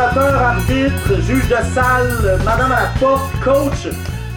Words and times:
arbitre, 0.00 1.20
juge 1.20 1.46
de 1.48 1.56
salle, 1.74 2.38
madame 2.42 2.72
à 2.72 2.84
la 2.84 2.90
porte, 2.98 3.30
coach 3.44 3.86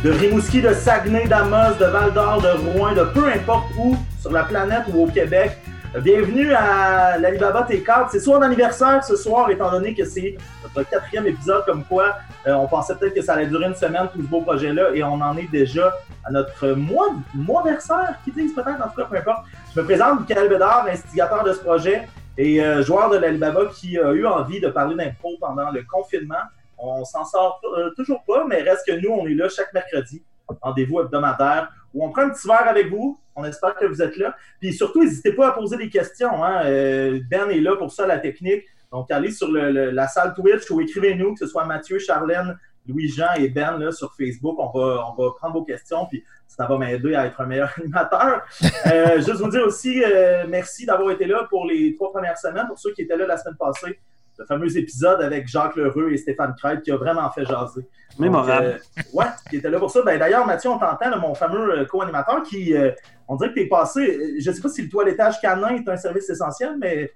de 0.03 0.11
Rimouski, 0.11 0.61
de 0.61 0.73
Saguenay, 0.73 1.25
d'Amos, 1.25 1.75
de 1.79 1.85
Val 1.85 2.11
d'Or, 2.11 2.41
de 2.41 2.49
Rouen, 2.49 2.91
de 2.93 3.03
peu 3.05 3.27
importe 3.27 3.67
où 3.77 3.95
sur 4.19 4.33
la 4.33 4.43
planète 4.43 4.83
ou 4.93 5.03
au 5.03 5.07
Québec. 5.07 5.57
Bienvenue 6.01 6.53
à 6.53 7.17
l'Alibaba 7.17 7.65
T4. 7.69 8.09
C'est 8.11 8.19
son 8.19 8.41
anniversaire 8.41 9.05
ce 9.05 9.15
soir, 9.15 9.49
étant 9.51 9.71
donné 9.71 9.93
que 9.93 10.03
c'est 10.03 10.35
notre 10.75 10.89
quatrième 10.89 11.27
épisode, 11.27 11.63
comme 11.65 11.85
quoi 11.85 12.17
euh, 12.45 12.53
on 12.55 12.67
pensait 12.67 12.95
peut-être 12.95 13.13
que 13.13 13.21
ça 13.21 13.33
allait 13.33 13.45
durer 13.45 13.67
une 13.67 13.75
semaine, 13.75 14.09
tout 14.11 14.21
ce 14.21 14.27
beau 14.27 14.41
projet-là, 14.41 14.89
et 14.93 15.01
on 15.03 15.21
en 15.21 15.37
est 15.37 15.49
déjà 15.49 15.93
à 16.25 16.31
notre 16.31 16.71
mois, 16.71 17.11
mois 17.33 17.63
versaire, 17.63 18.15
qui 18.25 18.31
disent 18.31 18.53
peut-être, 18.53 18.83
en 18.83 18.89
tout 18.89 18.97
cas, 18.97 19.07
peu 19.09 19.15
importe. 19.15 19.45
Je 19.73 19.79
me 19.79 19.85
présente, 19.85 20.19
Michael 20.27 20.49
Bédard, 20.49 20.87
instigateur 20.91 21.43
de 21.45 21.53
ce 21.53 21.59
projet 21.59 22.05
et 22.37 22.63
euh, 22.63 22.83
joueur 22.83 23.09
de 23.09 23.17
l'Alibaba 23.17 23.65
qui 23.67 23.97
a 23.99 24.11
eu 24.11 24.25
envie 24.25 24.59
de 24.59 24.67
parler 24.69 24.95
d'impro 24.95 25.37
pendant 25.39 25.69
le 25.71 25.83
confinement. 25.83 26.35
On 26.77 27.05
s'en 27.05 27.25
sort 27.25 27.61
euh, 27.77 27.91
toujours 27.95 28.23
pas, 28.25 28.45
mais 28.47 28.61
reste 28.61 28.85
que 28.87 28.93
nous, 28.93 29.09
on 29.09 29.27
est 29.27 29.35
là 29.35 29.47
chaque 29.49 29.73
mercredi, 29.73 30.23
rendez-vous 30.61 30.99
hebdomadaire, 31.01 31.71
où 31.93 32.05
on 32.05 32.09
prend 32.09 32.23
un 32.23 32.29
petit 32.29 32.47
verre 32.47 32.67
avec 32.67 32.89
vous. 32.89 33.19
On 33.35 33.45
espère 33.45 33.75
que 33.75 33.85
vous 33.85 34.01
êtes 34.01 34.17
là. 34.17 34.35
Puis 34.59 34.73
surtout, 34.73 35.03
n'hésitez 35.03 35.33
pas 35.33 35.49
à 35.49 35.51
poser 35.51 35.77
des 35.77 35.89
questions. 35.89 36.43
Hein. 36.43 36.65
Euh, 36.65 37.19
ben 37.29 37.49
est 37.49 37.59
là 37.59 37.75
pour 37.75 37.91
ça, 37.91 38.05
la 38.05 38.19
technique. 38.19 38.63
Donc, 38.91 39.09
allez 39.09 39.31
sur 39.31 39.51
le, 39.51 39.89
la 39.89 40.07
salle 40.07 40.33
Twitch 40.35 40.69
ou 40.69 40.81
écrivez-nous, 40.81 41.33
que 41.33 41.39
ce 41.39 41.47
soit 41.47 41.65
Mathieu, 41.65 41.97
Charlène, 41.97 42.57
Louis-Jean 42.87 43.33
et 43.37 43.49
Ben 43.49 43.77
là, 43.77 43.91
sur 43.91 44.13
Facebook. 44.15 44.55
On 44.59 44.77
va, 44.77 45.05
on 45.09 45.21
va 45.21 45.31
prendre 45.37 45.53
vos 45.53 45.63
questions, 45.63 46.05
puis 46.05 46.23
ça 46.47 46.65
va 46.67 46.77
m'aider 46.77 47.15
à 47.15 47.25
être 47.25 47.39
un 47.41 47.45
meilleur 47.45 47.71
animateur. 47.77 48.41
Euh, 48.87 49.17
juste 49.17 49.41
vous 49.41 49.49
dire 49.49 49.65
aussi 49.65 50.03
euh, 50.03 50.45
merci 50.47 50.85
d'avoir 50.85 51.11
été 51.11 51.25
là 51.25 51.45
pour 51.49 51.65
les 51.65 51.93
trois 51.95 52.11
premières 52.11 52.37
semaines. 52.37 52.67
Pour 52.67 52.79
ceux 52.79 52.93
qui 52.93 53.01
étaient 53.01 53.17
là 53.17 53.25
la 53.27 53.37
semaine 53.37 53.57
passée, 53.57 53.99
le 54.37 54.45
fameux 54.45 54.77
épisode 54.77 55.21
avec 55.21 55.47
Jacques 55.47 55.75
Lheureux 55.75 56.11
et 56.11 56.17
Stéphane 56.17 56.55
Crête 56.57 56.81
qui 56.81 56.91
a 56.91 56.97
vraiment 56.97 57.29
fait 57.31 57.45
jaser. 57.45 57.87
Mémorable. 58.19 58.65
Euh, 58.65 59.01
ouais, 59.13 59.25
qui 59.49 59.57
était 59.57 59.69
là 59.69 59.79
pour 59.79 59.91
ça. 59.91 60.01
Ben, 60.03 60.19
D'ailleurs, 60.19 60.45
Mathieu, 60.45 60.69
on 60.69 60.77
t'entend, 60.77 61.17
mon 61.19 61.33
fameux 61.33 61.79
euh, 61.79 61.85
co-animateur 61.85 62.43
qui, 62.43 62.75
euh, 62.75 62.91
on 63.27 63.35
dirait 63.35 63.49
que 63.49 63.55
tu 63.55 63.61
es 63.61 63.67
passé, 63.67 64.39
je 64.39 64.49
ne 64.49 64.55
sais 64.55 64.61
pas 64.61 64.69
si 64.69 64.83
le 64.83 64.89
toilettage 64.89 65.39
canin 65.41 65.69
est 65.69 65.87
un 65.87 65.97
service 65.97 66.29
essentiel, 66.29 66.75
mais 66.79 67.11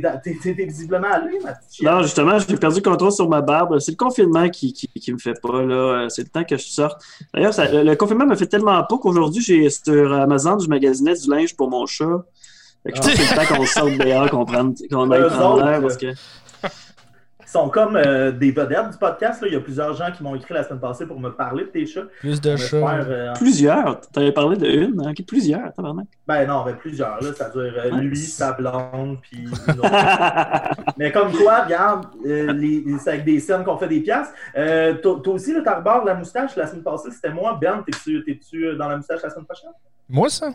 tu 0.00 0.48
es, 0.48 0.52
visiblement 0.64 1.08
allé, 1.10 1.38
Mathieu. 1.42 1.88
Non, 1.88 2.02
justement, 2.02 2.38
j'ai 2.38 2.56
perdu 2.56 2.76
le 2.76 2.90
contrôle 2.90 3.12
sur 3.12 3.28
ma 3.28 3.40
barbe. 3.40 3.78
C'est 3.78 3.92
le 3.92 3.96
confinement 3.96 4.48
qui, 4.48 4.72
qui, 4.72 5.12
me 5.12 5.18
fait 5.18 5.40
pas, 5.40 5.62
là. 5.62 6.06
C'est 6.08 6.22
le 6.22 6.28
temps 6.28 6.44
que 6.44 6.56
je 6.56 6.64
sorte. 6.64 7.02
D'ailleurs, 7.34 7.52
le 7.58 7.94
confinement 7.94 8.26
me 8.26 8.36
fait 8.36 8.46
tellement 8.46 8.82
pas 8.84 8.98
qu'aujourd'hui, 8.98 9.42
j'ai 9.42 9.68
sur 9.70 10.12
Amazon, 10.12 10.58
je 10.58 10.68
magasinais 10.68 11.14
du 11.14 11.30
linge 11.30 11.56
pour 11.56 11.68
mon 11.68 11.86
chat. 11.86 12.24
Fait 12.84 12.92
que 12.92 13.02
c'est 13.02 13.12
le 13.12 13.36
temps 13.36 13.54
qu'on 13.54 13.64
sorte 13.64 13.92
dehors, 13.92 14.28
qu'on 14.28 14.44
prenne, 14.44 14.74
qu'on 14.90 15.10
aille 15.12 15.28
prendre 15.28 15.64
l'air, 15.64 15.80
parce 15.80 15.96
que 15.96 16.06
sont 17.52 17.68
comme 17.68 17.96
euh, 17.96 18.32
des 18.32 18.50
vedettes 18.50 18.90
du 18.90 18.98
podcast. 18.98 19.42
Là. 19.42 19.48
Il 19.48 19.54
y 19.54 19.56
a 19.56 19.60
plusieurs 19.60 19.94
gens 19.94 20.10
qui 20.10 20.22
m'ont 20.22 20.34
écrit 20.34 20.54
la 20.54 20.64
semaine 20.64 20.80
passée 20.80 21.06
pour 21.06 21.20
me 21.20 21.30
parler 21.30 21.64
de 21.64 21.68
tes 21.68 21.86
chats. 21.86 22.06
Plus 22.20 22.40
de 22.40 22.56
chats. 22.56 22.76
Euh, 22.76 23.32
plusieurs. 23.34 24.00
Tu 24.00 24.18
avais 24.18 24.32
parlé 24.32 24.56
de 24.56 24.66
une, 24.66 25.06
hein? 25.06 25.12
plusieurs, 25.26 25.72
tabarnak. 25.74 26.06
Ben 26.26 26.46
non, 26.46 26.64
ben 26.64 26.74
plusieurs. 26.76 27.22
Là. 27.22 27.32
Ça 27.34 27.50
veut 27.50 27.70
dire 27.70 27.82
euh, 27.84 27.90
lui, 27.98 28.16
sa 28.16 28.52
blonde, 28.52 29.18
puis 29.20 29.44
Mais 30.96 31.12
comme 31.12 31.32
quoi, 31.32 31.64
regarde, 31.64 32.06
c'est 32.24 33.10
avec 33.10 33.24
des 33.24 33.38
scènes 33.38 33.64
qu'on 33.64 33.76
fait 33.76 33.88
des 33.88 34.00
pièces. 34.00 34.32
toi 35.02 35.20
aussi, 35.26 35.52
le 35.52 35.62
tarbord, 35.62 36.04
la 36.04 36.14
moustache, 36.14 36.56
la 36.56 36.66
semaine 36.66 36.82
passée, 36.82 37.10
c'était 37.10 37.32
moi. 37.32 37.58
Ben, 37.60 37.84
t'es-tu 37.84 38.76
dans 38.76 38.88
la 38.88 38.96
moustache 38.96 39.22
la 39.22 39.30
semaine 39.30 39.46
prochaine? 39.46 39.70
Moi, 40.08 40.28
ça? 40.28 40.50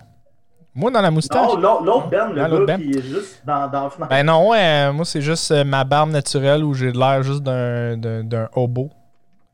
Moi, 0.78 0.92
dans 0.92 1.02
la 1.02 1.10
moustache. 1.10 1.54
Non, 1.56 1.84
l'autre 1.84 2.08
Ben, 2.08 2.32
le 2.34 2.66
gars 2.66 2.78
qui 2.78 2.92
est 2.92 3.02
juste 3.02 3.42
dans, 3.44 3.68
dans 3.68 3.90
Ben 4.08 4.24
non, 4.24 4.50
ouais, 4.50 4.94
moi, 4.94 5.06
c'est 5.06 5.22
juste 5.22 5.50
euh, 5.50 5.64
ma 5.64 5.84
barbe 5.84 6.12
naturelle 6.12 6.64
où 6.64 6.76
j'ai 6.76 6.92
l'air 6.92 7.24
juste 7.24 7.42
d'un 7.42 8.48
hobo. 8.54 8.92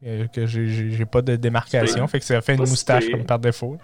Euh, 0.06 0.28
que 0.28 0.46
j'ai 0.46 1.06
pas 1.06 1.22
de 1.22 1.38
démarcation. 1.38 2.06
Fait 2.08 2.20
que 2.20 2.26
ça 2.26 2.42
fait 2.42 2.56
une 2.56 2.68
moustache 2.68 3.10
comme 3.10 3.24
par 3.24 3.40
défaut. 3.40 3.78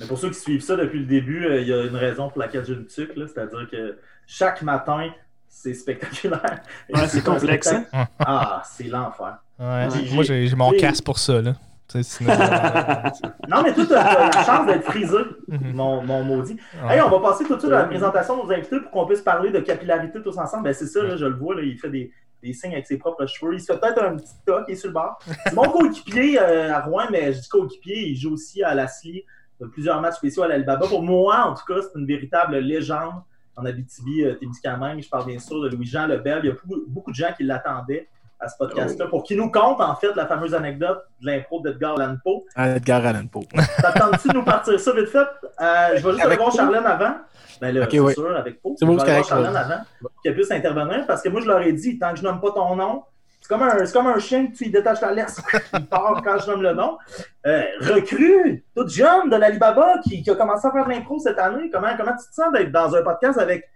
Mais 0.00 0.06
pour 0.06 0.18
ceux 0.18 0.30
qui 0.30 0.40
suivent 0.40 0.62
ça 0.62 0.74
depuis 0.74 0.98
le 0.98 1.06
début, 1.06 1.46
euh, 1.46 1.60
il 1.60 1.68
y 1.68 1.72
a 1.72 1.84
une 1.84 1.94
raison 1.94 2.28
pour 2.28 2.40
laquelle 2.40 2.64
j'ai 2.64 2.72
une 2.72 2.86
tuque. 2.86 3.12
C'est-à-dire 3.14 3.68
que 3.70 3.98
chaque 4.26 4.62
matin, 4.62 5.08
c'est 5.48 5.74
spectaculaire. 5.74 6.62
Ouais, 6.92 7.06
c'est 7.06 7.22
complexe. 7.24 7.68
Hein? 7.68 8.08
Ah, 8.18 8.62
c'est 8.64 8.88
l'enfer. 8.88 9.38
Ouais, 9.60 9.86
moi, 10.12 10.24
j'ai 10.24 10.52
mon 10.56 10.72
casque 10.72 11.04
pour 11.04 11.20
ça. 11.20 11.40
Là. 11.40 11.54
non, 13.48 13.62
mais 13.62 13.74
toi, 13.74 13.86
tu 13.86 13.94
as, 13.94 14.30
la 14.34 14.44
chance 14.44 14.66
d'être 14.66 14.84
frisé, 14.84 15.18
mhm. 15.48 15.72
mon, 15.74 16.02
mon, 16.02 16.24
maudit. 16.24 16.58
Hey, 16.88 17.00
on 17.00 17.10
va 17.10 17.20
passer 17.20 17.44
tout 17.44 17.54
de 17.54 17.60
suite 17.60 17.72
à 17.72 17.80
la 17.80 17.84
présentation 17.84 18.36
de 18.36 18.42
nos 18.46 18.52
invités 18.52 18.80
pour 18.80 18.90
qu'on 18.90 19.06
puisse 19.06 19.20
parler 19.20 19.50
de 19.50 19.60
capillarité 19.60 20.22
tous 20.22 20.38
ensemble. 20.38 20.64
Ben, 20.64 20.74
c'est 20.74 20.86
ça, 20.86 21.02
là, 21.02 21.16
je 21.16 21.26
le 21.26 21.36
vois, 21.36 21.56
là, 21.56 21.62
il 21.62 21.78
fait 21.78 21.90
des, 21.90 22.10
des, 22.42 22.52
signes 22.52 22.72
avec 22.72 22.86
ses 22.86 22.98
propres 22.98 23.26
cheveux. 23.26 23.54
Il 23.54 23.60
se 23.60 23.72
fait 23.72 23.78
peut-être 23.78 24.02
un 24.02 24.16
petit 24.16 24.32
toc, 24.46 24.64
il 24.68 24.72
est 24.72 24.76
sur 24.76 24.88
le 24.88 24.94
bord. 24.94 25.18
C'est 25.44 25.54
mon 25.54 25.64
coéquipier 25.64 26.38
euh, 26.40 26.74
à 26.74 26.80
Rouen, 26.80 27.04
mais 27.10 27.32
je 27.32 27.40
dis 27.40 27.48
coéquipier, 27.48 28.08
il 28.08 28.16
joue 28.16 28.32
aussi 28.32 28.62
à 28.62 28.74
Lassie 28.74 29.24
de 29.60 29.66
plusieurs 29.66 30.00
matchs 30.00 30.16
spéciaux 30.16 30.42
à 30.42 30.48
l'Alibaba. 30.48 30.86
Pour 30.86 31.02
moi, 31.02 31.46
en 31.46 31.54
tout 31.54 31.64
cas, 31.66 31.80
c'est 31.82 31.98
une 31.98 32.06
véritable 32.06 32.58
légende 32.58 33.22
en 33.56 33.64
Abitibi, 33.64 34.24
euh, 34.24 34.34
Témiscamingue. 34.34 35.02
Je 35.02 35.08
parle 35.08 35.26
bien 35.26 35.38
sûr 35.38 35.60
de 35.60 35.68
Louis-Jean 35.68 36.06
Lebel. 36.06 36.40
Il 36.42 36.46
y 36.48 36.50
a 36.50 36.54
beaucoup, 36.54 36.84
beaucoup 36.88 37.10
de 37.10 37.16
gens 37.16 37.32
qui 37.36 37.44
l'attendaient 37.44 38.08
à 38.42 38.48
ce 38.48 38.56
podcast-là 38.58 39.06
pour 39.06 39.22
qu'il 39.22 39.36
nous 39.36 39.50
compte 39.50 39.80
en 39.80 39.94
fait 39.94 40.14
la 40.16 40.26
fameuse 40.26 40.54
anecdote 40.54 41.04
de 41.20 41.26
l'impro 41.26 41.60
d'Edgar 41.60 41.98
Allan 41.98 42.16
Poe. 42.22 42.42
Edgar 42.56 43.06
Allan 43.06 43.26
Poe. 43.26 43.44
T'attends-tu 43.80 44.28
de 44.28 44.34
nous 44.34 44.44
partir 44.44 44.78
ça 44.80 44.92
vite 44.92 45.08
fait? 45.08 45.18
Euh, 45.18 45.96
je 45.96 46.04
vais 46.04 46.12
juste 46.12 46.24
aller 46.24 46.36
voir 46.36 46.52
Charlène 46.52 46.84
avant. 46.84 47.14
Ben 47.60 47.72
là, 47.72 47.86
c'est 47.88 48.14
sûr, 48.14 48.36
avec 48.36 48.60
Poe. 48.60 48.74
C'est 48.76 48.84
bon, 48.84 48.98
je 48.98 49.04
vais 49.04 49.12
voir 49.12 49.24
Charlène 49.24 49.56
avant 49.56 49.84
qu'elle 50.22 50.34
puisse 50.34 50.50
intervenir 50.50 51.06
parce 51.06 51.22
que 51.22 51.28
moi, 51.28 51.40
je 51.40 51.46
leur 51.46 51.60
ai 51.62 51.72
dit, 51.72 51.98
tant 51.98 52.10
que 52.12 52.18
je 52.18 52.24
nomme 52.24 52.40
pas 52.40 52.50
ton 52.50 52.74
nom, 52.74 53.04
c'est 53.40 53.48
comme, 53.48 53.62
un, 53.62 53.84
comme 53.92 54.06
un 54.06 54.18
chien 54.18 54.46
que 54.48 54.56
tu 54.56 54.70
détaches 54.70 55.00
la 55.00 55.12
laisse. 55.12 55.40
Il 55.74 55.86
part 55.86 56.20
quand 56.22 56.38
je 56.38 56.50
nomme 56.50 56.62
le 56.62 56.74
nom. 56.74 56.98
Euh, 57.46 57.62
recrue, 57.80 58.64
toute 58.74 58.90
jeune 58.90 59.30
de 59.30 59.36
l'Alibaba 59.36 59.98
qui, 60.04 60.22
qui 60.22 60.30
a 60.30 60.34
commencé 60.34 60.66
à 60.66 60.72
faire 60.72 60.84
de 60.84 60.90
l'impro 60.90 61.18
cette 61.18 61.38
année. 61.38 61.70
Comment, 61.70 61.96
comment 61.96 62.12
tu 62.12 62.28
te 62.28 62.34
sens 62.34 62.52
d'être 62.52 62.72
dans 62.72 62.94
un 62.94 63.02
podcast 63.02 63.38
avec 63.38 63.68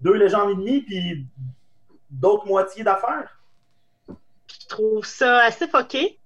deux 0.00 0.14
légendes 0.14 0.50
et 0.50 0.54
demie 0.54 0.82
puis 0.82 1.26
d'autres 2.10 2.46
moitiés 2.46 2.84
d'affaires? 2.84 3.39
Trouve 4.70 5.04
ça 5.04 5.40
assez 5.44 5.66
foqué. 5.68 6.18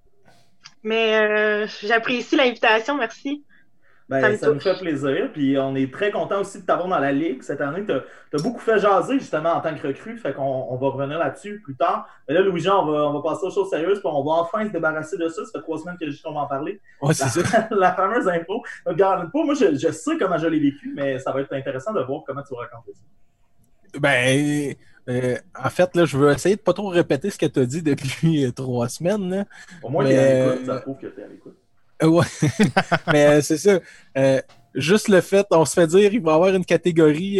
Mais 0.83 1.15
euh, 1.15 1.67
j'apprécie 1.81 2.35
l'invitation, 2.35 2.95
merci. 2.97 3.43
Ben, 4.07 4.37
ça, 4.37 4.53
nous 4.53 4.59
fait 4.59 4.77
plaisir. 4.77 5.31
Puis 5.33 5.57
on 5.57 5.75
est 5.75 5.91
très 5.91 6.11
content 6.11 6.41
aussi 6.41 6.61
de 6.61 6.65
t'avoir 6.65 6.87
dans 6.87 6.99
la 6.99 7.11
Ligue 7.11 7.41
cette 7.41 7.59
année. 7.59 7.83
Tu 7.83 7.91
as, 7.91 8.43
beaucoup 8.43 8.59
fait 8.59 8.77
jaser 8.77 9.17
justement 9.17 9.53
en 9.53 9.61
tant 9.61 9.73
que 9.73 9.87
recrue. 9.87 10.15
Fait 10.19 10.31
qu'on 10.31 10.43
on 10.43 10.75
va 10.75 10.89
revenir 10.89 11.17
là-dessus 11.17 11.59
plus 11.63 11.75
tard. 11.75 12.07
Mais 12.27 12.35
là, 12.35 12.41
Louis-Jean, 12.41 12.83
on 12.83 12.91
va, 12.91 13.07
on 13.07 13.13
va 13.13 13.21
passer 13.23 13.47
aux 13.47 13.51
choses 13.51 13.69
sérieuses. 13.71 13.99
Puis 13.99 14.07
on 14.07 14.23
va 14.23 14.33
enfin 14.33 14.67
se 14.67 14.71
débarrasser 14.71 15.17
de 15.17 15.27
ça. 15.27 15.43
Ça 15.43 15.51
fait 15.53 15.61
trois 15.61 15.79
semaines 15.79 15.97
que 15.97 16.05
qu'on 16.21 16.33
va 16.33 16.41
en 16.41 16.47
parler. 16.47 16.79
Ouais, 17.01 17.15
c'est 17.15 17.29
ça. 17.29 17.67
la 17.71 17.93
fameuse 17.93 18.27
info. 18.27 18.61
Regarde, 18.85 19.31
moi, 19.33 19.55
je, 19.55 19.75
je, 19.75 19.91
sais 19.91 20.17
comment 20.19 20.37
je 20.37 20.47
l'ai 20.47 20.59
vécu, 20.59 20.93
mais 20.95 21.17
ça 21.17 21.31
va 21.31 21.41
être 21.41 21.53
intéressant 21.53 21.91
de 21.91 22.01
voir 22.01 22.21
comment 22.27 22.43
tu 22.43 22.53
vas 22.53 22.61
raconter 22.61 22.91
ça. 22.93 23.99
Ben 23.99 24.75
euh, 25.07 25.37
en 25.63 25.69
fait, 25.69 25.95
là, 25.95 26.05
je 26.05 26.17
veux 26.17 26.31
essayer 26.31 26.55
de 26.55 26.61
pas 26.61 26.73
trop 26.73 26.89
répéter 26.89 27.29
ce 27.29 27.37
que 27.37 27.45
tu 27.45 27.59
as 27.59 27.65
dit 27.65 27.81
depuis 27.81 28.45
euh, 28.45 28.51
trois 28.51 28.89
semaines. 28.89 29.29
Là. 29.29 29.45
Au 29.83 29.89
moins, 29.89 30.05
tu 30.05 30.13
à 30.13 30.49
l'écoute, 30.49 30.65
ça 30.65 30.75
prouve 30.77 30.97
que 30.97 31.07
tu 31.07 31.19
es 31.19 31.23
à 31.23 31.27
l'écoute. 31.27 31.57
Euh, 32.03 32.07
ouais, 32.07 32.25
mais 33.13 33.41
c'est 33.41 33.57
ça. 33.57 33.79
juste 34.73 35.07
le 35.07 35.21
fait, 35.21 35.45
on 35.51 35.63
se 35.63 35.73
fait 35.73 35.87
dire, 35.87 36.13
il 36.13 36.21
va 36.21 36.31
y 36.31 36.35
avoir 36.35 36.49
une 36.49 36.65
catégorie, 36.65 37.39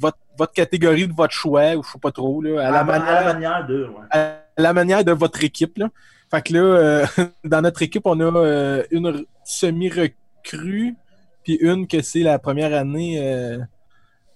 votre, 0.00 0.18
votre, 0.36 0.52
catégorie 0.52 1.06
de 1.06 1.12
votre 1.12 1.34
choix, 1.34 1.74
ou 1.76 1.82
je 1.82 1.90
sais 1.92 1.98
pas 1.98 2.10
trop, 2.10 2.40
là, 2.40 2.66
à, 2.66 2.70
la, 2.70 2.84
manière, 2.84 3.66
de. 3.66 3.88
À 4.10 4.40
la 4.56 4.72
manière 4.72 5.04
de 5.04 5.12
votre 5.12 5.44
équipe. 5.44 5.78
Là. 5.78 5.90
Fait 6.30 6.42
que 6.42 6.54
là, 6.54 7.04
dans 7.44 7.60
notre 7.60 7.82
équipe, 7.82 8.06
on 8.06 8.18
a 8.18 8.82
une 8.90 9.24
semi-recrue, 9.44 10.96
puis 11.44 11.54
une 11.60 11.86
que 11.86 12.00
c'est 12.00 12.22
la 12.22 12.38
première 12.38 12.74
année 12.74 13.60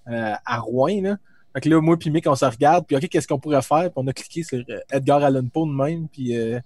à 0.06 0.58
Rouen. 0.58 1.00
Là. 1.02 1.16
Fait 1.56 1.62
que 1.62 1.70
là, 1.70 1.80
moi 1.80 1.96
puis 1.96 2.10
Mick, 2.10 2.26
on 2.26 2.34
se 2.34 2.44
regarde, 2.44 2.84
puis 2.86 2.96
OK, 2.96 3.08
qu'est-ce 3.08 3.26
qu'on 3.26 3.38
pourrait 3.38 3.62
faire? 3.62 3.84
Puis 3.84 3.92
on 3.96 4.06
a 4.08 4.12
cliqué 4.12 4.42
sur 4.42 4.58
euh, 4.58 4.78
Edgar 4.90 5.24
Allan 5.24 5.46
Poe 5.48 5.64
de 5.64 5.72
même, 5.72 6.06
puis 6.06 6.36
euh, 6.36 6.60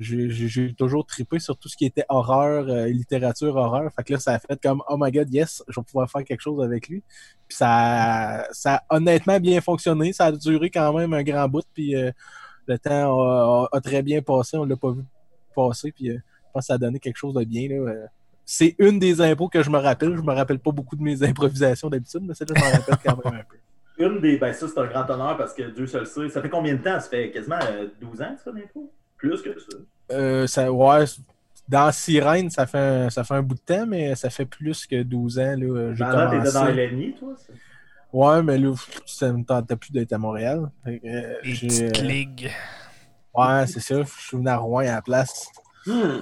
j'ai 0.00 0.74
toujours 0.74 1.06
trippé 1.06 1.38
sur 1.38 1.56
tout 1.56 1.68
ce 1.68 1.76
qui 1.76 1.84
était 1.84 2.04
horreur, 2.08 2.68
euh, 2.68 2.88
littérature 2.88 3.54
horreur. 3.54 3.92
Fait 3.94 4.02
que 4.02 4.14
là, 4.14 4.18
ça 4.18 4.32
a 4.32 4.40
fait 4.40 4.60
comme 4.60 4.82
Oh 4.88 4.96
my 4.98 5.12
god, 5.12 5.32
yes, 5.32 5.62
je 5.68 5.78
vais 5.78 5.84
pouvoir 5.84 6.10
faire 6.10 6.24
quelque 6.24 6.40
chose 6.40 6.60
avec 6.64 6.88
lui. 6.88 7.04
Puis 7.46 7.58
ça, 7.58 8.44
ça 8.50 8.82
a 8.88 8.96
honnêtement 8.96 9.38
bien 9.38 9.60
fonctionné. 9.60 10.12
Ça 10.12 10.24
a 10.24 10.32
duré 10.32 10.68
quand 10.68 10.92
même 10.92 11.14
un 11.14 11.22
grand 11.22 11.48
bout, 11.48 11.64
puis 11.72 11.94
le 11.94 12.78
temps 12.80 13.68
a, 13.72 13.80
très 13.80 14.02
bien 14.02 14.20
passé. 14.20 14.56
On 14.56 14.64
l'a 14.64 14.74
pas 14.74 14.90
vu 14.90 15.04
passer, 15.54 15.92
puis 15.92 16.08
je 16.08 16.18
pense 16.52 16.62
que 16.62 16.66
ça 16.66 16.74
a 16.74 16.78
donné 16.78 16.98
quelque 16.98 17.18
chose 17.18 17.34
de 17.34 17.44
bien. 17.44 17.68
Là, 17.68 18.08
c'est 18.44 18.74
une 18.80 18.98
des 18.98 19.20
impôts 19.20 19.48
que 19.48 19.62
je 19.62 19.70
me 19.70 19.78
rappelle. 19.78 20.16
Je 20.16 20.22
me 20.22 20.32
rappelle 20.32 20.58
pas 20.58 20.72
beaucoup 20.72 20.96
de 20.96 21.02
mes 21.02 21.22
improvisations 21.28 21.88
d'habitude, 21.88 22.22
mais 22.24 22.34
celle-là, 22.34 22.54
je 22.56 22.64
m'en 22.64 22.72
rappelle 22.72 22.96
quand 23.04 23.24
même 23.24 23.40
un 23.40 23.44
peu. 23.44 23.58
Une 23.98 24.20
des. 24.20 24.38
Ben, 24.38 24.52
ça, 24.52 24.66
c'est 24.68 24.78
un 24.78 24.86
grand 24.86 25.08
honneur 25.08 25.36
parce 25.36 25.54
que 25.54 25.62
Dieu 25.62 25.86
seul 25.86 26.06
sait. 26.06 26.28
Ça 26.28 26.42
fait 26.42 26.48
combien 26.48 26.74
de 26.74 26.82
temps? 26.82 26.98
Ça 27.00 27.08
fait 27.08 27.30
quasiment 27.30 27.58
12 28.00 28.20
euh, 28.20 28.24
ans, 28.24 28.36
ça, 28.42 28.52
d'impro? 28.52 28.92
Plus 29.16 29.40
que 29.40 29.58
ça. 29.58 29.76
Euh, 30.12 30.46
ça 30.46 30.70
ouais, 30.72 31.04
dans 31.68 31.90
Sirène, 31.92 32.50
ça 32.50 32.66
fait, 32.66 32.78
un, 32.78 33.10
ça 33.10 33.24
fait 33.24 33.34
un 33.34 33.42
bout 33.42 33.54
de 33.54 33.60
temps, 33.60 33.86
mais 33.86 34.14
ça 34.14 34.30
fait 34.30 34.44
plus 34.44 34.86
que 34.86 35.02
12 35.02 35.38
ans. 35.38 35.54
Là, 35.56 35.94
j'ai 35.94 36.04
commencé... 36.04 36.38
t'étais 36.38 36.52
dans 36.52 36.66
LNI, 36.66 37.14
toi 37.14 37.34
Ouais, 38.12 38.42
mais 38.44 38.58
là, 38.58 38.72
ça 39.06 39.32
me 39.32 39.42
tentait 39.42 39.74
plus 39.74 39.90
d'être 39.90 40.12
à 40.12 40.18
Montréal. 40.18 40.70
Fait 40.84 41.00
euh, 41.04 41.34
Les 41.42 41.54
j'ai, 41.54 41.66
petites 41.66 41.98
euh, 41.98 42.02
ligues. 42.02 42.50
Ouais, 43.34 43.66
c'est 43.66 43.80
ça. 43.80 44.02
Je 44.02 44.08
suis 44.08 44.36
venu 44.36 44.48
à 44.48 44.56
Rouen 44.56 44.82
à 44.82 44.94
la 44.94 45.02
place. 45.02 45.48
Hmm. 45.84 46.20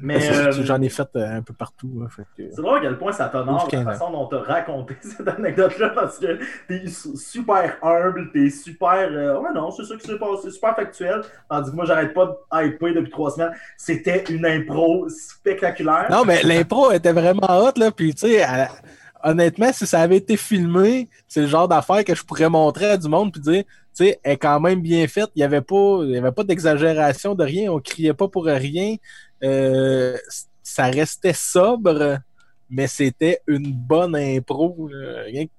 Mais 0.00 0.28
euh, 0.30 0.50
J'en 0.64 0.82
ai 0.82 0.88
fait 0.88 1.08
euh, 1.14 1.36
un 1.36 1.42
peu 1.42 1.54
partout. 1.54 2.02
hein, 2.02 2.08
que- 2.36 2.50
c'est 2.50 2.60
drôle 2.60 2.78
à 2.78 2.80
quel 2.80 2.98
point 2.98 3.12
ça 3.12 3.28
t'honore 3.28 3.68
la 3.72 3.84
façon 3.84 4.10
dont 4.10 4.26
t'as 4.26 4.40
raconté 4.40 4.96
cette 5.02 5.26
anecdote-là 5.28 5.90
parce 5.90 6.18
que 6.18 6.38
t'es 6.66 6.86
su- 6.88 7.16
super 7.16 7.76
humble, 7.82 8.30
t'es 8.32 8.50
super. 8.50 9.08
euh, 9.10 9.38
ouais, 9.38 9.50
non, 9.54 9.70
c'est 9.70 9.84
ça 9.84 9.94
qui 9.96 10.06
s'est 10.06 10.18
passé, 10.18 10.50
super 10.50 10.74
factuel. 10.74 11.22
Tandis 11.48 11.70
que 11.70 11.76
moi, 11.76 11.84
j'arrête 11.84 12.12
pas 12.12 12.26
de 12.26 12.66
hyper 12.66 12.92
depuis 12.94 13.10
trois 13.10 13.30
semaines. 13.30 13.52
C'était 13.76 14.24
une 14.30 14.44
impro 14.44 15.08
spectaculaire. 15.08 16.08
Non, 16.10 16.24
mais 16.24 16.42
l'impro 16.42 16.90
était 16.90 17.12
vraiment 17.12 17.46
hot, 17.48 17.72
là. 17.78 17.90
Puis, 17.92 18.14
tu 18.14 18.26
sais, 18.28 18.44
honnêtement, 19.22 19.72
si 19.72 19.86
ça 19.86 20.00
avait 20.00 20.16
été 20.18 20.36
filmé, 20.36 21.08
c'est 21.28 21.40
le 21.42 21.46
genre 21.46 21.68
d'affaire 21.68 22.04
que 22.04 22.14
je 22.14 22.24
pourrais 22.24 22.48
montrer 22.50 22.90
à 22.90 22.96
du 22.96 23.08
monde 23.08 23.32
puis 23.32 23.40
dire, 23.40 23.62
tu 23.96 24.04
sais, 24.06 24.18
elle 24.24 24.32
est 24.32 24.36
quand 24.38 24.58
même 24.60 24.80
bien 24.82 25.06
faite. 25.06 25.28
Il 25.36 25.38
n'y 25.38 25.44
avait 25.44 25.60
pas, 25.60 26.00
il 26.02 26.10
y 26.10 26.18
avait 26.18 26.32
pas 26.32 26.42
d'exagération 26.42 27.34
de 27.34 27.44
rien. 27.44 27.70
On 27.70 27.78
criait 27.78 28.12
pas 28.12 28.26
pour 28.28 28.44
rien. 28.44 28.96
Euh, 29.42 30.16
ça 30.62 30.84
restait 30.84 31.32
sobre, 31.34 32.18
mais 32.70 32.86
c'était 32.86 33.40
une 33.46 33.72
bonne 33.72 34.16
impro. 34.16 34.88
là. 34.90 35.22
Rien 35.24 35.46
que 35.46 35.50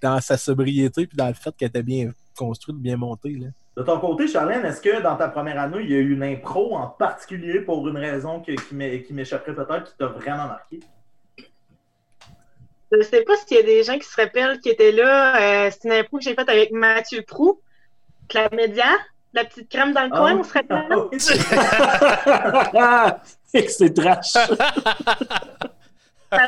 dans 0.00 0.20
sa 0.20 0.36
sobriété 0.36 1.06
puis 1.06 1.16
dans 1.16 1.28
le 1.28 1.34
fait 1.34 1.54
qu'elle 1.56 1.68
était 1.68 1.82
bien 1.82 2.10
construite, 2.36 2.76
bien 2.76 2.96
montée. 2.96 3.32
Là. 3.32 3.46
De 3.76 3.82
ton 3.82 4.00
côté, 4.00 4.26
Charlène, 4.26 4.64
est-ce 4.64 4.80
que 4.80 5.00
dans 5.02 5.16
ta 5.16 5.28
première 5.28 5.60
année, 5.60 5.78
il 5.82 5.90
y 5.90 5.94
a 5.94 5.98
eu 5.98 6.12
une 6.12 6.22
impro 6.24 6.74
en 6.76 6.88
particulier 6.88 7.60
pour 7.60 7.86
une 7.88 7.96
raison 7.96 8.40
que- 8.40 8.52
qui 8.52 8.74
m'é- 8.74 9.02
qui 9.02 9.12
m'échapperait 9.12 9.54
peut-être, 9.54 9.84
qui 9.84 9.96
t'a 9.96 10.06
vraiment 10.06 10.46
marqué? 10.48 10.80
Je 12.90 13.02
sais 13.02 13.22
pas 13.22 13.36
s'il 13.36 13.56
y 13.58 13.60
a 13.60 13.62
des 13.62 13.82
gens 13.84 13.98
qui 13.98 14.06
se 14.08 14.16
rappellent 14.20 14.60
qui 14.60 14.70
étaient 14.70 14.92
là. 14.92 15.66
Euh, 15.66 15.70
c'est 15.70 15.84
une 15.88 15.92
impro 15.94 16.18
que 16.18 16.24
j'ai 16.24 16.34
faite 16.34 16.48
avec 16.48 16.72
Mathieu 16.72 17.22
Prou, 17.22 17.60
Clamédia, 18.28 18.96
la 19.34 19.44
petite 19.44 19.68
crème 19.70 19.92
dans 19.92 20.04
le 20.04 20.10
coin, 20.10 20.36
on 20.38 20.42
se 20.42 20.52
rappelle? 20.52 20.86
Ah 22.76 23.18
c'est 23.68 23.94
trash. 23.94 24.32
Ça 24.32 24.48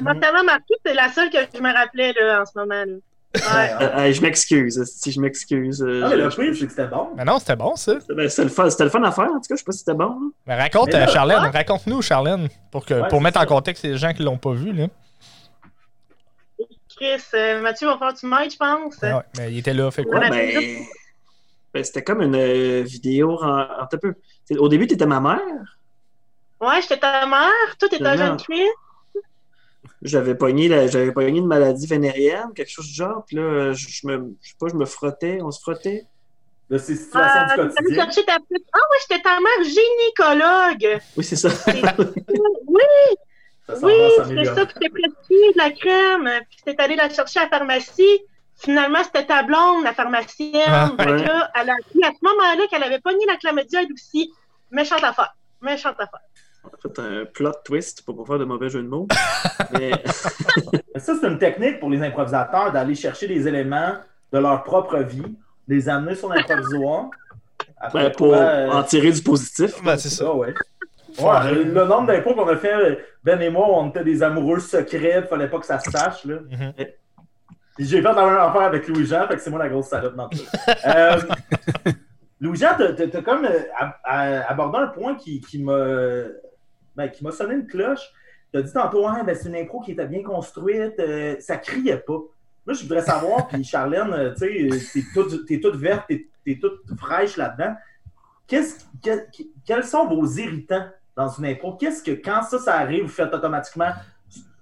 m'a 0.02 0.14
tellement 0.14 0.44
marqué, 0.44 0.74
c'est 0.84 0.94
la 0.94 1.08
seule 1.10 1.30
que 1.30 1.38
je 1.54 1.60
me 1.62 1.72
rappelais 1.72 2.12
là, 2.12 2.42
en 2.42 2.46
ce 2.46 2.52
moment. 2.58 2.74
là. 2.84 2.96
Ouais. 3.36 3.70
Euh, 3.80 3.88
euh, 4.08 4.12
je 4.12 4.20
m'excuse, 4.22 4.82
si 4.84 5.12
je 5.12 5.20
m'excuse. 5.20 5.80
euh, 5.82 6.02
Ah, 6.04 6.08
mais 6.10 6.16
le 6.16 6.30
je- 6.30 6.36
pire, 6.36 6.52
c'est 6.58 6.64
que 6.66 6.70
c'était 6.72 6.88
bon. 6.88 7.10
Mais 7.16 7.24
non, 7.24 7.38
c'était 7.38 7.54
bon, 7.56 7.76
ça. 7.76 7.92
Ben, 8.08 8.28
C'était 8.28 8.42
le, 8.48 8.84
le 8.84 8.90
fun 8.90 9.02
à 9.04 9.12
faire, 9.12 9.24
en 9.26 9.34
tout 9.34 9.40
cas. 9.48 9.54
Je 9.54 9.56
sais 9.56 9.64
pas 9.64 9.72
si 9.72 9.78
c'était 9.78 9.94
bon. 9.94 10.04
là. 10.08 10.28
Mais 10.46 10.56
raconte, 10.56 10.88
Mais 10.88 10.98
là, 10.98 11.08
euh, 11.08 11.12
Charlène, 11.12 11.42
ouais. 11.44 11.48
raconte-nous, 11.50 12.02
Charlène, 12.02 12.48
pour, 12.72 12.84
que, 12.84 12.94
Ouais, 12.94 13.08
pour 13.08 13.20
mettre 13.20 13.38
ça. 13.38 13.44
en 13.44 13.46
contexte 13.46 13.84
les 13.84 13.96
gens 13.96 14.12
qui 14.12 14.24
l'ont 14.24 14.36
pas 14.36 14.52
vu. 14.52 14.72
Là. 14.72 14.88
Chris, 16.96 17.22
euh, 17.34 17.62
Mathieu 17.62 17.86
va 17.86 17.98
faire 17.98 18.12
du 18.14 18.26
mic, 18.26 18.50
je 18.52 18.56
pense. 18.56 18.96
Ah 19.02 19.18
ouais, 19.18 19.22
mais 19.38 19.52
il 19.52 19.58
était 19.58 19.74
là, 19.74 19.90
fait 19.92 20.02
quoi? 20.04 20.18
Ouais. 20.18 20.28
Ben, 20.28 20.76
c'était 21.82 22.02
comme 22.02 22.20
une 22.22 22.34
euh, 22.34 22.82
vidéo 22.82 23.38
en, 23.42 23.60
en- 23.60 23.80
un 23.82 23.86
peu. 24.00 24.14
C'est- 24.44 24.56
Au 24.58 24.68
début, 24.68 24.86
t'étais 24.86 25.06
ma 25.06 25.20
mère. 25.20 25.78
Ouais, 26.60 26.80
j'étais 26.82 26.98
ta 26.98 27.26
mère, 27.26 27.76
toi 27.78 27.88
t'étais 27.88 28.04
un 28.06 28.16
jeune 28.16 28.36
Chris. 28.36 28.68
J'avais 30.02 30.34
pogné, 30.34 30.68
la- 30.68 30.86
j'avais 30.86 31.12
pogné 31.12 31.38
une 31.38 31.46
maladie 31.46 31.86
vénérienne, 31.86 32.52
quelque 32.54 32.70
chose 32.70 32.86
du 32.86 32.94
genre. 32.94 33.24
Puis 33.26 33.36
là, 33.36 33.72
je, 33.72 33.86
je 33.88 34.06
me, 34.06 34.34
je 34.42 34.48
sais 34.50 34.54
pas, 34.58 34.68
je 34.68 34.74
me 34.74 34.84
frottais, 34.86 35.40
on 35.42 35.50
se 35.50 35.60
frottait. 35.60 36.06
De 36.70 36.78
ces 36.78 36.94
situations 36.96 37.40
Euh, 37.58 37.64
du 37.66 37.74
quotidien. 37.74 38.04
chercher 38.04 38.24
ta 38.24 38.36
petite. 38.38 38.64
Ah 38.72 38.78
ouais, 38.78 38.96
j'étais 39.08 39.22
ta 39.22 39.38
mère 39.40 39.64
gynécologue. 39.64 41.00
Oui, 41.16 41.24
c'est 41.24 41.36
ça. 41.36 41.48
Oui, 42.66 42.82
Ça 43.66 43.86
oui, 43.86 43.92
s'améliorer. 44.16 44.54
ça, 44.56 44.66
puis 44.66 44.74
t'es 44.80 44.88
prescrit 44.88 45.52
de 45.52 45.58
la 45.58 45.70
crème. 45.70 46.30
Puis 46.48 46.58
t'es 46.64 46.80
allé 46.82 46.96
la 46.96 47.08
chercher 47.10 47.40
à 47.40 47.44
la 47.44 47.48
pharmacie. 47.48 48.20
Finalement, 48.60 49.02
c'était 49.02 49.24
ta 49.24 49.42
blonde, 49.42 49.84
la 49.84 49.94
pharmacienne. 49.94 50.52
Ah, 50.66 50.90
Fait 50.98 51.10
ouais. 51.10 51.24
là, 51.24 51.50
elle 51.54 51.70
a 51.70 51.72
appris 51.72 52.04
à 52.04 52.10
ce 52.10 52.18
moment-là 52.22 52.66
qu'elle 52.70 52.82
avait 52.82 53.00
pogné 53.00 53.24
la 53.26 53.36
chlamydia 53.36 53.80
elle 53.80 53.92
aussi. 53.92 54.30
Méchante 54.70 55.02
affaire. 55.02 55.34
Méchante 55.62 55.94
affaire. 55.98 56.20
On 56.62 56.68
a 56.68 56.72
fait 56.82 57.00
un 57.00 57.24
plot 57.24 57.52
twist 57.64 58.02
pour 58.04 58.18
pas 58.18 58.24
faire 58.32 58.38
de 58.38 58.44
mauvais 58.44 58.68
jeu 58.68 58.82
de 58.82 58.88
mots. 58.88 59.08
Mais 59.72 59.92
Mais 60.92 61.00
Ça, 61.00 61.14
c'est 61.18 61.26
une 61.26 61.38
technique 61.38 61.80
pour 61.80 61.88
les 61.88 62.02
improvisateurs 62.02 62.70
d'aller 62.70 62.94
chercher 62.94 63.26
des 63.26 63.48
éléments 63.48 63.94
de 64.30 64.38
leur 64.38 64.62
propre 64.62 64.98
vie, 64.98 65.34
les 65.66 65.88
amener 65.88 66.14
sur 66.14 66.28
l'improvisoire. 66.28 67.06
Après 67.80 68.04
ben, 68.04 68.12
pour 68.12 68.34
euh, 68.34 68.68
en 68.68 68.82
tirer 68.82 69.10
du 69.10 69.22
positif. 69.22 69.82
Ben, 69.82 69.96
c'est 69.96 70.10
ça. 70.10 70.26
Ah 70.28 70.34
ouais. 70.34 70.54
Ouais, 71.18 71.54
le 71.54 71.84
nombre 71.86 72.06
d'impôts 72.06 72.34
qu'on 72.34 72.46
a 72.48 72.56
fait, 72.56 72.98
Ben 73.24 73.40
et 73.40 73.48
moi, 73.48 73.66
on 73.70 73.88
était 73.88 74.04
des 74.04 74.22
amoureux 74.22 74.60
secrets, 74.60 75.22
fallait 75.28 75.48
pas 75.48 75.58
que 75.58 75.66
ça 75.66 75.78
se 75.78 75.90
sache. 75.90 76.24
Là. 76.26 76.36
Mhm. 76.50 76.72
Puis 77.80 77.88
J'ai 77.88 78.02
fait 78.02 78.12
la 78.12 78.26
même 78.26 78.36
affaire 78.36 78.60
avec 78.60 78.86
Louis-Jean, 78.88 79.26
fait 79.26 79.36
que 79.36 79.40
c'est 79.40 79.48
moi 79.48 79.58
la 79.58 79.70
grosse 79.70 79.86
salope 79.86 80.14
dans 80.14 80.28
tout 80.28 80.36
ça. 80.36 80.74
Euh, 81.14 81.20
Louis-Jean, 82.40 82.76
t'as- 82.76 83.22
comme 83.22 83.46
euh, 83.46 84.42
abordé 84.46 84.76
un 84.80 84.88
point 84.88 85.14
qui, 85.14 85.40
qui 85.40 85.62
m'a 85.62 86.24
ben, 86.94 87.08
qui 87.08 87.24
m'a 87.24 87.32
sonné 87.32 87.54
une 87.54 87.66
cloche. 87.66 88.02
T'as 88.52 88.60
dit 88.60 88.70
tantôt, 88.74 89.08
ouais, 89.08 89.24
ben, 89.24 89.34
c'est 89.34 89.48
une 89.48 89.56
impro 89.56 89.80
qui 89.80 89.92
était 89.92 90.04
bien 90.06 90.22
construite, 90.22 90.92
euh, 90.98 91.36
ça 91.40 91.56
criait 91.56 91.96
pas. 91.96 92.18
Moi, 92.66 92.74
je 92.74 92.82
voudrais 92.82 93.00
savoir, 93.00 93.48
puis 93.48 93.64
Charlène, 93.64 94.12
euh, 94.12 94.34
tu 94.34 94.78
sais, 94.78 95.02
t'es 95.48 95.58
toute, 95.58 95.76
verte, 95.76 96.04
t'es 96.44 96.58
toute 96.60 96.82
fraîche 96.98 97.38
là-dedans. 97.38 97.76
Que- 98.46 99.26
quels 99.64 99.84
sont 99.84 100.06
vos 100.06 100.26
irritants 100.26 100.84
dans 101.16 101.28
une 101.28 101.46
impro? 101.46 101.76
Qu'est-ce 101.78 102.02
que, 102.02 102.10
quand 102.10 102.42
ça, 102.42 102.58
ça 102.58 102.74
arrive, 102.74 103.04
vous 103.04 103.08
faites 103.08 103.32
automatiquement, 103.32 103.92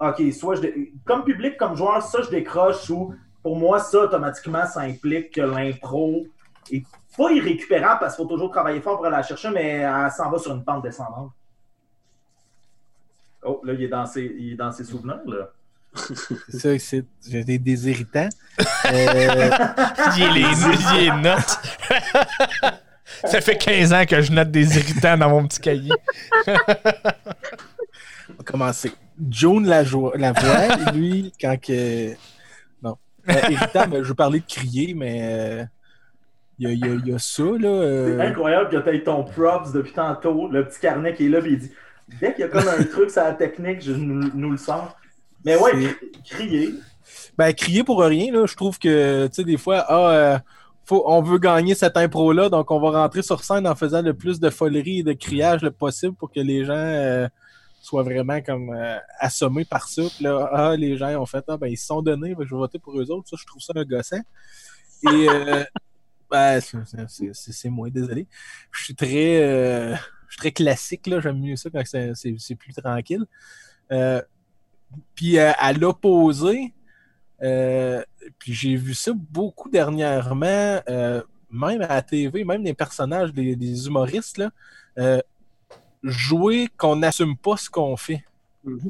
OK, 0.00 0.22
soit 0.32 0.54
je, 0.56 0.60
dé- 0.62 0.92
comme 1.04 1.24
public, 1.24 1.56
comme 1.56 1.74
joueur, 1.76 2.02
ça, 2.02 2.22
je 2.22 2.30
décroche 2.30 2.88
ou 2.90 3.14
pour 3.42 3.56
moi, 3.56 3.80
ça, 3.80 4.00
automatiquement, 4.02 4.66
ça 4.66 4.80
implique 4.80 5.32
que 5.34 5.40
l'impro 5.40 6.24
est 6.70 6.84
pas 7.16 7.32
irrécupérable 7.32 7.98
parce 8.00 8.14
qu'il 8.16 8.24
faut 8.24 8.28
toujours 8.28 8.50
travailler 8.50 8.80
fort 8.80 8.96
pour 8.96 9.06
aller 9.06 9.16
la 9.16 9.22
chercher, 9.22 9.50
mais 9.50 9.78
elle 9.78 10.10
s'en 10.10 10.30
va 10.30 10.38
sur 10.38 10.54
une 10.54 10.62
pente 10.64 10.82
descendante. 10.82 11.32
Oh, 13.42 13.60
là, 13.64 13.72
il 13.72 13.82
est 13.84 13.88
dans 13.88 14.06
ses, 14.06 14.24
il 14.38 14.52
est 14.52 14.56
dans 14.56 14.70
ses 14.72 14.84
souvenirs, 14.84 15.20
là. 15.26 15.48
C'est 15.94 16.58
ça, 16.58 16.78
c'est- 16.78 17.06
j'ai 17.28 17.44
des 17.44 17.58
désirritants. 17.58 18.28
Euh, 18.90 19.50
Il 20.16 20.22
est 20.22 20.30
les, 20.32 20.40
il 20.40 21.08
est 21.08 21.16
note. 21.22 21.58
Ça 23.24 23.40
fait 23.40 23.56
15 23.56 23.92
ans 23.92 24.04
que 24.06 24.20
je 24.20 24.32
note 24.32 24.50
des 24.50 24.76
irritants 24.78 25.16
dans 25.18 25.28
mon 25.30 25.46
petit 25.46 25.60
cahier. 25.60 25.92
on 26.46 26.52
va 28.38 28.44
commencer. 28.44 28.92
June 29.30 29.66
la, 29.66 29.82
la 29.82 30.32
voix, 30.32 30.92
lui, 30.94 31.32
quand 31.40 31.56
que. 31.60 32.10
Non. 32.82 32.96
Euh, 33.28 33.34
irritant, 33.50 33.84
mais 33.90 34.04
je 34.04 34.12
parler 34.12 34.40
de 34.40 34.46
crier, 34.46 34.94
mais. 34.94 35.20
euh, 35.22 35.64
Il 36.60 36.68
y, 36.68 36.70
a, 36.70 36.72
il 36.72 36.78
y 36.80 36.84
a- 36.84 37.06
y 37.12 37.14
a 37.14 37.18
ça, 37.18 37.42
là. 37.42 37.52
C'est 37.58 37.66
euh, 37.68 38.20
incroyable 38.20 38.70
que 38.70 38.76
tu 38.76 38.88
aies 38.96 39.02
ton 39.04 39.22
props 39.24 39.72
depuis 39.72 39.92
tantôt, 39.92 40.48
le 40.48 40.66
petit 40.66 40.80
carnet 40.80 41.14
qui 41.14 41.26
est 41.26 41.28
là, 41.28 41.40
puis 41.40 41.52
il 41.52 41.58
dit 41.58 41.70
dès 42.20 42.32
qu'il 42.34 42.40
y 42.40 42.44
a 42.44 42.48
comme 42.48 42.66
un 42.68 42.82
truc 42.84 43.10
sur 43.10 43.22
la 43.22 43.32
technique, 43.34 43.80
je 43.82 43.92
nous, 43.92 44.30
nous 44.34 44.50
le 44.50 44.56
sens. 44.56 44.88
Mais 45.44 45.56
ouais, 45.56 45.70
C'est- 45.74 46.36
crier. 46.36 46.74
Ben, 47.36 47.52
crier 47.54 47.84
pour 47.84 48.00
rien, 48.02 48.32
là. 48.32 48.44
Je 48.46 48.56
trouve 48.56 48.78
que, 48.78 49.26
tu 49.28 49.34
sais, 49.34 49.44
des 49.44 49.56
fois, 49.56 49.84
ah, 49.88 50.10
euh, 50.10 50.38
faut, 50.84 51.04
on 51.06 51.22
veut 51.22 51.38
gagner 51.38 51.74
cette 51.76 51.96
impro-là, 51.96 52.48
donc 52.48 52.70
on 52.72 52.80
va 52.80 53.02
rentrer 53.02 53.22
sur 53.22 53.44
scène 53.44 53.66
en 53.66 53.74
faisant 53.76 54.02
le 54.02 54.14
plus 54.14 54.40
de 54.40 54.50
folerie 54.50 55.00
et 55.00 55.02
de 55.04 55.12
criage 55.12 55.62
le 55.62 55.70
possible 55.70 56.14
pour 56.16 56.32
que 56.32 56.40
les 56.40 56.64
gens 56.64 56.72
euh, 56.74 57.28
soient 57.88 58.02
vraiment 58.02 58.40
comme 58.42 58.70
euh, 58.70 58.98
assommés 59.18 59.64
par 59.64 59.88
ça. 59.88 60.02
Puis 60.02 60.24
là, 60.24 60.48
ah, 60.52 60.76
les 60.76 60.96
gens 60.96 61.08
ont 61.20 61.26
fait, 61.26 61.44
ah, 61.48 61.56
ben, 61.56 61.68
ils 61.68 61.76
se 61.76 61.86
sont 61.86 62.02
donnés, 62.02 62.34
ben, 62.34 62.44
je 62.44 62.50
vais 62.50 62.58
voter 62.58 62.78
pour 62.78 62.98
eux 63.00 63.10
autres. 63.10 63.28
Ça, 63.28 63.36
je 63.38 63.46
trouve 63.46 63.62
ça 63.62 63.72
un 63.74 63.84
gossant. 63.84 64.20
Et, 65.04 65.28
euh, 65.28 65.64
ben, 66.30 66.60
c'est- 66.60 67.70
moi, 67.70 67.88
désolé. 67.88 68.26
Je 68.70 68.84
suis 68.84 68.94
très, 68.94 69.42
euh, 69.42 69.94
je 70.28 70.32
suis 70.32 70.38
très 70.38 70.52
classique, 70.52 71.06
là. 71.06 71.20
J'aime 71.20 71.40
mieux 71.40 71.56
ça 71.56 71.70
quand 71.70 71.82
c'est 71.84 72.54
plus 72.54 72.74
tranquille. 72.74 73.24
Euh, 73.90 74.20
puis 75.14 75.38
à 75.38 75.72
l'opposé, 75.72 76.74
puis 77.40 78.52
j'ai 78.54 78.76
vu 78.76 78.94
ça 78.94 79.12
beaucoup 79.14 79.70
dernièrement, 79.70 80.80
même 81.50 81.80
à 81.82 81.88
la 81.88 82.02
TV, 82.02 82.44
même 82.44 82.62
les 82.62 82.74
personnages, 82.74 83.32
des, 83.32 83.56
des 83.56 83.86
humoristes, 83.86 84.38
là, 84.38 84.50
jouer 86.02 86.68
qu'on 86.76 86.96
n'assume 86.96 87.36
pas 87.36 87.56
ce 87.56 87.68
qu'on 87.70 87.96
fait. 87.96 88.24
Mhm. 88.64 88.80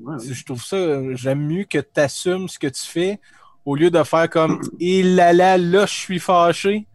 Ouais, 0.00 0.14
ouais. 0.16 0.24
Je 0.32 0.44
trouve 0.44 0.62
ça, 0.64 0.76
j'aime 1.14 1.40
mieux 1.46 1.64
que 1.64 1.78
tu 1.78 2.00
assumes 2.00 2.48
ce 2.48 2.58
que 2.58 2.68
tu 2.68 2.86
fais 2.86 3.18
au 3.64 3.74
lieu 3.74 3.90
de 3.90 4.02
faire 4.04 4.30
comme 4.30 4.60
il 4.78 5.16
là 5.16 5.32
là, 5.32 5.58
là, 5.58 5.86
je 5.86 5.92
suis 5.94 6.18
fâché. 6.20 6.86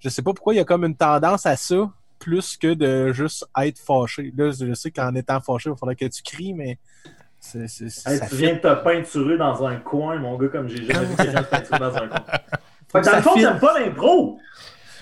Je 0.00 0.08
sais 0.08 0.22
pas 0.22 0.32
pourquoi 0.32 0.54
il 0.54 0.58
y 0.58 0.60
a 0.60 0.64
comme 0.64 0.84
une 0.84 0.94
tendance 0.96 1.46
à 1.46 1.56
ça 1.56 1.90
plus 2.18 2.56
que 2.56 2.74
de 2.74 3.12
juste 3.12 3.46
être 3.62 3.78
fâché. 3.78 4.32
Là, 4.36 4.50
je 4.50 4.74
sais 4.74 4.90
qu'en 4.90 5.14
étant 5.14 5.40
fâché, 5.40 5.68
il 5.68 5.72
va 5.72 5.76
falloir 5.76 5.96
que 5.96 6.04
tu 6.06 6.22
cries, 6.22 6.52
mais 6.52 6.78
c'est, 7.40 7.68
c'est, 7.68 7.88
c'est- 7.88 8.10
Hey, 8.10 8.18
ça 8.18 8.26
tu 8.26 8.34
fit. 8.34 8.42
viens 8.42 8.54
de 8.54 8.58
te 8.58 8.74
peinturer 8.82 9.38
dans 9.38 9.64
un 9.64 9.76
coin, 9.76 10.18
mon 10.18 10.36
gars, 10.36 10.48
comme 10.48 10.68
j'ai 10.68 10.84
jamais 10.84 11.06
vu 11.06 11.14
quelqu'un 11.16 11.42
se 11.44 11.48
peinturer 11.48 11.78
dans 11.78 11.94
un 11.96 12.08
coin. 12.08 12.24
Fait 12.90 13.00
que 13.00 13.04
dans 13.04 13.10
Ça 13.10 13.16
le 13.18 13.22
fond, 13.22 13.34
fit. 13.34 13.42
t'aimes 13.42 13.58
pas 13.60 13.78
l'impro. 13.78 14.40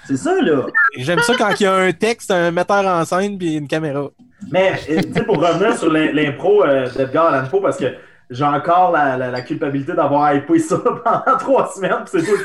C'est 0.07 0.17
ça, 0.17 0.41
là. 0.41 0.67
J'aime 0.97 1.21
ça 1.21 1.35
quand 1.37 1.51
il 1.59 1.63
y 1.65 1.67
a 1.67 1.75
un 1.75 1.93
texte, 1.93 2.31
un 2.31 2.51
metteur 2.51 2.85
en 2.87 3.05
scène 3.05 3.39
puis 3.39 3.57
une 3.57 3.69
caméra. 3.69 4.09
Mais, 4.51 4.77
tu 4.87 4.95
sais, 4.95 5.23
pour 5.25 5.39
revenir 5.39 5.77
sur 5.77 5.91
l'im- 5.91 6.13
l'impro 6.13 6.65
euh, 6.65 6.89
d'Edgar 6.91 7.33
Allan 7.33 7.49
Poe, 7.49 7.61
parce 7.61 7.77
que 7.77 7.87
j'ai 8.31 8.45
encore 8.45 8.93
la, 8.93 9.17
la, 9.17 9.41
culpabilité 9.43 9.95
d'avoir 9.95 10.35
hypé 10.35 10.59
ça 10.59 10.79
pendant 11.05 11.39
trois 11.39 11.73
semaines. 11.73 12.05
c'est 12.07 12.23
tout. 12.23 12.37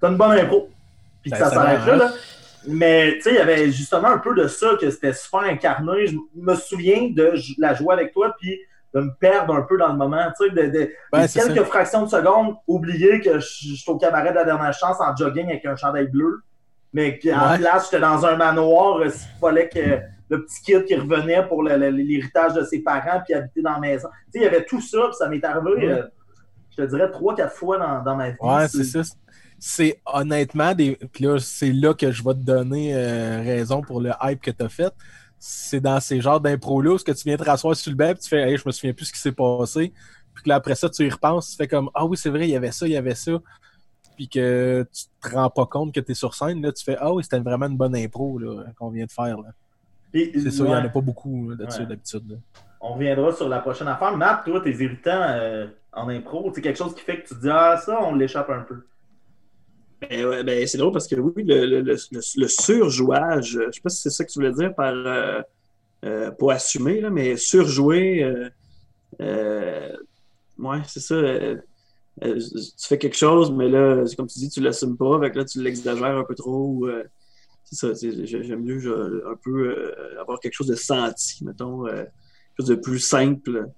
T'as 0.00 0.08
une 0.08 0.16
bonne 0.16 0.38
impro. 0.38 0.68
Puis 1.22 1.30
que 1.30 1.38
ben, 1.38 1.44
ça, 1.44 1.50
s'arrête 1.50 1.86
là, 1.86 1.96
là. 1.96 2.10
Mais 2.66 3.14
tu 3.16 3.22
sais, 3.22 3.30
il 3.30 3.36
y 3.36 3.40
avait 3.40 3.70
justement 3.70 4.08
un 4.08 4.18
peu 4.18 4.34
de 4.34 4.46
ça, 4.46 4.72
que 4.80 4.90
c'était 4.90 5.12
super 5.12 5.40
incarné. 5.40 6.06
Je 6.06 6.16
me 6.34 6.54
souviens 6.54 7.10
de 7.10 7.32
la 7.58 7.74
jouer 7.74 7.94
avec 7.94 8.12
toi, 8.12 8.34
puis 8.38 8.58
de 8.94 9.00
me 9.00 9.10
perdre 9.18 9.54
un 9.54 9.62
peu 9.62 9.78
dans 9.78 9.88
le 9.88 9.96
moment. 9.96 10.24
Tu 10.38 10.48
sais, 10.48 10.68
de, 10.68 10.90
quelques 11.32 11.66
fractions 11.66 12.02
de 12.02 12.10
secondes, 12.10 12.56
oublier 12.66 13.20
que 13.20 13.38
je, 13.38 13.46
suis 13.46 13.84
au 13.86 13.96
cabaret 13.96 14.30
de 14.30 14.36
la 14.36 14.44
dernière 14.44 14.72
chance 14.72 14.96
en 15.00 15.14
jogging 15.16 15.48
avec 15.48 15.64
un 15.66 15.76
chandail 15.76 16.08
bleu. 16.08 16.42
Mais 16.98 17.16
qu'en 17.16 17.56
place, 17.56 17.84
j'étais 17.84 18.00
dans 18.00 18.26
un 18.26 18.34
manoir, 18.34 19.04
il 19.04 19.12
fallait 19.40 19.68
que 19.68 20.00
le 20.30 20.44
petit 20.44 20.62
kid 20.62 20.84
qui 20.84 20.96
revenait 20.96 21.46
pour 21.46 21.62
l'héritage 21.62 22.54
de 22.54 22.64
ses 22.64 22.80
parents 22.80 23.22
puis 23.24 23.34
habiter 23.34 23.62
dans 23.62 23.74
la 23.74 23.78
maison. 23.78 24.08
Tu 24.08 24.32
sais, 24.32 24.38
il 24.40 24.42
y 24.42 24.46
avait 24.46 24.64
tout 24.64 24.80
ça, 24.80 24.98
puis 25.04 25.14
ça 25.16 25.28
m'est 25.28 25.44
arrivé, 25.44 25.88
euh, 25.88 26.02
je 26.72 26.82
te 26.82 26.88
dirais, 26.88 27.08
trois, 27.12 27.36
quatre 27.36 27.54
fois 27.54 27.78
dans, 27.78 28.02
dans 28.02 28.16
ma 28.16 28.30
vie. 28.30 28.36
Ouais, 28.40 28.66
c'est 28.66 28.82
ça. 28.82 29.02
C'est 29.60 30.00
honnêtement, 30.06 30.74
des... 30.74 30.98
puis 31.12 31.22
là, 31.22 31.38
c'est 31.38 31.70
là 31.72 31.94
que 31.94 32.10
je 32.10 32.24
vais 32.24 32.34
te 32.34 32.40
donner 32.40 32.96
euh, 32.96 33.42
raison 33.44 33.80
pour 33.80 34.00
le 34.00 34.10
hype 34.20 34.40
que 34.40 34.50
tu 34.50 34.64
as 34.64 34.68
fait. 34.68 34.92
C'est 35.38 35.80
dans 35.80 36.00
ces 36.00 36.20
genres 36.20 36.40
d'impro-là 36.40 36.94
où 36.94 36.96
que 36.96 37.12
tu 37.12 37.22
viens 37.28 37.36
te 37.36 37.44
rasseoir 37.44 37.76
sur 37.76 37.92
le 37.92 37.96
banc 37.96 38.12
tu 38.20 38.28
fais 38.28 38.50
hey, 38.50 38.56
je 38.56 38.64
me 38.66 38.72
souviens 38.72 38.92
plus 38.92 39.06
ce 39.06 39.12
qui 39.12 39.20
s'est 39.20 39.30
passé. 39.30 39.92
Puis 40.34 40.42
là, 40.46 40.56
après 40.56 40.74
ça, 40.74 40.90
tu 40.90 41.06
y 41.06 41.10
repenses, 41.10 41.50
tu 41.50 41.56
fais 41.56 41.68
comme 41.68 41.90
Ah 41.94 42.04
oui, 42.04 42.16
c'est 42.16 42.30
vrai, 42.30 42.48
il 42.48 42.50
y 42.50 42.56
avait 42.56 42.72
ça, 42.72 42.86
il 42.86 42.92
y 42.92 42.96
avait 42.96 43.14
ça 43.14 43.38
puis 44.18 44.28
que 44.28 44.84
tu 44.92 45.04
te 45.22 45.32
rends 45.32 45.48
pas 45.48 45.66
compte 45.66 45.94
que 45.94 46.00
tu 46.00 46.10
es 46.10 46.14
sur 46.14 46.34
scène, 46.34 46.60
là, 46.60 46.72
tu 46.72 46.82
fais 46.82 46.96
Ah 46.98 47.14
oui, 47.14 47.22
c'était 47.22 47.38
vraiment 47.38 47.66
une 47.66 47.76
bonne 47.76 47.94
impro 47.94 48.40
qu'on 48.76 48.90
vient 48.90 49.06
de 49.06 49.12
faire. 49.12 49.36
C'est 50.12 50.50
ça, 50.50 50.64
il 50.64 50.70
n'y 50.70 50.74
en 50.74 50.84
a 50.84 50.88
pas 50.88 51.00
beaucoup 51.00 51.50
là-dessus 51.50 51.86
d'habitude. 51.86 52.40
On 52.80 52.94
reviendra 52.94 53.32
sur 53.32 53.48
la 53.48 53.60
prochaine 53.60 53.86
affaire. 53.86 54.16
Matt, 54.16 54.44
toi, 54.44 54.60
tes 54.60 54.72
irritants 54.72 55.22
euh, 55.22 55.68
en 55.92 56.08
impro, 56.08 56.50
c'est 56.52 56.60
quelque 56.60 56.78
chose 56.78 56.96
qui 56.96 57.02
fait 57.02 57.22
que 57.22 57.28
tu 57.28 57.34
te 57.36 57.40
dis 57.42 57.48
Ah, 57.48 57.76
ça, 57.76 58.00
on 58.02 58.16
l'échappe 58.16 58.50
un 58.50 58.62
peu. 58.62 58.82
Ben, 60.00 60.26
ouais, 60.26 60.42
ben, 60.42 60.66
c'est 60.66 60.78
drôle 60.78 60.92
parce 60.92 61.06
que 61.06 61.14
oui, 61.14 61.44
le, 61.44 61.64
le, 61.64 61.80
le, 61.82 62.48
surjouage, 62.48 63.58
je 63.66 63.70
sais 63.70 63.80
pas 63.80 63.88
si 63.88 64.02
c'est 64.02 64.10
ça 64.10 64.24
que 64.24 64.30
tu 64.32 64.40
voulais 64.40 64.52
dire 64.52 64.74
par 64.74 64.92
euh, 64.92 65.40
euh, 66.04 66.32
pour 66.32 66.50
assumer, 66.50 67.00
là, 67.00 67.10
mais 67.10 67.36
surjouer, 67.36 68.50
ouais, 69.20 70.80
c'est 70.86 71.00
ça 71.00 71.14
euh, 72.24 72.38
tu 72.38 72.88
fais 72.88 72.98
quelque 72.98 73.16
chose, 73.16 73.50
mais 73.50 73.68
là, 73.68 74.04
comme 74.16 74.26
tu 74.26 74.38
dis, 74.38 74.48
tu 74.48 74.60
l'assumes 74.60 74.96
pas, 74.96 75.16
avec 75.16 75.34
là, 75.34 75.44
tu 75.44 75.62
l'exagères 75.62 76.16
un 76.16 76.24
peu 76.24 76.34
trop. 76.34 76.86
Euh, 76.86 77.04
c'est 77.64 77.76
ça, 77.76 77.88
j'aime 78.24 78.62
mieux 78.62 79.22
un 79.26 79.36
peu 79.42 79.68
euh, 79.68 80.20
avoir 80.20 80.40
quelque 80.40 80.54
chose 80.54 80.68
de 80.68 80.74
senti, 80.74 81.44
mettons, 81.44 81.84
quelque 81.84 82.10
chose 82.58 82.68
de 82.68 82.74
plus 82.76 82.98
simple. 82.98 83.68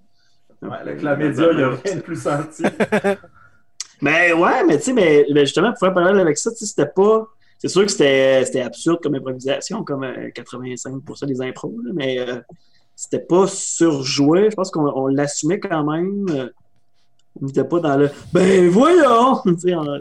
Ouais, 0.62 0.76
avec 0.76 1.02
la 1.02 1.16
média, 1.16 1.48
il 1.50 1.56
n'y 1.56 1.62
a 1.62 1.70
rien 1.70 1.96
de 1.96 2.00
plus 2.00 2.22
senti. 2.22 2.62
mais 4.02 4.32
ouais, 4.32 4.64
mais 4.64 4.78
tu 4.78 4.84
sais, 4.84 4.92
mais, 4.92 5.26
justement, 5.40 5.70
pour 5.70 5.80
faire 5.80 5.94
parler 5.94 6.20
avec 6.20 6.38
ça, 6.38 6.50
c'était 6.54 6.86
pas. 6.86 7.26
C'est 7.58 7.68
sûr 7.68 7.82
que 7.82 7.90
c'était 7.90 8.62
absurde 8.62 9.00
comme 9.02 9.16
improvisation, 9.16 9.84
comme 9.84 10.02
85% 10.02 11.26
des 11.26 11.42
impros, 11.42 11.74
mais 11.92 12.18
c'était 12.94 13.18
pas 13.18 13.46
surjoué. 13.48 14.50
Je 14.50 14.56
pense 14.56 14.70
qu'on 14.70 15.08
l'assumait 15.08 15.60
quand 15.60 15.84
même 15.84 16.50
on 17.40 17.46
n'était 17.46 17.64
pas 17.64 17.80
dans 17.80 17.96
le 17.96 18.10
ben 18.32 18.68
voyons! 18.68 19.42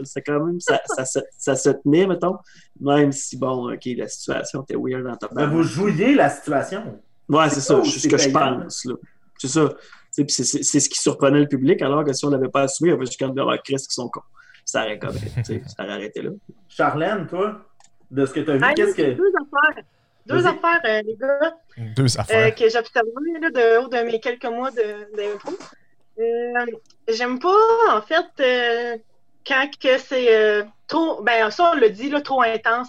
c'est 0.04 0.22
quand 0.22 0.44
même, 0.44 0.60
ça, 0.60 0.80
ça, 1.04 1.22
ça, 1.36 1.56
se 1.56 1.70
tenait, 1.70 2.06
mettons, 2.06 2.36
même 2.80 3.12
si, 3.12 3.36
bon, 3.36 3.72
OK, 3.72 3.88
la 3.96 4.08
situation 4.08 4.62
était 4.62 4.76
weird 4.76 5.04
dans 5.04 5.16
ta 5.16 5.28
ben, 5.28 5.46
Vous 5.46 5.62
jouiez 5.62 6.14
la 6.14 6.28
situation. 6.28 7.00
Ouais, 7.28 7.48
c'est 7.48 7.60
ça, 7.60 7.80
c'est 7.84 7.98
ce 7.98 8.08
que 8.08 8.18
je 8.18 8.30
pense. 8.30 8.86
C'est 9.38 9.48
ça. 9.48 9.72
C'est 10.10 10.28
ce 10.80 10.88
qui 10.88 10.98
surprenait 10.98 11.40
le 11.40 11.46
public, 11.46 11.80
alors 11.82 12.04
que 12.04 12.12
si 12.12 12.24
on 12.24 12.30
ne 12.30 12.36
l'avait 12.36 12.48
pas 12.48 12.62
assumé, 12.62 12.90
on 12.92 12.96
avait 12.96 13.06
juste 13.06 13.20
quand 13.20 13.32
même 13.32 13.58
Chris 13.64 13.76
qui 13.76 13.94
sont 13.94 14.08
cons. 14.08 14.22
Ça 14.64 14.82
aurait, 14.84 14.98
comme, 14.98 15.14
ça 15.14 15.84
aurait 15.84 15.92
arrêté 15.92 16.22
là. 16.22 16.30
Charlène, 16.68 17.26
toi, 17.26 17.62
de 18.10 18.26
ce 18.26 18.32
que 18.32 18.40
tu 18.40 18.50
as 18.50 18.56
vu, 18.56 18.74
qu'est-ce 18.74 18.94
que. 18.94 19.12
Deux 19.12 19.32
affaires. 19.40 19.84
Deux 20.26 20.46
affaires, 20.46 20.80
euh, 20.84 21.02
les 21.02 21.16
gars. 21.16 21.56
Deux 21.96 22.16
euh, 22.16 22.20
affaires. 22.20 22.54
que 22.54 22.68
j'observais 22.68 23.50
de 23.50 23.78
haut 23.78 23.88
de 23.88 24.04
mes 24.04 24.20
quelques 24.20 24.44
mois 24.44 24.70
d'impro. 24.70 25.52
Euh, 26.18 26.66
j'aime 27.08 27.38
pas, 27.38 27.56
en 27.90 28.02
fait, 28.02 28.26
euh, 28.40 28.98
quand 29.46 29.66
que 29.80 29.98
c'est 29.98 30.34
euh, 30.34 30.64
trop. 30.86 31.22
Ben, 31.22 31.50
ça, 31.50 31.72
on 31.72 31.76
le 31.76 31.90
dit, 31.90 32.10
là, 32.10 32.20
trop 32.20 32.42
intense, 32.42 32.88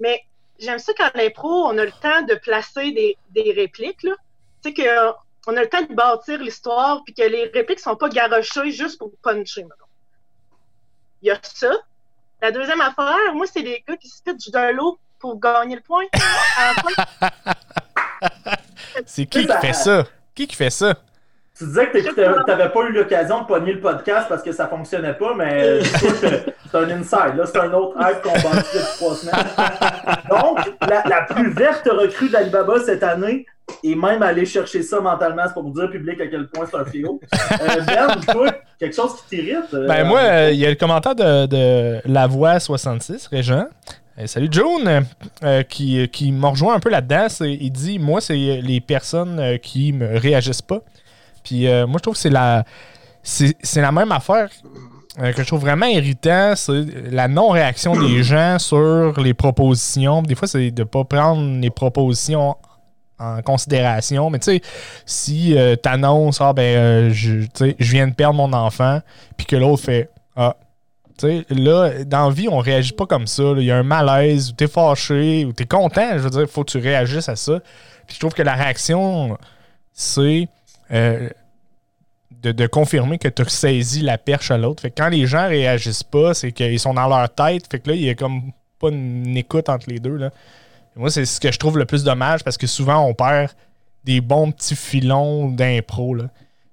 mais 0.00 0.22
j'aime 0.58 0.78
ça 0.78 0.92
quand 0.96 1.10
l'impro, 1.14 1.66
on 1.66 1.76
a 1.78 1.84
le 1.84 1.92
temps 1.92 2.22
de 2.22 2.34
placer 2.34 2.92
des, 2.92 3.16
des 3.30 3.52
répliques, 3.52 4.02
là. 4.02 4.12
Tu 4.62 4.72
sais, 4.72 4.74
qu'on 4.74 5.56
a 5.56 5.60
le 5.60 5.68
temps 5.68 5.82
de 5.82 5.94
bâtir 5.94 6.38
l'histoire, 6.38 7.02
puis 7.04 7.14
que 7.14 7.22
les 7.22 7.46
répliques 7.46 7.80
sont 7.80 7.96
pas 7.96 8.08
garochées 8.08 8.70
juste 8.70 8.98
pour 8.98 9.10
puncher, 9.22 9.66
Il 11.22 11.28
y 11.28 11.30
a 11.30 11.38
ça. 11.42 11.72
La 12.40 12.50
deuxième 12.50 12.80
affaire, 12.80 13.34
moi, 13.34 13.46
c'est 13.46 13.60
les 13.60 13.84
gars 13.86 13.96
qui 13.96 14.08
se 14.08 14.22
du 14.24 14.50
de 14.50 14.72
l'eau 14.72 14.98
pour 15.18 15.38
gagner 15.38 15.76
le 15.76 15.82
point. 15.82 16.04
c'est 19.06 19.26
qui 19.26 19.46
qui 19.46 19.52
fait 19.60 19.72
ça? 19.72 20.04
Qui 20.34 20.46
qui 20.46 20.56
fait 20.56 20.70
ça? 20.70 20.96
Tu 21.62 21.68
disais 21.68 21.86
que 21.90 21.98
tu 21.98 22.20
n'avais 22.50 22.70
pas 22.70 22.80
eu 22.88 22.92
l'occasion 22.92 23.42
de 23.42 23.46
pogner 23.46 23.74
le 23.74 23.80
podcast 23.80 24.26
parce 24.28 24.42
que 24.42 24.50
ça 24.50 24.66
fonctionnait 24.66 25.14
pas, 25.14 25.32
mais 25.36 25.80
c'est 25.84 26.74
un 26.74 26.90
inside. 26.90 27.36
Là, 27.36 27.46
c'est 27.46 27.58
un 27.58 27.72
autre 27.72 27.96
hype 28.00 28.20
qu'on 28.20 28.32
bâtit 28.32 28.68
depuis 28.74 28.96
trois 28.96 29.14
semaines. 29.14 29.44
Donc, 30.28 30.58
la, 30.88 31.22
plus 31.22 31.50
verte 31.50 31.88
recrue 31.88 32.30
d'Alibaba 32.30 32.80
cette 32.84 33.04
année, 33.04 33.46
et 33.84 33.94
même 33.94 34.24
aller 34.24 34.44
chercher 34.44 34.82
ça 34.82 35.00
mentalement, 35.00 35.44
c'est 35.46 35.52
pour 35.52 35.62
vous 35.62 35.72
dire 35.72 35.88
public 35.88 36.20
à 36.20 36.26
quel 36.26 36.48
point 36.48 36.66
c'est 36.68 36.78
un 36.78 36.84
fléau. 36.84 37.20
Euh, 37.52 37.80
ben, 37.86 38.20
toi, 38.32 38.50
quelque 38.80 38.96
chose 38.96 39.14
qui 39.20 39.36
t'irrite? 39.36 39.72
Euh, 39.72 39.86
ben, 39.86 40.04
moi, 40.04 40.18
euh, 40.18 40.50
il 40.52 40.58
y 40.58 40.66
a 40.66 40.70
le 40.70 40.74
commentaire 40.74 41.14
de, 41.14 41.46
de 41.46 42.00
La 42.06 42.26
Voix 42.26 42.58
66, 42.58 43.28
Régent. 43.28 43.66
salut 44.26 44.48
June, 44.50 45.04
qui, 45.68 46.08
qui 46.08 46.32
m'a 46.32 46.48
rejoint 46.48 46.74
un 46.74 46.80
peu 46.80 46.90
là-dedans. 46.90 47.28
Il 47.40 47.70
dit 47.70 48.00
Moi, 48.00 48.20
c'est 48.20 48.34
les 48.34 48.80
personnes 48.80 49.60
qui 49.62 49.92
me 49.92 50.18
réagissent 50.18 50.60
pas 50.60 50.80
puis 51.42 51.66
euh, 51.66 51.86
moi, 51.86 51.98
je 51.98 52.02
trouve 52.02 52.14
que 52.14 52.20
c'est 52.20 52.30
la, 52.30 52.64
c'est, 53.22 53.54
la 53.76 53.92
même 53.92 54.12
affaire 54.12 54.48
euh, 55.20 55.32
que 55.32 55.42
je 55.42 55.46
trouve 55.46 55.60
vraiment 55.60 55.86
irritant, 55.86 56.54
c'est 56.56 56.84
la 57.10 57.28
non-réaction 57.28 58.00
des 58.00 58.22
gens 58.22 58.58
sur 58.58 59.20
les 59.20 59.34
propositions. 59.34 60.22
Des 60.22 60.34
fois, 60.34 60.48
c'est 60.48 60.70
de 60.70 60.82
ne 60.82 60.86
pas 60.86 61.04
prendre 61.04 61.60
les 61.60 61.70
propositions 61.70 62.56
en 63.18 63.42
considération. 63.42 64.30
Mais 64.30 64.38
tu 64.38 64.52
sais, 64.52 64.62
si 65.06 65.56
euh, 65.56 65.76
tu 65.80 65.88
annonces, 65.88 66.40
ah 66.40 66.52
ben, 66.52 67.12
je, 67.12 67.46
je 67.78 67.92
viens 67.92 68.08
de 68.08 68.14
perdre 68.14 68.36
mon 68.36 68.52
enfant, 68.52 69.00
puis 69.36 69.46
que 69.46 69.56
l'autre 69.56 69.84
fait, 69.84 70.10
ah, 70.34 70.56
tu 71.18 71.26
sais, 71.26 71.46
là, 71.50 72.04
dans 72.04 72.28
la 72.28 72.34
vie, 72.34 72.48
on 72.48 72.58
réagit 72.58 72.92
pas 72.92 73.06
comme 73.06 73.26
ça. 73.26 73.42
Il 73.56 73.64
y 73.64 73.70
a 73.70 73.76
un 73.76 73.82
malaise, 73.82 74.50
ou 74.50 74.52
t'es 74.54 74.66
fâché, 74.66 75.44
ou 75.44 75.52
t'es 75.52 75.66
content. 75.66 76.12
Je 76.14 76.18
veux 76.18 76.30
dire, 76.30 76.40
il 76.42 76.46
faut 76.48 76.64
que 76.64 76.70
tu 76.70 76.78
réagisses 76.78 77.28
à 77.28 77.36
ça. 77.36 77.60
Puis 78.06 78.14
je 78.14 78.20
trouve 78.20 78.34
que 78.34 78.42
la 78.42 78.54
réaction, 78.54 79.36
c'est 79.92 80.48
euh, 80.90 81.28
de, 82.42 82.66
confirmer 82.66 83.18
que 83.18 83.28
tu 83.28 83.42
as 83.42 83.48
saisi 83.48 84.00
la 84.00 84.18
perche 84.18 84.50
à 84.50 84.58
l'autre. 84.58 84.82
Fait 84.82 84.90
quand 84.90 85.08
les 85.08 85.26
gens 85.26 85.46
réagissent 85.46 86.02
pas, 86.02 86.34
c'est 86.34 86.52
qu'ils 86.52 86.80
sont 86.80 86.94
dans 86.94 87.08
leur 87.08 87.32
tête. 87.32 87.70
Fait 87.70 87.78
que 87.78 87.90
là, 87.90 87.94
il 87.94 88.02
y 88.02 88.10
a 88.10 88.14
comme 88.14 88.52
pas 88.78 88.88
une 88.88 89.36
écoute 89.36 89.68
entre 89.68 89.88
les 89.88 90.00
deux. 90.00 90.16
Là. 90.16 90.30
moi, 90.96 91.10
c'est 91.10 91.24
ce 91.24 91.40
que 91.40 91.52
je 91.52 91.58
trouve 91.58 91.78
le 91.78 91.84
plus 91.84 92.02
dommage 92.02 92.42
parce 92.42 92.56
que 92.56 92.66
souvent, 92.66 93.06
on 93.06 93.14
perd 93.14 93.52
des 94.04 94.20
bons 94.20 94.50
petits 94.50 94.74
filons 94.74 95.50
d'impro. 95.50 96.16
Tu 96.16 96.24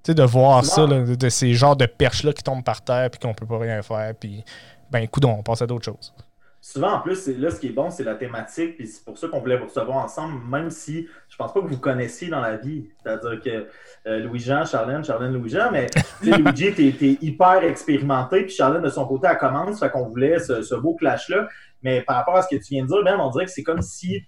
sais, 0.02 0.14
de 0.14 0.22
voir 0.24 0.64
ça, 0.64 0.86
de, 0.86 1.28
ces 1.28 1.54
genres 1.54 1.76
de 1.76 1.86
perches-là 1.86 2.32
qui 2.32 2.42
tombent 2.42 2.64
par 2.64 2.82
terre 2.82 3.10
puis 3.10 3.20
qu'on 3.20 3.34
peut 3.34 3.46
pas 3.46 3.58
rien 3.58 3.80
faire. 3.82 4.12
Puis, 4.18 4.42
ben, 4.90 5.00
écoute, 5.00 5.24
on 5.24 5.42
passe 5.42 5.62
à 5.62 5.66
d'autres 5.66 5.84
choses 5.84 6.12
souvent, 6.60 6.92
en 6.92 7.00
plus, 7.00 7.26
là, 7.28 7.50
ce 7.50 7.58
qui 7.58 7.68
est 7.68 7.72
bon, 7.72 7.90
c'est 7.90 8.04
la 8.04 8.14
thématique, 8.14 8.76
puis 8.76 8.86
c'est 8.86 9.04
pour 9.04 9.16
ça 9.16 9.28
qu'on 9.28 9.40
voulait 9.40 9.56
vous 9.56 9.66
recevoir 9.66 9.96
ensemble, 9.98 10.44
même 10.46 10.70
si 10.70 11.08
je 11.28 11.36
pense 11.36 11.52
pas 11.52 11.60
que 11.60 11.66
vous 11.66 11.78
connaissiez 11.78 12.28
dans 12.28 12.40
la 12.40 12.56
vie. 12.56 12.88
C'est-à-dire 13.02 13.40
que 13.40 13.66
euh, 14.08 14.18
Louis-Jean, 14.20 14.64
Charlène, 14.66 15.04
Charlène, 15.04 15.32
Louis-Jean, 15.32 15.70
mais 15.72 15.86
Luigi, 16.22 16.74
t'es 16.74 17.06
es 17.06 17.18
hyper 17.22 17.64
expérimenté, 17.64 18.42
puis 18.42 18.54
Charlène, 18.54 18.82
de 18.82 18.90
son 18.90 19.06
côté, 19.06 19.28
elle 19.30 19.38
commence, 19.38 19.80
fait 19.80 19.90
qu'on 19.90 20.08
voulait 20.08 20.38
ce, 20.38 20.74
beau 20.74 20.94
clash-là. 20.94 21.48
Mais 21.82 22.02
par 22.02 22.16
rapport 22.16 22.36
à 22.36 22.42
ce 22.42 22.54
que 22.54 22.60
tu 22.60 22.74
viens 22.74 22.84
de 22.84 22.88
dire, 22.88 23.02
même, 23.02 23.20
on 23.20 23.30
dirait 23.30 23.46
que 23.46 23.50
c'est 23.50 23.62
comme 23.62 23.80
si 23.80 24.22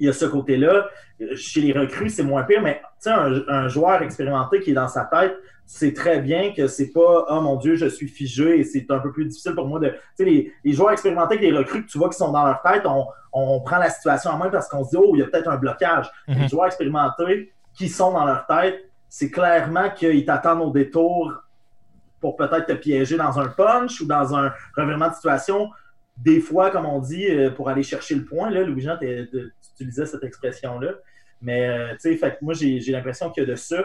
il 0.00 0.06
y 0.06 0.08
a 0.08 0.12
ce 0.12 0.24
côté-là. 0.24 0.88
Chez 1.36 1.60
les 1.60 1.72
recrues, 1.72 2.10
c'est 2.10 2.24
moins 2.24 2.42
pire, 2.42 2.60
mais 2.60 2.82
tu 3.00 3.08
sais, 3.08 3.10
un, 3.10 3.68
joueur 3.68 4.02
expérimenté 4.02 4.60
qui 4.60 4.72
est 4.72 4.74
dans 4.74 4.88
sa 4.88 5.04
tête, 5.04 5.36
c'est 5.66 5.94
très 5.94 6.20
bien 6.20 6.52
que 6.52 6.66
c'est 6.66 6.92
pas 6.92 7.26
oh 7.30 7.40
mon 7.40 7.56
Dieu, 7.56 7.76
je 7.76 7.86
suis 7.86 8.08
figé 8.08 8.58
et 8.60 8.64
c'est 8.64 8.90
un 8.90 8.98
peu 8.98 9.12
plus 9.12 9.26
difficile 9.26 9.54
pour 9.54 9.66
moi 9.66 9.80
de. 9.80 9.88
Tu 9.88 9.96
sais, 10.16 10.24
les, 10.24 10.52
les, 10.64 10.72
joueurs 10.72 10.92
expérimentés 10.92 11.38
les 11.38 11.52
recrues 11.52 11.84
que 11.84 11.90
tu 11.90 11.98
vois 11.98 12.10
qui 12.10 12.18
sont 12.18 12.30
dans 12.30 12.44
leur 12.44 12.60
tête, 12.62 12.82
on, 12.84 13.06
on 13.32 13.60
prend 13.60 13.78
la 13.78 13.90
situation 13.90 14.32
en 14.32 14.38
main 14.38 14.50
parce 14.50 14.68
qu'on 14.68 14.84
se 14.84 14.90
dit 14.90 14.96
oh, 14.98 15.12
il 15.14 15.20
y 15.20 15.22
a 15.22 15.26
peut-être 15.26 15.48
un 15.48 15.56
blocage. 15.56 16.10
Mhm. 16.28 16.42
Les 16.42 16.48
joueurs 16.48 16.66
expérimentés 16.66 17.52
qui 17.74 17.88
sont 17.88 18.12
dans 18.12 18.26
leur 18.26 18.46
tête, 18.46 18.84
c'est 19.08 19.30
clairement 19.30 19.90
qu'ils 19.90 20.24
t'attendent 20.24 20.62
au 20.62 20.70
détour 20.70 21.32
pour 22.20 22.36
peut-être 22.36 22.66
te 22.66 22.72
piéger 22.72 23.16
dans 23.16 23.38
un 23.38 23.48
punch 23.48 24.00
ou 24.00 24.06
dans 24.06 24.34
un 24.34 24.52
revirement 24.76 25.08
de 25.08 25.14
situation. 25.14 25.70
Des 26.16 26.40
fois, 26.40 26.70
comme 26.70 26.86
on 26.86 27.00
dit, 27.00 27.26
euh, 27.26 27.50
pour 27.50 27.68
aller 27.68 27.82
chercher 27.82 28.14
le 28.14 28.24
point, 28.24 28.50
là, 28.50 28.62
Louis-Jean, 28.62 28.96
tu 29.00 29.52
utilisais 29.74 30.06
cette 30.06 30.22
expression-là. 30.22 30.92
Mais, 31.40 31.66
euh, 31.66 31.92
tu 32.00 32.16
sais, 32.16 32.38
moi, 32.40 32.54
j'ai 32.54 32.80
l'impression 32.88 33.30
qu'il 33.30 33.42
y 33.42 33.46
a 33.46 33.50
de 33.50 33.56
ça. 33.56 33.82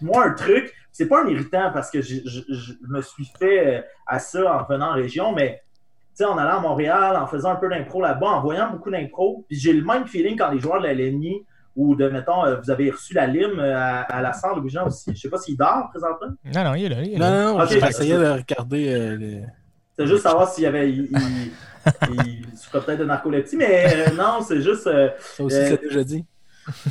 Moi, 0.00 0.24
un 0.24 0.30
truc, 0.32 0.72
c'est 0.92 1.06
pas 1.08 1.22
un 1.24 1.28
irritant 1.28 1.70
parce 1.72 1.90
que 1.90 2.00
je, 2.02 2.16
je- 2.24 2.42
je 2.48 2.72
me 2.88 3.00
suis 3.02 3.30
fait 3.38 3.76
euh, 3.78 3.80
à 4.06 4.18
ça 4.18 4.60
en 4.60 4.72
venant 4.72 4.90
en 4.90 4.94
région, 4.94 5.32
mais 5.34 5.62
tu 6.16 6.24
sais, 6.24 6.24
en 6.24 6.38
allant 6.38 6.58
à 6.58 6.60
Montréal, 6.60 7.16
en 7.16 7.26
faisant 7.26 7.50
un 7.50 7.56
peu 7.56 7.68
d'impro 7.68 8.00
là-bas, 8.00 8.26
en 8.26 8.40
voyant 8.40 8.70
beaucoup 8.70 8.90
d'impro, 8.90 9.44
puis 9.48 9.58
j'ai 9.58 9.72
le 9.72 9.84
même 9.84 10.06
feeling 10.06 10.36
quand 10.38 10.50
les 10.50 10.58
joueurs 10.60 10.80
de 10.80 10.86
la 10.86 10.94
LNI 10.94 11.42
ou 11.76 11.94
de, 11.94 12.08
mettons, 12.08 12.42
euh, 12.46 12.56
vous 12.56 12.70
avez 12.70 12.90
reçu 12.90 13.12
la 13.12 13.26
lime 13.26 13.58
euh, 13.58 13.76
à, 13.76 14.00
à 14.00 14.22
la 14.22 14.32
salle 14.32 14.56
Louis 14.56 14.70
Jean 14.70 14.86
aussi. 14.86 15.10
Je 15.14 15.20
sais 15.20 15.28
pas 15.28 15.36
s'il 15.36 15.58
dort 15.58 15.90
présentement. 15.90 16.28
Non, 16.54 16.64
non, 16.64 16.74
il 16.74 16.84
est 16.86 16.88
là. 16.88 17.02
Il 17.02 17.12
est 17.14 17.18
Non, 17.18 17.24
là. 17.30 17.52
non, 17.52 17.66
j'essayais 17.66 18.16
de 18.16 18.26
regarder 18.30 18.88
euh, 18.94 19.16
les- 19.16 19.42
C'est 19.98 20.06
juste 20.06 20.22
savoir 20.22 20.48
s'il 20.48 20.64
y 20.64 20.66
avait. 20.66 20.90
Il, 20.90 21.08
il, 21.12 22.42
il 22.50 22.56
souffrait 22.58 22.80
peut-être 22.80 22.98
de 23.00 23.04
narcolepsie, 23.04 23.56
mais 23.58 24.08
euh, 24.08 24.14
non, 24.14 24.40
c'est 24.40 24.60
juste. 24.62 24.86
euh, 24.86 25.10
Ça 25.20 25.44
aussi, 25.44 25.56
Euh, 25.56 25.66
c'est 25.68 25.82
déjà 25.82 26.02
dit. 26.04 26.24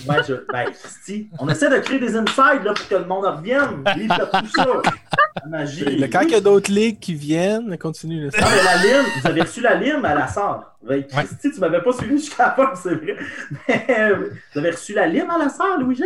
Ouais, 0.08 0.18
je, 0.28 0.34
ben, 0.52 0.66
Christy, 0.72 1.30
on 1.40 1.50
essaie 1.50 1.70
de 1.70 1.78
créer 1.80 2.00
des 2.00 2.16
insides 2.16 2.64
là, 2.64 2.74
pour 2.74 2.88
que 2.88 2.96
le 2.96 3.06
monde 3.06 3.26
revienne. 3.26 3.84
Vive 3.96 4.10
tout 4.10 4.48
ça. 4.56 4.68
La 5.44 5.48
magie. 5.50 5.84
Le- 5.98 6.08
Quand 6.08 6.22
il 6.22 6.30
y 6.32 6.36
a 6.36 6.40
d'autres 6.42 6.72
ligues 6.72 7.00
qui 7.00 7.14
viennent, 7.14 7.78
continue. 7.78 8.30
mais 8.34 8.64
la 8.64 8.78
lime, 8.78 9.06
vous 9.22 9.28
avez 9.28 9.42
reçu 9.42 9.62
la 9.62 9.76
lime 9.76 10.04
à 10.06 10.16
la 10.16 10.28
sarre. 10.28 10.78
Ben, 10.82 11.04
Christy, 11.06 11.52
tu 11.52 11.60
m'avais 11.60 11.82
pas 11.82 11.92
suivi 11.94 12.18
jusqu'à 12.18 12.46
la 12.46 12.52
fin, 12.52 12.76
c'est 12.76 12.96
vrai. 12.96 13.18
Mais 13.68 13.86
euh, 13.90 14.30
vous 14.54 14.60
avez 14.60 14.72
reçu 14.72 14.94
la 14.94 15.08
lime 15.08 15.30
à 15.30 15.38
la 15.38 15.50
sarre, 15.50 15.80
Louis-Jean? 15.80 16.06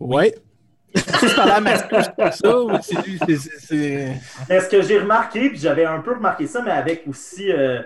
Ouais. 0.00 0.34
Tu 0.94 1.34
parlais 1.36 1.52
à 1.52 1.60
Mascouche 1.60 2.06
comme 2.16 2.32
ça, 2.32 2.58
ou 2.60 2.70
c'est 2.82 3.06
lui, 3.06 3.18
c'est- 3.26 3.36
c'est- 3.36 3.58
c'est. 3.58 4.12
Mais 4.48 4.60
ce 4.60 4.68
que 4.68 4.82
j'ai 4.82 4.98
remarqué, 4.98 5.50
puis 5.50 5.58
j'avais 5.58 5.84
un 5.84 6.00
peu 6.00 6.14
remarqué 6.14 6.46
ça, 6.46 6.62
mais 6.62 6.70
avec 6.72 7.02
aussi 7.06 7.52
euh, 7.52 7.82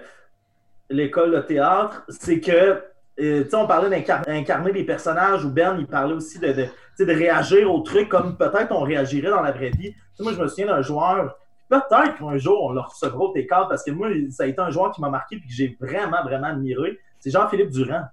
l'école 0.88 1.32
de 1.32 1.40
théâtre, 1.40 2.04
c'est 2.08 2.40
que, 2.40 2.80
euh, 3.22 3.44
on 3.54 3.66
parlait 3.66 3.90
d'incarner 3.90 4.72
des 4.72 4.84
personnages, 4.84 5.44
ou 5.44 5.50
Ben, 5.50 5.76
il 5.78 5.86
parlait 5.86 6.14
aussi 6.14 6.38
de, 6.38 6.52
de, 6.52 7.04
réagir 7.04 7.72
aux 7.72 7.80
trucs 7.80 8.08
comme 8.08 8.36
peut-être 8.36 8.72
on 8.72 8.82
réagirait 8.82 9.30
dans 9.30 9.42
la 9.42 9.52
vraie 9.52 9.70
vie. 9.70 9.94
Moi, 10.20 10.32
je 10.32 10.40
me 10.40 10.46
souviens 10.46 10.66
d'un 10.66 10.82
joueur, 10.82 11.36
peut-être 11.68 12.18
qu'un 12.18 12.36
jour, 12.36 12.64
on 12.64 12.72
le 12.72 12.80
recevra 12.80 13.24
au 13.24 13.32
théâtre, 13.32 13.68
parce 13.68 13.82
que 13.82 13.90
moi, 13.90 14.08
ça 14.30 14.44
a 14.44 14.46
été 14.46 14.60
un 14.60 14.70
joueur 14.70 14.92
qui 14.92 15.00
m'a 15.00 15.10
marqué, 15.10 15.36
puis 15.36 15.48
que 15.48 15.54
j'ai 15.54 15.76
vraiment, 15.80 16.22
vraiment 16.22 16.48
admiré. 16.48 16.98
C'est 17.18 17.30
Jean-Philippe 17.30 17.70
Durand. 17.70 18.04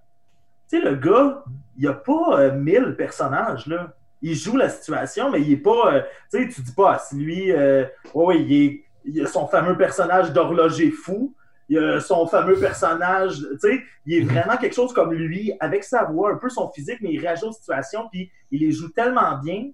Tu 0.69 0.79
sais, 0.79 0.85
le 0.85 0.95
gars, 0.95 1.43
il 1.77 1.81
n'y 1.81 1.87
a 1.87 1.93
pas 1.93 2.39
euh, 2.39 2.51
mille 2.53 2.95
personnages, 2.97 3.65
là. 3.67 3.93
Il 4.21 4.35
joue 4.35 4.57
la 4.57 4.67
situation, 4.69 5.31
mais 5.31 5.41
il 5.41 5.53
est 5.53 5.57
pas. 5.57 5.93
euh, 5.93 6.01
tu 6.31 6.43
sais, 6.43 6.49
tu 6.49 6.61
dis 6.61 6.73
pas, 6.73 6.93
ah, 6.95 6.99
si 6.99 7.15
lui, 7.15 7.51
euh, 7.51 7.85
ouais, 8.13 8.25
ouais, 8.25 8.41
il, 8.41 8.83
est, 9.15 9.21
a 9.23 9.27
son 9.27 9.47
fameux 9.47 9.77
personnage 9.77 10.33
d'horloger 10.33 10.91
fou, 10.91 11.33
il 11.69 11.77
a 11.77 11.99
son 11.99 12.27
fameux 12.27 12.59
personnage, 12.59 13.37
tu 13.37 13.59
sais, 13.59 13.83
il 14.05 14.17
est 14.17 14.25
vraiment 14.25 14.57
quelque 14.57 14.75
chose 14.75 14.91
comme 14.91 15.13
lui, 15.13 15.53
avec 15.59 15.83
sa 15.83 16.05
voix, 16.05 16.33
un 16.33 16.37
peu 16.37 16.49
son 16.49 16.69
physique, 16.69 16.97
mais 17.01 17.13
il 17.13 17.19
réagit 17.19 17.45
aux 17.45 17.51
situations, 17.51 18.09
puis 18.11 18.31
il 18.51 18.61
les 18.61 18.71
joue 18.71 18.89
tellement 18.89 19.37
bien, 19.37 19.69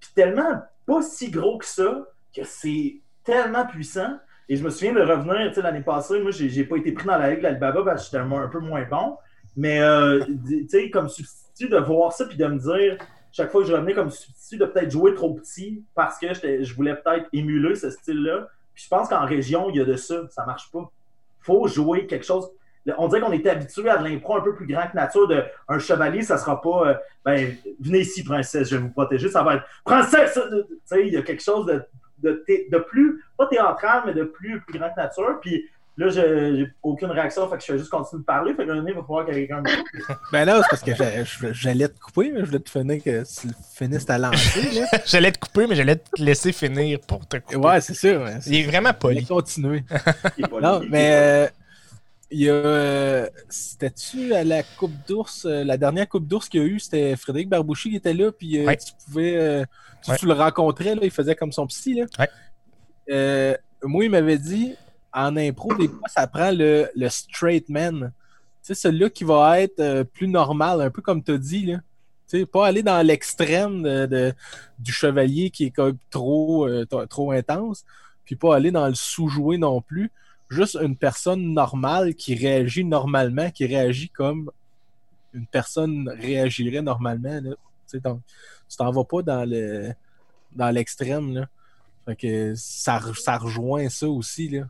puis 0.00 0.10
tellement 0.14 0.62
pas 0.86 1.02
si 1.02 1.30
gros 1.30 1.58
que 1.58 1.66
ça, 1.66 2.06
que 2.34 2.44
c'est 2.44 3.00
tellement 3.24 3.66
puissant. 3.66 4.18
Et 4.48 4.56
je 4.56 4.64
me 4.64 4.70
souviens 4.70 4.94
de 4.94 5.02
revenir, 5.02 5.48
tu 5.48 5.54
sais, 5.54 5.62
l'année 5.62 5.82
passée, 5.82 6.20
moi, 6.20 6.30
j'ai 6.30 6.64
pas 6.64 6.76
été 6.76 6.92
pris 6.92 7.06
dans 7.06 7.18
la 7.18 7.30
ligue 7.30 7.42
d'Alibaba 7.42 7.82
parce 7.82 8.08
que 8.08 8.16
j'étais 8.16 8.24
un, 8.24 8.32
un 8.32 8.48
peu 8.48 8.60
moins 8.60 8.84
bon, 8.88 9.16
mais, 9.56 9.80
euh, 9.80 10.24
tu 10.46 10.68
sais, 10.68 10.88
comme 10.88 11.08
substitut, 11.08 11.68
de 11.68 11.78
voir 11.78 12.12
ça, 12.12 12.24
puis 12.26 12.36
de 12.36 12.46
me 12.46 12.58
dire, 12.58 12.96
chaque 13.32 13.50
fois 13.50 13.62
que 13.62 13.68
je 13.68 13.72
revenais 13.72 13.94
comme 13.94 14.10
substitut, 14.10 14.56
de 14.56 14.64
peut-être 14.64 14.90
jouer 14.90 15.14
trop 15.14 15.34
petit 15.34 15.84
parce 15.94 16.18
que 16.18 16.32
je 16.32 16.74
voulais 16.74 16.94
peut-être 16.94 17.28
émuler 17.32 17.74
ce 17.74 17.90
style-là. 17.90 18.48
Puis 18.74 18.84
je 18.84 18.88
pense 18.88 19.08
qu'en 19.08 19.26
région, 19.26 19.70
il 19.70 19.76
y 19.76 19.80
a 19.80 19.84
de 19.84 19.96
ça. 19.96 20.28
Ça 20.30 20.46
marche 20.46 20.70
pas. 20.70 20.90
Faut 21.48 21.66
jouer 21.66 22.06
quelque 22.06 22.26
chose. 22.26 22.50
On 22.96 23.08
dirait 23.08 23.20
qu'on 23.20 23.32
était 23.32 23.50
habitué 23.50 23.88
à 23.90 23.98
de 23.98 24.04
l'impro 24.04 24.36
un 24.36 24.40
peu 24.40 24.54
plus 24.54 24.66
grand 24.66 24.86
que 24.86 24.96
nature. 24.96 25.26
De, 25.28 25.44
un 25.68 25.78
chevalier, 25.78 26.22
ça 26.22 26.38
sera 26.38 26.60
pas 26.60 26.90
euh, 26.90 26.94
ben, 27.24 27.54
venez 27.80 28.00
ici, 28.00 28.22
princesse, 28.22 28.70
je 28.70 28.76
vais 28.76 28.82
vous 28.82 28.90
protéger. 28.90 29.28
Ça 29.28 29.42
va 29.42 29.56
être 29.56 29.64
princesse! 29.84 30.38
Sais, 30.84 31.06
il 31.06 31.12
y 31.12 31.16
a 31.16 31.22
quelque 31.22 31.42
chose 31.42 31.66
de, 31.66 31.84
de, 32.18 32.44
de 32.70 32.78
plus, 32.78 33.24
pas 33.36 33.46
théâtral, 33.46 34.02
mais 34.06 34.14
de 34.14 34.24
plus, 34.24 34.60
plus 34.60 34.78
grand 34.78 34.90
que 34.90 35.00
nature. 35.00 35.38
Puis 35.40 35.68
là, 35.98 36.08
je- 36.08 36.56
j'ai 36.56 36.72
aucune 36.82 37.10
réaction, 37.10 37.48
fait 37.50 37.58
que 37.58 37.64
je 37.64 37.72
vais 37.72 37.78
juste 37.78 37.90
continuer 37.90 38.20
de 38.20 38.24
parler. 38.24 38.54
Fait 38.54 38.64
moment 38.64 38.78
donné, 38.78 38.92
il 38.92 38.96
va 38.96 39.02
falloir 39.02 39.26
que 39.26 39.32
quelqu'un 39.32 39.60
me 39.60 40.32
Ben 40.32 40.44
là, 40.46 40.62
c'est 40.62 40.68
parce 40.70 40.82
que 40.82 41.52
j'allais 41.52 41.88
te 41.88 41.98
couper, 41.98 42.30
mais 42.32 42.40
je 42.40 42.44
voulais 42.46 42.60
te 42.60 42.70
finir 42.70 43.02
que 43.02 43.22
tu 43.24 43.48
finisses 43.74 44.06
ta 44.06 44.16
lancée. 44.16 44.80
Là. 44.80 44.86
J'allais 45.06 45.32
te 45.32 45.38
couper, 45.38 45.66
mais 45.66 45.74
j'allais 45.76 45.96
te 45.96 46.22
laisser 46.22 46.52
finir 46.52 47.00
pour 47.00 47.26
te 47.26 47.36
couper. 47.36 47.56
Ouais, 47.56 47.80
c'est 47.82 47.94
sûr. 47.94 48.26
Il 48.46 48.54
est 48.56 48.62
vraiment 48.64 48.94
poli. 48.94 49.26
continuer. 49.26 49.84
Il 50.38 50.44
est 50.44 50.48
pas 50.48 50.60
Non, 50.60 50.80
mais 50.88 51.10
euh, 51.12 51.48
il 52.30 52.40
y 52.42 52.48
a. 52.50 52.52
euh, 52.52 53.26
C'était-tu 53.48 54.34
à 54.34 54.44
la 54.44 54.62
Coupe 54.62 54.92
d'ours 55.08 55.44
euh, 55.46 55.64
La 55.64 55.76
dernière 55.76 56.08
Coupe 56.08 56.26
d'ours 56.28 56.48
qu'il 56.48 56.60
y 56.60 56.64
a 56.64 56.66
eu, 56.66 56.78
c'était 56.78 57.16
Frédéric 57.16 57.48
Barbouchi 57.48 57.90
qui 57.90 57.96
était 57.96 58.14
là, 58.14 58.30
puis 58.32 58.60
euh, 58.60 58.66
Ouais. 58.66 58.76
tu 58.76 58.92
pouvais. 59.06 59.36
euh, 59.36 59.64
tu, 60.04 60.10
Ouais. 60.12 60.16
tu 60.16 60.26
le 60.26 60.32
rencontrais, 60.34 60.94
là, 60.94 61.00
il 61.02 61.10
faisait 61.10 61.34
comme 61.34 61.50
son 61.52 61.66
psy. 61.66 61.94
Là. 61.94 62.04
Ouais. 62.18 62.28
Euh, 63.10 63.54
moi, 63.82 64.04
il 64.04 64.10
m'avait 64.10 64.38
dit 64.38 64.74
en 65.12 65.36
impro, 65.36 65.74
des 65.74 65.88
fois, 65.88 66.08
ça 66.08 66.26
prend 66.26 66.50
le, 66.52 66.88
straight 67.08 67.68
man. 67.68 68.12
Tu 68.62 68.74
sais, 68.74 68.74
celui-là 68.74 69.10
qui 69.10 69.24
va 69.24 69.60
être 69.60 69.80
euh, 69.80 70.04
plus 70.04 70.28
normal, 70.28 70.80
un 70.80 70.90
peu 70.90 71.02
comme 71.02 71.22
tu 71.22 71.32
as 71.32 71.38
dit. 71.38 71.66
Là. 71.66 71.78
Pas 72.52 72.66
aller 72.66 72.82
dans 72.82 73.04
l'extrême 73.06 73.82
du 74.78 74.92
chevalier 74.92 75.50
qui 75.50 75.64
est 75.64 75.78
euh, 75.78 75.94
trop 77.08 77.32
intense, 77.32 77.84
puis 78.24 78.36
pas 78.36 78.54
aller 78.54 78.70
dans 78.70 78.86
le 78.86 78.94
sous-joué 78.94 79.56
non 79.56 79.80
plus. 79.80 80.10
Juste 80.50 80.78
une 80.80 80.96
personne 80.96 81.52
normale 81.52 82.14
qui 82.14 82.34
réagit 82.34 82.84
normalement, 82.84 83.50
qui 83.50 83.66
réagit 83.66 84.08
comme 84.08 84.50
une 85.34 85.46
personne 85.46 86.08
réagirait 86.20 86.82
normalement. 86.82 87.40
Tu 87.90 88.00
t'en 88.00 88.90
vas 88.90 89.04
pas 89.04 89.22
dans 89.22 89.48
le 89.48 89.92
dans 90.54 90.70
l'extrême. 90.70 91.46
Ça, 92.54 93.00
ça 93.14 93.38
rejoint 93.38 93.88
ça 93.88 94.08
aussi. 94.08 94.60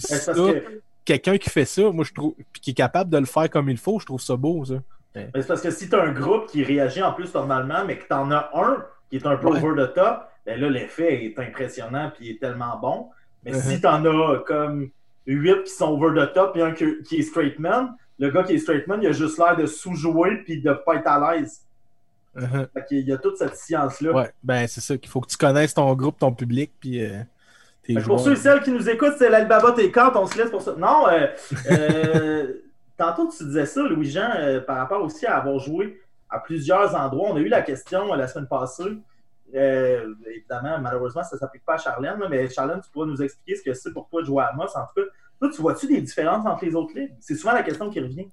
Puis 0.00 0.06
Ben, 0.10 0.16
c'est 0.18 0.24
ça, 0.24 0.32
parce 0.34 0.52
que- 0.52 0.80
quelqu'un 1.04 1.38
qui 1.38 1.50
fait 1.50 1.64
ça, 1.64 1.90
moi 1.90 2.04
je 2.04 2.12
trouve, 2.12 2.34
puis 2.52 2.60
qui 2.60 2.70
est 2.70 2.74
capable 2.74 3.10
de 3.10 3.18
le 3.18 3.24
faire 3.26 3.48
comme 3.50 3.68
il 3.70 3.78
faut, 3.78 3.98
je 3.98 4.06
trouve 4.06 4.20
ça 4.20 4.36
beau, 4.36 4.64
ça. 4.64 4.74
Ben, 5.14 5.30
c'est 5.34 5.46
parce 5.46 5.60
que 5.62 5.70
si 5.70 5.88
tu 5.88 5.94
as 5.96 6.02
un 6.02 6.12
groupe 6.12 6.46
qui 6.46 6.62
réagit 6.62 7.02
en 7.02 7.12
plus 7.12 7.32
normalement, 7.34 7.84
mais 7.86 7.98
que 7.98 8.06
tu 8.06 8.12
en 8.14 8.30
as 8.30 8.50
un 8.54 8.84
qui 9.10 9.16
est 9.16 9.26
un 9.26 9.36
peu 9.36 9.48
Ouais. 9.48 9.62
over 9.62 9.86
the 9.86 9.94
top, 9.94 10.28
ben 10.46 10.60
là, 10.60 10.68
l'effet 10.70 11.24
est 11.24 11.38
impressionnant 11.38 12.12
puis 12.14 12.26
il 12.26 12.30
est 12.32 12.38
tellement 12.38 12.78
bon. 12.78 13.08
Mais 13.44 13.54
si 13.54 13.80
tu 13.80 13.86
en 13.86 14.04
as 14.04 14.38
comme 14.46 14.90
huit 15.26 15.64
qui 15.64 15.70
sont 15.72 15.88
over 15.90 16.14
the 16.26 16.32
top 16.32 16.56
et 16.56 16.62
un 16.62 16.72
qui, 16.72 17.02
qui 17.02 17.16
est 17.16 17.22
straight 17.22 17.58
man, 17.58 17.94
le 18.18 18.30
gars 18.30 18.42
qui 18.44 18.54
est 18.54 18.58
straight 18.58 18.86
man, 18.86 19.00
il 19.02 19.08
a 19.08 19.12
juste 19.12 19.38
l'air 19.38 19.56
de 19.56 19.64
sous-jouer 19.66 20.42
puis 20.44 20.60
de 20.60 20.72
pas 20.72 20.96
être 20.96 21.06
à 21.06 21.34
l'aise. 21.36 21.62
Uh-huh. 22.36 22.68
Fait 22.72 22.84
qu'il 22.86 23.08
y 23.08 23.12
a 23.12 23.16
toute 23.18 23.36
cette 23.38 23.56
science-là. 23.56 24.12
Ouais, 24.12 24.30
ben 24.44 24.66
c'est 24.68 24.80
ça 24.80 24.96
qu'il 24.96 25.08
faut 25.10 25.20
que 25.20 25.28
tu 25.28 25.36
connaisses 25.36 25.74
ton 25.74 25.92
groupe, 25.94 26.18
ton 26.18 26.32
public, 26.32 26.70
puis 26.78 27.04
euh, 27.04 27.20
pour 27.94 28.02
joueurs. 28.02 28.20
ceux 28.20 28.32
et 28.32 28.36
celles 28.36 28.62
qui 28.62 28.70
nous 28.70 28.88
écoutent, 28.88 29.14
c'est 29.18 29.30
l'Alibaba 29.30 29.72
T4, 29.72 30.12
on 30.16 30.26
se 30.26 30.38
laisse 30.38 30.50
pour 30.50 30.62
ça. 30.62 30.74
Non, 30.76 31.08
euh, 31.08 31.26
euh, 31.70 32.52
tantôt 32.96 33.28
tu 33.28 33.44
disais 33.44 33.66
ça, 33.66 33.82
Louis-Jean, 33.82 34.30
euh, 34.36 34.60
par 34.60 34.76
rapport 34.76 35.02
aussi 35.02 35.26
à 35.26 35.36
avoir 35.36 35.58
joué 35.58 36.00
à 36.28 36.38
plusieurs 36.40 36.94
endroits. 36.94 37.30
On 37.30 37.36
a 37.36 37.40
eu 37.40 37.48
la 37.48 37.62
question 37.62 38.12
la 38.14 38.28
semaine 38.28 38.48
passée. 38.48 38.98
Évidemment, 39.52 40.78
malheureusement, 40.80 41.22
ça 41.22 41.36
ne 41.36 41.40
s'applique 41.40 41.64
pas 41.64 41.74
à 41.74 41.78
Charlène, 41.78 42.20
mais 42.28 42.48
Charlène, 42.50 42.80
tu 42.84 42.90
pourras 42.90 43.06
nous 43.06 43.22
expliquer 43.22 43.56
ce 43.56 43.62
que 43.62 43.72
c'est 43.72 43.92
pour 43.92 44.08
toi 44.08 44.20
de 44.20 44.26
jouer 44.26 44.42
à 44.42 44.48
Amos. 44.48 44.64
En 44.64 44.84
tout 44.86 44.94
cas, 44.96 45.08
toi, 45.40 45.50
tu 45.50 45.62
vois-tu 45.62 45.86
des 45.86 46.02
différences 46.02 46.46
entre 46.46 46.64
les 46.66 46.74
autres 46.74 46.92
ligues? 46.94 47.14
C'est 47.20 47.34
souvent 47.34 47.54
la 47.54 47.62
question 47.62 47.88
qui 47.88 48.00
revient. 48.00 48.28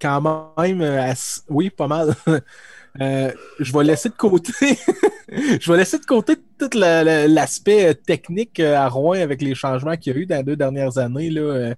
Quand 0.00 0.54
même, 0.58 1.14
oui, 1.48 1.70
pas 1.70 1.86
mal. 1.86 2.14
Euh, 3.00 3.32
je 3.60 3.72
vais 3.72 3.84
laisser 3.84 4.08
de 4.08 4.14
côté. 4.14 4.52
je 5.28 5.70
vais 5.70 5.78
laisser 5.78 5.98
de 5.98 6.04
côté 6.04 6.36
tout 6.58 6.70
la- 6.74 7.04
la- 7.04 7.28
l'aspect 7.28 7.90
euh, 7.90 7.94
technique 7.94 8.60
euh, 8.60 8.76
à 8.76 8.88
Rouen 8.88 9.20
avec 9.20 9.42
les 9.42 9.54
changements 9.54 9.96
qu'il 9.96 10.14
y 10.14 10.16
a 10.16 10.18
eu 10.20 10.26
dans 10.26 10.36
les 10.36 10.42
deux 10.42 10.56
dernières 10.56 10.98
années. 10.98 11.30
Là, 11.30 11.74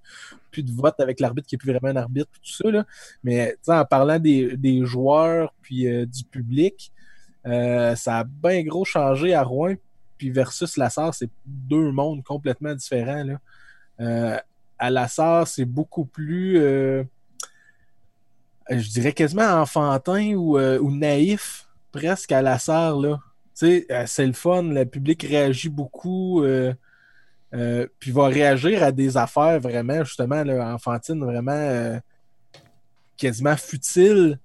plus 0.51 0.63
de 0.63 0.73
vote 0.73 0.99
avec 1.01 1.21
l'arbitre 1.21 1.47
qui 1.47 1.55
n'est 1.55 1.59
plus 1.59 1.73
vraiment 1.73 1.89
un 1.89 1.97
arbitre, 1.97 2.31
tout 2.33 2.53
ça. 2.63 2.71
Là. 2.71 2.85
Mais 3.23 3.57
en 3.67 3.85
parlant 3.85 4.19
des, 4.19 4.81
joueurs 4.85 5.53
puis 5.63 5.85
du 6.07 6.25
public, 6.25 6.93
ça 7.45 8.19
a 8.19 8.25
bien 8.25 8.63
gros 8.63 8.85
changé 8.85 9.35
à 9.35 9.43
Rouen. 9.43 9.75
Puis 10.17 10.31
versus 10.31 10.77
Lassar, 10.77 11.15
c'est 11.15 11.31
deux 11.47 11.93
mondes 11.93 12.25
complètement 12.25 12.75
différents. 12.75 13.25
Là. 13.99 14.43
À 14.79 14.91
Lassar, 14.91 15.47
c'est 15.47 15.67
beaucoup 15.67 16.07
plus. 16.07 16.59
Je 18.71 18.89
dirais 18.91 19.13
quasiment 19.13 19.61
enfantin 19.61 20.35
ou, 20.35 20.59
euh, 20.59 20.79
ou 20.79 20.91
naïf, 20.91 21.67
presque 21.93 22.33
à 22.33 22.43
la 22.43 22.59
serre, 22.59 22.97
là. 22.97 23.19
Tu 23.59 23.67
sais, 23.67 23.87
euh, 23.91 24.05
c'est 24.07 24.27
le 24.27 24.33
fun, 24.33 24.63
le 24.63 24.85
public 24.85 25.23
réagit 25.23 25.69
beaucoup, 25.69 26.43
euh, 26.45 26.73
puis 27.99 28.13
va 28.13 28.27
réagir 28.27 28.83
à 28.83 28.93
des 28.93 29.17
affaires 29.17 29.59
vraiment, 29.61 30.05
justement, 30.05 30.43
enfantines, 30.75 31.25
vraiment 31.25 31.99
quasiment 33.17 33.57
futiles, 33.57 34.39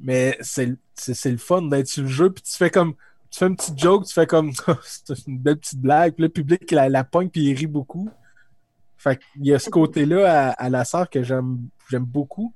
mais 0.00 0.36
c'est 0.40 0.66
le- 0.66 1.36
fun 1.38 1.62
d'être 1.62 1.88
sur 1.88 2.02
le 2.02 2.08
jeu, 2.08 2.30
puis 2.30 2.42
tu 2.42 2.52
fais 2.52 2.70
comme, 2.70 2.94
tu 3.30 3.38
fais 3.38 3.46
une 3.46 3.56
petite 3.56 3.78
joke, 3.78 4.06
tu 4.06 4.12
fais 4.12 4.26
comme, 4.26 4.52
c'est 4.84 5.26
une 5.26 5.38
belle 5.38 5.58
petite 5.58 5.80
blague, 5.80 6.14
puis 6.14 6.22
le 6.24 6.28
public 6.28 6.70
la, 6.70 6.88
la 6.88 7.04
pogne, 7.04 7.28
puis 7.30 7.42
il 7.44 7.54
rit 7.54 7.66
beaucoup. 7.66 8.10
Fait 8.98 9.20
y 9.36 9.52
a 9.52 9.58
ce 9.58 9.70
côté-là 9.70 10.50
à, 10.50 10.52
à 10.52 10.68
la 10.70 10.84
sœur 10.84 11.10
que 11.10 11.22
j'aime 11.22 11.68
beaucoup. 12.00 12.54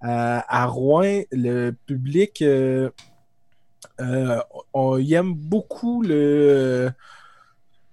À, 0.00 0.66
Rouen, 0.66 1.22
le 1.32 1.72
public, 1.86 2.42
euh, 2.42 2.90
euh, 4.00 4.40
on, 4.72 4.98
aime 4.98 5.34
beaucoup 5.34 6.02
le 6.02 6.90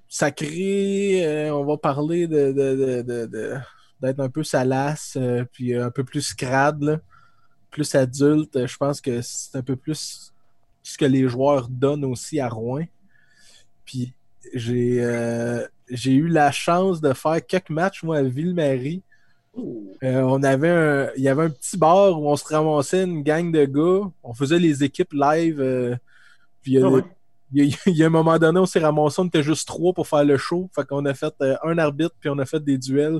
sacré. 0.07 1.49
on 1.51 1.65
va 1.65 1.77
parler 1.77 2.27
de, 2.27 2.51
d'être 4.01 4.19
un 4.19 4.29
peu 4.29 4.43
salace, 4.43 5.17
puis 5.51 5.75
un 5.75 5.91
peu 5.91 6.03
plus 6.03 6.33
crade, 6.33 7.01
plus 7.71 7.95
adulte. 7.95 8.65
Je 8.65 8.77
pense 8.77 9.01
que 9.01 9.21
c'est 9.21 9.57
un 9.57 9.63
peu 9.63 9.75
plus 9.75 10.33
ce 10.83 10.97
que 10.97 11.05
les 11.05 11.27
joueurs 11.27 11.67
donnent 11.69 12.05
aussi 12.05 12.39
à 12.39 12.49
Rouen. 12.49 12.85
Puis 13.85 14.13
j'ai 14.53 15.01
j'ai 15.89 16.13
eu 16.13 16.27
la 16.27 16.51
chance 16.51 17.01
de 17.01 17.13
faire 17.13 17.45
quelques 17.45 17.69
matchs, 17.69 18.03
moi, 18.03 18.17
à 18.17 18.23
Ville-Marie. 18.23 19.03
Euh, 19.57 20.21
on 20.21 20.43
avait 20.43 20.69
un, 20.69 21.09
il 21.15 21.23
y 21.23 21.29
avait 21.29 21.43
un 21.43 21.49
petit 21.49 21.77
bar 21.77 22.19
où 22.19 22.29
on 22.29 22.35
se 22.35 22.45
ramassait 22.45 23.03
une 23.03 23.23
gang 23.23 23.51
de 23.51 23.65
gars. 23.65 24.09
On 24.23 24.33
faisait 24.33 24.59
les 24.59 24.83
équipes 24.83 25.13
live. 25.13 25.59
Euh, 25.61 25.95
puis 26.61 26.77
ah 26.81 26.89
il 27.53 27.77
y, 27.87 28.03
a, 28.03 28.07
un 28.07 28.09
moment 28.09 28.37
donné, 28.37 28.59
on 28.59 28.65
s'est 28.65 28.79
ramassé, 28.79 29.21
on 29.21 29.27
était 29.27 29.43
juste 29.43 29.67
trois 29.67 29.93
pour 29.93 30.07
faire 30.07 30.25
le 30.25 30.35
show. 30.35 30.69
Fait 30.75 30.85
qu'on 30.85 31.05
a 31.05 31.13
fait 31.13 31.33
euh, 31.41 31.55
un 31.63 31.77
arbitre, 31.77 32.15
puis 32.19 32.29
on 32.29 32.37
a 32.39 32.45
fait 32.45 32.59
des 32.59 32.77
duels. 32.77 33.19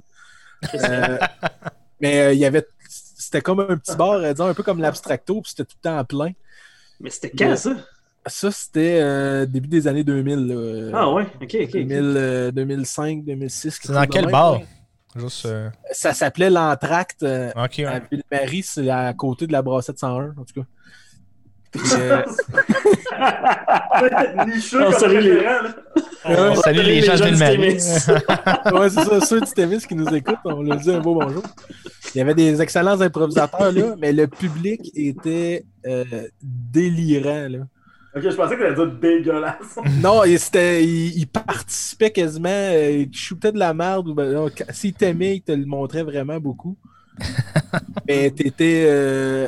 mais 2.01 2.35
il 2.35 2.39
y 2.39 2.45
avait. 2.45 2.65
C'était 2.89 3.41
comme 3.41 3.61
un 3.61 3.77
petit 3.77 3.95
bar, 3.95 4.19
disons, 4.21 4.47
un 4.47 4.53
peu 4.53 4.63
comme 4.63 4.81
l'abstracto, 4.81 5.41
puis 5.41 5.51
c'était 5.51 5.65
tout 5.65 5.77
le 5.81 5.89
temps 5.89 5.97
à 5.97 6.03
plein. 6.03 6.31
Mais 6.99 7.09
c'était 7.09 7.31
quand 7.31 7.55
ça? 7.55 7.75
Ça, 8.27 8.51
c'était 8.51 8.99
euh, 9.01 9.45
début 9.45 9.67
des 9.67 9.87
années 9.87 10.03
2000. 10.03 10.91
Ah 10.93 11.13
ouais, 11.13 11.27
ok, 11.41 11.57
ok. 11.63 12.51
2005, 12.51 13.23
2006. 13.23 13.79
C'est 13.81 13.93
dans 13.93 14.05
quel 14.05 14.29
bar? 14.29 14.59
Juste, 15.15 15.45
euh, 15.45 15.69
Ça 15.91 16.13
s'appelait 16.13 16.49
l'Entracte 16.49 17.23
euh, 17.23 17.51
à 17.55 17.67
Ville-Marie, 17.67 18.63
c'est 18.63 18.89
à 18.89 19.13
côté 19.13 19.47
de 19.47 19.53
la 19.53 19.61
Brassette 19.61 19.97
101, 19.97 20.35
en 20.37 20.43
tout 20.43 20.61
cas. 20.61 20.67
Euh... 21.97 22.23
Salut 24.99 25.21
les... 25.21 26.55
salut 26.55 26.83
les, 26.83 27.01
gens 27.01 27.15
de 27.15 27.23
Ville-Marie. 27.25 27.57
ouais, 28.73 28.89
c'est 28.89 29.03
ça, 29.03 29.21
ceux 29.21 29.41
de 29.41 29.45
Témis 29.45 29.79
qui 29.79 29.95
nous 29.95 30.07
écoutent, 30.13 30.39
on 30.45 30.61
leur 30.63 30.77
dit 30.77 30.91
un 30.91 30.99
beau 30.99 31.15
bonjour. 31.15 31.43
Il 32.13 32.17
y 32.17 32.21
avait 32.21 32.33
des 32.33 32.61
excellents 32.61 32.99
improvisateurs, 32.99 33.71
là, 33.71 33.95
mais 33.97 34.11
le 34.11 34.27
public 34.27 34.91
était 34.95 35.65
délirant. 36.41 37.47
Là. 37.49 37.59
Ok, 38.15 38.29
je 38.29 38.35
pensais 38.35 38.55
que 38.55 38.63
allait 38.63 38.75
dire 38.75 38.91
dégueulasse. 38.93 39.77
non, 40.01 40.23
il, 40.23 40.39
il, 41.17 41.27
participait 41.27 42.11
quasiment, 42.11 42.47
euh, 42.49 43.05
il 43.09 43.13
shootait 43.13 43.51
de 43.51 43.59
la 43.59 43.73
merde. 43.73 44.13
Ben, 44.15 44.49
S'il 44.69 44.93
t'aimait, 44.93 45.37
il 45.37 45.41
te 45.41 45.51
le 45.51 45.65
montrait 45.65 46.03
vraiment 46.03 46.39
beaucoup. 46.39 46.77
Mais 48.07 48.31
t'étais 48.31 48.85
euh, 48.87 49.47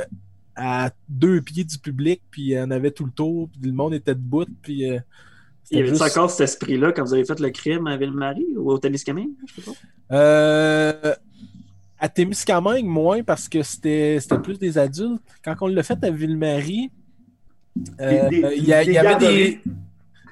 à 0.54 0.90
deux 1.08 1.40
pieds 1.40 1.64
du 1.64 1.78
public, 1.78 2.20
puis 2.30 2.50
il 2.50 2.58
en 2.58 2.70
avait 2.70 2.90
tout 2.90 3.06
le 3.06 3.10
tour, 3.10 3.48
puis 3.50 3.70
le 3.70 3.74
monde 3.74 3.94
était 3.94 4.14
debout, 4.14 4.46
puis. 4.62 4.90
Euh, 4.90 4.98
il 5.70 5.78
y 5.78 5.80
avait 5.80 5.90
juste... 5.90 6.02
encore 6.02 6.30
cet 6.30 6.40
esprit-là 6.40 6.92
quand 6.92 7.04
vous 7.04 7.12
avez 7.12 7.26
fait 7.26 7.38
le 7.40 7.50
crime 7.50 7.86
à 7.88 7.96
Ville-Marie 7.98 8.46
ou 8.56 8.70
au 8.70 8.78
Témiscamingue, 8.78 9.32
je 9.46 9.60
sais 9.60 9.70
pas? 9.70 10.16
Euh, 10.16 11.14
à 11.98 12.08
Témiscamingue, 12.08 12.86
moins 12.86 13.22
parce 13.22 13.50
que 13.50 13.62
c'était 13.62 14.18
plus 14.42 14.58
des 14.58 14.78
adultes. 14.78 15.22
Quand 15.44 15.54
on 15.60 15.66
l'a 15.66 15.82
fait 15.82 16.02
à 16.02 16.10
Ville-Marie, 16.10 16.90
euh, 18.00 18.28
il 18.56 18.64
y, 18.64 18.72
avait 18.98 19.16
des. 19.16 19.60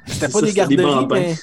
C'était 0.07 0.29
pas 0.29 0.41
des 0.41 0.53
garderies, 0.53 1.07
mais. 1.11 1.35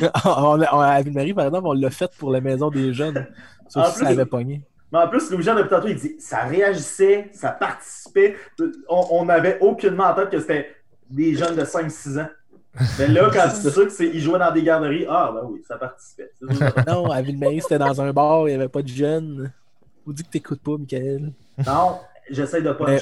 à 0.14 1.02
Ville-Marie, 1.02 1.34
par 1.34 1.46
exemple, 1.46 1.66
on 1.66 1.72
l'a 1.72 1.90
fait 1.90 2.10
pour 2.18 2.30
la 2.30 2.40
maison 2.40 2.70
des 2.70 2.92
jeunes. 2.92 3.26
Ça 3.68 3.84
ça 3.86 4.08
avait 4.08 4.26
pogné. 4.26 4.62
Mais 4.92 4.98
en 4.98 5.08
plus, 5.08 5.30
Louis-Jean, 5.30 5.54
depuis 5.54 5.68
tantôt, 5.68 5.88
il 5.88 5.96
dit 5.96 6.16
ça 6.18 6.44
réagissait, 6.44 7.30
ça 7.32 7.50
participait. 7.50 8.36
On 8.88 9.24
n'avait 9.24 9.58
aucunement 9.60 10.04
en 10.04 10.14
tête 10.14 10.30
que 10.30 10.40
c'était 10.40 10.68
des 11.10 11.34
jeunes 11.34 11.56
de 11.56 11.64
5-6 11.64 12.20
ans. 12.20 12.28
Mais 12.98 13.08
là, 13.08 13.28
quand 13.32 13.50
c'est 13.50 13.70
sûr 13.70 13.88
qu'ils 13.88 14.20
jouaient 14.20 14.38
dans 14.38 14.52
des 14.52 14.62
garderies, 14.62 15.04
ah 15.08 15.32
ben 15.34 15.48
oui, 15.50 15.62
ça 15.66 15.76
participait. 15.76 16.30
non, 16.86 17.10
à 17.10 17.20
Ville-Marie, 17.22 17.60
c'était 17.60 17.78
dans 17.78 18.00
un 18.00 18.12
bar, 18.12 18.48
il 18.48 18.52
n'y 18.52 18.54
avait 18.54 18.68
pas 18.68 18.82
de 18.82 18.88
jeunes. 18.88 19.52
Vous 20.06 20.12
dit 20.12 20.22
que 20.22 20.30
t'écoutes 20.30 20.62
pas, 20.62 20.76
Michael. 20.78 21.32
Non, 21.66 21.98
j'essaie 22.30 22.62
de 22.62 22.72
pas 22.72 22.86
mais... 22.86 23.00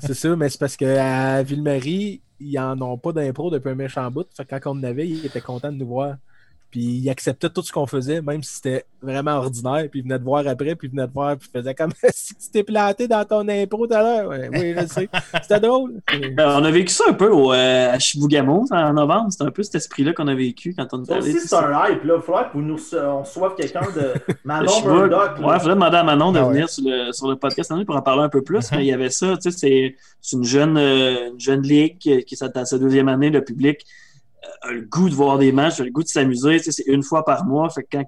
c'est 0.00 0.14
ça, 0.14 0.36
mais 0.36 0.48
c'est 0.48 0.58
parce 0.58 0.76
qu'à 0.76 1.42
Ville-Marie, 1.42 2.22
ils 2.40 2.54
n'en 2.54 2.80
ont 2.80 2.98
pas 2.98 3.12
d'impro 3.12 3.50
depuis 3.50 3.70
un 3.70 3.74
méchant 3.74 4.10
bout. 4.10 4.26
Quand 4.48 4.60
on 4.66 4.70
en 4.70 4.82
avait, 4.82 5.08
ils 5.08 5.26
étaient 5.26 5.40
contents 5.40 5.72
de 5.72 5.76
nous 5.78 5.86
voir. 5.86 6.16
Puis 6.72 6.80
il 6.80 7.10
acceptait 7.10 7.50
tout 7.50 7.60
ce 7.60 7.70
qu'on 7.70 7.86
faisait, 7.86 8.22
même 8.22 8.42
si 8.42 8.54
c'était 8.54 8.86
vraiment 9.02 9.32
ordinaire. 9.32 9.88
Puis 9.90 10.00
il 10.00 10.02
venait 10.04 10.18
te 10.18 10.24
voir 10.24 10.46
après, 10.46 10.74
puis 10.74 10.88
il 10.88 10.90
venait 10.90 11.06
te 11.06 11.12
voir, 11.12 11.36
puis 11.36 11.46
il 11.52 11.58
faisait 11.58 11.74
comme 11.74 11.92
si 12.14 12.34
tu 12.34 12.50
t'es 12.50 12.62
planté 12.62 13.06
dans 13.06 13.22
ton 13.26 13.46
impro 13.46 13.86
tout 13.86 13.92
à 13.92 14.02
l'heure. 14.02 14.30
oui, 14.30 14.74
je 14.74 14.86
sais. 14.86 15.08
C'était 15.42 15.60
drôle. 15.60 16.00
Euh, 16.22 16.56
on 16.58 16.64
a 16.64 16.70
vécu 16.70 16.92
ça 16.92 17.04
un 17.08 17.12
peu 17.12 17.28
au, 17.28 17.52
euh, 17.52 17.92
à 17.92 17.98
Chibougamau 17.98 18.64
en 18.70 18.92
novembre. 18.94 19.30
C'était 19.30 19.44
un 19.44 19.50
peu 19.50 19.62
cet 19.62 19.74
esprit-là 19.74 20.12
qu'on 20.12 20.28
a 20.28 20.34
vécu 20.34 20.74
quand 20.74 20.86
on 20.92 21.02
était 21.02 21.12
allé. 21.12 21.34
aussi, 21.34 21.46
c'est 21.46 21.54
un 21.54 21.88
hype. 21.88 22.04
Là. 22.04 22.14
Il 22.16 22.22
faudrait 22.22 22.44
que 22.50 22.58
nous 22.58 22.78
on 22.94 23.24
soit 23.24 23.54
quelqu'un 23.54 23.86
de 23.94 24.14
Manon 24.44 24.86
Murdoch. 24.86 25.38
Ouais, 25.38 25.54
il 25.54 25.60
faudrait 25.60 25.74
demander 25.74 25.96
à 25.96 26.04
Manon 26.04 26.32
de 26.32 26.38
ah 26.38 26.44
venir 26.44 26.68
sur, 26.68 26.84
le, 26.86 27.12
sur 27.12 27.28
le 27.28 27.36
podcast 27.36 27.72
pour 27.84 27.96
en 27.96 28.02
parler 28.02 28.22
un 28.22 28.28
peu 28.28 28.42
plus. 28.42 28.70
Mais 28.72 28.84
il 28.84 28.86
y 28.86 28.92
avait 28.92 29.10
ça. 29.10 29.36
Tu 29.36 29.50
sais, 29.50 29.96
c'est 30.20 30.36
une 30.36 30.44
jeune, 30.44 30.78
euh, 30.78 31.30
une 31.32 31.40
jeune 31.40 31.62
ligue 31.62 31.98
qui 31.98 32.12
est 32.12 32.42
à 32.56 32.64
sa 32.64 32.78
deuxième 32.78 33.08
année. 33.08 33.30
Le 33.30 33.44
public 33.44 33.84
a 34.62 34.70
le 34.72 34.82
goût 34.82 35.08
de 35.08 35.14
voir 35.14 35.38
des 35.38 35.52
matchs, 35.52 35.80
a 35.80 35.84
le 35.84 35.90
goût 35.90 36.02
de 36.02 36.08
s'amuser. 36.08 36.58
C'est 36.58 36.86
une 36.86 37.02
fois 37.02 37.24
par 37.24 37.44
mois. 37.44 37.68
Fait 37.70 37.86
quand 37.90 38.04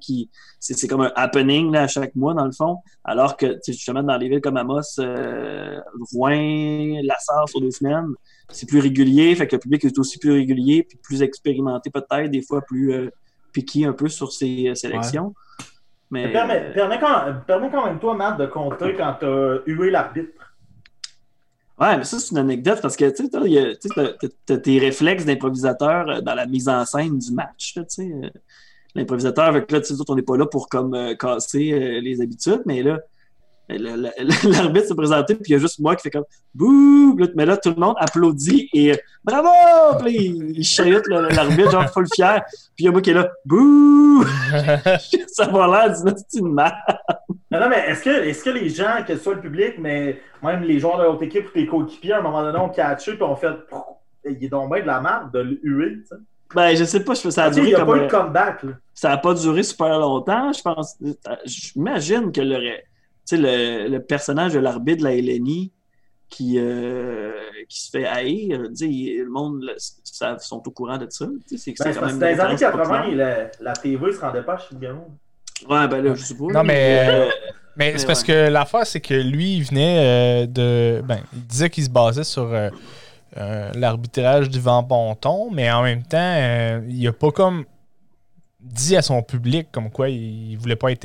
c'est 0.61 0.89
comme 0.89 1.03
un 1.03 1.13
happening 1.15 1.73
là, 1.73 1.83
à 1.83 1.87
chaque 1.87 2.15
mois, 2.15 2.35
dans 2.35 2.47
le 2.47 2.53
fond. 2.53 2.79
Alors 3.05 3.37
que 3.37 3.59
justement, 3.67 4.03
dans 4.03 4.17
les 4.17 4.29
villes 4.29 4.41
comme 4.41 4.57
Amos, 4.57 4.99
euh, 4.99 5.81
Rouen, 6.13 7.01
Lassar 7.03 7.49
sur 7.49 7.61
deux 7.61 7.71
semaines, 7.71 8.15
c'est 8.49 8.69
plus 8.69 8.81
régulier. 8.81 9.35
Fait 9.35 9.47
que 9.47 9.57
le 9.57 9.61
public 9.61 9.85
est 9.85 9.99
aussi 9.99 10.19
plus 10.19 10.33
régulier, 10.33 10.83
puis 10.83 10.99
plus 11.03 11.23
expérimenté 11.23 11.91
peut-être, 11.91 12.31
des 12.31 12.43
fois 12.43 12.63
plus 12.63 12.93
euh, 12.93 13.11
piqué 13.53 13.85
un 13.85 13.93
peu 13.93 14.09
sur 14.09 14.33
ses 14.33 14.69
euh, 14.69 14.75
sélections. 14.75 15.35
Mais, 16.11 16.31
permets, 16.31 16.73
permets, 16.73 17.01
quand, 17.01 17.87
même 17.87 17.99
toi, 17.99 18.15
Matt, 18.15 18.39
de 18.39 18.47
compter 18.47 18.95
quand 18.95 19.17
tu 19.19 19.27
as 19.27 19.59
hué 19.67 19.91
l'arbitre. 19.91 20.44
Ouais, 21.81 21.97
mais 21.97 22.05
ça, 22.05 22.21
c'est 22.21 22.31
une 22.31 22.39
anecdote 22.39 22.79
parce 22.81 22.97
que 22.97 23.11
tu 23.11 24.53
as, 24.53 24.59
tes 24.59 24.79
réflexes 24.79 25.25
d'improvisateur 25.25 26.09
euh, 26.09 26.21
dans 26.21 26.35
la 26.35 26.47
mise 26.47 26.69
en 26.69 26.85
scène 26.85 27.19
du 27.19 27.33
match. 27.33 27.75
sais 27.89 28.03
euh, 28.03 28.31
L'improvisateur, 28.95 29.45
avec 29.45 29.73
là, 29.73 29.81
on 30.09 30.15
n'est 30.15 30.23
pas 30.23 30.37
là 30.37 30.47
pour 30.47 30.69
comme 30.69 30.95
euh, 30.95 31.15
casser 31.17 32.01
les 32.01 32.21
habitudes, 32.21 32.63
mais 32.65 32.83
là, 32.83 33.01
l'arbitre 33.69 34.87
s'est 34.87 34.95
présenté, 34.95 35.35
puis 35.35 35.45
il 35.49 35.53
y 35.53 35.55
a 35.55 35.59
juste 35.59 35.79
moi 35.79 35.97
qui 35.97 36.03
fait 36.03 36.11
comme 36.11 36.27
bouh! 36.55 37.17
Mais 37.35 37.47
là, 37.47 37.57
tout 37.57 37.71
le 37.71 37.81
monde 37.81 37.97
applaudit 37.99 38.69
et 38.75 38.93
bravo! 39.25 39.49
Puis 40.01 40.15
il, 40.15 40.59
il 40.59 41.03
l'arbitre, 41.31 41.71
genre 41.71 41.89
full 41.91 42.07
fier. 42.15 42.43
Puis 42.77 42.85
il 42.85 42.85
y 42.85 42.89
a 42.89 42.93
moi 42.93 43.01
qui 43.01 43.11
est 43.11 43.15
là 43.15 43.33
bouh! 43.47 44.25
ça 45.33 45.47
va 45.47 45.89
l'air 45.89 45.97
d'une 46.33 46.53
merde. 46.53 46.75
Non, 47.61 47.69
mais 47.69 47.89
est-ce 47.89 48.03
que, 48.03 48.11
est 48.11 48.45
que 48.45 48.51
les 48.51 48.69
gens, 48.69 49.05
que 49.07 49.17
ce 49.17 49.23
soit 49.23 49.35
le 49.35 49.41
public, 49.41 49.75
mais 49.79 50.21
même 50.43 50.63
les 50.63 50.79
joueurs 50.79 50.99
de 50.99 51.05
l'autre 51.05 51.23
équipe 51.23 51.47
ou 51.47 51.51
tes 51.51 51.67
coéquipiers, 51.67 52.13
à 52.13 52.19
un 52.19 52.23
moment 52.23 52.43
donné, 52.43 52.59
ont 52.59 52.69
catché 52.69 53.15
puis 53.15 53.23
ont 53.23 53.37
fait 53.37 53.55
il 54.27 54.43
est 54.43 54.49
donc 54.49 54.73
bien 54.73 54.83
de 54.83 54.87
la 54.87 55.01
merde 55.01 55.33
de 55.33 55.41
l'huer, 55.41 55.99
tu 56.01 56.07
sais? 56.07 56.15
Ben, 56.55 56.77
je 56.77 56.85
sais 56.85 57.03
pas, 57.03 57.15
ça 57.15 57.45
a 57.45 57.51
duré 57.51 57.69
Il 57.69 57.75
n'y 57.75 57.81
a 57.81 57.85
pas 57.85 57.97
eu 57.97 58.01
de 58.03 58.07
comeback. 58.07 58.63
Là. 58.63 58.73
Ça 58.93 59.09
n'a 59.09 59.19
pas 59.19 59.35
duré 59.35 59.63
super 59.63 59.99
longtemps, 59.99 60.53
je 60.53 60.63
pense. 60.63 60.97
J'imagine 61.45 62.31
que 62.31 62.41
le, 62.41 62.59
le, 63.33 63.89
le 63.89 63.99
personnage 63.99 64.55
de 64.55 64.61
l'arbitre 64.61 64.99
de 64.99 65.05
la 65.05 65.17
LNI 65.17 65.73
qui, 66.29 66.59
euh, 66.59 67.33
qui 67.69 67.83
se 67.83 67.91
fait 67.91 68.07
haïr, 68.07 68.63
le 68.63 69.29
monde 69.29 69.69
ça, 69.77 70.39
sont 70.39 70.67
au 70.67 70.71
courant 70.71 70.99
de 70.99 71.07
ça. 71.11 71.27
C'est 71.57 71.75
ben, 71.79 72.19
dans 72.19 72.27
les 72.27 72.41
années 72.41 72.57
80, 72.57 73.15
la, 73.15 73.51
la 73.61 73.73
TV 73.73 74.07
ne 74.07 74.13
se 74.13 74.21
rendait 74.21 74.43
pas 74.43 74.59
chez 74.59 74.75
le 74.75 74.81
gamin. 74.81 75.07
Ouais, 75.69 75.89
ben 75.89 76.03
là, 76.03 76.15
je 76.15 76.35
pas. 76.35 76.53
Non, 76.53 76.65
mais, 76.65 77.09
euh, 77.09 77.31
mais 77.77 77.97
c'est 77.97 78.07
parce 78.07 78.23
que 78.23 78.49
l'affaire, 78.49 78.87
c'est 78.87 79.01
que 79.01 79.15
lui, 79.15 79.57
il 79.57 79.65
venait 79.65 79.99
euh, 79.99 80.47
de. 80.47 81.03
Ben, 81.03 81.21
il 81.33 81.47
disait 81.47 81.71
qu'il 81.71 81.85
se 81.85 81.91
basait 81.91 82.25
sur 82.25 82.51
l'arbitrage 83.75 84.49
du 84.49 84.61
vent 84.61 84.85
ponton, 84.85 85.51
mais 85.51 85.71
en 85.71 85.83
même 85.83 86.03
temps, 86.03 86.81
il 86.89 87.07
a 87.07 87.13
pas 87.13 87.31
comme 87.31 87.65
dit 88.61 88.97
à 88.97 89.03
son 89.03 89.23
public 89.23 89.69
comme 89.73 89.91
quoi 89.91 90.09
il 90.09 90.57
voulait 90.57 90.77
pas 90.77 90.91
être 90.91 91.05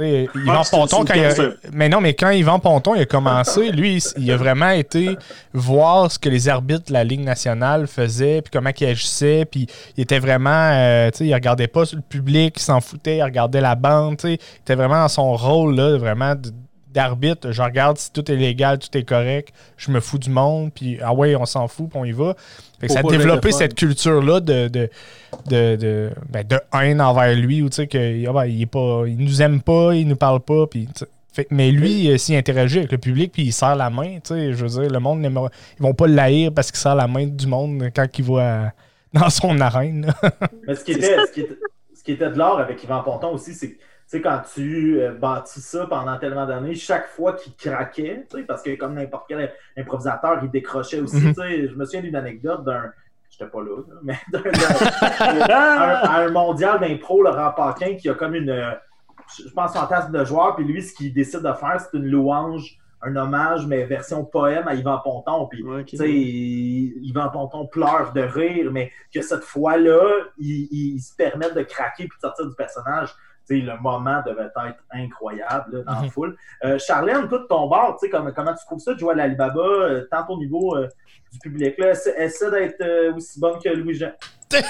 aimé. 0.00 0.28
Yvan 0.34 0.62
Ponton, 0.70 1.04
quand 1.04 1.14
il 1.14 1.24
a... 1.24 1.34
mais 1.72 1.88
non, 1.88 2.00
mais 2.00 2.14
quand 2.14 2.30
Yvan 2.30 2.58
Ponton 2.58 2.94
il 2.94 3.02
a 3.02 3.06
commencé, 3.06 3.70
lui, 3.70 4.02
il 4.16 4.30
a 4.30 4.36
vraiment 4.36 4.70
été 4.70 5.16
voir 5.52 6.10
ce 6.10 6.18
que 6.18 6.28
les 6.28 6.48
arbitres 6.48 6.86
de 6.88 6.92
la 6.92 7.04
Ligue 7.04 7.24
nationale 7.24 7.86
faisaient, 7.86 8.42
puis 8.42 8.50
comment 8.52 8.70
ils 8.78 8.86
agissaient, 8.86 9.44
puis 9.44 9.66
il 9.96 10.02
était 10.02 10.18
vraiment, 10.18 10.70
euh, 10.72 11.10
tu 11.10 11.18
sais, 11.18 11.26
il 11.26 11.34
regardait 11.34 11.68
pas 11.68 11.82
le 11.92 12.00
public, 12.00 12.54
il 12.56 12.62
s'en 12.62 12.80
foutait, 12.80 13.18
il 13.18 13.22
regardait 13.22 13.60
la 13.60 13.74
bande, 13.74 14.16
tu 14.16 14.28
sais, 14.28 14.34
il 14.34 14.60
était 14.62 14.74
vraiment 14.74 15.02
dans 15.02 15.08
son 15.08 15.34
rôle, 15.34 15.74
là, 15.76 15.96
vraiment 15.98 16.34
d'arbitre. 16.92 17.52
Je 17.52 17.62
regarde 17.62 17.98
si 17.98 18.12
tout 18.12 18.30
est 18.30 18.36
légal, 18.36 18.78
tout 18.78 18.96
est 18.96 19.04
correct, 19.04 19.52
je 19.76 19.90
me 19.90 20.00
fous 20.00 20.18
du 20.18 20.30
monde, 20.30 20.72
puis 20.74 20.98
ah 21.02 21.14
ouais, 21.14 21.36
on 21.36 21.46
s'en 21.46 21.68
fout, 21.68 21.88
puis 21.90 21.98
on 21.98 22.04
y 22.04 22.12
va 22.12 22.34
ça 22.88 23.00
a 23.00 23.02
développé 23.02 23.52
cette 23.52 23.74
culture-là 23.74 24.40
de, 24.40 24.68
de, 24.68 24.88
de, 25.46 26.10
ben, 26.28 26.46
de, 26.46 26.58
haine 26.72 27.00
envers 27.00 27.34
lui, 27.36 27.62
ou 27.62 27.68
tu 27.68 27.76
sais, 27.76 27.86
qu'il 27.86 28.26
ah, 28.28 28.32
ben, 28.32 28.46
il, 28.46 28.62
est 28.62 28.66
pas, 28.66 29.04
il 29.06 29.18
nous 29.18 29.42
aime 29.42 29.60
pas, 29.60 29.94
il 29.94 30.08
nous 30.08 30.16
parle 30.16 30.40
pas, 30.40 30.66
puis 30.66 30.88
Fait- 31.32 31.46
mais 31.50 31.70
lui, 31.70 32.10
euh, 32.10 32.18
s'il 32.18 32.34
interagit 32.34 32.78
avec 32.78 32.90
le 32.90 32.98
public 32.98 33.30
puis 33.30 33.42
il 33.44 33.52
serre 33.52 33.76
la 33.76 33.88
main, 33.88 34.14
tu 34.16 34.34
sais, 34.34 34.52
je 34.52 34.66
veux 34.66 34.80
dire, 34.82 34.90
le 34.90 34.98
monde, 34.98 35.20
n'aimera- 35.20 35.50
ils 35.78 35.82
vont 35.82 35.94
pas 35.94 36.08
l'haïr 36.08 36.52
parce 36.52 36.72
qu'il 36.72 36.80
serre 36.80 36.96
la 36.96 37.06
main 37.06 37.26
du 37.26 37.46
monde 37.46 37.88
quand 37.94 38.06
il 38.18 38.24
va 38.24 38.72
dans 39.12 39.30
son 39.30 39.60
arène. 39.60 40.12
Mais 40.66 40.74
ce 40.74 40.82
qui, 40.82 40.92
était, 40.92 41.16
ce, 41.24 41.32
qui 41.32 41.40
était, 41.42 41.58
ce 41.94 42.02
qui 42.02 42.12
était 42.12 42.30
de 42.30 42.36
l'art 42.36 42.58
avec 42.58 42.82
Yvan 42.82 43.02
Ponton 43.04 43.32
aussi, 43.32 43.54
c'est 43.54 43.70
que 43.70 43.78
sais, 44.10 44.20
quand 44.20 44.40
tu 44.54 45.00
euh, 45.00 45.12
bâtis 45.14 45.60
ça 45.60 45.86
pendant 45.86 46.18
tellement 46.18 46.46
d'années, 46.46 46.74
chaque 46.74 47.08
fois 47.08 47.32
qu'il 47.34 47.54
craquait, 47.54 48.26
tu 48.30 48.38
sais, 48.38 48.42
parce 48.44 48.62
que 48.62 48.74
comme 48.76 48.94
n'importe 48.94 49.26
quel 49.28 49.52
improvisateur, 49.76 50.40
il 50.42 50.50
décrochait 50.50 51.00
aussi. 51.00 51.16
Mhm. 51.20 51.34
tu 51.34 51.40
sais, 51.40 51.68
Je 51.68 51.74
me 51.74 51.84
souviens 51.84 52.02
d'une 52.02 52.16
anecdote 52.16 52.64
d'un. 52.64 52.92
J'étais 53.30 53.48
pas 53.50 53.60
là, 53.62 53.76
mais 54.02 54.18
d'un, 54.32 54.40
un, 55.20 55.94
à 56.02 56.20
un 56.22 56.30
mondial 56.30 56.80
d'impro, 56.80 57.22
Laurent 57.22 57.52
Paquin, 57.52 57.94
qui 57.94 58.08
a 58.08 58.14
comme 58.14 58.34
une. 58.34 58.76
Je 59.38 59.48
pense 59.50 59.72
fantasme 59.72 60.10
de 60.12 60.24
joueur, 60.24 60.56
puis 60.56 60.64
lui, 60.64 60.82
ce 60.82 60.92
qu'il 60.92 61.12
décide 61.12 61.40
de 61.42 61.52
faire, 61.52 61.80
c'est 61.80 61.96
une 61.96 62.06
louange, 62.06 62.76
un 63.02 63.14
hommage, 63.14 63.64
mais 63.68 63.84
version 63.84 64.24
poème 64.24 64.66
à 64.66 64.74
Yvan 64.74 64.98
Ponton. 65.04 65.46
Puis 65.46 65.62
Ouais, 65.62 65.82
ok. 65.82 65.86
tu 65.86 65.96
sais, 65.98 66.10
Yvan 66.10 67.28
Ponton 67.30 67.66
pleure 67.68 68.12
de 68.12 68.22
rire, 68.22 68.70
mais 68.72 68.90
que 69.14 69.22
cette 69.22 69.44
fois-là, 69.44 70.02
il, 70.38 70.66
il- 70.72 70.94
il 70.96 71.00
se 71.00 71.14
permet 71.14 71.50
de 71.52 71.62
craquer 71.62 72.08
puis 72.08 72.16
de 72.16 72.20
sortir 72.20 72.48
du 72.48 72.54
personnage. 72.56 73.10
Le 73.50 73.76
moment 73.80 74.22
devait 74.24 74.44
être 74.44 74.80
incroyable 74.92 75.78
là, 75.78 75.82
dans 75.84 75.92
la 75.94 76.00
Mhm. 76.02 76.10
foule. 76.10 76.36
Euh, 76.64 76.78
Charlène, 76.78 77.26
toi, 77.28 77.38
de 77.40 77.44
ton 77.44 77.66
bord, 77.66 77.96
tu 77.98 78.06
sais, 78.06 78.10
comme- 78.10 78.32
comment 78.32 78.54
tu 78.54 78.64
trouves 78.64 78.78
ça 78.78 78.94
de 78.94 78.98
jouer 78.98 79.12
à 79.12 79.16
l'Alibaba, 79.16 79.60
euh, 79.60 80.06
tant 80.10 80.24
au 80.28 80.38
niveau 80.38 80.76
euh, 80.76 80.88
du 81.32 81.38
public? 81.40 81.76
Là, 81.78 81.90
essaie, 81.90 82.14
essaie 82.22 82.50
d'être 82.50 82.80
euh, 82.80 83.12
aussi 83.14 83.40
bonne 83.40 83.58
que 83.60 83.68
Louis-Jean. 83.70 84.12
Euh, 84.54 84.60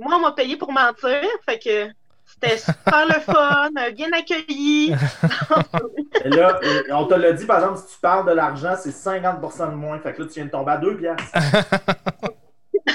moi, 0.00 0.16
on 0.16 0.20
m'a 0.20 0.32
payé 0.32 0.56
pour 0.56 0.72
mentir, 0.72 1.22
fait 1.48 1.58
que 1.58 1.88
c'était 2.26 2.56
super 2.58 3.06
le 3.06 3.20
fun, 3.20 3.70
bien 3.94 4.08
accueilli. 4.12 4.94
Là, 6.24 6.58
euh, 6.62 6.82
on 6.92 7.06
te 7.06 7.14
l'a 7.14 7.32
dit, 7.32 7.46
par 7.46 7.58
exemple, 7.60 7.78
si 7.78 7.94
tu 7.94 8.00
parles 8.00 8.26
de 8.28 8.32
l'argent, 8.32 8.74
c'est 8.76 8.90
50% 8.90 9.70
de 9.70 9.74
moins. 9.74 9.98
Fait 10.00 10.12
que 10.12 10.22
là, 10.22 10.28
tu 10.28 10.34
viens 10.34 10.44
de 10.46 10.50
tomber 10.50 10.72
à 10.72 10.76
2 10.78 10.96
piastres. 10.96 11.24
tu 12.74 12.92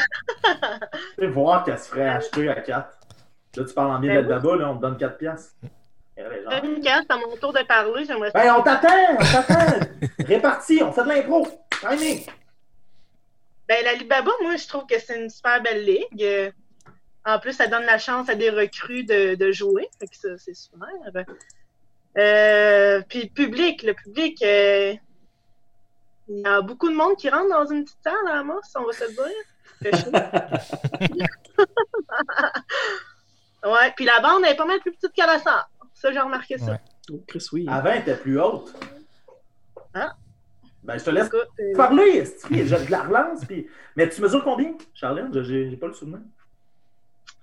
sais, 1.19 1.27
voir 1.27 1.63
qu'elle 1.63 1.79
se 1.79 1.89
ferait 1.89 2.07
acheter 2.09 2.49
à 2.49 2.55
4. 2.61 2.87
Là, 3.57 3.63
tu 3.63 3.73
parles 3.73 3.91
en 3.91 3.99
bien 3.99 4.15
Ben 4.15 4.25
de 4.25 4.29
là 4.29 4.55
là, 4.57 4.69
on 4.69 4.77
te 4.77 4.81
donne 4.81 4.97
4 4.97 5.17
piastres. 5.17 5.55
Et 6.17 6.21
là, 6.23 6.61
genre, 6.61 6.81
carte 6.83 7.11
à 7.11 7.17
mon 7.17 7.35
tour 7.37 7.53
de 7.53 7.63
parler, 7.63 8.05
j'aimerais 8.05 8.31
Ben, 8.33 8.55
on 8.55 8.61
t'attend, 8.61 8.87
on 9.13 9.23
t'attend. 9.23 9.87
Réparti, 10.19 10.81
on 10.81 10.91
fait 10.91 11.03
de 11.03 11.09
l'impro. 11.09 11.47
Timing. 11.81 12.25
Ben, 13.67 13.83
la 13.83 13.93
Libaba, 13.93 14.31
moi, 14.41 14.55
je 14.55 14.67
trouve 14.67 14.85
que 14.85 14.99
c'est 14.99 15.21
une 15.21 15.29
super 15.29 15.61
belle 15.61 15.83
ligue. 15.83 16.53
En 17.25 17.39
plus, 17.39 17.53
ça 17.53 17.67
donne 17.67 17.85
la 17.85 17.97
chance 17.97 18.29
à 18.29 18.35
des 18.35 18.51
recrues 18.51 19.03
de, 19.03 19.35
de 19.35 19.51
jouer. 19.51 19.89
Fait 19.99 20.07
que 20.07 20.15
ça, 20.15 20.37
c'est 20.37 20.53
super. 20.53 20.87
Euh, 22.17 23.01
puis 23.09 23.23
le 23.23 23.29
public, 23.29 23.83
le 23.83 23.93
public, 23.93 24.41
euh, 24.43 24.93
il 26.29 26.39
y 26.39 26.45
a 26.45 26.61
beaucoup 26.61 26.89
de 26.89 26.95
monde 26.95 27.17
qui 27.17 27.29
rentre 27.29 27.49
dans 27.49 27.65
une 27.65 27.83
petite 27.83 28.03
salle 28.03 28.13
à 28.27 28.39
Amos, 28.39 28.61
on 28.75 28.83
va 28.83 28.93
se 28.93 29.03
le 29.03 29.11
dire. 29.11 29.27
Ouais, 33.65 33.91
puis 33.95 34.05
la 34.05 34.19
bande 34.19 34.45
est 34.45 34.55
pas 34.55 34.65
mal 34.65 34.79
plus 34.79 34.93
petite 34.93 35.13
qu'à 35.13 35.25
la 35.25 35.39
salle. 35.39 35.65
Ça, 35.93 36.11
j'ai 36.11 36.19
remarqué 36.19 36.57
ça. 36.57 36.73
Ouais. 36.73 36.81
Oh, 37.11 37.23
Chris, 37.27 37.45
oui. 37.51 37.65
Avant, 37.67 37.89
elle 37.89 38.01
était 38.01 38.17
plus 38.17 38.39
haute. 38.39 38.73
Hein? 39.93 40.13
Ben, 40.83 40.99
je 40.99 41.03
te 41.03 41.09
laisse 41.09 41.27
Écoute, 41.27 41.47
euh, 41.59 41.75
parler, 41.75 42.17
esti, 42.17 42.67
j'ai 42.67 42.85
de 42.85 42.91
la 42.91 43.03
relance. 43.03 43.43
Puis... 43.45 43.67
Mais 43.95 44.07
tu 44.07 44.21
mesures 44.21 44.43
combien, 44.43 44.75
Charlène? 44.93 45.31
J'ai 45.43 45.77
pas 45.77 45.87
le 45.87 45.93
souvenir. 45.93 46.19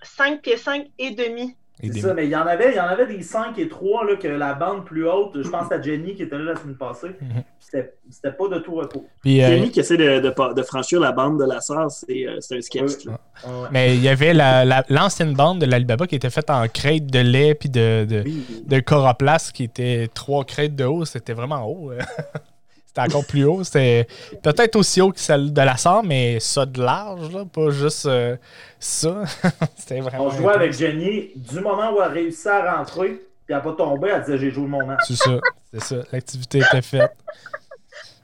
5 0.03 0.43
pieds 0.43 0.57
5 0.57 0.89
et 0.99 1.11
demi. 1.11 1.57
C'est 1.81 1.89
des- 1.89 2.01
ça, 2.01 2.15
mais 2.15 2.25
il 2.27 2.31
y 2.31 2.37
en 2.37 2.47
avait, 2.47 2.71
il 2.71 2.77
y 2.77 2.81
en 2.81 2.85
avait 2.87 3.07
des 3.07 3.23
5 3.23 3.59
et 3.59 3.69
3 3.69 4.05
là, 4.07 4.15
que 4.17 4.29
la 4.29 4.55
bande 4.55 4.85
plus 4.85 5.09
haute, 5.09 5.43
je 5.43 5.49
pense 5.49 5.73
à 5.73 5.81
Jenny 5.83 6.15
qui 6.15 6.23
était 6.23 6.39
là 6.39 6.53
la 6.53 6.57
semaine 6.57 6.77
passée. 6.77 7.09
Mhm. 7.21 7.43
C'était 7.59 7.95
c'était 8.11 8.33
pas 8.37 8.49
de 8.49 8.59
tout 8.59 8.75
repos. 8.75 9.07
Puis, 9.23 9.43
euh, 9.43 9.49
Kenny 9.49 9.71
qui 9.71 9.81
essaie 9.81 9.97
de, 9.97 10.21
de, 10.21 10.31
pa- 10.31 10.53
de 10.53 10.63
franchir 10.63 11.01
la 11.01 11.13
bande 11.13 11.39
de 11.41 11.45
la 11.47 11.61
sœur, 11.61 11.91
c'est 11.91 12.27
euh, 12.27 12.37
c'est 12.41 12.59
un 12.59 12.61
sketch. 12.61 12.83
Oui. 12.99 13.05
là. 13.07 13.21
Ah 13.45 13.49
ouais. 13.63 13.69
mais 13.73 13.95
il 13.97 14.03
y 14.03 14.09
avait 14.09 14.35
la- 14.35 14.65
la- 14.67 14.85
l'ancienne 14.91 15.33
bande 15.33 15.61
de 15.61 15.67
l'Alibaba 15.67 16.07
qui 16.07 16.15
était 16.17 16.29
faite 16.31 16.51
en 16.51 16.67
crête 16.69 17.07
de 17.07 17.21
lait 17.21 17.55
puis 17.55 17.71
de, 17.71 18.05
de, 18.09 18.23
Oui. 18.25 18.45
de 18.67 18.81
coroplace 18.81 19.51
qui 19.53 19.65
était 19.65 20.09
trois 20.13 20.45
crêtes 20.45 20.77
de 20.77 20.85
haut. 20.85 21.05
C'était 21.07 21.33
vraiment 21.33 21.65
haut. 21.67 21.93
C'était 22.95 23.09
encore 23.09 23.27
plus 23.27 23.45
haut. 23.45 23.65
C'était 23.65 24.07
peut-être 24.43 24.77
aussi 24.77 25.01
haut 25.01 25.13
que 25.13 25.21
celle 25.21 25.51
de 25.51 25.61
la 25.63 25.79
sœur, 25.79 26.03
mais 26.05 26.39
ça 26.41 26.67
de 26.67 26.83
large, 26.83 27.33
là, 27.33 27.47
pas 27.51 27.71
juste 27.71 28.05
euh, 28.05 28.37
ça. 28.79 29.23
C'était 29.79 30.01
vraiment. 30.01 30.27
On 30.27 30.31
jouait 30.31 30.53
avec 30.53 30.75
Jenny 30.75 31.31
du 31.35 31.61
moment 31.61 31.91
où 31.95 32.03
elle 32.03 32.13
réussit 32.13 32.49
à 32.49 32.77
rentrer, 32.77 33.09
puis 33.09 33.21
elle 33.49 33.55
n'a 33.57 33.61
pas 33.63 33.73
tombé, 33.73 34.11
elle 34.15 34.21
disait 34.21 34.37
j'ai 34.37 34.51
joué 34.51 34.67
mon 34.67 34.85
match. 34.85 35.01
C'est 35.09 35.17
ça, 35.17 35.39
c'est 35.73 35.81
ça. 35.83 35.97
L'activité 36.13 36.59
était 36.59 36.83
faite. 36.83 37.17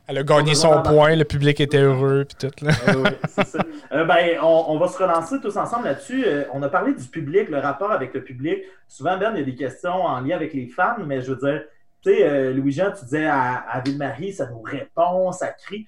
Elle 0.06 0.18
a 0.18 0.22
gagné 0.22 0.54
son 0.54 0.82
point, 0.82 1.16
le 1.16 1.24
public 1.24 1.60
était 1.60 1.80
heureux, 1.80 2.26
puis 2.26 2.48
tout. 2.48 2.64
Là. 2.64 2.72
Ah 2.86 2.92
oui, 2.94 3.10
ça. 3.44 3.58
Euh, 3.92 4.04
ben, 4.04 4.38
on, 4.42 4.64
on 4.68 4.78
va 4.78 4.88
se 4.88 4.98
relancer 4.98 5.40
tous 5.40 5.56
ensemble 5.56 5.84
là-dessus. 5.86 6.24
Euh, 6.26 6.44
on 6.52 6.62
a 6.62 6.68
parlé 6.68 6.92
du 6.92 7.04
public, 7.04 7.48
le 7.48 7.58
rapport 7.58 7.90
avec 7.90 8.12
le 8.12 8.22
public. 8.22 8.58
Souvent, 8.86 9.16
Ben, 9.16 9.32
il 9.34 9.38
y 9.38 9.42
a 9.42 9.44
des 9.46 9.54
questions 9.54 10.04
en 10.04 10.20
lien 10.20 10.36
avec 10.36 10.52
les 10.52 10.66
fans, 10.66 10.96
mais 11.06 11.22
je 11.22 11.32
veux 11.32 11.38
dire, 11.38 11.62
tu 12.08 12.14
sais, 12.14 12.28
euh, 12.28 12.52
Louis-Jean, 12.54 12.92
tu 12.98 13.04
disais 13.04 13.26
à, 13.26 13.54
à 13.54 13.80
Ville-Marie, 13.80 14.32
ça 14.32 14.46
nous 14.46 14.62
répond, 14.62 15.32
ça 15.32 15.48
crie. 15.48 15.86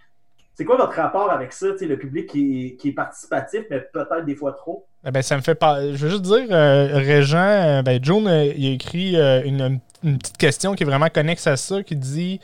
C'est 0.54 0.66
quoi 0.66 0.76
votre 0.76 0.92
rapport 0.92 1.30
avec 1.30 1.54
ça, 1.54 1.68
tu 1.72 1.78
sais, 1.78 1.86
le 1.86 1.98
public 1.98 2.26
qui 2.26 2.66
est, 2.66 2.76
qui 2.76 2.88
est 2.90 2.92
participatif, 2.92 3.62
mais 3.70 3.80
peut-être 3.80 4.26
des 4.26 4.34
fois 4.34 4.52
trop? 4.52 4.84
Eh 5.06 5.10
ben, 5.10 5.22
ça 5.22 5.34
me 5.36 5.40
fait 5.40 5.54
pas. 5.54 5.80
Je 5.80 5.96
veux 5.96 6.10
juste 6.10 6.22
dire, 6.22 6.46
euh, 6.50 6.98
Régent, 6.98 7.38
euh, 7.38 7.82
ben, 7.82 8.02
Joan, 8.04 8.26
euh, 8.28 8.44
il 8.44 8.66
a 8.66 8.70
écrit 8.72 9.16
euh, 9.16 9.42
une, 9.42 9.80
une 10.04 10.18
petite 10.18 10.36
question 10.36 10.74
qui 10.74 10.82
est 10.82 10.86
vraiment 10.86 11.08
connexe 11.08 11.46
à 11.46 11.56
ça, 11.56 11.82
qui 11.82 11.96
dit 11.96 12.40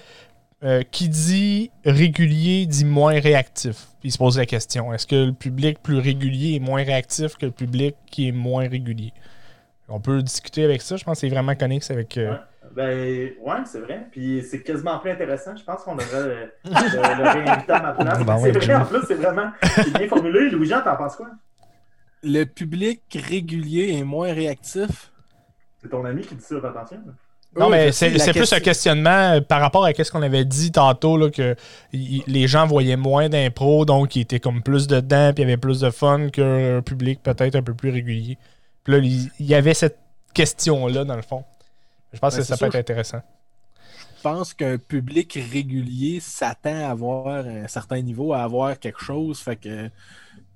Qui 0.90 1.10
dit 1.10 1.70
régulier 1.84 2.64
dit 2.64 2.86
moins 2.86 3.20
réactif. 3.20 3.88
Puis 4.00 4.08
il 4.08 4.12
se 4.12 4.18
pose 4.18 4.38
la 4.38 4.46
question 4.46 4.94
est-ce 4.94 5.06
que 5.06 5.26
le 5.26 5.32
public 5.32 5.82
plus 5.82 5.98
régulier 5.98 6.56
est 6.56 6.60
moins 6.60 6.82
réactif 6.82 7.36
que 7.36 7.44
le 7.46 7.52
public 7.52 7.94
qui 8.10 8.28
est 8.28 8.32
moins 8.32 8.66
régulier? 8.66 9.12
On 9.88 10.00
peut 10.00 10.22
discuter 10.22 10.64
avec 10.64 10.80
ça. 10.80 10.96
Je 10.96 11.04
pense 11.04 11.18
que 11.18 11.20
c'est 11.20 11.28
vraiment 11.28 11.54
connexe 11.54 11.90
avec. 11.90 12.14
Ouais. 12.16 12.30
Ben, 12.76 13.30
ouais, 13.40 13.56
c'est 13.64 13.80
vrai. 13.80 14.06
Puis 14.12 14.44
c'est 14.48 14.62
quasiment 14.62 14.98
plus 14.98 15.10
intéressant. 15.10 15.56
Je 15.56 15.64
pense 15.64 15.82
qu'on 15.82 15.96
devrait 15.96 16.14
euh, 16.16 16.46
le, 16.64 16.70
le- 16.70 17.22
le 17.24 17.30
réinviter 17.30 17.72
à 17.72 17.82
ma 17.82 17.92
place. 17.94 18.18
Ben 18.24 18.36
c'est 18.36 18.42
ouais, 18.44 18.50
vrai, 18.52 18.60
Jim. 18.66 18.80
en 18.80 18.84
plus, 18.84 19.00
c'est 19.08 19.14
vraiment 19.14 19.50
bien 19.98 20.08
formulé. 20.08 20.50
Louis-Jean, 20.50 20.82
t'en 20.82 20.96
penses 20.96 21.16
quoi? 21.16 21.28
Le 22.22 22.44
public 22.44 23.00
régulier 23.14 23.96
est 23.98 24.04
moins 24.04 24.32
réactif. 24.32 25.10
C'est 25.82 25.88
ton 25.88 26.04
ami 26.04 26.22
qui 26.22 26.34
dit 26.34 26.42
ça, 26.42 26.60
fais 26.60 26.66
attention. 26.66 26.98
Non, 27.58 27.66
Oui, 27.66 27.70
mais 27.72 27.92
c'est 27.92 28.10
plus 28.10 28.22
question- 28.32 28.56
un 28.58 28.60
questionnement 28.60 29.32
euh, 29.36 29.40
par 29.40 29.60
rapport 29.62 29.86
à 29.86 29.94
ce 29.94 30.10
qu'on 30.10 30.20
avait 30.22 30.44
dit 30.44 30.70
tantôt, 30.72 31.16
là, 31.16 31.30
que 31.30 31.56
y- 31.94 32.22
les 32.26 32.46
gens 32.46 32.66
voyaient 32.66 32.96
moins 32.96 33.30
d'impro, 33.30 33.86
donc 33.86 34.14
ils 34.16 34.20
étaient 34.22 34.40
comme 34.40 34.62
plus 34.62 34.86
dedans, 34.86 35.32
puis 35.34 35.42
il 35.42 35.46
y 35.48 35.50
avait 35.52 35.56
plus 35.56 35.80
de 35.80 35.88
fun 35.90 36.28
qu'un 36.28 36.82
public 36.82 37.22
peut-être 37.22 37.54
un 37.56 37.62
peu 37.62 37.72
plus 37.72 37.88
régulier. 37.90 38.36
Puis 38.84 38.92
là, 38.92 38.98
il 38.98 39.30
il 39.40 39.46
y 39.46 39.54
avait 39.54 39.72
cette 39.72 39.98
question-là, 40.34 41.04
dans 41.06 41.16
le 41.16 41.22
fond. 41.22 41.44
Je 42.12 42.18
pense 42.18 42.34
Ben, 42.34 42.40
que 42.40 42.46
ça 42.46 42.56
peut 42.56 42.66
être 42.66 42.74
intéressant. 42.76 43.20
Je 44.16 44.22
pense 44.22 44.54
qu'un 44.54 44.78
public 44.78 45.38
régulier 45.52 46.18
s'attend 46.20 46.84
à 46.86 46.90
avoir 46.90 47.28
un 47.46 47.68
certain 47.68 48.00
niveau, 48.00 48.32
à 48.32 48.42
avoir 48.42 48.78
quelque 48.78 49.00
chose. 49.00 49.38
Fait 49.38 49.56
que 49.56 49.86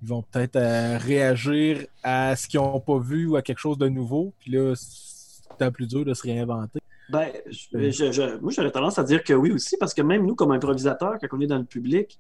ils 0.03 0.09
vont 0.09 0.23
peut-être 0.23 0.57
euh, 0.57 0.97
réagir 0.99 1.87
à 2.03 2.35
ce 2.35 2.49
qu'ils 2.49 2.59
n'ont 2.61 2.81
pas 2.81 2.99
vu 2.99 3.27
ou 3.27 3.37
à 3.37 3.43
quelque 3.43 3.59
chose 3.59 3.77
de 3.79 3.89
nouveau. 3.89 4.33
Puis 4.41 4.51
là, 4.53 4.75
c'est 4.75 5.63
un 5.63 5.71
plus 5.71 5.87
dur 5.87 6.05
de 6.05 6.15
se 6.15 6.23
réinventer. 6.23 6.81
Ben, 7.11 7.29
je- 7.47 7.91
je- 7.91 8.13
je- 8.13 8.39
moi, 8.41 8.51
j'aurais 8.51 8.71
tendance 8.71 8.99
à 8.99 9.05
dire 9.05 9.23
que 9.23 9.35
oui 9.35 9.51
aussi, 9.53 9.77
parce 9.77 9.93
que 9.93 10.01
même 10.03 10.25
nous, 10.27 10.35
comme 10.35 10.53
improvisateurs, 10.53 11.17
quand 11.21 11.27
on 11.33 11.41
est 11.41 11.47
dans 11.47 11.59
le 11.59 11.65
public, 11.65 12.19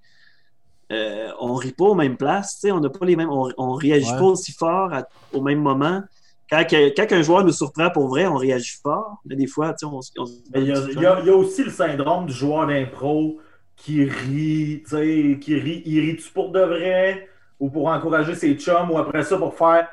euh, 0.92 1.30
on 1.40 1.54
rit 1.54 1.72
pas 1.72 1.84
aux 1.86 1.94
mêmes 1.94 2.16
places, 2.16 2.54
tu 2.54 2.60
sais, 2.62 2.72
on 2.72 2.80
n'a 2.80 2.90
pas 2.90 3.06
les 3.06 3.16
mêmes, 3.16 3.30
on, 3.30 3.50
on 3.56 3.72
réagit 3.72 4.10
Ouais. 4.10 4.18
pas 4.18 4.24
aussi 4.24 4.52
fort 4.52 4.92
à- 4.92 5.08
au 5.32 5.40
même 5.40 5.60
moment. 5.60 6.02
Quand, 6.50 7.12
un 7.12 7.22
joueur 7.22 7.44
nous 7.44 7.52
surprend 7.52 7.90
pour 7.90 8.08
vrai, 8.08 8.26
on 8.26 8.34
réagit 8.34 8.76
fort, 8.82 9.18
mais 9.24 9.36
des 9.36 9.46
fois, 9.46 9.72
tu 9.72 9.78
sais, 9.80 9.86
on, 9.86 10.02
se- 10.02 10.10
on 10.18 10.24
Mais 10.52 10.62
il 10.62 10.66
y, 10.68 10.72
a, 10.72 10.78
il 10.90 11.00
y 11.00 11.06
a- 11.06 11.20
il 11.20 11.26
y 11.26 11.30
a 11.30 11.34
aussi 11.36 11.62
le 11.62 11.70
syndrome 11.70 12.26
du 12.26 12.32
joueur 12.32 12.66
d'impro 12.66 13.38
qui 13.76 14.04
rit, 14.04 14.82
tu 14.84 14.90
sais, 14.90 15.38
qui 15.40 15.54
rit. 15.58 15.82
Il 15.86 16.00
rit-tu 16.00 16.30
pour 16.32 16.50
de 16.50 16.60
vrai 16.60 17.28
ou 17.60 17.70
pour 17.70 17.86
encourager 17.86 18.34
ses 18.34 18.54
chums 18.56 18.90
ou 18.90 18.98
après 18.98 19.22
ça 19.22 19.36
pour 19.38 19.54
faire 19.54 19.88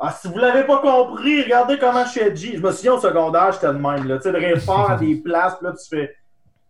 Ah, 0.00 0.10
si 0.10 0.26
vous 0.28 0.38
l'avez 0.38 0.64
pas 0.64 0.78
compris, 0.78 1.42
regardez 1.42 1.78
comment 1.78 2.04
je 2.04 2.10
suis 2.10 2.20
edgy. 2.20 2.56
Je 2.56 2.62
me 2.62 2.72
souviens 2.72 2.94
au 2.94 2.98
secondaire, 3.00 3.52
j'étais 3.52 3.68
de 3.68 3.72
même, 3.78 4.08
là, 4.08 4.16
tu 4.18 4.22
sais, 4.30 4.32
de 4.32 4.58
fort 4.60 4.90
à 4.90 4.96
des 4.96 5.14
places, 5.24 5.60
là, 5.62 5.72
tu 5.72 5.88
fais. 5.96 6.16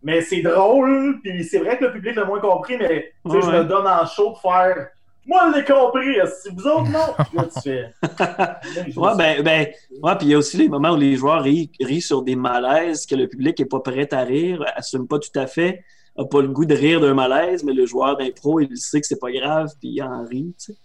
Mais 0.03 0.21
c'est 0.21 0.43
drôle, 0.43 1.21
puis 1.23 1.45
c'est 1.45 1.61
vrai 1.61 1.79
que 1.79 1.85
le 1.85 1.93
public 1.93 2.17
l'a 2.17 2.25
moins 2.25 2.41
compris, 2.41 2.77
mais 2.77 3.13
tu 3.25 3.31
sais, 3.31 3.37
Ouais, 3.37 3.43
je 3.43 3.47
ouais. 3.47 3.59
me 3.61 3.65
donne 3.65 3.87
en 3.87 4.05
show 4.05 4.33
de 4.33 4.39
faire. 4.39 4.89
Moi, 5.25 5.53
je 5.53 5.59
l'ai 5.59 5.65
compris, 5.65 6.17
si 6.43 6.49
vous 6.55 6.67
autres, 6.67 6.91
non? 6.91 7.15
Là, 7.35 7.49
tu 7.53 7.61
fais. 7.61 7.91
Ouais, 8.97 9.11
ben, 9.17 9.43
ben, 9.43 9.67
ouais, 10.03 10.17
puis 10.17 10.27
il 10.27 10.31
y 10.31 10.35
a 10.35 10.39
aussi 10.39 10.57
les 10.57 10.69
moments 10.69 10.93
où 10.93 10.97
les 10.97 11.17
joueurs 11.17 11.43
rient, 11.43 11.71
rient 11.81 12.01
sur 12.03 12.23
des 12.23 12.37
malaises 12.37 13.07
que 13.07 13.15
le 13.15 13.29
public 13.29 13.59
n'est 13.59 13.65
pas 13.67 13.81
prêt 13.81 14.13
à 14.13 14.23
rire, 14.23 14.65
assume 14.75 15.07
pas 15.07 15.19
tout 15.19 15.37
à 15.39 15.47
fait, 15.47 15.85
n'a 16.19 16.25
pas 16.25 16.43
le 16.43 16.49
goût 16.49 16.65
de 16.65 16.75
rire 16.75 17.01
d'un 17.01 17.15
malaise, 17.15 17.63
mais 17.65 17.73
le 17.73 17.87
joueur 17.87 18.17
d'impro, 18.17 18.61
il 18.61 18.77
sait 18.77 19.01
que 19.01 19.07
c'est 19.07 19.19
pas 19.21 19.31
grave, 19.31 19.69
puis 19.81 19.91
il 19.91 20.03
en 20.03 20.25
rit, 20.25 20.55
tu 20.59 20.73
sais. 20.73 20.79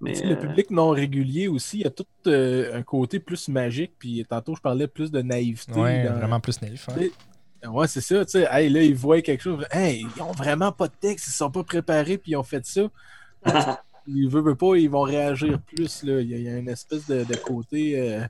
Mais, 0.00 0.12
Tu 0.12 0.20
sais, 0.20 0.26
Le 0.26 0.32
euh, 0.34 0.40
public 0.40 0.70
non 0.70 0.90
régulier 0.90 1.48
aussi, 1.48 1.78
il 1.78 1.82
y 1.82 1.86
a 1.86 1.90
tout 1.90 2.06
euh, 2.28 2.76
un 2.76 2.82
côté 2.82 3.18
plus 3.18 3.48
magique. 3.48 3.92
Puis 3.98 4.24
tantôt, 4.28 4.54
je 4.54 4.60
parlais 4.60 4.86
plus 4.86 5.10
de 5.10 5.20
naïveté. 5.22 5.72
Ouais, 5.80 6.04
dans- 6.04 6.14
vraiment 6.14 6.38
plus 6.38 6.60
naïf. 6.62 6.88
hein. 6.88 7.68
Ouais, 7.68 7.88
c'est 7.88 8.00
ça, 8.00 8.24
tu 8.24 8.30
sais. 8.30 8.46
Hey, 8.48 8.68
là, 8.70 8.80
ils 8.82 8.94
voient 8.94 9.20
quelque 9.22 9.42
chose. 9.42 9.64
Hey, 9.72 10.06
ils 10.16 10.22
ont 10.22 10.30
vraiment 10.30 10.70
pas 10.70 10.86
de 10.86 10.92
texte, 11.00 11.26
ils 11.26 11.32
sont 11.32 11.50
pas 11.50 11.64
préparés, 11.64 12.16
puis 12.16 12.32
ils 12.32 12.36
ont 12.36 12.44
fait 12.44 12.64
ça. 12.64 12.82
Ils 14.10 14.28
veulent, 14.28 14.42
veulent 14.42 14.56
pas, 14.56 14.74
ils 14.76 14.88
vont 14.88 15.02
réagir 15.02 15.58
plus, 15.66 16.02
là. 16.04 16.20
Il 16.20 16.30
y 16.30 16.34
a, 16.34 16.38
il 16.38 16.42
y 16.44 16.48
a 16.48 16.56
une 16.56 16.68
espèce 16.70 17.06
de, 17.06 17.24
de 17.24 17.36
côté 17.36 17.92
euh, 18.00 18.20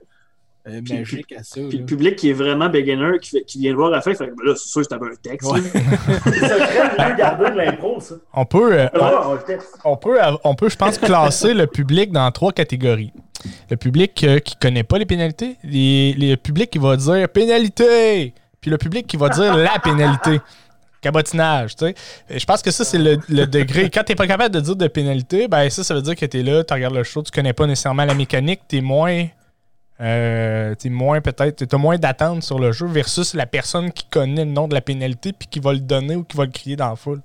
euh, 0.67 0.81
Puis- 0.83 0.93
magique 0.97 1.31
à 1.31 1.41
ça. 1.43 1.61
Puis 1.69 1.77
là. 1.77 1.79
le 1.79 1.85
public 1.85 2.15
qui 2.17 2.29
est 2.29 2.33
vraiment 2.33 2.67
beginner, 2.67 3.17
qui, 3.21 3.29
fait- 3.29 3.43
qui 3.43 3.59
vient 3.59 3.71
le 3.71 3.77
voir 3.77 3.87
à 3.87 3.95
la 3.95 4.01
fin, 4.01 4.13
fait 4.13 4.27
que 4.27 4.31
ben 4.35 4.43
là, 4.45 4.55
c'est 4.57 4.67
sûr 4.67 4.81
que 4.81 4.87
c'était 4.91 4.95
un 5.05 5.15
texte. 5.21 5.49
Ouais. 5.49 5.61
là. 5.61 5.69
C'est 6.25 6.59
très 6.59 7.09
mieux 7.11 7.15
garder 7.15 7.49
de 7.51 7.55
l'impro, 7.55 7.99
ça. 8.01 8.15
On 8.33 8.45
peut, 8.45 8.73
euh, 8.77 8.87
Ah, 8.93 9.23
on 9.29 9.33
le 9.35 9.41
texte. 9.43 9.77
on 9.85 9.95
peut, 9.95 10.17
on 10.43 10.53
peut, 10.55 10.67
je 10.69 10.75
pense, 10.75 10.97
classer 10.97 11.53
le 11.53 11.65
public 11.65 12.11
dans 12.11 12.29
trois 12.31 12.51
catégories. 12.51 13.13
Le 13.71 13.77
public 13.77 14.21
euh, 14.25 14.39
qui 14.39 14.57
connaît 14.57 14.83
pas 14.83 14.97
les 14.97 15.05
pénalités, 15.05 15.55
les, 15.63 16.13
les- 16.17 16.31
le 16.31 16.37
public 16.37 16.69
qui 16.69 16.77
va 16.77 16.97
dire 16.97 17.29
pénalité, 17.29 18.33
puis 18.59 18.69
le 18.69 18.77
public 18.77 19.07
qui 19.07 19.15
va 19.15 19.29
dire 19.29 19.55
la 19.55 19.79
pénalité. 19.79 20.41
Cabotinage, 21.01 21.75
tu 21.75 21.85
sais. 21.85 21.95
Je 22.39 22.45
pense 22.45 22.61
que 22.61 22.71
ça, 22.71 22.83
c'est 22.83 22.97
le, 22.97 23.19
le 23.29 23.45
degré. 23.45 23.89
Quand 23.89 24.03
t'es 24.03 24.15
pas 24.15 24.27
capable 24.27 24.53
de 24.53 24.59
dire 24.59 24.75
de 24.75 24.87
pénalité, 24.87 25.47
ben 25.47 25.69
ça, 25.69 25.83
ça 25.83 25.93
veut 25.93 26.01
dire 26.01 26.15
que 26.15 26.25
t'es 26.25 26.43
là, 26.43 26.63
tu 26.63 26.73
regardes 26.73 26.95
le 26.95 27.03
show, 27.03 27.23
tu 27.23 27.31
connais 27.31 27.53
pas 27.53 27.65
nécessairement 27.67 28.05
la 28.05 28.13
mécanique, 28.15 28.61
t'es 28.67 28.81
moins. 28.81 29.27
Euh, 30.01 30.75
t'es 30.75 30.89
moins 30.89 31.19
peut-être, 31.19 31.65
t'as 31.65 31.77
moins 31.77 31.97
d'attente 31.97 32.41
sur 32.43 32.57
le 32.57 32.71
jeu 32.71 32.85
versus 32.87 33.33
la 33.33 33.45
personne 33.45 33.91
qui 33.91 34.05
connaît 34.09 34.45
le 34.45 34.51
nom 34.51 34.67
de 34.69 34.73
la 34.73 34.79
pénalité 34.79 35.33
puis 35.33 35.47
qui 35.49 35.59
va 35.59 35.73
le 35.73 35.79
donner 35.79 36.15
ou 36.15 36.23
qui 36.23 36.37
va 36.37 36.45
le 36.45 36.51
crier 36.51 36.77
dans 36.77 36.89
la 36.89 36.95
foule. 36.95 37.21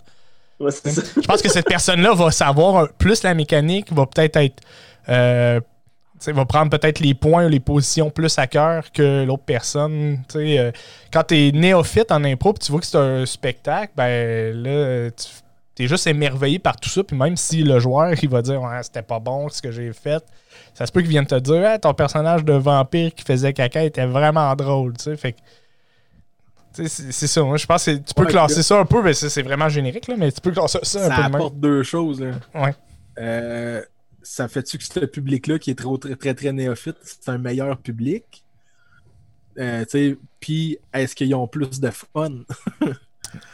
Ouais. 0.59 0.71
Je 0.85 1.21
pense 1.27 1.41
que 1.41 1.49
cette 1.49 1.67
personne-là 1.69 2.15
va 2.15 2.33
savoir 2.33 2.89
plus 2.99 3.23
la 3.23 3.35
mécanique, 3.35 3.93
va 3.93 4.07
peut-être 4.07 4.37
être. 4.39 4.61
euh, 5.09 5.61
tu 6.25 6.31
sais, 6.31 6.33
va 6.33 6.47
prendre 6.47 6.71
peut-être 6.71 7.01
les 7.01 7.13
points 7.13 7.45
ou 7.45 7.49
les 7.51 7.61
positions 7.61 8.09
plus 8.09 8.39
à 8.39 8.47
cœur 8.47 8.91
que 8.93 9.25
l'autre 9.25 9.43
personne. 9.45 10.21
Tu 10.31 10.39
euh, 10.59 10.73
quand 11.13 11.25
t'es 11.25 11.51
néophyte 11.53 12.11
en 12.11 12.25
impro 12.25 12.55
puis 12.55 12.65
tu 12.65 12.73
vois 12.73 12.81
que 12.81 12.87
c'est 12.87 12.97
un 12.97 13.27
spectacle, 13.27 13.93
ben 13.95 14.57
là, 14.63 15.11
tu 15.77 15.83
es 15.83 15.87
juste 15.87 16.07
émerveillé 16.07 16.59
par 16.59 16.77
tout 16.77 16.89
ça. 16.89 17.05
Puis 17.05 17.15
même 17.17 17.37
si 17.37 17.63
le 17.63 17.79
joueur 17.79 18.15
il 18.23 18.29
va 18.31 18.41
dire 18.41 18.63
c'était 18.83 19.03
pas 19.03 19.19
bon 19.19 19.51
ce 19.51 19.61
que 19.61 19.71
j'ai 19.71 19.93
fait, 19.93 20.25
ça 20.73 20.87
se 20.87 20.93
peut 20.93 21.01
qu'il 21.03 21.11
vienne 21.11 21.27
te 21.27 21.39
dire 21.39 21.63
Ah, 21.67 21.79
ton 21.79 21.93
personnage 21.93 22.43
de 22.43 22.55
vampire 22.55 23.15
qui 23.15 23.23
faisait 23.25 23.53
caca 23.53 23.85
était 23.85 24.07
vraiment 24.07 24.55
drôle. 24.57 24.95
Tu 24.97 25.15
fait 25.19 25.33
que. 25.33 25.39
tu 26.75 26.89
C'est 26.89 27.27
ça, 27.27 27.43
moi 27.43 27.59
je 27.59 27.67
pense 27.67 27.85
que 27.85 27.91
tu 27.97 28.15
peux 28.15 28.25
Ouais, 28.25 28.31
classer 28.31 28.63
ça 28.63 28.79
un 28.79 28.87
peu, 28.87 29.03
mais 29.03 29.13
c'est 29.13 29.43
vraiment 29.43 29.69
générique, 29.69 30.09
là, 30.09 30.15
mais 30.17 30.33
tu 30.33 30.41
peux 30.41 30.53
classer 30.53 30.79
ça 30.85 31.05
un 31.05 31.09
Ça 31.11 31.17
peu 31.17 31.23
même. 31.23 31.35
apporte 31.35 31.57
deux 31.61 31.83
choses. 31.83 32.23
Là. 32.23 32.31
Ouais. 32.55 32.75
Euh, 33.19 33.83
ça 34.25 34.49
fait-tu 34.49 34.79
que 34.79 34.85
ce 34.85 35.01
public-là 35.01 35.59
qui 35.59 35.71
est 35.71 35.79
trop, 35.79 35.97
très, 35.99 36.17
très, 36.17 36.35
très 36.35 36.53
néophyte, 36.53 36.97
c'est 37.03 37.29
un 37.29 37.39
meilleur 37.39 37.79
public? 37.79 38.45
Euh, 39.59 39.85
tu 39.85 39.91
sais, 39.91 40.19
Puis, 40.41 40.79
est-ce 40.93 41.15
qu'ils 41.15 41.35
ont 41.35 41.47
plus 41.47 41.81
de 41.81 41.91
fun? 41.91 42.41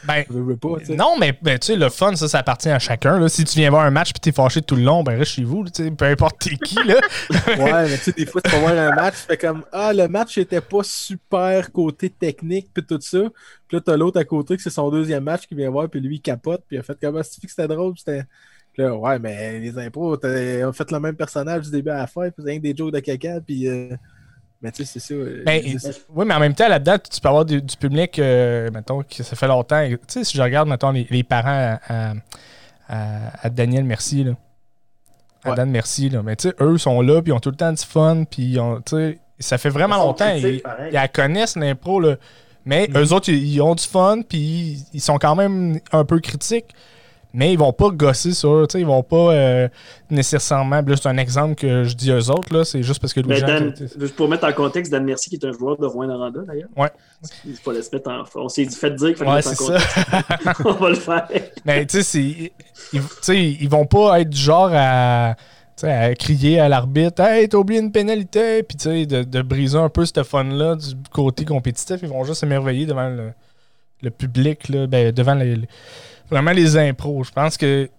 Ben, 0.05 0.23
Je 0.29 0.37
veux 0.37 0.57
pas, 0.57 0.79
tu 0.79 0.85
sais. 0.85 0.95
non, 0.95 1.17
mais 1.17 1.37
ben, 1.41 1.57
tu 1.57 1.67
sais, 1.67 1.75
le 1.75 1.89
fun, 1.89 2.15
ça, 2.15 2.27
ça 2.27 2.39
appartient 2.39 2.69
à 2.69 2.79
chacun. 2.79 3.19
Là. 3.19 3.29
Si 3.29 3.43
tu 3.43 3.59
viens 3.59 3.69
voir 3.69 3.83
un 3.83 3.91
match 3.91 4.11
et 4.11 4.19
t'es 4.19 4.31
fâché 4.31 4.61
tout 4.61 4.75
le 4.75 4.83
long, 4.83 5.03
ben 5.03 5.17
reste 5.17 5.31
chez 5.31 5.43
vous, 5.43 5.63
là, 5.63 5.71
tu 5.71 5.83
sais, 5.83 5.91
peu 5.91 6.05
importe 6.05 6.39
t'es 6.39 6.55
qui. 6.55 6.75
Là. 6.83 6.99
Ouais, 7.57 7.89
mais 7.89 7.97
tu 7.97 8.03
sais, 8.03 8.11
des 8.11 8.25
fois, 8.25 8.41
tu 8.41 8.51
vas 8.51 8.59
voir 8.59 8.77
un 8.77 8.95
match, 8.95 9.15
tu 9.15 9.25
fais 9.27 9.37
comme 9.37 9.63
Ah, 9.71 9.93
le 9.93 10.07
match 10.07 10.37
était 10.37 10.61
pas 10.61 10.83
super 10.83 11.71
côté 11.71 12.09
technique, 12.09 12.69
puis 12.73 12.83
tout 12.85 12.99
ça. 13.01 13.21
Puis 13.67 13.77
là, 13.77 13.81
t'as 13.83 13.97
l'autre 13.97 14.19
à 14.19 14.23
côté 14.23 14.55
que 14.55 14.61
c'est 14.61 14.69
son 14.69 14.89
deuxième 14.89 15.23
match 15.23 15.47
qui 15.47 15.55
vient 15.55 15.69
voir, 15.69 15.89
puis 15.89 15.99
lui, 15.99 16.17
il 16.17 16.21
capote, 16.21 16.63
puis 16.67 16.77
il 16.77 16.79
a 16.79 16.83
fait 16.83 16.99
comme 16.99 17.17
Ah, 17.17 17.23
c'est 17.23 17.41
que 17.41 17.49
c'était 17.49 17.67
drôle, 17.67 17.93
c'était. 17.97 18.23
Puis 18.73 18.83
là, 18.83 18.95
ouais, 18.95 19.19
mais 19.19 19.59
les 19.59 19.77
impros, 19.77 20.15
t'as- 20.17 20.67
ont 20.67 20.73
fait 20.73 20.89
le 20.91 20.99
même 20.99 21.15
personnage 21.15 21.63
du 21.65 21.71
début 21.71 21.89
à 21.89 21.97
la 21.97 22.07
fin, 22.07 22.29
puis 22.29 22.43
rien 22.45 22.57
que 22.57 22.63
des 22.63 22.75
jokes 22.75 22.93
de 22.93 22.99
caca, 22.99 23.39
puis. 23.41 23.67
euh, 23.67 23.95
Mais 24.63 24.71
tu 24.71 24.85
sais, 24.85 24.91
c'est 24.93 24.99
ça. 24.99 25.13
euh, 25.15 25.41
Ben, 25.43 25.61
c'est- 25.79 26.05
oui, 26.13 26.23
mais 26.25 26.35
en 26.35 26.39
même 26.39 26.53
temps, 26.53 26.67
là-dedans, 26.69 26.97
tu 26.99 27.19
peux 27.19 27.27
avoir 27.27 27.45
du, 27.45 27.61
du 27.63 27.75
public, 27.77 28.19
euh, 28.19 28.69
mettons, 28.71 29.01
que 29.01 29.23
ça 29.23 29.35
fait 29.35 29.47
longtemps. 29.47 29.83
Tu 29.89 29.97
sais, 30.07 30.23
si 30.23 30.37
je 30.37 30.41
regarde, 30.43 30.69
mettons, 30.69 30.91
les, 30.91 31.07
les 31.09 31.23
parents 31.23 31.77
à, 31.89 32.11
à- 32.11 32.13
à- 32.87 33.45
à 33.47 33.49
Daniel 33.49 33.83
Merci, 33.85 34.23
là. 34.23 34.33
À 35.43 35.49
Ouais. 35.49 35.55
Dan 35.55 35.71
Merci, 35.71 36.09
là. 36.09 36.21
Mais 36.21 36.35
tu 36.35 36.49
sais, 36.49 36.55
eux 36.61 36.77
sont 36.77 37.01
là, 37.01 37.21
puis 37.23 37.31
ils 37.31 37.33
ont 37.33 37.39
tout 37.39 37.49
le 37.49 37.55
temps 37.55 37.73
du 37.73 37.83
fun, 37.83 38.23
puis 38.29 38.43
ils 38.43 38.59
ont, 38.59 38.79
tu 38.81 38.95
sais, 38.95 39.19
ça 39.39 39.57
fait 39.57 39.69
vraiment 39.69 39.97
longtemps. 39.97 40.31
Ils, 40.35 40.61
connaissent, 41.11 41.55
l'impro, 41.57 41.99
là. 41.99 42.17
Mais 42.63 42.87
Mhm. 42.87 42.97
eux 43.01 43.13
autres, 43.13 43.29
ils, 43.29 43.53
ils 43.55 43.61
ont 43.61 43.73
du 43.73 43.83
fun, 43.83 44.21
puis 44.21 44.37
ils, 44.37 44.85
ils 44.93 45.01
sont 45.01 45.17
quand 45.17 45.33
même 45.35 45.79
un 45.91 46.05
peu 46.05 46.19
critiques. 46.19 46.75
Mais 47.33 47.53
ils 47.53 47.57
vont 47.57 47.71
pas 47.71 47.89
gosser 47.91 48.33
sur, 48.33 48.67
tu 48.67 48.73
sais, 48.73 48.79
ils 48.81 48.85
vont 48.85 49.03
pas 49.03 49.31
euh, 49.33 49.69
nécessairement. 50.09 50.81
Là, 50.85 50.95
c'est 50.97 51.07
un 51.07 51.17
exemple 51.17 51.55
que 51.55 51.83
je 51.85 51.95
dis 51.95 52.11
aux 52.11 52.29
autres, 52.29 52.53
là. 52.53 52.65
C'est 52.65 52.83
juste 52.83 52.99
parce 52.99 53.13
que 53.13 53.21
Louis 53.21 53.29
Mais 53.29 53.39
Jean. 53.39 53.47
Dan, 53.47 53.73
pour 54.17 54.27
mettre 54.27 54.45
en 54.45 54.51
contexte, 54.51 54.91
Dan 54.91 55.05
Mercier, 55.05 55.29
qui 55.29 55.43
est 55.45 55.49
un 55.49 55.53
joueur 55.53 55.77
de 55.77 55.85
Rouen-Noranda, 55.85 56.41
d'ailleurs. 56.45 56.67
Ouais. 56.75 56.89
Il 57.45 57.55
fallait 57.55 57.81
se 57.81 57.89
mettre 57.95 58.09
en. 58.09 58.23
On 58.35 58.49
s'est 58.49 58.65
dit, 58.65 58.75
fait 58.75 58.91
dire 58.91 59.07
qu'il 59.09 59.17
fallait 59.17 59.31
Ouais, 59.31 59.37
mettre 59.37 59.49
en 59.49 59.65
contexte. 59.65 60.61
On 60.65 60.71
va 60.73 60.89
le 60.89 60.95
faire. 60.95 61.27
Mais 61.63 61.85
tu 61.85 62.03
sais, 62.03 62.51
ils, 62.93 63.01
ils 63.61 63.69
vont 63.69 63.85
pas 63.85 64.19
être 64.19 64.29
du 64.29 64.37
genre 64.39 64.69
à, 64.73 65.35
à 65.83 66.15
crier 66.15 66.59
à 66.59 66.67
l'arbitre 66.69 67.21
Hey, 67.21 67.47
t'as 67.47 67.57
oublié 67.57 67.79
une 67.79 67.91
pénalité, 67.93 68.63
puis 68.63 68.75
tu 68.77 68.83
sais, 68.83 69.05
de, 69.05 69.23
de 69.23 69.41
briser 69.41 69.77
un 69.77 69.89
peu 69.89 70.05
ce 70.05 70.21
fun-là 70.23 70.75
du 70.75 70.95
côté 71.13 71.45
compétitif. 71.45 71.97
Ils 72.03 72.09
vont 72.09 72.23
juste 72.25 72.41
s'émerveiller 72.41 72.85
devant 72.85 73.07
le, 73.09 73.31
le 74.01 74.09
public, 74.09 74.67
là, 74.69 74.87
ben, 74.87 75.11
devant 75.11 75.35
les- 75.35 75.61
vraiment 76.31 76.51
les 76.51 76.77
impros. 76.77 77.23
Je 77.23 77.31
pense 77.31 77.57
que. 77.57 77.89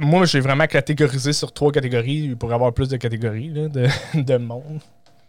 Moi, 0.00 0.24
j'ai 0.24 0.40
vraiment 0.40 0.66
catégorisé 0.66 1.32
sur 1.32 1.52
trois 1.52 1.70
catégories 1.70 2.34
pour 2.34 2.52
avoir 2.52 2.72
plus 2.72 2.88
de 2.88 2.96
catégories 2.96 3.50
là, 3.50 3.68
de, 3.68 3.86
de 4.20 4.36
monde. 4.36 4.80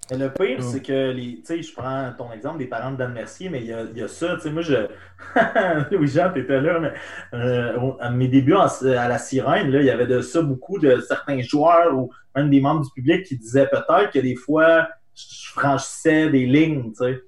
Le 0.10 0.27
pire, 0.27 0.62
c'est 0.62 0.81
que, 0.81 1.12
les, 1.12 1.36
tu 1.36 1.41
sais, 1.45 1.62
je 1.62 1.73
prends 1.73 2.12
ton 2.17 2.34
exemple 2.34 2.57
des 2.57 2.65
parents 2.65 2.91
de 2.91 2.97
Dan 2.97 3.13
Mercier, 3.13 3.49
mais 3.49 3.62
il 3.62 3.67
y 3.67 3.73
a, 3.73 3.84
y 3.95 4.01
a 4.01 4.07
ça, 4.10 4.36
tu 4.36 4.41
sais, 4.41 4.49
moi, 4.51 4.62
je... 4.62 4.88
Louis-Jean, 5.95 6.34
t'étais 6.34 6.60
là, 6.60 6.79
mais 6.79 6.91
euh, 7.38 7.91
à 8.01 8.10
mes 8.10 8.27
débuts 8.27 8.55
en- 8.55 8.65
à 8.65 9.07
la 9.07 9.17
Sirène, 9.19 9.71
il 9.71 9.86
y 9.86 9.89
avait 9.89 10.07
de 10.07 10.19
ça 10.21 10.41
beaucoup 10.41 10.79
de 10.79 10.99
certains 10.99 11.39
joueurs 11.41 11.95
ou 11.97 12.12
même 12.36 12.49
des 12.49 12.60
membres 12.60 12.81
du 12.84 12.89
public 12.93 13.25
qui 13.25 13.38
disaient 13.38 13.67
peut-être 13.67 14.12
que 14.12 14.19
des 14.19 14.36
fois, 14.36 14.89
je 15.15 15.51
franchissais 15.51 16.29
des 16.29 16.45
lignes, 16.45 16.91
tu 16.91 17.05
sais. 17.05 17.21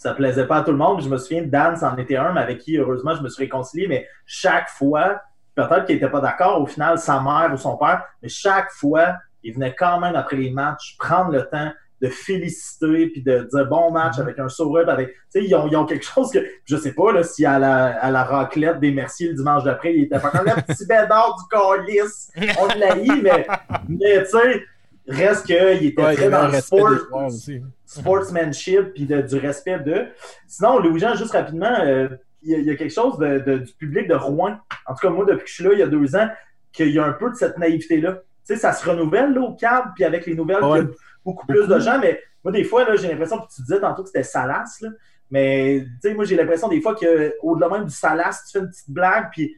Ça 0.00 0.14
plaisait 0.14 0.46
pas 0.46 0.56
à 0.56 0.62
tout 0.62 0.70
le 0.70 0.78
monde. 0.78 1.02
Je 1.02 1.10
me 1.10 1.18
souviens, 1.18 1.42
Dan, 1.42 1.76
c'en 1.76 1.94
était 1.98 2.16
un, 2.16 2.32
mais 2.32 2.40
avec 2.40 2.60
qui, 2.60 2.78
heureusement, 2.78 3.14
je 3.14 3.22
me 3.22 3.28
suis 3.28 3.44
réconcilié, 3.44 3.86
mais 3.86 4.08
chaque 4.24 4.70
fois, 4.70 5.20
peut-être 5.54 5.84
qu'il 5.84 5.96
était 5.96 6.08
pas 6.08 6.22
d'accord, 6.22 6.62
au 6.62 6.64
final, 6.64 6.98
sa 6.98 7.20
mère 7.20 7.50
ou 7.52 7.58
son 7.58 7.76
père, 7.76 8.04
mais 8.22 8.30
chaque 8.30 8.70
fois, 8.70 9.16
il 9.42 9.52
venait 9.52 9.74
quand 9.74 10.00
même, 10.00 10.16
après 10.16 10.36
les 10.36 10.52
matchs, 10.52 10.96
prendre 10.98 11.32
le 11.32 11.46
temps 11.46 11.70
de 12.00 12.08
féliciter 12.08 13.08
puis 13.08 13.22
de 13.22 13.46
dire 13.52 13.66
bon 13.66 13.90
match 13.90 14.18
avec 14.18 14.38
un 14.38 14.48
sourire 14.48 14.88
avec 14.88 15.08
tu 15.08 15.14
sais 15.28 15.44
ils 15.44 15.54
ont, 15.54 15.68
ils 15.68 15.76
ont 15.76 15.84
quelque 15.84 16.06
chose 16.06 16.32
que 16.32 16.38
je 16.64 16.76
sais 16.78 16.94
pas 16.94 17.12
là 17.12 17.22
si 17.22 17.44
à 17.44 17.58
la, 17.58 17.88
à 17.88 18.10
la 18.10 18.24
raclette 18.24 18.80
des 18.80 18.90
Mercier 18.90 19.28
le 19.28 19.34
dimanche 19.34 19.64
d'après 19.64 19.94
il 19.94 20.04
était 20.04 20.18
pas 20.18 20.30
comme 20.30 20.46
le 20.46 20.62
petit 20.62 20.86
bédard 20.86 21.36
du 21.36 21.44
calice 21.50 22.32
on 22.58 22.68
l'a 22.78 22.96
eu 22.96 23.20
mais 23.20 23.46
mais 23.86 24.22
tu 24.22 24.30
sais 24.30 24.64
reste 25.08 25.44
qu'il 25.44 25.84
était 25.88 26.02
Ouais, 26.02 26.14
très 26.14 26.30
dans 26.30 26.48
le 26.48 26.58
sport 26.58 27.26
aussi. 27.26 27.60
Sportsmanship 27.98 28.92
puis 28.94 29.06
de- 29.06 29.20
du 29.22 29.36
respect 29.38 29.78
de. 29.80 30.06
Sinon, 30.46 30.78
Louis-Jean, 30.78 31.14
juste 31.14 31.32
rapidement, 31.32 31.74
euh, 31.80 32.08
il 32.42 32.52
y, 32.52 32.54
a- 32.54 32.58
il 32.58 32.64
y 32.64 32.70
a 32.70 32.76
quelque 32.76 32.92
chose 32.94 33.18
de- 33.18 33.38
de- 33.40 33.58
du 33.58 33.72
public 33.74 34.08
de 34.08 34.14
Rouen. 34.14 34.56
En 34.86 34.94
tout 34.94 35.06
cas, 35.06 35.10
moi, 35.10 35.24
depuis 35.26 35.44
que 35.44 35.48
je 35.50 35.54
suis 35.54 35.64
là, 35.64 35.70
il 35.72 35.78
y 35.78 35.82
a 35.82 35.86
deux 35.86 36.16
ans, 36.16 36.28
qu'il 36.72 36.90
y 36.90 36.98
a 36.98 37.04
un 37.04 37.12
peu 37.12 37.30
de 37.30 37.34
cette 37.34 37.58
naïveté-là. 37.58 38.12
Tu 38.12 38.20
sais, 38.44 38.56
ça 38.56 38.72
se 38.72 38.88
renouvelle 38.88 39.34
là, 39.34 39.40
au 39.40 39.54
câble, 39.54 39.92
puis 39.94 40.04
avec 40.04 40.24
les 40.26 40.34
nouvelles, 40.34 40.62
Ouais. 40.64 40.78
il 40.80 40.84
y 40.84 40.86
a 40.86 40.90
beaucoup 41.24 41.46
plus 41.46 41.66
de 41.66 41.78
gens, 41.80 41.98
mais 41.98 42.20
moi, 42.44 42.52
des 42.52 42.64
fois, 42.64 42.84
là, 42.84 42.96
j'ai 42.96 43.08
l'impression, 43.08 43.38
puis 43.38 43.48
tu 43.54 43.62
disais 43.62 43.80
tantôt 43.80 44.02
que 44.02 44.08
c'était 44.08 44.22
salace, 44.22 44.80
là, 44.80 44.88
mais 45.30 45.80
tu 46.02 46.08
sais, 46.08 46.14
moi, 46.14 46.24
j'ai 46.24 46.36
l'impression 46.36 46.68
des 46.68 46.80
fois 46.80 46.94
qu'au-delà 46.94 47.68
même 47.68 47.84
du 47.84 47.94
salace, 47.94 48.44
tu 48.46 48.52
fais 48.58 48.64
une 48.64 48.70
petite 48.70 48.90
blague, 48.90 49.28
puis 49.32 49.56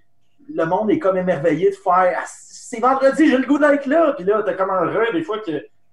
le 0.52 0.64
monde 0.64 0.90
est 0.90 0.98
comme 0.98 1.16
émerveillé 1.16 1.70
de 1.70 1.76
faire 1.76 2.14
Ah, 2.18 2.24
c'est 2.26 2.80
vendredi, 2.80 3.28
j'ai 3.30 3.38
le 3.38 3.46
goût 3.46 3.58
d'être 3.58 3.86
là, 3.86 4.14
puis 4.14 4.24
là, 4.24 4.42
t'as 4.44 4.54
comme 4.54 4.70
un 4.70 4.86
rêve 4.86 5.12
des 5.12 5.22
fois 5.22 5.38
que, 5.38 5.52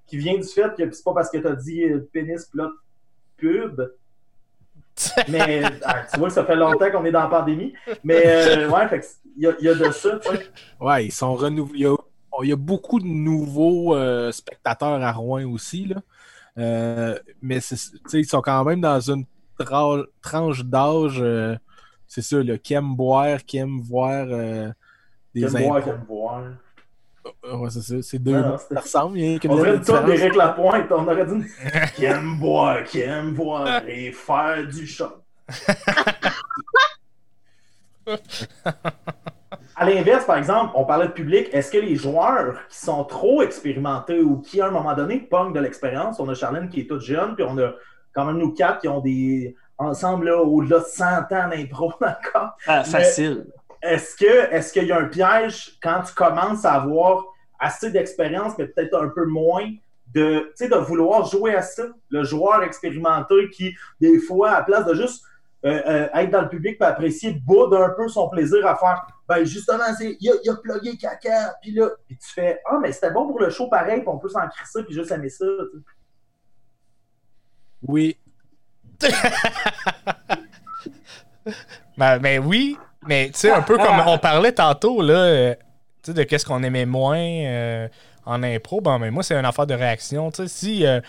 qui 0.10 0.18
vient 0.18 0.36
du 0.38 0.44
fait 0.48 0.76
que 0.76 0.92
c'est 0.92 1.04
pas 1.04 1.14
parce 1.14 1.30
que 1.30 1.38
t'as 1.38 1.56
dit 1.56 1.84
euh, 1.84 2.10
pénis 2.12 2.46
plot 2.46 2.72
pub. 3.38 3.82
Mais 5.30 5.64
ah, 5.86 6.04
tu 6.12 6.20
vois 6.20 6.28
que 6.28 6.34
ça 6.34 6.44
fait 6.46 6.56
longtemps 6.58 6.92
qu'on 6.92 7.06
est 7.06 7.12
dans 7.12 7.22
la 7.22 7.28
pandémie. 7.30 7.74
Mais 8.04 8.22
euh, 8.26 8.70
ouais, 8.70 8.88
fait 8.90 9.06
il 9.38 9.44
y, 9.44 9.48
a- 9.48 9.56
il 9.60 9.66
y 9.66 9.70
a 9.70 9.76
de 9.76 9.92
ça, 9.92 10.20
tu 10.20 10.30
sais. 10.30 10.48
Ouais, 10.80 11.06
ils 11.06 11.12
sont 11.12 11.36
renouvelés. 11.36 11.80
Il 11.80 11.84
y 11.84 11.86
a, 11.88 11.96
il 12.44 12.50
y 12.50 12.52
a 12.52 12.58
beaucoup 12.58 13.00
de 13.00 13.06
nouveaux 13.06 13.96
euh, 13.96 14.32
spectateurs 14.34 15.02
à 15.02 15.12
Rouen 15.14 15.46
aussi. 15.46 15.86
Là. 15.86 16.02
Euh, 16.58 17.18
mais 17.42 17.60
ils 18.14 18.26
sont 18.26 18.42
quand 18.42 18.66
même 18.66 18.82
dans 18.82 19.00
une 19.00 19.24
tra- 19.58 20.06
tranche 20.22 20.66
d'âge, 20.66 21.24
c'est 22.08 22.22
ça, 22.22 22.44
là, 22.44 22.58
qui 22.58 22.74
aiment 22.74 22.96
boire, 22.96 23.44
qui 23.46 23.58
aiment 23.58 23.80
voir 23.80 24.26
des 24.28 24.74
Qui 25.34 25.44
aime 25.46 25.64
boire, 25.68 25.84
qui 25.84 25.90
aime 25.90 26.06
boire. 26.06 26.44
Euh, 27.46 27.58
Ouais, 27.58 27.70
c'est 27.70 27.82
ça. 27.82 27.96
C'est 28.02 28.20
deux 28.20 28.42
Ça 28.72 28.80
ressemble. 28.80 29.18
Il 29.18 29.32
y 29.32 29.36
a 29.36 29.40
qu'une 29.40 29.52
On 29.52 29.60
aurait 29.60 29.78
dit 29.80 29.86
ça 29.86 30.02
différence. 30.02 30.06
d'Éric 30.20 30.36
Lapointe. 30.36 30.92
On 30.92 31.08
aurait 31.08 31.26
dit 31.26 31.46
qui 31.96 32.06
aime 32.06 32.38
boire, 32.40 32.84
qui 32.84 33.02
aime 33.02 33.34
boire 33.34 33.82
et 33.88 34.12
faire 34.12 34.66
du 34.68 34.86
chat. 34.88 35.14
À 39.76 39.86
l'inverse, 39.86 40.26
par 40.26 40.36
exemple, 40.36 40.74
on 40.76 40.84
parlait 40.84 41.08
de 41.08 41.14
public. 41.14 41.48
Est-ce 41.54 41.72
que 41.72 41.78
les 41.78 41.96
joueurs 41.96 42.56
qui 42.70 42.78
sont 42.78 43.06
trop 43.06 43.42
expérimentés 43.42 44.20
ou 44.22 44.42
qui, 44.42 44.60
à 44.60 44.66
un 44.68 44.72
moment 44.72 44.94
donné, 44.94 45.20
pognent 45.20 45.54
de 45.54 45.60
l'expérience, 45.62 46.20
on 46.20 46.28
a 46.28 46.34
Charlène 46.34 46.68
qui 46.68 46.82
est 46.82 46.88
toute 46.88 47.02
jeune, 47.02 47.36
puis 47.36 47.46
on 47.48 47.58
a 47.60 47.72
quand 48.12 48.26
même 48.26 48.38
nous 48.38 48.52
quatre 48.54 48.82
qui 48.82 48.90
ont 48.90 49.00
des 49.00 49.56
ensemble 49.78 50.26
là, 50.26 50.42
au-delà 50.42 50.80
de 50.80 50.86
100 50.86 51.06
ans 51.06 51.50
d'impro 51.50 51.94
encore. 52.02 52.58
Ah, 52.68 52.84
facile. 52.84 53.48
Est-ce 53.82 54.16
que 54.16 54.54
est-ce 54.54 54.74
qu'il 54.74 54.86
y 54.86 54.92
a 54.92 55.00
un 55.00 55.06
piège 55.06 55.78
quand 55.82 56.02
tu 56.02 56.14
commences 56.14 56.66
à 56.66 56.74
avoir 56.74 57.26
assez 57.60 57.92
d'expérience, 57.92 58.54
mais 58.58 58.68
peut-être 58.68 58.96
un 58.96 59.10
peu 59.10 59.26
moins, 59.26 59.70
de, 60.14 60.52
de 60.60 60.76
vouloir 60.76 61.26
jouer 61.26 61.56
à 61.56 61.62
ça? 61.62 61.84
Le 62.10 62.24
joueur 62.24 62.64
expérimenté 62.64 63.50
qui, 63.52 63.74
des 64.02 64.20
fois, 64.20 64.52
à 64.52 64.64
place 64.64 64.86
de 64.86 64.96
juste 64.96 65.24
euh, 65.66 65.82
euh, 65.86 66.08
être 66.14 66.32
dans 66.32 66.42
le 66.42 66.50
public 66.50 66.78
et 66.80 66.84
apprécier, 66.86 67.34
boude 67.34 67.74
un 67.74 67.90
peu 67.90 68.08
son 68.08 68.30
plaisir 68.30 68.66
à 68.66 68.78
faire. 68.78 69.06
Ben 69.28 69.44
justement, 69.44 69.94
c'est 69.98 70.16
il 70.20 70.30
a, 70.30 70.34
il 70.44 70.58
plugué 70.62 70.96
caca, 70.98 71.54
puis 71.62 71.72
là, 71.72 71.90
puis 72.08 72.18
tu 72.18 72.30
fais 72.30 72.62
Ah, 72.66 72.80
mais 72.82 72.94
c'était 72.94 73.12
bon 73.12 73.28
pour 73.28 73.42
le 73.42 73.50
show 73.50 73.68
pareil, 73.68 74.00
puis 74.00 74.08
on 74.08 74.18
peut 74.18 74.30
s'en 74.30 74.48
crisser 74.48 74.84
puis 74.84 74.94
juste 74.94 75.12
aimer 75.12 75.30
ça. 75.30 75.46
Oui. 77.82 78.18
Ben, 81.98 82.18
ben 82.20 82.46
oui, 82.46 82.78
mais 83.10 83.32
tu 83.34 83.40
sais, 83.40 83.52
un 83.52 83.64
peu 83.64 83.78
comme 83.78 84.02
on 84.06 84.18
parlait 84.20 84.52
tantôt, 84.52 85.02
là, 85.02 85.14
euh, 85.14 85.56
tu 86.04 86.12
sais, 86.12 86.14
de 86.14 86.24
qu'est-ce 86.24 86.46
qu'on 86.46 86.62
aimait 86.64 86.86
moins 86.86 87.18
euh, 87.18 87.88
en 88.26 88.44
impro, 88.44 88.82
ben, 88.82 89.00
ben, 89.00 89.10
moi, 89.10 89.24
c'est 89.24 89.34
une 89.34 89.46
affaire 89.46 89.66
de 89.66 89.74
réaction. 89.74 90.30
Tu 90.30 90.44
sais, 90.44 90.48
si 90.48 90.86
euh, 90.86 91.02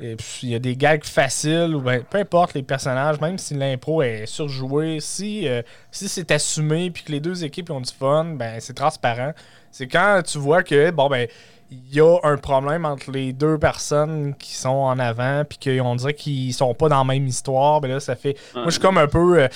il 0.00 0.16
y 0.48 0.54
a 0.54 0.58
des 0.58 0.74
gags 0.74 1.04
faciles, 1.04 1.74
ou 1.74 1.80
ben, 1.82 2.02
peu 2.02 2.18
importe 2.18 2.54
les 2.54 2.62
personnages, 2.62 3.20
même 3.20 3.36
si 3.36 3.52
l'impro 3.52 4.02
est 4.02 4.24
surjouée, 4.24 4.98
si, 5.00 5.46
euh, 5.46 5.60
si 5.90 6.08
c'est 6.08 6.30
assumé 6.30 6.90
puis 6.90 7.02
que 7.04 7.12
les 7.12 7.20
deux 7.20 7.44
équipes 7.44 7.70
ont 7.70 7.80
du 7.82 7.92
fun, 7.92 8.24
ben, 8.24 8.58
c'est 8.58 8.74
transparent. 8.74 9.32
C'est 9.70 9.86
quand 9.86 10.22
tu 10.24 10.38
vois 10.38 10.62
que, 10.62 10.90
bon, 10.90 11.08
ben, 11.08 11.28
il 11.70 11.94
y 11.94 12.00
a 12.00 12.18
un 12.22 12.36
problème 12.38 12.86
entre 12.86 13.10
les 13.10 13.32
deux 13.34 13.58
personnes 13.58 14.34
qui 14.38 14.54
sont 14.54 14.68
en 14.68 14.98
avant, 14.98 15.44
puis 15.44 15.58
qu'on 15.58 15.94
dirait 15.96 16.14
qu'ils 16.14 16.52
sont 16.54 16.74
pas 16.74 16.88
dans 16.88 16.98
la 16.98 17.04
même 17.04 17.26
histoire. 17.26 17.80
Ben 17.80 17.90
là, 17.90 18.00
ça 18.00 18.14
fait. 18.16 18.36
Moi, 18.54 18.64
je 18.66 18.72
suis 18.72 18.80
comme 18.80 18.98
un 18.98 19.06
peu. 19.06 19.42
euh, 19.42 19.48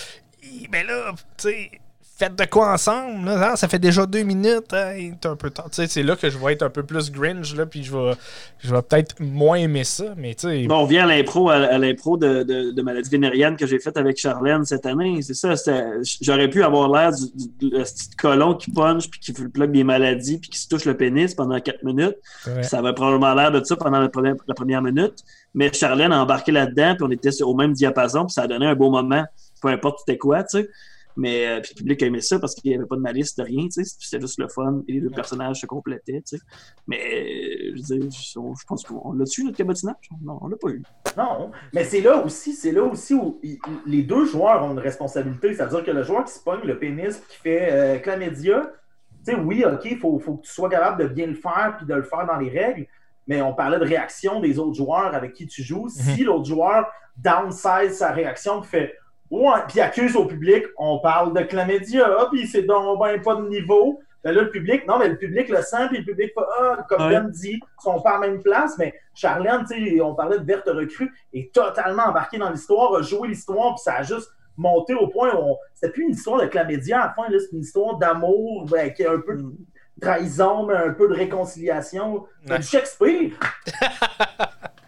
ben 0.70 0.86
là, 0.86 1.12
tu 1.36 1.48
sais, 1.48 1.70
faites 2.18 2.34
de 2.34 2.44
quoi 2.46 2.72
ensemble? 2.72 3.26
Là, 3.26 3.50
Ah, 3.52 3.56
ça 3.56 3.68
fait 3.68 3.78
déjà 3.78 4.06
deux 4.06 4.22
minutes. 4.22 4.72
hein, 4.72 5.12
t'es 5.20 5.28
un 5.28 5.36
peu 5.36 5.50
tard. 5.50 5.66
C'est 5.70 6.02
là 6.02 6.16
que 6.16 6.30
je 6.30 6.38
vais 6.38 6.54
être 6.54 6.62
un 6.62 6.70
peu 6.70 6.82
plus 6.82 7.12
Grinch, 7.12 7.54
là, 7.54 7.66
puis 7.66 7.84
je 7.84 7.94
vais, 7.96 8.12
je 8.58 8.74
vais 8.74 8.80
peut-être 8.82 9.20
moins 9.20 9.56
aimer 9.56 9.84
ça, 9.84 10.14
mais. 10.16 10.34
Bon, 10.66 10.76
on 10.78 10.84
vient 10.86 11.04
à 11.04 11.06
l'impro, 11.14 11.50
à, 11.50 11.56
à 11.56 11.78
l'impro 11.78 12.16
de, 12.16 12.42
de, 12.42 12.70
de 12.72 12.82
maladie 12.82 13.10
vénérienne 13.10 13.56
que 13.56 13.66
j'ai 13.66 13.78
faite 13.78 13.96
avec 13.96 14.16
Charlène 14.18 14.64
cette 14.64 14.86
année. 14.86 15.20
C'est 15.22 15.34
ça. 15.34 15.54
J'aurais 16.22 16.48
pu 16.48 16.62
avoir 16.62 16.90
l'air 16.90 17.10
du, 17.12 17.70
petit 17.70 18.10
colon 18.16 18.54
qui 18.54 18.70
punch 18.70 19.10
puis 19.10 19.20
qui 19.20 19.32
plug 19.32 19.70
des 19.72 19.84
maladies 19.84 20.38
puis 20.38 20.48
qui 20.50 20.58
se 20.58 20.68
touche 20.68 20.84
le 20.86 20.96
pénis 20.96 21.34
pendant 21.34 21.60
quatre 21.60 21.82
minutes. 21.84 22.16
Ça 22.62 22.78
avait 22.78 22.94
probablement 22.94 23.34
l'air 23.34 23.50
de 23.52 23.62
ça 23.62 23.76
pendant 23.76 24.00
la 24.00 24.08
première, 24.08 24.34
la 24.48 24.54
première 24.54 24.82
minute. 24.82 25.14
Mais 25.54 25.72
Charlène 25.72 26.12
a 26.12 26.22
embarqué 26.22 26.52
là-dedans, 26.52 26.94
puis 26.96 27.04
on 27.04 27.10
était 27.10 27.30
sur- 27.30 27.48
au 27.48 27.54
même 27.54 27.72
diapason, 27.72 28.24
puis 28.26 28.32
ça 28.34 28.42
a 28.42 28.46
donné 28.46 28.66
un 28.66 28.74
beau 28.74 28.90
moment, 28.90 29.24
peu 29.62 29.68
importe 29.68 30.00
c'était 30.00 30.18
quoi, 30.18 30.42
tu 30.44 30.58
sais. 30.60 30.68
Mais 31.16 31.46
euh, 31.46 31.60
puis 31.60 31.72
le 31.74 31.78
public 31.78 32.02
a 32.02 32.06
aimé 32.06 32.20
ça 32.20 32.38
parce 32.38 32.54
qu'il 32.54 32.70
n'y 32.70 32.76
avait 32.76 32.86
pas 32.86 32.96
de 32.96 33.00
malice 33.00 33.34
de 33.36 33.42
rien, 33.42 33.64
tu 33.64 33.82
sais. 33.82 33.96
C'était 33.98 34.20
juste 34.20 34.38
le 34.38 34.48
fun 34.48 34.82
et 34.86 34.92
les 34.92 35.00
deux 35.00 35.10
personnages 35.10 35.60
se 35.60 35.66
complétaient, 35.66 36.22
tu 36.28 36.36
sais. 36.36 36.42
Mais 36.86 36.98
euh, 36.98 37.72
je 37.74 37.94
veux 37.94 37.98
dire, 38.00 38.10
je, 38.10 38.38
on- 38.38 38.54
je 38.54 38.64
pense 38.66 38.84
qu'on 38.84 39.12
l'a 39.12 39.24
dessus 39.24 39.42
notre 39.44 39.56
cabotinage? 39.56 39.94
Non, 40.22 40.38
on 40.42 40.48
l'a 40.48 40.56
pas 40.56 40.68
eu. 40.68 40.82
Non, 41.16 41.50
mais 41.72 41.84
c'est 41.84 42.00
là 42.02 42.22
aussi, 42.24 42.52
c'est 42.52 42.72
là 42.72 42.82
aussi 42.84 43.14
où 43.14 43.38
il- 43.42 43.58
les 43.86 44.02
deux 44.02 44.26
joueurs 44.26 44.62
ont 44.64 44.72
une 44.72 44.78
responsabilité. 44.78 45.54
C'est-à-dire 45.54 45.82
que 45.84 45.90
le 45.90 46.02
joueur 46.02 46.24
qui 46.24 46.32
se 46.34 46.40
pogne 46.42 46.60
le 46.64 46.78
pénis 46.78 47.16
qui 47.28 47.36
fait 47.38 47.68
euh, 47.72 47.98
chlamydia, 47.98 48.70
tu 49.24 49.32
sais, 49.32 49.34
oui, 49.40 49.64
OK, 49.64 49.80
il 49.86 49.98
faut, 49.98 50.18
faut 50.18 50.36
que 50.36 50.46
tu 50.46 50.52
sois 50.52 50.68
capable 50.68 51.02
de 51.02 51.08
bien 51.08 51.26
le 51.26 51.34
faire 51.34 51.74
puis 51.78 51.86
de 51.86 51.94
le 51.94 52.02
faire 52.02 52.26
dans 52.26 52.36
les 52.36 52.50
règles. 52.50 52.86
Mais 53.26 53.42
on 53.42 53.54
parlait 53.54 53.78
de 53.80 53.84
réaction 53.84 54.38
des 54.40 54.58
autres 54.60 54.74
joueurs 54.76 55.12
avec 55.14 55.32
qui 55.32 55.46
tu 55.48 55.62
joues. 55.64 55.88
Si 55.88 56.22
l'autre 56.22 56.44
joueur 56.44 56.86
downsize 57.16 57.94
sa 57.96 58.12
réaction 58.12 58.62
fait 58.62 58.94
Ouais, 59.30 59.60
puis 59.68 59.80
accuse 59.80 60.14
au 60.16 60.26
public, 60.26 60.64
on 60.78 60.98
parle 61.00 61.32
de 61.34 61.40
chlamydia, 61.42 62.08
puis 62.30 62.46
c'est 62.46 62.62
donc 62.62 63.00
ben 63.00 63.20
pas 63.20 63.34
de 63.36 63.48
niveau. 63.48 64.00
Ben 64.22 64.32
là, 64.34 64.42
le 64.42 64.50
public, 64.50 64.86
non, 64.88 64.98
mais 64.98 65.08
le 65.08 65.16
public 65.18 65.48
le 65.48 65.62
sent, 65.62 65.88
puis 65.88 65.98
le 65.98 66.04
public 66.04 66.32
fait 66.34 66.44
Ah, 66.60 66.78
comme 66.88 67.02
Ouais. 67.02 67.10
Ben 67.10 67.28
dit, 67.30 67.60
ils 67.60 67.82
sont 67.82 68.00
pas 68.00 68.10
à 68.16 68.20
la 68.20 68.26
même 68.28 68.42
place, 68.42 68.76
mais 68.78 68.94
Charlène, 69.14 69.64
tu 69.70 69.94
sais, 69.96 70.00
on 70.00 70.14
parlait 70.14 70.38
de 70.38 70.44
verte 70.44 70.68
recrue, 70.68 71.12
est 71.32 71.52
totalement 71.54 72.04
embarquée 72.04 72.38
dans 72.38 72.50
l'histoire, 72.50 72.94
a 72.94 73.02
joué 73.02 73.28
l'histoire, 73.28 73.74
puis 73.74 73.82
ça 73.82 73.94
a 73.96 74.02
juste 74.02 74.30
monté 74.56 74.94
au 74.94 75.06
point 75.08 75.32
où 75.34 75.38
on... 75.38 75.56
c'était 75.74 75.92
plus 75.92 76.04
une 76.04 76.10
histoire 76.10 76.40
de 76.40 76.46
chlamydia 76.46 77.02
à 77.02 77.06
la 77.08 77.12
fin, 77.14 77.22
c'est 77.38 77.52
une 77.52 77.60
histoire 77.60 77.98
d'amour, 77.98 78.66
ben, 78.70 78.92
qui 78.92 79.04
a 79.04 79.12
un 79.12 79.20
peu 79.20 79.36
de 79.36 79.44
trahison, 80.00 80.66
mais 80.66 80.74
un 80.74 80.92
peu 80.92 81.08
de 81.08 81.14
réconciliation. 81.14 82.26
C'est 82.44 82.52
Ouais. 82.52 82.58
du 82.58 82.64
Shakespeare. 82.66 83.30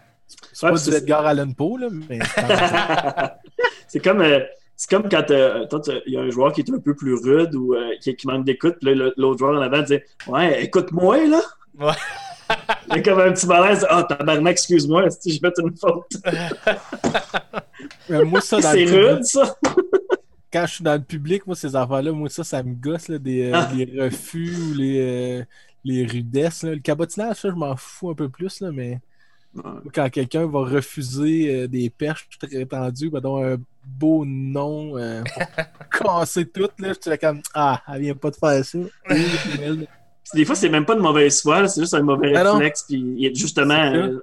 C'est 0.59 0.65
Ouais, 0.67 0.73
pas 0.73 0.79
du 0.79 0.93
Edgar 0.93 1.25
Allan 1.25 1.51
Poe, 1.53 1.77
là, 1.77 1.87
mais 2.09 2.19
c'est 3.87 3.99
comme 4.03 4.19
euh, 4.21 4.39
c'est 4.75 4.89
comme 4.89 5.07
quand 5.09 5.31
euh, 5.31 5.65
il 6.05 6.13
y 6.13 6.17
a 6.17 6.21
un 6.21 6.29
joueur 6.29 6.51
qui 6.51 6.61
est 6.61 6.69
un 6.69 6.79
peu 6.79 6.93
plus 6.95 7.13
rude 7.15 7.55
ou 7.55 7.75
euh, 7.75 7.91
qui, 8.01 8.13
qui 8.15 8.27
manque 8.27 8.45
d'écoute, 8.45 8.75
puis 8.81 8.93
là, 8.93 9.09
l'autre 9.15 9.39
joueur 9.39 9.57
en 9.57 9.61
avant 9.61 9.81
dit 9.81 9.99
Ouais, 10.27 10.63
écoute-moi 10.65 11.27
là. 11.27 11.41
Ouais. 11.79 11.93
Il 12.89 12.95
y 12.95 12.99
a 12.99 13.01
comme 13.03 13.19
un 13.19 13.31
petit 13.31 13.45
malaise, 13.47 13.85
ah, 13.89 14.03
tabarnak, 14.03 14.51
excuse-moi, 14.53 15.09
si 15.11 15.31
je 15.33 15.39
vais 15.41 15.51
une 15.59 15.77
faute? 15.77 16.11
Moi, 18.09 18.41
ça, 18.41 18.55
dans 18.61 18.71
C'est 18.71 18.85
rude, 18.85 19.23
ça. 19.23 19.55
quand 20.51 20.65
je 20.65 20.73
suis 20.73 20.83
dans 20.83 20.95
le 20.95 21.03
public, 21.03 21.45
moi, 21.45 21.55
ces 21.55 21.75
affaires-là, 21.75 22.11
moi, 22.11 22.27
ça, 22.29 22.43
ça 22.43 22.63
me 22.63 22.73
gosse, 22.73 23.07
là, 23.07 23.19
des, 23.19 23.51
euh, 23.51 23.51
Ah. 23.53 23.69
les 23.75 24.01
refus 24.01 24.55
ou 24.57 24.73
les, 24.73 24.99
euh, 24.99 25.43
les 25.85 26.05
rudesses. 26.07 26.63
là. 26.63 26.71
Le 26.73 26.79
cabotinage, 26.79 27.35
ça, 27.37 27.49
je 27.49 27.55
m'en 27.55 27.75
fous 27.77 28.09
un 28.09 28.15
peu 28.15 28.29
plus, 28.29 28.61
là, 28.61 28.71
mais 28.73 28.99
quand 29.93 30.09
quelqu'un 30.09 30.45
va 30.45 30.59
refuser 30.59 31.63
euh, 31.63 31.67
des 31.67 31.89
perches 31.89 32.27
très 32.39 32.65
tendues, 32.65 33.09
ben, 33.09 33.19
donc 33.19 33.43
un 33.43 33.57
beau 33.85 34.23
nom 34.25 34.97
euh, 34.97 35.23
pour 35.23 35.89
casser 36.19 36.45
tout, 36.45 36.69
là, 36.77 36.93
je 36.93 37.09
suis 37.09 37.17
comme 37.17 37.41
Ah, 37.53 37.81
elle 37.87 38.01
vient 38.01 38.15
pas 38.15 38.29
de 38.29 38.35
faire 38.35 38.63
ça. 38.63 38.77
Des 40.33 40.45
fois, 40.45 40.55
c'est 40.55 40.69
même 40.69 40.85
pas 40.85 40.95
de 40.95 41.01
mauvaise 41.01 41.41
foi, 41.41 41.67
c'est 41.67 41.81
juste 41.81 41.95
un 41.95 42.03
mauvais 42.03 42.33
Ben 42.33 42.47
réflexe. 42.47 42.83
Puis 42.87 42.97
il 42.97 43.23
y 43.23 43.27
a 43.27 43.33
justement 43.33 43.73
euh, 43.73 44.19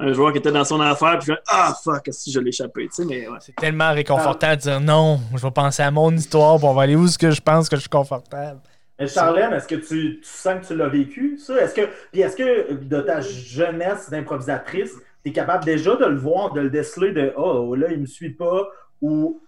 un 0.00 0.12
joueur 0.12 0.32
qui 0.32 0.38
était 0.38 0.50
dans 0.50 0.64
son 0.64 0.80
affaire, 0.80 1.18
puis 1.20 1.32
Ah, 1.46 1.74
fuck, 1.82 2.08
si 2.10 2.32
je 2.32 2.40
l'ai 2.40 2.48
échappé. 2.48 2.88
Tu 2.88 2.94
sais, 2.94 3.04
mais 3.04 3.28
ouais. 3.28 3.38
C'est 3.40 3.54
tellement 3.54 3.92
réconfortant 3.92 4.50
de 4.50 4.60
dire 4.60 4.80
non, 4.80 5.20
je 5.34 5.40
vais 5.40 5.52
penser 5.52 5.82
à 5.82 5.92
mon 5.92 6.10
histoire, 6.12 6.56
puis 6.56 6.66
on 6.66 6.74
va 6.74 6.82
aller 6.82 6.96
où 6.96 7.04
est-ce 7.04 7.18
que 7.18 7.30
je 7.30 7.40
pense 7.40 7.68
que 7.68 7.76
je 7.76 7.82
suis 7.82 7.90
confortable. 7.90 8.60
Mais 8.98 9.06
Charlène, 9.08 9.52
est-ce 9.52 9.66
que 9.66 9.74
tu, 9.74 10.20
tu 10.20 10.28
sens 10.28 10.60
que 10.60 10.66
tu 10.72 10.76
l'as 10.76 10.88
vécu, 10.88 11.36
ça? 11.38 11.56
Est-ce 11.60 11.74
que, 11.74 11.82
puis 12.12 12.20
est-ce 12.20 12.36
que 12.36 12.74
de 12.74 13.00
ta 13.00 13.20
jeunesse 13.20 14.08
d'improvisatrice, 14.08 14.92
tu 15.24 15.30
es 15.30 15.32
capable 15.32 15.64
déjà 15.64 15.96
de 15.96 16.04
le 16.04 16.16
voir, 16.16 16.52
de 16.52 16.60
le 16.60 16.70
déceler 16.70 17.10
de 17.12 17.32
Oh, 17.36 17.74
là, 17.74 17.88
il 17.90 18.00
me 18.00 18.06
suit 18.06 18.30
pas, 18.30 18.68
ou 19.02 19.40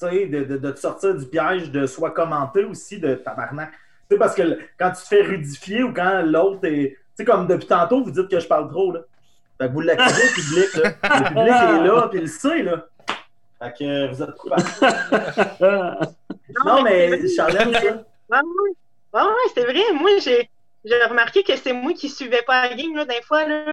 tu 0.00 0.08
sais, 0.08 0.26
de, 0.26 0.42
de, 0.44 0.56
de 0.56 0.70
te 0.72 0.78
sortir 0.80 1.14
du 1.14 1.26
piège 1.26 1.70
de 1.70 1.86
soit 1.86 2.10
commenter 2.10 2.64
aussi 2.64 2.98
de 2.98 3.14
tabarnak? 3.14 3.70
Tu 3.70 4.16
sais, 4.16 4.18
parce 4.18 4.34
que 4.34 4.58
quand 4.76 4.90
tu 4.90 5.02
te 5.02 5.08
fais 5.08 5.22
rudifier 5.22 5.82
ou 5.84 5.92
quand 5.92 6.22
l'autre 6.22 6.64
est. 6.64 6.90
Tu 6.90 6.98
sais, 7.16 7.24
comme 7.24 7.46
depuis 7.46 7.66
tantôt, 7.68 8.02
vous 8.02 8.10
dites 8.10 8.28
que 8.28 8.40
je 8.40 8.48
parle 8.48 8.68
trop, 8.68 8.92
là. 8.92 9.00
Fait 9.60 9.68
que 9.68 9.72
vous 9.72 9.82
l'accusez, 9.82 10.22
le 10.22 10.34
public, 10.34 10.74
là. 10.82 10.90
Le 11.20 11.24
public 11.28 11.54
est 11.54 11.86
là, 11.86 12.08
puis 12.08 12.18
il 12.18 12.22
le 12.22 12.28
sait, 12.28 12.62
là. 12.64 12.86
Fait 13.62 13.72
que 13.78 14.08
vous 14.12 14.22
êtes 14.22 14.34
coupable. 14.34 14.62
Ah, 15.60 16.00
Non, 16.66 16.82
mais. 16.82 17.28
Charlène, 17.28 17.72
ça. 17.74 18.04
Ouais, 19.12 19.22
ouais. 19.22 19.50
C'est 19.54 19.64
vrai. 19.64 19.92
Moi, 19.94 20.18
j'ai 20.18 20.50
j'ai 20.84 21.02
remarqué 21.04 21.42
que 21.42 21.56
c'est 21.56 21.72
moi 21.72 21.92
qui 21.92 22.08
suivais 22.08 22.42
pas 22.42 22.68
la 22.68 22.74
game, 22.74 22.96
là, 22.96 23.04
des 23.04 23.20
fois, 23.22 23.46
là. 23.46 23.70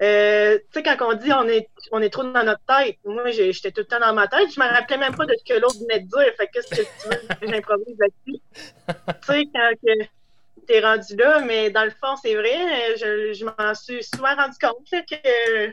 Euh, 0.00 0.58
tu 0.72 0.80
sais, 0.80 0.82
quand 0.84 0.96
on 1.00 1.14
dit 1.14 1.32
on 1.32 1.48
est, 1.48 1.68
on 1.90 2.00
est 2.00 2.10
trop 2.10 2.22
dans 2.22 2.44
notre 2.44 2.62
tête, 2.66 2.98
moi, 3.04 3.30
j'étais 3.30 3.72
tout 3.72 3.80
le 3.80 3.86
temps 3.86 3.98
dans 3.98 4.14
ma 4.14 4.28
tête. 4.28 4.52
Je 4.54 4.60
me 4.60 4.66
rappelais 4.66 4.98
même 4.98 5.14
pas 5.14 5.26
de 5.26 5.34
ce 5.36 5.44
que 5.44 5.58
l'autre 5.58 5.78
venait 5.80 6.00
de 6.00 6.06
dire. 6.06 6.34
Fait 6.36 6.46
que 6.46 6.52
qu'est-ce 6.52 6.68
que 6.68 6.76
tu 6.76 7.08
veux 7.08 7.16
que 7.40 7.52
j'improvise 7.52 7.96
là-dessus? 7.98 8.40
tu 8.86 9.32
sais, 9.32 9.44
quand 9.52 9.70
que 9.84 10.04
t'es 10.66 10.80
rendu 10.80 11.16
là, 11.16 11.40
mais 11.40 11.70
dans 11.70 11.84
le 11.84 11.90
fond, 11.90 12.14
c'est 12.22 12.34
vrai, 12.34 12.54
euh, 12.54 12.96
je, 12.96 13.32
je 13.32 13.44
m'en 13.44 13.74
suis 13.74 14.04
souvent 14.04 14.34
rendu 14.36 14.56
compte 14.60 14.86
là, 14.92 15.02
que 15.02 15.72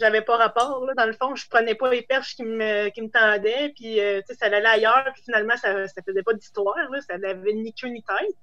j'avais 0.00 0.22
pas 0.22 0.36
rapport. 0.36 0.84
Là, 0.86 0.94
dans 0.96 1.06
le 1.06 1.12
fond, 1.12 1.34
je 1.34 1.48
prenais 1.48 1.74
pas 1.74 1.90
les 1.90 2.02
perches 2.02 2.36
qui 2.36 2.44
me, 2.44 2.88
qui 2.90 3.02
me 3.02 3.08
tendaient, 3.10 3.72
puis 3.74 4.00
euh, 4.00 4.20
tu 4.20 4.28
sais, 4.28 4.34
ça 4.38 4.46
allait 4.46 4.64
ailleurs, 4.66 5.08
puis 5.14 5.22
finalement, 5.24 5.56
ça, 5.56 5.86
ça 5.88 6.02
faisait 6.02 6.22
pas 6.22 6.34
d'histoire, 6.34 6.74
ça 7.06 7.18
n'avait 7.18 7.52
ni 7.54 7.72
queue 7.72 7.88
ni 7.88 8.02
tête. 8.02 8.34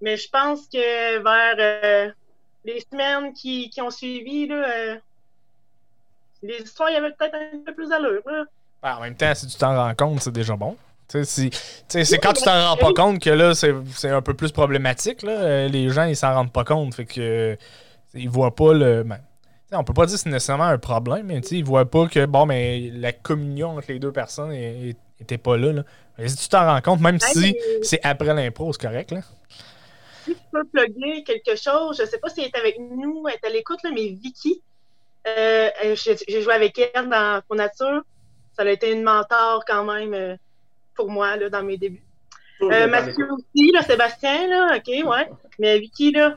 Mais 0.00 0.16
je 0.16 0.28
pense 0.28 0.66
que 0.66 1.18
vers 1.22 1.56
euh, 1.58 2.10
les 2.64 2.80
semaines 2.90 3.32
qui, 3.32 3.70
qui 3.70 3.80
ont 3.80 3.90
suivi, 3.90 4.46
là, 4.46 4.68
euh, 4.68 4.96
les 6.42 6.58
histoires, 6.62 6.90
il 6.90 6.94
y 6.94 6.96
avait 6.96 7.12
peut-être 7.12 7.34
un 7.34 7.58
peu 7.64 7.74
plus 7.74 7.88
d'allure. 7.88 8.20
Ben, 8.82 8.96
en 8.96 9.00
même 9.00 9.16
temps, 9.16 9.34
si 9.34 9.46
tu 9.46 9.56
t'en 9.56 9.74
rends 9.74 9.94
compte, 9.94 10.20
c'est 10.20 10.32
déjà 10.32 10.56
bon. 10.56 10.76
Tu 11.08 11.24
sais, 11.24 11.50
si- 11.88 12.04
c'est 12.04 12.18
quand 12.18 12.32
tu 12.32 12.42
t'en 12.42 12.70
rends 12.70 12.76
pas 12.76 12.92
compte 12.92 13.20
que 13.22 13.30
là, 13.30 13.54
c'est 13.54 14.10
un 14.10 14.22
peu 14.22 14.34
plus 14.34 14.52
problématique. 14.52 15.22
Là. 15.22 15.32
Euh, 15.32 15.68
Les 15.68 15.88
gens, 15.90 16.04
ils 16.04 16.16
s'en 16.16 16.34
rendent 16.34 16.52
pas 16.52 16.64
compte. 16.64 16.94
Fait 16.94 17.04
que 17.06 17.56
ils 18.14 18.28
voient 18.28 18.54
pas 18.54 18.72
le. 18.74 19.02
ben, 19.04 19.18
on 19.76 19.84
peut 19.84 19.92
pas 19.94 20.06
dire 20.06 20.14
que 20.16 20.20
c'est 20.20 20.30
nécessairement 20.30 20.64
un 20.64 20.78
problème, 20.78 21.26
mais 21.26 21.38
ils 21.40 21.64
voient 21.64 21.88
pas 21.90 22.06
que 22.06 22.26
bon, 22.26 22.46
mais 22.46 22.90
la 22.94 23.12
communion 23.12 23.70
entre 23.76 23.86
les 23.92 23.98
deux 23.98 24.12
personnes 24.12 24.52
est- 24.52 24.90
est- 24.90 24.96
était 25.20 25.38
pas 25.38 25.56
là. 25.56 25.72
là. 25.72 25.82
Mais 26.18 26.28
si 26.28 26.36
tu 26.36 26.48
t'en 26.48 26.64
rends 26.66 26.80
compte, 26.80 27.00
même 27.00 27.18
si 27.20 27.40
mais- 27.54 27.82
c'est 27.82 28.00
après 28.04 28.32
l'impro, 28.34 28.72
c'est 28.72 28.82
correct, 28.82 29.10
là. 29.12 29.20
si 30.24 30.34
tu 30.34 30.40
peux 30.52 30.64
plugger 30.64 31.22
quelque 31.24 31.54
chose, 31.56 31.98
je 32.00 32.06
sais 32.06 32.18
pas 32.18 32.28
si 32.30 32.40
elle 32.40 32.46
est 32.46 32.56
avec 32.56 32.78
nous, 32.78 33.24
elle 33.28 33.34
est 33.34 33.46
à 33.46 33.50
l'écoute, 33.50 33.78
là, 33.84 33.90
mais 33.94 34.08
Vicky, 34.22 34.62
euh, 35.26 35.68
euh, 35.84 35.94
j'ai 35.96 36.40
joué 36.42 36.54
avec 36.54 36.78
elle 36.94 37.08
dans 37.08 37.42
Pro 37.46 37.56
Nature. 37.56 38.02
Ça 38.56 38.62
a 38.62 38.68
été 38.70 38.92
une 38.92 39.02
mentor 39.02 39.64
quand 39.66 39.84
même 39.84 40.14
euh, 40.14 40.36
pour 40.94 41.10
moi 41.10 41.36
là, 41.36 41.48
dans 41.50 41.62
mes 41.62 41.76
débuts. 41.76 42.02
Euh, 42.62 42.86
Mathieu 42.86 43.28
aussi, 43.32 43.70
là, 43.72 43.82
Sébastien, 43.82 44.46
là, 44.48 44.76
ok, 44.76 44.86
ouais. 45.08 45.28
Mais 45.58 45.78
Vicky, 45.78 46.12
là, 46.12 46.36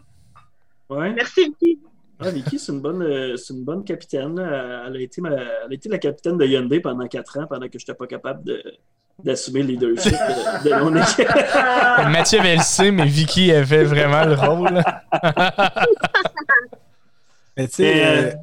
Ouais. 0.89 1.11
merci 1.13 1.45
Vicky. 1.45 1.79
Ouais, 2.19 2.31
Vicky, 2.31 2.57
c'est 2.57 2.71
une 2.71 2.81
bonne, 2.81 3.01
euh, 3.03 3.35
c'est 3.37 3.53
une 3.53 3.63
bonne 3.63 3.83
capitaine. 3.83 4.35
là. 4.39 4.85
Elle 4.87 4.95
a, 4.95 4.99
été 5.01 5.21
ma- 5.21 5.29
elle 5.35 5.71
a 5.71 5.73
été 5.73 5.87
la 5.89 5.99
capitaine 5.99 6.37
de 6.37 6.45
Hyundai 6.45 6.79
pendant 6.79 7.07
quatre 7.07 7.37
ans, 7.39 7.45
pendant 7.47 7.67
que 7.67 7.77
je 7.77 7.83
n'étais 7.83 7.93
pas 7.93 8.07
capable 8.07 8.43
de, 8.43 8.63
d'assumer 9.23 9.61
le 9.61 9.67
leadership 9.69 10.11
de, 10.13 10.69
de 10.69 10.75
mon 10.83 10.95
équipe. 11.01 11.27
Mathieu 12.11 12.39
avait 12.39 12.55
le 12.55 12.61
C, 12.63 12.89
mais 12.91 13.05
Vicky 13.05 13.51
avait 13.51 13.83
vraiment 13.83 14.25
le 14.25 14.33
rôle. 14.33 14.81
Mais 17.57 17.67
tu 17.67 17.75
sais, 17.75 18.05
euh, 18.05 18.29
euh, 18.29 18.33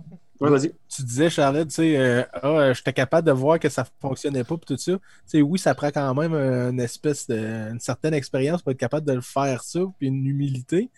Ouais, 0.41 0.70
tu 0.89 1.03
disais, 1.03 1.31
Charlotte, 1.31 1.68
tu 1.68 1.75
sais, 1.77 1.97
euh, 1.97 2.22
ah, 2.33 2.47
euh, 2.49 2.75
j'étais 2.75 2.93
capable 2.93 3.27
de 3.27 3.33
voir 3.33 3.59
que 3.61 3.68
ça 3.68 3.85
fonctionnait 4.01 4.43
pas, 4.45 4.57
puis 4.57 4.66
tout 4.66 4.77
ça. 4.77 4.93
Tu 4.93 4.99
sais, 5.27 5.41
oui, 5.43 5.59
ça 5.59 5.75
prend 5.75 5.91
quand 5.91 6.12
même 6.14 6.35
euh, 6.35 6.70
une 6.70 6.81
espèce 6.81 7.27
de, 7.29 7.37
une 7.70 7.79
certaine 7.81 8.14
expérience 8.14 8.61
pour 8.61 8.72
être 8.72 8.79
capable 8.79 9.07
de 9.07 9.12
le 9.12 9.20
faire 9.20 9.62
ça, 9.62 9.81
puis 9.99 10.09
une 10.09 10.27
humilité. 10.27 10.91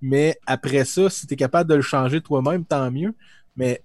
Mais 0.00 0.38
après 0.46 0.84
ça, 0.84 1.10
si 1.10 1.26
tu 1.26 1.34
es 1.34 1.36
capable 1.36 1.68
de 1.68 1.74
le 1.74 1.82
changer 1.82 2.20
toi-même, 2.20 2.64
tant 2.64 2.90
mieux. 2.90 3.14
Mais 3.56 3.82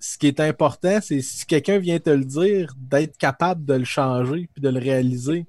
ce 0.00 0.16
qui 0.16 0.26
est 0.28 0.40
important, 0.40 0.98
c'est 1.02 1.20
si 1.20 1.44
quelqu'un 1.44 1.78
vient 1.78 1.98
te 1.98 2.10
le 2.10 2.24
dire, 2.24 2.72
d'être 2.76 3.16
capable 3.18 3.64
de 3.64 3.74
le 3.74 3.84
changer, 3.84 4.48
puis 4.52 4.62
de 4.62 4.68
le 4.68 4.78
réaliser. 4.78 5.46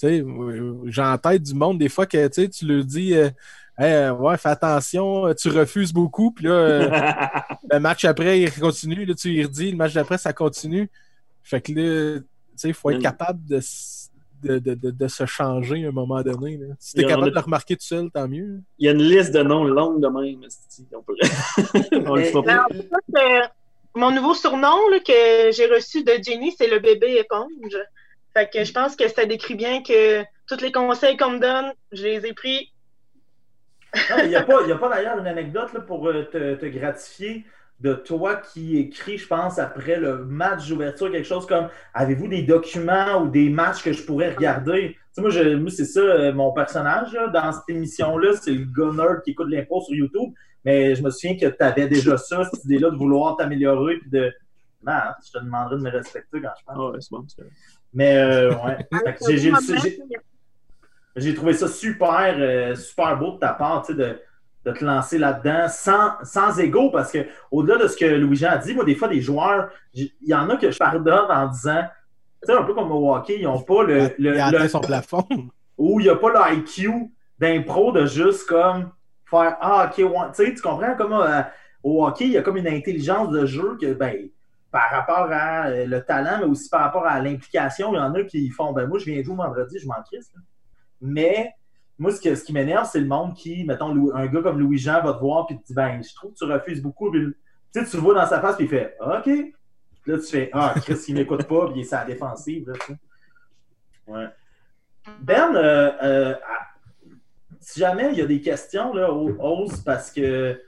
J'ai 0.00 1.02
en 1.02 1.18
tête 1.18 1.42
du 1.42 1.54
monde 1.54 1.78
des 1.78 1.88
fois 1.88 2.06
que 2.06 2.26
tu 2.26 2.42
sais, 2.42 2.48
tu 2.48 2.66
le 2.66 2.82
dis, 2.82 3.14
euh, 3.14 3.30
Hey, 3.78 3.90
euh, 3.94 4.12
ouais, 4.12 4.36
fais 4.36 4.50
attention, 4.50 5.26
euh, 5.26 5.34
tu 5.34 5.48
refuses 5.48 5.94
beaucoup, 5.94 6.30
puis 6.30 6.44
là, 6.44 6.50
euh, 6.52 6.88
le 7.72 7.78
match 7.80 8.04
après, 8.04 8.42
il 8.42 8.52
continue. 8.52 9.06
Là, 9.06 9.14
tu 9.14 9.30
lui 9.30 9.44
redis, 9.44 9.70
le 9.70 9.76
match 9.78 9.94
d'après, 9.94 10.18
ça 10.18 10.32
continue. 10.34 10.90
Fait 11.42 11.60
que 11.62 11.72
là, 11.72 12.20
tu 12.20 12.26
sais, 12.56 12.68
il 12.68 12.74
faut 12.74 12.90
être 12.90 12.98
Mm. 12.98 13.02
capable 13.02 13.44
de, 13.46 13.60
de, 14.42 14.58
de, 14.58 14.74
de, 14.74 14.90
de 14.90 15.08
se 15.08 15.24
changer 15.26 15.84
à 15.84 15.88
un 15.88 15.92
moment 15.92 16.22
donné. 16.22 16.56
là. 16.58 16.74
Si 16.78 16.94
t'es 16.94 17.02
capable 17.04 17.24
a- 17.28 17.30
de 17.30 17.34
le 17.34 17.40
remarquer 17.40 17.76
tout 17.76 17.84
seul, 17.84 18.10
tant 18.10 18.28
mieux. 18.28 18.60
Il 18.78 18.86
y 18.86 18.88
a 18.88 18.92
une 18.92 19.02
liste 19.02 19.32
de 19.34 19.42
noms 19.42 19.64
longue 19.64 20.00
de 20.00 20.08
même. 20.08 20.40
On, 20.94 21.02
peut... 21.02 21.14
On 22.06 22.16
le 22.16 22.42
pas. 22.44 22.66
euh, 23.20 23.40
mon 23.94 24.10
nouveau 24.10 24.34
surnom 24.34 24.76
là, 24.90 24.98
que 25.00 25.52
j'ai 25.52 25.66
reçu 25.66 26.02
de 26.04 26.12
Jenny, 26.22 26.52
c'est 26.56 26.68
le 26.68 26.78
bébé 26.78 27.16
éponge. 27.18 27.76
Fait 28.34 28.48
que 28.50 28.64
je 28.64 28.72
pense 28.72 28.96
que 28.96 29.08
ça 29.08 29.24
décrit 29.26 29.54
bien 29.54 29.82
que 29.82 30.22
tous 30.48 30.60
les 30.62 30.72
conseils 30.72 31.16
qu'on 31.16 31.32
me 31.32 31.38
donne, 31.38 31.72
je 31.92 32.02
les 32.04 32.26
ai 32.26 32.32
pris. 32.32 32.72
Il 34.22 34.28
n'y 34.30 34.36
a 34.36 34.42
pas, 34.42 34.62
il 34.62 34.68
y 34.70 34.72
a 34.72 34.76
pas 34.76 34.88
d'ailleurs 34.88 35.18
une 35.18 35.26
anecdote 35.26 35.72
là, 35.74 35.80
pour 35.80 36.08
euh, 36.08 36.22
te, 36.32 36.54
te 36.54 36.66
gratifier 36.66 37.44
de 37.82 37.94
toi 37.94 38.36
qui 38.36 38.78
écris, 38.78 39.18
je 39.18 39.26
pense, 39.26 39.58
après 39.58 39.98
le 39.98 40.24
match 40.24 40.68
d'ouverture, 40.68 41.10
quelque 41.10 41.26
chose 41.26 41.46
comme 41.46 41.68
avez-vous 41.94 42.28
des 42.28 42.42
documents 42.42 43.22
ou 43.22 43.28
des 43.28 43.48
matchs 43.50 43.82
que 43.82 43.92
je 43.92 44.02
pourrais 44.04 44.34
regarder? 44.34 44.90
Tu 44.90 44.98
sais, 45.12 45.20
moi, 45.20 45.30
je- 45.30 45.56
moi, 45.56 45.70
c'est 45.70 45.84
ça, 45.84 46.00
euh, 46.00 46.32
mon 46.32 46.52
personnage 46.52 47.12
là, 47.12 47.28
dans 47.28 47.50
cette 47.52 47.68
émission-là, 47.68 48.30
c'est 48.40 48.52
le 48.52 48.64
gunner 48.64 49.20
qui 49.24 49.32
écoute 49.32 49.48
l'impro 49.50 49.82
sur 49.82 49.94
YouTube. 49.94 50.32
Mais 50.64 50.94
je 50.94 51.02
me 51.02 51.10
souviens 51.10 51.36
que 51.36 51.46
tu 51.54 51.62
avais 51.64 51.88
déjà 51.88 52.16
ça, 52.16 52.44
cette 52.44 52.64
idée-là 52.64 52.90
de 52.90 52.96
vouloir 52.96 53.36
t'améliorer 53.36 53.96
puis 53.98 54.10
de. 54.10 54.32
Non, 54.86 54.92
je 55.26 55.32
te 55.38 55.44
demanderai 55.44 55.76
de 55.76 55.82
me 55.82 55.90
respecter 55.90 56.40
quand 56.40 56.50
je 56.58 56.64
parle. 56.64 56.78
Ah 56.80 56.90
ouais, 56.92 56.98
c'est 57.00 57.10
bon. 57.10 57.24
c'est 57.28 57.42
bon. 57.42 57.48
Mais 57.94 58.16
euh, 58.16 58.54
ouais. 58.64 58.78
J'ai 61.16 61.34
trouvé 61.34 61.52
ça 61.52 61.68
super, 61.68 62.34
euh, 62.38 62.74
super 62.74 63.18
beau 63.18 63.32
de 63.32 63.38
ta 63.38 63.52
part, 63.52 63.82
tu 63.84 63.92
sais, 63.92 63.98
de, 63.98 64.18
de 64.64 64.72
te 64.72 64.84
lancer 64.84 65.18
là-dedans 65.18 65.66
sans, 65.68 66.12
sans 66.22 66.58
ego, 66.60 66.90
parce 66.90 67.10
que 67.10 67.26
au-delà 67.50 67.78
de 67.78 67.88
ce 67.88 67.96
que 67.96 68.04
Louis-Jean 68.04 68.50
a 68.50 68.58
dit, 68.58 68.74
moi, 68.74 68.84
des 68.84 68.94
fois, 68.94 69.08
des 69.08 69.20
joueurs, 69.20 69.70
il 69.94 70.10
y 70.22 70.34
en 70.34 70.48
a 70.50 70.56
que 70.56 70.70
je 70.70 70.78
pardonne 70.78 71.30
en 71.30 71.46
disant, 71.48 71.82
tu 72.42 72.52
sais, 72.52 72.58
un 72.58 72.62
peu 72.62 72.74
comme 72.74 72.90
au 72.92 73.14
hockey, 73.14 73.38
ils 73.40 73.44
n'ont 73.44 73.60
pas 73.62 73.82
le, 73.82 74.10
le, 74.18 74.36
il 74.38 74.52
le- 74.52 74.68
son 74.68 74.80
plafond. 74.80 75.26
ou 75.78 75.98
il 76.00 76.04
n'y 76.04 76.10
a 76.10 76.16
pas 76.16 76.30
le 76.50 76.56
IQ 76.58 76.90
d'impro 77.38 77.90
de 77.92 78.06
juste 78.06 78.48
comme 78.48 78.90
faire 79.24 79.56
Ah, 79.60 79.90
ok, 79.90 79.98
ouais. 79.98 80.28
tu 80.34 80.44
sais, 80.44 80.54
tu 80.54 80.62
comprends 80.62 80.94
comment 80.96 81.22
euh, 81.22 81.42
au 81.82 82.06
hockey, 82.06 82.26
il 82.26 82.32
y 82.32 82.38
a 82.38 82.42
comme 82.42 82.56
une 82.56 82.68
intelligence 82.68 83.30
de 83.30 83.46
jeu 83.46 83.76
que, 83.80 83.92
ben, 83.94 84.28
par 84.70 84.90
rapport 84.90 85.28
à 85.30 85.66
euh, 85.66 85.86
le 85.86 86.02
talent, 86.04 86.38
mais 86.38 86.44
aussi 86.46 86.68
par 86.68 86.82
rapport 86.82 87.04
à 87.04 87.20
l'implication, 87.20 87.92
il 87.92 87.96
y 87.96 88.00
en 88.00 88.14
a 88.14 88.22
qui 88.22 88.48
font 88.50 88.72
Ben, 88.72 88.86
moi, 88.86 88.98
je 88.98 89.06
viens 89.06 89.22
jouer 89.22 89.34
vendredi, 89.36 89.78
je 89.80 89.86
m'en 89.88 90.00
crisse. 90.04 90.30
Mais 91.00 91.52
moi, 92.02 92.10
ce, 92.10 92.44
qui 92.44 92.52
m'énerve, 92.52 92.88
c'est 92.90 92.98
le 92.98 93.06
monde 93.06 93.34
qui, 93.34 93.64
mettons, 93.64 94.12
un 94.12 94.26
gars 94.26 94.42
comme 94.42 94.58
Louis-Jean 94.58 95.02
va 95.04 95.12
te 95.12 95.20
voir 95.20 95.46
puis 95.46 95.56
te 95.56 95.64
dit 95.64 95.72
Ben, 95.72 96.02
je 96.02 96.12
trouve 96.14 96.32
que 96.32 96.38
tu 96.38 96.44
refuses 96.44 96.82
beaucoup. 96.82 97.12
Tu 97.12 97.36
sais, 97.70 97.84
tu 97.84 97.96
le 97.96 98.02
vois 98.02 98.14
dans 98.14 98.26
sa 98.26 98.40
face, 98.40 98.56
puis 98.56 98.64
il 98.64 98.68
fait 98.68 98.96
OK. 99.00 99.22
Puis 99.22 99.54
là, 100.06 100.18
tu 100.18 100.26
fais 100.26 100.50
Ah, 100.52 100.74
Chris, 100.82 100.98
il 101.06 101.14
m'écoute 101.14 101.44
pas, 101.44 101.66
puis 101.66 101.76
il 101.76 101.80
est 101.82 101.84
sur 101.84 101.98
la 101.98 102.04
défensive. 102.04 102.68
Là. 102.68 102.96
Ouais. 104.08 104.26
Ben, 105.20 105.54
euh, 105.54 105.92
euh, 106.02 106.34
à- 106.34 106.72
si 107.60 107.78
jamais 107.78 108.10
il 108.10 108.18
y 108.18 108.22
a 108.22 108.26
des 108.26 108.40
questions, 108.40 108.92
là, 108.92 109.12
ose 109.12 109.80
parce 109.84 110.10
que 110.10 110.60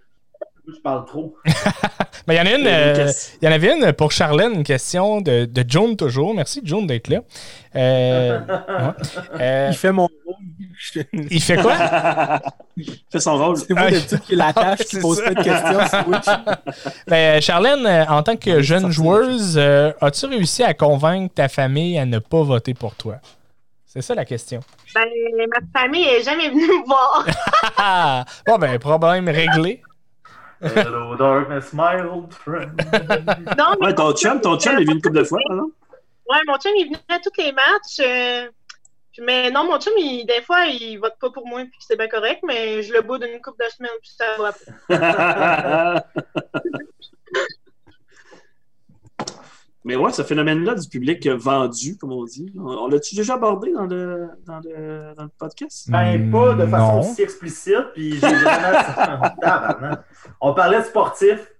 je 0.69 0.81
parle 0.81 1.05
trop. 1.05 1.37
Mais 2.27 2.37
il 2.37 2.39
y 2.39 2.41
en 2.41 2.47
a 2.47 2.55
une. 2.55 2.61
Il 2.61 2.65
y 2.65 2.69
a 2.69 2.95
une 2.95 3.01
euh. 3.01 3.13
Il 3.43 3.45
y 3.45 3.49
en 3.49 3.53
avait 3.53 3.73
une 3.77 3.93
pour 3.93 4.13
Charlène, 4.13 4.55
une 4.55 4.65
question 4.65 5.21
de, 5.21 5.45
de 5.45 5.65
John 5.67 5.97
toujours. 5.97 6.35
Merci 6.35 6.61
John 6.65 6.87
d'être 6.87 7.09
là. 7.09 7.21
Euh, 7.77 8.41
ouais. 8.49 9.41
Euh, 9.41 9.69
Il 9.71 9.77
fait 9.77 9.93
mon 9.93 10.09
rôle. 10.25 10.35
Il 11.13 11.43
fait 11.43 11.57
quoi? 11.57 11.77
fait 13.11 13.21
son 13.21 13.37
rôle. 13.37 13.57
C'est 13.59 13.75
moi 13.75 13.91
d'habitude 13.91 14.21
qui 14.21 14.37
l'attache, 14.37 14.79
qui 14.81 14.99
pose 15.01 15.19
ça. 15.19 15.25
pas 15.25 15.35
de 15.35 15.43
questions. 15.43 16.45
Ben, 17.07 17.41
Charlène, 17.41 17.87
en 18.09 18.23
tant 18.23 18.37
que 18.37 18.55
Ouais, 18.55 18.63
jeune 18.63 18.91
joueuse, 18.91 19.57
euh, 19.59 19.93
as-tu 20.01 20.27
réussi 20.27 20.63
à 20.63 20.75
convaincre 20.75 21.35
ta 21.35 21.49
famille 21.49 21.99
à 21.99 22.07
ne 22.07 22.19
pas 22.19 22.43
voter 22.43 22.75
pour 22.75 22.95
toi? 22.95 23.17
C'est 23.85 24.03
ça 24.03 24.15
la 24.15 24.25
question. 24.25 24.61
Ben, 24.95 25.05
ma 25.49 25.81
famille 25.81 26.05
est 26.05 26.23
jamais 26.23 26.49
venue 26.49 26.67
me 26.67 26.87
voir. 26.87 27.27
Ah! 27.77 28.25
bon, 28.47 28.59
ben, 28.59 28.79
problème 28.79 29.29
réglé. 29.29 29.83
Hello, 30.65 31.15
darkness, 31.17 31.73
my 31.73 32.01
old 32.01 32.33
friend. 32.33 32.81
Non, 33.59 33.75
mais 33.81 33.87
Ouais, 33.87 33.95
ton 33.95 34.13
chum, 34.15 34.41
ton 34.41 34.59
chum 34.59 34.73
est 34.79 34.85
venu 34.85 34.95
une 34.95 35.03
couple 35.03 35.19
de 35.19 35.25
fois, 35.25 35.39
non? 35.51 35.71
Ouais, 36.29 36.39
mon 36.47 36.57
chum, 36.59 36.73
il 36.77 36.87
venait 36.87 36.99
à 37.09 37.19
tous 37.19 37.31
les 37.39 37.53
matchs. 37.53 38.01
euh, 38.01 38.49
mais 39.21 39.51
non, 39.51 39.65
mon 39.65 39.79
chum, 39.79 39.93
il, 39.99 40.25
des 40.27 40.41
fois, 40.43 40.65
il 40.67 40.97
vote 40.99 41.17
pas 41.21 41.31
pour 41.31 41.47
moi, 41.47 41.61
puis 41.61 41.79
c'est 41.81 41.97
bien 41.97 42.09
correct, 42.09 42.41
mais 42.47 42.83
je 42.83 42.93
le 42.93 43.03
bout 43.03 43.19
d'une 43.19 43.41
couple 43.41 43.65
de 43.65 43.71
semaines, 43.71 43.91
puis 44.01 44.11
ça 44.11 44.25
va. 44.39 46.03
Mais 49.87 49.97
ouais, 49.97 50.13
ce 50.13 50.23
phénomène-là 50.23 50.75
du 50.77 50.89
public 50.89 51.29
vendu, 51.29 51.99
comme 51.99 52.13
on 52.13 52.25
dit, 52.25 52.51
on, 52.59 52.63
on 52.69 52.89
l'a-tu 52.89 53.15
déjà 53.15 53.35
abordé 53.35 53.71
dans 53.73 53.85
le, 53.85 54.29
dans 54.47 54.59
le, 54.65 55.15
dans 55.15 55.25
le 55.25 55.31
podcast? 55.39 55.91
Ben, 55.91 56.31
pas 56.31 56.55
de 56.55 56.67
façon 56.67 56.93
Non. 56.95 57.01
aussi 57.01 57.21
explicite, 57.23 57.93
puis 57.93 58.13
j'ai 58.15 58.19
vraiment. 58.35 59.97
On 60.41 60.55
parlait 60.55 60.79
de 60.79 60.85
sportif. 60.85 61.53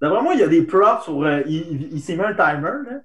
D'après 0.00 0.22
moi, 0.22 0.34
il 0.34 0.40
y 0.40 0.42
a 0.42 0.48
des 0.48 0.62
props 0.62 1.04
sur. 1.04 1.22
euh, 1.22 1.40
il 1.46 1.54
il- 1.72 1.88
il 1.94 2.00
s'est 2.00 2.16
mis 2.16 2.22
un 2.22 2.34
timer, 2.34 2.70
là. 2.84 3.00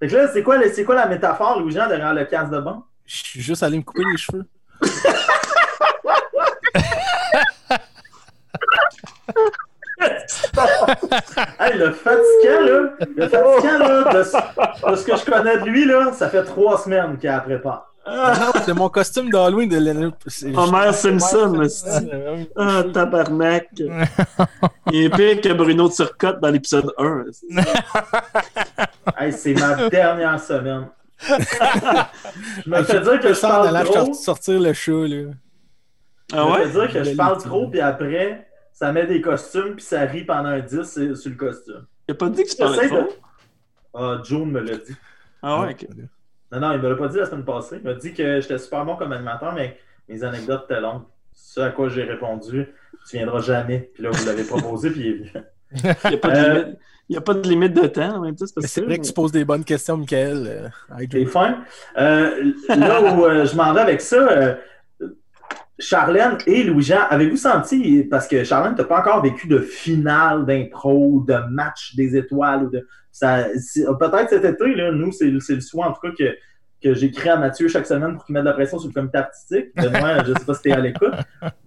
Fait 0.00 0.08
que 0.08 0.14
là, 0.16 0.28
c'est 0.32 0.42
quoi, 0.42 0.58
le- 0.58 0.68
c'est 0.70 0.84
quoi 0.84 0.94
la 0.96 1.06
métaphore, 1.06 1.60
Louis-Jean, 1.60 1.88
derrière 1.88 2.12
le 2.12 2.24
casque 2.24 2.50
de 2.52 2.58
banc? 2.60 2.84
Je 3.06 3.16
suis 3.24 3.40
juste 3.40 3.62
allé 3.62 3.78
me 3.78 3.82
couper 3.84 4.02
les 4.10 4.16
cheveux. 4.18 4.44
Hey, 11.60 11.78
le 11.78 11.92
fatigant, 11.92 12.60
là, 12.60 12.90
le 13.16 13.28
fatigant, 13.28 13.78
là, 13.78 14.12
de, 14.14 14.22
ce- 14.22 14.90
de 14.90 14.96
ce 14.96 15.04
que 15.06 15.16
je 15.16 15.24
connais 15.24 15.58
de 15.58 15.64
lui, 15.64 15.84
là, 15.86 16.12
ça 16.12 16.28
fait 16.28 16.44
trois 16.44 16.78
semaines 16.78 17.16
qu'il 17.18 17.28
a 17.28 17.40
prépare. 17.40 17.92
Non, 18.08 18.52
c'est 18.64 18.72
mon 18.72 18.88
costume 18.88 19.30
d'Halloween 19.30 19.68
de 19.68 19.78
l'année. 19.78 20.10
Homer 20.56 20.92
Simpson, 20.92 21.60
Ah, 22.56 22.84
tabarnak! 22.94 23.66
Il 24.92 25.04
est 25.06 25.10
pire 25.10 25.40
que 25.40 25.52
Bruno 25.52 25.88
Turcotte 25.88 26.38
dans 26.40 26.50
l'épisode 26.50 26.92
1. 26.98 27.24
Hey, 29.18 29.32
c'est 29.32 29.54
ma 29.54 29.88
dernière 29.88 30.38
semaine. 30.40 30.88
je 31.26 32.70
me 32.70 32.76
Hey, 32.76 32.84
fais 32.84 33.00
dire 33.00 33.20
que 33.20 33.32
je 33.32 33.40
parle 33.40 33.84
trop. 33.84 34.14
sortir 34.14 34.60
le 34.60 34.72
chat, 34.72 34.92
là. 34.92 35.30
Ah 36.32 36.36
Je 36.36 36.36
me 36.36 36.50
ouais? 36.50 36.64
fais 36.64 36.70
dire 36.70 36.92
que 36.92 37.04
je 37.10 37.16
parle 37.16 37.38
trop, 37.38 37.68
puis 37.68 37.80
après, 37.80 38.46
ça 38.78 38.92
met 38.92 39.06
des 39.06 39.22
costumes, 39.22 39.74
puis 39.76 39.84
ça 39.84 40.00
rit 40.02 40.24
pendant 40.24 40.50
un 40.50 40.60
10 40.60 40.82
sur 40.84 41.16
sur 41.16 41.30
le 41.30 41.36
costume. 41.36 41.86
Il 42.06 42.12
a 42.12 42.14
pas 42.14 42.28
dit 42.28 42.44
que 42.44 42.50
tu 42.50 42.56
parlais 42.56 42.84
de- 42.84 42.94
trop? 42.94 43.08
Ah, 43.94 44.20
June 44.22 44.50
me 44.50 44.60
l'a 44.60 44.76
dit. 44.76 44.94
Ah 45.42 45.62
ouais, 45.62 45.70
ok. 45.72 45.86
Non, 46.52 46.60
non, 46.60 46.72
il 46.72 46.78
me 46.80 46.88
l'a 46.90 46.94
pas 46.96 47.08
dit 47.08 47.16
la 47.16 47.24
semaine 47.26 47.44
passée. 47.44 47.76
Il 47.82 47.82
m'a 47.88 47.94
dit 47.94 48.12
que 48.12 48.40
j'étais 48.40 48.58
super 48.58 48.84
bon 48.84 48.96
comme 48.96 49.12
animateur, 49.12 49.54
mais 49.54 49.78
mes 50.08 50.22
anecdotes 50.22 50.64
étaient 50.70 50.80
longues. 50.82 51.04
Ce 51.32 51.60
à 51.60 51.70
quoi 51.70 51.88
j'ai 51.88 52.02
répondu, 52.04 52.66
tu 53.08 53.16
viendras 53.16 53.40
jamais. 53.40 53.90
Puis 53.94 54.02
là, 54.02 54.10
vous 54.12 54.26
l'avez 54.26 54.44
proposé, 54.48 54.90
puis 54.90 55.00
il 55.00 55.06
est 55.06 55.14
venu. 55.14 55.30
Il 55.72 56.10
n'y 56.10 56.14
a, 56.14 56.18
pas 56.18 56.30
de 56.30 56.36
Euh, 56.36 56.54
limite- 56.62 56.78
il 57.08 57.14
y 57.14 57.16
a 57.16 57.20
pas 57.22 57.34
de 57.34 57.48
limite 57.48 57.72
de 57.72 57.86
temps 57.86 58.16
en 58.16 58.20
même 58.20 58.36
temps. 58.36 58.44
C'est 58.58 58.80
vrai 58.82 58.98
que 58.98 59.04
tu 59.06 59.12
poses 59.12 59.32
des 59.32 59.44
bonnes 59.44 59.64
questions, 59.64 59.96
Michael. 59.96 60.44
Euh, 60.46 60.68
C'est 60.98 61.10
Joe. 61.22 61.30
fin. 61.30 61.58
Euh, 61.96 62.52
là 62.68 63.00
où 63.14 63.24
euh, 63.24 63.46
je 63.46 63.56
m'en 63.56 63.72
vais 63.72 63.80
avec 63.80 64.00
ça, 64.00 64.16
euh, 64.16 64.54
Charlène 65.78 66.38
et 66.46 66.62
Louis-Jean, 66.62 67.00
avez-vous 67.10 67.36
senti, 67.36 68.04
parce 68.10 68.26
que 68.26 68.44
Charlène, 68.44 68.74
tu 68.74 68.80
n'as 68.80 68.86
pas 68.86 69.00
encore 69.00 69.22
vécu 69.22 69.46
de 69.46 69.58
finale 69.58 70.46
d'impro, 70.46 71.24
de 71.26 71.36
match 71.50 71.94
des 71.96 72.16
étoiles, 72.16 72.64
ou 72.64 72.70
de. 72.70 72.86
Peut-être 73.20 74.30
cet 74.30 74.44
été, 74.44 74.74
là, 74.74 74.92
nous, 74.92 75.12
c'est 75.12 75.32
c'est 75.40 75.54
le 75.54 75.60
soin 75.60 75.88
en 75.88 75.92
tout 75.92 76.00
cas 76.00 76.12
que, 76.18 76.36
que 76.82 76.94
j'écris 76.94 77.28
à 77.28 77.36
Mathieu 77.36 77.68
chaque 77.68 77.86
semaine 77.86 78.14
pour 78.14 78.24
qu'il 78.24 78.34
mette 78.34 78.44
de 78.44 78.48
la 78.48 78.54
pression 78.54 78.78
sur 78.78 78.88
le 78.88 78.94
comité 78.94 79.18
artistique. 79.18 79.74
De 79.76 79.88
moi, 79.88 80.22
je 80.24 80.32
ne 80.32 80.38
sais 80.38 80.44
pas 80.44 80.54
si 80.54 80.62
tu 80.62 80.68
es 80.68 80.72
à 80.72 80.80
l'écoute. 80.80 81.14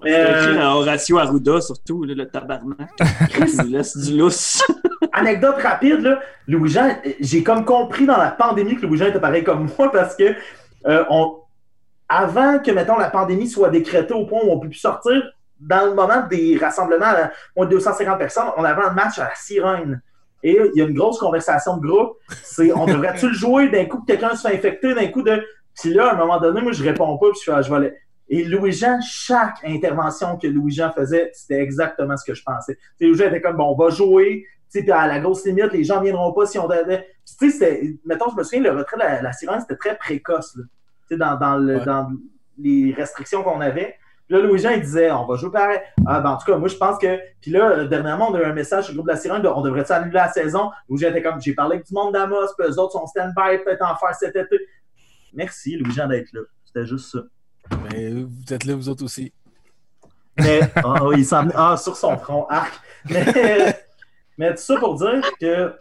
Mais, 0.04 0.26
C'est 0.26 0.32
écrit 0.32 0.58
euh, 0.58 0.68
en 0.68 0.76
Horatio 0.76 1.18
Arruda, 1.18 1.62
surtout, 1.62 2.04
là, 2.04 2.14
le 2.16 2.28
tabarnak. 2.28 2.90
Il 3.38 3.58
nous 3.64 3.72
laisse 3.72 3.98
du 3.98 4.18
lousse. 4.18 4.64
anecdote 5.14 5.56
rapide, 5.62 6.02
là, 6.02 6.20
Louis-Jean, 6.48 6.98
j'ai 7.20 7.44
comme 7.44 7.66
compris 7.66 8.06
dans 8.06 8.18
la 8.18 8.32
pandémie 8.32 8.76
que 8.76 8.86
Louis-Jean 8.86 9.08
était 9.08 9.20
pareil 9.20 9.44
comme 9.44 9.70
moi 9.78 9.92
parce 9.92 10.16
que 10.16 10.36
euh, 10.86 11.04
on, 11.10 11.39
avant 12.10 12.60
que, 12.60 12.72
mettons, 12.72 12.98
la 12.98 13.10
pandémie 13.10 13.48
soit 13.48 13.70
décrétée 13.70 14.16
au 14.16 14.26
point 14.26 14.40
où 14.44 14.52
on 14.52 14.60
peut 14.60 14.70
plus 14.70 14.80
sortir, 14.80 15.22
dans 15.60 15.86
le 15.86 15.94
moment 15.94 16.26
des 16.28 16.58
rassemblements 16.58 17.06
à 17.06 17.32
moins 17.56 17.66
de 17.66 17.72
250 17.72 18.18
personnes, 18.18 18.48
on 18.58 18.64
avait 18.64 18.82
un 18.82 18.94
match 18.94 19.20
à 19.20 19.26
la 19.26 19.36
sirène. 19.36 20.02
Et 20.42 20.58
il 20.74 20.80
y 20.80 20.82
a 20.82 20.86
une 20.86 20.96
grosse 20.96 21.20
conversation 21.20 21.78
de 21.78 21.86
groupe. 21.86 22.18
C'est 22.44 22.72
on 22.74 22.86
devrait-tu 22.86 23.28
le 23.28 23.34
jouer 23.34 23.70
d'un 23.70 23.86
coup 23.86 24.00
que 24.00 24.06
quelqu'un 24.06 24.36
se 24.36 24.48
fait 24.48 24.56
infecter, 24.56 24.94
d'un 24.96 25.08
coup 25.08 25.22
de. 25.22 25.44
Puis 25.80 25.94
là, 25.94 26.10
à 26.10 26.14
un 26.14 26.18
moment 26.18 26.40
donné, 26.40 26.62
moi, 26.62 26.72
je 26.72 26.84
réponds 26.84 27.18
pas, 27.18 27.28
puis 27.32 27.42
je 27.46 27.52
fais, 27.52 27.64
je. 27.64 27.90
Et 28.32 28.44
Louis-Jean, 28.44 29.00
chaque 29.02 29.58
intervention 29.64 30.38
que 30.38 30.48
Louis-Jean 30.48 30.92
faisait, 30.92 31.32
c'était 31.34 31.62
exactement 31.62 32.16
ce 32.16 32.24
que 32.24 32.36
je 32.36 32.44
pensais. 32.44 32.78
Louis-Jean 33.02 33.28
était 33.28 33.42
comme, 33.42 33.58
bon, 33.58 33.76
on 33.76 33.76
va 33.76 33.90
jouer, 33.90 34.46
puis 34.72 34.90
à 34.92 35.08
la 35.08 35.20
grosse 35.20 35.46
limite, 35.46 35.74
les 35.74 35.84
gens 35.84 35.98
ne 35.98 36.04
viendront 36.04 36.32
pas 36.32 36.46
si 36.46 36.60
on 36.60 36.68
devait. 36.68 37.08
Puis, 37.26 37.52
Tu 37.52 37.52
sais, 37.52 37.82
mettons, 38.06 38.30
je 38.30 38.36
me 38.36 38.44
souviens, 38.44 38.62
le 38.62 38.78
retrait 38.78 38.98
de 38.98 39.02
la, 39.02 39.22
la 39.22 39.34
sirène, 39.34 39.60
c'était 39.62 39.78
très 39.78 39.98
précoce, 39.98 40.56
là. 40.56 40.64
Dans, 41.18 41.38
dans, 41.38 41.58
le, 41.58 41.78
Ouais. 41.78 41.86
dans 41.86 42.12
les 42.58 42.94
restrictions 42.96 43.44
qu'on 43.44 43.62
avait. 43.62 43.96
Puis 44.28 44.38
là, 44.38 44.44
Louis-Jean, 44.44 44.72
il 44.72 44.82
disait, 44.82 45.12
on 45.12 45.26
va 45.26 45.38
jouer 45.38 45.52
pareil. 45.52 45.80
Ah, 46.06 46.20
ben, 46.20 46.32
en 46.32 46.38
tout 46.38 46.46
cas, 46.46 46.58
moi, 46.58 46.68
je 46.68 46.76
pense 46.76 47.00
que. 47.00 47.20
Puis 47.42 47.50
là, 47.50 47.72
euh, 47.72 47.88
dernièrement, 47.88 48.30
on 48.30 48.36
a 48.36 48.42
eu 48.42 48.46
un 48.46 48.54
message 48.54 48.86
sur 48.86 48.94
le 48.94 48.98
groupe 48.98 49.08
de 49.08 49.14
la 49.14 49.20
sirène, 49.20 49.46
on 49.48 49.62
devrait-tu 49.62 49.92
annuler 49.92 50.14
la 50.14 50.32
saison? 50.32 50.70
Louis-Jean 50.88 51.10
était 51.10 51.24
comme, 51.24 51.42
j'ai 51.42 51.54
parlé 51.54 51.76
avec 51.76 51.88
du 51.88 51.94
monde 51.94 52.14
d'Amos, 52.14 52.54
puis 52.58 52.68
eux 52.68 52.80
autres 52.80 52.94
sont 52.94 53.08
stand-by, 53.08 53.64
peut-être 53.66 53.82
en 53.84 53.96
faire 53.96 54.14
cet 54.14 54.36
été. 54.36 54.60
Merci, 55.34 55.78
Louis-Jean, 55.78 56.08
d'être 56.08 56.32
là. 56.34 56.42
C'était 56.64 56.86
juste 56.86 57.12
ça. 57.12 57.20
Mais 57.92 58.12
vous 58.12 58.54
êtes 58.54 58.66
là, 58.66 58.76
vous 58.76 58.90
autres 58.90 59.04
aussi. 59.04 59.34
Mais, 60.38 60.60
ah, 60.76 61.00
il 61.16 61.26
s'en 61.26 61.48
ah, 61.56 61.76
sur 61.76 61.96
son 61.96 62.18
front, 62.18 62.46
arc. 62.50 62.80
Mais, 63.10 63.76
mais 64.38 64.52
tout 64.52 64.62
ça 64.62 64.78
pour 64.78 64.96
dire 64.96 65.22
que. 65.40 65.74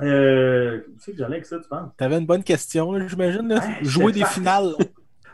Euh, 0.00 0.80
où 0.88 0.96
c'est 0.98 1.12
que 1.12 1.18
j'allais 1.18 1.36
avec 1.36 1.46
ça, 1.46 1.58
tu 1.58 1.68
penses? 1.68 1.90
T'avais 1.96 2.18
une 2.18 2.26
bonne 2.26 2.44
question, 2.44 2.92
là, 2.92 3.06
j'imagine. 3.06 3.48
là. 3.48 3.60
Jouer 3.82 4.12
des 4.12 4.24
finales. 4.24 4.74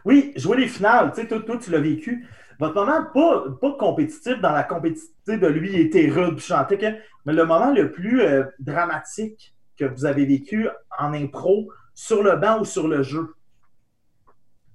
Oui, 0.04 0.32
jouer 0.36 0.58
les 0.58 0.68
finales, 0.68 1.12
tu 1.14 1.22
sais, 1.22 1.28
toi, 1.28 1.40
toi, 1.40 1.56
tu 1.56 1.70
l'as 1.70 1.80
vécu. 1.80 2.28
Votre 2.60 2.74
moment, 2.74 3.04
pas, 3.14 3.44
pas 3.58 3.72
compétitif 3.78 4.38
dans 4.40 4.52
la 4.52 4.62
compétitivité 4.62 5.38
de 5.38 5.46
lui, 5.46 5.72
il 5.72 5.80
était 5.80 6.10
rude, 6.10 6.36
puis 6.36 6.44
chantait, 6.44 6.76
que, 6.76 6.86
mais 7.24 7.32
le 7.32 7.46
moment 7.46 7.72
le 7.72 7.90
plus 7.90 8.20
euh, 8.20 8.44
dramatique 8.58 9.54
que 9.78 9.86
vous 9.86 10.04
avez 10.04 10.26
vécu 10.26 10.68
en 10.98 11.14
impro, 11.14 11.70
sur 11.94 12.22
le 12.22 12.36
banc 12.36 12.60
ou 12.60 12.64
sur 12.64 12.86
le 12.88 13.02
jeu? 13.02 13.34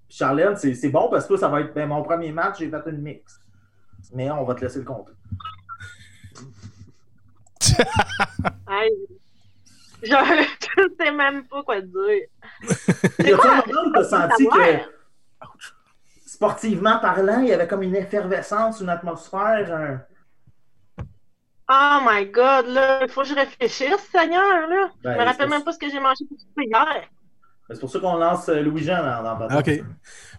Puis 0.08 0.18
Charlène, 0.18 0.56
c'est 0.56 0.74
c'est 0.74 0.90
bon 0.90 1.10
parce 1.10 1.26
que 1.26 1.30
toi, 1.30 1.38
ça 1.38 1.50
va 1.50 1.62
être 1.62 1.74
ben, 1.76 1.88
mon 1.88 2.02
premier 2.02 2.32
match, 2.32 2.60
j'ai 2.60 2.70
fait 2.70 2.82
une 2.88 3.02
mix. 3.02 3.40
Mais 4.14 4.32
on 4.32 4.44
va 4.46 4.56
te 4.56 4.62
laisser 4.62 4.80
le 4.80 4.86
compter. 4.86 5.12
Hey. 8.72 8.92
Je 10.04 10.10
je 10.78 10.90
sais 11.00 11.12
même 11.12 11.46
pas 11.48 11.64
quoi 11.64 11.82
dire. 11.82 12.24
Il 13.20 13.28
y 13.30 13.34
a 13.34 13.38
quoi? 13.38 13.52
un 13.52 13.68
moment 13.68 13.88
où 13.88 13.92
tu 13.94 14.00
as 14.00 14.04
senti 14.04 14.48
que, 14.48 14.80
sportivement 16.26 17.00
parlant, 17.00 17.40
il 17.42 17.48
y 17.50 17.54
avait 17.54 17.68
comme 17.68 17.84
une 17.84 17.96
effervescence, 17.96 18.80
une 18.82 18.90
atmosphère. 18.90 19.74
un- 19.74 20.02
Oh 21.72 22.00
my 22.04 22.26
god, 22.26 22.66
là, 22.68 23.04
il 23.04 23.10
faut 23.12 23.22
que 23.22 23.28
je 23.28 23.36
réfléchisse, 23.36 24.10
Seigneur, 24.12 24.68
là. 24.68 24.90
Ben, 25.04 25.14
je 25.14 25.18
me 25.18 25.18
c'est- 25.18 25.24
rappelle 25.24 25.50
même 25.50 25.64
pas 25.64 25.72
ce 25.72 25.78
que 25.78 25.90
j'ai 25.90 26.00
mangé 26.00 26.26
pour 26.28 26.40
souper 26.40 26.64
hier. 26.66 27.04
C'est 27.72 27.80
pour 27.80 27.92
ça 27.92 28.00
qu'on 28.00 28.16
lance 28.16 28.50
euh, 28.50 28.62
Louis-Jean 28.64 28.98
dans, 29.04 29.38
dans 29.38 29.48
le. 29.48 29.58
OK. 29.60 29.86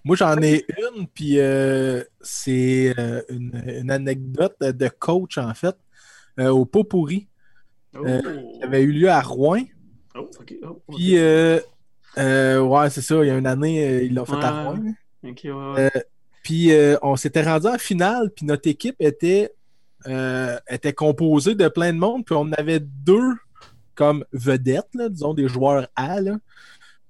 Moi, 0.05 0.17
j'en 0.17 0.37
ai 0.43 0.67
une, 0.97 1.07
puis 1.07 1.39
euh, 1.39 2.03
c'est 2.21 2.93
euh, 2.99 3.23
une, 3.29 3.63
une 3.69 3.91
anecdote 3.93 4.57
de 4.61 4.89
coach, 4.89 5.39
en 5.39 5.55
fait, 5.55 5.77
euh, 6.41 6.49
au 6.49 6.65
pot 6.65 6.83
pourri, 6.83 7.29
Oh. 7.97 8.05
qui 8.05 8.63
avait 8.63 8.83
eu 8.83 8.93
lieu 8.93 9.11
à 9.11 9.21
Rouen. 9.21 9.63
Oh. 10.15 10.29
Oh. 10.63 10.83
Puis, 10.95 11.19
euh, 11.19 11.59
euh, 12.19 12.61
ouais, 12.61 12.91
c'est 12.91 13.03
ça, 13.03 13.17
il 13.23 13.29
y 13.29 13.31
a 13.31 13.37
une 13.37 13.47
année, 13.47 13.85
euh, 13.85 14.03
ils 14.03 14.15
l'ont 14.15 14.25
fait 14.25 14.35
à. 14.35 14.65
Rouen. 14.65 14.95
Ok, 15.25 15.41
ouais, 15.45 15.51
ouais. 15.53 15.91
Puis, 16.43 16.73
euh, 16.73 16.97
on 17.03 17.17
s'était 17.17 17.43
rendu 17.43 17.67
en 17.67 17.79
finale, 17.79 18.31
puis 18.35 18.47
notre 18.47 18.69
équipe 18.69 18.97
était, 18.99 19.53
euh, 20.07 20.59
était 20.69 20.93
composée 20.93 21.55
de 21.55 21.69
plein 21.69 21.93
de 21.93 21.99
monde, 21.99 22.25
puis 22.25 22.35
on 22.35 22.51
avait 22.53 22.81
deux 22.81 23.35
comme 23.95 24.25
vedettes, 24.33 24.89
là, 24.95 25.09
disons, 25.09 25.35
des 25.35 25.49
joueurs 25.49 25.89
A, 25.95 26.21
là. 26.21 26.39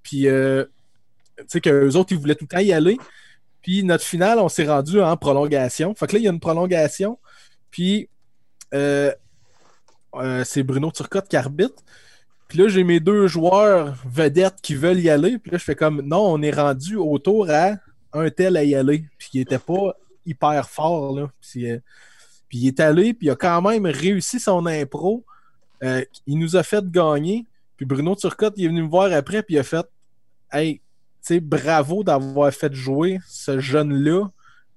Puis, 0.02 0.26
euh, 0.26 0.64
tu 1.38 1.44
sais, 1.46 1.60
qu'eux 1.60 1.94
autres, 1.94 2.12
ils 2.12 2.18
voulaient 2.18 2.34
tout 2.34 2.44
le 2.44 2.56
temps 2.56 2.58
y 2.58 2.72
aller. 2.72 2.98
Puis, 3.62 3.84
notre 3.84 4.04
finale, 4.04 4.38
on 4.38 4.48
s'est 4.48 4.66
rendu 4.66 5.00
en 5.00 5.16
prolongation. 5.16 5.94
Fait 5.94 6.06
que 6.06 6.14
là, 6.14 6.18
il 6.18 6.24
y 6.24 6.28
a 6.28 6.32
une 6.32 6.40
prolongation. 6.40 7.18
Puis, 7.70 8.08
euh, 8.74 9.12
euh, 10.16 10.44
c'est 10.44 10.62
Bruno 10.62 10.90
Turcotte 10.90 11.28
qui 11.28 11.36
arbitre. 11.36 11.82
Puis 12.48 12.58
là, 12.58 12.68
j'ai 12.68 12.82
mes 12.82 12.98
deux 12.98 13.28
joueurs 13.28 13.94
vedettes 14.04 14.56
qui 14.62 14.74
veulent 14.74 14.98
y 14.98 15.08
aller. 15.08 15.38
Puis 15.38 15.52
là, 15.52 15.58
je 15.58 15.64
fais 15.64 15.76
comme, 15.76 16.00
non, 16.02 16.32
on 16.32 16.42
est 16.42 16.50
rendu 16.50 16.96
autour 16.96 17.48
à 17.50 17.76
un 18.12 18.28
tel 18.30 18.56
à 18.56 18.64
y 18.64 18.74
aller. 18.74 19.04
Puis 19.18 19.30
il 19.34 19.40
était 19.42 19.58
pas 19.58 19.94
hyper 20.26 20.68
fort, 20.68 21.14
là. 21.14 21.30
Puis, 21.40 21.70
euh, 21.70 21.78
puis 22.48 22.58
il 22.58 22.66
est 22.66 22.80
allé, 22.80 23.14
puis 23.14 23.28
il 23.28 23.30
a 23.30 23.36
quand 23.36 23.62
même 23.62 23.86
réussi 23.86 24.40
son 24.40 24.66
impro. 24.66 25.24
Euh, 25.84 26.04
il 26.26 26.38
nous 26.38 26.56
a 26.56 26.62
fait 26.62 26.84
gagner. 26.90 27.46
Puis 27.76 27.86
Bruno 27.86 28.16
Turcotte, 28.16 28.54
il 28.56 28.64
est 28.64 28.68
venu 28.68 28.82
me 28.82 28.88
voir 28.88 29.12
après, 29.12 29.42
puis 29.42 29.54
il 29.54 29.58
a 29.58 29.62
fait 29.62 29.86
Hey, 30.52 30.78
tu 30.78 31.34
sais, 31.34 31.40
bravo 31.40 32.02
d'avoir 32.02 32.52
fait 32.52 32.74
jouer 32.74 33.20
ce 33.28 33.60
jeune-là 33.60 34.28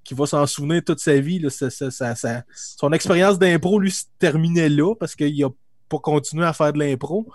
qui 0.04 0.14
va 0.14 0.26
s'en 0.26 0.46
souvenir 0.46 0.82
toute 0.84 1.00
sa 1.00 1.18
vie. 1.18 1.38
là. 1.38 1.50
Ça- 1.50 1.70
ça- 1.70 1.90
ça- 1.90 2.42
Son 2.54 2.92
expérience 2.92 3.38
d'impro, 3.38 3.78
lui, 3.80 3.90
se 3.90 4.04
terminait 4.18 4.68
là 4.68 4.94
parce 4.94 5.14
qu'il 5.16 5.42
a 5.44 5.48
pas 5.88 5.98
continué 5.98 6.44
à 6.44 6.52
faire 6.52 6.72
de 6.72 6.78
l'impro. 6.78 7.26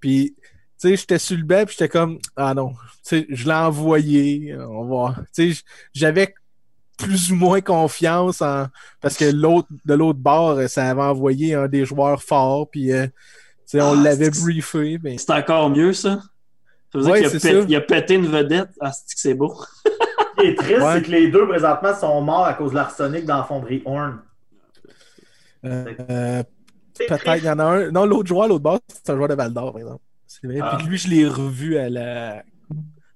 Puis, 0.00 0.34
tu 0.80 0.88
sais, 0.88 0.96
j'étais 0.96 1.18
sur 1.18 1.36
le 1.36 1.42
banc, 1.44 1.64
puis 1.64 1.74
j'étais 1.78 1.88
comme 1.88 2.18
Ah 2.36 2.54
non, 2.54 2.70
tu 2.70 2.76
sais, 3.02 3.26
je 3.30 3.44
l'ai 3.46 3.54
envoyé. 3.54 4.56
On 4.56 4.84
va. 4.86 5.16
Tu 5.34 5.54
sais, 5.54 5.62
j'avais 5.92 6.34
plus 6.96 7.30
ou 7.32 7.36
moins 7.36 7.60
confiance 7.60 8.42
en. 8.42 8.66
Parce 9.00 9.16
que 9.16 9.24
l'autre, 9.26 9.68
de 9.84 9.94
l'autre 9.94 10.18
bord, 10.18 10.58
ça 10.68 10.88
avait 10.90 11.02
envoyé 11.02 11.54
un 11.54 11.68
des 11.68 11.84
joueurs 11.84 12.22
forts, 12.22 12.68
puis 12.70 12.92
euh, 12.92 13.06
tu 13.06 13.12
sais, 13.66 13.80
on 13.80 13.92
Ah, 13.98 14.02
l'avait 14.02 14.30
briefé. 14.30 14.98
Mais... 15.02 15.18
C'est 15.18 15.32
encore 15.32 15.68
mieux, 15.70 15.92
ça? 15.92 16.20
Ça 16.92 16.98
veut 16.98 17.04
dire 17.04 17.12
Ouais, 17.12 17.18
qu'il 17.22 17.26
a, 17.26 17.40
pét- 17.64 17.76
a 17.76 17.80
pété 17.82 18.14
une 18.14 18.26
vedette. 18.26 18.70
Ah, 18.80 18.92
c'est 19.06 19.34
beau? 19.34 19.54
Ce 20.38 20.42
qui 20.42 20.48
est 20.48 20.54
triste, 20.54 20.80
Ouais. 20.80 20.94
c'est 20.94 21.02
que 21.02 21.10
les 21.10 21.30
deux, 21.30 21.46
présentement, 21.48 21.94
sont 21.94 22.20
morts 22.20 22.44
à 22.46 22.54
cause 22.54 22.70
de 22.70 22.76
l'arsenic 22.76 23.24
dans 23.24 23.38
la 23.38 23.44
fonderie 23.44 23.82
Horn. 23.84 24.20
Euh, 25.64 25.84
euh, 26.10 26.42
Peut-être, 26.96 27.18
triste. 27.24 27.44
il 27.44 27.46
y 27.46 27.50
en 27.50 27.58
a 27.58 27.64
un. 27.64 27.90
Non, 27.90 28.04
l'autre 28.06 28.28
joueur, 28.28 28.48
l'autre 28.48 28.62
bord, 28.62 28.80
c'est 28.88 29.10
un 29.10 29.16
joueur 29.16 29.28
de 29.28 29.34
Val 29.34 29.52
d'Or, 29.52 29.72
par 29.72 29.80
exemple. 29.80 30.02
C'est 30.26 30.46
vrai. 30.46 30.58
Ah. 30.62 30.76
Puis 30.78 30.86
lui, 30.86 30.98
je 30.98 31.08
l'ai 31.08 31.26
revu 31.26 31.76
à 31.78 31.88
la, 31.88 32.42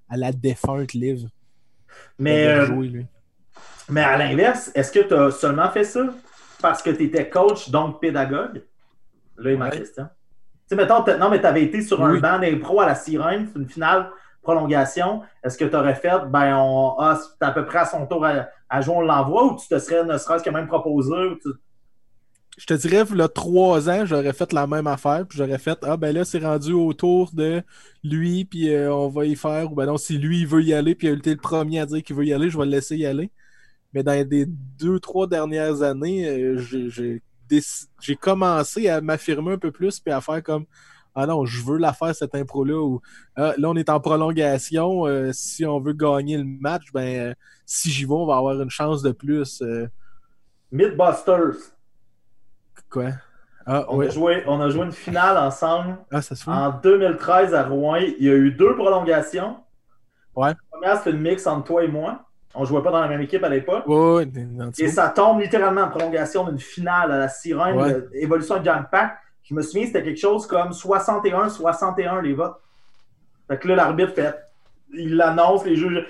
à 0.09 0.17
la 0.17 0.33
défunte 0.33 0.93
live. 0.95 1.29
Mais, 2.19 2.43
Il 2.45 2.49
euh, 2.49 2.67
joué, 2.67 3.07
mais 3.89 4.03
à 4.03 4.17
l'inverse, 4.17 4.71
est-ce 4.75 4.91
que 4.93 5.01
tu 5.01 5.15
as 5.15 5.31
seulement 5.31 5.69
fait 5.71 5.85
ça 5.85 6.01
parce 6.61 6.83
que 6.83 6.91
tu 6.91 7.05
étais 7.05 7.29
coach, 7.29 7.69
donc 7.71 8.01
pédagogue? 8.01 8.63
Là 9.37 9.57
ma 9.57 9.69
Ouais. 9.69 9.79
question. 9.79 10.05
Tu 10.05 10.11
sais, 10.69 10.77
mettons, 10.77 11.05
non, 11.19 11.29
mais 11.31 11.41
tu 11.41 11.47
avais 11.47 11.65
été 11.65 11.83
sur 11.83 12.03
un 12.05 12.13
Oui. 12.13 12.21
banc 12.21 12.39
d'impro 12.39 12.81
à 12.81 12.87
la 12.87 12.95
sirène, 12.95 13.49
c'est 13.53 13.59
une 13.61 13.69
finale 13.69 14.11
prolongation. 14.43 15.23
Est-ce 15.43 15.57
que 15.57 15.65
tu 15.65 15.77
aurais 15.77 15.95
fait, 15.95 16.19
ben, 16.29 16.57
on, 16.57 16.97
ah, 16.99 17.19
à 17.41 17.51
peu 17.53 17.65
près 17.65 17.79
à 17.79 17.87
son 17.87 18.07
tour 18.07 18.27
à, 18.27 18.81
jouer, 18.81 18.95
on 18.97 19.01
l'envoie, 19.01 19.45
ou 19.45 19.57
tu 19.57 19.69
te 19.69 19.79
serais 19.79 20.05
ne 20.05 20.19
serait-ce 20.19 20.43
que 20.43 20.51
même 20.51 20.67
proposé? 20.67 21.15
Je 22.59 22.67
te 22.67 22.75
dirais, 22.75 23.05
il 23.11 23.17
y 23.17 23.23
a 23.23 23.29
trois 23.29 23.89
ans, 23.89 24.05
j'aurais 24.05 24.35
fait 24.35 24.53
la 24.53 24.67
même 24.67 24.87
affaire. 24.87 25.25
Puis 25.27 25.39
j'aurais 25.39 25.59
fait 25.59 25.79
Ah, 25.83 25.97
ben 25.97 26.15
là, 26.15 26.25
c'est 26.25 26.39
rendu 26.39 26.73
autour 26.73 27.33
de 27.33 27.63
lui, 28.05 28.45
puis 28.45 28.73
euh, 28.75 28.93
on 28.93 29.09
va 29.09 29.25
y 29.25 29.37
faire. 29.37 29.73
Ou 29.73 29.75
ben 29.75 29.87
non, 29.87 29.97
si 29.97 30.19
lui, 30.19 30.41
il 30.41 30.47
veut 30.47 30.63
y 30.63 30.75
aller, 30.75 30.95
puis 30.95 31.07
il 31.07 31.11
a 31.11 31.17
été 31.17 31.31
le 31.31 31.41
premier 31.41 31.81
à 31.81 31.87
dire 31.87 32.03
qu'il 32.03 32.15
veut 32.15 32.27
y 32.27 32.33
aller, 32.33 32.51
je 32.51 32.59
vais 32.59 32.67
le 32.67 32.71
laisser 32.73 32.97
y 32.97 33.07
aller. 33.07 33.31
Mais 33.95 34.03
dans 34.03 34.13
les 34.13 34.47
deux, 34.47 35.01
trois 35.01 35.27
dernières 35.27 35.83
années, 35.83 36.29
euh, 36.29 36.59
j'ai 38.01 38.17
commencé 38.17 38.89
à 38.89 39.01
m'affirmer 39.01 39.53
un 39.53 39.59
peu 39.59 39.71
plus, 39.71 40.01
puis 40.01 40.13
à 40.13 40.21
faire 40.21 40.43
comme 40.43 40.67
Ah 41.15 41.27
non, 41.27 41.45
je 41.45 41.63
veux 41.65 41.77
la 41.79 41.93
faire, 41.93 42.15
cette 42.15 42.35
impro-là. 42.35 42.81
Ou 42.83 43.01
Ah, 43.37 43.53
là, 43.59 43.69
on 43.71 43.77
est 43.77 43.91
en 43.91 44.01
prolongation. 44.01 45.07
euh, 45.07 45.31
si 45.33 45.65
on 45.67 45.79
veut 45.81 45.93
gagner 45.93 46.39
le 46.39 46.45
match, 46.45 46.85
ben 46.93 47.31
euh, 47.31 47.35
si 47.67 47.91
j'y 47.91 48.05
vais, 48.05 48.13
on 48.13 48.27
va 48.27 48.37
avoir 48.37 48.61
une 48.61 48.71
chance 48.71 49.03
de 49.03 49.13
plus. 49.13 49.61
euh, 49.63 49.87
Mythbusters. 50.71 51.57
quoi? 52.91 53.11
Ah, 53.67 53.85
On, 53.89 53.99
ouais. 53.99 54.07
a 54.09 54.11
joué, 54.11 54.43
on 54.47 54.61
a 54.61 54.71
joué 54.71 54.85
une 54.87 54.93
finale 54.93 55.37
ensemble 55.39 55.97
Ah, 56.11 56.21
ça 56.21 56.35
se 56.35 56.43
fait. 56.45 56.51
en 56.51 56.71
2013 56.83 57.55
à 57.55 57.63
Rouen. 57.65 57.97
Il 57.97 58.25
y 58.25 58.29
a 58.31 58.35
eu 58.35 58.51
deux 58.53 58.75
prolongations. 58.75 59.57
Ouais. 60.35 60.49
La 60.49 60.55
première, 60.73 60.97
c'était 60.99 61.11
une 61.13 61.21
mix 61.21 61.47
entre 61.47 61.65
toi 61.67 61.85
et 61.85 61.89
moi. 61.89 62.25
On 62.55 62.65
jouait 62.65 62.83
pas 62.83 62.91
dans 62.91 63.01
la 63.01 63.09
même 63.09 63.21
équipe 63.21 63.45
à 63.45 63.49
l'époque. 63.49 63.87
Ouais, 63.87 64.29
Et 64.79 64.89
ça 64.89 65.09
tombe 65.11 65.41
littéralement 65.41 65.83
en 65.83 65.89
prolongation 65.89 66.45
d'une 66.49 66.59
finale 66.59 67.13
à 67.13 67.19
la 67.19 67.29
Sirène, 67.29 67.77
Ouais. 67.77 67.93
de 67.95 68.11
Évolution 68.15 68.61
Gang 68.61 68.85
Pack. 68.91 69.17
Je 69.53 69.57
me 69.59 69.61
souviens, 69.61 69.85
c'était 69.85 70.03
quelque 70.03 70.19
chose 70.19 70.47
comme 70.47 70.71
61-61 70.71 72.23
les 72.23 72.33
votes. 72.33 72.57
Fait 73.47 73.59
que 73.59 73.69
là, 73.69 73.77
l'arbitre 73.77 74.15
fait. 74.15 74.35
Il 74.95 75.15
l'annonce, 75.17 75.67
les 75.67 75.77
juges. 75.77 76.07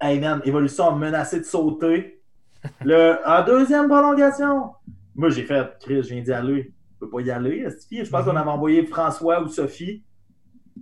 Hey 0.00 0.18
man, 0.18 0.42
Évolution 0.44 0.88
a 0.88 0.96
menacé 0.96 1.38
de 1.38 1.44
sauter. 1.44 2.20
Le, 2.84 3.16
en 3.24 3.44
deuxième 3.44 3.86
prolongation. 3.86 4.72
Moi, 5.14 5.30
j'ai 5.30 5.44
fait, 5.44 5.70
Chris, 5.82 6.02
je 6.02 6.14
viens 6.14 6.22
d'y 6.22 6.32
aller. 6.32 6.74
Je 6.94 6.98
peux 6.98 7.10
pas 7.10 7.20
y 7.20 7.30
aller. 7.30 7.64
Je 7.92 8.10
pense 8.10 8.24
qu'on 8.24 8.34
avait 8.34 8.50
envoyé 8.50 8.84
François 8.86 9.40
ou 9.40 9.46
Sophie. 9.46 10.02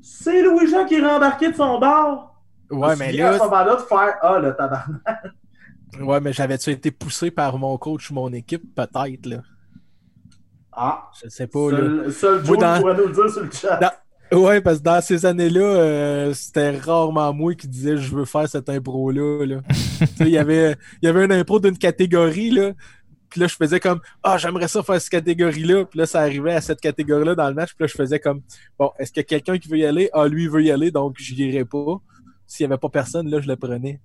C'est 0.00 0.42
Louis-Jean 0.42 0.86
qui 0.86 0.94
est 0.94 1.06
rembarqué 1.06 1.50
de 1.50 1.54
son 1.54 1.78
bar. 1.78 2.34
Ouais, 2.70 2.96
mais 2.96 3.10
souviens 3.10 3.26
à 3.28 3.32
ce 3.34 3.38
là, 3.38 3.44
moment-là 3.44 3.76
de 3.76 3.82
faire 3.82 4.16
Ah, 4.22 4.38
le 4.38 4.56
tabarnak. 4.56 5.02
ouais, 6.00 6.20
mais 6.22 6.32
j'avais-tu 6.32 6.70
été 6.70 6.90
poussé 6.90 7.30
par 7.30 7.58
mon 7.58 7.76
coach 7.76 8.10
ou 8.10 8.14
mon 8.14 8.32
équipe? 8.32 8.74
Peut-être, 8.74 9.26
là. 9.26 9.42
Ah, 10.72 11.10
Je 11.22 11.28
sais 11.28 11.46
pas, 11.46 11.70
là. 11.70 11.78
seul, 11.78 12.12
seul 12.12 12.44
Joe 12.44 12.58
dans- 12.58 12.80
pourrait 12.80 12.96
nous 12.96 13.06
le 13.08 13.12
dire 13.12 13.28
sur 13.30 13.42
le 13.44 13.50
chat. 13.50 13.76
Dans- 13.78 13.92
Ouais, 14.38 14.62
parce 14.62 14.78
que 14.78 14.82
dans 14.84 15.00
ces 15.02 15.26
années-là, 15.26 15.60
euh, 15.60 16.32
c'était 16.32 16.78
rarement 16.78 17.34
moi 17.34 17.54
qui 17.54 17.68
disais 17.68 17.98
je 17.98 18.14
veux 18.16 18.24
faire 18.24 18.48
cette 18.48 18.70
impro-là. 18.70 19.44
Là. 19.44 19.60
Il 20.20 20.28
y 20.30 20.38
avait 20.38 20.74
il 21.02 21.06
y 21.06 21.08
avait 21.08 21.26
une 21.26 21.32
impro 21.32 21.60
d'une 21.60 21.76
catégorie, 21.76 22.50
là. 22.50 22.72
Puis 23.28 23.40
là, 23.42 23.46
je 23.46 23.54
faisais 23.56 23.78
comme 23.78 24.00
Ah, 24.22 24.38
j'aimerais 24.38 24.68
ça 24.68 24.82
faire 24.82 24.98
cette 24.98 25.10
catégorie-là. 25.10 25.84
Puis 25.84 25.98
là, 25.98 26.06
ça 26.06 26.20
arrivait 26.20 26.54
à 26.54 26.62
cette 26.62 26.80
catégorie-là 26.80 27.34
dans 27.34 27.46
le 27.48 27.54
match. 27.54 27.74
Puis 27.74 27.82
là, 27.84 27.86
je 27.88 27.92
faisais 27.94 28.18
comme 28.20 28.40
Bon, 28.78 28.90
est-ce 28.98 29.12
qu'il 29.12 29.20
y 29.20 29.24
a 29.24 29.28
quelqu'un 29.28 29.58
qui 29.58 29.68
veut 29.68 29.76
y 29.78 29.84
aller? 29.84 30.08
Ah, 30.14 30.26
lui, 30.26 30.44
il 30.44 30.50
veut 30.50 30.62
y 30.62 30.70
aller, 30.70 30.90
donc 30.90 31.16
je 31.18 31.34
n'irai 31.34 31.66
pas. 31.66 31.98
S'il 32.46 32.66
n'y 32.66 32.72
avait 32.72 32.80
pas 32.80 32.88
personne, 32.88 33.28
là, 33.28 33.38
je 33.38 33.48
le 33.48 33.56
prenais. 33.56 34.00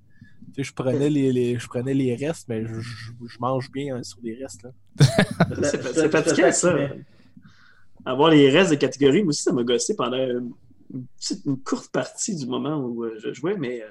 Tu 0.53 0.63
sais, 0.63 0.63
je 0.63 0.73
prenais 0.73 1.09
les, 1.09 1.31
les- 1.31 1.59
je 1.59 1.67
prenais 1.67 1.93
les 1.93 2.15
restes, 2.15 2.47
mais 2.49 2.65
je, 2.65 2.79
je- 2.79 3.11
je 3.27 3.37
mange 3.39 3.69
bien 3.71 3.97
hein, 3.97 4.03
sur 4.03 4.19
les 4.23 4.35
restes. 4.35 4.67
C'est 5.63 6.09
fatigant, 6.11 6.51
ça. 6.51 6.75
Avoir 8.05 8.29
les 8.31 8.49
restes 8.49 8.71
de 8.71 8.75
catégorie, 8.75 9.23
moi 9.23 9.29
aussi, 9.29 9.43
ça 9.43 9.51
m'a 9.51 9.63
gossé 9.63 9.95
pendant 9.95 10.17
une, 10.17 10.53
petite, 11.17 11.45
une 11.45 11.57
courte 11.59 11.91
partie 11.91 12.35
du 12.35 12.45
moment 12.45 12.77
où 12.77 13.03
euh, 13.03 13.17
je 13.21 13.33
jouais, 13.33 13.57
mais 13.57 13.81
euh, 13.81 13.87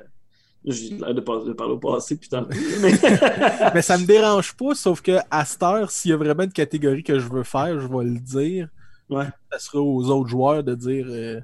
j'ai 0.64 0.96
l'air 0.96 1.14
de, 1.14 1.20
par- 1.20 1.44
de 1.44 1.52
parler 1.52 1.74
au 1.74 1.78
passé, 1.78 2.16
putain. 2.16 2.48
Mais... 2.82 2.92
Mais 3.74 3.82
ça 3.82 3.98
me 3.98 4.06
dérange 4.06 4.54
pas, 4.56 4.74
sauf 4.74 5.02
que 5.02 5.18
à 5.30 5.44
cette 5.44 5.62
heure, 5.62 5.90
s'il 5.90 6.12
y 6.12 6.14
a 6.14 6.16
vraiment 6.16 6.44
une 6.44 6.52
catégorie 6.52 7.02
que 7.02 7.18
je 7.18 7.28
veux 7.28 7.42
faire, 7.42 7.78
je 7.78 7.86
vais 7.86 8.04
le 8.04 8.18
dire. 8.18 8.68
Ouais. 9.10 9.26
Ça 9.52 9.58
sera 9.58 9.80
aux 9.80 10.08
autres 10.10 10.28
joueurs 10.30 10.64
de 10.64 10.74
dire 10.74 11.06
euh, 11.10 11.40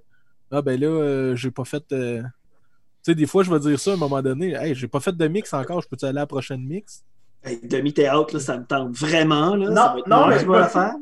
Ah 0.51 0.63
ben 0.63 0.81
là, 0.81 0.87
euh, 0.89 1.37
j'ai 1.37 1.51
pas 1.51 1.65
fait. 1.65 1.85
Tu 3.05 3.11
sais, 3.11 3.15
des 3.17 3.27
fois, 3.27 3.43
je 3.43 3.51
vais 3.53 3.59
dire 3.59 3.79
ça 3.81 3.91
à 3.91 3.95
un 3.95 3.97
moment 3.97 4.23
donné. 4.23 4.55
Hey, 4.55 4.75
j'ai 4.75 4.87
pas 4.89 5.01
fait 5.01 5.17
de 5.17 5.27
mix 5.29 5.53
encore, 5.55 5.81
je 5.83 5.89
peux-tu 5.89 6.05
aller 6.05 6.19
à 6.19 6.23
la 6.23 6.27
prochaine 6.27 6.61
mix? 6.65 7.03
Hey, 7.45 7.59
Demi-théâtre, 7.63 8.35
là, 8.35 8.39
ça 8.41 8.57
me 8.57 8.65
tente 8.65 8.93
vraiment. 8.97 9.57
Là. 9.57 9.71
Non, 9.71 10.03
non, 10.07 10.27
mais 10.29 10.39
qui 10.39 10.45
vais 10.45 10.59
la 10.59 10.69
faire. 10.69 10.95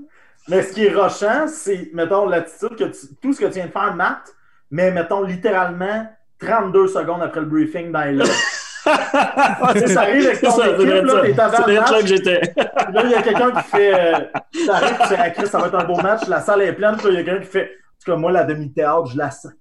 Mais 0.49 0.63
ce 0.63 0.73
qui 0.73 0.87
est 0.87 0.95
rochant, 0.95 1.47
c'est, 1.47 1.91
mettons, 1.93 2.27
l'attitude 2.27 2.75
que 2.77 2.85
tu- 2.85 3.15
tout 3.21 3.33
ce 3.35 3.41
que 3.41 3.45
tu 3.47 3.53
viens 3.53 3.67
de 3.67 3.71
faire, 3.73 3.95
Matt, 3.95 4.35
mais 4.71 4.91
mettons 4.91 5.23
littéralement 5.23 6.07
32 6.39 6.89
secondes 6.89 7.23
après 7.23 7.41
le 7.41 7.47
briefing 7.47 7.93
dans 7.93 8.01
les 8.11 8.25
sais, 8.25 9.87
ça 9.89 10.01
arrive 10.01 10.27
avec 10.27 10.41
ton 10.41 10.51
ça, 10.53 10.69
équipe, 10.71 10.81
c'est 10.89 11.03
là, 11.03 11.21
t'es 11.23 11.41
avant 11.41 11.57
C'est 11.59 11.67
le 11.69 11.75
là 11.75 11.81
match. 11.83 12.01
que 12.01 12.07
j'étais. 12.07 12.41
Là, 12.57 13.03
il 13.05 13.11
y 13.11 13.15
a 13.15 13.23
quelqu'un 13.23 13.51
qui 13.51 13.63
fait. 13.69 13.95
Euh, 13.95 14.19
ça 14.65 14.77
arrive, 14.77 14.97
tu 15.03 15.07
fais, 15.09 15.17
Ah, 15.19 15.31
Chris, 15.31 15.47
ça 15.49 15.59
va 15.59 15.67
être 15.67 15.75
un 15.79 15.85
beau 15.85 15.97
match, 16.01 16.27
la 16.29 16.41
salle 16.41 16.63
est 16.63 16.73
pleine. 16.73 16.97
Puis 16.97 17.05
là, 17.09 17.13
il 17.13 17.17
y 17.17 17.19
a 17.19 17.25
quelqu'un 17.25 17.41
qui 17.45 17.51
fait. 17.51 17.65
En 17.65 18.05
tout 18.05 18.11
cas, 18.13 18.17
moi, 18.17 18.33
la 18.33 18.45
demi-théâtre, 18.45 19.05
je 19.13 19.19
la 19.19 19.31
sens. 19.31 19.53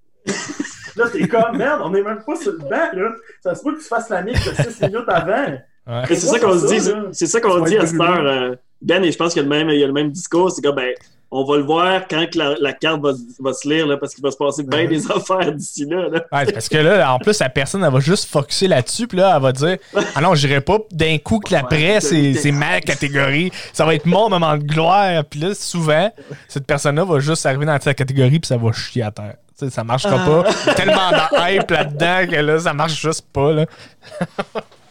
Là, 0.96 1.04
t'es 1.12 1.28
comme, 1.28 1.56
merde, 1.56 1.80
on 1.84 1.94
est 1.94 2.02
même 2.02 2.22
pas 2.26 2.36
sur 2.36 2.52
le 2.52 2.58
banc, 2.58 2.90
là. 2.92 3.10
Ça 3.42 3.54
se 3.54 3.62
peut 3.62 3.74
que 3.74 3.80
tu 3.80 3.86
fasses 3.88 4.08
la 4.08 4.22
mix 4.22 4.44
de 4.44 4.70
6 4.70 4.80
minutes 4.82 5.04
avant. 5.08 5.46
Ouais. 5.86 6.02
Mais 6.08 6.14
c'est 6.16 6.26
ça 6.26 6.38
qu'on 6.38 6.58
se 6.58 6.66
dit, 6.66 6.90
c'est 7.12 7.26
ça 7.26 7.40
qu'on 7.40 7.60
dit 7.64 7.76
à 7.76 7.86
cette 7.86 8.00
heure. 8.00 8.24
euh, 8.26 8.54
Ben, 8.82 9.02
et 9.04 9.10
je 9.12 9.16
pense 9.18 9.32
qu'il 9.32 9.42
y 9.42 9.44
a 9.44 9.48
le 9.48 9.54
même, 9.54 9.70
il 9.70 9.80
y 9.80 9.84
a 9.84 9.86
le 9.86 9.92
même 9.92 10.10
discours, 10.10 10.50
c'est 10.50 10.62
que 10.62 10.68
ben, 10.70 10.92
on 11.32 11.44
va 11.44 11.56
le 11.58 11.62
voir 11.62 12.02
quand 12.08 12.26
que 12.30 12.38
la, 12.38 12.54
la 12.60 12.72
carte 12.72 13.00
va, 13.00 13.12
se- 13.14 13.20
va 13.42 13.52
se 13.52 13.68
lire, 13.68 13.86
là, 13.86 13.96
parce 13.96 14.14
qu'il 14.14 14.22
va 14.24 14.30
se 14.32 14.36
passer 14.36 14.62
bien 14.64 14.86
des 14.86 15.10
affaires 15.10 15.52
d'ici 15.52 15.84
là. 15.86 16.08
là. 16.08 16.24
Ouais, 16.32 16.52
parce 16.52 16.68
que 16.68 16.76
là, 16.78 17.12
en 17.12 17.18
plus, 17.18 17.38
la 17.38 17.48
personne, 17.48 17.84
elle 17.84 17.92
va 17.92 18.00
juste 18.00 18.28
focuser 18.28 18.66
là-dessus, 18.68 19.06
puis 19.06 19.18
là, 19.18 19.32
elle 19.36 19.42
va 19.42 19.52
dire 19.52 19.76
Ah 20.14 20.20
non, 20.20 20.34
j'irai 20.34 20.60
pas 20.60 20.78
d'un 20.90 21.18
coup 21.18 21.38
que 21.38 21.52
l'après, 21.52 21.94
Ouais, 21.94 22.00
c'est- 22.00 22.34
c'est 22.34 22.52
ma 22.52 22.80
catégorie. 22.80 23.50
Ça 23.72 23.84
va 23.84 23.94
être 23.94 24.06
mon 24.06 24.28
moment 24.28 24.56
de 24.56 24.64
gloire. 24.64 25.24
Puis 25.24 25.40
là, 25.40 25.54
souvent, 25.54 26.10
cette 26.48 26.66
personne-là 26.66 27.04
va 27.04 27.20
juste 27.20 27.46
arriver 27.46 27.66
dans 27.66 27.80
sa 27.80 27.94
catégorie, 27.94 28.38
puis 28.40 28.48
ça 28.48 28.56
va 28.56 28.72
chier 28.72 29.02
à 29.02 29.10
terre. 29.10 29.36
Ça 29.68 29.84
marchera 29.84 30.16
pas. 30.16 30.50
Il 30.62 30.66
y 30.66 30.70
a 30.70 30.74
tellement 30.74 31.10
de 31.10 31.54
hype 31.54 31.70
là-dedans 31.70 32.26
que 32.30 32.36
là, 32.36 32.58
ça 32.58 32.72
marche 32.72 33.00
juste 33.00 33.26
pas. 33.32 33.52
Là. 33.52 33.66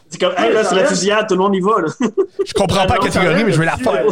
C'est 0.09 0.19
comme, 0.19 0.33
hey, 0.37 0.53
là, 0.53 0.63
c'est 0.63 0.75
la 0.75 0.85
fusillade, 0.85 1.27
tout 1.27 1.35
le 1.35 1.41
monde 1.41 1.55
y 1.55 1.61
va. 1.61 1.81
Là. 1.81 1.87
Je 2.45 2.53
comprends 2.53 2.85
pas 2.85 2.97
la 2.97 3.03
catégorie, 3.03 3.43
mais 3.43 3.51
je 3.51 3.59
vais 3.59 3.65
la 3.65 3.77
faire. 3.77 4.05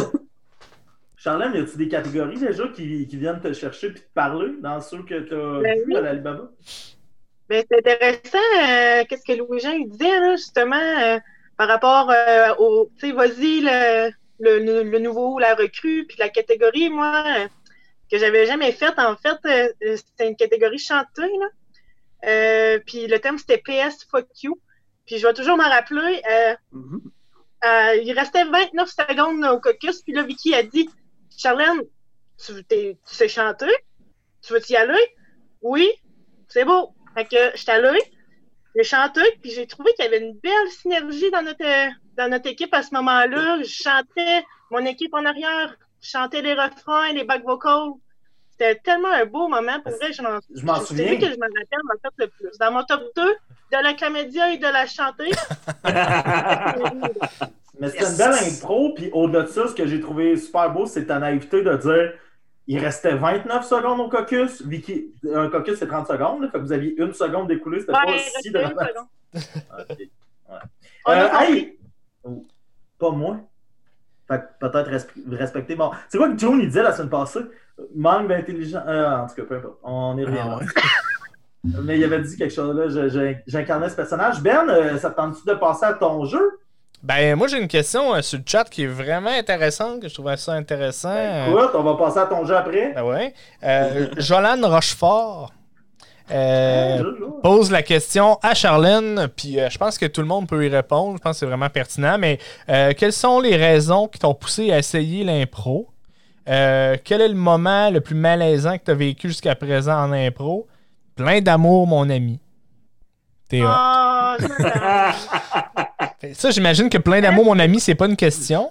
Charlène, 1.16 1.52
y 1.54 1.58
a-tu 1.58 1.76
des 1.76 1.88
catégories 1.88 2.38
déjà 2.38 2.68
qui, 2.68 3.06
qui 3.08 3.16
viennent 3.16 3.40
te 3.40 3.52
chercher 3.52 3.90
puis 3.90 4.00
te 4.00 4.14
parler 4.14 4.52
dans 4.62 4.80
ceux 4.80 5.02
que 5.02 5.18
tu 5.20 5.34
as 5.34 5.60
Ben 5.60 5.78
vu 5.84 5.96
à 5.96 6.00
l'Alibaba? 6.00 6.50
Ben, 7.48 7.64
c'est 7.68 7.78
intéressant, 7.78 8.38
euh, 8.38 9.04
qu'est-ce 9.08 9.24
que 9.24 9.36
Louis-Jean 9.36 9.72
il 9.72 9.88
disait, 9.88 10.20
là, 10.20 10.36
justement, 10.36 10.76
euh, 10.76 11.18
par 11.56 11.66
rapport 11.66 12.10
euh, 12.10 12.54
au, 12.58 12.88
tu 13.00 13.08
sais, 13.08 13.12
vas-y, 13.12 13.62
le, 13.62 14.12
le, 14.38 14.82
le 14.84 14.98
nouveau 15.00 15.34
ou 15.34 15.38
la 15.38 15.54
recrue, 15.56 16.04
puis 16.06 16.16
la 16.20 16.28
catégorie, 16.28 16.88
moi, 16.90 17.24
euh, 17.26 17.48
que 18.10 18.18
j'avais 18.18 18.46
jamais 18.46 18.72
faite, 18.72 18.98
en 18.98 19.16
fait, 19.16 19.38
euh, 19.46 19.96
c'était 19.96 20.28
une 20.28 20.36
catégorie 20.36 20.78
chantée, 20.78 21.22
là. 21.40 21.46
Euh, 22.24 22.80
puis 22.86 23.06
le 23.06 23.18
thème, 23.20 23.38
c'était 23.38 23.58
PS 23.58 24.04
Fuck 24.10 24.26
You. 24.42 24.60
Puis 25.06 25.18
je 25.18 25.26
vais 25.26 25.34
toujours 25.34 25.56
m'en 25.56 25.68
rappeler, 25.68 26.22
euh, 26.30 26.54
Mhm. 26.72 27.00
euh, 27.64 27.94
il 28.02 28.12
restait 28.12 28.44
29 28.44 28.88
secondes 28.90 29.44
au 29.44 29.60
caucus, 29.60 30.02
puis 30.02 30.12
là, 30.12 30.22
Vicky 30.22 30.54
a 30.54 30.62
dit 30.62 30.88
Charlène, 31.36 31.82
tu, 32.44 32.64
t'es- 32.64 32.98
tu 33.08 33.14
sais 33.14 33.28
chanter? 33.28 33.70
Tu 34.42 34.52
veux 34.52 34.60
y 34.68 34.76
aller? 34.76 35.06
Oui, 35.62 35.90
c'est 36.48 36.64
beau. 36.64 36.94
Fait 37.14 37.24
que 37.24 37.56
j'étais 37.56 37.72
allée, 37.72 38.02
j'ai 38.76 38.84
chanté, 38.84 39.20
puis 39.42 39.50
j'ai 39.50 39.66
trouvé 39.66 39.92
qu'il 39.94 40.04
y 40.04 40.08
avait 40.08 40.20
une 40.20 40.38
belle 40.38 40.68
synergie 40.70 41.30
dans 41.30 41.42
notre, 41.42 41.64
euh, 41.64 41.90
dans 42.16 42.28
notre 42.30 42.48
équipe 42.48 42.72
à 42.74 42.82
ce 42.82 42.94
moment-là. 42.94 43.58
Je 43.62 43.68
chantais, 43.68 44.44
mon 44.70 44.84
équipe 44.84 45.14
en 45.14 45.24
arrière 45.24 45.76
chantait 46.00 46.42
les 46.42 46.54
refrains, 46.54 47.12
les 47.12 47.24
back 47.24 47.44
vocals. 47.44 47.92
C'était 48.50 48.76
tellement 48.76 49.12
un 49.12 49.24
beau 49.24 49.48
moment. 49.48 49.80
Pour 49.82 49.92
vrai, 49.92 50.12
je 50.12 50.20
m'en 50.22 50.38
Je 50.54 50.64
m'en 50.64 50.76
c'est 50.80 50.86
souviens. 50.86 51.10
lui 51.10 51.18
que 51.18 51.26
je 51.26 51.36
me 51.36 51.42
rappelle 51.42 51.80
en 51.84 51.98
fait 52.02 52.14
le 52.24 52.26
plus. 52.28 52.58
Dans 52.58 52.72
mon 52.72 52.82
top 52.84 53.02
2 53.16 53.22
de 53.22 53.82
la 53.82 53.94
comédia 53.94 54.52
et 54.52 54.58
de 54.58 54.66
la 54.66 54.86
chanter. 54.86 55.30
Mais 57.80 57.90
c'était 57.90 58.06
une 58.10 58.16
belle 58.16 58.32
intro, 58.32 58.92
puis 58.94 59.08
au-delà 59.12 59.42
de 59.42 59.48
ça, 59.48 59.68
ce 59.68 59.74
que 59.74 59.86
j'ai 59.86 60.00
trouvé 60.00 60.36
super 60.36 60.72
beau, 60.72 60.86
c'est 60.86 61.06
ta 61.06 61.18
naïveté 61.20 61.62
de 61.62 61.76
dire 61.76 62.12
il 62.66 62.78
restait 62.80 63.14
29 63.14 63.64
secondes 63.64 64.00
au 64.00 64.08
caucus. 64.08 64.62
Vicky, 64.62 65.14
un 65.32 65.48
caucus, 65.48 65.78
c'est 65.78 65.86
30 65.86 66.08
secondes, 66.08 66.42
là, 66.42 66.48
fait 66.50 66.58
que 66.58 66.64
vous 66.64 66.72
aviez 66.72 67.00
une 67.00 67.14
seconde 67.14 67.46
d'écoulée, 67.48 67.80
c'était 67.80 67.92
Ouais, 67.92 68.04
pas 68.04 68.18
si 68.42 68.50
ouais. 69.32 70.58
On 71.06 71.10
a 71.12 71.24
Euh, 71.24 71.38
hey! 71.40 71.78
Oh, 72.24 72.44
Pas 72.98 73.10
moi? 73.10 73.38
Peut-être 74.28 74.90
resp- 74.90 75.08
respecter. 75.36 75.74
Bon, 75.74 75.90
c'est 76.08 76.18
quoi 76.18 76.28
que 76.28 76.38
Joan 76.38 76.60
il 76.60 76.66
disait 76.68 76.82
la 76.82 76.92
semaine 76.92 77.08
passée? 77.08 77.40
Manque 77.94 78.28
d'intelligence. 78.28 78.82
Euh, 78.86 79.06
en 79.06 79.26
tout 79.26 79.34
cas, 79.36 79.42
peu 79.42 79.56
importe. 79.56 79.78
On 79.82 80.16
y 80.18 80.24
revient. 80.24 80.38
Ah 80.42 80.58
ouais. 80.58 80.64
Mais 81.82 81.98
il 81.98 82.04
avait 82.04 82.20
dit 82.20 82.36
quelque 82.36 82.54
chose 82.54 82.76
là. 82.76 83.08
J'incarnais 83.46 83.88
ce 83.88 83.96
personnage. 83.96 84.40
Ben, 84.42 84.68
euh, 84.68 84.98
ça 84.98 85.10
te 85.10 85.16
tente-tu 85.16 85.46
de 85.48 85.54
passer 85.54 85.86
à 85.86 85.94
ton 85.94 86.24
jeu? 86.24 86.58
Ben, 87.02 87.36
moi, 87.36 87.46
j'ai 87.46 87.58
une 87.60 87.68
question 87.68 88.14
euh, 88.14 88.22
sur 88.22 88.38
le 88.38 88.44
chat 88.46 88.64
qui 88.64 88.82
est 88.84 88.88
vraiment 88.88 89.30
intéressante, 89.30 90.02
que 90.02 90.08
je 90.08 90.14
trouvais 90.14 90.36
ça 90.36 90.52
intéressant. 90.52 91.14
Ben, 91.14 91.50
écoute, 91.50 91.70
on 91.74 91.82
va 91.82 91.94
passer 91.94 92.18
à 92.18 92.26
ton 92.26 92.44
jeu 92.44 92.56
après. 92.56 92.92
Ben 92.94 93.04
ouais. 93.04 93.34
Jolan 94.18 94.60
Rochefort 94.62 95.52
euh, 96.30 97.02
pose 97.42 97.70
la 97.70 97.82
question 97.82 98.38
à 98.42 98.54
Charlène, 98.54 99.28
puis 99.36 99.58
euh, 99.60 99.68
je 99.70 99.78
pense 99.78 99.96
que 99.98 100.06
tout 100.06 100.20
le 100.20 100.26
monde 100.26 100.46
peut 100.48 100.64
y 100.64 100.68
répondre. 100.68 101.16
Je 101.16 101.22
pense 101.22 101.32
que 101.32 101.38
c'est 101.40 101.46
vraiment 101.46 101.70
pertinent. 101.70 102.18
Mais 102.18 102.38
euh, 102.68 102.92
quelles 102.96 103.12
sont 103.12 103.40
les 103.40 103.56
raisons 103.56 104.08
qui 104.08 104.18
t'ont 104.18 104.34
poussé 104.34 104.70
à 104.72 104.78
essayer 104.78 105.24
l'impro? 105.24 105.88
Quel 106.46 107.20
est 107.20 107.28
le 107.28 107.34
moment 107.34 107.90
le 107.90 108.00
plus 108.00 108.14
malaisant 108.14 108.78
que 108.78 108.84
tu 108.84 108.90
as 108.90 108.94
vécu 108.94 109.28
jusqu'à 109.28 109.54
présent 109.54 109.94
en 110.02 110.12
impro? 110.12 110.66
Plein 111.14 111.40
d'amour, 111.40 111.86
mon 111.86 112.08
ami. 112.08 112.38
Théo. 113.50 113.66
Jonathan. 114.38 115.12
Fait- 116.20 116.34
Ça, 116.34 116.50
j'imagine 116.50 116.88
que 116.88 116.98
plein 116.98 117.20
d'amour, 117.20 117.44
mon 117.44 117.58
ami, 117.58 117.80
c'est 117.80 117.94
pas 117.94 118.06
une 118.06 118.16
question. 118.16 118.70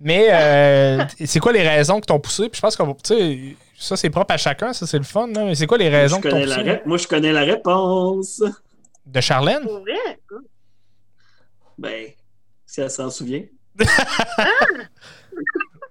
Mais 0.00 0.26
euh, 0.30 1.04
c'est 1.24 1.40
quoi 1.40 1.52
les 1.52 1.66
raisons 1.66 2.00
qui 2.00 2.06
t'ont 2.06 2.18
poussé? 2.20 2.48
Puis 2.48 2.56
je 2.56 2.60
pense 2.60 2.76
qu'on 2.76 2.86
va. 2.86 2.92
Ça, 3.78 3.96
c'est 3.96 4.10
propre 4.10 4.32
à 4.34 4.36
chacun, 4.36 4.72
ça, 4.72 4.86
c'est 4.86 4.98
le 4.98 5.04
fun. 5.04 5.26
là. 5.28 5.44
Mais 5.44 5.54
c'est 5.54 5.66
quoi 5.66 5.78
les 5.78 5.88
raisons 5.88 6.16
Je 6.16 6.22
qui 6.22 6.28
t'ont 6.28 6.34
connais 6.36 6.46
la 6.46 6.56
poussé? 6.56 6.70
ré- 6.70 6.82
Moi, 6.86 6.96
je 6.98 7.06
connais 7.08 7.32
la 7.32 7.40
réponse. 7.42 8.42
De 9.06 9.20
Charlène? 9.20 9.64
Vrai? 9.64 10.20
Ben, 11.76 12.06
si 12.64 12.80
elle 12.80 12.90
s'en 12.90 13.10
souvient. 13.10 13.42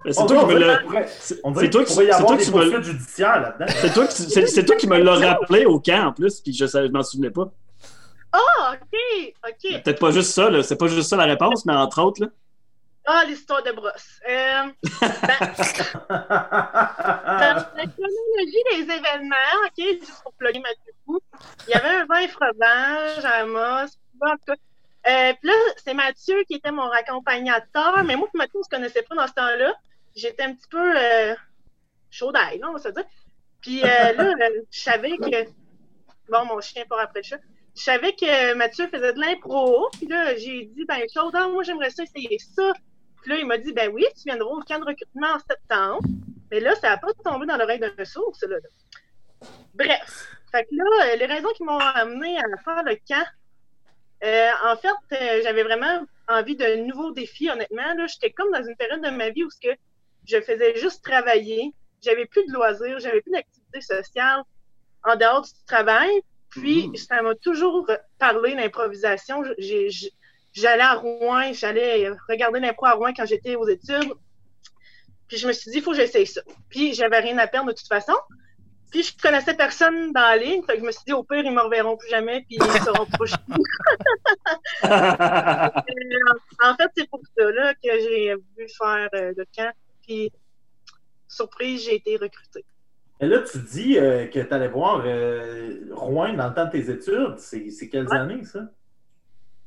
C'est 0.05 0.13
toi 0.27 0.27
qui 0.27 0.33
me 0.33 0.39
on 0.43 0.47
l'a. 0.59 0.77
dirait- 0.83 1.07
on 1.45 1.55
C'est 1.55 1.69
toi 1.69 1.83
qui 1.85 1.97
me 1.99 2.05
l'a- 2.07 2.19
poursuites 2.19 2.83
judiciaires 2.83 3.41
là-dedans. 3.41 3.73
c'est 3.81 3.93
toi 3.93 4.07
qui- 4.07 4.21
c'est- 4.23 4.47
c'est 4.47 4.65
toi 4.65 4.75
qui 4.75 4.87
me 4.87 4.97
l'as 4.97 5.15
rappelé 5.15 5.65
au 5.65 5.79
camp 5.79 6.07
en 6.07 6.11
plus, 6.13 6.41
puis 6.41 6.53
je, 6.53 6.65
je 6.65 6.91
m'en 6.91 7.03
souvenais 7.03 7.29
pas. 7.29 7.49
Ah, 8.33 8.73
ok, 8.73 9.33
ok. 9.47 9.81
Peut-être 9.83 9.99
pas 9.99 10.11
juste 10.11 10.31
ça, 10.31 10.49
là. 10.49 10.61
C'est 10.63 10.75
pas 10.75 10.87
juste 10.87 11.09
ça 11.09 11.15
la 11.15 11.23
réponse, 11.25 11.65
mais 11.65 11.73
entre 11.73 12.01
autres, 12.01 12.21
là. 12.21 12.27
Ah, 13.05 13.23
l'histoire 13.27 13.61
de 13.63 13.71
brosse. 13.71 14.19
Euh, 14.29 14.63
dans 15.01 15.07
la 17.75 17.85
chronologie 17.87 18.63
des 18.71 18.83
événements, 18.83 19.35
ok, 19.65 19.99
juste 19.99 20.23
pour 20.23 20.33
plugger 20.33 20.59
Mathieu 20.59 20.93
il 21.67 21.71
y 21.71 21.73
avait 21.73 21.89
un 21.89 22.05
vin 22.05 22.27
fromage 22.27 23.25
à 23.25 23.41
Amos. 23.41 23.97
En. 24.21 24.35
Euh, 25.05 25.33
puis 25.33 25.49
là, 25.49 25.53
c'est 25.83 25.93
Mathieu 25.93 26.43
qui 26.47 26.55
était 26.55 26.71
mon 26.71 26.89
accompagnateur, 26.91 28.03
mais 28.05 28.15
moi 28.15 28.29
et 28.33 28.37
Mathieu, 28.37 28.59
on 28.59 28.63
se 28.63 28.69
connaissait 28.69 29.01
pas 29.01 29.15
dans 29.15 29.27
ce 29.27 29.33
temps-là. 29.33 29.73
J'étais 30.15 30.43
un 30.43 30.53
petit 30.53 30.67
peu 30.69 30.97
euh, 30.97 31.35
chaud 32.09 32.31
d'ail, 32.31 32.61
on 32.63 32.73
va 32.73 32.79
se 32.79 32.89
dire. 32.89 33.03
Puis 33.61 33.83
euh, 33.83 34.13
là, 34.13 34.33
je 34.71 34.79
savais 34.79 35.17
que. 35.17 35.49
Bon, 36.29 36.45
mon 36.45 36.61
chien 36.61 36.83
part 36.87 36.99
après 36.99 37.19
le 37.19 37.23
chat. 37.23 37.39
Je 37.75 37.81
savais 37.81 38.13
que 38.13 38.53
Mathieu 38.53 38.87
faisait 38.87 39.13
de 39.13 39.19
l'impro. 39.19 39.89
Puis 39.93 40.07
là, 40.07 40.37
j'ai 40.37 40.65
dit, 40.65 40.85
ben, 40.85 41.01
Claude, 41.11 41.33
moi, 41.51 41.63
j'aimerais 41.63 41.89
ça 41.89 42.03
essayer 42.03 42.37
ça. 42.39 42.71
Puis 43.23 43.31
là, 43.31 43.39
il 43.39 43.45
m'a 43.47 43.57
dit, 43.57 43.73
ben 43.73 43.89
oui, 43.93 44.05
tu 44.15 44.23
viendras 44.25 44.49
au 44.49 44.59
camp 44.61 44.79
de 44.79 44.85
recrutement 44.85 45.27
en 45.35 45.39
septembre. 45.39 46.03
Mais 46.51 46.59
là, 46.59 46.75
ça 46.75 46.89
n'a 46.89 46.97
pas 46.97 47.13
tombé 47.23 47.45
dans 47.45 47.57
l'oreille 47.57 47.79
d'un 47.79 48.05
sourd, 48.05 48.35
là. 48.47 48.57
Bref. 49.73 50.27
Fait 50.51 50.65
que 50.65 50.75
là, 50.75 50.83
euh, 51.05 51.15
les 51.15 51.25
raisons 51.25 51.49
qui 51.55 51.63
m'ont 51.63 51.79
amené 51.79 52.37
à 52.37 52.43
faire 52.63 52.83
le 52.83 52.95
camp, 53.07 53.25
euh, 54.23 54.49
en 54.65 54.75
fait, 54.75 54.89
euh, 55.13 55.41
j'avais 55.43 55.63
vraiment 55.63 56.05
envie 56.27 56.55
de 56.55 56.75
nouveaux 56.85 57.11
défis, 57.11 57.49
honnêtement. 57.49 57.93
Là, 57.95 58.05
j'étais 58.07 58.31
comme 58.31 58.51
dans 58.51 58.63
une 58.63 58.75
période 58.75 59.01
de 59.01 59.09
ma 59.09 59.29
vie 59.29 59.43
où 59.43 59.49
ce 59.49 59.59
que 59.59 59.73
je 60.25 60.39
faisais 60.41 60.77
juste 60.77 61.03
travailler. 61.03 61.73
J'avais 62.01 62.25
plus 62.25 62.45
de 62.45 62.53
loisirs, 62.53 62.99
j'avais 62.99 63.21
plus 63.21 63.31
d'activités 63.31 63.81
sociales 63.81 64.41
en 65.03 65.15
dehors 65.15 65.41
du 65.41 65.49
travail. 65.65 66.21
Puis, 66.49 66.87
Mhm. 66.89 66.95
ça 66.97 67.21
m'a 67.23 67.33
toujours 67.35 67.89
parlé 68.19 68.53
d'improvisation. 68.53 69.43
J'allais 70.53 70.83
à 70.83 70.93
Rouen, 70.93 71.51
j'allais 71.53 72.09
regarder 72.29 72.59
l'impro 72.59 72.85
à 72.85 72.93
Rouen 72.93 73.13
quand 73.15 73.25
j'étais 73.25 73.55
aux 73.55 73.67
études. 73.67 74.13
Puis 75.27 75.37
je 75.37 75.47
me 75.47 75.53
suis 75.53 75.71
dit, 75.71 75.77
il 75.77 75.83
faut 75.83 75.91
que 75.91 75.97
j'essaye 75.97 76.27
ça. 76.27 76.41
Puis 76.69 76.93
j'avais 76.93 77.19
rien 77.19 77.37
à 77.39 77.47
perdre 77.47 77.69
de 77.71 77.75
toute 77.75 77.87
façon. 77.87 78.13
Puis 78.91 79.01
je 79.01 79.17
connaissais 79.19 79.55
personne 79.55 80.11
dans 80.13 80.21
la 80.21 80.37
ligne. 80.37 80.61
Fait 80.63 80.73
que 80.75 80.81
je 80.81 80.85
me 80.85 80.91
suis 80.91 81.01
dit, 81.07 81.13
au 81.13 81.23
pire, 81.23 81.43
ils 81.43 81.51
me 81.51 81.61
reverront 81.61 81.97
plus 81.97 82.09
jamais, 82.09 82.45
puis 82.47 82.57
ils 82.59 82.81
seront 82.83 83.07
pas 83.07 83.25
En 86.63 86.75
fait, 86.75 86.89
c'est 86.95 87.09
pour 87.09 87.21
ça 87.35 87.51
là, 87.51 87.73
que 87.73 87.89
j'ai 87.89 88.35
voulu 88.35 88.67
faire 88.77 89.09
euh, 89.15 89.33
le 89.35 89.45
camp. 89.55 89.71
Puis, 90.05 90.31
surprise, 91.27 91.83
j'ai 91.85 91.95
été 91.95 92.17
recrutée. 92.17 92.63
Et 93.19 93.25
là, 93.25 93.39
tu 93.41 93.57
dis 93.59 93.97
euh, 93.97 94.27
que 94.27 94.39
tu 94.39 94.53
allais 94.53 94.67
voir 94.67 95.01
euh, 95.05 95.79
Rouen 95.91 96.33
dans 96.33 96.49
le 96.49 96.53
temps 96.53 96.65
de 96.65 96.71
tes 96.71 96.89
études. 96.91 97.37
C'est 97.37 97.69
c'est 97.71 97.89
quelles 97.89 98.07
Ouais. 98.09 98.17
années, 98.17 98.43
ça? 98.43 98.59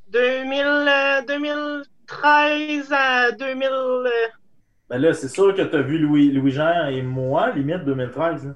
2000, 0.09 0.65
euh, 0.65 1.21
2013 1.27 2.91
à 2.91 3.31
2000. 3.31 3.67
euh, 3.71 4.09
Ben 4.89 4.97
là, 4.99 5.13
c'est 5.13 5.27
sûr 5.27 5.53
que 5.55 5.61
tu 5.61 5.75
as 5.75 5.81
vu 5.81 5.97
Louis- 5.99 6.31
Louis-Jean 6.31 6.87
et 6.87 7.01
moi, 7.01 7.51
limite 7.51 7.83
2013. 7.85 8.45
là. 8.45 8.51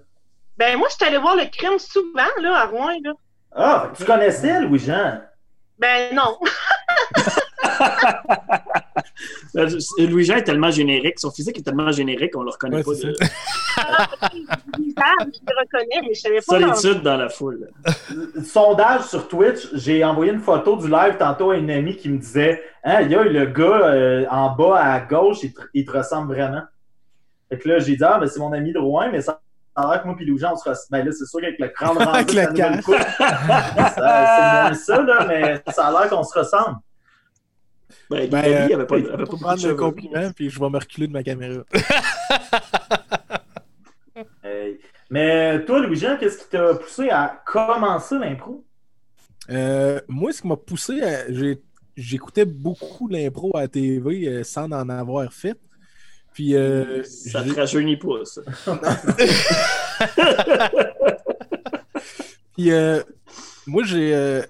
Ben, 0.57 0.77
moi, 0.77 0.87
je 0.89 0.95
suis 0.95 1.05
allée 1.05 1.17
voir 1.17 1.35
le 1.35 1.45
crime 1.51 1.77
souvent, 1.79 2.29
là, 2.41 2.57
à 2.61 2.65
Rouen, 2.65 2.97
là. 3.03 3.13
Ah, 3.53 3.89
tu 3.97 4.05
connaissais 4.05 4.61
Louis-Jean? 4.61 5.21
Ben, 5.79 6.15
non. 6.15 6.37
Euh, 9.57 9.67
Louis-Jean 9.97 10.35
est 10.35 10.43
tellement 10.43 10.71
générique, 10.71 11.19
son 11.19 11.31
physique 11.31 11.57
est 11.57 11.61
tellement 11.63 11.91
générique, 11.91 12.37
on 12.37 12.43
le 12.43 12.51
reconnaît 12.51 12.77
Ouais, 12.77 12.83
pas. 12.83 12.93
c'est 12.95 13.07
de- 13.07 13.15
je 13.77 15.39
le 15.47 15.59
reconnais, 15.59 16.01
mais 16.07 16.13
je 16.13 16.19
savais 16.21 16.39
pas. 16.47 16.59
dans- 16.59 16.73
Solitude 16.73 17.03
dans 17.03 17.17
la 17.17 17.29
foule. 17.29 17.69
Sondage 18.43 19.03
sur 19.03 19.27
Twitch, 19.27 19.69
j'ai 19.73 20.03
envoyé 20.03 20.31
une 20.31 20.39
photo 20.39 20.77
du 20.77 20.89
live 20.89 21.17
tantôt 21.17 21.51
à 21.51 21.57
une 21.57 21.71
amie 21.71 21.95
qui 21.97 22.09
me 22.09 22.17
disait 22.17 22.61
Hein, 22.83 23.01
il 23.01 23.11
y 23.11 23.15
a 23.15 23.23
le 23.23 23.45
gars 23.45 23.63
euh, 23.63 24.25
en 24.31 24.55
bas 24.55 24.77
à 24.83 24.99
gauche, 25.01 25.37
il 25.43 25.53
te, 25.53 25.61
il 25.73 25.85
te 25.85 25.91
ressemble 25.91 26.33
vraiment. 26.33 26.63
Fait 27.49 27.59
que 27.59 27.69
là, 27.69 27.79
j'ai 27.79 27.95
dit 27.95 28.03
Ah, 28.03 28.17
ben 28.19 28.27
c'est 28.27 28.39
mon 28.39 28.51
ami 28.53 28.73
de 28.73 28.79
Rouen, 28.79 29.09
mais 29.11 29.21
ça 29.21 29.39
a 29.75 29.91
l'air 29.91 30.01
que 30.01 30.07
moi 30.07 30.15
et 30.19 30.25
Louis-Jean, 30.25 30.53
on 30.53 30.57
se 30.57 30.67
ressemble. 30.67 30.87
Ben 30.89 31.05
là, 31.05 31.11
c'est 31.11 31.25
sûr 31.25 31.39
qu'avec 31.41 31.59
le 31.59 31.67
crâne 31.67 31.89
rendu, 31.97 32.09
Avec 32.09 32.31
le 32.33 32.37
la 32.37 32.49
nouvelle 32.49 32.71
casque. 32.73 32.85
coupe, 32.85 32.95
ça- 32.95 33.93
c'est 33.97 34.01
moins 34.01 34.73
ça, 34.73 35.01
là, 35.01 35.25
mais 35.27 35.61
ça 35.73 35.87
a 35.87 35.91
l'air 35.91 36.09
qu'on 36.09 36.23
se 36.23 36.37
ressemble. 36.39 36.77
Ben, 38.11 38.29
Ben, 38.29 38.39
Italie 38.39 38.73
euh, 38.73 38.75
avait 38.75 38.85
pas, 38.85 38.97
il 38.97 39.07
avait 39.07 39.17
pas 39.17 39.25
faut 39.25 39.25
beaucoup 39.25 39.37
de 39.37 39.41
prendre 39.41 39.67
le 39.67 39.75
compliment, 39.75 40.31
puis 40.35 40.49
je 40.49 40.59
vais 40.59 40.69
me 40.69 40.77
reculer 40.77 41.07
de 41.07 41.13
ma 41.13 41.23
caméra. 41.23 41.63
Hey. 44.43 44.79
Mais 45.09 45.63
toi, 45.65 45.79
Louis-Jean, 45.79 46.17
qu'est-ce 46.17 46.39
qui 46.43 46.49
t'a 46.49 46.75
poussé 46.75 47.09
à 47.09 47.41
commencer 47.45 48.17
l'impro? 48.19 48.63
Euh, 49.49 49.99
moi, 50.07 50.31
ce 50.31 50.41
qui 50.41 50.47
m'a 50.47 50.55
poussé, 50.57 51.01
à- 51.01 51.25
j'écoutais 51.95 52.45
beaucoup 52.45 53.07
l'impro 53.07 53.55
à 53.55 53.61
la 53.61 53.67
TV 53.67 54.27
euh, 54.27 54.43
sans 54.43 54.65
en 54.71 54.89
avoir 54.89 55.31
fait. 55.33 55.57
Puis, 56.33 56.55
euh, 56.55 57.03
Ça 57.03 57.43
te 57.43 57.53
rajeunit 57.53 57.97
pas, 57.97 58.23
ça. 58.25 58.41
puis, 62.55 62.71
euh, 62.71 63.01
moi, 63.67 63.83
j'ai. 63.85 64.43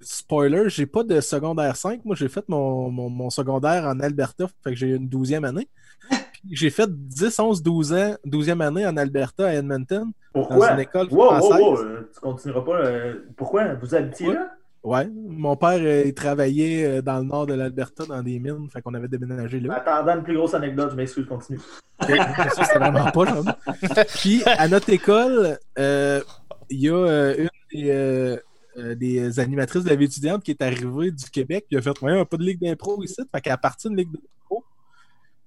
Spoiler, 0.00 0.64
j'ai 0.68 0.86
pas 0.86 1.02
de 1.04 1.20
secondaire 1.20 1.76
5. 1.76 2.04
Moi, 2.04 2.16
j'ai 2.16 2.28
fait 2.28 2.48
mon, 2.48 2.90
mon, 2.90 3.08
mon 3.08 3.30
secondaire 3.30 3.84
en 3.84 3.98
Alberta, 4.00 4.46
fait 4.64 4.70
que 4.70 4.76
j'ai 4.76 4.90
une 4.90 5.08
12e 5.08 5.44
année. 5.46 5.68
J'ai 6.50 6.70
fait 6.70 6.90
10, 6.90 7.38
11, 7.38 7.62
12 7.62 7.92
ans, 7.92 8.16
12e 8.26 8.60
année 8.66 8.84
en 8.84 8.96
Alberta 8.96 9.46
à 9.46 9.54
Edmonton. 9.54 10.10
Pourquoi? 10.32 10.70
Dans 10.70 10.74
une 10.74 10.80
école 10.80 11.06
Wow, 11.12 11.18
wow, 11.18 11.36
française. 11.36 11.60
wow, 11.60 11.78
euh, 11.78 12.10
tu 12.12 12.20
continueras 12.20 12.60
pas. 12.62 12.76
euh, 12.84 13.14
pourquoi? 13.36 13.74
Vous 13.74 13.94
habitiez 13.94 14.32
là? 14.32 14.50
Ouais, 14.82 15.08
mon 15.08 15.54
père, 15.54 15.78
euh, 15.80 16.02
il 16.04 16.12
travaillait 16.14 16.84
euh, 16.98 17.00
dans 17.02 17.18
le 17.20 17.24
nord 17.26 17.46
de 17.46 17.54
l'Alberta 17.54 18.04
dans 18.06 18.20
des 18.24 18.40
mines, 18.40 18.68
fait 18.72 18.82
qu'on 18.82 18.92
avait 18.94 19.06
déménagé 19.06 19.60
là. 19.60 19.74
Attendant 19.74 20.16
une 20.16 20.24
plus 20.24 20.34
grosse 20.34 20.54
anecdote, 20.54 20.90
je 20.90 20.96
m'excuse, 20.96 21.26
continue. 21.28 21.60
ça, 22.00 22.64
c'est 22.64 22.78
vraiment 22.80 23.08
pas 23.12 23.24
genre. 23.24 23.44
Puis, 24.20 24.42
à 24.44 24.66
notre 24.66 24.90
école, 24.90 25.56
euh, 25.78 26.20
il 26.68 26.80
y 26.80 26.90
a 26.90 27.34
une 27.36 27.48
des, 27.72 28.36
euh, 28.76 28.90
euh, 28.90 28.94
des 28.94 29.40
animatrices 29.40 29.84
de 29.84 29.88
la 29.88 29.96
vie 29.96 30.06
étudiante 30.06 30.42
qui 30.42 30.50
est 30.50 30.62
arrivée 30.62 31.10
du 31.10 31.24
Québec. 31.30 31.66
Puis, 31.68 31.76
a 31.76 31.82
fait 31.82 32.00
Ouais, 32.02 32.12
on 32.12 32.22
a 32.22 32.24
pas 32.24 32.36
de 32.36 32.44
ligue 32.44 32.60
d'impro 32.60 33.02
ici. 33.02 33.22
Fait 33.32 33.40
qu'elle 33.40 33.52
a 33.52 33.58
parti 33.58 33.88
ligue 33.88 34.10
d'impro. 34.12 34.64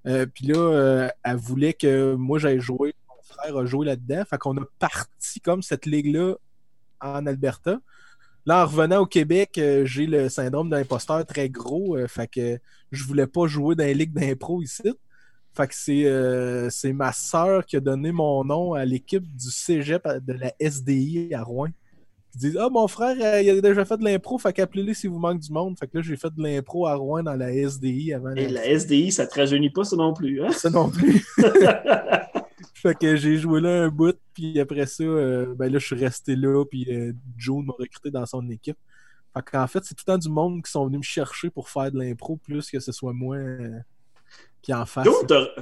Euh, 0.08 0.26
puis 0.26 0.48
là, 0.48 0.58
euh, 0.58 1.10
elle 1.24 1.38
voulait 1.38 1.74
que 1.74 2.14
moi 2.16 2.40
j'aille 2.40 2.60
jouer. 2.60 2.94
Mon 3.10 3.24
frère 3.24 3.58
a 3.58 3.66
joué 3.66 3.86
là-dedans. 3.86 4.24
Fait 4.30 4.38
qu'on 4.38 4.58
a 4.58 4.66
parti 4.80 5.42
comme 5.42 5.62
cette 5.62 5.86
ligue-là 5.86 6.36
en 7.02 7.26
Alberta. 7.26 7.80
Là, 8.46 8.64
en 8.64 8.68
revenant 8.68 9.02
au 9.02 9.06
Québec, 9.08 9.58
euh, 9.58 9.86
j'ai 9.86 10.06
le 10.06 10.30
syndrome 10.30 10.70
d'imposteur 10.70 11.26
très 11.26 11.50
gros. 11.50 11.98
euh, 11.98 12.08
fait 12.08 12.28
que 12.28 12.60
je 12.92 13.04
voulais 13.04 13.26
pas 13.26 13.48
jouer 13.48 13.76
dans 13.76 13.84
les 13.84 13.96
ligues 13.96 14.14
d'impro 14.14 14.62
ici. 14.62 14.94
Fait 15.56 15.68
que 15.68 15.74
c'est 15.74 16.06
euh, 16.06 16.70
c'est 16.70 16.94
ma 16.94 17.12
sœur 17.12 17.66
qui 17.66 17.78
a 17.78 17.80
donné 17.80 18.12
mon 18.12 18.44
nom 18.44 18.74
à 18.74 18.86
l'équipe 18.86 19.24
du 19.36 19.50
cégep 19.50 20.06
de 20.22 20.34
la 20.34 20.54
SDI 20.60 21.34
à 21.34 21.44
Rouen. 21.44 21.70
Ils 22.36 22.40
disent 22.40 22.58
Ah, 22.60 22.70
mon 22.70 22.88
frère, 22.88 23.16
euh, 23.22 23.42
il 23.42 23.50
a 23.50 23.62
déjà 23.62 23.86
fait 23.86 23.98
de 23.98 24.04
l'impro, 24.04 24.38
fait 24.38 24.52
qu'appelez-le 24.54 24.94
si 24.94 25.08
vous 25.08 25.20
manque 25.20 25.40
du 25.40 25.52
monde. 25.52 25.78
Fait 25.80 25.88
que 25.88 25.98
là, 25.98 26.04
j'ai 26.04 26.18
fait 26.18 26.34
de 26.36 26.44
l'impro 26.44 26.86
à 26.86 26.96
Rouen 26.96 27.24
dans 27.24 27.36
la 27.36 27.52
SDI 27.54 28.14
avant 28.14 28.34
Et 28.36 28.48
la- 28.50 28.66
SDI, 28.68 29.12
ça 29.12 29.26
te 29.26 29.36
rajeunit 29.40 29.70
pas, 29.70 29.84
ça 29.84 29.96
non 29.96 30.14
plus. 30.14 30.44
Hein? 30.44 30.52
ça 30.52 30.70
non 30.70 30.90
plus. 30.90 31.26
fait 32.74 32.96
que 32.98 33.16
j'ai 33.16 33.38
joué 33.38 33.62
là 33.62 33.84
un 33.84 33.90
bout, 33.90 34.18
puis 34.34 34.60
après 34.60 34.86
ça, 34.86 35.04
euh, 35.04 35.56
ben 35.56 35.72
là, 35.72 35.80
je 35.80 35.86
suis 35.86 35.96
resté 35.96 36.36
là, 36.36 36.64
puis 36.66 36.86
euh, 36.90 37.14
Joe 37.38 37.64
m'a 37.66 37.74
recruté 37.80 38.12
dans 38.12 38.26
son 38.26 38.48
équipe. 38.50 38.78
Fait 39.34 39.42
qu'en 39.44 39.68
fait, 39.68 39.80
c'est 39.84 39.96
tout 39.96 40.04
le 40.08 40.14
temps 40.14 40.18
du 40.18 40.30
monde 40.30 40.64
qui 40.64 40.72
sont 40.72 40.86
venus 40.86 41.00
me 41.00 41.04
chercher 41.04 41.50
pour 41.50 41.70
faire 41.70 41.92
de 41.92 42.00
l'impro, 42.00 42.38
plus 42.38 42.70
que 42.70 42.80
ce 42.80 42.92
soit 42.92 43.14
moi 43.14 43.38
euh, 43.38 43.80
qui 44.62 44.74
en 44.74 44.86
fasse. 44.86 45.08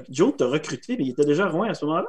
Joe 0.09 0.35
t'a 0.37 0.47
recruté, 0.47 0.95
mais 0.97 1.05
il 1.05 1.09
était 1.11 1.25
déjà 1.25 1.45
à 1.45 1.49
Rouen 1.49 1.69
à 1.69 1.73
ce 1.73 1.85
moment-là? 1.85 2.07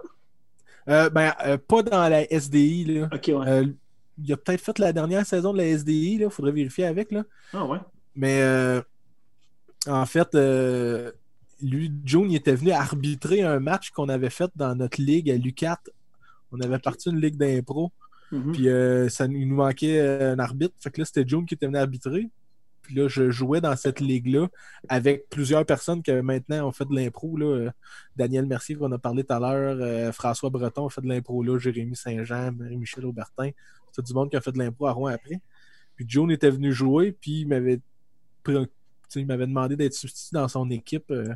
Euh, 0.88 1.08
ben, 1.08 1.32
euh, 1.46 1.56
pas 1.56 1.82
dans 1.82 2.08
la 2.08 2.30
SDI, 2.30 2.84
là. 2.84 3.08
Ok, 3.12 3.28
ouais. 3.28 3.48
Euh, 3.48 3.66
il 4.22 4.32
a 4.32 4.36
peut-être 4.36 4.60
fait 4.60 4.78
la 4.78 4.92
dernière 4.92 5.26
saison 5.26 5.52
de 5.52 5.58
la 5.58 5.66
SDI, 5.66 6.18
là. 6.18 6.30
Faudrait 6.30 6.52
vérifier 6.52 6.86
avec, 6.86 7.10
là. 7.12 7.24
Ah, 7.52 7.64
ouais. 7.64 7.78
Mais 8.14 8.42
euh, 8.42 8.80
en 9.86 10.06
fait, 10.06 10.34
euh, 10.34 11.10
lui, 11.60 11.92
June, 12.04 12.30
il 12.30 12.36
était 12.36 12.54
venu 12.54 12.70
arbitrer 12.70 13.42
un 13.42 13.60
match 13.60 13.90
qu'on 13.90 14.08
avait 14.08 14.30
fait 14.30 14.50
dans 14.56 14.74
notre 14.74 15.00
ligue 15.00 15.30
à 15.30 15.36
l'UCAT. 15.36 15.80
On 16.52 16.60
avait 16.60 16.78
parti 16.78 17.10
une 17.10 17.20
ligue 17.20 17.36
d'impro. 17.36 17.90
Mhm. 18.30 18.52
Puis 18.52 18.68
euh, 18.68 19.08
ça, 19.08 19.26
il 19.26 19.48
nous 19.48 19.56
manquait 19.56 20.00
un 20.20 20.38
arbitre. 20.38 20.74
Fait 20.78 20.90
que 20.90 21.00
là, 21.00 21.04
c'était 21.04 21.26
June 21.26 21.46
qui 21.46 21.54
était 21.54 21.66
venu 21.66 21.78
arbitrer. 21.78 22.30
Puis 22.84 22.94
là, 22.96 23.08
je 23.08 23.30
jouais 23.30 23.62
dans 23.62 23.74
cette 23.76 24.00
ligue-là 24.00 24.46
avec 24.88 25.28
plusieurs 25.30 25.64
personnes 25.64 26.02
qui 26.02 26.12
maintenant 26.12 26.68
ont 26.68 26.72
fait 26.72 26.84
de 26.84 26.94
l'impro. 26.94 27.38
Daniel 28.14 28.46
Mercier, 28.46 28.76
qu'on 28.76 28.92
a 28.92 28.98
parlé 28.98 29.24
tout 29.24 29.32
à 29.32 29.40
l'heure, 29.40 29.78
euh, 29.80 30.12
François 30.12 30.50
Breton 30.50 30.86
a 30.86 30.90
fait 30.90 31.00
de 31.00 31.08
l'impro 31.08 31.42
là, 31.42 31.58
Jérémy 31.58 31.96
Saint-Jean, 31.96 32.52
Michel 32.52 33.06
Aubertin. 33.06 33.50
C'est 33.94 34.04
du 34.04 34.12
monde 34.12 34.30
qui 34.30 34.36
a 34.36 34.40
fait 34.40 34.52
de 34.52 34.58
l'impro 34.58 34.86
à 34.86 34.92
Rouen 34.92 35.08
après. 35.08 35.40
Puis 35.96 36.04
June 36.08 36.30
était 36.30 36.50
venu 36.50 36.72
jouer, 36.72 37.12
puis 37.12 37.40
il 37.40 37.48
m'avait 37.48 37.80
il 39.16 39.26
m'avait 39.26 39.46
demandé 39.46 39.76
d'être 39.76 39.94
substitut 39.94 40.34
dans 40.34 40.48
son 40.48 40.68
équipe. 40.70 41.10
euh, 41.10 41.34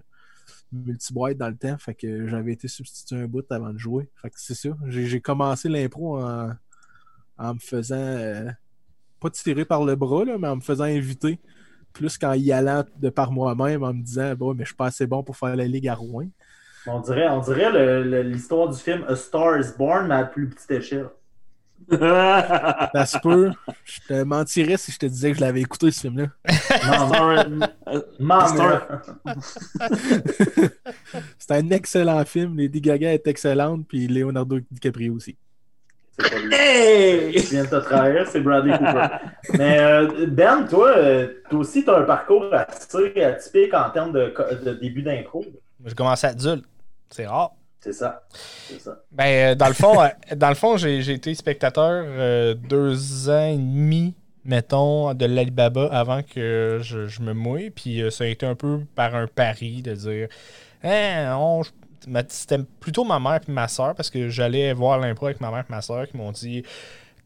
multi-boîte 0.72 1.36
dans 1.36 1.48
le 1.48 1.56
temps. 1.56 1.76
Fait 1.78 1.94
que 1.94 2.26
j'avais 2.26 2.52
été 2.52 2.68
substitué 2.68 3.16
un 3.16 3.26
bout 3.26 3.50
avant 3.50 3.72
de 3.72 3.78
jouer. 3.78 4.08
Fait 4.16 4.30
que 4.30 4.36
c'est 4.38 4.54
ça. 4.54 4.70
J'ai 4.86 5.20
commencé 5.20 5.68
l'impro 5.68 6.20
en, 6.20 7.54
me 7.54 7.58
faisant 7.58 7.96
euh, 7.96 8.50
pas 9.20 9.30
tirer 9.30 9.64
par 9.64 9.84
le 9.84 9.96
bras, 9.96 10.24
là, 10.24 10.36
mais 10.38 10.48
en 10.48 10.56
me 10.56 10.60
faisant 10.60 10.84
inviter. 10.84 11.38
Plus 11.92 12.18
qu'en 12.18 12.34
y 12.34 12.52
allant 12.52 12.84
de 12.98 13.08
par 13.08 13.32
moi-même 13.32 13.82
en 13.82 13.94
me 13.94 14.02
disant 14.02 14.34
bon 14.34 14.54
mais 14.54 14.64
je 14.64 14.68
suis 14.68 14.76
pas 14.76 14.86
assez 14.86 15.06
bon 15.06 15.22
pour 15.22 15.36
faire 15.36 15.56
la 15.56 15.66
ligue 15.66 15.88
à 15.88 15.94
Rouen. 15.94 16.28
On 16.86 17.00
dirait, 17.00 17.28
on 17.28 17.40
dirait 17.40 18.22
l'histoire 18.22 18.68
du 18.68 18.78
film 18.78 19.04
A 19.08 19.16
Star 19.16 19.58
is 19.58 19.72
Born, 19.76 20.06
mais 20.06 20.14
à 20.14 20.24
plus 20.24 20.48
petite 20.48 20.70
échelle. 20.70 21.08
Ça 21.90 23.06
se 23.06 23.18
peut. 23.18 23.50
Je 23.84 24.00
te 24.08 24.22
mentirais 24.22 24.76
si 24.76 24.92
je 24.92 24.98
te 24.98 25.06
disais 25.06 25.30
que 25.32 25.38
je 25.38 25.40
l'avais 25.40 25.60
écouté 25.62 25.90
ce 25.90 26.00
film-là. 26.02 26.26
C'est 31.38 31.52
un 31.52 31.70
excellent 31.70 32.24
film. 32.24 32.58
Lady 32.58 32.80
Gaga 32.80 33.12
est 33.14 33.26
excellente, 33.26 33.86
puis 33.88 34.06
Leonardo 34.06 34.58
DiCaprio 34.70 35.14
aussi. 35.14 35.36
c'est 36.18 36.30
pas 36.30 36.38
lui. 36.38 36.54
Hey! 36.54 37.32
qui 37.32 37.54
vient 37.54 37.64
de 37.64 37.70
te 37.70 37.76
trahir, 37.76 38.26
c'est 38.28 38.40
Bradley 38.40 38.76
Cooper. 38.76 39.06
Mais 39.54 39.78
euh, 39.80 40.26
Ben, 40.26 40.66
toi, 40.68 40.88
euh, 40.96 41.28
toi 41.48 41.60
aussi, 41.60 41.84
tu 41.84 41.90
as 41.90 41.98
un 41.98 42.02
parcours 42.02 42.52
assez 42.52 43.22
atypique 43.22 43.72
en 43.72 43.88
termes 43.90 44.12
de, 44.12 44.34
de 44.64 44.72
début 44.74 45.02
d'impro. 45.02 45.44
J'ai 45.84 45.94
commencé 45.94 46.26
adulte. 46.26 46.64
C'est 47.10 47.26
rare. 47.26 47.52
C'est 47.80 47.92
ça. 47.92 48.22
Ça. 48.80 48.98
Ben, 49.12 49.52
euh, 49.52 49.54
dans 49.54 49.68
le 49.68 49.74
fond, 49.74 50.02
euh, 50.02 50.08
dans 50.36 50.48
le 50.48 50.54
fond 50.54 50.76
j'ai 50.76 50.98
été 51.12 51.34
spectateur 51.34 52.04
euh, 52.06 52.54
deux 52.54 53.28
ans 53.30 53.46
et 53.46 53.56
demi, 53.56 54.14
mettons, 54.44 55.14
de 55.14 55.26
l'Alibaba 55.26 55.86
avant 55.92 56.22
que 56.22 56.80
je, 56.82 57.06
je 57.06 57.22
me 57.22 57.32
mouille. 57.34 57.70
Puis 57.70 58.02
ça 58.10 58.24
a 58.24 58.26
été 58.26 58.46
un 58.46 58.54
peu 58.56 58.80
par 58.94 59.14
un 59.14 59.26
pari 59.26 59.82
de 59.82 59.94
dire 59.94 60.28
ma- 62.06 62.22
C'était 62.28 62.58
plutôt 62.80 63.04
ma 63.04 63.18
mère 63.20 63.40
et 63.46 63.52
ma 63.52 63.68
soeur 63.68 63.94
parce 63.94 64.10
que 64.10 64.28
j'allais 64.28 64.72
voir 64.72 64.98
l'impro 64.98 65.26
avec 65.26 65.40
ma 65.40 65.50
mère 65.50 65.60
et 65.68 65.72
ma 65.72 65.82
soeur 65.82 66.06
qui 66.08 66.16
m'ont 66.16 66.32
dit 66.32 66.62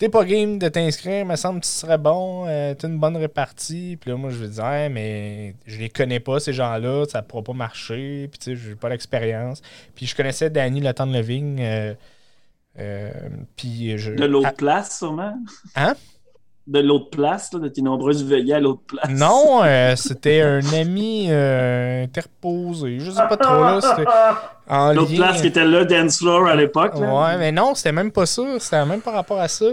T'es 0.03 0.09
pas 0.09 0.25
game 0.25 0.59
de 0.59 0.69
t'inscrire, 0.69 1.25
me 1.25 1.37
semble 1.37 1.61
que 1.61 1.67
tu 1.67 1.71
serais 1.71 1.97
bon, 1.97 2.45
euh, 2.49 2.75
t'as 2.75 2.89
une 2.89 2.99
bonne 2.99 3.17
répartie. 3.17 3.97
Puis 4.01 4.11
là, 4.11 4.17
moi, 4.17 4.31
je 4.31 4.37
vais 4.39 4.49
dire, 4.49 4.65
Hey, 4.67 4.89
mais 4.91 5.55
je 5.65 5.79
les 5.79 5.91
connais 5.91 6.19
pas, 6.19 6.41
ces 6.41 6.53
gens-là, 6.53 7.05
ça 7.09 7.23
pourra 7.23 7.45
pas 7.45 7.53
marcher. 7.53 8.27
Puis 8.27 8.41
tu 8.41 8.57
sais, 8.57 8.61
j'ai 8.71 8.75
pas 8.75 8.89
l'expérience. 8.89 9.63
Puis 9.95 10.07
je 10.07 10.17
connaissais 10.17 10.51
Danny 10.51 10.81
Le 10.81 10.93
Temps 10.93 11.07
de 11.07 11.13
Living. 11.17 11.61
euh, 11.61 11.95
euh, 12.81 13.13
puis 13.55 13.97
je. 13.97 14.11
De 14.11 14.25
l'autre 14.25 14.49
Ah, 14.51 14.55
place, 14.55 14.99
sûrement. 14.99 15.37
Hein? 15.77 15.95
De 16.69 16.79
l'autre 16.79 17.11
place, 17.11 17.53
là, 17.53 17.59
de 17.59 17.67
tes 17.69 17.83
nombreuses 17.83 18.25
veillées 18.25 18.55
à 18.55 18.61
l'autre 18.61 18.83
place. 18.87 19.11
non, 19.11 19.63
euh, 19.65 19.97
c'était 19.97 20.43
un 20.43 20.61
ami 20.73 21.27
euh, 21.29 22.05
interposé. 22.05 23.01
Je 23.01 23.11
sais 23.11 23.27
pas 23.29 23.37
trop 23.37 23.55
là. 23.61 23.81
C'était 23.81 24.05
L'autre 24.95 25.11
lien- 25.11 25.17
place 25.19 25.41
qui 25.41 25.49
était 25.49 25.65
là, 25.65 25.85
Dance 25.85 26.19
Floor 26.19 26.47
à 26.47 26.55
l'époque. 26.55 26.95
Ouais, 26.95 27.37
mais 27.39 27.51
non, 27.51 27.75
c'était 27.75 27.91
même 27.93 28.13
pas 28.13 28.27
ça. 28.27 28.43
C'était 28.61 28.85
même 28.87 29.01
par 29.01 29.15
rapport 29.15 29.41
à 29.41 29.49
ça. 29.49 29.67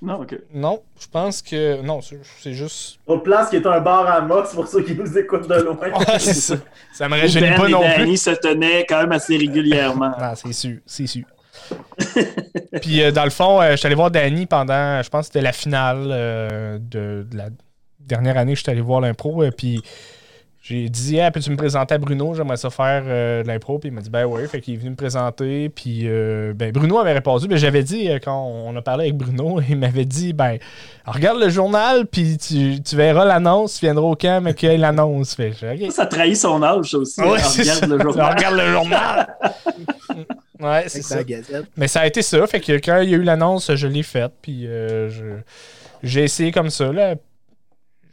Non, 0.00 0.20
ok. 0.22 0.38
Non, 0.52 0.82
je 1.00 1.06
pense 1.08 1.40
que. 1.42 1.80
Non, 1.82 2.00
c'est 2.02 2.52
juste. 2.52 2.98
Autre 3.06 3.22
place 3.22 3.48
qui 3.50 3.56
est 3.56 3.66
un 3.66 3.80
bar 3.80 4.06
à 4.06 4.20
mos 4.22 4.42
pour 4.54 4.66
ceux 4.66 4.82
qui 4.82 4.94
nous 4.94 5.16
écoutent 5.18 5.48
de 5.48 5.54
loin. 5.54 5.76
Ouais, 5.78 6.18
c'est 6.18 6.34
ça. 6.34 6.56
Ça 6.92 7.08
me 7.08 7.18
rajeunit 7.20 7.48
Ben 7.50 7.56
pas 7.60 7.68
et 7.68 7.72
non 7.72 7.80
plus. 7.80 7.98
Danny 7.98 8.16
se 8.18 8.30
tenaient 8.30 8.84
quand 8.88 9.00
même 9.00 9.12
assez 9.12 9.36
régulièrement. 9.36 10.12
Ah, 10.18 10.34
c'est 10.34 10.52
sûr, 10.52 10.78
c'est 10.86 11.06
sûr. 11.06 11.24
Puis 12.82 13.02
euh, 13.02 13.12
dans 13.12 13.24
le 13.24 13.30
fond, 13.30 13.60
euh, 13.60 13.72
je 13.72 13.76
suis 13.76 13.86
allé 13.86 13.94
voir 13.94 14.10
Danny 14.10 14.46
pendant, 14.46 15.02
je 15.02 15.08
pense 15.08 15.22
que 15.22 15.26
c'était 15.26 15.42
la 15.42 15.52
finale 15.52 16.08
euh, 16.10 16.78
de, 16.78 17.26
de 17.30 17.36
la 17.36 17.48
dernière 18.00 18.36
année 18.36 18.52
que 18.52 18.58
je 18.58 18.62
suis 18.62 18.70
allé 18.70 18.80
voir 18.80 19.00
l'impro. 19.00 19.42
puis 19.56 19.82
j'ai 20.60 20.88
dit, 20.88 21.20
ah, 21.20 21.30
peux-tu 21.30 21.50
me 21.50 21.56
présenter 21.56 21.94
à 21.94 21.98
Bruno? 21.98 22.32
J'aimerais 22.34 22.56
ça 22.56 22.70
faire 22.70 23.04
de 23.04 23.46
l'impro. 23.46 23.78
Puis 23.78 23.90
il 23.90 23.92
m'a 23.92 24.00
dit, 24.00 24.08
ben 24.08 24.24
oui. 24.24 24.48
Fait 24.48 24.62
qu'il 24.62 24.72
est 24.72 24.76
venu 24.78 24.90
me 24.90 24.96
présenter. 24.96 25.68
Puis 25.68 26.08
ben, 26.54 26.72
Bruno 26.72 26.98
avait 26.98 27.12
répondu. 27.12 27.48
Mais 27.50 27.58
j'avais 27.58 27.82
dit, 27.82 28.08
quand 28.24 28.46
on 28.46 28.74
a 28.74 28.80
parlé 28.80 29.04
avec 29.04 29.16
Bruno, 29.18 29.60
il 29.68 29.76
m'avait 29.76 30.06
dit, 30.06 30.32
ben, 30.32 30.56
regarde 31.04 31.38
le 31.38 31.50
journal, 31.50 32.06
puis 32.06 32.38
tu, 32.38 32.82
tu 32.82 32.96
verras 32.96 33.26
l'annonce, 33.26 33.74
tu 33.74 33.84
viendras 33.84 34.06
au 34.06 34.16
camp, 34.16 34.42
mais 34.42 34.54
qu'il 34.54 34.80
l'annonce. 34.80 35.34
Fait 35.34 35.50
que 35.50 35.56
j'ai 35.60 35.76
dit, 35.76 35.84
OK. 35.84 35.92
Ça 35.92 36.06
trahit 36.06 36.38
son 36.38 36.62
âge, 36.62 36.94
aussi. 36.94 37.20
Ouais, 37.20 37.26
Alors, 37.26 37.40
c'est 37.40 37.60
regarde 37.60 37.80
ça. 37.80 37.86
le 37.86 37.98
journal. 38.02 38.34
Regarde 38.34 38.56
le 38.56 38.72
journal. 38.72 39.36
Ouais, 40.60 40.84
c'est 40.88 41.02
ça. 41.02 41.22
Gazette. 41.24 41.66
Mais 41.76 41.88
ça 41.88 42.00
a 42.00 42.06
été 42.06 42.22
ça. 42.22 42.46
Fait 42.46 42.60
que 42.60 42.72
quand 42.72 43.00
il 43.00 43.10
y 43.10 43.14
a 43.14 43.16
eu 43.18 43.22
l'annonce, 43.22 43.74
je 43.74 43.86
l'ai 43.86 44.02
faite. 44.02 44.32
Puis 44.42 44.66
euh, 44.66 45.38
j'ai 46.02 46.24
essayé 46.24 46.52
comme 46.52 46.70
ça. 46.70 46.92
Là. 46.92 47.14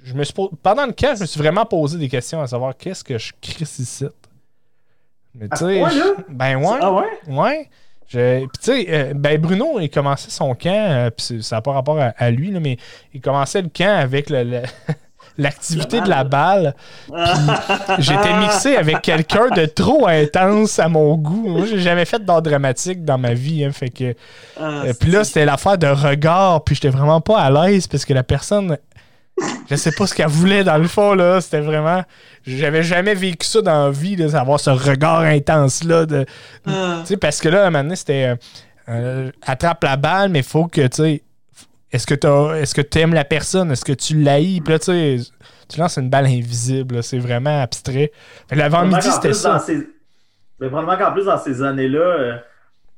Je 0.03 0.13
me 0.13 0.23
suis 0.23 0.33
Pendant 0.63 0.85
le 0.85 0.93
camp, 0.93 1.13
je 1.15 1.21
me 1.21 1.25
suis 1.27 1.39
vraiment 1.39 1.65
posé 1.65 1.97
des 1.97 2.09
questions 2.09 2.41
à 2.41 2.47
savoir 2.47 2.75
qu'est-ce 2.75 3.03
que 3.03 3.17
je 3.17 3.31
ici. 3.79 4.05
Mais 5.35 5.47
tu 5.47 5.57
ce 5.57 5.65
sais, 5.65 5.83
ben 6.29 6.57
ouais. 6.57 6.77
Ah 6.81 6.91
ouais? 6.93 7.05
Ouais. 7.27 7.69
Je- 8.07 8.39
Puis 8.39 8.47
tu 8.61 8.85
sais, 8.85 8.85
euh, 8.89 9.13
ben 9.15 9.39
Bruno, 9.39 9.79
il 9.79 9.89
commençait 9.89 10.29
son 10.29 10.53
camp, 10.55 10.69
euh, 10.91 11.09
puis 11.09 11.41
ça 11.41 11.55
n'a 11.57 11.61
pas 11.61 11.71
rapport 11.71 11.97
à, 11.97 12.07
à 12.17 12.29
lui, 12.29 12.51
là, 12.51 12.59
mais 12.59 12.75
il 13.13 13.21
commençait 13.21 13.61
le 13.61 13.69
camp 13.69 13.97
avec 14.01 14.29
le- 14.29 14.43
le- 14.43 14.61
l'activité 15.41 15.97
La 15.97 16.03
de 16.03 16.09
la 16.09 16.23
balle. 16.23 16.75
J'étais 17.99 18.33
mixé 18.39 18.75
avec 18.75 19.01
quelqu'un 19.01 19.49
de 19.49 19.65
trop 19.65 20.07
intense 20.07 20.79
à 20.79 20.87
mon 20.87 21.15
goût. 21.15 21.47
Moi, 21.47 21.65
j'ai 21.65 21.79
jamais 21.79 22.05
fait 22.05 22.23
d'art 22.23 22.41
dramatique 22.41 23.03
dans 23.03 23.17
ma 23.17 23.33
vie. 23.33 23.63
hein, 23.65 23.71
fait 23.71 23.89
que 23.89 24.13
Ah, 24.59 24.83
euh, 24.85 24.93
puis 24.99 25.11
là, 25.11 25.23
c'était 25.23 25.45
l'affaire 25.45 25.77
de 25.77 25.87
regard, 25.87 26.63
puis 26.63 26.75
j'étais 26.75 26.89
vraiment 26.89 27.21
pas 27.21 27.39
à 27.39 27.49
l'aise 27.49 27.87
parce 27.87 28.05
que 28.05 28.13
la 28.13 28.23
personne, 28.23 28.77
je 29.69 29.75
sais 29.75 29.91
pas 29.91 30.07
ce 30.07 30.13
qu'elle 30.13 30.27
voulait 30.27 30.63
dans 30.63 30.77
le 30.77 30.87
fond, 30.87 31.13
là. 31.13 31.41
C'était 31.41 31.61
vraiment. 31.61 32.03
J'avais 32.45 32.83
jamais 32.83 33.13
vécu 33.13 33.45
ça 33.47 33.61
dans 33.61 33.85
la 33.85 33.91
vie, 33.91 34.15
là, 34.15 34.27
d'avoir 34.27 34.59
ce 34.59 34.69
regard 34.69 35.21
intense-là. 35.21 36.05
De... 36.05 36.25
Ah. 36.67 36.99
Tu 37.01 37.07
sais, 37.07 37.17
parce 37.17 37.39
que 37.39 37.49
là, 37.49 37.63
à 37.63 37.67
un 37.67 37.69
moment 37.69 37.83
donné, 37.83 37.95
c'était. 37.95 38.25
euh, 38.25 38.35
euh, 38.89 39.31
attrape 39.45 39.83
la 39.83 39.95
balle, 39.95 40.29
mais 40.29 40.41
faut 40.43 40.65
que, 40.65 40.81
tu 40.87 41.03
sais. 41.03 41.23
Est-ce 41.91 42.07
que 42.07 42.15
t'as- 42.15 42.55
est-ce 42.59 42.73
que 42.73 42.81
tu 42.81 42.99
aimes 42.99 43.13
la 43.13 43.25
personne? 43.25 43.71
Est-ce 43.71 43.83
que 43.85 43.91
tu 43.93 44.15
l'haïs? 44.21 44.61
Puis 44.61 44.71
là, 44.73 44.79
tu 44.79 44.85
sais, 44.85 45.17
tu 45.67 45.79
lances 45.79 45.97
une 45.97 46.09
balle 46.09 46.25
invisible. 46.25 46.95
là, 46.95 47.01
C'est 47.01 47.19
vraiment 47.19 47.61
abstrait. 47.61 48.11
L'avant-midi, 48.51 49.07
c'était 49.11 49.33
ça. 49.33 49.59
ces- 49.59 49.87
Mais 50.59 50.67
probablement 50.69 50.97
qu'en 50.97 51.11
plus, 51.13 51.25
dans 51.25 51.37
ces 51.39 51.61
années-là, 51.63 51.99
euh, 51.99 52.37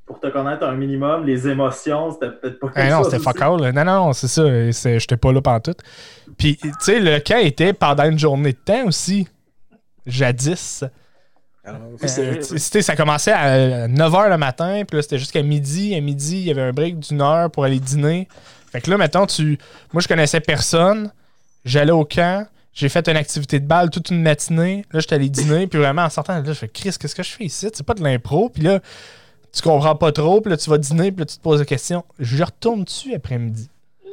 pour 0.05 0.19
te 0.19 0.27
connaître 0.27 0.63
un 0.65 0.73
minimum, 0.75 1.25
les 1.25 1.47
émotions, 1.47 2.11
c'était 2.11 2.29
peut-être 2.31 2.59
pas 2.59 2.67
Ah 2.75 2.89
non, 2.89 2.97
chose 3.03 3.11
c'était 3.11 3.23
fuck 3.23 3.41
all. 3.41 3.61
là. 3.61 3.71
Non, 3.71 3.85
non, 3.85 4.13
c'est 4.13 4.27
ça. 4.27 4.43
C'est- 4.73 4.99
J'étais 4.99 5.15
pas 5.17 5.31
là 5.31 5.41
pantoute. 5.41 5.79
Puis, 6.37 6.57
tu 6.57 6.69
sais, 6.81 6.99
le 6.99 7.19
camp 7.19 7.37
était 7.39 7.71
pendant 7.73 8.03
une 8.03 8.19
journée 8.19 8.51
de 8.51 8.57
temps 8.57 8.85
aussi. 8.85 9.27
Jadis. 10.05 10.83
Alors, 11.65 11.79
c'est 12.03 12.21
Euh, 12.21 12.31
vrai, 12.31 12.39
tu 12.39 12.59
sais, 12.59 12.81
ça 12.81 12.95
commençait 12.95 13.31
à 13.31 13.87
9h 13.87 14.29
le 14.29 14.37
matin, 14.37 14.83
puis 14.85 14.97
là, 14.97 15.01
c'était 15.01 15.17
jusqu'à 15.17 15.41
midi. 15.41 15.95
À 15.95 16.01
midi, 16.01 16.39
il 16.39 16.43
y 16.47 16.51
avait 16.51 16.61
un 16.61 16.73
break 16.73 16.99
d'une 16.99 17.21
heure 17.21 17.49
pour 17.49 17.63
aller 17.63 17.79
dîner. 17.79 18.27
Fait 18.73 18.81
que 18.81 18.89
là, 18.89 18.97
maintenant, 18.97 19.25
tu. 19.25 19.57
Moi, 19.93 20.01
je 20.01 20.07
connaissais 20.09 20.41
personne. 20.41 21.11
J'allais 21.63 21.91
au 21.93 22.03
camp. 22.03 22.45
J'ai 22.73 22.89
fait 22.89 23.07
une 23.07 23.15
activité 23.17 23.59
de 23.59 23.65
balle 23.67 23.89
toute 23.91 24.09
une 24.09 24.21
matinée. 24.21 24.83
Là, 24.91 24.99
j'étais 24.99 25.15
allé 25.15 25.29
dîner. 25.29 25.67
Puis 25.67 25.79
vraiment, 25.79 26.01
en 26.01 26.09
sortant, 26.09 26.33
là, 26.35 26.43
je 26.43 26.53
fais 26.53 26.67
Chris, 26.67 26.95
qu'est-ce 26.99 27.15
que 27.15 27.23
je 27.23 27.29
fais 27.31 27.45
ici? 27.45 27.69
C'est 27.71 27.85
pas 27.85 27.93
de 27.93 28.03
l'impro. 28.03 28.49
Puis 28.49 28.63
là, 28.63 28.79
tu 29.53 29.61
comprends 29.61 29.95
pas 29.95 30.11
trop. 30.11 30.41
Puis 30.41 30.49
là, 30.49 30.57
tu 30.57 30.69
vas 30.69 30.77
dîner. 30.79 31.11
Puis 31.11 31.19
là, 31.19 31.25
tu 31.25 31.37
te 31.37 31.41
poses 31.41 31.59
la 31.59 31.65
question. 31.65 32.03
Je 32.19 32.43
retourne 32.43 32.83
dessus 32.83 33.13
après-midi? 33.13 33.69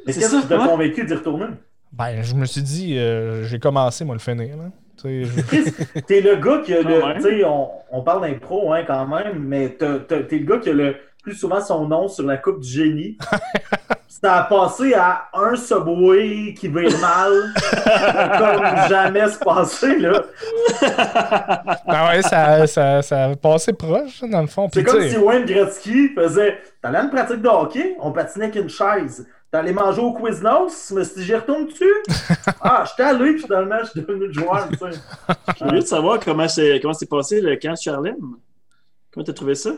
Mais 0.06 0.12
C'est 0.12 0.20
qu'est-ce 0.20 0.32
ça, 0.32 0.42
qui 0.42 0.46
t'a 0.48 0.58
ouais. 0.58 0.66
convaincu 0.68 1.04
d'y 1.04 1.14
retourner? 1.14 1.46
Ben, 1.92 2.22
je 2.22 2.34
me 2.34 2.44
suis 2.44 2.62
dit, 2.62 2.98
euh, 2.98 3.44
j'ai 3.46 3.58
commencé, 3.58 4.04
moi, 4.04 4.14
le 4.14 4.20
finir. 4.20 4.56
Là. 4.56 4.64
Tu 5.00 5.24
je- 5.24 6.00
T'es 6.02 6.20
le 6.20 6.36
gars 6.36 6.60
qui 6.64 6.74
a 6.74 6.82
le. 6.82 7.02
Ah 7.02 7.06
ouais? 7.08 7.14
Tu 7.16 7.22
sais, 7.22 7.44
on, 7.44 7.68
on 7.90 8.02
parle 8.02 8.20
d'impro 8.30 8.72
hein, 8.74 8.84
quand 8.86 9.06
même, 9.08 9.38
mais 9.38 9.70
t'as- 9.70 9.98
t'as- 10.00 10.22
t'es 10.22 10.38
le 10.38 10.44
gars 10.44 10.58
qui 10.58 10.68
a 10.68 10.72
le 10.74 10.96
plus 11.22 11.34
souvent 11.34 11.60
son 11.60 11.86
nom 11.86 12.08
sur 12.08 12.24
la 12.24 12.36
coupe 12.36 12.60
du 12.60 12.68
génie. 12.68 13.18
Ça 14.08 14.34
a 14.34 14.42
passé 14.44 14.92
à 14.92 15.28
un 15.32 15.56
subway 15.56 16.52
qui 16.52 16.68
vire 16.68 16.98
mal, 17.00 17.54
comme 17.62 18.88
jamais 18.88 19.26
se 19.28 19.38
passer, 19.38 19.98
là. 19.98 20.24
Ben 21.86 22.08
ouais, 22.08 22.20
ça, 22.20 22.66
ça, 22.66 23.00
ça 23.00 23.24
a 23.26 23.36
passé 23.36 23.72
proche, 23.72 24.20
dans 24.22 24.42
le 24.42 24.46
fond. 24.46 24.68
C'est 24.74 24.84
comme 24.84 25.08
si 25.08 25.16
Wayne 25.16 25.46
Gretzky 25.46 26.10
faisait 26.10 26.58
T'allais 26.82 26.98
à 26.98 27.02
une 27.02 27.10
pratique 27.10 27.42
de 27.42 27.48
hockey, 27.48 27.96
on 28.00 28.10
patinait 28.10 28.46
avec 28.46 28.56
une 28.56 28.70
chaise. 28.70 29.26
T'allais 29.50 29.72
manger 29.72 30.00
au 30.00 30.14
Quiznos, 30.14 30.92
mais 30.92 31.04
si 31.04 31.22
j'y 31.22 31.34
retourne 31.34 31.66
dessus, 31.66 31.92
ah, 32.60 32.84
j'étais 32.88 33.02
allé, 33.02 33.32
puis 33.32 33.42
finalement, 33.42 33.78
je 33.82 33.90
suis 33.90 34.00
devenu 34.00 34.26
le 34.26 34.32
joueur, 34.32 34.68
tu 34.68 34.78
sais. 34.78 34.86
Je 34.90 35.52
suis 35.52 35.64
curieux 35.64 35.80
de 35.80 35.86
savoir 35.86 36.20
comment 36.20 36.48
c'est 36.48 36.78
comment 36.80 36.94
c'est 36.94 37.08
passé 37.08 37.40
le 37.40 37.56
camp 37.56 37.72
de 37.72 37.76
Charlène. 37.76 38.16
Comment 39.12 39.24
t'as 39.24 39.32
trouvé 39.32 39.54
ça? 39.54 39.70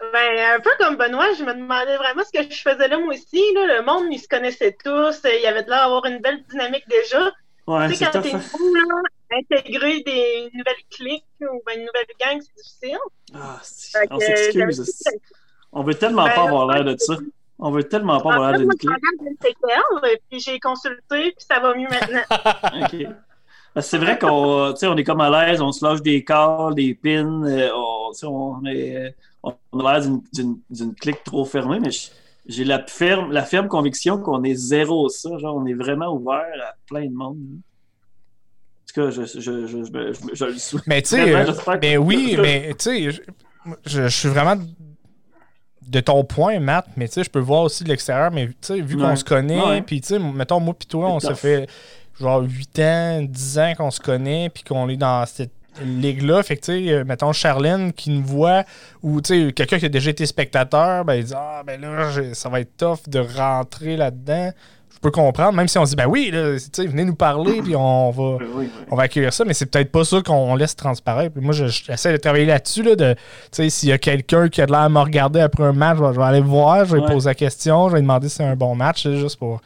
Ben, 0.00 0.54
un 0.56 0.60
peu 0.60 0.70
comme 0.78 0.96
Benoît, 0.96 1.32
je 1.34 1.42
me 1.42 1.52
demandais 1.54 1.96
vraiment 1.96 2.22
ce 2.24 2.30
que 2.30 2.44
je 2.48 2.60
faisais 2.60 2.86
là, 2.88 2.98
moi 2.98 3.14
aussi. 3.14 3.42
Là. 3.54 3.78
Le 3.78 3.84
monde, 3.84 4.06
ils 4.12 4.20
se 4.20 4.28
connaissaient 4.28 4.76
tous. 4.82 5.20
Il 5.24 5.42
y 5.42 5.46
avait 5.46 5.64
de 5.64 5.68
l'air 5.70 5.80
d'avoir 5.80 6.04
une 6.06 6.20
belle 6.20 6.42
dynamique 6.48 6.88
déjà. 6.88 7.32
Ouais, 7.66 7.88
tu 7.88 7.96
sais, 7.96 8.06
quand 8.06 8.22
t'es 8.22 8.32
hein. 8.32 8.40
nouveau, 8.58 8.74
là, 8.74 9.02
intégrer 9.32 10.00
des 10.02 10.50
nouvelles 10.54 10.84
cliques 10.90 11.24
ou 11.40 11.60
ben, 11.66 11.78
une 11.80 11.86
nouvelle 11.86 12.06
gang, 12.18 12.40
c'est 12.40 12.62
difficile. 12.62 12.98
Ah, 13.34 13.58
c'est- 13.62 13.98
Fait 13.98 14.06
on 14.10 14.18
que, 14.18 14.24
s'excuse. 14.24 14.84
c'est- 14.84 15.20
On 15.72 15.82
veut 15.82 15.94
tellement 15.94 16.24
Ben, 16.24 16.34
pas 16.34 16.42
avoir 16.44 16.66
l'air 16.68 16.84
de 16.84 16.96
ça. 16.96 17.16
On 17.58 17.70
veut 17.72 17.84
tellement 17.84 18.20
pas 18.20 18.34
avoir 18.34 18.52
l'air 18.52 18.60
d'une 18.60 18.70
puis 20.30 20.40
j'ai 20.40 20.60
consulté, 20.60 21.32
puis 21.32 21.34
ça 21.46 21.58
va 21.58 21.74
mieux 21.74 21.88
maintenant. 21.88 22.22
Ok. 22.92 23.06
C'est 23.80 23.98
vrai 23.98 24.18
qu'on 24.18 24.74
on 24.82 24.96
est 24.96 25.04
comme 25.04 25.20
à 25.20 25.46
l'aise, 25.46 25.60
on 25.60 25.72
se 25.72 25.84
lâche 25.84 26.02
des 26.02 26.24
corps, 26.24 26.74
des 26.74 26.94
pins, 26.94 27.42
euh, 27.44 27.70
on, 27.74 28.10
on, 28.26 28.64
est, 28.66 29.14
on 29.42 29.80
a 29.80 29.98
l'air 29.98 30.10
d'une 30.32 30.94
clique 30.94 31.22
trop 31.24 31.44
fermée, 31.44 31.80
mais 31.80 31.90
j'ai 32.48 32.64
la 32.64 32.84
ferme, 32.86 33.30
la 33.30 33.44
ferme 33.44 33.68
conviction 33.68 34.18
qu'on 34.18 34.42
est 34.42 34.54
zéro 34.54 35.08
ça. 35.08 35.36
Genre, 35.38 35.54
on 35.54 35.66
est 35.66 35.74
vraiment 35.74 36.14
ouvert 36.14 36.46
à 36.66 36.74
plein 36.86 37.04
de 37.04 37.14
monde. 37.14 37.38
En 37.38 38.86
tout 38.86 39.02
cas, 39.02 39.10
je, 39.10 39.24
je, 39.24 39.66
je, 39.66 39.84
je 40.32 40.44
le 40.46 40.58
souhaite. 40.58 40.86
Mais 40.86 41.02
tu 41.02 41.10
sais, 41.10 41.46
ben 41.80 41.98
oui, 41.98 42.38
mais 42.42 42.74
tu 42.78 43.10
sais, 43.12 43.22
je, 43.84 44.08
suis 44.08 44.28
vraiment 44.30 44.56
de 45.86 46.00
ton 46.00 46.24
point, 46.24 46.58
Matt, 46.58 46.86
mais 46.96 47.06
tu 47.06 47.14
sais, 47.14 47.24
je 47.24 47.30
peux 47.30 47.38
voir 47.38 47.64
aussi 47.64 47.84
de 47.84 47.90
l'extérieur, 47.90 48.30
mais 48.30 48.46
tu 48.46 48.54
sais, 48.62 48.80
vu 48.80 48.96
qu'on 48.96 49.14
se 49.14 49.24
connaît, 49.24 49.82
puis 49.82 50.00
tu 50.00 50.08
sais, 50.08 50.18
mettons, 50.18 50.60
moi 50.60 50.74
puis 50.78 50.88
toi, 50.88 51.10
on 51.10 51.20
se 51.20 51.34
fait 51.34 51.68
genre 52.20 52.42
8 52.42 52.78
ans, 52.80 53.22
10 53.22 53.58
ans 53.58 53.72
qu'on 53.76 53.90
se 53.90 54.00
connaît, 54.00 54.50
puis 54.50 54.64
qu'on 54.64 54.88
est 54.88 54.96
dans 54.96 55.24
cette 55.26 55.52
ligue-là. 55.84 56.42
Fait 56.42 56.56
que, 56.56 56.64
tu 56.64 56.86
sais, 56.86 56.92
euh, 56.92 57.04
mettons, 57.04 57.32
Charlène 57.32 57.92
qui 57.92 58.10
nous 58.10 58.24
voit, 58.24 58.64
ou, 59.02 59.20
tu 59.20 59.46
sais, 59.46 59.52
quelqu'un 59.52 59.78
qui 59.78 59.86
a 59.86 59.88
déjà 59.88 60.10
été 60.10 60.26
spectateur, 60.26 61.04
ben, 61.04 61.14
il 61.14 61.24
dit 61.24 61.34
Ah, 61.34 61.62
ben 61.66 61.80
là, 61.80 62.10
ça 62.34 62.48
va 62.48 62.60
être 62.60 62.76
tough 62.76 63.08
de 63.08 63.20
rentrer 63.20 63.96
là-dedans. 63.96 64.50
Je 64.94 65.00
peux 65.00 65.10
comprendre, 65.12 65.52
même 65.52 65.68
si 65.68 65.78
on 65.78 65.84
se 65.84 65.90
dit, 65.90 65.96
ben 65.96 66.08
oui, 66.08 66.32
là, 66.32 66.56
venez 66.76 67.04
nous 67.04 67.14
parler, 67.14 67.62
puis 67.62 67.76
on 67.76 68.10
va, 68.10 68.44
on 68.90 68.96
va 68.96 69.02
accueillir 69.04 69.32
ça, 69.32 69.44
mais 69.44 69.54
c'est 69.54 69.66
peut-être 69.66 69.92
pas 69.92 70.02
ça 70.02 70.20
qu'on 70.22 70.56
laisse 70.56 70.74
transparaître. 70.74 71.34
Puis 71.34 71.44
moi, 71.44 71.54
j'essaie 71.54 72.10
de 72.10 72.16
travailler 72.16 72.46
là-dessus, 72.46 72.82
là, 72.82 72.96
de, 72.96 73.14
tu 73.14 73.20
sais, 73.52 73.70
s'il 73.70 73.90
y 73.90 73.92
a 73.92 73.98
quelqu'un 73.98 74.48
qui 74.48 74.60
a 74.60 74.66
de 74.66 74.72
l'air 74.72 74.80
à 74.80 74.88
me 74.88 74.98
regarder 74.98 75.38
après 75.38 75.62
un 75.62 75.72
match, 75.72 75.98
je 75.98 76.18
vais, 76.18 76.24
aller 76.24 76.40
voir, 76.40 76.84
je 76.84 76.96
vais 76.96 77.06
poser 77.06 77.30
la 77.30 77.36
question, 77.36 77.88
je 77.88 77.94
vais 77.94 78.00
demander 78.00 78.28
si 78.28 78.36
c'est 78.36 78.44
un 78.44 78.56
bon 78.56 78.74
match, 78.74 79.06
juste 79.08 79.38
pour 79.38 79.60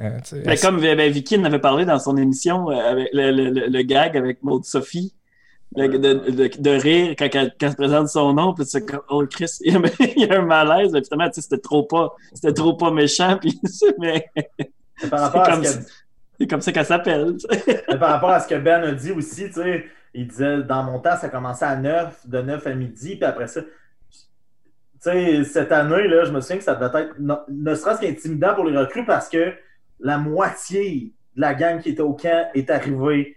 euh, 0.00 0.18
ben, 0.44 0.56
comme 0.58 0.80
ben, 0.80 1.12
Vicky 1.12 1.36
en 1.36 1.44
avait 1.44 1.58
parlé 1.58 1.84
dans 1.84 1.98
son 1.98 2.16
émission, 2.16 2.70
euh, 2.70 2.74
avec 2.74 3.08
le, 3.12 3.82
gag 3.82 4.16
avec 4.16 4.42
Maud 4.42 4.64
Sophie, 4.64 5.14
de, 5.76 6.70
rire 6.80 7.14
quand, 7.18 7.28
elle, 7.34 7.52
se 7.70 7.76
présente 7.76 8.08
son 8.08 8.32
nom, 8.32 8.54
puis 8.54 8.64
c'est 8.66 8.84
comme, 8.84 9.02
oh 9.08 9.24
Chris, 9.26 9.50
il 9.60 9.74
y 10.16 10.24
a, 10.24 10.38
un 10.38 10.42
malaise, 10.42 10.92
mais 10.92 11.02
finalement, 11.04 11.30
c'était 11.32 11.58
trop 11.58 11.82
pas, 11.82 12.14
c'était 12.32 12.54
trop 12.54 12.74
pas 12.74 12.90
méchant, 12.90 13.38
puis 13.38 13.60
mais. 13.98 14.30
C'est 16.40 16.46
comme 16.46 16.62
ça 16.62 16.72
qu'elle 16.72 16.86
s'appelle. 16.86 17.36
par 18.00 18.12
rapport 18.12 18.30
à 18.30 18.40
ce 18.40 18.48
que 18.48 18.54
Ben 18.54 18.82
a 18.82 18.92
dit 18.92 19.12
aussi, 19.12 19.48
tu 19.48 19.52
sais, 19.52 19.84
il 20.14 20.26
disait 20.26 20.62
dans 20.62 20.82
mon 20.82 20.98
temps, 20.98 21.16
ça 21.16 21.28
commençait 21.28 21.66
à 21.66 21.76
9, 21.76 22.26
de 22.26 22.40
9 22.40 22.66
à 22.66 22.74
midi, 22.74 23.16
puis 23.16 23.24
après 23.24 23.46
ça. 23.46 23.60
Tu 23.60 23.68
sais, 25.00 25.44
cette 25.44 25.72
année, 25.72 26.08
là, 26.08 26.24
je 26.24 26.32
me 26.32 26.40
souviens 26.40 26.56
que 26.56 26.64
ça 26.64 26.74
devait 26.74 27.02
être 27.02 27.14
ne 27.18 27.74
serait-ce 27.74 28.00
qu'intimidant 28.00 28.54
pour 28.54 28.64
les 28.64 28.76
recrues 28.76 29.04
parce 29.04 29.28
que 29.28 29.52
la 30.00 30.18
moitié 30.18 31.12
de 31.36 31.40
la 31.40 31.54
gang 31.54 31.80
qui 31.80 31.90
était 31.90 32.00
au 32.00 32.14
camp 32.14 32.48
est 32.54 32.70
arrivée 32.70 33.36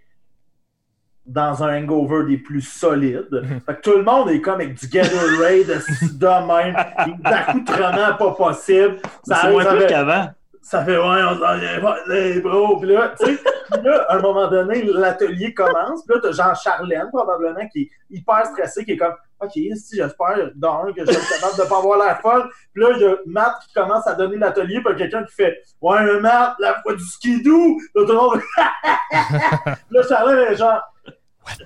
dans 1.26 1.64
un 1.64 1.84
hangover 1.84 2.26
des 2.26 2.38
plus 2.38 2.62
solides. 2.62 3.30
Fait 3.66 3.76
que 3.76 3.82
tout 3.82 3.98
le 3.98 4.04
monde 4.04 4.30
est 4.30 4.42
comme 4.42 4.56
avec 4.56 4.74
du 4.74 4.88
Gatorade 4.88 5.68
de 5.68 6.48
même, 6.48 6.76
d'accoutrement 7.22 8.18
pas 8.18 8.32
possible. 8.32 8.98
Ça 9.24 9.50
moins 9.50 9.66
plus 9.66 9.86
qu'avant. 9.88 10.30
Ça 10.62 10.86
fait, 10.86 10.96
ouais, 10.96 11.04
on 11.04 11.38
s'en 11.38 11.58
vient 11.58 11.82
pas, 11.82 11.98
les 12.08 12.40
bros. 12.40 12.78
Puis 12.80 12.90
là, 12.94 13.14
tu 13.20 13.26
sais, 13.26 13.40
là, 13.84 14.06
à 14.08 14.16
un 14.16 14.22
moment 14.22 14.48
donné, 14.48 14.82
l'atelier 14.84 15.54
commence. 15.54 16.06
Puis 16.06 16.16
là, 16.16 16.22
t'as 16.24 16.32
Jean-Charlène, 16.32 17.10
probablement, 17.12 17.68
qui 17.68 17.82
est 17.82 17.90
hyper 18.10 18.46
stressé, 18.46 18.86
qui 18.86 18.94
est 18.94 18.98
comme, 18.98 19.14
OK, 19.44 19.52
si 19.54 19.96
j'espère 19.96 20.52
d'un 20.56 20.94
que 20.96 21.02
je 21.02 21.06
vais 21.06 21.14
être 21.14 21.42
capable 21.42 21.58
de 21.58 21.70
pas 21.70 21.78
avoir 21.78 21.98
la 21.98 22.16
folle. 22.16 22.50
Puis 22.74 22.84
là, 22.84 22.90
il 22.96 23.02
y 23.02 23.06
a 23.06 23.16
Matt 23.26 23.54
qui 23.68 23.74
commence 23.74 24.08
à 24.08 24.14
donner 24.14 24.38
l'atelier, 24.38 24.82
puis 24.84 24.96
quelqu'un 24.96 25.24
qui 25.24 25.34
fait 25.34 25.62
Ouais, 25.82 26.04
mais 26.04 26.20
Matt, 26.20 26.56
la 26.60 26.82
voix 26.84 26.96
du 26.96 27.04
skidoo. 27.04 27.78
Là, 27.96 28.06
tout 28.06 28.12
le 28.12 28.14
monde. 28.14 28.42
là, 29.92 30.02
Charlène 30.08 30.52
est 30.52 30.56
genre 30.56 30.82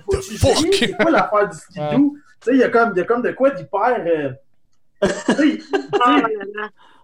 What 0.06 0.20
C'est 0.22 0.92
quoi 0.96 1.10
l'affaire 1.10 1.48
du 1.48 1.56
skidoo? 1.56 2.16
Tu 2.40 2.50
sais, 2.50 2.52
il 2.52 2.58
y, 2.58 2.64
a 2.64 2.68
comme, 2.68 2.92
y 2.96 3.00
a 3.00 3.04
comme 3.04 3.22
de 3.22 3.32
quoi 3.32 3.50
d'hyper. 3.50 4.04
Euh, 4.06 4.30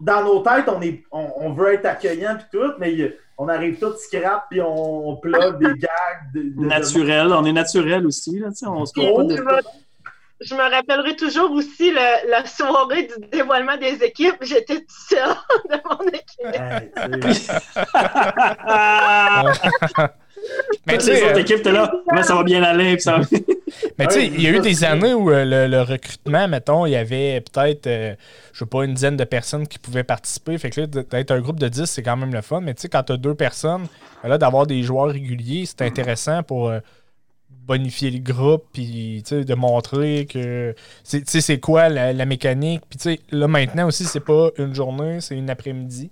dans 0.00 0.24
nos 0.24 0.40
têtes, 0.40 0.68
on, 0.68 0.80
est, 0.80 1.04
on, 1.10 1.32
on 1.36 1.52
veut 1.52 1.74
être 1.74 1.86
accueillant 1.86 2.36
puis 2.36 2.46
tout, 2.52 2.72
mais 2.78 3.16
on 3.38 3.48
arrive 3.48 3.78
tout 3.78 3.92
scrap 3.96 4.46
puis 4.50 4.60
on 4.60 5.16
plug 5.16 5.58
des 5.58 5.78
gags. 5.78 6.56
naturel, 6.56 7.32
on 7.32 7.44
est 7.44 7.52
naturel 7.52 8.06
aussi. 8.06 8.38
Là, 8.38 8.48
on 8.66 8.84
se 8.84 8.94
oh, 8.98 9.28
je 10.44 10.54
me 10.54 10.70
rappellerai 10.70 11.16
toujours 11.16 11.50
aussi 11.52 11.92
la 11.92 12.44
soirée 12.46 13.04
du 13.04 13.14
dévoilement 13.32 13.76
des 13.76 14.02
équipes. 14.04 14.36
J'étais 14.42 14.80
toute 14.80 14.90
seule 14.90 15.34
de 15.70 15.76
mon 15.88 16.06
équipe. 16.08 16.44
Mais 20.86 20.98
tu 20.98 21.06
sais, 21.06 21.40
équipe 21.40 21.64
là, 21.66 21.90
ça 22.22 22.34
va 22.34 22.42
bien 22.42 22.62
aller. 22.62 22.98
Ça 22.98 23.20
Mais 23.98 24.06
tu 24.06 24.14
sais, 24.14 24.26
il 24.26 24.42
y 24.42 24.46
a 24.46 24.50
eu 24.50 24.60
des 24.60 24.84
années 24.84 25.14
où 25.14 25.30
euh, 25.30 25.66
le, 25.66 25.82
recrutement, 25.82 26.46
mettons, 26.48 26.86
il 26.86 26.90
y 26.90 26.96
avait 26.96 27.40
peut-être, 27.40 27.86
euh, 27.86 28.14
je 28.52 28.58
sais 28.58 28.66
pas, 28.66 28.84
une 28.84 28.94
dizaine 28.94 29.16
de 29.16 29.24
personnes 29.24 29.66
qui 29.66 29.78
pouvaient 29.78 30.04
participer. 30.04 30.56
Fait 30.58 30.70
que 30.70 30.82
là, 30.82 30.86
d'être 30.86 31.30
un 31.30 31.40
groupe 31.40 31.58
de 31.58 31.68
10, 31.68 31.86
c'est 31.86 32.02
quand 32.02 32.16
même 32.16 32.32
le 32.32 32.42
fun. 32.42 32.60
Mais 32.60 32.74
tu 32.74 32.82
sais, 32.82 32.88
quand 32.88 33.02
tu 33.04 33.12
as 33.12 33.16
deux 33.16 33.34
personnes, 33.34 33.86
là, 34.22 34.38
d'avoir 34.38 34.66
des 34.66 34.82
joueurs 34.82 35.08
réguliers, 35.08 35.64
c'est 35.66 35.82
intéressant 35.82 36.42
pour. 36.42 36.68
Euh, 36.68 36.80
bonifier 37.66 38.10
le 38.10 38.18
groupe, 38.18 38.64
puis 38.72 39.22
de 39.30 39.54
montrer 39.54 40.26
que 40.26 40.74
c'est 41.04 41.60
quoi 41.60 41.88
la, 41.88 42.26
mécanique. 42.26 42.82
Puis 42.88 43.20
là 43.30 43.48
maintenant 43.48 43.86
aussi, 43.86 44.04
c'est 44.04 44.20
pas 44.20 44.50
une 44.58 44.74
journée, 44.74 45.20
c'est 45.20 45.36
une 45.36 45.50
après-midi. 45.50 46.10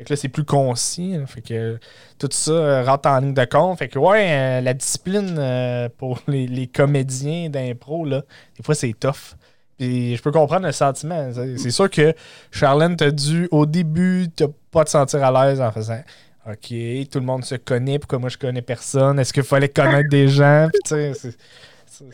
Fait 0.00 0.08
là, 0.08 0.16
c'est 0.16 0.28
plus 0.28 0.44
concis. 0.44 1.14
fait 1.26 1.42
que 1.42 1.78
tout 2.18 2.28
ça 2.32 2.52
euh, 2.52 2.84
rentre 2.84 3.06
en 3.06 3.20
ligne 3.20 3.34
de 3.34 3.44
compte. 3.44 3.78
Fait 3.78 3.88
que 3.88 3.98
ouais, 3.98 4.30
euh, 4.30 4.60
la 4.62 4.72
discipline 4.72 5.36
euh, 5.38 5.90
pour 5.94 6.20
les, 6.26 6.66
comédiens 6.68 7.50
d'impro, 7.50 8.06
là, 8.06 8.22
des 8.56 8.62
fois 8.62 8.74
c'est 8.74 8.94
tough. 8.98 9.36
Je 9.78 10.20
peux 10.22 10.30
comprendre 10.30 10.66
le 10.66 10.72
sentiment. 10.72 11.30
C'est 11.56 11.70
sûr 11.70 11.90
que 11.90 12.14
Charlène 12.50 12.96
t'a 12.96 13.10
dû, 13.10 13.48
au 13.50 13.64
début, 13.64 14.28
t'as 14.34 14.46
pas 14.70 14.84
te 14.84 14.90
sentir 14.90 15.22
à 15.24 15.46
l'aise 15.46 15.60
en 15.60 15.72
faisant 15.72 16.02
OK, 16.46 16.72
tout 17.10 17.18
le 17.18 17.26
monde 17.26 17.44
se 17.44 17.54
connaît, 17.56 17.98
pourquoi 17.98 18.18
moi 18.18 18.30
je 18.30 18.38
connais 18.38 18.62
personne? 18.62 19.18
Est-ce 19.18 19.32
qu'il 19.32 19.42
fallait 19.42 19.68
connaître 19.68 20.08
des 20.08 20.28
gens? 20.28 20.68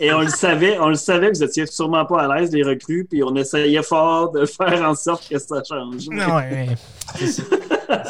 et 0.01 0.13
on 0.13 0.21
le 0.21 0.29
savait, 0.29 0.79
on 0.79 0.89
le 0.89 0.95
savait 0.97 1.31
que 1.31 1.37
vous 1.37 1.45
étiez 1.45 1.67
sûrement 1.67 2.05
pas 2.05 2.23
à 2.23 2.37
l'aise 2.37 2.51
des 2.51 2.63
recrues, 2.63 3.07
puis 3.09 3.23
on 3.23 3.35
essayait 3.37 3.83
fort 3.83 4.33
de 4.33 4.45
faire 4.47 4.83
en 4.83 4.95
sorte 4.95 5.29
que 5.29 5.39
ça 5.39 5.63
change. 5.63 6.09
Ouais. 6.09 6.69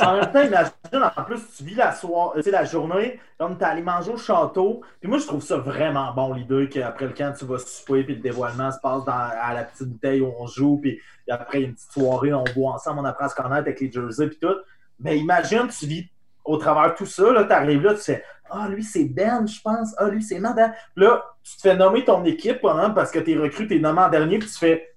en 0.02 0.16
même 0.16 0.32
temps, 0.32 0.42
imagine, 0.42 0.72
en 0.94 1.22
plus, 1.24 1.40
tu 1.56 1.64
vis 1.64 1.74
la 1.74 1.92
soirée, 1.92 2.40
la 2.46 2.64
journée, 2.64 3.20
comme 3.38 3.58
t'es 3.58 3.64
allé 3.64 3.82
manger 3.82 4.12
au 4.12 4.16
château. 4.16 4.80
Puis 5.00 5.10
moi, 5.10 5.18
je 5.18 5.26
trouve 5.26 5.42
ça 5.42 5.58
vraiment 5.58 6.14
bon, 6.14 6.32
l'idée 6.32 6.68
qu'après 6.70 7.06
le 7.06 7.12
camp, 7.12 7.34
tu 7.38 7.44
vas 7.44 7.58
souper, 7.58 8.04
puis 8.04 8.14
le 8.14 8.22
dévoilement 8.22 8.70
se 8.72 8.78
passe 8.82 9.04
dans, 9.04 9.12
à 9.12 9.52
la 9.52 9.64
petite 9.64 9.88
bouteille 9.88 10.22
où 10.22 10.32
on 10.38 10.46
joue, 10.46 10.78
puis 10.80 10.98
après, 11.28 11.58
il 11.58 11.60
y 11.60 11.64
a 11.64 11.68
une 11.68 11.74
petite 11.74 11.92
soirée, 11.92 12.32
on 12.32 12.44
boit 12.54 12.72
ensemble, 12.72 13.00
on 13.00 13.04
apprend 13.04 13.26
à 13.26 13.28
se 13.28 13.34
connaître 13.34 13.54
avec 13.54 13.80
les 13.80 13.92
jerseys, 13.92 14.28
puis 14.28 14.38
tout. 14.40 14.56
Mais 15.00 15.18
imagine, 15.18 15.68
tu 15.68 15.86
vis 15.86 16.08
au 16.44 16.56
travers 16.56 16.92
de 16.92 16.96
tout 16.96 17.06
ça, 17.06 17.32
là, 17.32 17.44
tu 17.44 17.52
arrives 17.52 17.82
là, 17.82 17.94
tu 17.94 18.00
sais, 18.00 18.22
ah, 18.50 18.68
lui, 18.68 18.84
c'est 18.84 19.04
Ben, 19.04 19.46
je 19.46 19.60
pense. 19.60 19.94
Ah, 19.98 20.08
lui, 20.08 20.22
c'est 20.22 20.38
Matt. 20.38 20.56
Là, 20.96 21.24
tu 21.42 21.56
te 21.56 21.60
fais 21.62 21.76
nommer 21.76 22.04
ton 22.04 22.24
équipe 22.24 22.60
pendant, 22.60 22.92
parce 22.92 23.10
que 23.10 23.18
t'es 23.18 23.36
recruté, 23.36 23.76
t'es 23.76 23.80
nommé 23.80 24.02
en 24.02 24.08
dernier, 24.08 24.38
puis 24.38 24.48
tu 24.48 24.56
fais, 24.56 24.94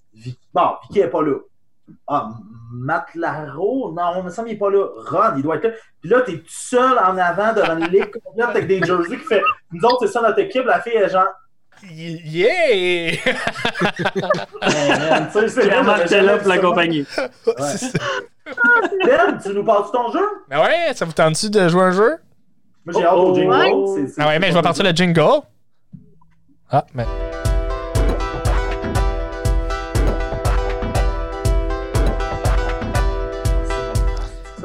bon, 0.54 0.76
Vicky 0.84 1.00
n'est 1.00 1.08
pas 1.08 1.24
là. 1.24 1.36
Ah, 2.08 2.30
Matt 2.72 3.16
Laro, 3.16 3.92
non, 3.94 4.14
on 4.18 4.24
me 4.24 4.30
semble 4.30 4.50
qu'il 4.50 4.56
n'est 4.56 4.60
pas 4.60 4.70
là. 4.70 4.86
Ron, 4.96 5.38
il 5.38 5.44
doit 5.44 5.56
être 5.56 5.64
là. 5.64 5.72
Puis 6.02 6.10
là, 6.10 6.22
t'es 6.22 6.38
tout 6.38 6.46
seul 6.48 6.98
en 7.00 7.18
avant 7.18 7.54
devant 7.54 7.78
une 7.78 7.88
ligue 7.88 8.12
complète 8.12 8.50
avec 8.50 8.68
des 8.68 8.84
jerseys 8.84 9.18
qui 9.18 9.26
fait, 9.26 9.42
nous 9.72 9.84
autres, 9.86 10.06
c'est 10.06 10.14
ça 10.14 10.22
notre 10.22 10.40
équipe, 10.40 10.66
la 10.66 10.80
fille 10.82 10.94
est 10.94 11.10
genre, 11.10 11.28
Yeah! 11.84 13.16
c'est 15.48 15.66
vraiment 15.66 15.96
là 15.96 16.38
pour 16.38 16.48
la 16.48 16.58
compagnie. 16.58 17.06
Ben, 19.06 19.38
tu 19.44 19.54
nous 19.54 19.64
parles 19.64 19.86
de 19.86 19.92
ton 19.92 20.12
jeu? 20.12 20.26
Ben 20.50 20.60
ouais, 20.60 20.92
ça 20.96 21.06
vous 21.06 21.12
tente-tu 21.12 21.52
de 21.52 21.70
jouer 21.70 21.84
un 21.84 21.92
jeu? 21.92 22.18
Moi, 22.84 22.96
j'ai 22.98 23.06
hâte 23.06 23.14
au 23.14 23.36
jingle. 23.36 24.12
Ah 24.18 24.28
ouais, 24.28 24.40
mais 24.40 24.50
je 24.50 24.56
vais 24.56 24.62
partir 24.64 24.84
le 24.84 24.90
jingle. 24.90 25.42
Ah, 26.72 26.84
mais. 26.96 27.06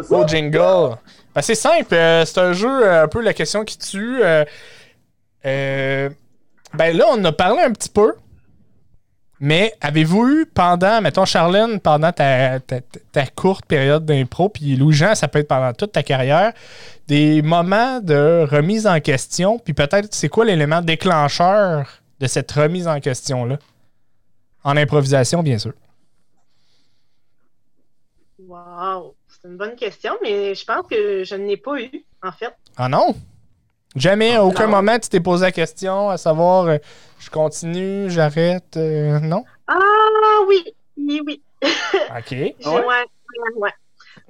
Au 0.08 0.26
jingle. 0.26 0.96
Ben, 1.34 1.42
c'est 1.42 1.54
simple. 1.54 1.94
Euh, 1.94 2.24
c'est 2.24 2.38
un 2.38 2.54
jeu, 2.54 2.86
euh, 2.86 3.04
un 3.04 3.08
peu 3.08 3.20
la 3.20 3.34
question 3.34 3.64
qui 3.64 3.76
tue. 3.76 4.22
Euh, 4.22 4.46
euh 5.44 6.08
ben 6.76 6.96
là, 6.96 7.06
on 7.10 7.24
a 7.24 7.32
parlé 7.32 7.62
un 7.62 7.72
petit 7.72 7.88
peu. 7.88 8.14
Mais 9.40 9.74
avez-vous 9.80 10.28
eu 10.28 10.46
pendant, 10.46 11.00
mettons, 11.00 11.24
Charlène, 11.24 11.80
pendant 11.80 12.12
ta, 12.12 12.60
courte 13.34 13.66
période 13.66 14.06
d'impro, 14.06 14.48
puis 14.48 14.76
Louis-Jean, 14.76 15.14
ça 15.14 15.28
peut 15.28 15.40
être 15.40 15.48
pendant 15.48 15.72
toute 15.72 15.92
ta 15.92 16.02
carrière, 16.02 16.52
des 17.08 17.42
moments 17.42 18.00
de 18.00 18.46
remise 18.48 18.86
en 18.86 19.00
question, 19.00 19.58
puis 19.58 19.74
peut-être 19.74 20.14
c'est 20.14 20.28
quoi 20.28 20.44
l'élément 20.44 20.80
déclencheur 20.80 22.00
de 22.20 22.26
cette 22.26 22.50
remise 22.52 22.86
en 22.86 23.00
question-là? 23.00 23.58
En 24.62 24.76
improvisation, 24.76 25.42
bien 25.42 25.58
sûr. 25.58 25.74
Wow! 28.38 29.14
C'est 29.28 29.48
une 29.48 29.56
bonne 29.56 29.76
question, 29.76 30.12
mais 30.22 30.54
je 30.54 30.64
pense 30.64 30.86
que 30.86 31.24
je 31.24 31.34
n'ai 31.34 31.56
pas 31.56 31.80
eu, 31.80 32.04
en 32.22 32.32
fait. 32.32 32.54
Ah 32.76 32.88
non? 32.88 33.14
Jamais, 33.96 34.34
à 34.34 34.44
aucun 34.44 34.66
Non. 34.66 34.72
moment, 34.72 34.98
tu 34.98 35.08
t'es 35.08 35.20
posé 35.20 35.44
la 35.46 35.52
question 35.52 36.10
à 36.10 36.16
savoir 36.16 36.66
euh, 36.66 36.78
je 37.20 37.30
continue, 37.30 38.10
j'arrête. 38.10 38.76
euh, 38.76 39.20
non? 39.20 39.44
Ah 39.68 39.78
oui, 40.48 40.64
oui, 40.96 41.20
oui. 41.24 41.42
OK. 41.62 42.34
Ah 42.64 42.72
ouais? 42.74 43.04
ouais. 43.56 43.72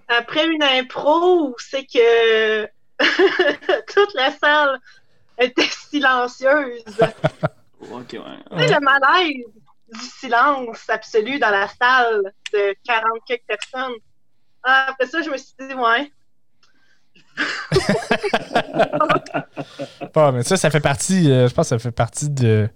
Après 0.08 0.46
une 0.46 0.62
impro 0.62 1.48
où 1.48 1.54
c'est 1.58 1.86
que 1.86 2.64
toute 3.94 4.14
la 4.14 4.30
salle 4.32 4.78
était 5.38 5.62
silencieuse. 5.90 6.84
Ok, 7.90 8.12
ouais. 8.14 8.20
Tu 8.56 8.64
sais, 8.64 8.74
le 8.74 8.80
malaise 8.80 9.44
du 9.92 10.00
silence 10.18 10.88
absolu 10.88 11.38
dans 11.38 11.50
la 11.50 11.68
salle 11.68 12.32
de 12.54 12.74
40 12.82 13.04
quelques 13.26 13.42
personnes. 13.46 13.92
Ah, 14.62 14.86
Après 14.88 15.06
ça, 15.06 15.20
je 15.20 15.28
me 15.28 15.36
suis 15.36 15.52
dit, 15.60 15.74
ouais. 15.74 16.10
Pas, 20.12 20.32
mais 20.32 20.42
ça, 20.42 20.56
ça 20.56 20.70
fait 20.70 20.80
partie, 20.80 21.30
euh, 21.30 21.48
je 21.48 21.54
pense 21.54 21.66
que 21.66 21.70
ça 21.70 21.78
fait 21.78 21.90
partie 21.90 22.30
de, 22.30 22.68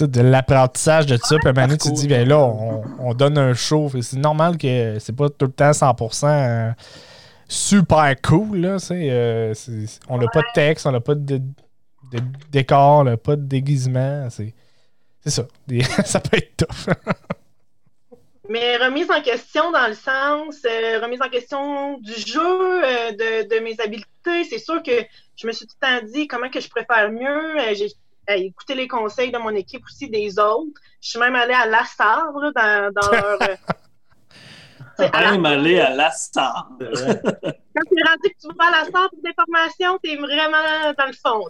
de 0.00 0.20
l'apprentissage 0.20 1.06
de 1.06 1.16
ça. 1.16 1.36
Puis 1.42 1.52
donné, 1.52 1.76
tu 1.76 1.88
te 1.90 1.94
dis, 1.94 2.08
ben 2.08 2.26
là, 2.28 2.38
on, 2.38 2.82
on 2.98 3.14
donne 3.14 3.38
un 3.38 3.54
show. 3.54 3.90
C'est 4.00 4.16
normal 4.16 4.56
que 4.56 4.98
c'est 5.00 5.14
pas 5.14 5.28
tout 5.28 5.46
le 5.46 5.52
temps 5.52 5.70
100% 5.70 6.24
euh, 6.26 6.70
super 7.48 8.14
cool. 8.22 8.58
Là, 8.58 8.76
euh, 8.90 9.54
on 10.08 10.18
n'a 10.18 10.26
pas 10.28 10.40
de 10.40 10.52
texte, 10.54 10.86
on 10.86 10.92
n'a 10.92 11.00
pas 11.00 11.14
de, 11.14 11.38
de 11.38 12.20
décor, 12.50 13.00
on 13.00 13.04
n'a 13.04 13.16
pas 13.16 13.36
de 13.36 13.42
déguisement. 13.42 14.28
C'est 14.30 14.54
c'est 15.22 15.30
ça. 15.30 15.44
Des- 15.66 15.82
ça 16.04 16.20
peut 16.20 16.36
être 16.36 16.56
tough. 16.56 16.94
Mais 18.48 18.76
remise 18.76 19.10
en 19.10 19.22
question 19.22 19.70
dans 19.70 19.86
le 19.86 19.94
sens, 19.94 20.58
euh, 20.66 21.00
remise 21.00 21.20
en 21.22 21.28
question 21.30 21.96
du 21.98 22.12
jeu, 22.12 22.84
euh, 22.84 23.12
de, 23.12 23.48
de 23.48 23.60
mes 23.60 23.80
habiletés. 23.80 24.44
C'est 24.44 24.58
sûr 24.58 24.82
que 24.82 24.92
je 25.36 25.46
me 25.46 25.52
suis 25.52 25.66
tout 25.66 25.74
le 25.80 25.86
temps 26.00 26.06
dit 26.12 26.26
comment 26.28 26.50
que 26.50 26.60
je 26.60 26.68
préfère 26.68 27.10
mieux. 27.10 27.58
Euh, 27.58 27.74
J'ai 27.74 27.86
euh, 28.30 28.34
écouté 28.34 28.74
les 28.74 28.86
conseils 28.86 29.30
de 29.32 29.38
mon 29.38 29.50
équipe 29.50 29.82
aussi, 29.86 30.10
des 30.10 30.38
autres. 30.38 30.78
Je 31.00 31.08
suis 31.10 31.18
même 31.18 31.34
allée 31.34 31.54
à 31.54 31.66
La 31.66 31.84
Sabre 31.84 32.52
dans, 32.54 32.92
dans 32.92 33.10
leur. 33.10 33.38
euh, 33.42 33.56
tu 34.98 35.10
Même 35.10 35.46
aller 35.46 35.80
à 35.80 35.90
la 35.90 36.10
quand 36.78 36.78
tu 36.78 37.98
es 37.98 38.08
rendu 38.08 38.28
que 38.28 38.40
tu 38.40 38.48
vas 38.58 38.66
à 38.66 38.70
la 38.70 38.84
Sabre 38.84 39.10
des 39.24 39.32
formations, 39.34 39.98
t'es 40.02 40.16
vraiment 40.16 40.92
dans 40.96 41.06
le 41.06 41.12
fond. 41.14 41.44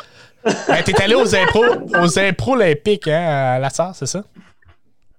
Ben, 0.68 0.82
T'es 0.84 1.02
allé 1.02 1.14
aux 1.14 1.34
impros, 1.34 1.64
aux 2.00 2.18
impros 2.18 2.52
olympiques, 2.54 3.08
hein, 3.08 3.54
à 3.54 3.58
la 3.58 3.70
SAR, 3.70 3.94
c'est 3.94 4.06
ça? 4.06 4.24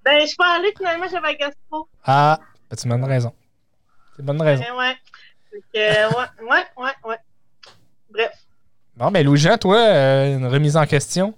Ben, 0.04 0.22
je 0.22 0.28
suis 0.28 0.36
pas 0.36 0.56
allée 0.56 0.74
finalement, 0.76 1.06
j'avais 1.12 1.30
un 1.30 1.34
gastro. 1.34 1.88
Ah, 2.04 2.40
ben, 2.70 2.76
tu 2.78 2.88
m'as 2.88 2.96
une 2.96 3.04
raison. 3.06 3.34
C'est 4.16 4.22
une 4.22 4.26
bonne 4.26 4.42
raison. 4.42 4.64
Ouais. 4.78 4.96
Euh, 5.76 6.10
ouais, 6.10 6.48
ouais, 6.50 6.64
ouais, 6.78 6.92
ouais. 7.06 7.18
Bref. 8.10 8.32
Bon, 8.96 9.12
ben 9.12 9.26
Louis-Jean, 9.26 9.58
toi, 9.58 9.78
euh, 9.78 10.38
une 10.38 10.46
remise 10.46 10.76
en 10.78 10.86
question? 10.86 11.34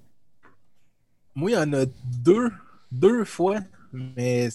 Moi, 1.36 1.52
il 1.52 1.53
y 1.53 1.58
en 1.58 1.74
a 1.74 1.86
deux, 2.03 2.52
deux 2.91 3.24
fois, 3.24 3.60
mais 3.94 4.49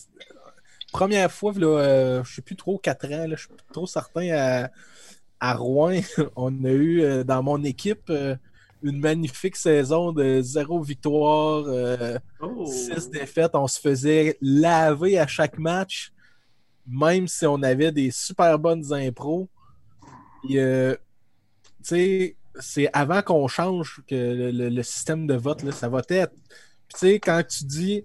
première 0.93 1.31
fois, 1.31 1.53
là, 1.57 1.79
euh, 1.79 2.25
je 2.25 2.35
sais 2.35 2.43
plus 2.43 2.57
trop, 2.57 2.79
quatre 2.79 3.07
ans, 3.07 3.27
là, 3.27 3.37
je 3.37 3.41
suis 3.41 3.49
plus 3.49 3.73
trop 3.73 3.87
certain, 3.87 4.29
à, 4.31 4.71
à 5.41 5.55
Rouen, 5.55 6.01
on 6.37 6.65
a 6.65 6.71
eu 6.71 7.03
euh, 7.03 7.25
dans 7.25 7.43
mon 7.43 7.63
équipe 7.65 8.11
euh, 8.11 8.37
une 8.83 8.99
magnifique 9.01 9.57
saison 9.57 10.13
de 10.13 10.41
zéro 10.43 10.81
victoire, 10.83 11.65
euh, 11.67 12.19
Oh. 12.41 12.67
six 12.67 13.09
défaites. 13.11 13.55
On 13.55 13.67
se 13.67 13.81
faisait 13.81 14.37
laver 14.41 15.19
à 15.19 15.27
chaque 15.27 15.59
match, 15.59 16.13
même 16.87 17.27
si 17.27 17.47
on 17.47 17.63
avait 17.63 17.93
des 17.93 18.11
super 18.11 18.59
bonnes 18.59 18.93
impros. 18.93 19.49
Euh, 20.51 20.95
tu 21.79 21.89
sais, 21.89 22.37
c'est 22.61 22.89
avant 22.93 23.23
qu'on 23.23 23.49
change 23.49 24.01
que 24.09 24.15
le, 24.15 24.51
le- 24.51 24.69
le 24.69 24.83
système 24.83 25.27
de 25.27 25.35
vote, 25.35 25.63
là, 25.63 25.73
ça 25.73 25.89
va 25.89 26.03
être. 26.09 26.33
Puis, 26.33 26.95
tu 26.95 26.99
sais, 26.99 27.19
quand 27.21 27.43
tu 27.47 27.65
dis, 27.65 28.05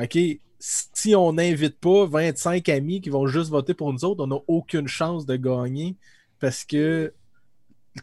OK, 0.00 0.18
si 0.58 1.14
on 1.14 1.32
n'invite 1.32 1.78
pas 1.78 2.04
25 2.06 2.68
amis 2.68 3.00
qui 3.00 3.08
vont 3.10 3.26
juste 3.26 3.50
voter 3.50 3.74
pour 3.74 3.92
nous 3.92 4.04
autres, 4.04 4.22
on 4.24 4.26
n'a 4.26 4.38
aucune 4.48 4.88
chance 4.88 5.24
de 5.24 5.36
gagner 5.36 5.96
parce 6.38 6.64
que 6.64 7.12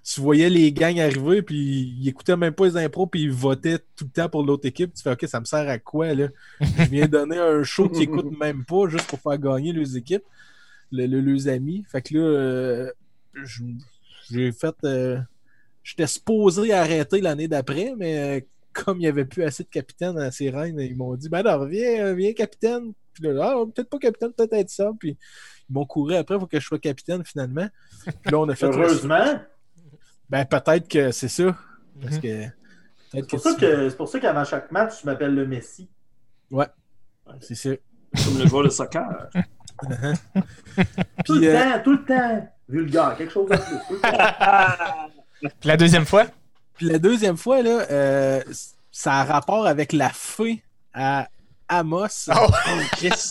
tu 0.03 0.19
voyais 0.22 0.49
les 0.49 0.72
gangs 0.73 0.99
arriver, 0.99 1.41
puis 1.41 1.95
ils 1.99 2.09
écoutaient 2.09 2.35
même 2.35 2.53
pas 2.53 2.65
les 2.65 2.77
impros, 2.77 3.07
puis 3.07 3.23
ils 3.23 3.31
votaient 3.31 3.80
tout 3.95 4.03
le 4.05 4.09
temps 4.09 4.27
pour 4.30 4.43
l'autre 4.43 4.65
équipe. 4.68 4.93
Tu 4.93 5.01
fais, 5.01 5.11
OK, 5.11 5.26
ça 5.27 5.39
me 5.39 5.45
sert 5.45 5.68
à 5.69 5.80
quoi, 5.80 6.14
là? 6.14 6.27
Je 6.61 6.84
viens 6.89 7.07
donner 7.07 7.38
un 7.38 7.64
show 7.64 7.88
qu'ils 7.89 8.03
écoutent 8.03 8.38
même 8.38 8.65
pas 8.65 8.88
juste 8.89 9.07
pour 9.07 9.19
faire 9.22 9.38
gagner 9.38 9.72
les 9.73 9.95
équipes, 9.97 10.23
le, 10.91 11.05
le- 11.05 11.22
leurs 11.22 11.47
amis. 11.47 11.85
Fait 11.89 12.01
que 12.01 12.15
là, 12.15 12.19
euh, 12.22 12.91
j'ai 14.30 14.51
fait. 14.51 14.76
euh, 14.84 15.19
J'étais 15.84 16.07
supposé 16.07 16.73
arrêter 16.73 17.22
l'année 17.22 17.47
d'après, 17.47 17.93
mais 17.97 18.39
euh, 18.39 18.41
comme 18.73 18.97
il 18.97 19.01
n'y 19.01 19.07
avait 19.07 19.23
plus 19.23 19.43
assez 19.43 19.64
de 19.64 19.69
capitaines 19.69 20.18
à 20.18 20.31
ces 20.31 20.49
reines, 20.49 20.77
ils 20.81 20.97
m'ont 20.97 21.15
dit 21.15 21.30
Ben 21.30 21.43
non, 21.43 21.65
viens, 21.65 22.14
viens 22.14 22.34
capitaine. 22.34 22.91
Puis 23.14 23.23
là, 23.23 23.53
ah, 23.57 23.64
peut-être 23.73 23.89
pas 23.89 23.97
capitaine, 23.99 24.34
peut-être 24.34 24.53
être 24.53 24.69
ça. 24.69 24.91
Puis 24.99 25.18
ils 25.69 25.73
m'ont 25.73 25.85
couru 25.85 26.15
après 26.15 26.38
pour 26.38 26.49
que 26.49 26.59
je 26.59 26.65
sois 26.65 26.77
capitaine 26.77 27.23
finalement. 27.23 27.68
Puis 28.03 28.31
là, 28.31 28.39
on 28.39 28.49
a 28.49 28.55
fait. 28.55 28.65
Heureusement. 28.84 29.39
Ben 30.30 30.45
peut-être 30.45 30.88
que 30.88 31.12
c'est 31.12 31.28
ça. 31.30 31.56
Parce 32.02 32.16
Mhm. 32.16 32.22
que. 32.22 32.44
C'est 33.12 33.22
que 33.22 33.26
pour 33.28 33.40
ça 33.40 33.54
tu- 33.54 33.60
que- 33.62 33.90
c'est 33.90 33.95
pour 33.98 34.10
ça 34.10 34.20
qu'avant 34.20 34.44
chaque 34.44 34.72
match, 34.72 34.99
tu 34.99 35.06
m'appelles 35.06 35.34
le 35.36 35.45
Messi. 35.48 35.90
C'est 37.41 37.56
ça. 37.56 37.70
Comme 38.26 38.38
le 38.40 38.48
joueur 38.48 38.64
de 38.64 38.70
soccer. 38.70 39.30
Tout 41.26 41.34
le 41.36 41.48
euh, 41.48 41.54
temps, 41.62 41.84
tout 41.84 41.91
le 41.91 42.06
temps. 42.06 42.49
Vulgaire, 42.70 43.16
quelque 43.18 43.32
chose 43.32 43.49
de 43.49 43.56
plus. 43.56 43.99
Puis 45.60 45.68
la 45.70 45.78
deuxième 45.78 46.06
fois? 46.06 46.26
Puis 46.76 46.88
la 46.88 46.99
deuxième 46.99 47.38
fois, 47.38 47.62
là, 47.62 47.86
euh, 47.91 48.41
ça 48.91 49.14
a 49.16 49.24
rapport 49.24 49.68
avec 49.68 49.94
la 49.94 50.10
fée 50.10 50.64
à 50.94 51.28
Amos. 51.70 52.30
Oh. 52.30 52.48
Chris. 52.94 53.30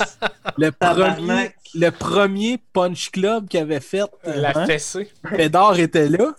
Le 0.56 0.70
premier, 0.70 1.54
le 1.74 1.90
premier 1.90 2.58
punch 2.72 3.10
club 3.10 3.48
qu'il 3.48 3.60
avait 3.60 3.80
fait. 3.80 4.02
euh, 4.26 4.36
La 4.36 4.56
Hein? 4.56 4.66
fessée. 4.66 5.10
Pédard 5.36 5.78
était 5.78 6.08
là. 6.08 6.32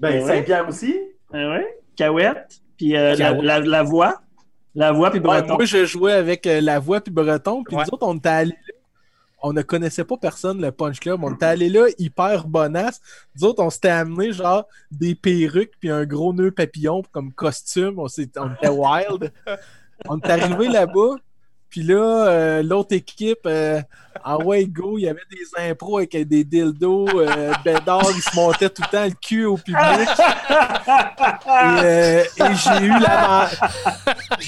Ben, 0.00 0.22
Ouais. 0.22 0.26
Saint-Pierre 0.26 0.68
aussi. 0.68 0.98
Ah 1.32 1.50
ouais? 1.50 1.66
Cahouette. 1.96 2.60
Puis 2.76 2.96
euh, 2.96 3.14
la, 3.14 3.32
la, 3.34 3.60
la 3.60 3.82
voix. 3.82 4.20
La 4.74 4.92
voix, 4.92 5.10
puis 5.10 5.18
Ouais, 5.20 5.24
Breton. 5.24 5.54
moi, 5.56 5.64
je 5.64 5.84
jouais 5.84 6.12
avec 6.12 6.46
euh, 6.46 6.60
la 6.60 6.78
voix 6.78 7.00
puis 7.00 7.12
Breton. 7.12 7.62
Puis 7.64 7.76
Ouais. 7.76 7.82
nous 7.86 7.94
autres, 7.94 8.06
on 8.06 8.16
était 8.16 8.28
allés 8.28 8.50
là. 8.68 8.74
On 9.42 9.52
ne 9.54 9.62
connaissait 9.62 10.04
pas 10.04 10.16
personne, 10.18 10.60
le 10.60 10.70
Punch 10.70 11.00
Club. 11.00 11.24
On 11.24 11.32
était 11.34 11.46
allés 11.46 11.70
là 11.70 11.86
hyper 11.98 12.46
bonasse. 12.46 13.00
Nous 13.36 13.46
autres, 13.48 13.62
on 13.62 13.70
s'était 13.70 13.88
amené 13.88 14.32
genre 14.32 14.66
des 14.90 15.14
perruques 15.14 15.72
puis 15.80 15.88
un 15.90 16.04
gros 16.04 16.34
nœud 16.34 16.50
papillon 16.50 17.02
comme 17.10 17.32
costume. 17.32 17.98
On, 17.98 18.06
s'est- 18.06 18.30
on 18.38 18.52
était 18.52 18.68
wild. 18.68 19.32
on 20.08 20.18
est 20.18 20.30
arrivé 20.30 20.68
là-bas. 20.68 21.16
Puis 21.70 21.82
là, 21.82 22.26
euh, 22.26 22.62
l'autre 22.62 22.94
équipe, 22.94 23.46
euh, 23.46 23.80
en 24.24 24.42
way 24.42 24.66
go, 24.66 24.98
il 24.98 25.04
y 25.04 25.08
avait 25.08 25.20
des 25.30 25.70
impros 25.70 25.98
avec 25.98 26.16
des 26.26 26.44
dildos. 26.44 27.06
Euh, 27.14 27.52
Bédard, 27.64 28.10
il 28.14 28.20
se 28.20 28.34
montait 28.34 28.68
tout 28.68 28.82
le 28.82 28.90
temps 28.90 29.04
le 29.04 29.12
cul 29.12 29.44
au 29.44 29.56
public. 29.56 29.78
Et, 29.78 30.06
euh, 31.84 32.24
j'ai 32.38 32.86
eu 32.86 32.98
la 32.98 33.48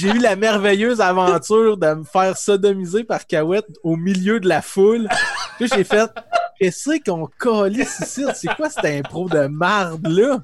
eu 0.03 0.19
la 0.19 0.37
merveilleuse 0.37 1.01
aventure 1.01 1.77
de 1.77 1.95
me 1.95 2.05
faire 2.05 2.37
sodomiser 2.37 3.05
par 3.05 3.27
Cahouette 3.27 3.69
au 3.83 3.97
milieu 3.97 4.41
de 4.41 4.49
la 4.49 4.61
foule. 4.61 5.09
Puis 5.59 5.69
j'ai 5.73 5.85
fait 5.85 6.11
Qu'est-ce 6.63 7.03
qu'on 7.05 7.27
calisse 7.27 7.99
ici? 8.01 8.25
C'est 8.35 8.55
quoi 8.55 8.71
cette 8.71 8.85
impro 8.85 9.29
de 9.29 9.49
marde 9.49 10.07
là? 10.07 10.39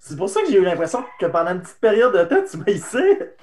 C'est 0.00 0.16
pour 0.16 0.28
ça 0.28 0.42
que 0.42 0.50
j'ai 0.50 0.58
eu 0.58 0.64
l'impression 0.64 1.04
que 1.20 1.26
pendant 1.26 1.52
une 1.52 1.62
petite 1.62 1.80
période 1.80 2.12
de 2.12 2.24
temps, 2.24 2.42
tu 2.50 2.56
m'haïssais. 2.56 3.36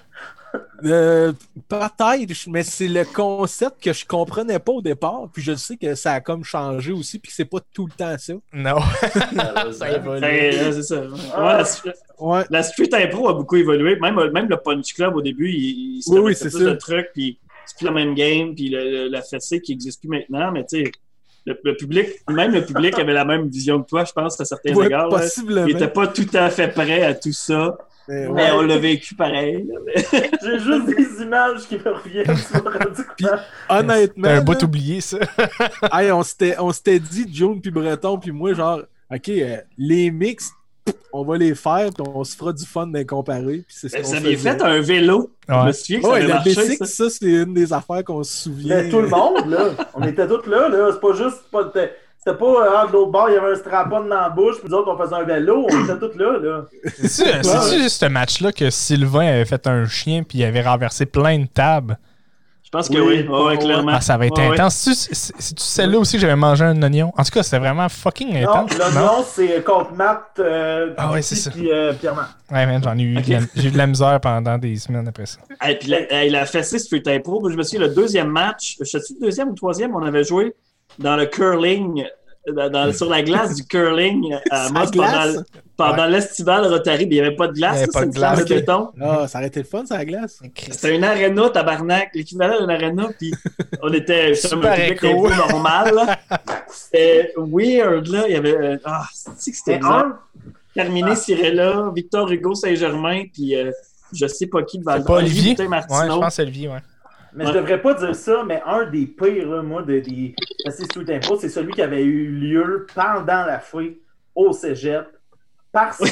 Euh, 0.85 1.31
Peut-être, 1.67 2.47
mais 2.47 2.63
c'est 2.63 2.87
le 2.87 3.03
concept 3.05 3.83
que 3.83 3.93
je 3.93 4.05
comprenais 4.05 4.59
pas 4.59 4.71
au 4.71 4.81
départ. 4.81 5.27
Puis 5.33 5.41
je 5.43 5.55
sais 5.55 5.77
que 5.77 5.95
ça 5.95 6.13
a 6.13 6.21
comme 6.21 6.43
changé 6.43 6.91
aussi, 6.91 7.19
puis 7.19 7.29
que 7.29 7.35
c'est 7.35 7.45
pas 7.45 7.59
tout 7.73 7.87
le 7.87 7.91
temps 7.93 8.15
ça. 8.17 8.33
Non. 8.53 8.77
ça 9.73 9.91
évolue. 9.91 10.21
Ben, 10.21 10.81
ça. 10.83 11.01
Ouais, 11.01 11.07
Ah. 11.33 11.57
la, 11.57 11.65
street- 11.65 11.93
Ouais. 12.19 12.43
la 12.49 12.63
Street 12.63 12.89
Impro 12.93 13.29
a 13.29 13.33
beaucoup 13.33 13.57
évolué. 13.57 13.95
Même, 13.99 14.15
même 14.31 14.47
le 14.49 14.57
Punch 14.57 14.93
Club, 14.93 15.15
au 15.15 15.21
début, 15.21 15.49
il, 15.51 16.01
Oui, 16.07 16.19
oui, 16.19 16.35
c'est 16.35 16.49
plus 16.49 16.63
ça. 16.63 16.71
de 16.71 16.75
trucs, 16.75 17.09
puis 17.13 17.39
c'est 17.65 17.77
plus 17.77 17.85
la 17.85 17.91
même 17.91 18.15
game, 18.15 18.55
puis 18.55 18.69
le- 18.69 18.89
le- 19.03 19.07
la 19.09 19.21
fessée 19.21 19.61
qui 19.61 19.73
n'existe 19.73 19.99
plus 19.99 20.09
maintenant, 20.09 20.51
mais 20.51 20.65
tu 20.65 20.83
sais, 20.83 20.91
le, 21.45 21.57
le 21.63 21.75
public, 21.77 22.07
même 22.29 22.51
le 22.53 22.65
public 22.65 22.97
avait 22.99 23.13
la 23.13 23.23
même 23.23 23.47
vision 23.47 23.81
que 23.81 23.87
toi, 23.87 24.03
je 24.03 24.11
pense, 24.13 24.39
à 24.41 24.45
certains 24.45 24.73
Ouais, 24.73 24.87
égards. 24.87 25.09
Il 25.47 25.53
n'était 25.65 25.87
pas 25.87 26.07
tout 26.07 26.27
à 26.33 26.49
fait 26.49 26.69
prêt 26.69 27.03
à 27.03 27.13
tout 27.13 27.31
ça, 27.31 27.77
Mais 28.09 28.27
ouais. 28.27 28.33
mais 28.33 28.51
on 28.51 28.61
l'a 28.61 28.77
vécu 28.77 29.15
pareil. 29.15 29.67
J'ai 30.41 30.59
juste 30.59 30.85
des 30.85 31.23
images 31.23 31.67
qui 31.67 31.75
me 31.75 31.91
reviennent 31.91 32.37
sur 32.37 32.63
le 32.63 32.69
radio. 32.69 33.03
Honnêtement, 33.69 34.23
T'as 34.27 34.37
un 34.37 34.41
bout 34.41 34.63
oublié, 34.63 35.01
ça. 35.01 35.17
hey, 35.93 36.11
on 36.11 36.23
s'était 36.23 36.55
on 36.59 36.71
s'était 36.71 36.99
dit, 36.99 37.25
June 37.31 37.59
puis 37.61 37.71
Breton 37.71 38.17
puis 38.17 38.31
moi, 38.31 38.53
genre, 38.53 38.81
OK, 39.13 39.29
euh, 39.29 39.57
les 39.77 40.09
mix, 40.11 40.51
on 41.11 41.25
va 41.25 41.37
les 41.37 41.53
faire, 41.53 41.89
puis 41.93 42.03
on 42.13 42.23
se 42.23 42.35
fera 42.37 42.53
du 42.53 42.65
fun 42.65 42.87
d'en 42.87 43.03
comparer. 43.03 43.63
Puis 43.67 43.75
c'est 43.77 43.89
ce 43.89 43.97
Vous 44.01 44.15
aviez 44.15 44.37
fait 44.37 44.61
un 44.61 44.79
vélo. 44.79 45.31
Je 45.49 45.53
me 45.53 45.63
Ouais. 45.65 45.73
souviens 45.73 45.99
que 45.99 46.03
ça 46.05 46.11
Ouais, 46.11 46.17
avait 46.19 46.27
la 46.27 46.35
marché. 46.35 46.51
B6, 46.51 46.77
ça. 46.77 46.85
ça, 46.85 47.09
c'est 47.09 47.25
une 47.25 47.53
des 47.53 47.73
affaires 47.73 48.03
qu'on 48.05 48.23
se 48.23 48.43
souvient. 48.43 48.83
Mais 48.83 48.89
tout 48.89 49.01
le 49.01 49.09
monde, 49.09 49.49
là. 49.49 49.69
On 49.95 50.03
était 50.03 50.27
tous 50.27 50.45
là, 50.49 50.69
là. 50.69 50.89
C'est 50.93 51.01
pas 51.01 51.13
juste. 51.13 51.41
Pas... 51.51 51.71
C'était 52.27 52.37
C'était 52.39 52.53
pas 52.53 52.83
euh, 52.83 52.87
de 52.87 52.91
l'autre 52.93 53.11
bord, 53.11 53.29
il 53.29 53.35
y 53.35 53.37
avait 53.37 53.51
un 53.53 53.55
strapon 53.55 54.01
dans 54.01 54.07
la 54.07 54.29
bouche, 54.29 54.55
puis 54.59 54.69
nous 54.69 54.75
autres, 54.75 54.91
on 54.93 54.97
faisait 55.01 55.15
un 55.15 55.23
vélo, 55.23 55.65
on 55.71 55.83
était 55.85 55.97
tous 55.97 56.17
là, 56.17 56.37
là. 56.41 56.65
C'est 56.97 57.41
c'est-tu 57.43 57.89
ce 57.89 58.05
match-là 58.05 58.51
que 58.51 58.69
Sylvain 58.69 59.27
avait 59.27 59.45
fait 59.45 59.65
un 59.67 59.85
chien 59.87 60.23
puis 60.23 60.39
il 60.39 60.43
avait 60.43 60.61
renversé 60.61 61.05
plein 61.05 61.39
de 61.39 61.45
tables? 61.47 61.97
Je 62.65 62.69
pense 62.69 62.89
que 62.89 62.97
Oui. 62.97 63.25
oui, 63.25 63.27
ouais, 63.29 63.43
ouais, 63.45 63.57
clairement. 63.57 63.93
Ah, 63.95 64.01
ça 64.01 64.15
avait 64.15 64.27
été 64.27 64.41
Ouais, 64.41 64.49
ouais. 64.49 64.59
intense. 64.59 64.75
C'est-tu 64.75 65.15
c'est-tu 65.15 65.63
celle-là 65.63 65.99
aussi 65.99 66.17
que 66.17 66.21
j'avais 66.21 66.35
mangé 66.35 66.65
un 66.65 66.81
oignon? 66.83 67.13
En 67.17 67.23
tout 67.23 67.29
cas, 67.31 67.41
c'était 67.41 67.59
vraiment 67.59 67.87
fucking 67.87 68.41
Non, 68.41 68.49
intense. 68.49 68.71
le 68.77 68.93
nom, 68.93 69.23
c'est 69.25 69.63
contre 69.63 69.93
Matt, 69.93 70.31
euh, 70.39 70.93
Ah 70.97 71.09
ouais, 71.13 71.21
c'est 71.21 71.49
puis, 71.51 71.71
euh, 71.71 71.93
Pierre-Marc. 71.93 72.29
Ouais, 72.51 72.65
man, 72.65 72.81
j'en 72.83 72.97
ai 72.97 73.03
eu, 73.03 73.13
de 73.15 73.19
Ok. 73.21 73.27
la- 73.29 73.39
j'ai 73.55 73.69
eu 73.69 73.71
de 73.71 73.77
la 73.77 73.87
misère 73.87 74.19
pendant 74.19 74.57
des 74.57 74.75
semaines 74.75 75.07
après 75.07 75.27
ça. 75.27 75.37
Et 75.65 75.75
puis 75.79 75.87
la, 75.87 76.11
hey, 76.13 76.29
la 76.29 76.45
fessée 76.45 76.77
Street 76.79 77.03
Impro, 77.07 77.49
je 77.49 77.55
me 77.55 77.63
souviens, 77.63 77.87
le 77.87 77.93
deuxième 77.93 78.27
match, 78.27 78.75
je 78.81 78.85
sais 78.85 79.13
le 79.17 79.25
deuxième 79.25 79.47
ou 79.47 79.51
le 79.51 79.57
troisième, 79.57 79.95
on 79.95 80.03
avait 80.03 80.25
joué 80.25 80.53
dans 80.99 81.15
le 81.15 81.25
curling, 81.25 82.05
dans- 82.55 82.69
dans- 82.69 82.93
sur 82.93 83.09
la 83.09 83.21
glace 83.23 83.55
du 83.55 83.63
curling 83.65 84.35
à 84.49 84.65
Sur 84.67 84.73
Moss 84.73 84.91
glace? 84.91 85.11
pendant, 85.75 85.91
pendant 85.95 86.05
l'estival 86.07 86.65
Rotary, 86.65 87.05
mais 87.05 87.15
il 87.17 87.21
n'y 87.21 87.27
avait 87.27 87.35
pas 87.35 87.47
de 87.47 87.53
glace, 87.53 87.75
Il 87.75 87.79
y 87.79 87.83
avait 87.83 87.91
pas 87.91 87.99
de 88.05 88.05
c'est 88.05 88.05
le 88.05 88.11
glace, 88.13 88.37
de 88.37 88.43
ok. 88.43 88.49
béton. 88.49 88.89
Ah, 89.01 89.27
ça 89.27 89.37
aurait 89.39 89.47
été 89.47 89.59
le 89.59 89.65
fun, 89.65 89.85
ça, 89.85 89.97
la 89.97 90.05
glace. 90.05 90.39
C'était 90.71 90.95
une 90.95 91.03
arena, 91.03 91.49
tabarnak, 91.49 92.09
l'équivalent 92.15 92.59
d'une 92.61 92.69
arena, 92.71 93.09
puis 93.19 93.33
on 93.83 93.91
était 93.93 94.33
Super 94.35 94.71
un 94.71 94.75
public 94.75 95.03
un 95.03 95.21
peu 95.21 95.35
normal. 95.35 96.17
C'était 96.69 97.33
weird, 97.37 98.07
là. 98.07 98.23
Il 98.27 98.33
y 98.33 98.37
avait. 98.37 98.55
euh, 98.57 98.77
Ah, 98.85 99.05
c'est 99.13 99.51
que 99.51 99.57
c'était 99.57 99.79
un, 99.83 100.17
Carmine 100.73 101.15
Cirella, 101.15 101.91
Victor 101.95 102.31
Hugo 102.31 102.53
Saint-Germain, 102.55 103.23
puis 103.33 103.55
euh, 103.55 103.71
je 104.13 104.25
sais 104.27 104.47
pas 104.47 104.61
qui 104.63 104.77
de 104.79 104.83
Val 104.83 105.01
C'est 105.01 105.07
pas 105.07 105.13
Olivier? 105.15 105.51
Boutin 105.51 105.63
Ouais, 105.63 105.69
Martineau. 105.69 106.01
je 106.03 106.07
pense 106.19 106.25
que 106.27 106.33
c'est 106.33 106.41
Olivier, 106.43 106.67
ouais. 106.69 106.79
Mais 107.33 107.45
Ouais. 107.45 107.51
je 107.53 107.57
devrais 107.57 107.81
pas 107.81 107.93
dire 107.93 108.15
ça, 108.15 108.43
mais 108.45 108.61
un 108.65 108.85
des 108.85 109.05
pires, 109.05 109.49
là, 109.49 109.61
moi, 109.61 109.81
de, 109.81 109.99
des 109.99 110.35
Fessées 110.65 110.85
Street 110.85 111.15
Impro, 111.15 111.37
c'est 111.37 111.49
celui 111.49 111.73
qui 111.73 111.81
avait 111.81 112.03
eu 112.03 112.27
lieu 112.29 112.87
pendant 112.93 113.45
la 113.45 113.59
fouille 113.59 113.99
au 114.35 114.51
cégep. 114.53 115.05
Parce 115.71 115.97
que 115.99 116.05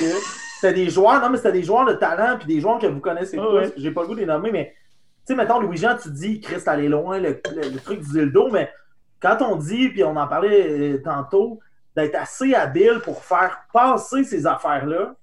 c'était 0.59 0.73
des 0.73 0.89
joueurs, 0.89 1.21
non, 1.21 1.29
mais 1.29 1.37
c'était 1.37 1.51
des 1.53 1.63
joueurs 1.63 1.85
de 1.85 1.93
talent, 1.93 2.37
puis 2.37 2.47
des 2.47 2.59
joueurs 2.61 2.79
que 2.79 2.87
vous 2.87 2.99
connaissez 2.99 3.37
tous. 3.37 3.53
ouais. 3.55 3.73
J'ai 3.77 3.91
pas 3.91 4.01
le 4.01 4.07
goût 4.07 4.15
de 4.15 4.19
les 4.19 4.25
nommer, 4.25 4.51
mais 4.51 4.75
tu 5.27 5.33
sais, 5.33 5.35
mettons, 5.35 5.59
Louis-Jean, 5.59 5.97
tu 6.01 6.09
dis, 6.11 6.39
Chris, 6.41 6.61
allé 6.67 6.87
loin, 6.87 7.17
le, 7.19 7.41
le- 7.55 7.69
le 7.69 7.79
truc 7.79 8.01
du 8.01 8.11
dildo, 8.11 8.49
mais 8.51 8.71
quand 9.19 9.37
on 9.41 9.55
dit, 9.55 9.89
puis 9.89 10.03
on 10.03 10.15
en 10.15 10.27
parlait 10.27 10.67
euh, 10.69 11.01
tantôt, 11.03 11.59
d'être 11.95 12.15
assez 12.15 12.53
habile 12.53 12.99
pour 13.03 13.23
faire 13.23 13.61
passer 13.73 14.23
ces 14.23 14.45
affaires-là, 14.45 15.15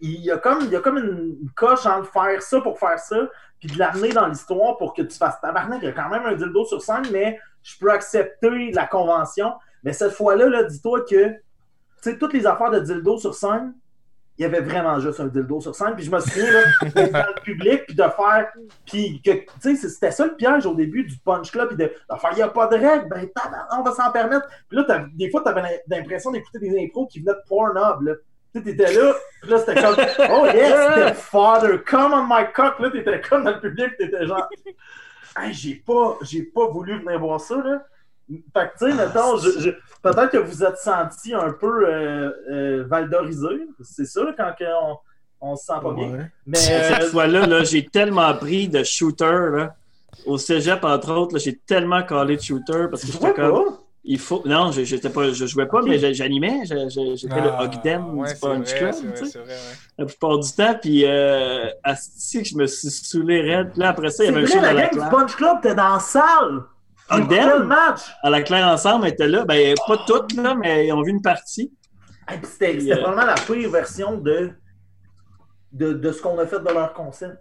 il 0.00 0.20
y 0.20 0.30
a 0.30 0.38
comme, 0.38 0.60
il 0.62 0.70
y 0.70 0.76
a 0.76 0.80
comme 0.80 0.98
une 0.98 1.50
coche 1.54 1.86
entre 1.86 2.10
faire 2.10 2.42
ça 2.42 2.60
pour 2.60 2.78
faire 2.78 2.98
ça, 2.98 3.28
puis 3.60 3.68
de 3.68 3.78
l'amener 3.78 4.10
dans 4.10 4.26
l'histoire 4.26 4.76
pour 4.76 4.94
que 4.94 5.02
tu 5.02 5.16
fasses 5.16 5.40
tabarnak. 5.40 5.80
Il 5.82 5.86
y 5.86 5.88
a 5.88 5.92
quand 5.92 6.08
même 6.08 6.24
un 6.24 6.34
dildo 6.34 6.64
sur 6.64 6.82
scène, 6.82 7.06
mais 7.12 7.38
je 7.62 7.76
peux 7.78 7.90
accepter 7.90 8.70
la 8.72 8.86
convention. 8.86 9.52
Mais 9.82 9.92
cette 9.92 10.12
fois-là, 10.12 10.48
là, 10.48 10.62
dis-toi 10.64 11.04
que, 11.08 11.34
toutes 12.18 12.32
les 12.32 12.46
affaires 12.46 12.70
de 12.70 12.80
dildo 12.80 13.18
sur 13.18 13.34
scène, 13.34 13.74
il 14.38 14.42
y 14.42 14.44
avait 14.44 14.60
vraiment 14.60 15.00
juste 15.00 15.18
un 15.18 15.26
dildo 15.26 15.60
sur 15.60 15.74
scène. 15.74 15.94
Puis 15.96 16.04
je 16.04 16.12
me 16.12 16.20
souviens, 16.20 16.50
là, 16.52 16.62
dans 16.94 17.34
le 17.34 17.42
public, 17.42 17.86
puis 17.86 17.96
de 17.96 18.02
faire. 18.02 18.52
Puis 18.86 19.20
que, 19.20 19.32
tu 19.32 19.76
sais, 19.76 19.88
c'était 19.88 20.12
ça 20.12 20.26
le 20.26 20.36
piège 20.36 20.64
au 20.64 20.74
début 20.74 21.02
du 21.02 21.18
Punch 21.18 21.50
Club, 21.50 21.68
puis 21.68 21.76
de, 21.76 21.84
de 21.84 22.18
faire, 22.18 22.30
il 22.32 22.36
n'y 22.36 22.42
a 22.42 22.48
pas 22.48 22.68
de 22.68 22.76
règles, 22.76 23.08
ben, 23.08 23.28
on 23.76 23.82
va 23.82 23.92
s'en 23.92 24.12
permettre. 24.12 24.46
Puis 24.68 24.78
là, 24.78 25.06
des 25.12 25.30
fois, 25.30 25.42
tu 25.42 25.48
avais 25.48 25.82
l'impression 25.88 26.30
d'écouter 26.30 26.60
des 26.60 26.84
impros 26.84 27.08
qui 27.08 27.20
venaient 27.20 27.32
de 27.32 27.48
Pornhub, 27.48 28.02
là. 28.02 28.14
Tu 28.54 28.60
sais, 28.60 28.64
t'étais 28.64 28.92
là, 28.94 29.14
puis 29.42 29.50
là, 29.50 29.58
c'était 29.58 29.74
comme, 29.82 29.96
oh 30.30 30.46
yes, 30.46 31.18
father, 31.18 31.82
come 31.84 32.12
on 32.14 32.24
my 32.24 32.50
cock, 32.54 32.78
là, 32.80 32.90
t'étais 32.90 33.20
comme 33.20 33.44
dans 33.44 33.50
le 33.52 33.60
public, 33.60 33.96
t'étais 33.98 34.26
genre, 34.26 34.48
hey, 35.38 35.52
j'ai 35.52 35.74
pas, 35.86 36.16
j'ai 36.22 36.42
pas 36.42 36.66
voulu 36.68 36.98
venir 36.98 37.18
voir 37.20 37.40
ça, 37.40 37.56
là. 37.56 37.82
Fait 38.30 38.70
que, 38.70 38.78
tu 38.84 38.90
sais, 38.90 38.94
mettons, 38.96 39.36
je- 39.38 39.58
je- 39.60 39.70
peut-être 40.02 40.30
que 40.30 40.38
vous 40.38 40.62
êtes 40.64 40.76
senti 40.78 41.32
un 41.34 41.50
peu 41.52 41.86
euh, 41.88 42.30
euh, 42.50 42.84
valdorisé, 42.86 43.66
c'est 43.82 44.04
ça, 44.06 44.22
quand 44.36 44.52
que 44.58 44.64
on, 44.82 44.98
on 45.40 45.56
se 45.56 45.64
sent 45.66 45.72
pas 45.82 45.92
bien. 45.94 46.10
Ouais. 46.10 46.26
Mais, 46.46 46.56
Cette 46.58 47.02
euh, 47.04 47.10
fois-là, 47.10 47.46
là, 47.46 47.64
j'ai 47.64 47.86
tellement 47.86 48.34
pris 48.34 48.68
de 48.68 48.82
shooter, 48.82 49.24
là. 49.52 49.74
Au 50.26 50.36
cégep, 50.36 50.82
entre 50.84 51.12
autres, 51.12 51.34
là, 51.34 51.38
j'ai 51.38 51.56
tellement 51.56 52.02
collé 52.02 52.36
de 52.36 52.42
shooter 52.42 52.86
parce 52.90 53.02
que 53.04 53.12
j'étais 53.12 53.32
comme. 53.34 53.52
pas? 53.52 53.78
Il 54.04 54.18
faut. 54.18 54.42
Non, 54.46 54.70
je- 54.72 54.84
j'étais 54.84 55.10
pas, 55.10 55.30
je 55.32 55.44
jouais 55.46 55.66
pas, 55.66 55.82
mais 55.82 55.98
j'a- 55.98 56.12
j'animais. 56.12 56.60
j'a- 56.64 56.88
j'a- 56.88 57.14
J'étais 57.14 57.40
le 57.40 57.48
Ogden 57.60 58.02
Ah, 58.08 58.14
ouais, 58.14 58.32
du 58.32 58.40
Punch 58.40 58.68
vrai, 58.70 58.78
Club, 58.78 58.94
ouais. 58.94 59.56
la 59.98 60.06
plupart 60.06 60.38
du 60.38 60.52
temps. 60.52 60.74
Puis, 60.80 61.04
euh, 61.04 61.66
que 62.42 62.48
je 62.48 62.56
me 62.56 62.66
suis 62.66 62.88
saoulé 62.90 63.40
raide. 63.42 63.70
Puis 63.72 63.80
là, 63.80 63.88
après 63.90 64.10
ça, 64.10 64.24
il 64.24 64.28
y 64.28 64.30
avait 64.30 64.42
un 64.44 64.46
show 64.46 64.60
la 64.60 64.72
la 64.72 64.82
gang 64.88 64.90
du. 65.04 65.10
Punch 65.10 65.36
Club, 65.36 65.58
t'es 65.62 65.74
dans 65.74 65.94
la 65.94 66.00
salle! 66.00 66.62
Ogden? 67.10 67.28
Quel 67.50 67.62
match! 67.64 68.00
À 68.22 68.30
la 68.30 68.42
claire 68.42 68.66
ensemble, 68.68 69.06
elle 69.06 69.12
était 69.14 69.26
là. 69.28 69.44
Ben, 69.44 69.74
pas 69.86 69.98
toutes, 70.06 70.34
là, 70.34 70.54
mais 70.54 70.86
ils 70.86 70.92
ont 70.92 71.02
vu 71.02 71.10
une 71.10 71.22
partie. 71.22 71.72
C'était 72.44 72.78
c'était 72.80 72.92
euh, 72.92 73.14
la 73.24 73.34
pire 73.34 73.70
version 73.70 74.18
de, 74.18 74.50
de, 75.72 75.92
de 75.94 76.12
ce 76.12 76.20
qu'on 76.22 76.38
a 76.38 76.46
fait 76.46 76.60
de 76.60 76.68
leur 76.72 76.92
concept. 76.92 77.38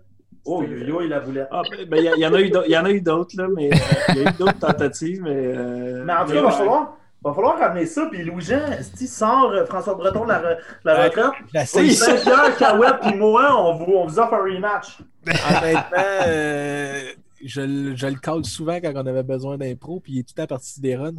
Oh, 0.49 0.63
yo, 0.63 0.77
yo, 0.77 1.01
il 1.01 1.09
la 1.09 1.19
voulait. 1.19 1.45
Ah, 1.51 1.61
ben, 1.69 1.85
ben, 1.89 1.97
il 1.97 2.03
y, 2.05 2.11
il 2.17 2.21
y 2.21 2.25
en 2.27 2.33
a 2.33 2.39
eu 2.41 2.49
d'autres- 2.49 2.67
il 2.67 2.71
y 2.71 2.77
en 2.77 2.85
a 2.85 2.89
eu 2.91 3.01
d'autres, 3.01 3.35
là, 3.37 3.47
mais 3.55 3.69
euh, 3.73 3.77
il 4.09 4.15
y 4.15 4.25
a 4.25 4.29
eu 4.29 4.33
d'autres 4.39 4.59
tentatives. 4.59 5.21
Mais, 5.21 5.29
euh, 5.35 6.03
Mais 6.05 6.13
en 6.13 6.25
tout 6.25 6.31
cas, 6.31 6.35
il 6.37 6.41
va 6.41 6.47
ouais. 6.47 6.51
falloir, 6.53 6.97
va 7.23 7.33
falloir 7.33 7.59
ramener 7.59 7.85
ça. 7.85 8.07
Puis 8.11 8.23
Louis-Jean, 8.23 8.61
sort 9.07 9.51
euh, 9.51 9.65
François 9.65 9.95
Breton 9.95 10.23
de 10.23 10.29
la, 10.29 10.39
re- 10.41 10.57
la 10.85 10.93
Ouais. 10.95 11.05
retraite. 11.07 11.31
J'essaye 11.53 11.81
Oui. 11.87 11.93
Saint-Pierre, 11.93 12.55
Cahouette, 12.57 12.95
puis 13.01 13.15
moi, 13.15 13.55
on 13.59 13.75
vous, 13.75 13.91
on 13.93 14.07
vous 14.07 14.19
offre 14.19 14.33
un 14.35 14.43
rematch. 14.43 14.99
Honnêtement, 15.27 15.97
euh, 16.27 17.01
je, 17.43 17.61
le- 17.61 17.95
je 17.95 18.07
le 18.07 18.15
cale 18.15 18.45
souvent 18.45 18.77
quand 18.81 18.93
on 18.95 19.05
avait 19.05 19.23
besoin 19.23 19.57
d'impro, 19.57 19.99
puis 19.99 20.13
il 20.13 20.19
est 20.19 20.23
tout 20.23 20.33
le 20.37 20.43
temps 20.43 20.47
parti 20.47 20.79
des 20.81 20.95
runs. 20.95 21.11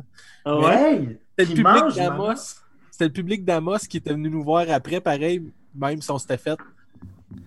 Ah 0.44 0.58
ouais? 0.58 1.18
C'était 1.38 1.50
le 1.50 1.56
public 1.56 1.64
mange, 1.82 1.94
d'Amos. 1.96 2.34
C'était 2.90 3.04
le 3.04 3.12
public 3.12 3.44
d'Amos 3.44 3.78
qui 3.88 3.98
était 3.98 4.12
venu 4.12 4.30
nous 4.30 4.42
voir 4.42 4.64
après, 4.70 5.00
pareil, 5.00 5.42
même 5.74 6.00
si 6.02 6.10
on 6.10 6.18
s'était 6.18 6.38
fait. 6.38 6.56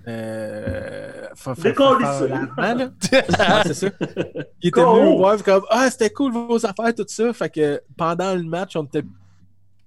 Euh, 0.07 1.11
fa- 1.35 1.55
fa- 1.55 1.73
fa-. 1.73 2.23
Ouais, 2.23 2.87
c'est 3.65 3.73
ça. 3.73 3.87
Il 4.61 4.69
était 4.69 4.81
venu 4.83 5.01
nous 5.11 5.17
voir, 5.17 5.41
comme 5.43 5.63
Ah, 5.69 5.89
c'était 5.89 6.09
cool 6.09 6.31
vos 6.33 6.65
affaires, 6.65 6.93
tout 6.95 7.05
ça. 7.07 7.31
Fait 7.33 7.49
que 7.49 7.81
pendant 7.97 8.33
le 8.35 8.43
match, 8.43 8.75
on 8.75 8.83
était 8.83 9.03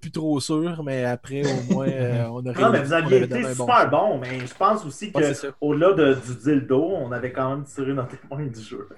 plus 0.01 0.11
trop 0.11 0.39
sûr, 0.39 0.83
mais 0.83 1.03
après, 1.03 1.41
au 1.43 1.73
moins, 1.73 1.87
euh, 1.87 2.25
on 2.29 2.45
aurait 2.45 2.61
Non, 2.61 2.69
mais 2.71 2.83
vous 2.83 2.93
aviez 2.93 3.23
été 3.23 3.41
bon 3.41 3.49
super 3.65 3.89
bon, 3.89 4.19
mais 4.19 4.39
je 4.45 4.53
pense 4.53 4.85
aussi 4.85 5.11
Ouais, 5.15 5.33
ça. 5.33 5.47
qu'au-delà 5.59 5.93
de, 5.93 6.13
du 6.13 6.35
dildo, 6.43 6.79
on 6.83 7.11
avait 7.11 7.31
quand 7.31 7.49
même 7.49 7.63
tiré 7.63 7.91
notre 7.93 8.13
épingle 8.13 8.51
du 8.51 8.61
jeu. 8.61 8.87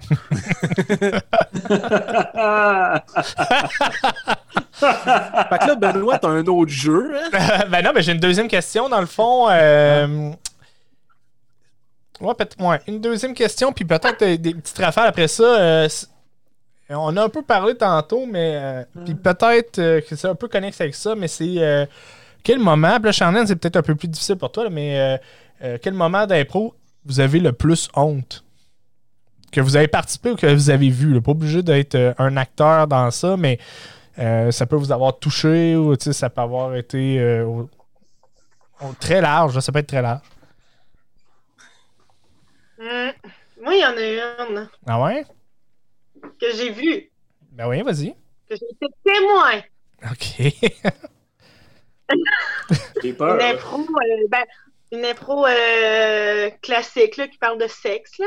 Fait 4.72 5.58
que 5.58 5.66
là, 5.66 5.74
Benoît, 5.74 6.18
t'as 6.18 6.28
un 6.28 6.44
autre 6.46 6.70
jeu, 6.70 7.10
hein? 7.32 7.64
ben 7.70 7.82
non, 7.82 7.90
mais 7.94 8.02
j'ai 8.02 8.12
une 8.12 8.20
deuxième 8.20 8.48
question 8.48 8.88
dans 8.88 9.00
le 9.00 9.06
fond. 9.06 9.48
euh, 9.50 10.30
Ouais, 12.20 12.34
peut-être 12.34 12.56
ouais, 12.60 12.80
une 12.88 13.00
deuxième 13.00 13.34
question, 13.34 13.72
puis 13.72 13.84
peut-être 13.84 14.18
des, 14.20 14.38
des 14.38 14.54
petites 14.54 14.78
rafales 14.78 15.06
après 15.08 15.28
ça. 15.28 15.44
euh, 15.60 15.88
On 16.90 17.16
a 17.16 17.22
un 17.24 17.28
peu 17.28 17.42
parlé 17.42 17.76
tantôt, 17.76 18.26
mais 18.26 18.52
euh, 18.56 18.84
puis 19.04 19.14
peut-être 19.14 19.78
euh, 19.78 20.00
que 20.00 20.16
c'est 20.16 20.26
un 20.28 20.34
peu 20.34 20.48
connexe 20.48 20.80
avec 20.80 20.94
ça, 20.94 21.14
mais 21.14 21.28
c'est 21.28 21.88
quel 22.42 22.58
moment, 22.58 22.98
puis 23.00 23.10
là, 23.10 23.44
c'est 23.46 23.56
peut-être 23.56 23.76
un 23.76 23.82
peu 23.82 23.94
plus 23.94 24.08
difficile 24.08 24.36
pour 24.36 24.50
toi, 24.50 24.64
là, 24.64 24.70
mais 24.70 25.20
quel 25.82 25.92
moment 25.94 26.26
d'impro 26.26 26.74
vous 27.04 27.20
avez 27.20 27.40
le 27.40 27.52
plus 27.52 27.88
honte? 27.94 28.44
Que 29.50 29.60
vous 29.60 29.76
avez 29.76 29.88
participé 29.88 30.30
ou 30.32 30.36
que 30.36 30.46
vous 30.46 30.70
avez 30.70 30.90
vu? 30.90 31.14
là. 31.14 31.20
Pas 31.20 31.30
obligé 31.32 31.62
d'être 31.62 32.14
un 32.18 32.36
acteur 32.36 32.86
dans 32.86 33.10
ça, 33.10 33.36
mais 33.36 33.58
ça 34.16 34.66
peut 34.66 34.76
vous 34.76 34.92
avoir 34.92 35.18
touché 35.18 35.74
ou 35.76 35.94
ça 35.98 36.30
peut 36.30 36.40
avoir 36.40 36.74
été 36.76 37.40
au- 37.42 37.68
au- 38.82 38.92
très 39.00 39.20
large. 39.20 39.54
là, 39.54 39.60
ça 39.60 39.72
peut 39.72 39.78
être 39.80 39.86
très 39.88 40.02
large. 40.02 40.20
Hum, 42.78 43.12
Moi, 43.60 43.74
il 43.74 43.80
y 43.80 43.84
en 43.86 43.96
a 43.96 44.46
une 44.48 44.68
Ah 44.86 45.00
ouais? 45.02 45.24
que 46.40 46.52
j'ai 46.54 46.70
vue, 46.70 47.10
Ben 47.52 47.68
oui, 47.68 47.82
vas-y. 47.82 48.12
que 48.48 48.56
j'ai 48.56 48.66
été 48.70 48.86
témoin. 49.04 49.62
OK. 50.10 50.92
J'ai 53.02 53.12
peur. 53.12 53.34
Une 53.36 53.42
impro, 53.42 53.80
euh, 53.80 54.26
ben, 54.28 54.44
une 54.92 55.04
impro 55.04 55.46
euh, 55.46 56.50
classique 56.62 57.16
là, 57.16 57.28
qui 57.28 57.36
parle 57.38 57.58
de 57.60 57.66
sexe, 57.66 58.18
là. 58.18 58.26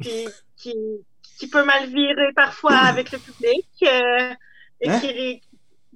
Puis 0.00 0.26
qui, 0.56 0.74
qui 1.38 1.48
peut 1.48 1.64
mal 1.64 1.86
virer 1.88 2.32
parfois 2.34 2.76
avec 2.76 3.12
le 3.12 3.18
public. 3.18 3.66
euh, 3.82 4.32
et 4.80 4.88
Hein? 4.88 5.00
qui, 5.00 5.42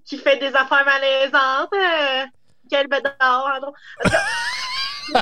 qui 0.05 0.19
fait 0.19 0.37
des 0.39 0.55
affaires 0.55 0.85
malaisantes. 0.85 1.73
Euh, 1.73 2.27
quel 2.71 2.87
bédard, 2.89 3.15
en 3.57 3.61
gros. 3.61 3.75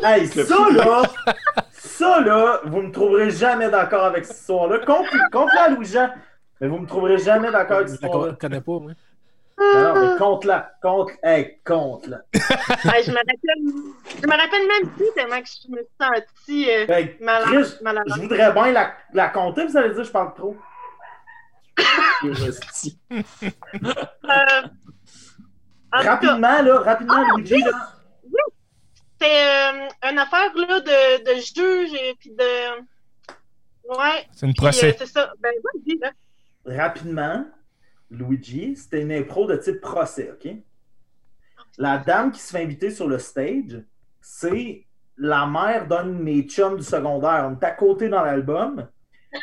Hey, 0.05 0.27
ça 0.27 0.71
là, 0.71 1.03
ça 1.93 2.20
là, 2.20 2.60
vous 2.64 2.82
me 2.82 2.90
trouverez 2.93 3.31
jamais 3.31 3.69
d'accord 3.70 4.05
avec 4.05 4.24
cette 4.24 4.39
histoire-là. 4.39 4.78
Compte, 4.81 5.06
compte 5.31 5.51
la 5.55 5.69
Louis-Jean, 5.70 6.10
mais 6.60 6.69
vous 6.69 6.78
me 6.78 6.86
trouverez 6.86 7.19
jamais 7.19 7.51
d'accord 7.51 7.78
avec 7.78 7.89
Je 7.89 7.93
cette 7.94 8.02
histoire-là. 8.02 8.32
con- 8.32 8.39
connais 8.40 8.60
pas, 8.60 8.78
moi. 8.78 8.93
Non, 9.60 9.94
mais 9.94 10.16
compte-la, 10.19 10.73
compte, 10.82 11.10
hey, 11.23 11.59
compte-la. 11.64 12.16
Ouais, 12.35 13.02
je 13.05 13.10
me 13.10 13.16
rappelle, 13.16 13.62
je 14.20 14.27
me 14.27 14.32
rappelle 14.32 14.66
même 14.66 14.89
plus 14.94 15.06
tellement 15.14 15.40
que 15.40 15.47
je 15.47 15.69
me 15.70 15.77
suis 15.77 15.86
sentie 16.01 16.69
euh, 16.70 16.86
malade. 17.20 17.47
Chris, 17.48 17.74
malade. 17.82 18.05
je 18.09 18.20
voudrais 18.23 18.52
bien 18.52 18.73
la, 18.73 18.93
la 19.12 19.28
compter, 19.28 19.66
vous 19.66 19.77
allez 19.77 19.90
dire 19.90 19.98
que 19.98 20.05
je 20.05 20.10
parle 20.10 20.32
trop. 20.35 20.56
Euh, 23.12 23.20
en 25.94 25.98
tout 25.98 26.05
cas, 26.05 26.10
Rapidement, 26.12 26.62
là, 26.62 26.78
rapidement, 26.81 27.14
Ah, 27.19 27.36
Luigi, 27.36 27.60
là. 27.60 27.70
C'est 29.23 29.85
euh, 29.85 29.89
une 30.11 30.19
affaire 30.19 30.53
là, 30.57 30.81
de, 30.81 31.24
de 31.24 31.40
juge 31.40 31.94
et 31.94 32.15
puis 32.19 32.31
de. 32.31 32.81
Ouais. 33.89 34.27
C'est 34.32 34.47
une 34.47 34.53
euh, 34.53 34.55
procès. 34.57 34.97
c'est 34.99 35.07
ça. 35.07 35.32
Ben, 35.40 35.53
vas-y, 35.62 35.99
là. 35.99 36.12
rapidement, 36.65 37.47
Luigi, 38.11 38.77
c'était 38.77 39.03
une 39.03 39.12
impro 39.12 39.47
de 39.47 39.57
type 39.57 39.81
procès, 39.81 40.32
OK? 40.32 40.53
La 41.78 41.99
dame 41.99 42.32
qui 42.32 42.40
se 42.40 42.51
fait 42.51 42.62
inviter 42.62 42.90
sur 42.90 43.09
le 43.09 43.19
stage, 43.19 43.82
c'est 44.20 44.85
la 45.16 45.47
mère 45.47 45.86
d'un 45.86 46.05
de 46.05 46.11
mes 46.11 46.43
chums 46.43 46.77
du 46.77 46.82
secondaire. 46.82 47.49
On 47.51 47.59
est 47.59 47.65
à 47.65 47.70
côté 47.70 48.09
dans 48.09 48.23
l'album, 48.23 48.89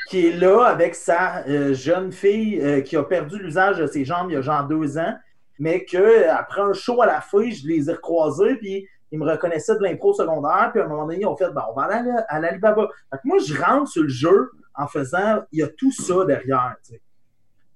qui 0.10 0.28
est 0.28 0.38
là 0.38 0.66
avec 0.66 0.94
sa 0.94 1.46
euh, 1.48 1.74
jeune 1.74 2.12
fille 2.12 2.60
euh, 2.62 2.82
qui 2.82 2.96
a 2.96 3.04
perdu 3.04 3.40
l'usage 3.40 3.78
de 3.78 3.88
ses 3.88 4.06
jambes 4.06 4.30
il 4.30 4.34
y 4.34 4.38
a 4.38 4.42
genre 4.42 4.68
deux 4.68 4.98
ans, 4.98 5.16
mais 5.58 5.86
que 5.86 6.28
après 6.30 6.62
un 6.62 6.74
show 6.74 7.02
à 7.02 7.08
la 7.08 7.22
fille, 7.22 7.52
je 7.52 7.68
les 7.68 7.90
ai 7.90 7.94
recroisés, 7.94 8.56
puis 8.58 8.88
ils 9.12 9.20
me 9.20 9.26
reconnaissaient 9.26 9.76
de 9.76 9.84
l'impro 9.84 10.14
secondaire, 10.14 10.70
puis 10.72 10.82
à 10.82 10.86
un 10.86 10.88
moment 10.88 11.06
donné, 11.06 11.20
ils 11.22 11.26
ont 11.26 11.36
fait, 11.36 11.50
ben, 11.52 11.64
on 11.70 11.74
va 11.74 11.84
aller 11.84 12.12
à, 12.28 12.40
l'Alibaba. 12.40 12.88
Moi, 13.24 13.38
je 13.40 13.60
rentre 13.60 13.90
sur 13.90 14.04
le 14.04 14.10
jeu 14.10 14.52
en 14.76 14.88
faisant, 14.88 15.44
il 15.52 15.60
y 15.60 15.64
a 15.64 15.68
tout 15.68 15.92
ça 15.92 16.26
derrière. 16.26 16.76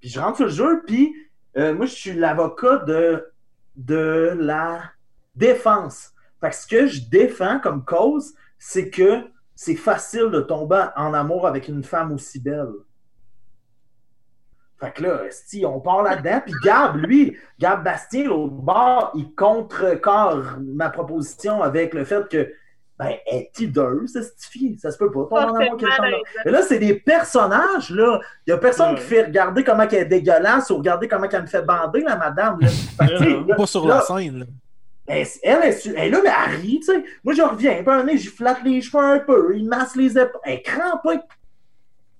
Puis 0.00 0.08
je 0.08 0.20
rentre 0.20 0.36
sur 0.36 0.46
le 0.46 0.52
jeu, 0.52 0.82
puis 0.86 1.14
euh, 1.56 1.74
moi, 1.74 1.86
je 1.86 1.94
suis 1.94 2.12
l'avocat 2.14 2.78
de, 2.78 3.24
de 3.76 4.36
la 4.38 4.82
défense. 5.34 6.12
Fait 6.40 6.50
que 6.50 6.56
ce 6.56 6.66
que 6.66 6.86
je 6.86 7.08
défends 7.08 7.58
comme 7.60 7.84
cause, 7.84 8.34
c'est 8.58 8.90
que 8.90 9.24
c'est 9.54 9.76
facile 9.76 10.30
de 10.30 10.40
tomber 10.40 10.86
en 10.96 11.14
amour 11.14 11.46
avec 11.46 11.68
une 11.68 11.84
femme 11.84 12.12
aussi 12.12 12.40
belle. 12.40 12.72
Fait 14.80 14.92
que 14.92 15.02
là, 15.02 15.20
si 15.30 15.64
on 15.64 15.80
part 15.80 16.02
là-dedans, 16.02 16.40
puis 16.44 16.54
Gab, 16.64 16.96
lui, 16.96 17.36
Gab 17.60 17.84
Bastien, 17.84 18.24
l'autre 18.24 18.52
bord, 18.54 19.12
il 19.14 19.32
contrecarre 19.34 20.58
ma 20.60 20.90
proposition 20.90 21.62
avec 21.62 21.94
le 21.94 22.04
fait 22.04 22.28
que, 22.28 22.52
ben, 22.98 23.10
elle 23.26 23.38
est 23.38 23.58
hideuse, 23.60 24.12
cette 24.12 24.34
fille? 24.50 24.78
Ça 24.78 24.90
se 24.92 24.98
peut 24.98 25.10
pas, 25.10 25.26
Ça, 25.30 25.50
en 25.50 25.58
une 25.60 25.66
femme. 25.80 25.88
malaise. 26.00 26.20
Mais 26.44 26.50
là, 26.52 26.62
c'est 26.62 26.78
des 26.78 26.94
personnages, 26.94 27.90
là. 27.90 28.20
Il 28.46 28.50
y 28.50 28.52
a 28.52 28.58
personne 28.58 28.90
Ouais. 28.90 29.00
qui 29.00 29.02
fait 29.02 29.24
regarder 29.24 29.64
comment 29.64 29.82
elle 29.82 29.94
est 29.94 30.04
dégueulasse 30.04 30.70
ou 30.70 30.76
regarder 30.76 31.08
comment 31.08 31.28
elle 31.30 31.42
me 31.42 31.46
fait 31.46 31.62
bander, 31.62 32.02
la 32.02 32.16
madame. 32.16 32.58
Là. 32.60 32.68
Que, 33.08 33.48
là, 33.48 33.54
Pas 33.56 33.66
sur 33.66 33.86
là, 33.86 33.96
la 33.96 34.00
scène. 34.02 34.38
là. 34.40 34.44
elle, 35.08 35.26
elle, 35.42 35.58
elle, 35.62 35.74
elle 35.96 35.96
est 36.04 36.10
là, 36.10 36.18
mais 36.22 36.30
elle 36.46 36.60
rit, 36.60 36.80
tu 36.80 36.86
sais. 36.92 37.04
Moi, 37.24 37.34
je 37.34 37.42
reviens, 37.42 37.82
un 37.86 38.04
nez, 38.04 38.16
j'y 38.16 38.28
flatte 38.28 38.62
les 38.64 38.80
cheveux 38.80 39.02
un 39.02 39.18
peu, 39.18 39.56
il 39.56 39.68
masse 39.68 39.96
les 39.96 40.16
épaules. 40.18 40.40
Elle 40.44 40.54
est 40.54 40.62
crampée. 40.62 41.18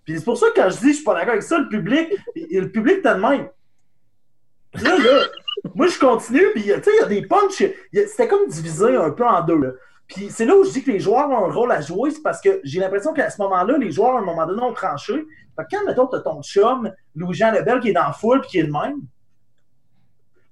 Puis 0.05 0.19
c'est 0.19 0.25
pour 0.25 0.37
ça 0.37 0.49
que 0.51 0.61
quand 0.61 0.71
je 0.71 0.79
dis 0.79 0.89
je 0.89 0.97
suis 0.97 1.05
pas 1.05 1.15
d'accord 1.15 1.33
avec 1.33 1.43
ça, 1.43 1.59
le 1.59 1.69
public, 1.69 2.09
le 2.35 2.69
public 2.69 3.01
t'as 3.03 3.15
de 3.15 3.21
même. 3.21 3.49
Là, 4.83 4.99
là, 4.99 5.27
moi, 5.75 5.87
je 5.87 5.99
continue, 5.99 6.51
puis 6.53 6.65
tu 6.65 6.69
sais, 6.69 6.91
il 6.93 7.01
y 7.01 7.05
a 7.05 7.07
des 7.07 7.23
punchs. 7.27 7.65
C'était 7.93 8.29
comme 8.29 8.49
divisé 8.49 8.97
un 8.97 9.11
peu 9.11 9.25
en 9.25 9.43
deux, 9.43 9.59
là. 9.59 9.71
Puis 10.07 10.29
c'est 10.31 10.45
là 10.45 10.55
où 10.55 10.65
je 10.65 10.71
dis 10.71 10.85
que 10.85 10.91
les 10.91 11.01
joueurs 11.01 11.31
ont 11.31 11.47
un 11.47 11.53
rôle 11.53 11.73
à 11.73 11.81
jouer, 11.81 12.11
c'est 12.11 12.23
parce 12.23 12.41
que 12.41 12.61
j'ai 12.63 12.81
l'impression 12.81 13.15
qu'à 13.15 13.31
ce 13.31 13.41
moment-là, 13.41 13.79
les 13.79 13.91
joueurs, 13.91 14.17
à 14.17 14.19
un 14.19 14.25
moment 14.25 14.47
donné, 14.47 14.63
ont 14.63 14.75
tranché. 14.75 15.15
Fait 15.57 15.63
que 15.65 15.77
quand, 15.77 15.87
mettons, 15.87 16.07
t'as 16.07 16.21
ton 16.21 16.43
chum, 16.43 16.93
Louis-Jean 17.15 17.53
Lebel, 17.53 17.81
qui 17.81 17.89
est 17.91 17.93
dans 17.93 18.03
la 18.03 18.13
foule, 18.13 18.41
puis 18.43 18.51
qui 18.51 18.59
est 18.59 18.65
le 18.65 18.73
même, 18.73 19.01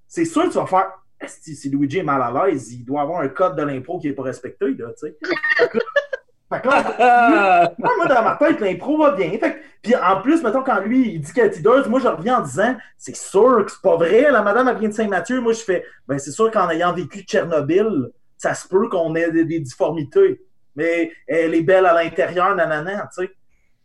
c'est 0.09 0.25
sûr 0.25 0.45
que 0.45 0.49
tu 0.49 0.55
vas 0.55 0.67
faire 0.67 0.91
si 1.27 1.69
Luigi 1.69 1.99
est 1.99 2.03
mal 2.03 2.23
à 2.23 2.47
l'aise, 2.47 2.73
il 2.73 2.85
doit 2.85 3.03
avoir 3.03 3.21
un 3.21 3.29
code 3.29 3.57
de 3.57 3.63
l'impro 3.63 3.99
qui 3.99 4.09
n'est 4.09 4.15
pas 4.15 4.23
respecté, 4.23 4.75
là, 4.75 4.89
tu 4.99 5.07
sais. 5.07 5.19
Fait 6.53 6.61
que 6.63 6.69
là- 6.69 7.73
moi, 7.79 8.07
dans 8.07 8.23
ma 8.23 8.37
tête, 8.37 8.61
l'impro 8.61 8.97
va 8.99 9.13
bien. 9.13 9.31
Fait 9.31 9.39
que- 9.55 9.59
puis 9.83 9.97
en 9.97 10.21
plus, 10.21 10.43
mettons, 10.43 10.63
quand 10.63 10.81
lui, 10.81 11.15
il 11.15 11.21
dit 11.21 11.33
qu'elle 11.33 11.47
est 11.53 11.57
hideuse, 11.59 11.89
moi, 11.89 11.99
je 12.01 12.09
reviens 12.09 12.39
en 12.39 12.43
disant, 12.43 12.77
c'est 12.99 13.17
sûr 13.17 13.65
que 13.65 13.71
c'est 13.73 13.83
pas 13.83 13.97
vrai, 13.97 14.31
la 14.31 14.43
madame, 14.43 14.69
elle 14.69 14.77
vient 14.79 14.89
de 14.89 14.95
Saint-Mathieu. 14.95 15.41
Moi, 15.41 15.53
je 15.55 15.61
fais, 15.63 15.85
ben, 16.07 16.19
c'est 16.19 16.31
sûr 16.31 16.51
qu'en 16.51 16.71
ayant 16.71 16.93
vécu 16.93 17.21
Tchernobyl, 17.23 18.11
ça 18.39 18.55
se 18.55 18.69
peut 18.69 18.89
qu'on 18.89 19.15
ait 19.17 19.31
des, 19.33 19.45
des 19.45 19.61
difformités. 19.61 20.41
Mais 20.77 21.13
elle 21.27 21.55
est 21.55 21.63
belle 21.63 21.87
à 21.87 21.95
l'intérieur, 21.95 22.55
nanana, 22.55 23.09
tu 23.15 23.25
sais. 23.25 23.31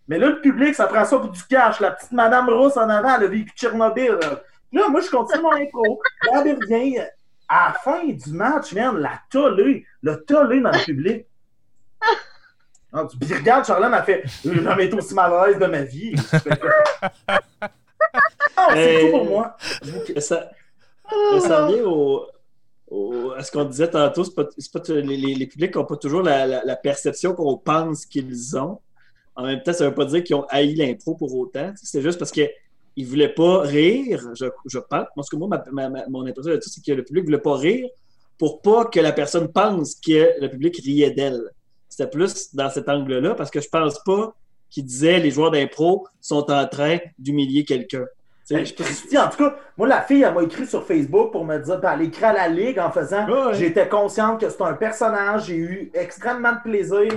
Mais 0.07 0.17
là, 0.19 0.27
le 0.29 0.39
public, 0.39 0.73
ça 0.73 0.87
prend 0.87 1.03
ça 1.03 1.17
pour 1.17 1.29
du 1.29 1.43
cash. 1.43 1.79
La 1.81 1.91
petite 1.91 2.13
madame 2.13 2.47
rousse 2.49 2.77
en 2.77 2.89
avant, 2.89 3.15
elle 3.17 3.25
a 3.25 3.27
vécu 3.27 3.51
Tchernobyl. 3.55 4.11
Là, 4.21 4.41
Là, 4.73 4.89
moi, 4.89 5.01
je 5.01 5.09
continue 5.09 5.41
mon 5.41 5.51
impro. 5.53 6.01
Là, 6.31 6.43
elle 6.45 6.55
revient. 6.55 6.99
À 7.49 7.69
la 7.69 7.73
fin 7.79 8.03
du 8.05 8.31
match, 8.33 8.73
man, 8.73 8.97
la 8.97 9.13
tollée, 9.29 9.85
le 10.01 10.17
tollé 10.25 10.59
dans 10.59 10.71
le 10.71 10.83
public. 10.85 11.25
Ah, 12.93 13.05
tu- 13.09 13.17
Puis 13.17 13.33
regarde, 13.33 13.65
a 13.69 14.03
fait 14.03 14.23
J'ai 14.45 14.63
jamais 14.63 14.85
été 14.85 14.95
aussi 14.95 15.13
mal 15.13 15.33
à 15.33 15.47
l'aise 15.47 15.59
de 15.59 15.65
ma 15.65 15.81
vie. 15.83 16.15
Non, 18.57 18.63
c'est 18.73 18.99
tout 19.01 19.11
pour 19.11 19.25
moi. 19.25 19.55
Ça, 20.19 20.49
ça 21.39 21.65
revient 21.67 21.81
au, 21.81 22.25
au- 22.89 23.31
à 23.31 23.43
ce 23.43 23.51
qu'on 23.51 23.65
disait 23.65 23.89
tantôt. 23.89 24.23
C'est 24.23 24.33
pas, 24.33 24.45
pas- 24.45 24.93
les, 24.93 25.17
les- 25.17 25.47
publics 25.47 25.75
n'ont 25.75 25.85
pas 25.85 25.95
toujours 25.97 26.21
la, 26.23 26.45
la- 26.47 26.63
la 26.65 26.75
perception 26.75 27.33
qu'on 27.33 27.57
pense 27.57 28.05
qu'ils 28.05 28.57
ont. 28.57 28.79
En 29.35 29.45
même 29.45 29.61
temps, 29.61 29.73
ça 29.73 29.83
ne 29.83 29.89
veut 29.89 29.95
pas 29.95 30.05
dire 30.05 30.23
qu'ils 30.23 30.35
ont 30.35 30.45
haï 30.49 30.73
l'impro 30.75 31.13
pour 31.15 31.33
autant. 31.35 31.71
C'est 31.81 32.01
juste 32.01 32.17
parce 32.17 32.31
qu'ils 32.31 32.49
ne 32.97 33.05
voulaient 33.05 33.33
pas 33.33 33.61
rire, 33.61 34.31
je, 34.33 34.45
je 34.65 34.79
pense. 34.79 35.05
Parce 35.15 35.29
que 35.29 35.35
moi, 35.35 35.47
ma- 35.47 35.63
ma- 35.71 35.89
ma- 35.89 36.07
mon 36.09 36.25
impression 36.25 36.51
là-dessus, 36.51 36.71
c'est 36.71 36.83
que 36.83 36.91
le 36.93 37.03
public 37.03 37.23
ne 37.25 37.27
voulait 37.27 37.41
pas 37.41 37.55
rire 37.55 37.87
pour 38.39 38.61
pas 38.61 38.85
que 38.85 38.99
la 38.99 39.11
personne 39.11 39.51
pense 39.51 39.95
que 39.95 40.41
le 40.41 40.47
public 40.49 40.77
riait 40.83 41.11
d'elle. 41.11 41.41
C'était 41.97 42.11
plus 42.11 42.53
dans 42.53 42.69
cet 42.69 42.87
angle-là, 42.89 43.33
parce 43.33 43.49
que 43.49 43.59
je 43.59 43.67
pense 43.69 43.97
pas 44.03 44.35
qu'ils 44.69 44.85
disaient 44.85 45.17
les 45.17 45.31
joueurs 45.31 45.49
d'impro 45.49 46.07
sont 46.21 46.51
en 46.51 46.67
train 46.67 46.97
d'humilier 47.17 47.65
quelqu'un. 47.65 48.05
Ben, 48.51 48.63
je 48.63 49.17
en 49.17 49.29
tout 49.29 49.37
cas, 49.37 49.55
moi, 49.77 49.87
la 49.87 50.01
fille, 50.03 50.21
elle 50.21 50.33
m'a 50.33 50.43
écrit 50.43 50.67
sur 50.67 50.85
Facebook 50.85 51.31
pour 51.31 51.43
me 51.43 51.57
dire, 51.57 51.79
puis 51.81 51.89
elle 51.91 52.01
écrit 52.03 52.23
à 52.25 52.33
la 52.33 52.47
Ligue 52.49 52.79
en 52.79 52.91
faisant 52.91 53.27
Ouais. 53.27 53.55
J'étais 53.55 53.89
consciente 53.89 54.39
que 54.39 54.47
c'était 54.47 54.63
un 54.63 54.73
personnage, 54.73 55.45
j'ai 55.47 55.55
eu 55.57 55.91
extrêmement 55.95 56.53
de 56.53 56.61
plaisir. 56.63 57.09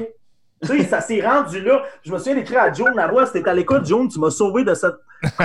Tu 0.63 0.67
sais, 0.67 0.85
ça 0.85 1.03
s'est 1.03 1.21
rendu 1.21 1.61
là. 1.61 1.83
Je 2.03 2.11
me 2.11 2.17
souviens 2.19 2.35
d'écrire 2.37 2.63
à 2.63 2.73
Joan 2.73 2.95
Lavoie, 2.97 3.27
c'était 3.27 3.49
à 3.51 3.55
l'écoute, 3.55 3.85
Joan, 3.85 4.09
tu 4.09 4.19
m'as 4.19 4.31
sauvé 4.31 4.65
de 4.65 4.73
cette 4.75 4.97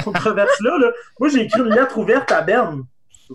controverse-là. 0.03 0.77
Là. 0.79 0.91
Moi, 1.19 1.29
j'ai 1.29 1.41
écrit 1.41 1.59
une 1.61 1.69
lettre 1.69 1.97
ouverte 1.97 2.31
à 2.31 2.41
Ben 2.41 2.83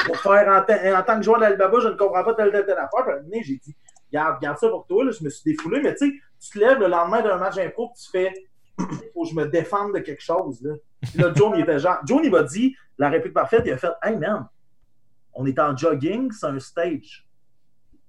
pour 0.07 0.17
faire 0.17 0.49
en, 0.49 0.63
ta- 0.65 0.99
en 0.99 1.03
tant 1.03 1.17
que 1.19 1.23
joueur 1.25 1.41
d'Alibaba, 1.41 1.79
je 1.83 1.89
ne 1.89 1.95
comprends 1.95 2.25
pas 2.25 2.35
telle, 2.35 2.51
telle, 2.53 2.65
telle 2.67 2.79
affaire. 2.79 3.19
Puis 3.31 3.43
j'ai 3.45 3.61
dit, 3.65 3.75
garde, 4.13 4.41
garde 4.41 4.59
ça 4.59 4.69
pour 4.69 4.87
toi. 4.87 5.05
Là. 5.05 5.11
Je 5.11 5.23
me 5.25 5.31
suis 5.31 5.53
défoulé, 5.53 5.81
mais 5.81 5.95
tu 5.95 6.09
sais, 6.11 6.15
tu 6.41 6.51
te 6.51 6.59
lèves 6.59 6.79
le 6.79 6.89
lendemain 6.89 7.23
d'un 7.23 7.37
match 7.37 7.59
impro, 7.59 7.91
puis 7.95 8.03
tu 8.05 8.11
fais, 8.11 8.33
il 8.79 8.87
faut 9.15 9.25
que 9.25 9.31
je 9.31 9.35
me 9.35 9.47
défende 9.47 9.95
de 9.95 9.99
quelque 10.01 10.23
chose. 10.23 10.61
Là. 10.63 10.75
Puis 11.03 11.19
là, 11.19 11.33
Joan, 11.35 11.55
il 11.55 11.63
était 11.63 11.79
genre, 11.79 11.99
Joan, 12.07 12.21
il 12.25 12.31
m'a 12.31 12.43
dit, 12.43 12.77
la 12.99 13.09
réplique 13.09 13.33
parfaite, 13.35 13.63
il 13.67 13.73
a 13.73 13.77
fait, 13.79 13.93
hey 14.03 14.17
man, 14.17 14.47
on 15.33 15.47
est 15.47 15.59
en 15.59 15.77
jogging, 15.77 16.31
c'est 16.33 16.47
un 16.47 16.59
stage. 16.59 17.27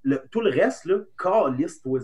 Le- 0.03 0.23
tout 0.31 0.41
le 0.41 0.49
reste, 0.49 0.85
là, 0.85 0.97
calisse, 1.17 1.81
toi 1.81 1.99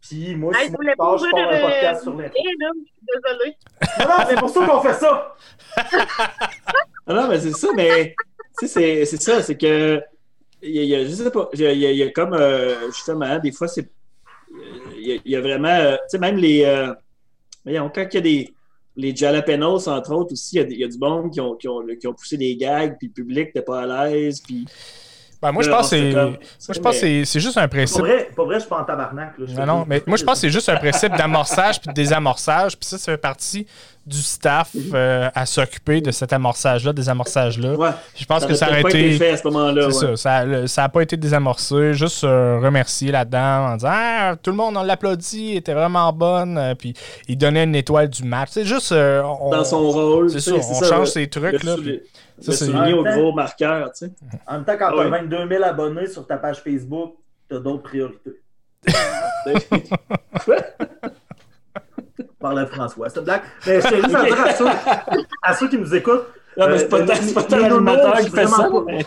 Puis 0.00 0.34
moi, 0.34 0.52
Hey, 0.56 0.62
si 0.62 0.66
je 0.66 0.70
moi, 0.72 0.78
voulais 0.78 0.92
je 0.92 0.96
pars, 0.96 1.18
je 1.18 1.24
pas 1.24 1.30
pars 1.30 1.40
un 1.40 1.46
ouvrir, 1.46 1.60
podcast 1.68 2.00
euh, 2.00 2.02
sur 2.02 2.12
suis 2.18 3.06
désolée. 3.22 3.56
Non, 3.98 4.08
non, 4.08 4.24
c'est 4.28 4.38
pour 4.38 4.48
ça 4.50 4.66
qu'on 4.66 4.80
fait 4.80 4.94
ça. 4.94 5.36
Non, 7.06 7.28
mais 7.28 7.40
c'est 7.40 7.52
ça, 7.52 7.68
mais 7.74 8.14
tu 8.58 8.68
sais, 8.68 8.68
c'est 8.68 9.04
c'est 9.04 9.20
ça, 9.22 9.42
c'est 9.42 9.56
que 9.56 10.00
il 10.62 10.84
y, 10.84 12.02
a- 12.02 12.10
comme 12.10 12.34
euh, 12.34 12.86
justement, 12.92 13.38
des 13.38 13.52
fois, 13.52 13.68
c'est 13.68 13.90
il 15.02 15.20
y 15.24 15.36
a, 15.36 15.40
vraiment, 15.40 15.68
euh, 15.68 15.94
tu 15.94 16.00
sais, 16.08 16.18
même 16.18 16.36
les, 16.36 16.64
euh, 16.64 16.92
voyons, 17.64 17.90
quand 17.94 18.06
il 18.10 18.14
y 18.14 18.18
a 18.18 18.20
des 18.20 18.54
les 18.96 19.14
jalapenos, 19.16 19.86
entre 19.88 20.12
autres, 20.12 20.32
aussi, 20.32 20.56
il 20.56 20.58
y 20.58 20.60
a, 20.60 20.64
des- 20.64 20.74
il 20.74 20.80
y 20.80 20.84
a 20.84 20.88
du 20.88 20.98
monde 20.98 21.30
qui 21.32 21.40
ont, 21.40 21.54
qui, 21.54 21.68
ont, 21.68 21.86
qui 21.98 22.06
ont 22.06 22.12
poussé 22.12 22.36
des 22.36 22.54
gags, 22.56 22.96
puis 22.98 23.06
le 23.08 23.12
public 23.14 23.46
n'était 23.46 23.62
pas 23.62 23.82
à 23.82 24.10
l'aise, 24.10 24.40
puis... 24.40 24.66
Ben, 25.42 25.52
moi, 25.52 25.62
je 25.62 25.70
pense 25.70 25.90
que 25.90 27.24
c'est. 27.24 27.40
juste 27.40 27.56
un 27.56 27.62
Pour 27.62 27.70
principe. 27.70 28.00
vrai, 28.00 28.28
pour 28.36 28.44
vrai, 28.46 28.56
je 28.56 28.60
suis 28.60 28.68
pas 28.68 28.80
en 28.80 28.84
tabarnak. 28.84 29.32
Là, 29.38 29.46
Non, 29.64 29.66
non, 29.78 29.84
mais 29.88 30.02
moi, 30.06 30.16
je 30.18 30.24
pense 30.24 30.34
que 30.34 30.40
c'est 30.40 30.50
juste 30.50 30.68
un 30.68 30.76
principe 30.76 31.16
d'amorçage 31.16 31.80
puis 31.80 31.88
de 31.88 31.94
désamorçage. 31.94 32.76
Puis 32.78 32.86
ça, 32.88 32.98
ça 32.98 33.12
fait 33.12 33.18
partie 33.18 33.66
du 34.06 34.18
staff 34.20 34.70
euh, 34.94 35.28
à 35.34 35.46
s'occuper 35.46 36.00
de 36.00 36.10
cet 36.10 36.32
amorçage-là, 36.32 36.92
des 36.92 37.08
amorçages-là. 37.08 37.74
Ouais, 37.74 37.90
Je 38.16 38.24
pense 38.24 38.44
que 38.44 38.54
ça 38.54 38.66
n'a 38.66 38.72
aurait 38.72 38.82
pas 38.82 38.88
été 38.90 39.06
été. 39.14 39.18
fait 39.18 39.30
à 39.32 39.36
ce 39.36 39.44
moment-là. 39.48 39.90
C'est 39.90 40.06
ouais. 40.06 40.16
ça, 40.16 40.44
ça, 40.46 40.66
ça 40.66 40.84
a 40.84 40.88
pas 40.88 41.02
été 41.02 41.16
désamorcé. 41.16 41.92
Juste 41.94 42.24
euh, 42.24 42.58
remercier 42.62 43.12
dame 43.26 43.62
en 43.72 43.76
disant 43.76 43.90
ah, 43.92 44.34
tout 44.42 44.50
le 44.50 44.56
monde 44.56 44.76
on 44.76 44.82
l'applaudit, 44.82 45.56
était 45.56 45.74
vraiment 45.74 46.12
bonne. 46.12 46.58
euh, 46.58 46.74
puis 46.74 46.94
il 47.28 47.36
donnait 47.38 47.64
une 47.64 47.74
étoile 47.76 48.08
du 48.08 48.24
match. 48.24 48.48
C'est 48.52 48.64
juste. 48.64 48.92
euh, 48.92 49.22
on- 49.22 49.50
Dans 49.50 49.64
son 49.64 49.88
rôle. 49.90 50.30
C'est 50.30 50.40
ça, 50.40 50.50
sais, 50.60 50.66
on 50.70 50.74
ça, 50.80 50.88
change 50.88 51.08
ces 51.08 51.28
trucs. 51.28 51.62
le 51.62 51.70
là. 51.70 51.76
puis- 51.80 52.00
ça, 52.40 52.52
c'est- 52.52 52.64
souligner 52.66 52.92
au 52.94 53.02
Ouais. 53.02 53.12
gros 53.18 53.32
marqueur, 53.32 53.92
tu 53.92 54.06
sais. 54.06 54.12
En 54.46 54.54
même 54.54 54.64
temps, 54.64 54.76
quand 54.78 54.88
Ah 54.90 54.94
t'as 54.96 55.04
oui. 55.04 55.10
22 55.10 55.48
000 55.48 55.62
abonnés 55.64 56.06
sur 56.06 56.26
ta 56.26 56.36
page 56.38 56.60
Facebook, 56.62 57.14
t'as 57.48 57.58
d'autres 57.58 57.82
priorités. 57.82 58.40
Parlait 62.38 62.66
François, 62.66 63.08
c'est 63.10 63.18
une 63.18 63.24
blague. 63.24 63.42
Mais 63.66 63.80
je 63.80 63.86
tiens 63.88 63.96
juste 64.02 64.14
à 64.14 64.24
dire 64.24 64.40
à 64.40 64.52
ceux, 64.54 64.66
à 65.42 65.54
ceux 65.54 65.68
qui 65.68 65.76
nous 65.78 65.94
écoutent, 65.94 66.24
Non, 66.56 66.68
mais 66.68 66.78
c'est 66.78 66.88
pas 66.88 66.98
l'animateur 67.00 68.16
qui 68.18 68.26
je 68.26 68.30
fait 68.30 68.46
suis 68.46 68.54
ça. 68.54 68.62
vraiment 68.62 68.80
pas- 68.80 68.92
mais- 68.92 69.04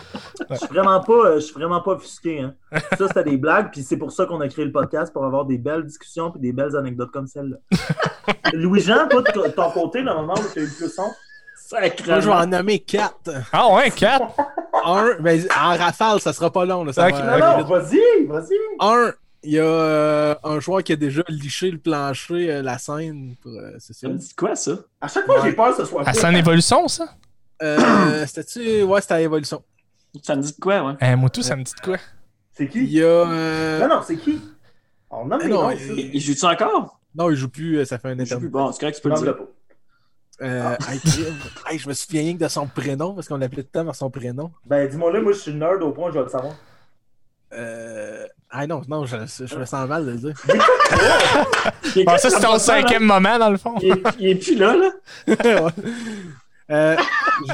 je 0.50 0.54
suis 0.56 0.66
vraiment 0.68 1.00
pas, 1.00 1.12
euh, 1.12 1.34
je 1.36 1.40
suis 1.40 1.54
vraiment 1.54 1.80
pas 1.80 1.92
offusqué. 1.92 2.40
Hein. 2.40 2.54
Ça, 2.96 3.08
c'était 3.08 3.24
des 3.24 3.36
blagues, 3.36 3.70
puis 3.72 3.82
c'est 3.82 3.96
pour 3.96 4.12
ça 4.12 4.26
qu'on 4.26 4.40
a 4.40 4.48
créé 4.48 4.64
le 4.64 4.70
podcast, 4.72 5.12
pour 5.12 5.24
avoir 5.24 5.44
des 5.46 5.58
belles 5.58 5.84
discussions 5.84 6.30
puis 6.30 6.40
des 6.40 6.52
belles 6.52 6.76
anecdotes 6.76 7.10
comme 7.10 7.26
celle-là. 7.26 7.56
Louis-Jean, 8.52 9.08
toi, 9.08 9.22
de 9.22 9.48
ton 9.50 9.70
côté, 9.72 10.00
le 10.02 10.14
moment 10.14 10.34
où 10.34 10.52
tu 10.52 10.60
as 10.60 10.62
eu 10.62 10.66
le 10.66 10.72
plus 10.76 10.88
son, 10.94 11.10
Moi, 12.06 12.20
je 12.20 12.26
vais 12.28 12.32
en 12.34 12.46
nommer 12.46 12.78
quatre. 12.80 13.30
Ah 13.52 13.74
ouais, 13.74 13.90
4. 13.90 14.22
Un, 14.86 15.16
ben, 15.20 15.46
en 15.56 15.76
rafale, 15.76 16.20
ça 16.20 16.32
sera 16.32 16.50
pas 16.52 16.64
long. 16.64 16.84
Là, 16.84 16.92
ça 16.92 17.06
Ok. 17.06 17.12
va 17.12 17.22
Non, 17.22 17.28
aller 17.32 17.40
non, 17.42 17.58
vite. 17.58 17.66
vas-y, 17.68 18.26
vas-y. 18.26 18.54
Un, 18.80 19.12
il 19.42 19.52
y 19.52 19.58
a 19.58 19.62
euh, 19.64 20.34
un 20.44 20.58
joueur 20.60 20.82
qui 20.82 20.92
a 20.92 20.96
déjà 20.96 21.22
liché 21.28 21.70
le 21.70 21.78
plancher, 21.78 22.50
euh, 22.50 22.62
la 22.62 22.78
scène. 22.78 23.34
pour, 23.42 23.52
euh, 23.52 23.72
c'est 23.78 23.92
ça. 23.94 24.08
Me 24.08 24.14
dit 24.14 24.34
quoi, 24.34 24.54
ça? 24.56 24.72
À 25.00 25.08
chaque 25.08 25.26
fois, 25.26 25.36
Ouais. 25.36 25.50
j'ai 25.50 25.52
peur 25.56 25.76
que 25.76 25.82
ce 25.82 25.88
soit 25.88 26.02
Ah, 26.06 26.12
faux. 26.12 26.20
c'est 26.20 26.26
en 26.26 26.34
évolution, 26.34 26.88
ça? 26.88 27.08
Euh, 27.62 28.24
C'était-tu. 28.26 28.82
Ouais, 28.82 29.00
c'était 29.00 29.14
à 29.14 29.20
Évolution. 29.20 29.62
Ça 30.22 30.36
me 30.36 30.42
dit 30.42 30.52
de 30.54 30.60
quoi, 30.60 30.82
ouais? 30.82 30.92
Eh, 31.00 31.16
moi, 31.16 31.28
tout, 31.30 31.42
ça 31.42 31.56
me 31.56 31.62
dit 31.62 31.72
de 31.74 31.80
quoi? 31.80 31.96
C'est 32.52 32.64
Il 32.64 32.70
qui? 32.70 32.84
y 32.86 33.02
a. 33.02 33.06
euh, 33.06 33.80
Non, 33.80 33.96
non, 33.96 34.02
c'est 34.06 34.16
qui? 34.16 34.40
On 35.10 35.24
nomme 35.26 35.40
Ah 35.40 35.44
les 35.46 35.50
non, 35.52 35.62
noms, 35.62 35.70
il- 35.70 36.20
joue-tu 36.20 36.44
encore? 36.44 37.00
Non, 37.14 37.30
il 37.30 37.36
joue 37.36 37.48
plus, 37.48 37.84
ça 37.86 37.98
fait 37.98 38.08
un 38.08 38.12
Il 38.12 38.18
joue 38.18 38.24
plus. 38.24 38.26
interview. 38.26 38.50
Bon, 38.50 38.72
c'est 38.72 38.80
correct, 38.80 38.96
tu 38.96 39.02
peux 39.02 39.08
le 39.10 39.14
dire. 39.16 39.36
Euh. 40.42 40.76
Hey, 41.68 41.78
je 41.78 41.88
me 41.88 41.94
souviens 41.94 42.22
rien 42.22 42.34
que 42.36 42.42
de 42.42 42.48
son 42.48 42.66
prénom 42.66 43.14
parce 43.14 43.28
qu'on 43.28 43.36
l'appelait 43.36 43.62
tout 43.62 43.68
le 43.72 43.80
temps 43.80 43.84
par 43.86 43.94
son 43.94 44.10
prénom. 44.10 44.50
Ben, 44.66 44.88
dis-moi 44.88 45.12
là, 45.12 45.20
moi, 45.20 45.32
je 45.32 45.38
suis 45.38 45.54
nerd 45.54 45.82
au 45.82 45.92
point, 45.92 46.10
je 46.10 46.18
vais 46.18 46.24
le 46.24 46.28
savoir. 46.28 46.54
Euh... 47.52 48.26
Ah 48.50 48.66
non, 48.66 48.82
non, 48.88 49.04
je, 49.04 49.16
je 49.44 49.56
me 49.56 49.64
sens 49.64 49.88
mal 49.88 50.06
de 50.06 50.10
le 50.12 50.16
dire. 50.16 50.34
Il 51.96 52.02
est 52.02 52.04
Ah, 52.08 52.18
ça, 52.18 52.30
c'est 52.30 52.40
ton 52.40 52.58
cinquième 52.58 53.04
moment, 53.04 53.38
dans 53.38 53.50
le 53.50 53.56
fond. 53.56 53.74
Il 53.80 53.90
est, 53.92 54.02
il 54.18 54.28
est 54.28 54.34
plus 54.36 54.56
là, 54.56 54.76
là. 54.76 55.70
Euh, 56.70 56.96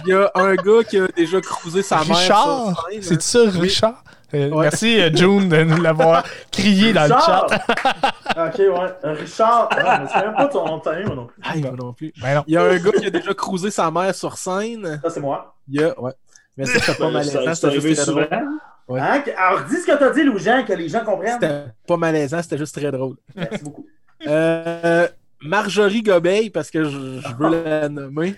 Il 0.04 0.08
y 0.08 0.12
a 0.12 0.30
un 0.36 0.54
gars 0.54 0.84
qui 0.88 0.96
a 0.96 1.08
déjà 1.08 1.40
cruisé 1.40 1.82
sa 1.82 2.04
mère 2.04 2.16
Richard! 2.16 2.86
scène. 2.92 3.02
C'est 3.02 3.22
ça, 3.22 3.40
Richard? 3.46 4.04
Euh, 4.34 4.50
Ouais. 4.50 4.62
Merci, 4.62 5.00
euh, 5.00 5.10
June, 5.14 5.48
de 5.48 5.62
nous 5.64 5.80
l'avoir 5.82 6.22
crié 6.52 6.92
dans 6.92 7.02
le 7.02 7.08
chat. 7.08 7.46
ok, 8.46 8.58
ouais. 8.58 8.94
Euh, 9.04 9.12
Richard. 9.14 9.68
Ah, 9.72 9.96
je 9.96 10.02
me 10.02 10.06
souviens 10.08 10.32
pas 10.32 10.50
son 10.52 10.64
nom 10.66 10.78
de 10.78 11.04
moi 11.06 11.14
non 11.16 11.26
plus. 11.26 11.42
Hey, 11.44 11.62
moi 11.62 11.72
non 11.78 11.92
plus. 11.92 12.12
Ben 12.22 12.34
non. 12.36 12.44
Il 12.46 12.54
y 12.54 12.56
a 12.56 12.62
un 12.62 12.76
gars 12.78 12.92
qui 12.92 13.06
a 13.06 13.10
déjà 13.10 13.34
cruisé 13.34 13.70
sa 13.70 13.90
mère 13.90 14.14
sur 14.14 14.36
scène. 14.38 15.00
Ça, 15.02 15.10
c'est 15.10 15.20
moi. 15.20 15.54
Il 15.68 15.80
y 15.80 15.84
a... 15.84 15.98
Ouais. 16.00 16.12
Mais 16.56 16.64
ça, 16.66 16.78
c'était 16.80 16.98
pas 16.98 17.10
malaisant, 17.10 17.32
ça- 17.32 17.44
C'est 17.46 17.54
c'était 17.54 17.66
arrivé 17.68 17.88
juste 17.90 18.02
très 18.02 18.06
souvent. 18.12 18.26
drôle. 18.26 18.48
Ouais. 18.88 19.00
Hein? 19.00 19.22
Alors, 19.38 19.60
dis 19.64 19.76
ce 19.76 19.86
que 19.86 19.96
t'as 19.98 20.10
dit, 20.10 20.24
Louis-Jean, 20.24 20.64
que 20.64 20.72
les 20.72 20.88
gens 20.88 21.04
comprennent. 21.04 21.38
C'était 21.40 21.64
pas 21.86 21.96
malaisant, 21.96 22.42
c'était 22.42 22.58
juste 22.58 22.74
très 22.76 22.90
drôle. 22.90 23.16
Merci 23.36 23.64
beaucoup. 23.64 23.86
Euh, 24.26 25.06
Marjorie 25.42 26.02
Gobeil, 26.02 26.50
parce 26.50 26.70
que 26.70 26.84
je, 26.84 27.20
je 27.20 27.34
veux 27.34 27.64
la 27.64 27.88
nommer, 27.88 28.34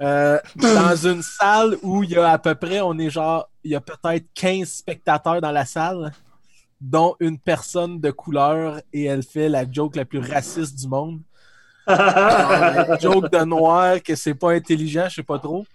euh, 0.00 0.38
dans 0.56 0.96
une 0.96 1.22
salle 1.22 1.76
où 1.82 2.02
il 2.02 2.10
y 2.10 2.16
a 2.16 2.30
à 2.30 2.38
peu 2.38 2.54
près, 2.54 2.80
on 2.80 2.98
est 2.98 3.10
genre, 3.10 3.48
il 3.62 3.70
y 3.70 3.74
a 3.74 3.80
peut-être 3.80 4.26
15 4.34 4.68
spectateurs 4.68 5.40
dans 5.40 5.52
la 5.52 5.64
salle, 5.64 6.12
dont 6.80 7.14
une 7.20 7.38
personne 7.38 8.00
de 8.00 8.10
couleur, 8.10 8.80
et 8.92 9.04
elle 9.04 9.22
fait 9.22 9.48
la 9.48 9.70
joke 9.70 9.96
la 9.96 10.04
plus 10.04 10.18
raciste 10.18 10.78
du 10.78 10.88
monde. 10.88 11.20
Joke 13.00 13.30
de 13.30 13.44
noir, 13.44 14.02
que 14.02 14.14
c'est 14.14 14.34
pas 14.34 14.52
intelligent, 14.52 15.06
je 15.10 15.16
sais 15.16 15.22
pas 15.22 15.38
trop. 15.38 15.66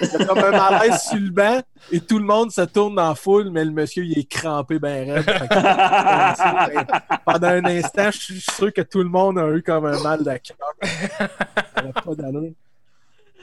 Il 0.00 0.08
y 0.12 0.16
a 0.16 0.24
comme 0.26 0.38
un 0.38 0.50
malaise 0.50 1.00
sur 1.02 1.18
le 1.18 1.30
banc, 1.30 1.60
et 1.90 2.00
tout 2.00 2.18
le 2.18 2.24
monde 2.24 2.50
se 2.50 2.60
tourne 2.62 2.96
la 2.96 3.14
foule, 3.14 3.50
mais 3.50 3.64
le 3.64 3.70
monsieur, 3.70 4.04
il 4.04 4.18
est 4.18 4.28
crampé 4.30 4.78
ben 4.78 5.10
raide. 5.12 5.24
Que- 5.26 7.20
pendant 7.24 7.48
un 7.48 7.64
instant, 7.64 8.10
je 8.10 8.18
suis 8.18 8.40
sûr 8.40 8.72
que 8.72 8.82
tout 8.82 9.02
le 9.02 9.08
monde 9.08 9.38
a 9.38 9.48
eu 9.50 9.62
comme 9.62 9.86
un 9.86 10.00
mal 10.02 10.20
de 10.24 10.30
cœur. 10.38 11.92
Pas 12.04 12.14
d'allure. 12.14 12.52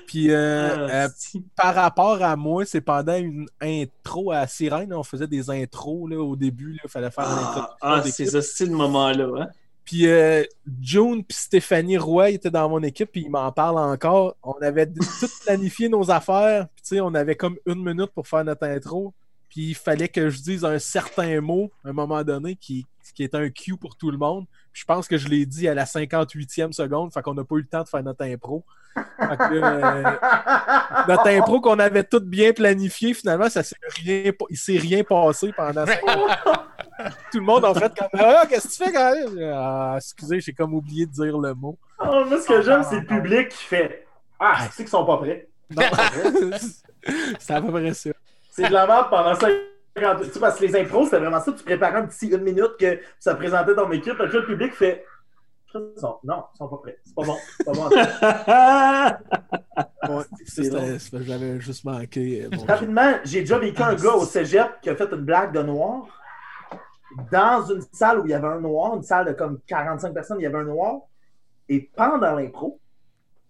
Puis 0.08 0.30
euh, 0.30 0.88
Ah, 0.88 1.06
euh, 1.06 1.08
par 1.56 1.74
rapport 1.74 2.22
à 2.22 2.36
moi, 2.36 2.64
c'est 2.66 2.82
pendant 2.82 3.16
une 3.16 3.48
intro 3.60 4.32
à 4.32 4.46
Sirène, 4.46 4.94
on 4.94 5.02
faisait 5.04 5.26
des 5.28 5.50
intros 5.50 6.08
là, 6.10 6.18
au 6.20 6.36
début, 6.36 6.80
il 6.84 6.90
fallait 6.90 7.10
faire 7.10 7.26
Ah, 7.28 7.76
ah, 7.82 8.02
c'est 8.06 8.26
ce 8.28 8.42
style 8.42 8.72
moment-là. 8.72 9.28
Hein? 9.42 9.48
Puis 9.86 10.08
euh, 10.08 10.44
June 10.82 11.24
puis 11.24 11.38
Stéphanie 11.38 11.98
Roy 11.98 12.32
étaient 12.32 12.50
dans 12.50 12.68
mon 12.68 12.82
équipe, 12.82 13.12
puis 13.12 13.22
ils 13.22 13.30
m'en 13.30 13.52
parlent 13.52 13.78
encore. 13.78 14.36
On 14.42 14.54
avait 14.54 14.88
tout 14.88 15.30
planifié 15.46 15.90
nos 15.90 16.10
affaires, 16.10 16.68
puis 16.76 16.82
tu 16.82 16.96
sais, 16.96 17.02
on 17.02 17.14
avait 17.14 17.36
comme 17.36 17.58
une 17.68 17.84
minute 17.84 18.12
pour 18.14 18.28
faire 18.28 18.44
notre 18.44 18.66
intro. 18.66 19.14
Puis 19.50 19.70
il 19.70 19.76
fallait 19.76 20.10
que 20.10 20.30
je 20.30 20.42
dise 20.42 20.66
un 20.66 20.80
certain 20.80 21.40
mot 21.40 21.72
à 21.84 21.90
un 21.90 21.94
moment 21.94 22.24
donné 22.24 22.56
qui, 22.56 22.86
qui 23.14 23.24
était 23.24 23.38
un 23.38 23.50
cue 23.50 23.78
pour 23.78 23.96
tout 23.96 24.12
le 24.12 24.18
monde. 24.18 24.46
Je 24.76 24.84
pense 24.84 25.08
que 25.08 25.18
je 25.18 25.30
l'ai 25.30 25.46
dit 25.46 25.70
à 25.70 25.74
la 25.74 25.86
58e 25.86 26.74
seconde, 26.74 27.14
fait 27.14 27.22
qu'on 27.22 27.34
n'a 27.34 27.46
pas 27.46 27.56
eu 27.56 27.60
le 27.60 27.66
temps 27.66 27.84
de 27.84 27.88
faire 27.88 28.04
notre 28.04 28.26
impro. 28.26 28.66
Fait 28.94 29.38
que, 29.38 29.54
euh, 29.54 30.04
notre 31.08 31.30
impro 31.30 31.62
qu'on 31.62 31.80
avait 31.80 32.04
tout 32.04 32.20
bien 32.20 32.52
planifié, 32.52 33.14
finalement, 33.14 33.50
ça 33.50 33.64
s'est 33.64 33.78
rien, 34.04 34.34
il 34.50 34.58
s'est 34.58 34.78
rien 34.78 35.02
passé 35.06 35.54
pendant 35.56 35.86
ça. 35.86 35.94
Tout 37.32 37.40
le 37.40 37.46
monde 37.46 37.64
en 37.64 37.74
fait 37.74 37.94
comme 37.98 38.08
Ah, 38.20 38.44
qu'est-ce 38.50 38.68
que 38.68 38.74
tu 38.74 38.84
fais 38.84 38.92
quand 38.92 39.16
même? 39.16 39.54
Ah, 39.54 39.94
excusez, 39.96 40.42
j'ai 40.42 40.52
comme 40.52 40.74
oublié 40.74 41.06
de 41.06 41.12
dire 41.12 41.38
le 41.38 41.54
mot. 41.54 41.78
Oh, 42.00 42.26
moi, 42.26 42.42
ce 42.42 42.48
que 42.48 42.62
j'aime, 42.62 42.84
c'est 42.84 43.00
le 43.00 43.06
public 43.06 43.50
qui 43.50 43.64
fait 43.64 44.06
Ah, 44.38 44.68
c'est 44.72 44.84
qu'ils 44.84 44.90
sont 44.90 45.06
pas 45.06 45.18
prêts. 45.18 45.48
Non. 45.70 45.84
c'est 47.40 47.54
à 47.54 47.62
peu 47.62 47.72
près 47.72 47.94
ça. 47.94 48.10
C'est 48.52 48.68
de 48.68 48.74
la 48.74 48.88
merde 48.88 49.10
pendant 49.10 49.36
50 49.98 50.22
tu 50.24 50.30
sais, 50.32 50.40
parce 50.40 50.60
que 50.60 50.66
les 50.66 50.76
impros, 50.76 51.06
c'était 51.06 51.20
vraiment 51.20 51.40
ça. 51.40 51.54
Tu 51.54 51.64
préparais 51.64 52.00
un 52.00 52.06
petit 52.08 52.28
une 52.28 52.42
minute 52.44 52.76
que 52.80 53.00
ça 53.20 53.36
présentait 53.36 53.76
ton 53.76 53.90
équipe. 53.92 54.18
Là, 54.18 54.26
le 54.26 54.46
public 54.46 54.74
fait 54.74 55.06
Non, 55.74 56.46
ils 56.54 56.58
sont 56.58 56.68
pas 56.68 56.78
prêts. 56.78 56.98
C'est 57.06 57.16
pas 57.16 57.24
bon. 57.24 57.36
C'est 57.58 57.66
pas 57.66 57.72
bon. 57.74 57.90
Ouais, 60.08 61.24
j'avais 61.24 61.60
juste 61.60 61.84
manqué. 61.86 62.44
euh, 62.46 62.50
bon. 62.50 62.66
Rapidement, 62.66 63.14
j'ai 63.24 63.42
déjà 63.42 63.58
vécu 63.58 63.82
un 63.82 63.96
gars 63.96 64.16
au 64.16 64.26
cégep 64.26 64.82
qui 64.82 64.90
a 64.90 64.96
fait 64.96 65.12
une 65.12 65.22
blague 65.22 65.54
de 65.54 65.62
noir 65.64 66.06
dans 67.32 67.66
une 67.66 67.82
salle 67.94 68.20
où 68.20 68.26
il 68.26 68.32
y 68.32 68.34
avait 68.34 68.48
un 68.48 68.60
noir, 68.60 68.96
une 68.96 69.04
salle 69.04 69.28
de 69.28 69.32
comme 69.34 69.60
45 69.68 70.14
personnes, 70.14 70.40
il 70.40 70.44
y 70.44 70.46
avait 70.46 70.58
un 70.58 70.64
noir. 70.66 71.02
Et 71.70 71.90
pendant 71.96 72.36
l'impro, 72.36 72.80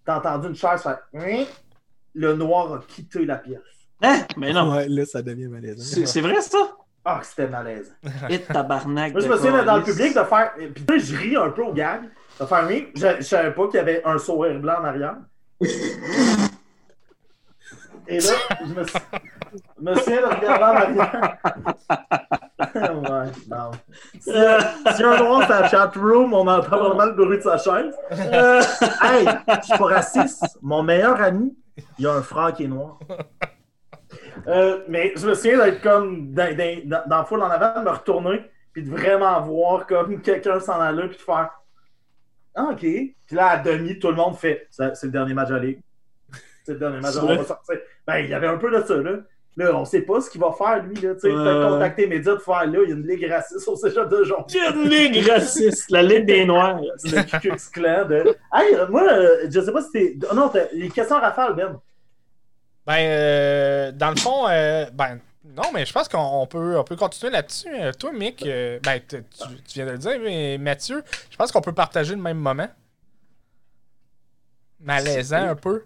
t'as 0.05 0.17
entendu 0.19 0.47
une 0.49 0.55
chaise 0.55 0.81
faire 0.81 0.99
Hein? 1.15 1.45
Le 2.13 2.33
noir 2.35 2.73
a 2.73 2.79
quitté 2.87 3.25
la 3.25 3.37
pièce. 3.37 3.59
Hein? 4.01 4.19
Mais 4.37 4.51
non. 4.53 4.71
Ouais, 4.73 4.87
là, 4.87 5.05
ça 5.05 5.21
devient 5.21 5.47
malaisant. 5.47 5.83
C'est 5.83 6.05
c'est 6.05 6.21
vrai, 6.21 6.39
ça? 6.41 6.57
Ah, 7.03 7.19
c'était 7.23 7.47
malaise. 7.47 7.95
Et 8.29 8.39
tabarnak. 8.41 9.13
Moi, 9.13 9.21
je 9.21 9.27
me 9.27 9.35
souviens 9.37 9.53
d'être 9.53 9.65
dans 9.65 9.77
le 9.77 9.83
public 9.83 10.15
de 10.15 10.23
faire. 10.23 10.53
Puis 10.57 10.85
là, 10.87 10.97
je 10.97 11.15
ris 11.15 11.35
un 11.35 11.49
peu 11.49 11.63
au 11.63 11.73
gag. 11.73 12.01
De 12.39 12.45
faire 12.45 12.65
oui. 12.67 12.89
Je, 12.95 13.07
je 13.17 13.21
savais 13.23 13.51
pas 13.51 13.65
qu'il 13.67 13.75
y 13.75 13.79
avait 13.79 14.01
un 14.05 14.17
sourire 14.17 14.59
blanc 14.59 14.75
en 14.81 14.85
arrière. 14.85 15.15
Et 18.07 18.19
là, 18.19 18.31
je 18.67 18.73
me, 18.73 18.83
suis- 18.83 18.99
je 19.79 19.83
me 19.83 19.95
souviens 19.95 20.21
de 20.21 20.25
regarder 20.35 20.63
en 20.63 21.01
arrière. 21.03 21.37
ouais, 22.75 23.31
non. 23.49 23.71
Si, 24.19 24.29
euh, 24.29 24.59
si 24.95 25.03
un 25.03 25.17
noir 25.17 25.49
la 25.49 25.67
chat 25.69 25.91
room, 25.95 26.33
on 26.33 26.45
entend 26.47 26.77
vraiment 26.77 27.05
le 27.05 27.13
bruit 27.13 27.37
de 27.37 27.43
sa 27.43 27.57
chaise. 27.57 27.95
Euh, 28.11 28.61
Hey, 29.01 29.27
je 29.47 29.65
suis 29.65 29.77
pas 29.77 29.85
raciste. 29.85 30.45
Mon 30.61 30.83
meilleur 30.83 31.19
ami, 31.19 31.55
il 31.97 32.05
a 32.05 32.13
un 32.13 32.21
frère 32.21 32.53
qui 32.53 32.65
est 32.65 32.67
noir. 32.67 32.99
Euh, 34.47 34.83
mais 34.87 35.13
je 35.15 35.27
me 35.27 35.33
souviens 35.33 35.57
d'être 35.57 35.81
comme 35.81 36.31
dans, 36.31 36.55
dans, 36.55 37.03
dans, 37.07 37.17
la 37.17 37.23
foule 37.25 37.41
en 37.41 37.49
avant, 37.49 37.79
de 37.79 37.85
me 37.85 37.91
retourner, 37.91 38.41
puis 38.73 38.83
de 38.83 38.89
vraiment 38.89 39.41
voir 39.41 39.87
comme 39.87 40.21
quelqu'un 40.21 40.59
s'en 40.59 40.79
aller, 40.79 41.07
puis 41.07 41.17
de 41.17 41.21
faire 41.21 41.49
Ah, 42.55 42.69
ok. 42.71 42.79
Puis 42.79 43.15
là, 43.31 43.47
à 43.47 43.57
demi, 43.57 43.99
tout 43.99 44.09
le 44.09 44.15
monde 44.15 44.35
fait 44.35 44.67
C'est 44.71 45.03
le 45.03 45.11
dernier 45.11 45.33
match 45.33 45.49
à 45.49 45.53
la 45.53 45.59
Ligue. 45.59 45.79
C'est 46.63 46.73
le 46.73 46.79
dernier 46.79 46.99
match 46.99 47.13
C'est 47.13 47.21
va 47.21 47.43
sortir. 47.43 47.75
Ben, 48.07 48.17
il 48.19 48.29
y 48.29 48.33
avait 48.33 48.47
un 48.47 48.57
peu 48.57 48.71
de 48.71 48.83
ça, 48.85 48.95
là. 48.97 49.11
Là, 49.57 49.73
on 49.73 49.85
sait 49.85 50.01
pas 50.01 50.19
ce 50.19 50.29
qu'il 50.29 50.41
va 50.41 50.51
faire, 50.51 50.83
lui, 50.83 50.95
là. 50.95 51.13
Tu 51.13 51.21
sais, 51.21 51.31
ouais. 51.31 51.69
contacter 51.69 52.01
les 52.01 52.17
médias 52.17 52.33
de 52.33 52.39
faire 52.39 52.65
là, 52.65 52.79
il 52.83 52.89
y 52.89 52.91
a 52.91 52.95
une 52.95 53.07
ligue 53.07 53.25
raciste 53.31 53.65
au 53.69 53.75
cégep 53.77 54.09
de 54.09 54.23
Jonquière. 54.23 54.73
J'ai 54.73 54.81
une 54.83 54.89
ligue 54.89 55.25
raciste, 55.29 55.89
la 55.91 56.03
ligue 56.03 56.25
des 56.25 56.45
noirs. 56.45 56.81
le 56.81 57.23
Ku 57.23 57.39
Klux 57.39 57.69
Klan 57.71 58.05
de. 58.05 58.35
Hey, 58.53 58.75
euh, 58.75 58.87
moi, 58.89 59.03
euh, 59.09 59.47
je 59.49 59.61
sais 59.61 59.71
pas 59.71 59.81
si 59.81 59.89
c'est. 59.93 60.17
Oh 60.29 60.35
non, 60.35 60.51
les 60.73 60.89
questions 60.89 61.19
rafales, 61.19 61.55
Ben. 61.55 61.79
Ben, 62.85 62.97
euh, 62.99 63.91
dans 63.91 64.11
le 64.11 64.15
fond, 64.15 64.47
euh, 64.47 64.85
ben, 64.93 65.19
non, 65.43 65.71
mais 65.73 65.85
je 65.85 65.93
pense 65.93 66.07
qu'on 66.07 66.19
on 66.19 66.47
peut, 66.47 66.77
on 66.77 66.83
peut 66.83 66.95
continuer 66.95 67.31
là-dessus. 67.31 67.69
Euh, 67.73 67.91
toi, 67.93 68.11
Mick, 68.11 68.45
euh, 68.45 68.79
ben, 68.83 68.99
tu, 69.07 69.23
tu 69.67 69.73
viens 69.75 69.85
de 69.85 69.91
le 69.91 69.97
dire, 69.97 70.19
mais 70.21 70.57
Mathieu, 70.57 71.03
je 71.29 71.35
pense 71.37 71.51
qu'on 71.51 71.61
peut 71.61 71.73
partager 71.73 72.15
le 72.15 72.21
même 72.21 72.37
moment. 72.37 72.67
Malaisant 74.79 75.47
un 75.49 75.55
peu. 75.55 75.85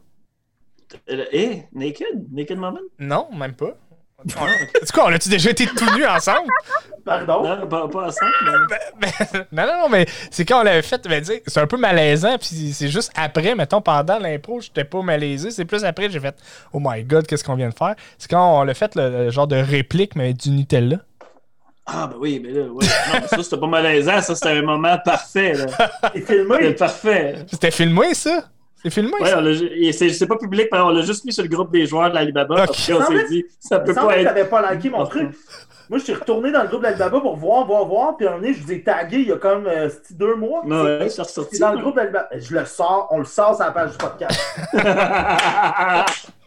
Eh, 1.07 1.63
Naked? 1.71 2.31
Naked 2.31 2.57
Moment? 2.57 2.79
Non, 2.97 3.29
même 3.33 3.53
pas. 3.53 3.77
Du 4.25 4.33
coup, 4.35 4.99
on 5.01 5.13
a-tu 5.13 5.29
déjà 5.29 5.49
été 5.51 5.65
tout 5.65 5.85
nus 5.95 6.05
ensemble? 6.05 6.49
Pardon? 7.05 7.43
Non, 7.43 7.67
pas, 7.67 7.87
pas 7.87 8.07
ensemble. 8.07 8.31
mais- 8.99 9.09
Ben, 9.31 9.45
non, 9.51 9.65
non, 9.65 9.81
non, 9.83 9.89
mais 9.89 10.05
c'est 10.29 10.43
quand 10.45 10.59
on 10.59 10.63
l'avait 10.63 10.81
fait, 10.81 11.01
ben, 11.07 11.21
dire, 11.21 11.39
c'est 11.47 11.59
un 11.59 11.67
peu 11.67 11.77
malaisant, 11.77 12.37
puis 12.37 12.73
c'est 12.73 12.89
juste 12.89 13.11
après, 13.15 13.55
mettons, 13.55 13.81
pendant 13.81 14.19
l'impro, 14.19 14.59
j'étais 14.59 14.83
pas 14.83 15.01
malaisé, 15.01 15.51
c'est 15.51 15.65
plus 15.65 15.83
après, 15.85 16.09
j'ai 16.09 16.19
fait, 16.19 16.35
oh 16.73 16.79
my 16.83 17.03
god, 17.03 17.25
qu'est-ce 17.25 17.43
qu'on 17.43 17.55
vient 17.55 17.69
de 17.69 17.73
faire? 17.73 17.95
C'est 18.17 18.29
quand 18.29 18.59
on 18.59 18.63
l'a 18.63 18.73
fait, 18.73 18.93
le, 18.95 19.09
le 19.25 19.29
genre 19.29 19.47
de 19.47 19.55
réplique, 19.55 20.15
mais 20.15 20.33
du 20.33 20.49
Nutella. 20.51 20.97
Ah, 21.91 22.07
ben 22.07 22.17
oui, 22.19 22.39
mais 22.43 22.51
là, 22.51 22.65
ouais. 22.65 22.85
Non, 22.85 23.19
mais 23.21 23.27
ça, 23.27 23.41
c'était 23.41 23.57
pas 23.57 23.67
malaisant, 23.67 24.21
ça, 24.21 24.35
c'était 24.35 24.49
un 24.49 24.61
moment 24.61 24.97
parfait, 25.03 25.53
là. 25.53 25.65
C'est 26.13 26.19
C'était 26.19 26.33
filmé. 26.35 26.73
parfait. 26.73 27.35
C'était 27.49 27.71
filmé, 27.71 28.13
ça? 28.13 28.43
C'est 28.81 28.89
filmé, 28.89 29.11
Ouais, 29.19 29.29
ça? 29.29 29.39
on 29.39 29.41
l'a 29.41 29.51
ju- 29.53 29.69
et 29.73 29.91
c'est 29.91 30.09
c'est 30.09 30.25
pas 30.27 30.37
public, 30.37 30.67
mais 30.71 30.79
on 30.79 30.89
l'a 30.89 31.01
juste 31.01 31.25
mis 31.25 31.33
sur 31.33 31.43
le 31.43 31.49
groupe 31.49 31.71
des 31.71 31.85
joueurs 31.85 32.09
de 32.09 32.15
l'Alibaba 32.15 32.61
Ok. 32.63 32.67
parce 32.67 32.87
qu'on 32.91 33.05
s'est 33.17 33.27
dit, 33.29 33.45
ça 33.59 33.79
peut 33.79 33.93
pas 33.93 34.17
être. 34.17 34.49
pas 34.49 34.73
liké 34.73 34.89
mon 34.89 35.05
truc. 35.05 35.29
Moi, 35.89 35.97
je 35.97 36.03
suis 36.03 36.13
retourné 36.13 36.51
dans 36.51 36.61
le 36.61 36.67
groupe 36.67 36.83
d'Alibaba 36.83 37.19
pour 37.19 37.35
voir, 37.35 37.65
voir, 37.65 37.83
voir, 37.85 38.15
puis 38.15 38.27
un 38.27 38.39
je 38.43 38.61
vous 38.61 38.71
ai 38.71 38.83
tagué 38.83 39.17
il 39.17 39.27
y 39.27 39.31
a 39.31 39.37
comme 39.37 39.65
euh, 39.65 39.89
deux 40.11 40.35
mois? 40.35 40.61
Non, 40.63 40.83
ouais, 40.83 41.09
c'est 41.09 41.21
ressorti. 41.23 41.55
C'est 41.55 41.61
dans 41.61 41.71
le 41.73 41.79
groupe 41.79 41.95
d'Alibaba. 41.95 42.29
Je 42.37 42.53
le 42.55 42.63
sors, 42.65 43.07
on 43.09 43.17
le 43.17 43.25
sort 43.25 43.55
sur 43.55 43.65
la 43.65 43.71
page 43.71 43.91
du 43.91 43.97
podcast. 43.97 44.39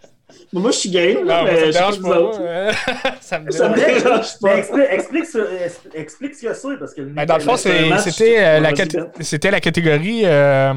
Moi, 0.53 0.71
je 0.71 0.77
suis 0.77 0.91
game, 0.91 1.25
là, 1.25 1.39
Non, 1.39 1.43
moi, 1.45 1.51
mais 1.53 1.59
ça 1.61 1.67
me 1.67 1.73
dérange 1.73 1.99
vous 2.01 2.09
pas. 2.11 2.21
autres. 2.21 2.41
ça 3.21 3.39
me 3.41 3.51
Ça 3.51 3.69
me 3.71 3.75
dérange. 3.75 4.03
dérange 4.03 4.27
Mais 4.43 4.51
pas. 4.51 4.59
explique, 4.59 4.87
explique, 4.91 5.25
ce, 5.27 5.39
explique 5.99 6.35
ce 6.35 6.47
que 6.47 6.55
c'est, 6.55 6.77
parce 6.79 6.93
que... 6.95 7.01
Ben, 7.03 7.25
dans 7.25 7.37
le 7.37 7.41
fond, 7.41 7.57
c'était 7.57 8.37
euh, 8.39 8.61
la, 8.61 8.73
cat- 8.73 8.87
c'était 9.21 9.51
la 9.51 9.61
catégorie 9.61 10.23
euh, 10.25 10.75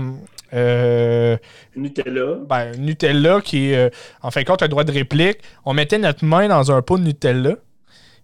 euh, 0.54 1.36
Nutella. 1.76 2.36
ben, 2.48 2.72
Nutella 2.78 3.42
qui 3.42 3.72
est, 3.72 3.76
euh, 3.78 3.90
en 4.22 4.32
fin 4.32 4.42
de 4.42 4.46
compte, 4.46 4.64
un 4.64 4.68
droit 4.68 4.84
de 4.86 4.92
réplique. 4.92 5.40
On 5.66 5.74
mettait 5.74 5.98
notre 5.98 6.24
main 6.24 6.48
dans 6.48 6.72
un 6.72 6.82
pot 6.82 6.98
de 6.98 7.04
Nutella. 7.04 7.56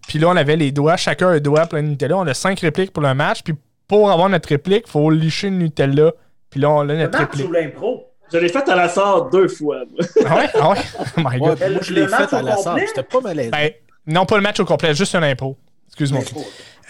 Puis 0.07 0.19
là, 0.19 0.30
on 0.30 0.36
avait 0.38 0.56
les 0.56 0.72
doigts, 0.72 0.95
chacun 0.98 1.28
un 1.30 1.40
doigt 1.40 1.65
plein 1.68 1.84
de 1.84 1.88
Nutella. 1.90 2.18
On 2.18 2.28
a 2.28 2.34
cinq 2.34 2.60
répliques 2.61 2.91
pour 2.94 3.03
le 3.03 3.14
match. 3.14 3.41
Puis 3.44 3.53
pour 3.88 4.10
avoir 4.10 4.30
notre 4.30 4.48
réplique, 4.49 4.84
il 4.88 4.91
faut 4.91 5.10
licher 5.10 5.49
le 5.49 5.57
Nutella. 5.57 6.14
Puis 6.49 6.60
là, 6.61 6.69
on 6.69 6.80
a 6.82 6.86
Le 6.86 6.98
notre 6.98 7.19
match 7.19 7.30
réplique. 7.32 7.49
ou 7.49 7.52
l'impro? 7.52 8.07
Je 8.31 8.37
l'ai 8.37 8.49
fait 8.49 8.67
à 8.69 8.75
la 8.75 8.89
sorte 8.89 9.31
deux 9.31 9.47
fois. 9.47 9.79
Ah 10.25 10.35
ouais? 10.35 10.49
Ah 10.53 10.69
ouais? 10.71 10.77
Oh 10.99 11.03
my 11.17 11.39
god. 11.39 11.59
moi, 11.59 11.79
je 11.81 11.93
l'ai 11.93 12.01
le 12.01 12.07
match 12.09 12.29
fait 12.29 12.35
à 12.35 12.41
la 12.41 12.57
salle. 12.57 12.83
C'était 12.87 13.03
pas 13.03 13.21
malaisant. 13.21 13.51
Ben, 13.51 13.71
non, 14.07 14.25
pas 14.25 14.35
le 14.37 14.41
match 14.43 14.59
au 14.59 14.65
complet, 14.65 14.93
juste 14.93 15.13
un 15.15 15.23
impro. 15.23 15.57
Excuse-moi. 15.87 16.21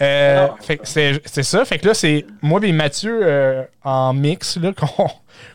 Euh, 0.00 0.46
Ah. 0.50 0.56
fait 0.60 0.78
que 0.78 0.86
c'est 0.88 1.20
c'est 1.24 1.42
ça. 1.42 1.64
Fait 1.64 1.78
que 1.78 1.86
là, 1.86 1.94
c'est 1.94 2.24
moi 2.40 2.60
et 2.62 2.72
Mathieu 2.72 3.20
euh, 3.22 3.62
en 3.84 4.14
mix 4.14 4.56
là, 4.56 4.72
qu'on 4.76 5.08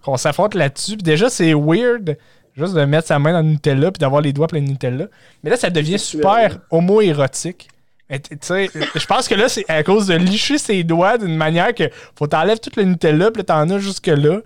qu'on 0.03 0.17
s'affronte 0.17 0.53
là-dessus. 0.53 0.93
Puis 0.97 1.03
déjà, 1.03 1.29
c'est 1.29 1.53
weird 1.53 2.17
juste 2.55 2.73
de 2.73 2.85
mettre 2.85 3.07
sa 3.07 3.19
main 3.19 3.33
dans 3.33 3.39
le 3.41 3.45
Nutella 3.51 3.91
puis 3.91 3.99
d'avoir 3.99 4.21
les 4.21 4.33
doigts 4.33 4.47
pleins 4.47 4.61
de 4.61 4.67
Nutella. 4.67 5.05
Mais 5.43 5.49
là, 5.49 5.57
ça 5.57 5.69
devient 5.69 5.99
super 5.99 6.57
homo-érotique. 6.71 7.67
Je 8.09 9.05
pense 9.05 9.27
que 9.27 9.35
là, 9.35 9.49
c'est 9.49 9.65
à 9.69 9.83
cause 9.83 10.07
de 10.07 10.15
licher 10.15 10.57
ses 10.57 10.83
doigts 10.83 11.17
d'une 11.17 11.35
manière 11.35 11.73
que 11.75 11.83
faut 12.17 12.27
t'enlèves 12.27 12.59
tout 12.59 12.71
le 12.77 12.83
Nutella 12.83 13.31
puis 13.31 13.43
t'en 13.43 13.69
as 13.69 13.79
jusque-là. 13.79 14.39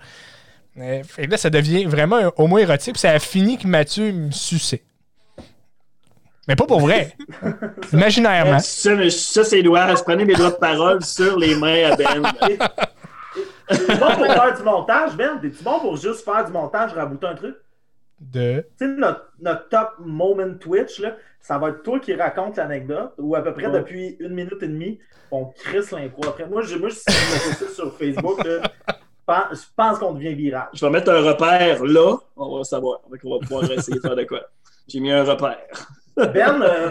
Que 0.75 1.29
là, 1.29 1.37
ça 1.37 1.49
devient 1.49 1.85
vraiment 1.85 2.17
un 2.17 2.31
homo-érotique. 2.37 2.93
Puis 2.93 3.01
ça 3.01 3.11
a 3.11 3.19
fini 3.19 3.57
que 3.57 3.67
Mathieu 3.67 4.11
me 4.11 4.31
suçait. 4.31 4.83
Mais 6.47 6.55
pas 6.55 6.65
pour 6.65 6.79
vrai. 6.81 7.15
Imaginairement. 7.93 8.59
Ça, 8.59 9.43
c'est 9.43 9.61
doigts. 9.63 9.95
Je 9.95 10.03
prenais 10.03 10.25
mes 10.25 10.33
doigts 10.33 10.51
de 10.51 10.55
parole 10.55 11.03
sur 11.03 11.37
les 11.37 11.55
mains 11.55 11.91
à 11.91 11.95
Ben. 11.95 12.23
T'es 13.69 13.95
bon 13.95 14.15
pour 14.15 14.25
faire 14.25 14.57
du 14.57 14.63
montage, 14.63 15.15
Ben? 15.15 15.39
T'es-tu 15.41 15.63
bon 15.63 15.79
pour 15.79 15.95
juste 15.95 16.25
faire 16.25 16.43
du 16.45 16.51
montage, 16.51 16.93
rabouter 16.93 17.27
un 17.27 17.35
truc? 17.35 17.55
De? 18.19 18.65
Tu 18.77 18.85
sais, 18.85 18.91
notre, 18.97 19.31
notre 19.39 19.69
top 19.69 19.93
moment 19.99 20.53
Twitch, 20.59 20.99
là, 20.99 21.15
ça 21.39 21.57
va 21.57 21.69
être 21.69 21.81
toi 21.81 21.99
qui 21.99 22.13
raconte 22.13 22.57
l'anecdote, 22.57 23.13
ou 23.17 23.35
à 23.35 23.41
peu 23.41 23.53
près 23.53 23.67
Ouais. 23.67 23.71
depuis 23.79 24.17
une 24.19 24.33
minute 24.33 24.61
et 24.61 24.67
demie, 24.67 24.99
on 25.31 25.45
crisse 25.45 25.91
l'impro. 25.91 26.27
Après, 26.27 26.45
moi, 26.47 26.61
je, 26.63 26.75
moi, 26.75 26.89
si 26.89 27.03
je 27.07 27.11
mets 27.49 27.55
ça 27.55 27.73
sur 27.73 27.97
Facebook, 27.97 28.43
là, 28.43 28.61
je 29.27 29.59
pense- 29.75 29.99
qu'on 29.99 30.13
devient 30.13 30.33
viral. 30.33 30.67
Je 30.73 30.85
vais 30.85 30.91
mettre 30.91 31.11
un 31.11 31.21
repère 31.21 31.83
là. 31.83 32.15
On 32.35 32.57
va 32.57 32.63
savoir. 32.63 32.99
Fait 33.11 33.17
qu'on 33.19 33.31
va 33.37 33.39
pouvoir 33.39 33.71
essayer 33.71 33.97
de 33.97 34.01
faire 34.01 34.15
de 34.15 34.23
quoi. 34.23 34.41
J'ai 34.87 34.99
mis 34.99 35.11
un 35.11 35.23
repère. 35.23 35.57
Ben, 36.17 36.61
euh, 36.61 36.89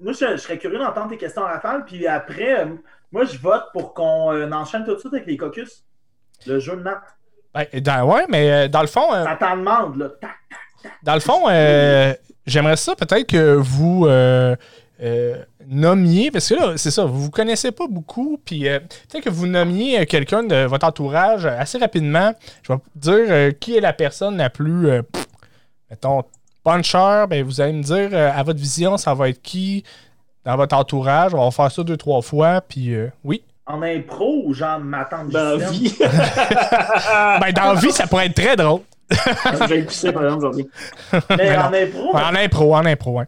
moi, 0.00 0.12
je, 0.12 0.32
je 0.32 0.36
serais 0.36 0.58
curieux 0.58 0.78
d'entendre 0.78 1.10
tes 1.10 1.16
questions 1.16 1.42
rafale, 1.42 1.84
puis 1.84 2.06
après, 2.08 2.60
euh, 2.62 2.66
moi, 3.12 3.24
je 3.24 3.38
vote 3.38 3.64
pour 3.72 3.94
qu'on 3.94 4.32
euh, 4.32 4.50
enchaîne 4.50 4.84
tout 4.84 4.94
de 4.94 4.98
suite 4.98 5.14
avec 5.14 5.26
les 5.26 5.36
caucus. 5.36 5.84
Le 6.46 6.58
jeu 6.58 6.76
de 6.76 6.82
natte. 6.82 7.02
Ben, 7.54 7.66
dans- 7.80 8.12
ouais, 8.12 8.26
mais 8.28 8.50
euh, 8.50 8.68
dans 8.68 8.80
le 8.80 8.86
fond, 8.88 9.14
euh, 9.14 9.24
Ça 9.24 9.36
t'en 9.36 9.56
demande, 9.56 9.96
là. 9.96 10.08
Dans 11.02 11.14
le 11.14 11.20
fond, 11.20 11.48
euh, 11.48 12.12
j'aimerais 12.46 12.76
ça 12.76 12.94
peut-être 12.96 13.26
que 13.28 13.54
vous 13.54 14.06
euh, 14.06 14.54
euh, 15.02 15.36
nommiez, 15.68 16.30
parce 16.30 16.48
que 16.48 16.54
là, 16.54 16.72
c'est 16.76 16.90
ça, 16.90 17.04
vous 17.04 17.22
vous 17.24 17.30
connaissez 17.30 17.72
pas 17.72 17.86
beaucoup, 17.88 18.40
puis 18.44 18.68
euh, 18.68 18.78
peut-être 19.10 19.24
que 19.24 19.30
vous 19.30 19.46
nommiez 19.46 20.00
euh, 20.00 20.04
quelqu'un 20.04 20.42
de 20.42 20.64
votre 20.64 20.86
entourage 20.86 21.46
euh, 21.46 21.58
assez 21.58 21.78
rapidement. 21.78 22.32
Je 22.62 22.72
vais 22.72 22.78
dire 22.96 23.26
euh, 23.28 23.50
qui 23.52 23.76
est 23.76 23.80
la 23.80 23.92
personne 23.92 24.36
la 24.36 24.50
plus, 24.50 24.88
euh, 24.88 25.02
pff, 25.02 25.26
mettons, 25.90 26.22
puncher, 26.64 27.24
ben 27.28 27.44
vous 27.44 27.60
allez 27.60 27.72
me 27.72 27.82
dire 27.82 28.10
euh, 28.12 28.30
à 28.34 28.42
votre 28.42 28.58
vision, 28.58 28.96
ça 28.96 29.14
va 29.14 29.28
être 29.28 29.40
qui 29.42 29.84
dans 30.44 30.56
votre 30.56 30.76
entourage? 30.76 31.34
On 31.34 31.44
va 31.44 31.50
faire 31.50 31.70
ça 31.70 31.82
deux, 31.82 31.96
trois 31.96 32.22
fois, 32.22 32.60
puis 32.66 32.94
euh, 32.94 33.10
oui. 33.24 33.42
En 33.66 33.82
impro 33.82 34.44
ou 34.46 34.54
genre 34.54 34.78
ma 34.80 35.04
tante 35.04 35.28
Dans 35.28 35.58
la 35.58 35.70
Gisèle? 35.70 35.80
vie. 35.80 35.98
Ben, 37.40 37.52
dans 37.52 37.72
la 37.74 37.80
vie, 37.80 37.92
ça 37.92 38.06
pourrait 38.06 38.26
être 38.26 38.34
très 38.34 38.56
drôle. 38.56 38.80
J'ai 39.68 39.78
écouté 39.80 40.12
par 40.12 40.24
exemple 40.24 40.46
aujourd'hui. 40.46 40.68
Mais 41.12 41.36
Ben 41.36 41.60
en 41.60 41.72
impro, 41.74 42.14
Ouais, 42.14 42.22
en 42.22 42.34
impro, 42.34 42.74
en 42.76 42.86
impro, 42.86 43.10
ouais. 43.18 43.24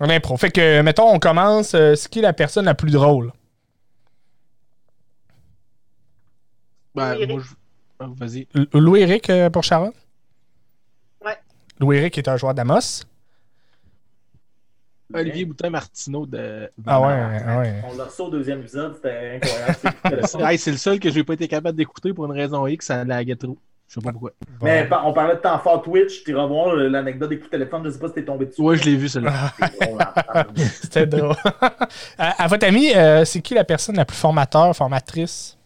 En 0.00 0.10
impro. 0.10 0.36
Fait 0.36 0.50
que, 0.50 0.82
mettons, 0.82 1.08
on 1.12 1.18
commence. 1.18 1.74
euh, 1.74 1.94
c'est 1.94 2.08
qui 2.10 2.20
la 2.20 2.32
personne 2.32 2.66
la 2.66 2.74
plus 2.74 2.90
drôle? 2.90 3.32
Ben, 6.94 7.26
moi, 7.28 7.40
je... 7.40 7.54
Ah, 7.98 8.06
Vas-y. 8.14 8.46
Louis-Éric 8.74 9.30
euh, 9.30 9.48
pour 9.50 9.64
Sharon? 9.64 9.92
Ouais. 11.24 11.36
Louis-Éric 11.80 12.18
est 12.18 12.28
un 12.28 12.36
joueur 12.36 12.54
d'Amos. 12.54 13.04
Olivier 15.14 15.44
Boutin-Martineau 15.44 16.26
de... 16.26 16.68
Ah 16.86 17.00
ouais, 17.00 17.40
ah 17.46 17.58
ouais. 17.60 17.82
On 17.88 17.96
l'a 17.96 18.04
reçu 18.04 18.22
au 18.22 18.28
deuxième 18.30 18.60
épisode, 18.60 18.96
c'était 18.96 19.40
incroyable. 19.40 19.76
C'est- 20.28 20.40
Hey, 20.42 20.58
le 20.72 20.76
seul 20.76 20.98
que 20.98 21.10
j'ai 21.10 21.22
pas 21.22 21.34
été 21.34 21.46
capable 21.48 21.76
d'écouter 21.78 22.12
pour 22.12 22.26
une 22.26 22.32
raison 22.32 22.66
X, 22.66 22.86
ça 22.86 23.04
la 23.04 23.24
trop. 23.36 23.56
Je 23.88 23.94
sais 23.94 24.00
pas 24.00 24.10
pourquoi. 24.12 24.32
Mais 24.62 24.88
on 25.04 25.12
parlait 25.12 25.36
de 25.36 25.40
temps 25.40 25.58
fort 25.60 25.80
Twitch, 25.82 26.24
tu 26.24 26.32
iras 26.32 26.46
voir 26.46 26.74
euh, 26.74 26.88
l'anecdote 26.88 27.28
des 27.30 27.36
coups 27.38 27.50
de 27.50 27.56
téléphone, 27.56 27.82
je 27.84 27.90
sais 27.90 27.98
pas 27.98 28.08
si 28.08 28.14
t'es 28.14 28.24
tombé 28.24 28.46
dessus. 28.46 28.60
Ouais, 28.60 28.76
je 28.76 28.84
l'ai 28.84 28.96
vu, 28.96 29.08
celle-là. 29.08 29.32
Hein. 30.34 30.44
C'était 30.82 31.06
drôle. 31.06 31.34
à, 32.18 32.42
à 32.44 32.46
votre 32.48 32.66
ami, 32.66 32.92
euh, 32.94 33.24
c'est 33.24 33.40
qui 33.40 33.54
la 33.54 33.64
personne 33.64 33.96
la 33.96 34.04
plus 34.04 34.16
formateur, 34.16 34.74
formatrice? 34.74 35.56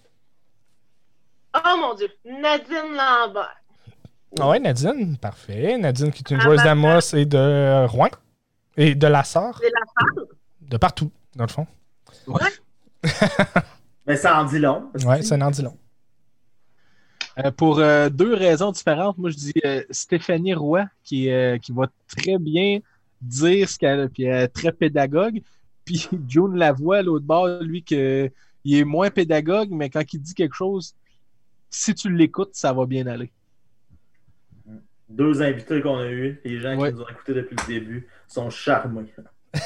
Oh 1.55 1.77
mon 1.79 1.95
Dieu, 1.95 2.09
Nadine 2.25 2.95
Lambert. 2.97 3.57
Ah 4.39 4.49
ouais, 4.49 4.61
Nadine, 4.61 5.17
parfait. 5.17 5.77
Nadine 5.79 6.13
qui 6.13 6.23
est 6.23 6.35
une 6.35 6.41
joueuse 6.41 6.63
d'Amos 6.63 7.15
et 7.15 7.25
de 7.25 7.87
Rouen. 7.87 8.11
Et 8.77 8.95
de 8.95 9.07
la 9.09 9.25
Sarre. 9.25 9.59
C'est 9.61 9.71
la 9.71 10.23
De 10.61 10.77
partout, 10.77 11.11
dans 11.35 11.45
le 11.45 11.51
fond. 11.51 11.67
Mais 14.07 14.17
ça 14.17 14.41
en 14.41 14.45
dit 14.45 14.59
long. 14.59 14.91
Ouais, 15.05 15.23
c'est 15.23 15.35
un 15.35 15.41
andilon. 15.43 15.77
Euh, 17.45 17.51
pour 17.51 17.79
euh, 17.79 18.09
deux 18.09 18.35
raisons 18.35 18.73
différentes, 18.73 19.19
moi 19.19 19.31
je 19.31 19.37
dis 19.37 19.53
euh, 19.65 19.83
Stéphanie 19.91 20.55
Roy, 20.55 20.85
qui, 21.05 21.31
euh, 21.31 21.59
qui 21.59 21.73
va 21.73 21.87
très 22.09 22.39
bien 22.39 22.81
dire 23.23 23.69
ce 23.69 23.79
qu'elle 23.79 24.09
puis 24.11 24.25
elle 24.25 24.45
est 24.45 24.49
très 24.49 24.73
pédagogue. 24.73 25.43
Puis 25.85 26.09
June 26.29 26.57
Lavoie, 26.57 26.99
à 26.99 27.03
l'autre 27.03 27.25
bord, 27.25 27.49
lui, 27.63 27.83
que, 27.83 28.31
il 28.65 28.79
est 28.79 28.85
moins 28.85 29.11
pédagogue, 29.11 29.71
mais 29.73 29.91
quand 29.91 30.05
il 30.13 30.21
dit 30.21 30.35
quelque 30.35 30.55
chose, 30.55 30.95
si 31.69 31.95
tu 31.95 32.15
l'écoutes, 32.15 32.51
ça 32.53 32.73
va 32.73 32.87
bien 32.87 33.07
aller. 33.09 33.33
Deux 35.09 35.43
invités 35.43 35.81
qu'on 35.81 35.99
a 35.99 36.07
eus, 36.07 36.39
les 36.45 36.61
gens 36.61 36.79
Ouais. 36.79 36.91
qui 36.91 36.97
nous 36.97 37.03
ont 37.03 37.09
écoutés 37.09 37.35
depuis 37.35 37.57
le 37.67 37.75
début, 37.75 38.09
sont 38.29 38.51
charmés. 38.51 39.07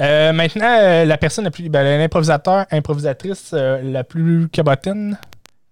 Euh, 0.00 0.32
maintenant, 0.32 0.76
euh, 0.80 1.04
la 1.04 1.16
personne 1.16 1.44
la 1.44 1.52
plus. 1.52 1.68
Ben, 1.68 1.84
l'improvisateur, 1.84 2.66
improvisatrice 2.72 3.52
euh, 3.54 3.80
la 3.80 4.02
plus 4.02 4.48
cabotine? 4.48 5.16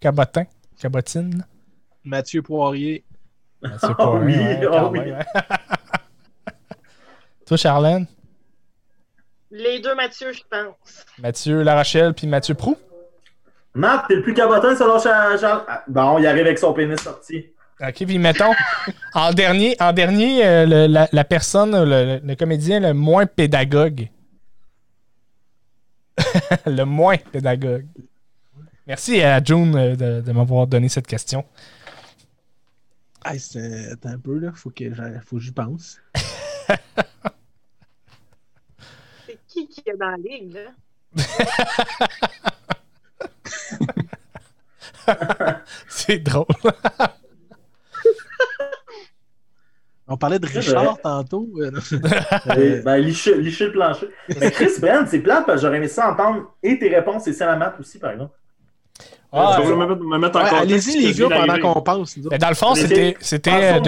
Cabotin. 0.03 0.45
Cabotine. 0.81 1.47
Mathieu 2.05 2.43
Poirier, 2.43 3.05
Mathieu 3.62 3.89
Ah 3.91 3.95
Poirier, 3.95 4.37
oui, 4.37 4.43
ouais, 4.43 4.66
ah 4.66 4.70
quand 4.81 4.91
oui. 4.91 4.99
même, 5.01 5.15
ouais. 5.15 5.24
Toi, 7.47 7.57
Charlène, 7.57 8.07
Les 9.53 9.79
deux 9.81 9.95
Mathieu, 9.95 10.33
je 10.33 10.41
pense. 10.51 11.05
Mathieu 11.19 11.62
Larochelle, 11.62 12.15
puis 12.15 12.27
Mathieu 12.27 12.55
Prou? 12.55 12.77
Matt, 13.74 14.07
t'es 14.09 14.16
le 14.16 14.23
plus 14.23 14.35
cabotin 14.35 14.74
selon 14.77 14.99
Charles. 14.99 15.39
Charles- 15.39 15.65
Ah, 15.69 15.85
bon, 15.87 16.19
il 16.19 16.27
arrive 16.27 16.47
avec 16.47 16.59
son 16.59 16.73
pénis 16.73 17.01
sorti. 17.01 17.47
OK, 17.81 17.95
puis 18.05 18.19
mettons, 18.19 18.53
en 19.15 19.33
dernier, 19.33 19.77
en 19.81 19.93
dernier 19.93 20.45
euh, 20.45 20.66
le- 20.66 20.87
la, 20.93 21.09
la 21.12 21.24
personne, 21.24 21.70
le, 21.85 22.19
le 22.23 22.35
comédien 22.37 22.81
le 22.81 22.93
moins 22.93 23.27
pédagogue. 23.27 24.09
le 26.66 26.85
moins 26.85 27.16
pédagogue. 27.16 27.87
Merci 28.86 29.20
à 29.22 29.42
June 29.42 29.74
euh, 29.76 29.96
de, 29.96 30.20
de 30.22 30.32
m'avoir 30.32 30.66
donné 30.66 30.88
cette 30.88 31.06
question. 31.06 31.44
Hey, 33.24 33.38
c'est- 33.38 33.92
attends 33.92 34.09
un 34.10 34.18
peu, 34.18 34.38
là. 34.38 34.50
Faut 34.54 34.70
que 34.70 34.84
faut 35.24 35.36
que 35.36 35.42
j'y 35.42 35.52
pense. 35.52 36.00
C'est 39.26 39.38
qui 39.46 39.68
qui 39.68 39.82
est 39.86 39.96
dans 39.96 40.10
la 40.10 40.16
ligue, 40.16 40.54
là? 40.54 40.70
C'est 45.88 46.18
drôle. 46.18 46.46
On 50.09 50.16
parlait 50.16 50.38
de 50.38 50.46
Richard 50.46 51.00
tantôt. 51.00 51.48
euh, 51.59 52.82
ben, 52.82 52.96
licher, 52.98 53.40
licher 53.40 53.66
le 53.66 53.72
plancher. 53.72 54.09
Mais 54.40 54.50
Chris 54.50 54.72
Ben, 54.80 55.06
c'est 55.06 55.20
plate 55.20 55.46
parce 55.46 55.60
que 55.60 55.66
j'aurais 55.66 55.78
aimé 55.78 55.88
ça 55.88 56.10
entendre 56.12 56.54
et 56.62 56.78
tes 56.78 56.88
réponses 56.94 57.26
et 57.28 57.32
Salamat 57.32 57.74
aussi, 57.80 57.98
par 57.98 58.10
exemple. 58.10 58.34
Ah, 59.34 59.59
je 59.62 59.68
vais 59.68 59.74
me, 59.74 59.86
mettre- 59.86 60.02
me 60.02 60.18
mettre 60.18 60.38
en 60.38 60.42
Ouais, 60.44 60.59
Allez-y, 60.60 60.98
les 61.06 61.12
gars, 61.14 61.28
pendant 61.30 61.59
qu'on 61.74 61.80
pense. 61.80 62.18
dans 62.18 62.48
le 62.48 62.54
fond, 62.54 62.74
c'était 62.74 63.16
euh, 63.48 63.80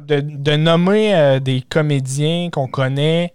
de, 0.00 0.56
nommer 0.56 1.14
euh, 1.14 1.40
des 1.40 1.62
comédiens 1.68 2.48
qu'on 2.50 2.68
connaît. 2.68 3.32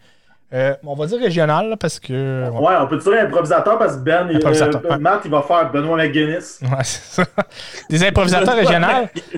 euh, 0.53 0.73
on 0.85 0.95
va 0.95 1.05
dire 1.05 1.19
régional, 1.19 1.69
là, 1.69 1.77
parce 1.77 1.99
que. 1.99 2.49
ouais. 2.49 2.57
Ouais, 2.57 2.73
on 2.79 2.87
peut 2.87 2.97
dire 2.97 3.13
improvisateur 3.21 3.77
parce 3.77 3.97
que 3.97 4.01
Ben, 4.01 4.27
il- 4.31 4.37
Improvisateur, 4.37 4.81
euh, 4.85 4.89
ouais. 4.91 4.97
Matt, 4.97 5.21
il 5.25 5.31
va 5.31 5.41
faire 5.43 5.69
Benoît 5.71 5.97
McGuinness. 5.97 6.59
Ouais, 6.63 6.69
c'est 6.83 7.21
ça. 7.21 7.25
Des 7.89 8.03
improvisateurs 8.03 8.55
régionaux 8.63 8.87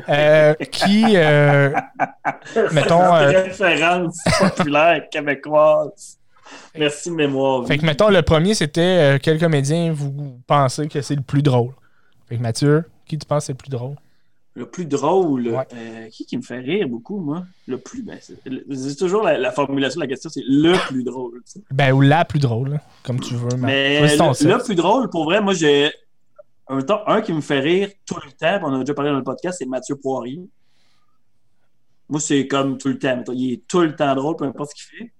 euh, 0.07 0.53
qui, 0.71 1.03
euh, 1.17 1.71
mettons, 2.71 3.13
euh, 3.15 3.27
Référence 3.43 4.19
populaire 4.39 5.01
québécoise. 5.11 6.17
Merci, 6.77 7.11
mémoire. 7.11 7.65
fait 7.67 7.77
que 7.77 7.85
mettons, 7.85 8.09
le 8.09 8.21
premier, 8.21 8.53
c'était 8.53 8.81
euh, 8.81 9.17
quel 9.21 9.37
comédien 9.39 9.91
vous 9.93 10.39
pensez 10.47 10.87
que 10.87 11.01
c'est 11.01 11.15
le 11.15 11.21
plus 11.21 11.41
drôle? 11.41 11.71
Fait 12.29 12.37
que 12.37 12.41
Mathieu, 12.41 12.85
qui 13.05 13.17
tu 13.17 13.25
penses 13.25 13.45
c'est 13.45 13.53
le 13.53 13.57
plus 13.57 13.69
drôle? 13.69 13.95
Le 14.55 14.65
plus 14.65 14.85
drôle, 14.85 15.47
Ouais. 15.49 15.67
euh, 15.73 16.07
qui 16.09 16.25
qui 16.25 16.35
me 16.37 16.41
fait 16.41 16.59
rire 16.59 16.87
beaucoup, 16.87 17.19
moi? 17.19 17.45
Le 17.67 17.77
plus, 17.77 18.03
ben, 18.03 18.19
c'est 18.21 18.95
toujours 18.95 19.23
la, 19.23 19.37
la 19.37 19.51
formulation 19.51 19.99
de 19.99 20.03
la 20.05 20.07
question, 20.09 20.29
c'est 20.29 20.43
le 20.45 20.73
plus 20.87 21.03
drôle. 21.03 21.41
Ben, 21.71 21.93
ou 21.93 22.01
la 22.01 22.25
plus 22.25 22.39
drôle, 22.39 22.69
là, 22.71 22.81
comme 23.03 23.19
tu 23.19 23.35
veux. 23.35 23.55
Mais 23.57 24.15
ton 24.17 24.31
le, 24.31 24.63
plus 24.63 24.75
drôle, 24.75 25.09
pour 25.09 25.23
vrai, 25.25 25.39
moi, 25.39 25.53
j'ai 25.53 25.91
un, 26.67 26.81
temps- 26.81 27.03
un 27.07 27.21
qui 27.21 27.31
me 27.31 27.41
fait 27.41 27.59
rire 27.59 27.89
tout 28.05 28.17
le 28.25 28.31
temps, 28.31 28.59
on 28.63 28.73
a 28.73 28.79
déjà 28.79 28.93
parlé 28.93 29.11
dans 29.11 29.17
le 29.17 29.23
podcast, 29.23 29.57
c'est 29.59 29.65
Mathieu 29.67 29.95
Poirier. 29.95 30.41
Moi, 32.09 32.19
c'est 32.19 32.47
comme 32.47 32.77
tout 32.77 32.87
le 32.89 32.97
temps. 32.99 33.23
Il 33.33 33.53
est 33.53 33.67
tout 33.67 33.81
le 33.81 33.95
temps 33.95 34.13
drôle, 34.15 34.35
peu 34.35 34.45
importe 34.45 34.71
ce 34.75 34.83
qu'il 34.83 34.97
fait. 34.97 35.11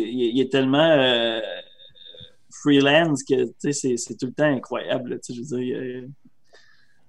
Est, 0.00 0.02
il 0.02 0.40
est 0.40 0.50
tellement 0.50 0.78
euh, 0.90 1.40
freelance 2.62 3.22
que 3.24 3.52
c'est 3.72 4.16
tout 4.18 4.26
le 4.26 4.32
temps 4.32 4.44
incroyable. 4.44 5.18
je 5.28 5.40
veux 5.40 5.58
dire, 5.58 5.76
euh, 5.78 6.06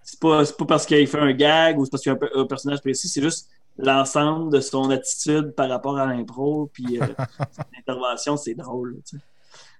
c'est 0.03 0.19
pas, 0.19 0.45
c'est 0.45 0.57
pas 0.57 0.65
parce 0.65 0.85
qu'il 0.85 1.07
fait 1.07 1.19
un 1.19 1.33
gag 1.33 1.79
ou 1.79 1.85
c'est 1.85 1.91
parce 1.91 2.03
qu'il 2.03 2.11
y 2.11 2.13
a 2.13 2.15
un, 2.15 2.19
pe- 2.19 2.37
un 2.37 2.45
personnage 2.45 2.81
précis, 2.81 3.07
c'est 3.07 3.21
juste 3.21 3.49
l'ensemble 3.77 4.53
de 4.53 4.59
son 4.61 4.89
attitude 4.89 5.51
par 5.51 5.69
rapport 5.69 5.97
à 5.97 6.05
l'impro, 6.05 6.69
puis 6.71 6.99
euh, 7.01 7.05
son 7.51 7.63
intervention, 7.77 8.37
c'est 8.37 8.53
drôle. 8.53 8.97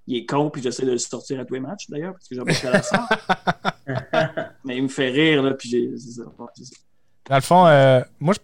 Il 0.07 0.17
est 0.17 0.25
con, 0.25 0.49
puis 0.49 0.61
j'essaie 0.61 0.85
de 0.85 0.91
le 0.91 0.97
sortir 0.97 1.39
à 1.39 1.45
tous 1.45 1.53
les 1.55 1.59
matchs, 1.59 1.89
d'ailleurs, 1.89 2.13
parce 2.13 2.27
que 2.27 2.35
j'aime 2.35 2.45
pas 2.45 2.71
la 2.71 2.83
sort. 2.83 3.09
Mais 4.65 4.77
il 4.77 4.83
me 4.83 4.87
fait 4.87 5.09
rire, 5.09 5.41
là, 5.43 5.53
puis 5.53 5.69
j'ai... 5.69 5.89
Dans 7.27 7.35
le 7.35 7.41
fond, 7.41 7.65
euh, 7.65 8.01
moi, 8.19 8.35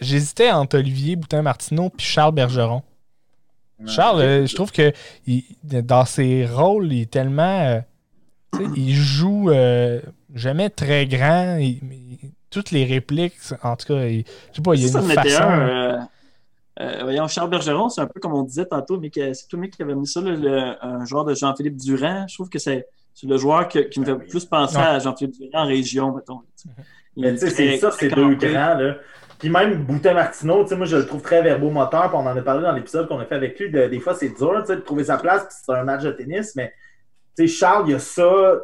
j'hésitais 0.00 0.50
entre 0.50 0.78
Olivier 0.78 1.16
Boutin-Martineau 1.16 1.90
puis 1.90 2.06
Charles 2.06 2.32
Bergeron. 2.34 2.82
Charles, 3.86 4.20
euh, 4.20 4.46
je 4.46 4.54
trouve 4.54 4.72
que 4.72 4.92
il- 5.26 5.44
dans 5.64 6.04
ses 6.04 6.46
rôles, 6.46 6.92
il 6.92 7.02
est 7.02 7.10
tellement. 7.10 7.60
euh, 7.60 7.80
il 8.76 8.94
joue 8.94 9.50
euh, 9.50 10.00
jamais 10.34 10.70
très 10.70 11.06
grand. 11.06 11.56
il- 11.58 11.80
toutes 12.50 12.72
les 12.72 12.84
répliques, 12.84 13.34
en 13.62 13.76
tout 13.76 13.86
cas, 13.86 14.04
il- 14.06 14.24
je 14.50 14.56
sais 14.56 14.62
pas, 14.62 14.74
il 14.74 14.82
y 14.82 14.84
a 14.84 14.88
ça 14.88 15.00
une 15.00 15.06
façon. 15.10 15.42
un, 15.42 15.68
euh, 15.68 15.98
euh, 16.80 16.98
voyons, 17.02 17.28
Charles 17.28 17.48
Bergeron, 17.50 17.88
c'est 17.88 18.00
un 18.00 18.06
peu 18.06 18.18
comme 18.18 18.34
on 18.34 18.42
disait 18.42 18.64
tantôt, 18.66 18.98
mais 18.98 19.08
c'est 19.14 19.46
toi 19.48 19.56
le 19.56 19.58
mec 19.60 19.70
qui 19.76 19.82
avait 19.82 19.94
mis 19.94 20.06
ça, 20.06 20.20
là, 20.20 20.30
le- 20.32 20.84
un 20.84 21.04
genre 21.04 21.24
de 21.24 21.34
Jean-Philippe 21.34 21.76
Durand. 21.76 22.26
Je 22.28 22.34
trouve 22.34 22.48
que 22.48 22.58
c'est 22.58 22.86
le 23.22 23.36
joueur 23.36 23.68
que- 23.68 23.78
qui 23.80 24.00
me 24.00 24.04
fait 24.04 24.12
Ah 24.12 24.16
plus 24.28 24.44
penser 24.46 24.76
à 24.78 24.98
Jean-Philippe 24.98 25.36
Durand 25.40 25.62
en 25.64 25.66
région, 25.66 26.12
mettons. 26.14 26.40
Il 27.16 27.22
Mais 27.24 27.32
tu 27.34 27.38
sais, 27.38 27.46
est 27.46 27.50
c'est 27.50 27.78
ça, 27.78 27.90
c'est 27.92 28.08
très 28.08 28.16
deux 28.20 28.34
grands, 28.34 28.74
là. 28.74 28.94
Puis 29.40 29.48
même 29.48 29.82
Boutin 29.84 30.14
Martineau, 30.14 30.64
moi, 30.76 30.86
je 30.86 30.96
le 30.96 31.06
trouve 31.06 31.22
très 31.22 31.42
verbomoteur, 31.42 32.08
puis 32.08 32.16
on 32.16 32.26
en 32.26 32.36
a 32.36 32.42
parlé 32.42 32.62
dans 32.62 32.72
l'épisode 32.72 33.08
qu'on 33.08 33.18
a 33.18 33.24
fait 33.24 33.34
avec 33.34 33.58
lui. 33.58 33.70
de- 33.70 33.86
des 33.88 33.98
fois, 33.98 34.14
c'est 34.14 34.28
dur, 34.28 34.62
de 34.64 34.74
trouver 34.76 35.04
sa 35.04 35.16
place, 35.16 35.44
puis 35.44 35.56
c'est 35.64 35.72
un 35.72 35.82
match 35.82 36.02
de 36.02 36.10
tennis, 36.12 36.54
mais, 36.54 36.72
Charles, 37.46 37.84
il 37.88 37.92
y 37.92 37.94
a 37.94 37.98
ça 37.98 38.60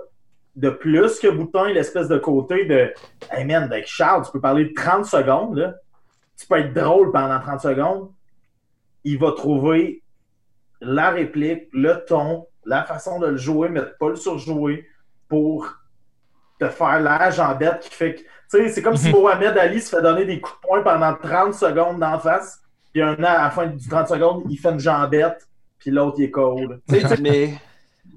de 0.55 0.71
plus 0.71 1.19
que 1.19 1.29
Boutin, 1.29 1.69
l'espèce 1.69 2.09
de 2.09 2.19
côté 2.19 2.67
de, 2.67 2.93
hey 3.33 3.45
man, 3.47 3.65
avec 3.65 3.87
Charles, 3.87 4.25
tu 4.27 4.33
peux 4.33 4.41
parler 4.41 4.67
de 4.67 4.75
30 4.75 5.07
secondes, 5.07 5.57
là. 5.57 5.75
Tu 6.39 6.47
peux 6.47 6.59
être 6.59 6.75
drôle 6.75 7.11
pendant 7.11 7.41
30 7.41 7.61
secondes. 7.63 8.11
Il 9.05 9.19
va 9.19 9.33
trouver 9.33 10.03
la 10.83 11.11
réplique, 11.11 11.69
le 11.73 12.05
ton, 12.07 12.47
la 12.67 12.85
façon 12.85 13.19
de 13.19 13.29
le 13.29 13.39
jouer, 13.39 13.71
mais 13.71 13.81
de 13.81 13.95
pas 13.99 14.11
le 14.11 14.17
surjouer 14.17 14.87
pour 15.29 15.75
te 16.61 16.69
faire 16.69 17.01
l'âge 17.01 17.41
en 17.41 17.55
bête 17.55 17.81
qui 17.81 17.95
fait 17.95 18.15
que. 18.17 18.21
Tu 18.51 18.59
sais, 18.59 18.69
c'est 18.69 18.83
comme 18.83 18.97
si 18.97 19.09
Mhm. 19.09 19.15
Mohamed 19.21 19.59
Ali 19.59 19.81
se 19.81 19.95
fait 19.95 20.03
donner 20.03 20.25
des 20.25 20.41
coups 20.41 20.57
de 20.63 20.67
poing 20.69 20.83
pendant 20.83 21.15
30 21.15 21.55
secondes 21.55 21.99
d'en 21.99 22.19
face, 22.19 22.61
puis 22.93 23.03
un 23.03 23.15
an, 23.15 23.25
à 23.25 23.43
la 23.45 23.51
fin 23.51 23.67
du 23.67 23.89
30 23.89 24.09
secondes, 24.09 24.43
il 24.49 24.57
fait 24.57 24.71
une 24.71 24.81
jambette, 24.81 25.47
puis 25.79 25.91
l'autre, 25.91 26.17
il 26.19 26.25
est 26.25 26.31
sais, 27.09 27.17
mais, 27.21 27.51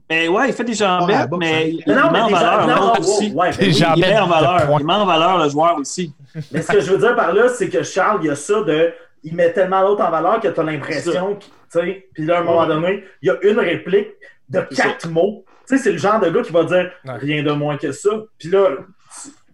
mais 0.09 0.27
ouais, 0.27 0.49
il 0.49 0.53
fait 0.53 0.63
des 0.63 0.73
jambettes, 0.73 1.29
mais 1.37 1.53
hein. 1.53 1.59
il, 1.65 1.83
mais 1.87 1.95
non, 1.95 2.01
il 2.07 2.11
met 2.11 2.19
mais 2.19 2.21
en 2.21 2.27
valeur 2.29 2.67
l'autre 2.67 2.99
aussi. 2.99 3.31
ouais, 3.33 3.51
Des 3.51 3.57
ben 3.57 3.71
oui. 3.71 3.83
Il 3.95 4.01
met 4.01 4.19
en 4.19 4.27
valeur, 4.27 4.77
il 4.79 4.85
met 4.85 4.93
en 4.93 5.05
valeur 5.05 5.43
le 5.43 5.49
joueur 5.49 5.77
aussi. 5.77 6.13
Mais 6.51 6.61
ce 6.61 6.71
que 6.71 6.79
je 6.81 6.91
veux 6.91 6.97
dire 6.99 7.15
par 7.15 7.33
là, 7.33 7.49
c'est 7.49 7.69
que 7.69 7.81
Charles, 7.83 8.19
il 8.23 8.27
y 8.27 8.29
a 8.29 8.35
ça 8.35 8.61
de. 8.61 8.93
Il 9.23 9.35
met 9.35 9.51
tellement 9.51 9.81
l'autre 9.81 10.03
en 10.03 10.09
valeur 10.11 10.39
que 10.39 10.47
tu 10.47 10.59
as 10.59 10.63
l'impression 10.63 11.35
que. 11.35 11.43
Tu 11.43 11.49
sais, 11.69 12.07
puis 12.13 12.25
là, 12.25 12.37
à 12.37 12.39
un 12.41 12.43
moment 12.43 12.65
donné, 12.65 13.03
il 13.21 13.27
y 13.27 13.29
a 13.29 13.35
une 13.43 13.59
réplique 13.59 14.07
de 14.47 14.61
quatre 14.61 15.07
mots. 15.09 15.43
Tu 15.67 15.75
sais, 15.77 15.83
c'est 15.83 15.91
le 15.91 15.97
genre 15.99 16.19
de 16.19 16.29
gars 16.29 16.41
qui 16.41 16.51
va 16.51 16.63
dire 16.63 16.89
Ouais. 17.05 17.13
rien 17.17 17.43
de 17.43 17.51
moins 17.51 17.77
que 17.77 17.91
ça. 17.91 18.09
Puis 18.39 18.49
là, 18.49 18.69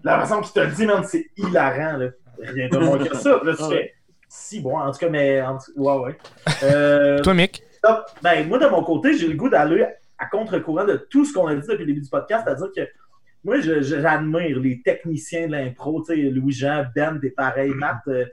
la 0.05 0.19
façon 0.19 0.41
qu'il 0.41 0.53
te 0.53 0.59
le 0.59 0.67
dit, 0.71 0.85
man, 0.85 1.03
c'est 1.03 1.25
hilarant, 1.37 1.97
là. 1.97 2.07
Rien 2.39 2.67
de 2.69 2.77
moins 2.77 2.97
que 2.97 3.15
ça. 3.15 3.39
Là, 3.43 3.55
tu 3.55 3.63
Ouais. 3.63 3.69
fais. 3.69 3.93
Si, 4.27 4.59
bon, 4.59 4.77
en 4.77 4.91
tout 4.91 4.97
cas, 4.99 5.09
mais. 5.09 5.41
En 5.41 5.57
tout... 5.57 5.71
Ouais, 5.77 5.97
ouais. 5.97 6.17
Euh, 6.63 7.21
Toi, 7.21 7.33
Mick? 7.33 7.63
Ben, 8.21 8.47
moi, 8.47 8.57
de 8.57 8.67
mon 8.67 8.83
côté, 8.83 9.15
j'ai 9.17 9.27
le 9.27 9.35
goût 9.35 9.49
d'aller 9.49 9.85
à 10.17 10.25
contre-courant 10.25 10.85
de 10.85 10.95
tout 11.09 11.23
ce 11.25 11.33
qu'on 11.33 11.47
a 11.47 11.55
dit 11.55 11.61
depuis 11.61 11.79
le 11.81 11.85
début 11.85 12.01
du 12.01 12.09
podcast, 12.09 12.43
c'est-à-dire 12.45 12.67
que 12.75 12.81
moi, 13.43 13.57
j'admire 13.59 14.59
les 14.59 14.81
techniciens 14.83 15.47
de 15.47 15.51
l'impro, 15.51 16.01
tu 16.01 16.15
sais, 16.15 16.21
Louis-Jean, 16.29 16.85
Ben, 16.95 17.19
t'es 17.21 17.29
pareil, 17.29 17.71
Matt. 17.75 17.97
euh, 18.07 18.25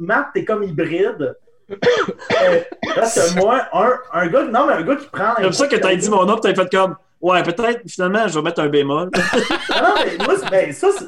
Matt, 0.00 0.28
t'es 0.34 0.44
comme 0.44 0.64
hybride. 0.64 1.36
euh, 1.70 2.60
parce 2.94 3.14
que 3.34 3.38
moi, 3.40 3.66
un, 3.72 3.92
un 4.12 4.26
gars, 4.26 4.44
non, 4.46 4.66
mais 4.66 4.72
un 4.74 4.82
gars 4.82 4.96
qui 4.96 5.06
prend 5.08 5.34
C'est 5.36 5.42
comme 5.42 5.52
ça 5.52 5.66
que 5.68 5.76
t'as 5.76 5.94
dit 5.94 6.10
mon 6.10 6.24
nom, 6.24 6.36
puis 6.38 6.52
t'as 6.52 6.62
fait 6.64 6.70
comme, 6.76 6.96
ouais, 7.20 7.42
peut-être, 7.42 7.80
finalement, 7.88 8.28
je 8.28 8.34
vais 8.38 8.42
mettre 8.42 8.60
un 8.60 8.68
bémol. 8.68 9.10
Ah 9.70 9.82
non, 9.82 9.94
mais 10.04 10.24
moi, 10.24 10.34
c'est- 10.38 10.50
ben, 10.50 10.72
ça, 10.72 10.88
c'est. 10.98 11.06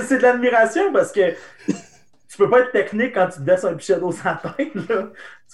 c'est 0.06 0.18
de 0.18 0.22
l'admiration 0.22 0.92
parce 0.92 1.10
que 1.12 1.30
tu 1.30 2.36
peux 2.36 2.48
pas 2.50 2.60
être 2.60 2.72
technique 2.72 3.14
quand 3.14 3.26
tu 3.28 3.38
te 3.38 3.42
baisses 3.42 3.64
un 3.64 3.74
pichet 3.74 3.98
d'eau 3.98 4.12
la 4.24 4.40
tête, 4.56 4.74
là. 4.88 5.04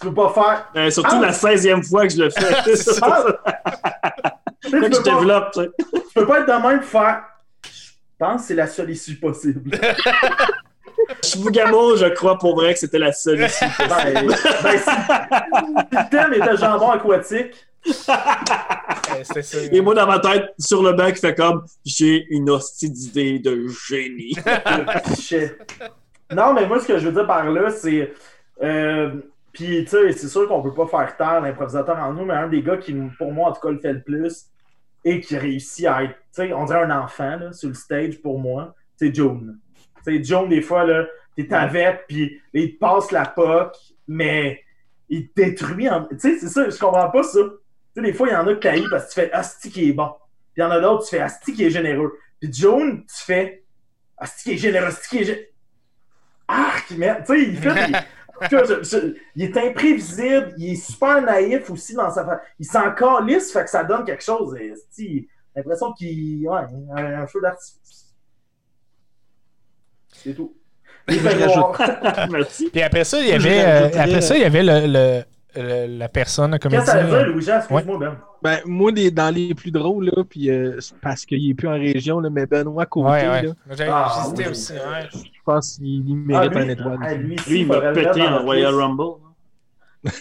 Tu 0.00 0.08
peux 0.08 0.14
pas 0.14 0.32
faire. 0.34 0.70
Euh, 0.76 0.90
surtout 0.90 1.16
Ah! 1.18 1.26
la 1.26 1.32
16e 1.32 1.82
fois 1.88 2.06
que 2.06 2.12
je 2.12 2.22
le 2.24 2.30
fais. 2.30 2.54
C'est 2.76 2.76
ça 2.76 3.24
Ah! 3.42 4.34
Tu 4.60 4.70
sais, 4.70 4.80
que 4.80 4.86
tu 4.86 4.92
je 4.92 4.96
peux 4.98 5.02
pas- 5.04 5.14
développe. 5.18 5.50
tu 5.52 5.60
sais. 5.60 5.70
Tu 5.92 6.00
peux 6.14 6.26
pas 6.26 6.40
être 6.40 6.46
de 6.46 6.52
même 6.68 6.80
pour 6.80 6.88
faire. 6.88 7.22
Je 7.64 7.90
pense 8.18 8.40
que 8.42 8.46
c'est 8.48 8.54
la 8.54 8.66
seule 8.66 8.90
issue 8.90 9.16
possible. 9.16 9.70
Chibougamau, 11.22 11.96
je 11.96 12.06
crois 12.06 12.38
pour 12.38 12.54
vrai 12.54 12.72
que 12.74 12.80
c'était 12.80 12.98
la 12.98 13.12
seule 13.12 13.42
issue. 13.42 13.64
Ben, 13.78 14.26
ben, 14.26 14.78
si, 14.78 14.84
si 14.84 14.90
le 15.92 16.10
thème 16.10 16.34
était 16.34 16.56
jambon 16.56 16.90
aquatique, 16.92 17.66
c'était 19.22 19.42
ça. 19.42 19.58
Et 19.70 19.80
moi, 19.80 19.94
dans 19.94 20.06
ma 20.06 20.18
tête, 20.18 20.54
sur 20.58 20.82
le 20.82 20.92
banc, 20.92 21.10
qui 21.12 21.20
fait 21.20 21.34
comme 21.34 21.64
j'ai 21.84 22.26
une 22.30 22.50
hostie 22.50 22.90
d'idée 22.90 23.38
de 23.38 23.66
génie. 23.68 24.36
Non, 26.32 26.54
mais 26.54 26.66
moi, 26.66 26.80
ce 26.80 26.88
que 26.88 26.98
je 26.98 27.06
veux 27.06 27.12
dire 27.12 27.26
par 27.26 27.48
là, 27.50 27.70
c'est. 27.70 28.12
Euh, 28.62 29.10
Puis, 29.52 29.84
tu 29.84 29.90
sais, 29.90 30.12
c'est 30.12 30.28
sûr 30.28 30.48
qu'on 30.48 30.62
peut 30.62 30.72
pas 30.72 30.86
faire 30.86 31.16
taire 31.16 31.40
l'improvisateur 31.40 31.98
en 31.98 32.12
nous, 32.12 32.24
mais 32.24 32.34
un 32.34 32.48
des 32.48 32.62
gars 32.62 32.76
qui, 32.76 32.94
pour 33.18 33.30
moi, 33.32 33.50
en 33.50 33.52
tout 33.52 33.60
cas, 33.60 33.70
le 33.70 33.78
fait 33.78 33.92
le 33.92 34.02
plus 34.02 34.46
et 35.04 35.20
qui 35.20 35.36
réussit 35.36 35.86
à 35.86 36.02
être, 36.02 36.14
tu 36.14 36.18
sais, 36.32 36.52
on 36.52 36.64
dirait 36.64 36.82
un 36.82 36.98
enfant, 36.98 37.36
là, 37.36 37.52
sur 37.52 37.68
le 37.68 37.74
stage 37.74 38.20
pour 38.22 38.38
moi, 38.38 38.74
c'est 38.96 39.14
June. 39.14 39.58
Tu 40.04 40.16
sais, 40.16 40.24
June, 40.24 40.48
des 40.48 40.62
fois, 40.62 40.84
là, 40.84 41.06
t'es 41.36 41.52
avec, 41.52 42.06
puis 42.08 42.40
il 42.54 42.74
te 42.74 42.78
passe 42.78 43.12
la 43.12 43.26
poque, 43.26 43.76
mais 44.08 44.62
il 45.08 45.28
te 45.28 45.42
détruit. 45.42 45.88
En... 45.88 46.04
Tu 46.04 46.18
sais, 46.18 46.38
c'est 46.38 46.48
ça, 46.48 46.68
je 46.68 46.78
comprends 46.78 47.10
pas 47.10 47.22
ça. 47.22 47.40
Tu 47.94 48.00
sais, 48.00 48.06
des 48.06 48.12
fois, 48.12 48.28
il 48.28 48.32
y 48.32 48.36
en 48.36 48.46
a 48.46 48.54
que 48.54 48.58
t'haïs 48.60 48.84
parce 48.90 49.04
que 49.06 49.08
tu 49.10 49.14
fais 49.20 49.32
Asti 49.32 49.70
qui 49.70 49.88
est 49.88 49.92
bon. 49.92 50.08
Puis 50.52 50.58
il 50.58 50.60
y 50.60 50.64
en 50.64 50.70
a 50.70 50.80
d'autres, 50.80 51.04
tu 51.04 51.10
fais 51.16 51.20
Asti 51.22 51.52
qui 51.54 51.64
est 51.64 51.70
généreux. 51.70 52.18
Puis 52.40 52.52
June, 52.52 53.04
tu 53.06 53.24
fais 53.24 53.64
Asti 54.18 54.42
qui 54.44 54.52
est 54.52 54.58
généreux, 54.58 54.86
Asti 54.86 55.08
qui 55.08 55.18
est 55.18 55.24
généreux. 55.24 55.46
Arc, 56.48 56.90
mais 56.96 57.16
tu 57.24 57.26
sais, 57.26 57.42
il 57.42 57.56
fait. 57.56 57.74
des- 57.86 57.98
je- 58.50 58.82
je- 58.82 59.14
il 59.36 59.44
est 59.44 59.56
imprévisible, 59.56 60.54
il 60.58 60.72
est 60.72 60.76
super 60.76 61.22
naïf 61.22 61.70
aussi 61.70 61.94
dans 61.94 62.10
sa 62.10 62.40
Il 62.58 62.66
s'en 62.66 62.92
calisse, 62.92 63.52
fait 63.52 63.64
que 63.64 63.70
ça 63.70 63.84
donne 63.84 64.04
quelque 64.04 64.22
chose. 64.24 64.54
J'ai 64.96 65.28
l'impression 65.56 65.92
qu'il. 65.92 66.46
Ouais, 66.48 66.60
un, 66.96 67.22
un 67.22 67.26
feu 67.26 67.40
d'artifice. 67.40 68.12
C'est 70.12 70.34
tout. 70.34 70.54
Puis 72.72 72.82
après 72.82 73.04
ça, 73.04 73.20
il 73.20 73.28
y 73.28 73.32
avait, 73.32 73.64
euh, 73.64 73.86
après 73.88 74.20
ça, 74.22 74.36
il 74.36 74.40
y 74.42 74.44
avait 74.44 74.62
le, 74.62 74.86
le- 74.86 75.24
la 75.56 76.08
personne, 76.08 76.52
le 76.52 76.58
Qu'est-ce 76.58 76.84
que 76.84 76.90
ça 76.90 77.02
veut 77.02 77.24
Louis-Jean? 77.32 77.58
Excuse-moi, 77.58 77.98
Ben. 77.98 78.16
Ben, 78.42 78.58
moi, 78.66 78.90
les- 78.90 79.10
dans 79.10 79.34
les 79.34 79.54
plus 79.54 79.70
drôles, 79.70 80.06
là, 80.14 80.22
puis 80.28 80.50
euh, 80.50 80.78
c'est 80.80 80.96
parce 81.00 81.24
qu'il 81.24 81.48
est 81.50 81.54
plus 81.54 81.68
en 81.68 81.72
région, 81.78 82.20
là, 82.20 82.28
mais 82.30 82.44
Benoît 82.46 82.86
Côté, 82.86 83.08
Ouais, 83.10 83.28
ouais. 83.28 83.42
là, 83.42 83.86
Ah, 83.90 84.24
oui. 84.36 84.46
aussi. 84.48 84.72
ouais. 84.72 85.08
je 85.12 85.40
pense 85.44 85.76
qu'il 85.76 85.86
il 86.08 86.12
Ah, 86.34 86.48
mérite 86.48 86.52
lui, 86.54 86.60
un 86.62 86.68
étoile. 86.68 86.98
ah, 87.02 87.14
lui, 87.14 87.36
il 87.46 87.68
pété 87.68 88.20
dans 88.20 88.32
en 88.38 88.42
Royal 88.42 88.70
liste. 88.72 88.82
Rumble. 88.82 89.02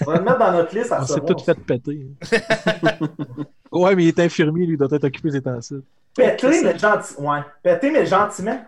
On 0.02 0.06
va 0.12 0.18
le 0.18 0.24
mettre 0.24 0.38
dans 0.40 0.52
notre 0.54 0.76
liste 0.76 0.92
à 0.94 1.02
On 1.02 1.06
s'est 1.06 1.20
tout 1.20 1.38
fait 1.40 1.60
péter. 1.60 2.08
Ouais, 3.72 3.96
mais 3.96 4.04
il 4.04 4.08
est 4.10 4.20
infirmier, 4.20 4.66
lui, 4.68 4.74
il 4.76 4.78
doit 4.78 4.88
être 4.92 5.04
occupé 5.06 5.32
ces 5.32 5.42
temps-ci. 5.42 5.76
Pété, 6.16 6.62
mais 6.64 6.78
gentil. 6.78 7.16
Ouais. 7.18 7.40
Pété, 7.64 7.90
mais 7.90 8.06
gentiment. 8.06 8.64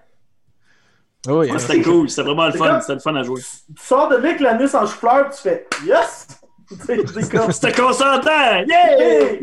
Oui, 1.27 1.51
Ouais, 1.51 1.59
C'était 1.59 1.81
cool, 1.83 2.09
c'était 2.09 2.23
vraiment 2.23 2.47
le 2.47 2.51
fun, 2.53 2.67
comme- 2.67 2.81
c'était 2.81 2.93
le 2.95 2.99
fun 2.99 3.15
à 3.15 3.23
jouer. 3.23 3.39
Tu 3.41 3.83
sors 3.83 4.09
de 4.09 4.15
là 4.15 4.19
avec 4.29 4.39
l'anus 4.39 4.73
en 4.75 4.85
chou-fleur, 4.85 5.29
tu 5.29 5.41
fais 5.41 5.67
Yes! 5.85 6.27
C'était 7.51 7.71
consentant! 7.73 8.63
Yeah! 8.67 9.39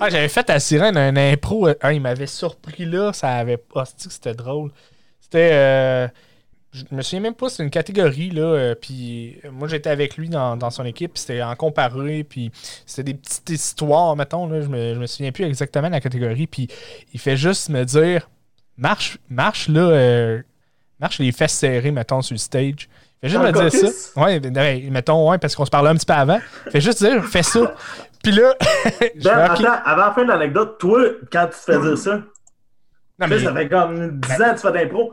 Ah, 0.00 0.08
j'avais 0.08 0.28
fait 0.28 0.48
à 0.50 0.58
Sirène 0.58 0.96
un 0.96 1.14
impro. 1.16 1.68
euh, 1.68 1.74
il 1.92 2.00
m'avait 2.00 2.26
surpris 2.26 2.84
là. 2.86 3.12
Ça 3.12 3.34
avait. 3.36 3.62
Ah, 3.74 3.84
c'était 3.84 4.34
drôle. 4.34 4.70
C'était. 5.20 5.50
euh, 5.52 6.08
Je 6.72 6.84
me 6.90 7.02
souviens 7.02 7.20
même 7.20 7.34
pas, 7.34 7.50
c'est 7.50 7.62
une 7.62 7.70
catégorie, 7.70 8.30
là. 8.30 8.42
euh, 8.42 8.74
puis 8.74 9.38
moi, 9.50 9.68
j'étais 9.68 9.90
avec 9.90 10.16
lui 10.16 10.28
dans, 10.30 10.70
son 10.70 10.84
équipe. 10.86 11.18
C'était 11.18 11.42
en 11.42 11.54
comparé. 11.54 12.24
Puis 12.24 12.50
c'était 12.86 13.12
des 13.12 13.18
petites 13.18 13.50
histoires, 13.50 14.16
mettons. 14.16 14.46
Là, 14.48 14.62
je, 14.62 14.68
me, 14.68 14.94
me 14.94 15.06
souviens 15.06 15.32
plus 15.32 15.44
exactement 15.44 15.88
de 15.88 15.92
la 15.92 16.00
catégorie. 16.00 16.46
Puis 16.46 16.68
il 17.12 17.20
fait 17.20 17.36
juste 17.36 17.68
me 17.68 17.84
dire 17.84 18.30
marche, 18.78 19.18
marche 19.28 19.68
là. 19.68 20.38
marche 20.98 21.18
les 21.18 21.32
fesses 21.32 21.52
serrées, 21.52 21.90
mettons, 21.90 22.22
sur 22.22 22.34
le 22.34 22.38
stage. 22.38 22.88
Il 23.22 23.28
fait 23.30 23.36
juste 23.36 23.42
Dans 23.42 23.46
me 23.48 23.52
dire 23.70 23.80
caucus? 23.80 23.96
ça. 24.14 24.20
Ouais, 24.20 24.40
ben, 24.40 24.56
ouais, 24.56 24.88
mettons, 24.90 25.30
ouais, 25.30 25.38
parce 25.38 25.54
qu'on 25.54 25.64
se 25.64 25.70
parlait 25.70 25.90
un 25.90 25.94
petit 25.94 26.06
peu 26.06 26.12
avant. 26.12 26.40
Il 26.66 26.72
fait 26.72 26.80
juste 26.80 26.98
dire 27.04 27.24
fais 27.24 27.42
ça. 27.42 27.74
Puis 28.22 28.32
là. 28.32 28.54
Ben, 29.00 29.10
fais, 29.22 29.28
attends, 29.30 29.82
avant 29.84 30.06
la 30.06 30.12
fin 30.12 30.22
de 30.24 30.28
l'anecdote, 30.28 30.76
toi, 30.78 31.00
quand 31.30 31.46
tu 31.46 31.52
te 31.52 31.72
fais 31.72 31.80
dire 31.80 31.98
ça, 31.98 32.16
Non, 32.16 33.26
tu 33.26 33.28
mais 33.28 33.38
ça 33.40 33.52
fait 33.54 33.68
comme 33.68 34.20
10 34.20 34.32
ans 34.32 34.36
que 34.36 34.54
tu 34.54 34.58
fais 34.60 34.72
d'impro. 34.72 35.12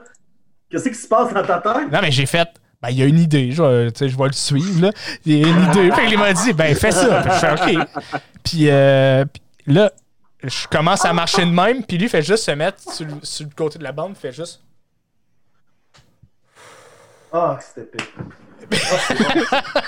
Qu'est-ce 0.72 0.90
qui 0.90 0.96
se 0.96 1.08
passe 1.08 1.34
dans 1.34 1.44
ta 1.44 1.60
tête? 1.60 1.92
Non, 1.92 2.00
mais 2.02 2.12
j'ai 2.12 2.26
fait. 2.26 2.48
Ben, 2.82 2.90
il 2.90 2.98
y 3.00 3.04
a 3.04 3.06
une 3.06 3.20
idée, 3.20 3.52
je, 3.52 3.62
vais- 3.62 3.90
je 4.10 4.18
vais 4.18 4.26
le 4.28 4.32
suivre, 4.34 4.82
là. 4.84 4.92
Il 5.26 5.38
y 5.38 5.44
a 5.44 5.48
une 5.48 5.64
idée. 5.70 5.92
Fait 5.92 6.06
qu'il 6.08 6.18
m'a 6.18 6.32
dit, 6.34 6.54
ben, 6.54 6.74
fais 6.76 6.92
ça. 6.92 7.22
Puis 7.22 7.32
je 7.34 7.38
fais, 7.40 7.52
OK. 7.78 7.88
Puis, 8.44 8.70
euh, 8.70 9.26
puis 9.26 9.74
là, 9.74 9.92
je 10.44 10.68
commence 10.68 11.04
à 11.06 11.12
marcher 11.12 11.44
de 11.46 11.52
même, 11.52 11.84
puis 11.84 11.98
lui 11.98 12.08
fait 12.08 12.22
juste 12.22 12.46
se 12.46 12.52
mettre 12.52 12.80
sur 12.94 13.06
le, 13.06 13.14
sur 13.24 13.46
le 13.46 13.52
côté 13.56 13.78
de 13.80 13.84
la 13.84 13.92
bande, 13.92 14.12
il 14.16 14.20
fait 14.20 14.32
juste. 14.32 14.62
Ah, 17.32 17.58
c'était 17.62 17.98
pire. 17.98 18.70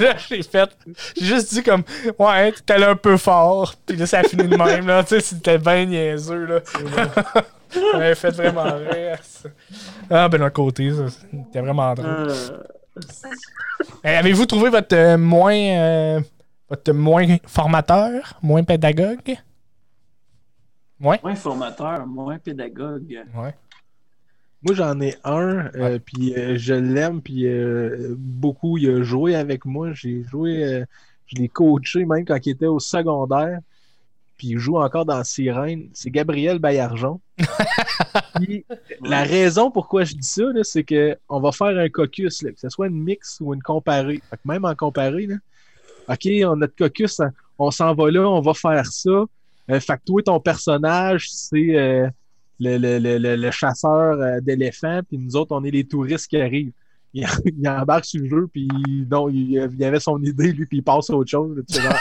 Là, 0.00 0.16
j'ai 0.28 0.42
fait. 0.42 0.70
J'ai 1.16 1.24
juste 1.24 1.52
dit 1.54 1.62
comme, 1.62 1.82
ouais, 2.18 2.52
t'es 2.52 2.74
allé 2.74 2.84
un 2.84 2.96
peu 2.96 3.16
fort. 3.16 3.74
Puis 3.86 3.96
là, 3.96 4.06
ça 4.06 4.20
a 4.20 4.22
fini 4.22 4.46
de 4.46 4.56
même, 4.56 4.86
là. 4.86 5.02
Tu 5.02 5.16
sais, 5.16 5.20
c'était 5.20 5.58
bien 5.58 5.86
niaiseux, 5.86 6.44
là. 6.44 6.60
ça 6.64 7.80
m'avait 7.94 8.14
fait 8.14 8.30
vraiment 8.30 8.64
rire. 8.64 9.18
ça. 9.22 9.48
Ah, 10.10 10.28
ben, 10.28 10.38
d'un 10.38 10.50
côté, 10.50 10.92
ça, 10.92 11.06
c'était 11.08 11.60
vraiment 11.60 11.94
drôle. 11.94 12.28
Euh, 12.28 12.62
Eh, 14.04 14.08
Avez-vous 14.08 14.46
trouvé 14.46 14.68
votre 14.70 14.94
euh, 14.94 15.16
moins 15.16 15.54
euh, 15.56 16.20
votre 16.68 16.92
moins 16.92 17.36
formateur, 17.46 18.34
moins 18.42 18.62
pédagogue? 18.62 19.36
Ouais. 21.00 21.18
moins 21.22 21.34
formateur, 21.34 22.06
moins 22.06 22.38
pédagogue. 22.38 23.24
Ouais. 23.34 23.54
Moi, 24.62 24.74
j'en 24.74 25.00
ai 25.00 25.16
un, 25.24 25.70
euh, 25.74 25.98
puis 26.04 26.34
euh, 26.34 26.58
je 26.58 26.74
l'aime, 26.74 27.22
puis 27.22 27.46
euh, 27.46 28.14
beaucoup, 28.18 28.76
il 28.76 28.90
a 28.90 29.02
joué 29.02 29.34
avec 29.34 29.64
moi. 29.64 29.92
J'ai 29.94 30.22
joué, 30.24 30.62
euh, 30.64 30.84
je 31.26 31.36
l'ai 31.36 31.48
coaché 31.48 32.04
même 32.04 32.24
quand 32.24 32.38
il 32.44 32.50
était 32.50 32.66
au 32.66 32.78
secondaire, 32.78 33.60
puis 34.36 34.48
il 34.48 34.58
joue 34.58 34.76
encore 34.76 35.06
dans 35.06 35.24
Sirène. 35.24 35.88
C'est 35.94 36.10
Gabriel 36.10 36.58
Baillargeon. 36.58 37.20
Puis, 38.36 38.64
la 39.02 39.22
raison 39.22 39.70
pourquoi 39.70 40.04
je 40.04 40.14
dis 40.14 40.26
ça, 40.26 40.44
c'est 40.62 40.82
que 40.82 41.16
on 41.28 41.40
va 41.40 41.52
faire 41.52 41.76
un 41.78 41.88
caucus, 41.90 42.42
là, 42.42 42.50
que 42.50 42.60
ce 42.60 42.70
soit 42.70 42.86
une 42.86 43.02
mix 43.02 43.38
ou 43.40 43.52
une 43.52 43.62
comparée. 43.62 44.22
Fait 44.30 44.36
que 44.36 44.42
même 44.46 44.64
en 44.64 44.74
comparée, 44.74 45.26
là, 45.26 45.36
OK, 46.08 46.26
on 46.44 46.52
a 46.52 46.56
notre 46.56 46.74
caucus, 46.74 47.20
on 47.58 47.70
s'en 47.70 47.94
va 47.94 48.10
là, 48.10 48.28
on 48.28 48.40
va 48.40 48.54
faire 48.54 48.86
ça. 48.86 49.24
Euh, 49.70 49.78
fait 49.78 49.96
que 49.98 50.04
toi, 50.06 50.22
ton 50.22 50.40
personnage, 50.40 51.30
c'est 51.30 51.76
euh, 51.76 52.08
le, 52.60 52.76
le, 52.78 52.98
le, 53.18 53.36
le, 53.36 53.50
chasseur 53.50 54.20
euh, 54.20 54.40
d'éléphants, 54.40 55.00
puis 55.08 55.18
nous 55.18 55.34
autres, 55.36 55.52
on 55.56 55.64
est 55.64 55.70
les 55.70 55.84
touristes 55.84 56.28
qui 56.28 56.36
arrivent. 56.40 56.72
Il, 57.12 57.26
il 57.46 57.68
embarque 57.68 58.04
sur 58.04 58.20
le 58.22 58.28
jeu, 58.28 58.46
puis 58.52 58.68
non, 59.10 59.28
il, 59.28 59.52
il 59.76 59.84
avait 59.84 59.98
son 59.98 60.22
idée, 60.22 60.52
lui, 60.52 60.66
puis 60.66 60.78
il 60.78 60.82
passe 60.82 61.10
à 61.10 61.14
autre 61.14 61.30
chose. 61.30 61.56
là, 61.56 61.82
genre, 61.82 61.94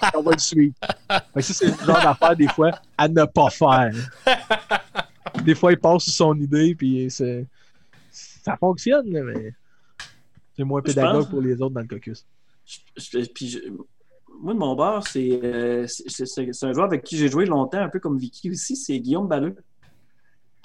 ah, 0.00 0.10
on 0.16 0.22
va 0.22 0.32
le 0.32 0.38
suivre. 0.38 0.74
Fait 1.10 1.20
que 1.34 1.42
ça, 1.42 1.52
c'est 1.54 1.66
le 1.66 1.84
genre 1.86 2.00
d'affaire, 2.02 2.36
des 2.36 2.48
fois, 2.48 2.70
à 2.96 3.08
ne 3.08 3.24
pas 3.24 3.50
faire. 3.50 3.92
Des 5.44 5.54
fois, 5.54 5.72
il 5.72 5.78
passe 5.78 6.04
sur 6.04 6.12
son 6.12 6.40
idée, 6.40 6.74
puis 6.74 7.10
c'est- 7.10 7.46
ça 8.10 8.56
fonctionne, 8.56 9.06
mais 9.10 9.52
c'est 10.56 10.64
moins 10.64 10.80
pédagogue 10.80 11.22
pense- 11.22 11.28
pour 11.30 11.40
les 11.42 11.54
autres 11.60 11.74
dans 11.74 11.80
le 11.82 11.86
caucus. 11.88 12.24
Je- 12.64 13.20
je- 13.20 13.28
puis 13.30 13.48
je- 13.48 13.58
moi, 14.40 14.54
de 14.54 14.58
mon 14.58 14.74
bord, 14.74 15.06
c'est 15.06 15.40
euh, 15.42 15.86
c'est- 15.86 16.08
c'est- 16.26 16.52
c'est 16.52 16.66
un 16.66 16.72
joueur 16.72 16.86
avec 16.86 17.02
qui 17.04 17.16
j'ai 17.18 17.28
joué 17.28 17.44
longtemps, 17.46 17.78
un 17.80 17.88
peu 17.88 18.00
comme 18.00 18.16
Vicky 18.18 18.50
aussi, 18.50 18.76
c'est 18.76 18.98
Guillaume 18.98 19.28
Balleux, 19.28 19.56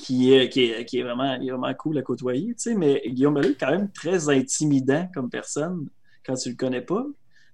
qui 0.01 0.33
est, 0.33 1.01
vraiment, 1.01 1.37
vraiment 1.37 1.73
cool 1.75 1.97
à 1.97 2.01
côtoyer, 2.01 2.47
tu 2.55 2.55
sais, 2.57 2.75
mais 2.75 3.01
Guillaume 3.07 3.35
Balleux 3.35 3.51
est 3.51 3.59
quand 3.59 3.71
même 3.71 3.91
très 3.91 4.29
intimidant 4.29 5.07
comme 5.13 5.29
personne 5.29 5.87
quand 6.25 6.35
tu 6.35 6.49
le 6.49 6.55
connais 6.55 6.81
pas. 6.81 7.05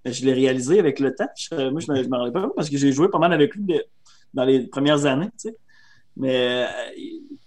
Mais 0.05 0.13
je 0.13 0.25
l'ai 0.25 0.33
réalisé 0.33 0.79
avec 0.79 0.99
le 0.99 1.13
temps. 1.13 1.27
Je- 1.35 1.69
moi, 1.69 1.81
je 1.81 1.91
ne 1.91 2.07
m'en 2.07 2.19
rendais 2.19 2.31
pas 2.31 2.49
parce 2.55 2.69
que 2.69 2.77
j'ai 2.77 2.91
joué 2.91 3.09
pas 3.09 3.19
mal 3.19 3.33
avec 3.33 3.55
lui 3.55 3.65
dans 4.33 4.45
les 4.45 4.67
premières 4.67 5.05
années, 5.05 5.29
tu 5.39 5.49
sais. 5.49 5.57
Mais 6.15 6.65
euh, 6.65 6.67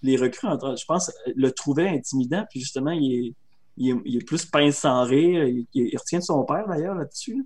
les 0.03 0.17
recrues, 0.17 0.47
je 0.47 0.85
pense, 0.85 1.11
le 1.35 1.51
trouvaient 1.51 1.89
intimidant, 1.89 2.45
puis 2.49 2.61
justement, 2.61 2.93
il 2.93 3.35
est, 3.79 4.25
plus 4.25 4.45
pince 4.45 4.77
sans 4.77 5.05
rire. 5.05 5.45
Il, 5.75 5.97
retient 5.97 6.21
de 6.21 6.25
son 6.25 6.45
père, 6.45 6.69
d'ailleurs, 6.69 6.95
là-dessus. 6.95 7.37
là. 7.37 7.43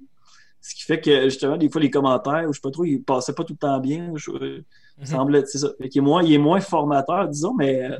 Ce 0.60 0.74
qui 0.74 0.82
fait 0.82 1.01
que, 1.01 1.24
justement, 1.24 1.56
des 1.56 1.70
fois, 1.70 1.81
les 1.81 1.90
commentaires, 1.90 2.48
ou 2.48 2.52
je 2.52 2.59
sais 2.59 2.62
pas 2.62 2.70
trop, 2.70 2.85
il 2.85 3.02
passait 3.02 3.35
pas 3.35 3.44
tout 3.44 3.55
le 3.55 3.59
temps 3.59 3.81
bien. 3.81 4.12
Je, 4.16 4.62
Mhm. 4.99 5.07
semble, 5.07 5.47
c'est 5.47 5.59
ça. 5.59 5.69
Fait 5.81 5.89
qu'il 5.89 6.01
est 6.03 6.05
moins, 6.05 6.23
il 6.23 6.33
est 6.33 6.39
moins 6.39 6.61
formateur, 6.61 7.29
disons, 7.29 7.55
mais 7.55 7.85
euh, 7.91 7.99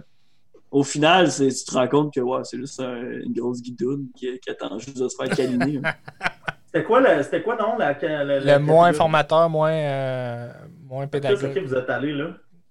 au 0.71 0.83
final, 0.85 1.31
c'est- 1.31 1.49
tu 1.51 1.65
te 1.65 1.73
rends 1.77 1.89
compte 1.89 2.15
que 2.15 2.21
ouais, 2.21 2.41
c'est 2.45 2.57
juste 2.59 2.81
un- 2.81 3.21
une 3.21 3.33
grosse 3.33 3.61
guidoune 3.63 4.07
qui, 4.17 4.39
qui 4.41 4.51
attend 4.51 4.79
juste 4.79 4.99
de 4.99 5.09
se 5.09 5.17
faire 5.17 5.35
câliner. 5.35 5.81
hein. 5.85 5.95
C'était 6.67 6.85
quoi, 6.87 7.01
le, 7.01 7.23
c'était 7.23 7.41
quoi, 7.43 7.55
non? 7.57 7.77
La, 7.79 7.93
la- 8.01 8.25
la- 8.25 8.41
Le 8.41 8.47
la 8.47 8.59
moins 8.59 8.87
catégorie? 8.87 8.95
formateur, 8.97 9.49
moins, 9.49 9.71
euh, 9.73 10.53
moins 10.83 11.07
pédagogue. 11.07 11.57
vous 11.65 11.75
êtes 11.77 11.89
allé, 11.89 12.13
là? 12.13 12.25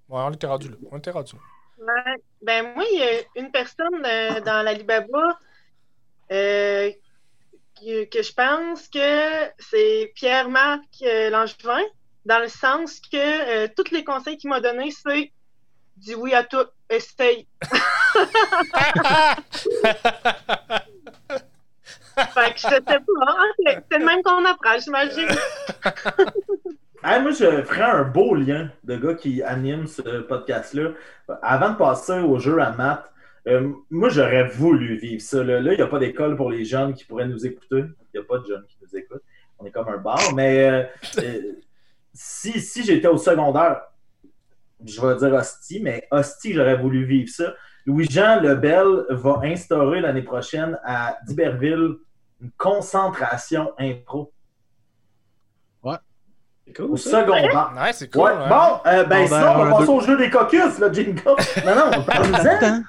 Ouais, 0.09 0.19
on 0.25 0.31
était 0.31 0.45
rendu 0.47 0.67
là. 0.69 0.75
On 0.91 0.97
était 0.97 1.11
rendu 1.11 1.35
là. 1.35 1.85
Ouais. 1.85 2.15
Ben, 2.41 2.73
moi, 2.75 2.83
il 2.91 2.99
y 2.99 3.01
a 3.03 3.41
une 3.41 3.49
personne 3.51 4.05
euh, 4.05 4.41
dans 4.41 4.61
l'Alibaba 4.65 5.37
euh, 6.33 6.91
que, 7.79 8.05
que 8.09 8.21
je 8.21 8.33
pense 8.33 8.87
que 8.89 9.49
c'est 9.59 10.11
Pierre-Marc 10.15 10.83
euh, 11.03 11.29
Langevin, 11.29 11.81
dans 12.25 12.39
le 12.39 12.47
sens 12.47 12.99
que 12.99 13.17
euh, 13.65 13.67
tous 13.75 13.91
les 13.91 14.03
conseils 14.03 14.37
qu'il 14.37 14.49
m'a 14.49 14.59
donnés, 14.59 14.91
c'est 14.91 15.31
dis 15.97 16.15
oui 16.15 16.33
à 16.33 16.43
tout, 16.43 16.65
essaye. 16.89 17.47
Fait 22.15 22.53
que 22.53 22.57
je 22.57 22.67
sais 22.67 22.81
pas, 22.81 22.99
hein, 23.27 23.47
c'est 23.91 23.97
le 23.97 24.05
même 24.05 24.21
qu'on 24.21 24.45
apprend, 24.45 24.77
j'imagine. 24.79 25.27
Moi, 27.03 27.31
je 27.31 27.63
ferais 27.63 27.81
un 27.81 28.03
beau 28.03 28.33
lien 28.33 28.71
de 28.83 28.95
gars 28.95 29.13
qui 29.13 29.43
animent 29.43 29.87
ce 29.87 30.21
podcast-là. 30.21 30.91
Avant 31.41 31.71
de 31.71 31.75
passer 31.75 32.19
au 32.19 32.39
jeu 32.39 32.59
à 32.59 32.71
maths, 32.71 33.11
euh, 33.47 33.73
moi, 33.89 34.07
j'aurais 34.07 34.47
voulu 34.47 34.95
vivre 34.97 35.21
ça. 35.21 35.43
Là, 35.43 35.59
Là, 35.59 35.73
il 35.73 35.75
n'y 35.75 35.81
a 35.81 35.87
pas 35.87 35.99
d'école 35.99 36.37
pour 36.37 36.49
les 36.49 36.63
jeunes 36.63 36.93
qui 36.93 37.03
pourraient 37.03 37.27
nous 37.27 37.45
écouter. 37.45 37.83
Il 38.13 38.19
n'y 38.19 38.19
a 38.21 38.23
pas 38.23 38.37
de 38.37 38.45
jeunes 38.45 38.63
qui 38.67 38.77
nous 38.81 38.97
écoutent. 38.97 39.23
On 39.59 39.65
est 39.65 39.71
comme 39.71 39.89
un 39.89 39.97
bar. 39.97 40.33
Mais 40.33 40.69
euh, 40.69 40.83
euh, 41.19 41.41
si, 42.13 42.59
si 42.61 42.83
j'étais 42.83 43.07
au 43.07 43.17
secondaire, 43.17 43.81
je 44.85 45.01
vais 45.01 45.15
dire 45.17 45.33
hostie, 45.33 45.79
mais 45.81 46.07
hostie, 46.11 46.53
j'aurais 46.53 46.77
voulu 46.77 47.05
vivre 47.05 47.29
ça. 47.29 47.53
Louis-Jean 47.85 48.39
Lebel 48.41 49.05
va 49.09 49.39
instaurer 49.43 49.99
l'année 50.01 50.21
prochaine 50.21 50.79
à 50.85 51.17
D'Iberville 51.27 51.95
une 52.41 52.51
concentration 52.57 53.73
impro 53.79 54.31
C'est 56.65 56.73
cool, 56.77 56.91
au 56.91 56.97
ça. 56.97 57.21
secondaire. 57.21 57.73
Ouais, 57.75 57.91
c'est 57.93 58.09
cool. 58.11 58.21
Ouais, 58.23 58.31
hein. 58.31 58.47
bon, 58.49 58.89
euh, 58.89 59.03
ben 59.03 59.27
Secondaire 59.27 59.49
sinon, 59.49 59.51
on 59.61 59.65
va 59.65 59.71
passer 59.71 59.85
deux. 59.85 59.91
au 59.91 59.99
jeu 60.01 60.17
des 60.17 60.29
caucus, 60.29 60.79
là, 60.79 60.91
Jingle. 60.91 61.21
Non, 61.65 61.75
non, 61.91 62.03
parle-nous-en. 62.03 62.81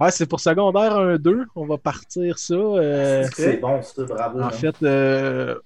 Ouais, 0.00 0.10
c'est 0.10 0.26
pour 0.26 0.38
secondaire 0.40 0.96
1-2. 0.98 1.44
On 1.56 1.66
va 1.66 1.78
partir 1.78 2.38
ça. 2.38 2.54
euh, 2.54 3.26
C'est 3.34 3.56
bon, 3.58 3.82
ça, 3.82 4.04
bravo. 4.04 4.38
En 4.38 4.42
man. 4.42 4.50
fait, 4.52 4.74
euh, 4.82 5.58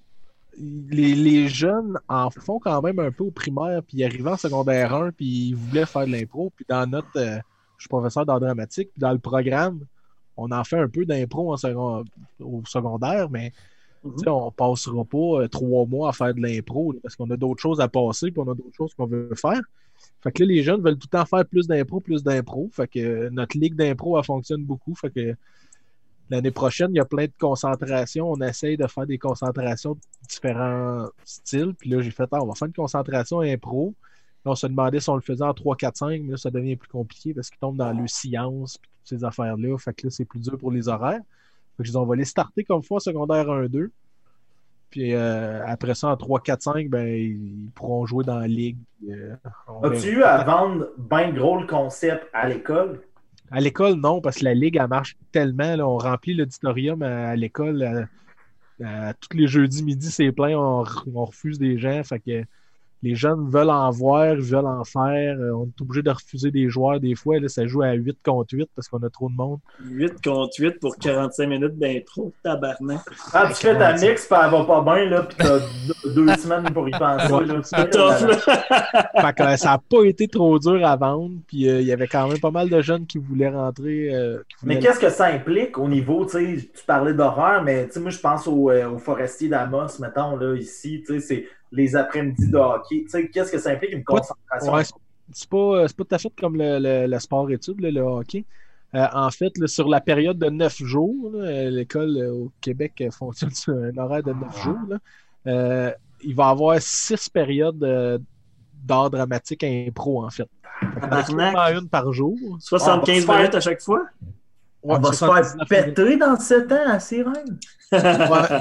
les, 0.61 1.15
les 1.15 1.49
jeunes 1.49 1.99
en 2.09 2.31
font 2.31 2.59
quand 2.59 2.81
même 2.83 2.99
un 2.99 3.11
peu 3.11 3.25
au 3.25 3.31
primaire, 3.31 3.83
puis 3.83 3.99
ils 3.99 4.05
arrivaient 4.05 4.31
en 4.31 4.37
secondaire 4.37 4.95
1, 4.95 5.13
puis 5.13 5.27
ils 5.51 5.55
voulaient 5.57 5.87
faire 5.87 6.07
de 6.07 6.13
l'impro. 6.13 6.53
Puis 6.57 6.65
dans 6.69 6.89
notre. 6.89 7.09
euh, 7.17 7.39
je 7.77 7.83
suis 7.83 7.89
professeur 7.89 8.27
d'art 8.27 8.41
dramatique, 8.41 8.91
puis 8.93 9.01
dans 9.01 9.13
le 9.13 9.19
programme, 9.21 9.81
on 10.37 10.51
en 10.51 10.65
fait 10.65 10.79
un 10.79 10.89
peu 10.89 11.05
d'impro 11.05 11.57
second- 11.57 12.05
au 12.41 12.63
secondaire, 12.67 13.31
mais 13.31 13.53
Mhm. 14.05 14.15
on 14.29 14.51
passera 14.53 15.05
pas 15.05 15.43
euh, 15.43 15.49
trois 15.49 15.85
mois 15.87 16.09
à 16.11 16.13
faire 16.13 16.33
de 16.35 16.41
l'impro, 16.41 16.93
là, 16.93 16.99
parce 17.03 17.15
qu'on 17.17 17.31
a 17.31 17.37
d'autres 17.37 17.61
choses 17.63 17.81
à 17.81 17.89
passer, 17.89 18.31
puis 18.31 18.41
on 18.41 18.51
a 18.51 18.55
d'autres 18.55 18.75
choses 18.77 18.95
qu'on 18.95 19.07
veut 19.07 19.31
faire. 19.37 19.61
Fait 20.23 20.31
que 20.33 20.43
là, 20.43 20.49
les 20.49 20.63
jeunes 20.63 20.81
veulent 20.81 20.97
tout 20.99 21.09
le 21.13 21.19
temps 21.19 21.25
faire 21.27 21.45
plus 21.45 21.67
d'impro, 21.67 21.99
plus 22.01 22.23
d'impro. 22.23 22.69
Fait 22.73 22.87
que 22.89 22.99
euh, 23.01 23.31
notre 23.31 23.59
ligue 23.59 23.75
d'impro, 23.75 24.17
elle 24.19 24.25
fonctionne 24.25 24.65
beaucoup. 24.65 24.95
Fait 24.95 25.11
que 25.11 25.35
l'année 26.31 26.51
prochaine, 26.51 26.91
il 26.93 26.97
y 26.97 27.01
a 27.01 27.05
plein 27.05 27.25
de 27.25 27.33
concentrations. 27.39 28.31
On 28.31 28.41
essaye 28.41 28.77
de 28.77 28.87
faire 28.87 29.07
des 29.07 29.19
concentrations 29.19 29.95
de 29.95 30.01
différents 30.29 31.07
styles. 31.25 31.75
Puis 31.75 31.91
là, 31.91 32.01
j'ai 32.01 32.11
fait, 32.11 32.29
ah, 32.33 32.43
on 32.43 32.47
va 32.47 32.55
faire 32.55 32.67
une 32.67 32.75
concentration 32.75 33.41
impro. 33.41 33.95
Là, 34.45 34.53
on 34.53 34.55
se 34.55 34.67
demandait 34.67 35.01
si 35.01 35.11
on 35.11 35.17
le 35.17 35.21
faisait 35.21 35.45
en 35.45 35.55
3, 35.55 35.77
4, 35.77 35.97
5, 35.97 36.23
mais 36.23 36.33
là, 36.33 36.37
ça 36.37 36.51
devient 36.51 36.77
plus 36.77 36.89
compliqué 36.89 37.35
parce 37.35 37.51
qu'ils 37.51 37.59
tombent 37.59 37.77
dans 37.77 37.93
le 37.93 38.07
science 38.07 38.77
et 38.77 38.79
toutes 38.79 39.21
ces 39.21 39.25
affaires-là. 39.25 39.77
Fait 39.79 39.95
que 39.95 40.07
là, 40.07 40.11
c'est 40.11 40.25
plus 40.25 40.41
dur 40.41 40.59
pour 40.59 40.71
les 40.71 40.89
horaires. 40.89 41.21
Fait 41.77 41.83
que 41.83 41.85
je 41.85 41.91
dis, 41.91 41.97
on 41.97 42.07
va 42.07 42.17
les 42.17 42.25
starter 42.25 42.65
comme 42.65 42.83
fois 42.83 43.01
secondaire 43.01 43.51
1, 43.51 43.67
2. 43.67 43.91
Puis 44.91 45.15
euh, 45.15 45.67
après 45.67 45.95
ça, 45.95 46.09
en 46.09 46.17
3, 46.17 46.41
4, 46.41 46.63
5, 46.63 46.89
ben, 46.89 47.07
ils 47.07 47.71
pourront 47.75 48.07
jouer 48.07 48.25
dans 48.25 48.39
la 48.39 48.49
ligue. 48.49 48.79
Euh. 49.09 49.35
As-tu 49.83 50.13
eu 50.13 50.23
à 50.23 50.43
vendre 50.45 50.89
bien 50.97 51.31
gros 51.33 51.61
le 51.61 51.67
concept 51.67 52.27
à 52.33 52.49
l'école? 52.49 53.01
À 53.51 53.61
l'école, 53.61 53.95
non, 53.95 54.21
parce 54.21 54.39
que 54.39 54.45
la 54.45 54.55
ligue, 54.55 54.77
elle 54.81 54.89
marche 54.89 55.17
tellement. 55.33 55.77
là, 55.77 55.87
on 55.89 55.97
remplit 55.99 56.35
l'auditorium 56.35 57.03
à, 57.03 57.35
l'école. 57.37 57.83
à- 57.83 58.07
à 58.85 59.15
tous 59.15 59.37
les 59.37 59.49
jeudis 59.49 59.83
midi, 59.85 60.11
c'est 60.11 60.33
plein. 60.33 60.59
On, 60.59 60.85
on 61.15 61.25
refuse 61.25 61.59
des 61.59 61.79
gens. 61.79 62.03
Fait 62.05 62.21
que 62.21 62.45
les 63.03 63.15
jeunes 63.15 63.49
veulent 63.49 63.71
en 63.71 63.91
voir, 63.91 64.35
veulent 64.37 64.67
en 64.67 64.85
faire. 64.85 65.37
Euh, 65.39 65.53
On 65.53 65.67
est 65.67 65.81
obligé 65.83 66.03
de 66.03 66.11
refuser 66.11 66.51
des 66.51 66.69
joueurs 66.69 67.01
des 67.01 67.15
fois. 67.15 67.39
Là, 67.39 67.49
ça 67.49 67.67
joue 67.67 67.83
à 67.83 67.93
8 67.93 68.19
contre 68.25 68.55
8 68.55 68.69
parce 68.75 68.89
qu'on 68.89 68.99
a 69.03 69.11
trop 69.11 69.29
de 69.29 69.35
monde. 69.35 69.59
8 69.85 70.23
contre 70.23 70.55
8 70.59 70.81
pour 70.81 70.97
45 70.97 71.47
minutes 71.47 71.79
d'intro. 71.79 72.33
Tabarnak. 72.43 73.01
Ah, 73.33 73.47
tu 73.49 73.55
fais 73.55 73.79
ta 73.79 73.93
mix, 73.93 74.27
puis 74.27 74.37
elle 74.43 74.51
va 74.51 74.65
pas 74.65 74.83
bien, 74.83 75.05
là, 75.11 75.23
puis 75.23 75.37
t'as 75.39 75.59
deux, 76.15 76.35
semaines 76.37 76.73
pour 76.73 76.89
y 76.89 76.93
penser. 76.93 77.33
Ouais, 77.33 77.47
là. 77.47 77.61
C'est 77.63 77.91
tough, 77.91 78.29
là. 78.29 78.37
Fait 78.37 79.33
que, 79.35 79.43
euh, 79.43 79.57
ça 79.57 79.71
n'a 79.71 79.79
pas 79.79 80.03
été 80.05 80.29
trop 80.29 80.59
dur 80.59 80.85
à 80.87 80.97
vendre. 80.97 81.35
Puis 81.47 81.69
euh, 81.69 81.81
il 81.81 81.87
y 81.87 81.93
avait 81.93 82.07
quand 82.09 82.29
même 82.29 82.39
pas 82.41 82.51
mal 82.51 82.69
de 82.69 82.81
jeunes 82.81 83.07
qui 83.07 83.19
voulaient 83.19 83.49
rentrer. 83.51 84.15
euh, 84.15 84.39
qui 84.59 84.67
Mais 84.67 84.79
qu'est-ce 84.79 85.01
que 85.01 85.11
ça 85.11 85.27
implique 85.27 85.79
au 85.79 85.89
niveau, 85.89 86.25
tu 86.25 86.33
sais, 86.33 86.57
tu 86.75 86.85
parlais 86.87 87.15
d'horreur, 87.15 87.63
mais 87.63 87.87
tu 87.87 87.95
sais, 87.95 88.01
moi 88.01 88.11
je 88.11 88.19
pense 88.19 88.47
au, 88.47 88.71
euh, 88.71 88.89
au 88.91 88.99
forestier 88.99 89.49
d'Amos, 89.49 89.99
mettons, 90.01 90.37
là, 90.37 90.55
ici, 90.57 91.03
tu 91.07 91.15
sais, 91.15 91.21
c'est 91.21 91.47
les 91.73 91.95
après-midi 91.97 92.49
de 92.51 92.57
hockey. 92.57 93.03
Tu 93.05 93.09
sais, 93.11 93.29
qu'est-ce 93.29 93.53
que 93.53 93.59
ça 93.59 93.71
implique 93.71 93.93
une 93.93 94.05
concentration? 94.05 94.73
Ouais, 94.73 94.83
c'est- 94.85 95.49
pas, 95.51 95.57
euh, 95.57 95.85
c'est 95.89 95.97
pas 95.97 96.05
tout 96.05 96.15
à 96.15 96.19
fait 96.19 96.33
comme 96.41 96.57
le, 96.57 96.79
le- 96.79 97.07
le 97.07 97.19
sport-études, 97.19 97.81
là, 97.81 97.91
le 97.91 98.01
hockey. 98.01 98.45
Euh, 98.95 99.07
en 99.13 99.31
fait, 99.31 99.57
là, 99.59 99.67
sur 99.67 99.87
la 99.89 100.01
période 100.01 100.39
de 100.39 100.49
neuf 100.49 100.79
jours, 100.83 101.31
là, 101.33 101.41
euh, 101.45 101.71
l'école 101.71 102.17
au 102.33 102.51
Québec 102.63 103.05
fonctionne 103.13 103.51
sur 103.51 103.75
un 103.75 103.97
horaire 103.99 104.23
de 104.23 104.33
neuf 104.33 104.63
jours. 104.63 104.79
là. 104.89 104.97
Euh, 105.47 105.93
il 106.25 106.35
va 106.35 106.49
y 106.49 106.51
avoir 106.51 106.81
six 106.81 107.29
périodes 107.29 107.85
euh, 107.85 108.19
d'art 108.83 109.11
dramatique 109.11 109.63
impro, 109.65 110.25
en 110.25 110.31
fait. 110.31 110.49
Une 110.83 111.89
par 111.91 112.13
jour. 112.13 112.37
75 112.61 113.27
Ah, 113.29 113.37
minutes 113.39 113.55
à 113.55 113.61
chaque 113.61 113.83
fois? 113.83 114.07
On 114.83 114.97
va 114.99 115.13
se 115.13 115.19
faire 115.19 115.45
79 115.45 115.71
minutes. 115.71 115.95
péter 115.97 116.17
dans 116.17 116.37
7 116.39 116.73
ans 116.73 116.89
à 116.89 116.99
Sirène. 117.01 117.59
Ouais, 117.93 117.99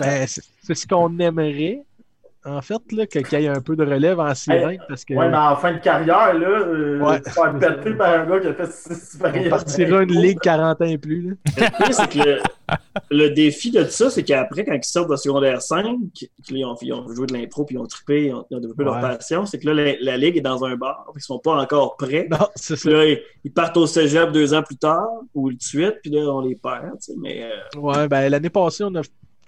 ben, 0.02 0.28
c'est 0.28 0.42
c'est 0.64 0.74
ce 0.76 0.86
qu'on 0.88 1.18
aimerait, 1.20 1.84
en 2.48 2.62
fait, 2.62 2.78
qu'il 2.88 3.40
y 3.42 3.46
ait 3.46 3.48
un 3.48 3.62
peu 3.62 3.76
de 3.76 3.84
relève 3.84 4.20
en 4.20 4.34
sirène, 4.34 4.80
parce 4.88 5.04
que 5.06 5.14
Ouais, 5.14 5.30
mais 5.30 5.38
en 5.38 5.56
fin 5.56 5.74
de 5.74 5.80
carrière, 5.80 6.34
là, 6.34 6.48
euh, 6.62 7.00
Ouais. 7.00 7.22
faire 7.30 7.58
péter 7.60 7.94
par 7.96 8.10
un 8.14 8.26
gars 8.26 8.40
qui 8.40 8.48
a 8.48 8.54
fait 8.54 8.72
6 8.72 9.20
on 9.22 9.50
partira 9.50 10.04
une 10.04 10.14
ligue 10.14 10.40
40 10.40 10.82
ans 10.82 10.86
et 10.86 10.98
plus. 10.98 11.22
là. 11.30 11.36
Le 11.58 11.86
pire, 11.86 12.10
que 12.10 12.30
le, 12.30 12.40
le 13.12 13.30
défi 13.32 13.72
de 13.72 13.84
ça, 13.86 14.10
c'est 14.10 14.24
qu'après, 14.24 14.64
quand 14.66 14.74
ils 14.74 14.84
sortent 14.84 15.10
de 15.12 15.16
secondaire 15.16 15.62
5, 15.62 15.86
qu'ils 16.44 16.66
ont, 16.66 16.76
ils 16.82 16.94
ont 16.94 17.08
joué 17.14 17.28
de 17.28 17.34
l'impro, 17.34 17.66
puis 17.66 17.76
ils 17.76 17.80
ont 17.80 17.86
trippé, 17.86 18.26
ils 18.28 18.34
ont, 18.34 18.46
ils 18.50 18.58
ont 18.58 18.60
développé 18.60 18.84
leur 18.84 19.00
passion, 19.00 19.46
c'est 19.46 19.60
que 19.60 19.68
là, 19.70 19.74
la, 19.74 19.94
la 20.02 20.18
ligue 20.18 20.38
est 20.38 20.42
dans 20.42 20.64
un 20.66 20.76
bar, 20.76 21.06
ils 21.16 21.22
sont 21.22 21.40
pas 21.40 21.56
encore 21.62 21.98
prêts. 21.98 22.28
Non, 22.32 22.48
c'est 22.56 22.76
ça. 22.76 22.90
Là, 22.90 23.06
ils, 23.06 23.20
ils 23.44 23.52
partent 23.52 23.78
au 23.78 23.88
cégep 23.88 24.32
deux 24.32 24.54
ans 24.54 24.64
plus 24.64 24.78
tard, 24.78 25.08
ou 25.34 25.50
tout 25.52 25.58
de 25.58 25.64
suite, 25.64 25.96
puis 26.02 26.12
là, 26.12 26.22
on 26.32 26.42
les 26.42 26.56
perd. 26.56 26.92
tu 27.02 27.12
sais, 27.12 27.14
Mais 27.18 27.44
euh, 27.44 27.80
Ouais, 27.80 28.08
ben 28.08 28.30
l'année 28.30 28.50
passée, 28.50 28.84
on 28.84 28.94
a. 28.96 29.02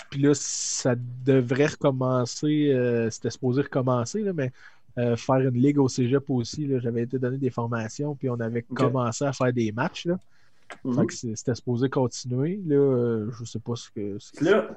Puis 0.09 0.21
là, 0.21 0.31
ça 0.33 0.95
devrait 1.25 1.67
recommencer. 1.67 2.71
euh, 2.73 3.09
C'était 3.09 3.29
supposé 3.29 3.61
recommencer, 3.61 4.21
là, 4.21 4.33
mais 4.33 4.51
euh, 4.97 5.15
faire 5.15 5.37
une 5.37 5.53
ligue 5.53 5.79
au 5.79 5.87
cégep 5.87 6.29
aussi. 6.29 6.69
J'avais 6.79 7.03
été 7.03 7.19
donné 7.19 7.37
des 7.37 7.49
formations, 7.51 8.15
puis 8.15 8.29
on 8.29 8.39
avait 8.39 8.65
commencé 8.73 9.23
à 9.25 9.33
faire 9.33 9.53
des 9.53 9.71
matchs. 9.71 10.05
Là. 10.07 10.17
mhm. 10.83 11.09
C'était 11.35 11.55
supposé 11.55 11.89
continuer. 11.89 12.59
Là, 12.65 12.75
euh, 12.75 13.29
je 13.39 13.45
sais 13.45 13.59
pas 13.59 13.75
ce 13.75 13.89
que. 13.91 14.17
ce 14.19 14.31
que- 14.33 14.45
Là, 14.45 14.67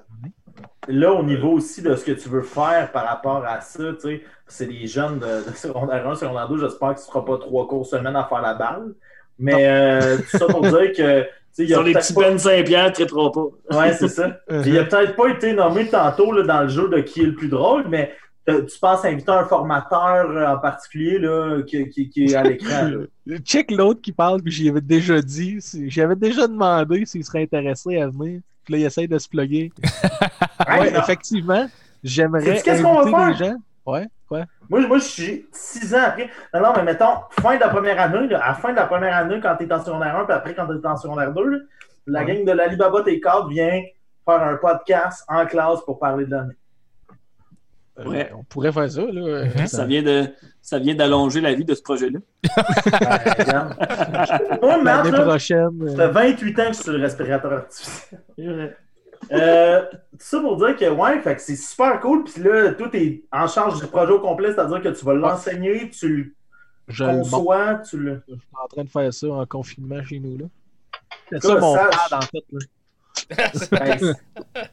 là, 0.88 1.12
au 1.12 1.22
niveau 1.22 1.52
aussi 1.52 1.82
de 1.82 1.94
ce 1.96 2.04
que 2.04 2.12
tu 2.12 2.28
veux 2.28 2.42
faire 2.42 2.92
par 2.92 3.04
rapport 3.06 3.44
à 3.44 3.60
ça, 3.60 3.92
tu 3.94 4.00
sais, 4.00 4.22
c'est 4.46 4.66
des 4.66 4.86
jeunes 4.86 5.18
de, 5.18 5.48
de 5.50 5.54
secondaire 5.56 6.06
1, 6.08 6.14
secondaire 6.14 6.48
2, 6.48 6.58
j'espère 6.58 6.94
que 6.94 7.00
tu 7.00 7.06
ne 7.06 7.12
feras 7.12 7.24
pas 7.24 7.38
trois 7.38 7.66
cours 7.68 7.86
semaine 7.86 8.16
à 8.16 8.24
faire 8.24 8.42
la 8.42 8.54
balle. 8.54 8.94
Mais 9.38 9.66
euh, 9.66 10.18
tout 10.18 10.38
ça 10.38 10.46
pour 10.46 10.60
dire 10.62 10.92
que, 10.96 11.26
Sur 11.54 11.82
les 11.82 11.92
petits 11.92 12.14
pas- 12.14 12.20
Ben 12.30 12.38
Saint-Pierre, 12.38 12.86
ne 12.86 12.90
traiperont 12.94 13.30
pas. 13.30 13.46
Ouais, 13.78 13.92
c'est 13.92 14.08
ça. 14.08 14.38
Il 14.64 14.78
a 14.78 14.84
peut-être 14.84 15.16
pas 15.16 15.28
été 15.28 15.52
nommé 15.52 15.86
tantôt 15.88 16.32
là, 16.32 16.42
dans 16.42 16.62
le 16.62 16.68
jeu 16.68 16.88
de 16.88 17.00
qui 17.00 17.20
est 17.22 17.26
le 17.26 17.34
plus 17.34 17.48
drôle, 17.48 17.84
mais 17.88 18.12
tu 18.46 18.78
penses 18.80 19.04
inviter 19.04 19.30
un 19.30 19.44
formateur 19.44 20.28
euh, 20.30 20.46
en 20.46 20.58
particulier 20.58 21.18
là, 21.18 21.60
qui, 21.66 21.88
qui- 21.90 22.08
qui 22.10 22.24
est 22.24 22.34
à 22.34 22.42
l'écran. 22.42 22.90
Check 23.44 23.70
l'autre 23.70 24.00
qui 24.00 24.12
parle, 24.12 24.42
puis 24.42 24.50
j'y 24.52 24.68
avais 24.68 24.80
déjà 24.80 25.20
dit. 25.20 25.56
si- 25.60 25.88
J'avais 25.90 26.16
déjà 26.16 26.46
demandé 26.48 27.04
s'il 27.06 27.24
serait 27.24 27.42
intéressé 27.42 27.98
à 28.00 28.08
venir. 28.08 28.40
Puis 28.64 28.74
là, 28.74 28.78
il 28.80 28.84
essaye 28.84 29.08
de 29.08 29.18
se 29.18 29.28
plugger. 29.28 29.70
Ouais, 30.68 30.90
non. 30.92 31.00
effectivement. 31.00 31.68
J'aimerais 32.04 32.44
Sais-tu 32.44 32.62
qu'est-ce 32.62 32.82
qu'on 32.82 32.94
va 32.94 33.00
inviter 33.26 33.44
des 33.44 33.44
gens. 33.50 33.56
Ouais. 33.86 34.06
Moi, 34.72 34.80
moi 34.88 34.98
je 34.98 35.04
suis 35.04 35.46
six 35.52 35.94
ans 35.94 36.00
après. 36.06 36.30
Non, 36.54 36.60
non, 36.62 36.72
mais 36.76 36.84
mettons, 36.84 37.12
fin 37.40 37.56
de 37.56 37.60
la 37.60 37.68
première 37.68 38.00
année, 38.00 38.26
là, 38.26 38.42
à 38.42 38.48
la 38.48 38.54
fin 38.54 38.70
de 38.70 38.76
la 38.76 38.86
première 38.86 39.14
année, 39.14 39.38
quand 39.42 39.54
tu 39.56 39.64
es 39.64 39.72
en 39.72 39.84
secondaire 39.84 40.16
1, 40.16 40.24
puis 40.24 40.32
après, 40.34 40.54
quand 40.54 40.66
tu 40.66 40.72
es 40.82 40.86
en 40.86 40.96
secondaire 40.96 41.30
2, 41.32 41.44
là, 41.46 41.58
la 42.06 42.20
Ouais. 42.20 42.26
gang 42.36 42.44
de 42.46 42.52
l'Alibaba 42.52 43.02
T 43.02 43.20
cadres 43.20 43.48
vient 43.48 43.82
faire 44.24 44.42
un 44.42 44.56
podcast 44.56 45.26
en 45.28 45.44
classe 45.44 45.82
pour 45.84 45.98
parler 45.98 46.24
de 46.24 46.30
l'année. 46.30 46.54
Euh, 47.98 48.04
Ouais. 48.06 48.32
On 48.34 48.42
pourrait 48.44 48.72
faire 48.72 48.90
ça. 48.90 49.02
Là. 49.02 49.44
Mhm. 49.44 49.66
Ça 49.66 49.84
vient 49.84 50.02
de, 50.02 50.24
ça 50.62 50.78
vient 50.78 50.94
d'allonger 50.94 51.42
la 51.42 51.52
vie 51.52 51.66
de 51.66 51.74
ce 51.74 51.82
projet-là. 51.82 52.18
Moi, 54.62 54.82
L'année 54.82 55.10
prochaine. 55.12 55.96
ça 55.96 56.02
euh, 56.02 56.06
fait 56.12 56.12
28 56.12 56.58
ans 56.58 56.62
que 56.62 56.68
je 56.68 56.72
suis 56.74 56.82
sur 56.84 56.92
le 56.94 57.02
respirateur 57.02 57.52
artificiel. 57.52 58.76
Euh, 59.32 59.82
tout 59.90 60.16
ça 60.18 60.40
pour 60.40 60.56
dire 60.58 60.76
que 60.76 60.88
ouais, 60.90 61.20
fait 61.20 61.36
que 61.36 61.40
c'est 61.42 61.56
super 61.56 62.00
cool. 62.00 62.24
Puis 62.24 62.42
là, 62.42 62.72
tout 62.74 62.90
est 62.94 63.22
en 63.32 63.46
charge 63.46 63.80
du 63.80 63.86
projet 63.86 64.12
au 64.12 64.20
complet, 64.20 64.52
c'est-à-dire 64.52 64.82
que 64.82 64.88
tu 64.90 65.04
vas 65.04 65.14
l'enseigner, 65.14 65.88
tu 65.90 66.36
je 66.88 67.04
le 67.04 67.10
conçois, 67.18 67.76
tu 67.88 67.96
le. 67.98 68.22
Je 68.28 68.34
suis 68.34 68.42
en 68.62 68.66
train 68.68 68.84
de 68.84 68.88
faire 68.90 69.14
ça 69.14 69.28
en 69.28 69.46
confinement 69.46 70.02
chez 70.04 70.18
nous. 70.20 70.36
là. 70.38 70.44
C'est 71.30 71.42
Ça, 71.42 71.48
ça 71.54 71.60
mon 71.60 71.74
pad, 71.74 72.12
en 72.12 72.20
fait. 72.20 72.44
Là. 72.52 72.58
Ben, 73.70 74.14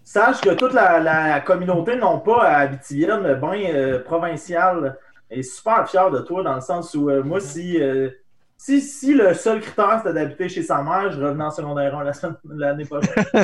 sache 0.03 0.41
que 0.41 0.52
toute 0.56 0.73
la, 0.73 0.99
la 0.99 1.40
communauté, 1.41 1.95
non 1.98 2.19
pas 2.19 2.44
à 2.44 2.57
Abitivienne, 2.60 3.22
mais 3.22 3.36
bien 3.36 3.73
euh, 3.73 3.99
provinciale, 3.99 4.98
est 5.30 5.44
super 5.44 5.88
fière 5.90 6.10
de 6.10 6.19
toi 6.19 6.41
dans 6.44 6.56
le 6.56 6.61
sens 6.61 6.94
où 6.95 7.10
euh, 7.10 7.22
moi, 7.22 7.40
si, 7.41 7.81
euh, 7.81 8.10
si, 8.57 8.81
si 8.81 9.14
le 9.14 9.34
seul 9.34 9.60
critère 9.61 9.99
c'était 10.02 10.14
d'habiter 10.14 10.49
chez 10.49 10.64
sa 10.64 10.81
mère, 10.81 11.11
je 11.11 11.22
revenais 11.23 11.44
en 11.44 11.52
secondaire 11.52 11.95
1 11.98 12.03
la 12.06 12.14
semaine- 12.14 12.36
l'année 12.45 12.86
prochaine. 12.86 13.14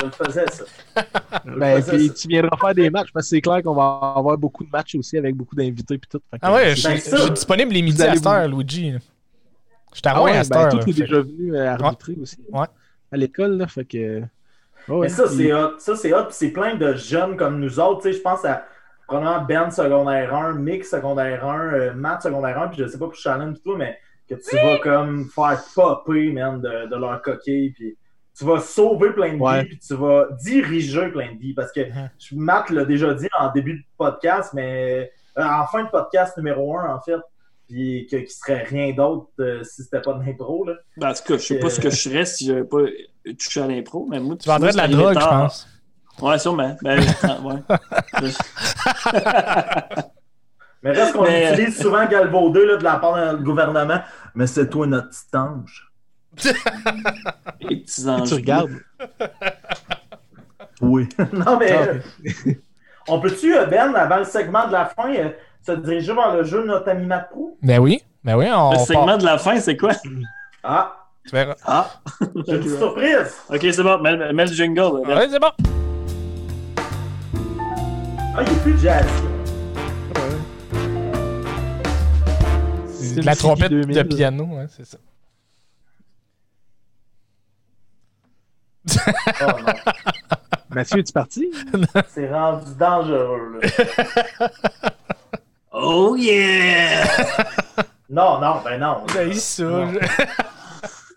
je 0.00 0.04
le 0.06 0.10
faisais, 0.10 0.46
ça. 0.50 0.64
Je 1.44 1.50
le 1.50 1.58
Ben, 1.58 1.82
puis 1.82 2.12
tu 2.12 2.28
viendras 2.28 2.56
faire 2.56 2.74
des 2.74 2.90
matchs 2.90 3.10
parce 3.12 3.26
que 3.26 3.30
c'est 3.36 3.40
clair 3.40 3.62
qu'on 3.62 3.74
va 3.74 4.12
avoir 4.16 4.36
beaucoup 4.36 4.64
de 4.64 4.70
matchs 4.70 4.94
aussi 4.96 5.16
avec 5.16 5.34
beaucoup 5.36 5.54
d'invités 5.54 5.96
puis 5.98 6.08
tout. 6.10 6.20
Ah 6.42 6.52
ouais, 6.52 6.74
je 6.74 6.88
Ben, 6.88 6.96
je 6.96 7.16
suis 7.16 7.30
disponible 7.30 7.72
les 7.72 7.82
midis 7.82 8.02
à 8.02 8.14
cette 8.14 8.26
heure, 8.26 8.48
Luigi. 8.48 8.92
Je 8.92 8.98
suis 9.98 10.02
à 10.08 10.12
Ah 10.16 10.22
ouais, 10.22 10.36
à 10.36 10.44
cette 10.44 10.52
ben, 10.52 10.60
heure. 10.66 10.70
tout 10.70 10.90
est 10.90 10.92
déjà 10.92 11.20
venu 11.20 11.54
euh, 11.56 11.70
arbitrer 11.72 12.16
aussi. 12.20 12.38
Ouais. 12.52 12.66
À 13.12 13.16
l'école, 13.16 13.56
là. 13.56 13.66
Fait 13.66 13.84
que. 13.84 14.22
Mais 14.88 15.08
ça, 15.08 15.24
puis- 15.26 15.36
c'est 15.36 15.52
hot. 15.52 15.72
Ça, 15.78 15.96
c'est 15.96 16.12
hot. 16.12 16.24
Puis 16.26 16.34
c'est 16.34 16.50
plein 16.50 16.74
de 16.74 16.94
jeunes 16.94 17.36
comme 17.36 17.60
nous 17.60 17.78
autres. 17.80 18.02
Tu 18.02 18.12
sais, 18.12 18.18
je 18.18 18.22
pense 18.22 18.44
à 18.44 18.64
probablement 19.06 19.44
Ben 19.44 19.70
secondaire 19.70 20.34
1, 20.34 20.54
Mick 20.54 20.84
secondaire 20.84 21.44
1, 21.44 21.58
euh, 21.74 21.92
Matt 21.94 22.22
secondaire 22.22 22.60
1, 22.62 22.68
puis 22.68 22.78
je 22.78 22.86
sais 22.88 22.98
pas 22.98 23.06
pour 23.06 23.14
Shannon 23.14 23.52
et 23.52 23.58
tout, 23.58 23.76
mais 23.76 23.98
que 24.28 24.34
tu 24.36 24.56
vas 24.56 24.78
comme 24.78 25.28
faire 25.28 25.60
popper, 25.74 26.30
man, 26.32 26.60
de, 26.60 26.88
de 26.88 26.96
leur 26.96 27.20
coquille. 27.22 27.70
Puis 27.70 27.96
tu 28.36 28.44
vas 28.44 28.60
sauver 28.60 29.10
plein 29.12 29.34
de 29.34 29.40
Ouais. 29.40 29.62
vies, 29.62 29.68
puis 29.68 29.78
tu 29.78 29.94
vas 29.94 30.26
diriger 30.42 31.08
plein 31.08 31.32
de 31.34 31.38
vies. 31.38 31.54
Parce 31.54 31.72
que 31.72 31.80
je- 32.18 32.34
Matt 32.34 32.70
l'a 32.70 32.84
déjà 32.84 33.12
dit 33.14 33.28
en 33.38 33.50
début 33.52 33.74
de 33.80 33.84
podcast, 33.98 34.52
mais 34.54 35.10
euh, 35.38 35.42
en 35.44 35.66
fin 35.66 35.84
de 35.84 35.88
podcast 35.90 36.36
numéro 36.36 36.76
1, 36.78 36.94
en 36.94 37.00
fait. 37.00 37.16
Puis 37.68 38.08
que, 38.10 38.16
qui 38.16 38.32
serait 38.34 38.64
rien 38.64 38.92
d'autre 38.92 39.28
euh, 39.38 39.62
si 39.62 39.84
c'était 39.84 40.00
pas 40.00 40.14
de 40.14 40.24
l'impro, 40.24 40.64
là. 40.64 40.74
Ben, 40.96 41.10
en 41.10 41.12
tout 41.14 41.22
cas, 41.24 41.34
je 41.38 41.42
sais 41.42 41.58
pas 41.60 41.70
ce 41.70 41.80
que 41.80 41.88
je 41.90 41.94
serais 41.96 42.24
si 42.24 42.46
j'avais 42.46 42.64
pas 42.64 42.78
touché 43.38 43.60
à 43.60 43.66
l'impro, 43.68 44.06
mais 44.10 44.18
moi, 44.18 44.34
Tu 44.36 44.48
vendrais 44.48 44.72
de 44.72 44.76
la 44.76 44.88
drogue, 44.88 45.14
je 45.20 45.24
pense. 45.24 45.68
Ouais, 46.20 46.38
sûrement. 46.38 46.76
Ben, 46.82 46.98
ouais. 47.00 47.60
Mais 50.82 50.92
reste 50.92 51.12
qu'on 51.12 51.24
Mais- 51.24 51.52
utilise 51.52 51.78
souvent 51.80 52.06
galvaudé 52.06 52.64
là, 52.64 52.76
de 52.76 52.84
la 52.84 52.96
part 52.96 53.36
du 53.36 53.44
gouvernement. 53.44 54.00
Mais 54.34 54.46
c'est 54.46 54.68
toi 54.70 54.86
notre 54.86 55.10
petit 55.10 55.36
ange. 55.36 55.89
Les 57.60 57.76
petits 57.76 58.02
puis 58.02 58.10
anges. 58.10 58.28
tu 58.28 58.34
regardes. 58.34 58.70
Oui. 60.82 61.06
non, 61.34 61.58
mais 61.58 61.72
Ah, 61.72 61.82
euh, 61.88 62.00
on 63.06 63.20
peut-tu, 63.20 63.54
euh, 63.54 63.66
Ben, 63.66 63.94
avant 63.94 64.16
le 64.16 64.24
segment 64.24 64.66
de 64.66 64.72
la 64.72 64.86
fin, 64.86 65.12
euh, 65.14 65.28
se 65.60 65.72
diriger 65.72 66.14
vers 66.14 66.34
le 66.34 66.42
jeu 66.42 66.62
de 66.62 66.68
notre 66.68 66.88
ami 66.88 67.04
Matt 67.04 67.28
Pro? 67.28 67.58
Ben 67.62 67.78
oui. 67.80 68.02
Ben 68.24 68.34
oui, 68.38 68.46
on. 68.50 68.70
Le 68.70 68.76
part- 68.76 68.86
segment 68.86 69.18
de 69.18 69.24
la 69.26 69.36
fin, 69.36 69.60
c'est 69.60 69.76
quoi? 69.76 69.90
Ah, 70.64 70.96
Tu 71.26 71.32
verras. 71.34 71.54
Ah! 71.66 71.90
J'ai 72.46 72.54
une 72.54 72.60
petite 72.62 72.78
surprise. 72.78 73.36
ok, 73.50 73.58
c'est 73.60 73.82
bon. 73.82 73.98
Mets, 73.98 74.32
mets 74.32 74.46
le 74.46 74.52
jingle. 74.54 74.80
là. 75.06 75.16
Ouais, 75.18 75.28
c'est 75.30 75.38
bon. 75.38 75.50
Ah, 78.34 78.42
il 78.46 78.50
est 78.52 78.62
plus 78.62 78.78
jazz. 78.80 79.06
C'est 82.88 83.20
de 83.20 83.26
la 83.26 83.34
trompette 83.36 83.64
City 83.72 83.74
de 83.86 83.92
2000. 84.02 84.16
piano, 84.16 84.44
ouais, 84.44 84.66
c'est 84.68 84.86
ça. 84.86 84.96
Oh 89.42 89.46
non. 89.66 89.72
Mathieu, 90.74 91.00
es-tu 91.00 91.12
parti? 91.12 91.50
C'est 92.14 92.30
rendu 92.30 92.74
dangereux, 92.78 93.60
là. 93.60 94.48
Oh 95.72 96.16
yeah! 96.16 97.04
Non, 98.08 98.40
non, 98.40 98.56
ben 98.64 98.78
non. 98.78 99.06
Ça. 99.34 99.62
Non. 99.64 99.92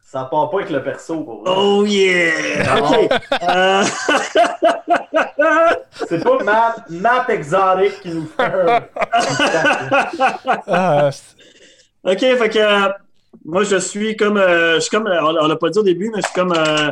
Ça 0.06 0.26
part 0.26 0.52
pas 0.52 0.58
avec 0.60 0.70
le 0.70 0.84
perso, 0.84 1.22
pour 1.24 1.44
vrai. 1.44 1.54
Oh 1.58 1.84
yeah! 1.86 2.78
Ok. 2.78 3.10
Euh, 3.42 3.84
C'est 6.08 6.24
pas 6.24 6.44
Matt, 6.44 6.90
Matt 6.90 7.30
Exotic 7.30 8.00
qui 8.02 8.10
nous 8.10 8.28
fait 8.38 8.44
un... 8.44 8.84
Ah, 10.68 11.10
ok, 12.04 12.20
fait 12.20 12.50
que 12.50 12.60
euh, 12.60 12.90
moi 13.46 13.64
je 13.64 13.78
suis 13.78 14.16
comme, 14.16 14.38
euh, 14.38 14.76
je 14.76 14.82
suis 14.82 14.90
comme, 14.92 15.08
euh, 15.08 15.22
on, 15.22 15.36
on 15.36 15.48
l'a 15.48 15.56
pas 15.56 15.70
dit 15.70 15.80
au 15.80 15.84
début, 15.84 16.12
mais 16.14 16.22
je 16.22 16.28
suis 16.28 16.36
comme 16.36 16.54
euh, 16.54 16.92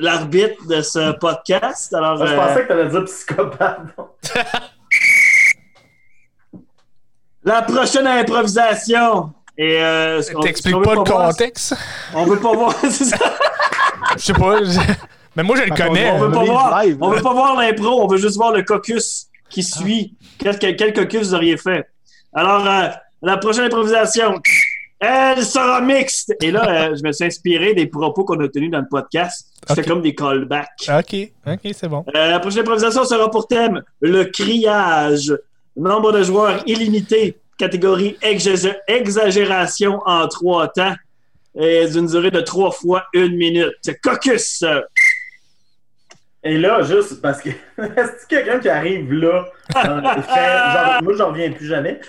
l'arbitre 0.00 0.66
de 0.66 0.82
ce 0.82 1.12
podcast. 1.12 1.92
Alors, 1.94 2.16
Je 2.24 2.32
euh, 2.32 2.36
pensais 2.36 2.62
que 2.62 2.68
t'allais 2.68 2.88
dire 2.88 3.04
psychopathe. 3.04 3.78
la 7.44 7.62
prochaine 7.62 8.06
improvisation. 8.06 9.32
Et 9.56 9.82
euh, 9.82 10.22
T'expliques 10.42 10.82
pas 10.82 10.94
le 10.94 11.00
voir, 11.00 11.28
contexte? 11.30 11.74
On 12.14 12.24
veut 12.24 12.38
pas 12.38 12.52
voir. 12.54 12.74
Je 12.82 14.22
sais 14.22 14.32
pas. 14.32 14.62
je- 14.62 14.78
Mais 15.36 15.42
moi, 15.42 15.56
je 15.56 15.62
le 15.64 15.74
connais. 15.74 16.10
On 16.12 16.18
veut 16.18 16.30
pas 16.30 16.44
voir. 16.44 16.82
live, 16.84 16.98
On 17.00 17.10
veut 17.10 17.20
pas 17.22 17.32
voir 17.32 17.56
l'impro. 17.60 18.02
On 18.02 18.06
veut 18.06 18.18
juste 18.18 18.36
voir 18.36 18.52
le 18.52 18.62
caucus 18.62 19.26
qui 19.50 19.62
suit. 19.62 20.14
Quel, 20.38 20.58
quel- 20.58 20.76
quel 20.76 20.92
caucus 20.92 21.20
vous 21.28 21.34
auriez 21.34 21.56
fait? 21.56 21.88
Alors, 22.32 22.66
euh, 22.66 22.88
la 23.22 23.36
prochaine 23.36 23.64
improvisation. 23.64 24.40
Elle 25.00 25.44
sera 25.44 25.80
mixte. 25.80 26.34
Et 26.42 26.50
là, 26.50 26.88
euh, 26.90 26.96
je 26.96 27.02
me 27.06 27.12
suis 27.12 27.24
inspiré 27.24 27.72
des 27.74 27.86
propos 27.86 28.24
qu'on 28.24 28.40
a 28.40 28.48
tenus 28.48 28.70
dans 28.70 28.80
le 28.80 28.88
podcast. 28.90 29.46
C'était 29.68 29.84
comme 29.88 30.02
des 30.02 30.14
callbacks. 30.14 30.88
Ok, 30.88 31.14
ok, 31.46 31.60
c'est 31.72 31.88
bon. 31.88 32.04
Euh, 32.14 32.30
la 32.30 32.40
prochaine 32.40 32.60
improvisation 32.62 33.04
sera 33.04 33.30
pour 33.30 33.46
thème 33.46 33.82
le 34.00 34.24
criage. 34.24 35.32
Nombre 35.76 36.10
de 36.12 36.22
joueurs 36.24 36.62
illimité. 36.66 37.38
Catégorie 37.58 38.16
exagé- 38.22 38.76
exagération 38.88 40.00
en 40.06 40.26
trois 40.28 40.68
temps. 40.68 40.94
Et 41.60 41.86
d'une 41.88 42.06
durée 42.06 42.30
de 42.30 42.40
trois 42.40 42.70
fois 42.72 43.04
une 43.14 43.36
minute. 43.36 43.72
Caucus. 44.02 44.64
Et 46.44 46.56
là, 46.56 46.82
juste 46.82 47.20
parce 47.20 47.40
que 47.42 47.48
est-ce 47.78 48.26
que 48.26 48.28
quelqu'un 48.28 48.58
qui 48.60 48.68
arrive 48.68 49.12
là, 49.12 49.44
moi 49.74 51.12
j'en 51.16 51.28
reviens 51.28 51.52
plus 51.52 51.66
jamais. 51.66 52.00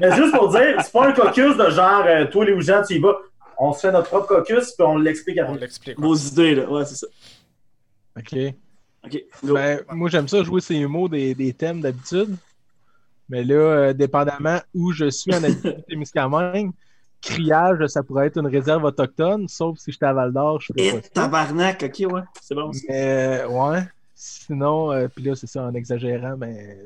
Mais 0.00 0.16
juste 0.16 0.34
pour 0.36 0.48
dire, 0.50 0.80
c'est 0.82 0.92
pas 0.92 1.08
un 1.08 1.12
caucus 1.12 1.56
de 1.56 1.70
genre 1.70 2.04
euh, 2.06 2.26
toi 2.26 2.44
les 2.44 2.60
gens 2.60 2.82
tu 2.86 2.94
y 2.94 2.98
vas. 2.98 3.16
On 3.58 3.72
se 3.72 3.80
fait 3.80 3.90
notre 3.92 4.08
propre 4.08 4.28
caucus 4.28 4.72
puis 4.72 4.86
on 4.86 4.96
l'explique 4.98 5.38
On 5.40 5.44
après. 5.44 5.58
l'explique. 5.60 5.98
Vos 5.98 6.14
idées, 6.14 6.54
là. 6.54 6.70
Ouais, 6.70 6.84
c'est 6.84 6.94
ça. 6.94 7.06
OK. 8.16 8.36
OK. 9.04 9.24
Ben, 9.42 9.80
moi, 9.92 10.08
j'aime 10.08 10.28
ça 10.28 10.42
jouer 10.44 10.60
ces 10.60 10.86
mots 10.86 11.08
des, 11.08 11.34
des 11.34 11.52
thèmes 11.52 11.80
d'habitude. 11.80 12.36
Mais 13.28 13.42
là, 13.44 13.54
euh, 13.54 13.92
dépendamment 13.92 14.58
où 14.74 14.92
je 14.92 15.10
suis 15.10 15.34
en 15.34 15.42
Abitibi-Témiscamingue, 15.42 16.70
criage, 17.20 17.84
ça 17.88 18.02
pourrait 18.02 18.28
être 18.28 18.38
une 18.38 18.46
réserve 18.46 18.84
autochtone, 18.84 19.48
sauf 19.48 19.76
si 19.78 19.90
j'étais 19.92 20.06
à 20.06 20.12
Val-d'Or, 20.12 20.60
je 20.60 20.72
Et 20.76 20.92
pas 20.92 21.02
ça. 21.02 21.08
tabarnak, 21.12 21.82
ok, 21.82 22.12
ouais, 22.12 22.20
c'est 22.40 22.54
bon. 22.54 22.70
Mais, 22.88 23.40
euh, 23.42 23.48
ouais. 23.48 23.80
Sinon, 24.20 24.90
euh, 24.90 25.06
puis 25.06 25.22
là, 25.22 25.36
c'est 25.36 25.46
ça, 25.46 25.62
en 25.62 25.72
exagérant, 25.74 26.36
mais 26.36 26.76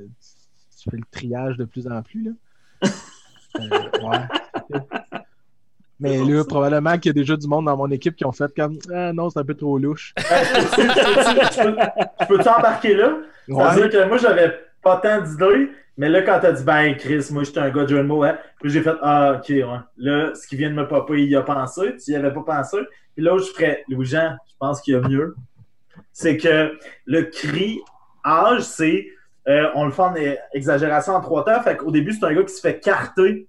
tu 0.78 0.90
fais 0.90 0.98
le 0.98 1.02
triage 1.10 1.56
de 1.56 1.64
plus 1.64 1.88
en 1.88 2.02
plus, 2.02 2.24
là. 2.24 2.32
Euh, 3.60 3.68
ouais. 3.68 4.80
Mais 6.00 6.20
bon, 6.20 6.26
là, 6.26 6.38
ça. 6.38 6.44
probablement 6.48 6.96
qu'il 6.96 7.10
y 7.10 7.12
a 7.12 7.12
déjà 7.12 7.36
du 7.36 7.46
monde 7.46 7.66
dans 7.66 7.76
mon 7.76 7.90
équipe 7.90 8.16
qui 8.16 8.24
ont 8.24 8.32
fait 8.32 8.50
comme 8.56 8.78
Ah 8.90 9.12
non, 9.12 9.28
c'est 9.28 9.40
un 9.40 9.44
peu 9.44 9.52
trop 9.52 9.76
louche. 9.76 10.14
Tu 10.20 10.24
peux 12.26 12.38
t'embarquer 12.38 12.94
là? 12.94 13.18
Ouais. 13.46 13.62
C'est-à-dire 13.62 13.90
que 13.90 14.08
moi 14.08 14.16
j'avais 14.16 14.58
pas 14.82 14.96
tant 14.96 15.20
d'idées, 15.20 15.68
mais 15.98 16.08
là 16.08 16.22
quand 16.22 16.38
t'as 16.40 16.52
dit 16.52 16.64
ben 16.64 16.96
Chris, 16.96 17.26
moi 17.30 17.44
j'étais 17.44 17.60
un 17.60 17.68
gars 17.68 17.82
de 17.82 17.88
jeu 17.88 17.98
de 17.98 18.04
mots, 18.04 18.24
hein, 18.24 18.38
puis 18.58 18.70
j'ai 18.70 18.80
fait 18.80 18.96
Ah 19.02 19.34
ok 19.36 19.50
ouais. 19.50 19.66
Là, 19.98 20.34
ce 20.34 20.46
qui 20.46 20.56
vient 20.56 20.70
de 20.70 20.74
me 20.74 20.88
popper, 20.88 21.24
il 21.24 21.28
y 21.28 21.36
a 21.36 21.42
pensé, 21.42 21.94
tu 22.02 22.12
y 22.12 22.16
avais 22.16 22.32
pas 22.32 22.42
pensé. 22.42 22.78
Puis 23.14 23.22
là 23.22 23.34
où 23.34 23.38
je 23.38 23.52
ferais 23.52 23.84
Louis-Jean, 23.90 24.38
je 24.48 24.54
pense 24.58 24.80
qu'il 24.80 24.94
y 24.94 24.96
a 24.96 25.06
mieux. 25.06 25.36
C'est 26.12 26.36
que 26.36 26.78
le 27.06 27.22
cri 27.24 27.80
âge, 28.24 28.62
c'est 28.62 29.06
euh, 29.48 29.68
on 29.74 29.84
le 29.86 29.90
fait 29.90 30.02
en 30.02 30.14
exagération 30.52 31.14
en 31.14 31.20
trois 31.20 31.44
temps. 31.44 31.60
Fait 31.62 31.76
qu'au 31.76 31.90
début, 31.90 32.12
c'est 32.12 32.24
un 32.24 32.34
gars 32.34 32.42
qui 32.44 32.54
se 32.54 32.60
fait 32.60 32.78
carter 32.78 33.48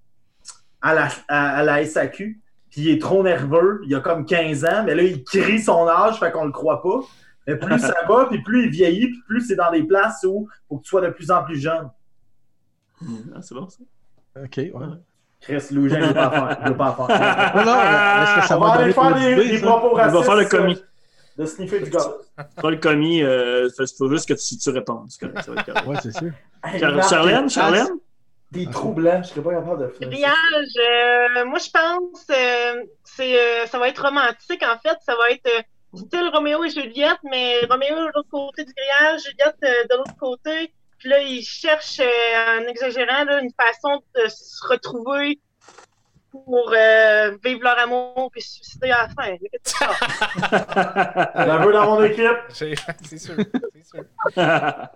à 0.82 0.94
la, 0.94 1.10
à, 1.28 1.58
à 1.58 1.64
la 1.64 1.86
SAQ. 1.86 2.40
Puis 2.70 2.82
il 2.82 2.90
est 2.90 3.02
trop 3.02 3.22
nerveux. 3.22 3.82
Il 3.86 3.94
a 3.96 4.00
comme 4.00 4.26
15 4.26 4.66
ans, 4.66 4.84
mais 4.86 4.96
là, 4.96 5.04
il 5.04 5.24
crie 5.24 5.62
son 5.62 5.88
âge, 5.88 6.20
fait 6.20 6.32
qu'on 6.32 6.46
le 6.46 6.52
croit 6.52 6.82
pas. 6.82 7.02
Mais 7.46 7.56
plus 7.58 7.80
ça 7.80 7.94
va, 8.08 8.26
puis 8.26 8.42
plus 8.42 8.66
il 8.66 8.70
vieillit, 8.72 9.08
puis 9.10 9.22
plus 9.28 9.42
c'est 9.42 9.56
dans 9.56 9.72
des 9.72 9.84
places 9.84 10.24
où 10.28 10.48
faut 10.68 10.78
que 10.78 10.84
tu 10.84 10.90
sois 10.90 11.02
de 11.02 11.10
plus 11.10 11.30
en 11.30 11.44
plus 11.44 11.60
jeune. 11.60 11.90
Ah, 13.36 13.42
c'est 13.42 13.54
bon, 13.54 13.68
ça. 13.70 13.80
Ok, 14.42 14.58
ouais. 14.58 14.72
Chris 15.42 15.62
Louis-Jean, 15.72 15.98
il 16.00 16.08
veut 16.08 16.14
pas 16.14 16.28
en 16.28 16.32
faire. 16.32 16.58
Il 16.62 16.70
veut 16.70 16.78
pas 16.78 16.90
en 16.98 17.06
faire. 17.06 17.56
Non, 17.56 17.66
non, 17.66 17.78
mais 17.78 18.24
est-ce 18.24 18.36
que 18.40 18.48
ça 18.48 18.58
on 18.58 18.62
va 18.62 18.68
va 18.68 18.74
aller 18.76 18.94
faire 18.94 19.14
des, 19.14 19.60
propos 19.60 19.90
On 19.92 19.96
va 19.96 20.06
racistes. 20.06 20.26
faire 20.26 20.36
le 20.38 20.46
commis. 20.46 20.84
De 21.38 21.46
sniffer 21.46 21.80
du 21.80 21.90
gaz. 21.90 22.10
Pas 22.62 22.70
le 22.72 22.78
commis, 22.78 23.24
euh, 23.24 23.68
faut 23.76 23.84
faut 23.98 24.10
juste 24.10 24.28
que 24.28 24.34
tu, 24.34 24.58
tu 24.58 24.70
répondes. 24.70 25.08
c'est 25.10 25.20
correct, 25.28 25.44
ça 25.46 25.52
va 25.52 25.62
être 25.62 25.66
correct. 25.66 25.88
Ouais, 25.88 25.96
c'est 26.04 26.12
sûr. 26.18 26.32
Char- 26.80 27.10
Charlène, 27.10 27.44
des- 27.44 27.50
Charlène? 27.50 27.88
Des 28.52 28.68
trous 28.70 28.94
blancs, 28.94 29.24
je 29.24 29.30
serais 29.30 29.42
pas 29.42 29.50
capable 29.56 29.82
de 29.82 29.88
faire 29.88 29.98
ça. 30.00 30.06
Grillage, 30.06 30.76
euh, 30.78 31.46
moi 31.46 31.58
je 31.58 31.70
pense 31.72 32.26
euh, 32.30 32.84
c'est 33.04 33.36
euh, 33.40 33.66
ça 33.66 33.80
va 33.80 33.90
être 33.90 34.00
romantique 34.04 34.62
en 34.64 34.78
fait, 34.78 34.96
ça 35.04 35.16
va 35.16 35.32
être 35.32 35.48
euh, 35.48 35.98
style 35.98 36.30
Roméo 36.32 36.64
et 36.64 36.70
Juliette, 36.70 37.18
mais 37.24 37.66
Roméo 37.68 37.96
de 37.96 38.12
l'autre 38.14 38.30
côté 38.30 38.64
du 38.64 38.72
grillage, 38.74 39.22
Juliette 39.24 39.58
euh, 39.64 39.88
de 39.90 39.98
l'autre 39.98 40.16
côté. 40.20 40.72
Puis 41.00 41.10
là, 41.10 41.20
ils 41.20 41.44
cherchent, 41.44 42.00
euh, 42.00 42.60
en 42.60 42.68
exagérant, 42.68 43.26
là, 43.26 43.42
une 43.42 43.52
façon 43.60 44.02
de 44.16 44.30
se 44.30 44.66
retrouver 44.70 45.40
pour 46.34 46.74
euh, 46.76 47.38
vivre 47.44 47.62
leur 47.62 47.78
amour 47.78 48.30
puis 48.32 48.42
se 48.42 48.56
suicider 48.56 48.90
à 48.90 49.04
la 49.04 49.10
fin. 49.10 49.38
la 51.46 51.58
veux 51.60 51.72
dans 51.72 51.86
mon 51.86 52.04
équipe. 52.04 52.26
C'est 52.50 52.76
sûr, 53.18 53.36
c'est 53.74 53.86
sûr. 53.86 54.04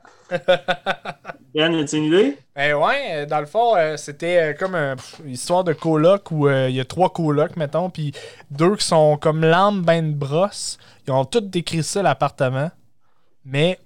Ben, 1.53 1.73
as-tu 1.73 1.97
une 1.97 2.03
idée? 2.03 2.37
Ben 2.55 2.75
ouais, 2.75 3.25
dans 3.25 3.39
le 3.39 3.45
fond, 3.45 3.75
euh, 3.75 3.97
c'était 3.97 4.51
euh, 4.51 4.53
comme 4.53 4.75
une 4.75 5.31
histoire 5.31 5.63
de 5.63 5.73
coloc 5.73 6.29
où 6.31 6.47
euh, 6.47 6.69
il 6.69 6.75
y 6.75 6.79
a 6.79 6.85
trois 6.85 7.09
colocs, 7.09 7.55
mettons, 7.55 7.89
puis 7.89 8.11
deux 8.51 8.75
qui 8.75 8.85
sont 8.85 9.17
comme 9.17 9.41
lames 9.41 9.81
ben 9.81 10.11
de 10.11 10.15
brosse. 10.15 10.77
Ils 11.07 11.13
ont 11.13 11.25
tous 11.25 11.39
décrit 11.41 11.81
ça, 11.81 12.03
l'appartement. 12.03 12.69
Mais 13.45 13.79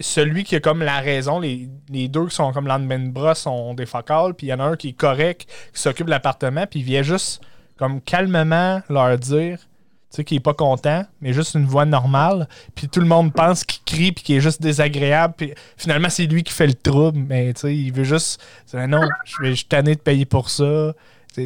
celui 0.00 0.44
qui 0.44 0.56
a 0.56 0.60
comme 0.60 0.82
la 0.82 1.00
raison, 1.00 1.40
les, 1.40 1.68
les 1.90 2.08
deux 2.08 2.26
qui 2.26 2.34
sont 2.34 2.52
comme 2.52 2.66
ben 2.66 3.06
de 3.06 3.10
brosse 3.10 3.40
sont 3.40 3.74
des 3.74 3.86
focales, 3.86 4.34
puis 4.34 4.48
il 4.48 4.50
y 4.50 4.52
en 4.52 4.60
a 4.60 4.64
un 4.64 4.76
qui 4.76 4.90
est 4.90 4.96
correct, 4.96 5.48
qui 5.74 5.80
s'occupe 5.80 6.06
de 6.06 6.10
l'appartement, 6.10 6.66
puis 6.66 6.80
il 6.80 6.84
vient 6.84 7.02
juste 7.02 7.42
comme 7.78 8.00
calmement 8.00 8.82
leur 8.88 9.18
dire 9.18 9.58
tu 9.58 10.16
sais, 10.16 10.24
qu'il 10.24 10.36
est 10.36 10.40
pas 10.40 10.52
content, 10.52 11.06
mais 11.22 11.32
juste 11.32 11.54
une 11.54 11.64
voix 11.64 11.86
normale. 11.86 12.46
Puis 12.74 12.86
tout 12.86 13.00
le 13.00 13.06
monde 13.06 13.32
pense 13.32 13.64
qu'il 13.64 13.80
crie, 13.82 14.12
puis 14.12 14.22
qu'il 14.22 14.36
est 14.36 14.40
juste 14.40 14.60
désagréable. 14.60 15.32
Puis 15.38 15.54
finalement, 15.78 16.10
c'est 16.10 16.26
lui 16.26 16.42
qui 16.42 16.52
fait 16.52 16.66
le 16.66 16.74
trouble. 16.74 17.18
Mais 17.26 17.54
tu 17.54 17.62
sais, 17.62 17.74
il 17.74 17.94
veut 17.94 18.04
juste. 18.04 18.38
c'est, 18.66 18.86
Non, 18.86 19.00
je 19.24 19.42
vais- 19.42 19.50
je 19.52 19.54
suis 19.54 19.64
tanné 19.64 19.94
de 19.94 20.00
payer 20.00 20.26
pour 20.26 20.50
ça. 20.50 20.92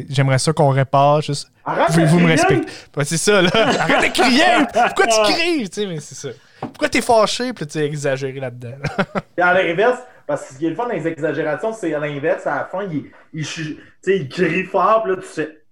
J'aimerais 0.09 0.37
ça 0.39 0.51
qu'on 0.51 0.67
répare. 0.67 1.21
Juste. 1.21 1.49
Arrête 1.63 1.87
Pouvez-vous 1.87 2.17
de 2.17 2.23
me 2.23 2.27
respecter? 2.27 2.69
C'est 3.05 3.15
ça, 3.17 3.41
là. 3.41 3.49
Arrête 3.53 4.09
de 4.09 4.13
crier! 4.13 4.65
Pourquoi 4.73 5.07
tu 5.07 5.33
cries? 5.33 5.69
Tu 5.69 5.81
sais, 5.81 5.87
mais 5.87 6.01
c'est 6.01 6.15
ça. 6.15 6.29
Pourquoi 6.67 6.89
t'es 6.89 7.01
fâché? 7.01 7.53
Puis 7.53 7.67
tu 7.67 7.77
es 7.79 7.85
exagéré 7.85 8.39
là-dedans. 8.39 8.75
à 9.37 9.53
l'inverse, 9.53 9.99
parce 10.25 10.47
que 10.47 10.53
ce 10.53 10.59
qui 10.59 10.65
est 10.65 10.69
le 10.69 10.75
fun 10.75 10.87
dans 10.87 10.93
les 10.93 11.07
exagérations, 11.07 11.73
c'est 11.73 11.93
à 11.93 11.99
l'inverse, 11.99 12.45
à 12.47 12.55
la 12.55 12.65
fin, 12.65 12.83
il, 12.83 13.11
il, 13.33 14.29
crie 14.29 14.63
fort, 14.63 15.03
puis 15.03 15.13
là, 15.13 15.17
tu 15.21 15.27
sais, 15.27 15.63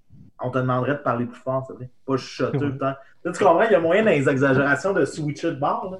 on 0.42 0.50
te 0.50 0.58
demanderait 0.58 0.94
de 0.94 1.00
parler 1.00 1.26
plus 1.26 1.40
fort, 1.40 1.66
ça 1.68 1.74
veut 1.74 1.80
dire, 1.80 1.90
pas 2.06 2.18
chuchoter 2.18 2.58
tout 2.58 2.66
le 2.66 2.78
temps. 2.78 2.94
Là, 3.24 3.32
tu 3.32 3.44
comprends, 3.44 3.64
il 3.64 3.72
y 3.72 3.76
a 3.76 3.80
moyen 3.80 4.04
dans 4.04 4.12
les 4.12 4.30
exagérations 4.30 4.94
de 4.94 5.04
switcher 5.06 5.52
de 5.52 5.60
bord, 5.60 5.90
là. 5.92 5.98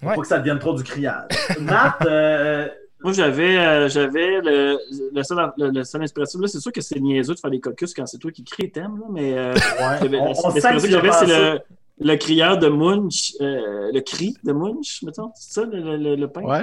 Faut 0.00 0.08
Ouais. 0.08 0.16
Pas 0.16 0.22
que 0.22 0.26
ça 0.26 0.38
devienne 0.38 0.58
trop 0.58 0.74
du 0.74 0.82
criage. 0.82 1.28
Matt, 1.60 2.04
euh, 2.06 2.68
Moi, 3.04 3.12
j'avais 3.12 3.56
euh, 3.56 3.88
j'avais 3.88 4.40
le, 4.40 4.76
le, 5.14 5.22
seul, 5.22 5.52
le, 5.56 5.70
le 5.70 5.84
seul 5.84 6.02
inspiration. 6.02 6.40
Là, 6.40 6.48
c'est 6.48 6.58
sûr 6.58 6.72
que 6.72 6.80
c'est 6.80 6.98
niaiseux 6.98 7.34
de 7.34 7.38
faire 7.38 7.52
des 7.52 7.60
caucus 7.60 7.94
quand 7.94 8.06
c'est 8.06 8.18
toi 8.18 8.32
qui 8.32 8.42
crée 8.42 8.64
le 8.64 8.70
thème, 8.72 8.98
là, 8.98 9.06
mais 9.10 9.38
euh, 9.38 9.54
ouais, 9.54 10.18
on, 10.18 10.32
on 10.32 10.50
j'avais, 10.50 11.12
c'est 11.12 11.26
le... 11.26 11.60
le, 12.04 12.16
crieur 12.16 12.58
de 12.58 12.68
Munch, 12.68 13.32
euh, 13.40 13.90
le 13.92 14.00
cri 14.00 14.34
de 14.44 14.52
Munch, 14.52 15.02
mettons. 15.02 15.30
C'est 15.34 15.60
ça, 15.60 15.66
le, 15.66 15.96
le, 15.96 16.16
le, 16.16 16.28
pain? 16.28 16.42
Ouais. 16.42 16.62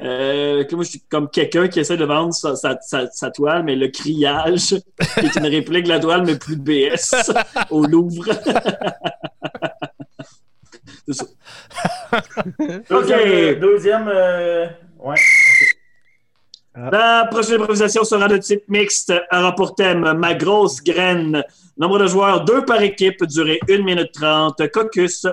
Euh, 0.00 0.64
moi, 0.72 0.82
je 0.84 0.88
suis 0.90 1.00
comme 1.08 1.30
quelqu'un 1.30 1.68
qui 1.68 1.78
essaie 1.80 1.96
de 1.96 2.04
vendre 2.04 2.34
sa, 2.34 2.56
sa- 2.56 2.78
sa- 2.80 3.08
sa 3.10 3.30
toile, 3.30 3.62
mais 3.62 3.76
le 3.76 3.88
criage, 3.88 4.70
qui 5.20 5.26
est 5.26 5.36
une 5.36 5.46
réplique 5.46 5.84
de 5.84 5.90
la 5.90 6.00
toile, 6.00 6.24
mais 6.26 6.36
plus 6.36 6.56
de 6.56 6.62
BS, 6.62 7.14
au 7.70 7.86
Louvre. 7.86 8.24
C'est 11.08 11.12
ça. 11.14 11.24
Deuxième, 12.58 12.82
Ok. 12.90 13.10
euh, 13.26 13.54
deuxième 13.60 14.08
euh, 14.08 14.66
ouais. 14.98 15.14
La 16.76 17.26
prochaine 17.30 17.60
improvisation 17.60 18.04
sera 18.04 18.28
de 18.28 18.36
type 18.36 18.68
mixte, 18.68 19.12
aura 19.32 19.54
pour 19.54 19.74
thème 19.74 20.12
Ma 20.18 20.34
grosse 20.34 20.82
graine. 20.82 21.42
Nombre 21.78 21.98
de 21.98 22.06
joueurs, 22.06 22.44
deux 22.44 22.64
par 22.64 22.82
équipe, 22.82 23.24
durée 23.24 23.58
1 23.68 23.82
minute 23.82 24.12
30. 24.12 24.70
Caucus, 24.70 25.26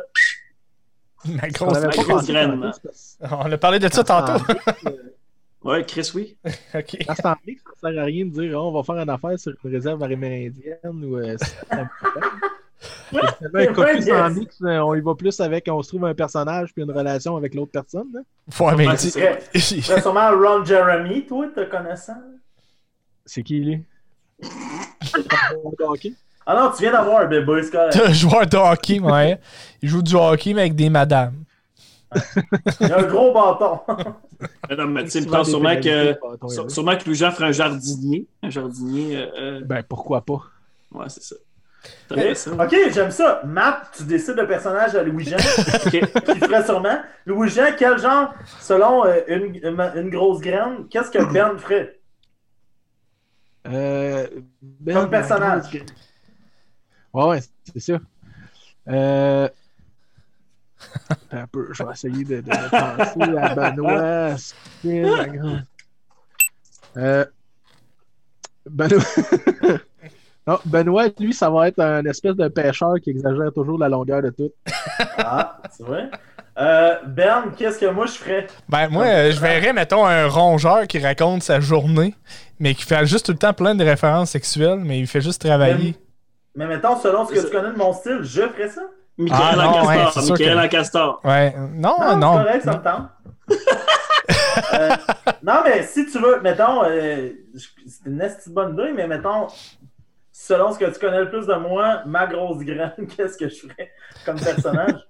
Ma 1.26 1.48
On 1.48 1.52
grosse. 1.52 1.80
ma 1.80 1.88
grosse 1.88 2.28
graine. 2.28 2.72
tantôt, 3.22 3.28
On 3.46 3.52
a 3.52 3.58
parlé 3.58 3.80
de 3.80 3.90
ça 3.92 4.04
tantôt. 4.04 4.34
En 4.34 4.38
mix, 4.40 4.60
euh, 4.88 4.92
Ouais, 5.64 5.86
Chris, 5.86 6.12
oui. 6.14 6.38
ok. 6.76 6.98
Mix, 7.48 7.62
ça 7.82 7.90
sert 7.92 8.02
à 8.02 8.04
rien 8.04 8.26
de 8.26 8.32
dire 8.32 8.54
oh, 8.62 8.68
on 8.68 8.72
va 8.74 8.84
faire 8.84 9.02
une 9.02 9.10
affaire 9.10 9.40
sur 9.40 9.54
une 9.64 9.72
réserve 9.72 10.04
amérindienne 10.04 10.78
ou 11.06 11.18
euh, 11.18 11.38
en 13.14 14.30
mix, 14.30 14.58
euh, 14.62 14.80
on 14.80 14.96
y 14.96 15.02
va 15.02 15.16
plus 15.16 15.40
avec 15.40 15.68
on 15.70 15.82
se 15.82 15.90
trouve 15.90 16.06
un 16.06 16.14
personnage 16.14 16.74
puis 16.74 16.84
une 16.84 16.92
relation 16.92 17.38
avec 17.38 17.54
l'autre 17.56 17.72
personne. 17.72 18.08
là. 18.14 18.22
Ouais, 18.66 18.76
mais 18.76 18.88
Ouais, 18.88 18.98
c'est 18.98 19.82
sûrement 20.02 20.32
Ron 20.32 20.66
Jeremy, 20.66 21.26
toi, 21.26 21.48
te 21.56 21.64
connaissant. 21.66 22.18
C'est 23.26 23.44
qui 23.44 23.60
lui? 23.60 23.84
Ah 26.46 26.56
non, 26.56 26.72
tu 26.76 26.82
viens 26.84 26.92
d'avoir 26.92 27.22
un 27.22 27.26
bébé, 27.26 27.64
c'est 27.64 28.02
un 28.04 28.12
joueur 28.12 28.46
de 28.46 28.58
hockey, 28.58 29.00
ouais. 29.00 29.40
Il 29.82 29.88
joue 29.88 30.02
du 30.02 30.14
hockey, 30.16 30.54
mais 30.54 30.62
avec 30.62 30.76
des 30.76 30.90
madames. 30.90 31.44
Il 32.82 32.92
a 32.92 33.00
un 33.00 33.04
gros 33.04 33.34
bâton. 33.34 33.80
Non, 34.78 34.88
mais 34.88 35.06
tu 35.06 35.12
sais, 35.12 35.20
il 35.20 35.22
me 35.22 35.28
Souvent 35.28 35.38
pense 35.38 35.50
sûrement 35.50 35.76
que, 35.80 36.18
oui. 36.42 36.70
sûrement 36.72 36.98
que 36.98 37.06
Louis-Jean 37.06 37.32
ferait 37.32 37.46
un 37.48 37.52
jardinier. 37.54 38.28
Un 38.42 38.50
jardinier, 38.50 39.18
euh, 39.18 39.28
euh, 39.40 39.62
Ben 39.64 39.84
pourquoi 39.84 40.22
pas? 40.22 40.42
ouais, 40.92 41.06
c'est 41.08 41.24
ça. 41.24 41.36
Ok, 42.12 42.76
j'aime 42.92 43.12
ça. 43.12 43.42
Matt, 43.46 43.90
tu 43.98 44.04
décides 44.04 44.36
le 44.36 44.48
personnage 44.48 44.96
à 44.96 45.04
Louis-Jean, 45.04 45.38
Ok. 45.86 45.92
qui 45.92 46.40
ferait 46.40 46.64
sûrement. 46.64 47.00
Louis-Jean, 47.26 47.74
quel 47.78 47.98
genre, 48.00 48.34
selon 48.60 49.06
euh, 49.06 49.20
une, 49.28 49.56
une, 49.56 49.92
une 49.96 50.10
grosse 50.10 50.40
graine, 50.40 50.88
qu'est-ce 50.90 51.12
que 51.12 51.24
Ben 51.34 51.58
ferait? 51.58 52.00
Euh, 53.68 54.28
ben, 54.62 54.94
Comme 54.96 55.10
personnage. 55.10 55.66
Ouais, 57.14 57.26
ouais, 57.28 57.40
c'est 57.74 57.80
ça. 57.80 58.00
Euh... 58.90 59.48
attends 61.10 61.38
Un 61.38 61.48
peu, 61.48 61.70
je 61.72 61.84
vais 61.84 61.92
essayer 61.94 62.24
de, 62.26 62.42
de 62.42 62.70
penser 62.70 63.38
à 63.38 63.56
Benoît. 63.72 64.38
Spin, 64.38 65.18
la 65.18 65.28
grande- 65.28 65.66
Euh... 66.98 67.26
Benoît... 68.70 69.00
non, 70.48 70.60
Benoît, 70.66 71.06
lui, 71.20 71.34
ça 71.34 71.50
va 71.50 71.68
être 71.70 71.80
un 71.80 72.04
espèce 72.06 72.36
de 72.36 72.48
pêcheur 72.48 72.96
qui 73.02 73.12
exagère 73.12 73.52
toujours 73.54 73.80
la 73.80 73.90
longueur 73.90 74.22
de 74.22 74.30
tout. 74.30 74.52
Ah, 75.18 75.58
c'est 75.72 75.84
vrai? 75.86 76.10
Euh, 76.60 76.96
ben, 77.08 77.46
qu'est-ce 77.58 77.80
que 77.80 77.88
moi 77.88 78.06
je 78.06 78.12
ferais? 78.14 78.48
Ben, 78.70 78.88
moi, 78.90 79.06
euh, 79.06 79.32
je 79.32 79.40
verrais, 79.40 79.74
mettons, 79.74 80.06
un 80.06 80.28
rongeur 80.28 80.86
qui 80.88 81.00
raconte 81.00 81.42
sa 81.44 81.60
journée, 81.60 82.14
mais 82.60 82.76
qui 82.76 82.84
fait 82.84 83.06
juste 83.06 83.26
tout 83.26 83.32
le 83.32 83.38
temps 83.40 83.54
plein 83.54 83.74
de 83.74 83.84
références 83.84 84.32
sexuelles, 84.32 84.80
mais 84.84 85.00
il 85.00 85.08
fait 85.08 85.22
juste 85.22 85.44
travailler. 85.44 85.96
Mais 86.56 86.68
mettons, 86.68 86.96
selon 86.98 87.26
ce 87.26 87.34
que 87.34 87.40
tu 87.46 87.52
connais 87.52 87.72
de 87.72 87.78
mon 87.78 87.94
style, 87.94 88.20
je 88.22 88.42
ferais 88.42 88.70
ça. 88.70 88.82
Michael 89.18 89.40
Ah, 89.42 89.56
non, 89.56 89.88
ouais, 89.88 90.56
Michael 90.56 90.84
que-. 90.90 91.28
Ouais. 91.28 91.56
Non, 91.74 91.98
Non, 92.00 92.18
non. 92.18 92.38
c'est 92.38 92.44
correct, 92.44 92.64
ça 92.64 92.78
me 92.78 92.84
tente. 92.84 93.10
Euh, 94.74 94.90
non, 95.44 95.54
mais 95.66 95.84
si 95.84 96.06
tu 96.06 96.20
veux, 96.20 96.40
mettons, 96.42 96.84
euh, 96.84 97.30
c'est 97.56 98.06
une 98.08 98.54
bonne 98.54 98.74
idée, 98.74 98.92
mais 98.96 99.08
mettons, 99.08 99.48
selon 100.34 100.74
ce 100.74 100.80
que 100.80 100.92
tu 100.92 101.00
connais 101.00 101.22
le 101.22 101.30
plus 101.30 101.46
de 101.48 101.54
moi, 101.56 102.02
ma 102.06 102.28
grosse 102.28 102.58
graine, 102.66 102.92
qu'est-ce 103.16 103.38
que 103.38 103.48
je 103.48 103.56
ferais 103.68 103.92
comme 104.26 104.40
personnage? 104.40 105.00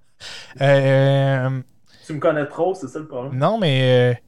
Euh, 0.62 1.60
tu 2.06 2.14
me 2.14 2.20
connais 2.20 2.46
trop, 2.46 2.74
c'est 2.76 2.88
ça 2.88 2.98
le 3.00 3.08
problème. 3.08 3.38
non, 3.38 3.58
mais. 3.58 4.14
euh, 4.14 4.22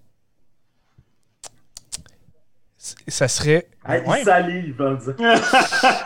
Ça 3.08 3.28
serait. 3.30 3.68
Ouais. 3.88 4.04
Il 4.20 4.26
salive, 4.26 4.76
on 4.80 4.90
le 4.90 4.98
dire. 4.98 5.16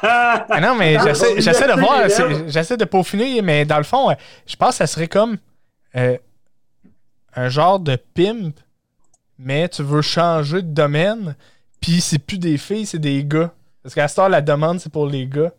Ah 0.03 0.60
non, 0.61 0.76
mais 0.76 0.98
j'essaie 1.38 1.68
de 1.68 1.80
voir, 1.80 2.07
j'essaie 2.49 2.78
de 2.78 2.86
peaufiner, 2.86 3.41
mais 3.41 3.66
dans 3.66 3.78
le 3.78 3.84
fond, 3.84 4.11
euh, 4.11 4.16
je 4.45 4.56
pense 4.56 4.72
que 4.72 4.76
ça 4.76 4.88
serait 4.88 5.07
comme 5.07 5.38
euh, 5.95 6.18
un 7.36 7.49
genre 7.49 7.80
de 7.80 7.95
pimp, 7.95 8.60
mais 9.40 9.70
tu 9.70 9.82
veux 9.82 10.02
changer 10.03 10.61
de 10.61 10.72
domaine, 10.74 11.36
puis 11.82 11.99
c'est 12.02 12.20
plus 12.20 12.38
des 12.38 12.57
filles, 12.60 12.86
c'est 12.86 12.99
des 12.99 13.24
gars. 13.26 13.52
Parce 13.84 13.95
qu'à 13.95 14.07
ce 14.07 14.15
temps, 14.15 14.27
la 14.27 14.41
demande, 14.41 14.80
c'est 14.80 14.91
pour 14.91 15.07
les 15.07 15.26
gars. 15.27 15.51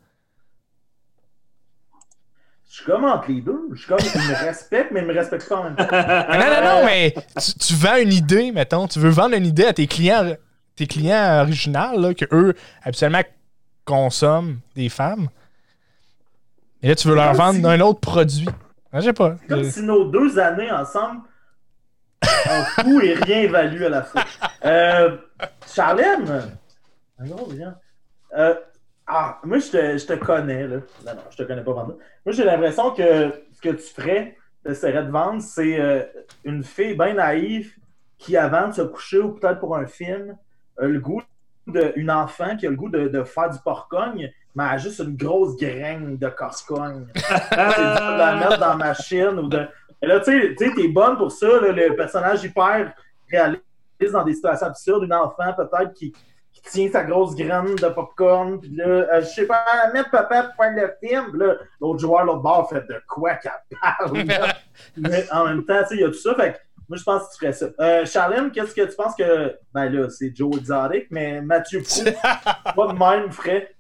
Je 2.69 2.77
suis 2.77 2.85
comme 2.85 3.05
entre 3.05 3.31
les 3.31 3.41
deux. 3.41 3.69
Je 3.73 3.79
suis 3.79 3.89
comme, 3.89 3.99
il 4.01 4.21
me 4.21 4.45
respecte, 4.47 4.93
mais 4.93 5.01
il 5.01 5.07
me 5.07 5.13
respecte 5.15 5.49
pas 5.49 5.57
en 5.57 5.65
même 5.65 5.77
temps. 5.77 5.87
Ah 5.91 6.39
non, 6.39 6.47
non, 6.47 6.81
non, 6.81 6.85
mais 6.87 7.13
tu, 7.41 7.55
tu 7.55 7.75
vends 7.75 7.97
une 7.97 8.13
idée, 8.13 8.53
mettons. 8.53 8.87
Tu 8.87 9.01
veux 9.01 9.11
vendre 9.11 9.35
une 9.35 9.47
idée 9.47 9.65
à 9.65 9.73
tes 9.73 9.87
clients, 9.89 10.35
tes 10.77 10.87
clients 10.87 11.41
originaux, 11.43 11.99
là, 11.99 12.15
que 12.15 12.27
eux, 12.33 12.55
habituellement, 12.83 13.23
consomment 13.85 14.61
des 14.77 14.89
femmes. 14.89 15.29
Et 16.83 16.89
là, 16.89 16.95
tu 16.95 17.09
veux 17.09 17.15
leur 17.17 17.35
vendre 17.35 17.59
si- 17.59 17.67
un 17.67 17.81
autre 17.81 18.01
produit. 18.01 18.49
Ah, 18.93 19.01
Je 19.01 19.07
sais 19.07 19.13
pas. 19.13 19.35
Comme 19.49 19.65
si 19.65 19.83
nos 19.83 20.05
deux 20.05 20.39
années 20.39 20.71
ensemble, 20.71 21.23
en 22.23 22.83
tout 22.83 23.01
et 23.01 23.15
rien 23.15 23.51
valu 23.51 23.85
à 23.85 23.89
la 23.89 24.03
fois. 24.03 24.25
Euh, 24.65 25.17
Charlène, 25.75 26.57
un 27.19 27.27
gros 27.27 27.51
bien. 27.51 27.77
Euh, 28.37 28.55
ah, 29.07 29.41
moi, 29.45 29.59
je 29.59 29.71
te, 29.71 29.99
je 29.99 30.07
te 30.07 30.13
connais, 30.13 30.67
là. 30.67 30.77
Non, 31.05 31.15
non, 31.15 31.23
je 31.31 31.37
te 31.37 31.43
connais 31.43 31.65
pas 31.65 31.73
vraiment. 31.73 31.97
Moi, 32.25 32.33
j'ai 32.33 32.45
l'impression 32.45 32.93
que 32.93 33.33
ce 33.53 33.61
que 33.61 33.71
tu 33.71 33.93
ferais, 33.93 34.37
essaierais 34.65 35.05
de 35.05 35.11
vendre, 35.11 35.43
c'est 35.43 35.81
euh, 35.81 36.03
une 36.45 36.63
fille 36.63 36.95
bien 36.95 37.15
naïve 37.15 37.75
qui, 38.19 38.37
avant 38.37 38.69
de 38.69 38.75
se 38.75 38.83
coucher 38.83 39.19
ou 39.19 39.33
peut-être 39.33 39.59
pour 39.59 39.77
un 39.77 39.87
film, 39.87 40.37
a 40.79 40.85
le 40.85 41.01
goût 41.01 41.23
d'une 41.67 42.11
enfant 42.11 42.57
qui 42.57 42.67
a 42.67 42.71
le 42.71 42.77
goût 42.77 42.89
de, 42.89 43.09
de 43.09 43.23
faire 43.25 43.51
du 43.51 43.59
porcogne, 43.61 44.31
mais 44.55 44.65
elle 44.65 44.71
a 44.71 44.79
juste 44.79 44.99
une 45.01 45.17
grosse 45.17 45.57
graine 45.57 46.17
de 46.17 46.29
corcogne. 46.29 47.07
c'est 47.15 47.57
de 47.57 48.19
la 48.19 48.37
mettre 48.37 48.59
dans 48.59 48.69
la 48.69 48.77
machine 48.77 49.39
ou 49.39 49.49
de. 49.49 49.67
Et 50.03 50.07
là, 50.07 50.21
tu 50.21 50.33
sais, 50.33 50.55
tu 50.57 50.67
sais, 50.67 50.75
t'es 50.75 50.89
bonne 50.89 51.17
pour 51.17 51.31
ça, 51.31 51.47
là, 51.61 51.73
le 51.73 51.95
personnage 51.95 52.45
hyper 52.45 52.95
réaliste 53.31 53.63
dans 54.13 54.25
des 54.25 54.35
situations 54.35 54.67
absurdes, 54.67 55.05
une 55.05 55.13
enfant 55.13 55.53
peut-être 55.57 55.93
qui, 55.93 56.13
qui 56.63 56.71
tient 56.71 56.91
sa 56.91 57.05
grosse 57.05 57.35
graine 57.35 57.75
de 57.75 57.89
popcorn, 57.89 58.61
puis 58.61 58.71
là, 58.75 58.87
euh, 58.87 59.21
je 59.21 59.27
sais 59.27 59.47
pas, 59.47 59.65
mettre 59.93 60.11
papa 60.11 60.45
pour 60.45 60.65
faire 60.65 60.75
le 60.75 61.07
film, 61.07 61.37
là, 61.37 61.57
l'autre 61.81 62.01
joueur, 62.01 62.25
l'autre 62.25 62.43
bord, 62.43 62.69
fait 62.69 62.87
de 62.87 63.03
quoi 63.09 63.35
qu'elle 63.35 63.53
parle? 63.81 64.19
là? 64.27 64.55
Mais 64.97 65.27
en 65.33 65.47
même 65.47 65.65
temps, 65.65 65.83
tu 65.83 65.89
sais, 65.89 65.95
il 65.97 66.01
y 66.01 66.05
a 66.05 66.09
tout 66.09 66.15
ça, 66.15 66.35
fait 66.35 66.53
que 66.53 66.59
moi, 66.91 66.97
je 66.99 67.05
pense 67.05 67.23
que 67.23 67.33
tu 67.33 67.39
ferais 67.39 67.53
ça. 67.53 67.67
Euh, 67.79 68.05
Charlène, 68.05 68.51
qu'est-ce 68.51 68.75
que 68.75 68.83
tu 68.83 68.97
penses 68.97 69.15
que. 69.15 69.57
Ben 69.73 69.89
là, 69.89 70.11
c'est 70.11 70.35
Joe 70.35 70.57
Exotic, 70.57 71.07
mais 71.11 71.41
Mathieu 71.41 71.83
pas 71.85 72.87
de 72.89 72.99
même 72.99 73.31
ferait 73.31 73.77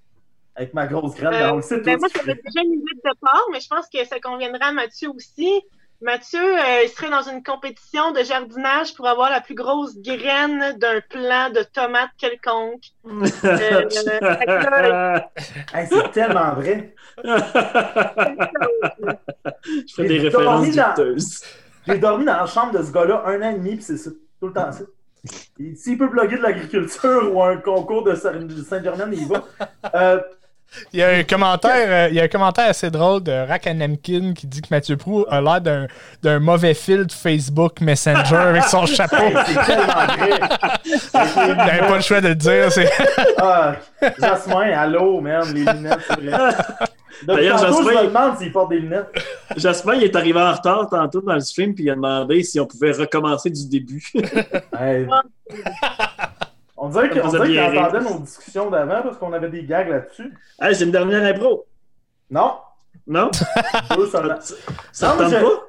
avec 0.55 0.74
ma 0.74 0.86
grosse 0.86 1.16
graine. 1.16 1.32
Ben, 1.32 1.51
on 1.52 1.57
le 1.57 1.62
sait 1.62 1.81
ben, 1.81 1.98
moi, 1.98 2.09
j'avais 2.15 2.35
déjà 2.35 2.62
une 2.62 2.74
idée 2.74 2.94
de 2.94 3.01
départ, 3.02 3.47
mais 3.51 3.59
je 3.59 3.66
pense 3.66 3.89
que 3.93 4.05
ça 4.05 4.20
conviendra 4.20 4.66
à 4.66 4.73
Mathieu 4.73 5.11
aussi. 5.11 5.61
Mathieu, 6.03 6.41
euh, 6.41 6.83
il 6.85 6.89
serait 6.89 7.11
dans 7.11 7.29
une 7.29 7.43
compétition 7.43 8.13
de 8.13 8.23
jardinage 8.23 8.95
pour 8.95 9.07
avoir 9.07 9.29
la 9.31 9.41
plus 9.43 9.55
grosse 9.55 9.99
graine 10.01 10.77
d'un 10.79 11.01
plant 11.09 11.51
de 11.51 11.63
tomates 11.63 12.11
quelconque. 12.17 12.85
Euh, 13.45 15.19
Hey, 15.75 15.87
c'est 15.89 16.11
tellement 16.13 16.55
vrai. 16.55 16.95
Je 17.23 17.31
fais 19.95 20.05
des 20.05 20.19
références 20.21 20.71
douteuses. 20.71 21.43
J'ai 21.87 21.99
dormi 21.99 22.25
dans 22.25 22.37
la 22.37 22.47
chambre 22.47 22.73
de 22.79 22.83
ce 22.83 22.93
gars-là 22.93 23.23
un 23.27 23.43
an 23.43 23.51
et 23.51 23.55
demi, 23.55 23.75
puis 23.77 23.85
c'est 23.85 23.97
ça. 23.97 24.11
Tout 24.41 24.47
le 24.49 24.53
temps 24.53 24.73
ça. 24.73 24.85
S'il 25.77 25.99
peut 25.99 26.09
bloguer 26.09 26.39
de 26.39 26.43
l'agriculture 26.43 27.31
ou 27.35 27.43
un 27.43 27.59
concours 27.59 28.03
de 28.05 28.15
Saint-Germain, 28.15 29.11
il 29.13 29.23
y 29.23 29.25
va. 29.27 29.45
Euh, 29.95 30.21
Il 30.93 31.01
y 31.01 31.03
a 31.03 31.09
un 31.09 31.23
commentaire, 31.25 31.87
euh, 31.89 32.09
il 32.11 32.15
y 32.15 32.21
a 32.21 32.25
un 32.25 32.29
commentaire 32.29 32.69
assez 32.69 32.91
drôle 32.91 33.23
de 33.23 33.33
Rakanamkin 33.33 34.35
qui 34.35 34.47
dit 34.47 34.63
que 34.63 34.69
Mathieu 34.71 34.97
Prou 34.97 35.25
a 35.29 35.41
l'air 35.41 35.61
d'un, 35.61 35.87
d'un 36.23 36.39
mauvais 36.39 36.75
fil 36.75 37.07
de 37.07 37.13
Facebook 37.13 37.81
Messenger 37.81 38.37
avec 38.37 38.65
son 38.65 38.87
chapeau. 38.87 39.17
c'est 39.47 39.65
tellement 39.67 40.07
vrai. 40.07 40.41
Il 40.85 41.55
n'avait 41.57 41.87
pas 41.89 41.97
le 41.97 42.03
choix 42.03 42.21
de 42.21 42.29
le 42.29 42.35
dire. 42.37 42.71
C'est... 42.71 42.91
Ah, 43.39 43.75
Jasmin, 44.21 44.73
allô, 44.77 45.21
merde, 45.21 45.49
les 45.53 45.65
lunettes, 45.65 45.99
c'est 46.09 46.21
vrai. 46.21 46.55
D'ailleurs, 47.27 47.61
tantôt, 47.61 47.83
je 47.83 47.89
Jasmin- 47.89 48.03
me 48.03 48.07
demande 48.09 48.39
s'il 48.39 48.53
porte 48.53 48.71
des 48.71 48.79
lunettes. 48.79 49.09
Jasmin, 49.57 49.95
il 49.95 50.05
est 50.05 50.17
arrivé 50.17 50.41
en 50.41 50.53
retard 50.53 50.89
tantôt 50.89 51.21
dans 51.21 51.35
le 51.35 51.41
stream, 51.41 51.75
puis 51.75 51.85
il 51.85 51.91
a 51.91 51.95
demandé 51.95 52.43
si 52.43 52.59
on 52.61 52.67
pouvait 52.67 52.93
recommencer 52.93 53.51
du 53.51 53.69
début. 53.69 54.03
Hey. 54.79 55.07
On 56.91 57.01
dirait 57.01 57.09
que- 57.09 57.15
Ça 57.21 57.25
on 57.25 57.29
vous 57.29 57.37
a 57.37 57.39
dirait 57.47 57.49
qu'il 57.49 57.57
bien 57.61 57.71
ri. 57.71 57.79
entendait 57.79 58.11
nos 58.11 58.19
discussions 58.21 58.71
d'avant 58.71 59.03
parce 59.03 59.17
qu'on 59.19 59.33
avait 59.33 59.49
des 59.49 59.65
gags 59.65 59.89
là-dessus. 59.89 60.35
hey, 60.61 60.75
j'ai 60.75 60.85
une 60.85 60.91
dernière 60.93 61.23
impro. 61.35 61.67
Non, 62.31 62.59
Non? 63.07 63.31
deux. 63.97 64.07
Ça 64.93 65.15
mais 65.17 65.25
tente 65.25 65.31
je- 65.31 65.37
pas? 65.45 65.62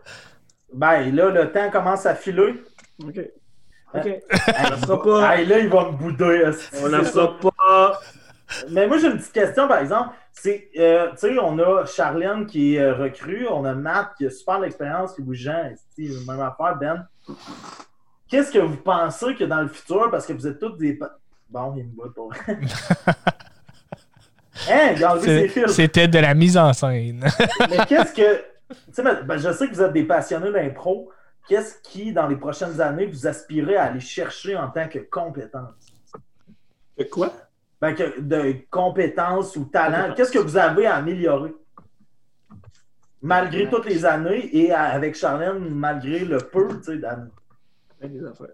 Ben 0.74 1.16
là, 1.16 1.30
le 1.30 1.52
temps 1.52 1.70
commence 1.70 2.06
à 2.06 2.16
filer. 2.16 2.64
OK. 3.04 3.20
OK. 3.94 4.20
On 4.32 4.78
fera 4.78 5.04
pas. 5.04 5.36
Hey, 5.38 5.46
là, 5.46 5.60
il 5.60 5.70
va 5.70 5.86
me 5.92 5.98
bouder. 5.98 6.44
On 6.48 6.52
c'est 6.54 7.04
fera 7.04 7.38
pas. 7.40 8.00
Mais 8.70 8.88
moi, 8.88 8.98
j'ai 8.98 9.08
une 9.08 9.18
petite 9.18 9.34
question, 9.34 9.68
par 9.68 9.80
exemple. 9.80 10.10
C'est, 10.34 10.70
euh, 10.78 11.10
tu 11.12 11.18
sais, 11.18 11.40
on 11.40 11.60
a 11.60 11.86
Charlène 11.86 12.46
qui 12.46 12.76
est 12.76 12.82
euh, 12.82 12.94
recrue, 12.96 13.48
on 13.50 13.64
a 13.66 13.74
Matt 13.74 14.12
qui 14.18 14.26
a 14.26 14.30
super 14.30 14.60
l'expérience, 14.60 15.14
Jean, 15.32 15.66
esti, 15.72 16.10
même 16.28 16.40
affaire, 16.40 16.78
Ben? 16.80 17.06
Qu'est-ce 18.32 18.52
que 18.52 18.60
vous 18.60 18.78
pensez 18.78 19.36
que 19.36 19.44
dans 19.44 19.62
le 19.62 19.68
futur, 19.68 20.10
parce 20.10 20.26
que 20.26 20.32
vous 20.34 20.48
êtes 20.48 20.58
tous 20.58 20.78
des. 20.78 20.98
Bon, 21.50 21.76
il 21.76 21.84
me 21.86 21.92
bat 21.98 22.10
pour 22.16 22.32
hein. 22.48 22.56
C'était 25.68 26.08
de 26.08 26.20
la 26.20 26.34
mise 26.34 26.58
en 26.58 26.72
scène. 26.72 27.26
Mais 27.70 27.86
qu'est-ce 27.88 28.14
que. 28.14 28.38
Tu 28.70 28.78
sais, 28.94 29.04
ben, 29.04 29.22
ben, 29.24 29.38
je 29.38 29.52
sais 29.52 29.68
que 29.68 29.74
vous 29.76 29.82
êtes 29.82 29.92
des 29.92 30.06
passionnés 30.06 30.52
d'impro. 30.52 31.12
Qu'est-ce 31.50 31.82
qui, 31.84 32.14
dans 32.14 32.28
les 32.28 32.38
prochaines 32.38 32.80
années, 32.80 33.06
vous 33.06 33.28
aspirez 33.28 33.76
à 33.76 33.86
aller 33.86 34.00
chercher 34.00 34.56
en 34.56 34.70
tant 34.70 34.88
que 34.88 35.00
compétence? 35.00 35.74
De 36.98 37.04
quoi? 37.04 37.34
Ben, 37.82 37.94
que- 37.94 38.22
de 38.22 38.56
compétences 38.70 39.58
ou 39.58 39.66
talent. 39.66 40.14
Qu'est-ce 40.16 40.32
que 40.32 40.40
vous 40.40 40.56
avez 40.56 40.86
à 40.86 40.96
améliorer? 40.96 41.54
Malgré 43.22 43.70
toutes 43.70 43.86
les 43.88 44.06
années 44.06 44.50
et 44.56 44.72
à- 44.72 44.84
avec 44.86 45.16
Charlène, 45.16 45.60
malgré 45.70 46.20
le 46.20 46.38
peu 46.38 46.68
tu 46.78 46.84
sais, 46.84 46.98
d'années. 46.98 47.30
Des 48.04 48.26
affaires. 48.26 48.48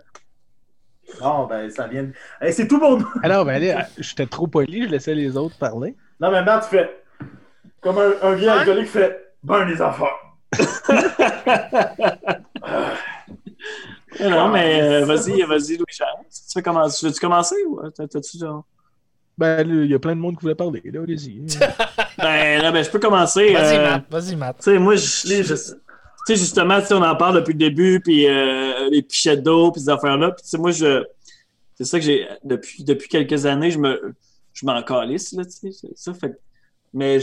Bon, 1.22 1.48
ben, 1.48 1.69
ça 1.69 1.88
vient. 1.88 2.03
de- 2.03 2.14
Hey, 2.41 2.52
c'est 2.53 2.68
tout 2.68 2.80
pour 2.80 2.98
nous. 2.99 3.07
Alors, 3.24 3.45
ben 3.45 3.64
là, 3.64 3.88
j'étais 3.98 4.26
trop 4.26 4.48
poli, 4.48 4.84
je 4.84 4.90
laissais 4.90 5.15
les 5.15 5.38
autres 5.38 5.57
parler. 5.57 5.95
Non, 6.19 6.32
mais 6.32 6.44
Matt, 6.44 6.64
tu 6.69 6.76
fais. 6.78 7.03
Comme 7.82 7.98
un, 7.99 8.11
un 8.24 8.34
vieux 8.36 8.48
Ouais. 8.48 8.53
alcoolique 8.60 8.90
fait. 8.90 9.34
Ben, 9.44 9.64
les 9.65 9.82
affaires. 9.82 10.15
Non, 14.19 14.30
non, 14.32 14.48
mais 14.49 14.82
euh, 14.82 15.06
vas-y, 15.06 15.41
vas-y, 15.44 15.78
Louis-Charles. 15.78 16.26
Tu 16.30 16.57
veux 16.57 16.61
commencer? 16.64 17.06
Veux-tu 17.07 17.19
commencer 17.19 17.56
ou 17.68 17.80
euh, 17.82 17.90
t'as- 17.91 18.07
t'as-tu 18.07 18.38
genre? 18.40 18.65
Ben, 19.38 19.68
il 19.69 19.86
y 19.86 19.94
a 19.94 19.99
plein 19.99 20.15
de 20.15 20.19
monde 20.19 20.36
qui 20.36 20.41
voulait 20.41 20.56
parler, 20.56 20.82
là, 20.86 21.02
allez-y. 21.03 21.40
Ben, 22.18 22.61
là, 22.61 22.72
ben, 22.72 22.84
je 22.84 22.90
peux 22.90 22.99
commencer. 22.99 23.53
Vas-y, 23.53 23.78
euh, 23.78 23.90
Matt. 23.91 24.06
Vas-y, 24.10 24.36
Matt. 24.36 24.57
Tu 24.57 24.64
sais, 24.64 24.80
moi, 24.80 24.95
je, 24.95 25.28
Les- 25.28 25.44
je- 25.44 25.53
tu 26.28 26.34
sais, 26.34 26.40
justement, 26.40 26.80
on 26.91 27.02
en 27.02 27.16
parle 27.16 27.38
depuis 27.38 27.54
le 27.54 27.60
début, 27.60 28.02
puis 28.02 28.28
euh, 28.28 28.90
les 28.90 29.02
pichettes 29.02 29.44
d'eau, 29.44 29.72
puis 29.72 29.82
ces 29.82 29.88
affaires-là. 29.88 30.32
Puis, 30.32 30.60
moi, 30.60 30.72
je, 30.72 31.06
c'est 31.76 31.86
ça 31.86 31.98
que 31.98 32.04
j'ai, 32.04 32.28
depuis, 32.44 32.84
depuis 32.84 33.08
quelques 33.08 33.45
années, 33.45 33.72
je 33.72 33.80
me, 33.80 34.14
je 34.52 34.66
m'en 34.66 34.84
calisse, 34.84 35.32
là, 35.32 35.45
tu 35.45 35.72
sais, 35.72 35.88
ça. 35.95 36.14
Fait, 36.14 36.38
mais 36.94 37.20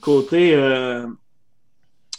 côté, 0.00 0.52
euh, 0.56 1.06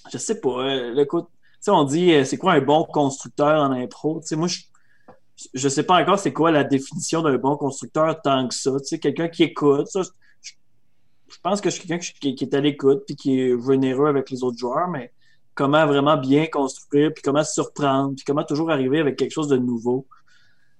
je 0.09 0.17
sais 0.17 0.39
pas, 0.39 0.69
euh, 0.69 0.93
le 0.93 1.03
côté, 1.03 1.27
tu 1.27 1.57
sais, 1.59 1.71
on 1.71 1.83
dit, 1.83 2.13
euh, 2.13 2.23
c'est 2.23 2.37
quoi 2.37 2.53
un 2.53 2.61
bon 2.61 2.85
constructeur 2.85 3.61
en 3.61 3.71
impro? 3.73 4.21
Tu 4.21 4.27
sais, 4.27 4.35
moi, 4.37 4.47
je, 4.47 4.61
je 5.53 5.67
sais 5.67 5.83
pas 5.83 6.01
encore 6.01 6.17
c'est 6.17 6.31
quoi 6.31 6.51
la 6.51 6.63
définition 6.63 7.21
d'un 7.21 7.37
bon 7.37 7.57
constructeur 7.57 8.21
tant 8.21 8.47
que 8.47 8.55
ça. 8.55 8.71
Tu 8.79 8.85
sais, 8.85 8.99
quelqu'un 8.99 9.27
qui 9.27 9.43
écoute, 9.43 9.89
je, 9.93 10.53
je 11.27 11.37
pense 11.43 11.59
que 11.59 11.69
je 11.69 11.75
suis 11.75 11.85
quelqu'un 11.85 12.05
qui, 12.21 12.35
qui 12.35 12.43
est 12.45 12.53
à 12.53 12.61
l'écoute 12.61 13.03
puis 13.05 13.17
qui 13.17 13.37
est 13.37 13.61
généreux 13.67 14.07
avec 14.07 14.29
les 14.29 14.45
autres 14.45 14.57
joueurs, 14.57 14.87
mais 14.87 15.11
comment 15.61 15.85
vraiment 15.85 16.17
bien 16.17 16.47
construire, 16.47 17.13
puis 17.13 17.21
comment 17.21 17.43
surprendre, 17.43 18.15
puis 18.15 18.23
comment 18.25 18.43
toujours 18.43 18.71
arriver 18.71 18.99
avec 18.99 19.15
quelque 19.15 19.31
chose 19.31 19.47
de 19.47 19.57
nouveau. 19.57 20.07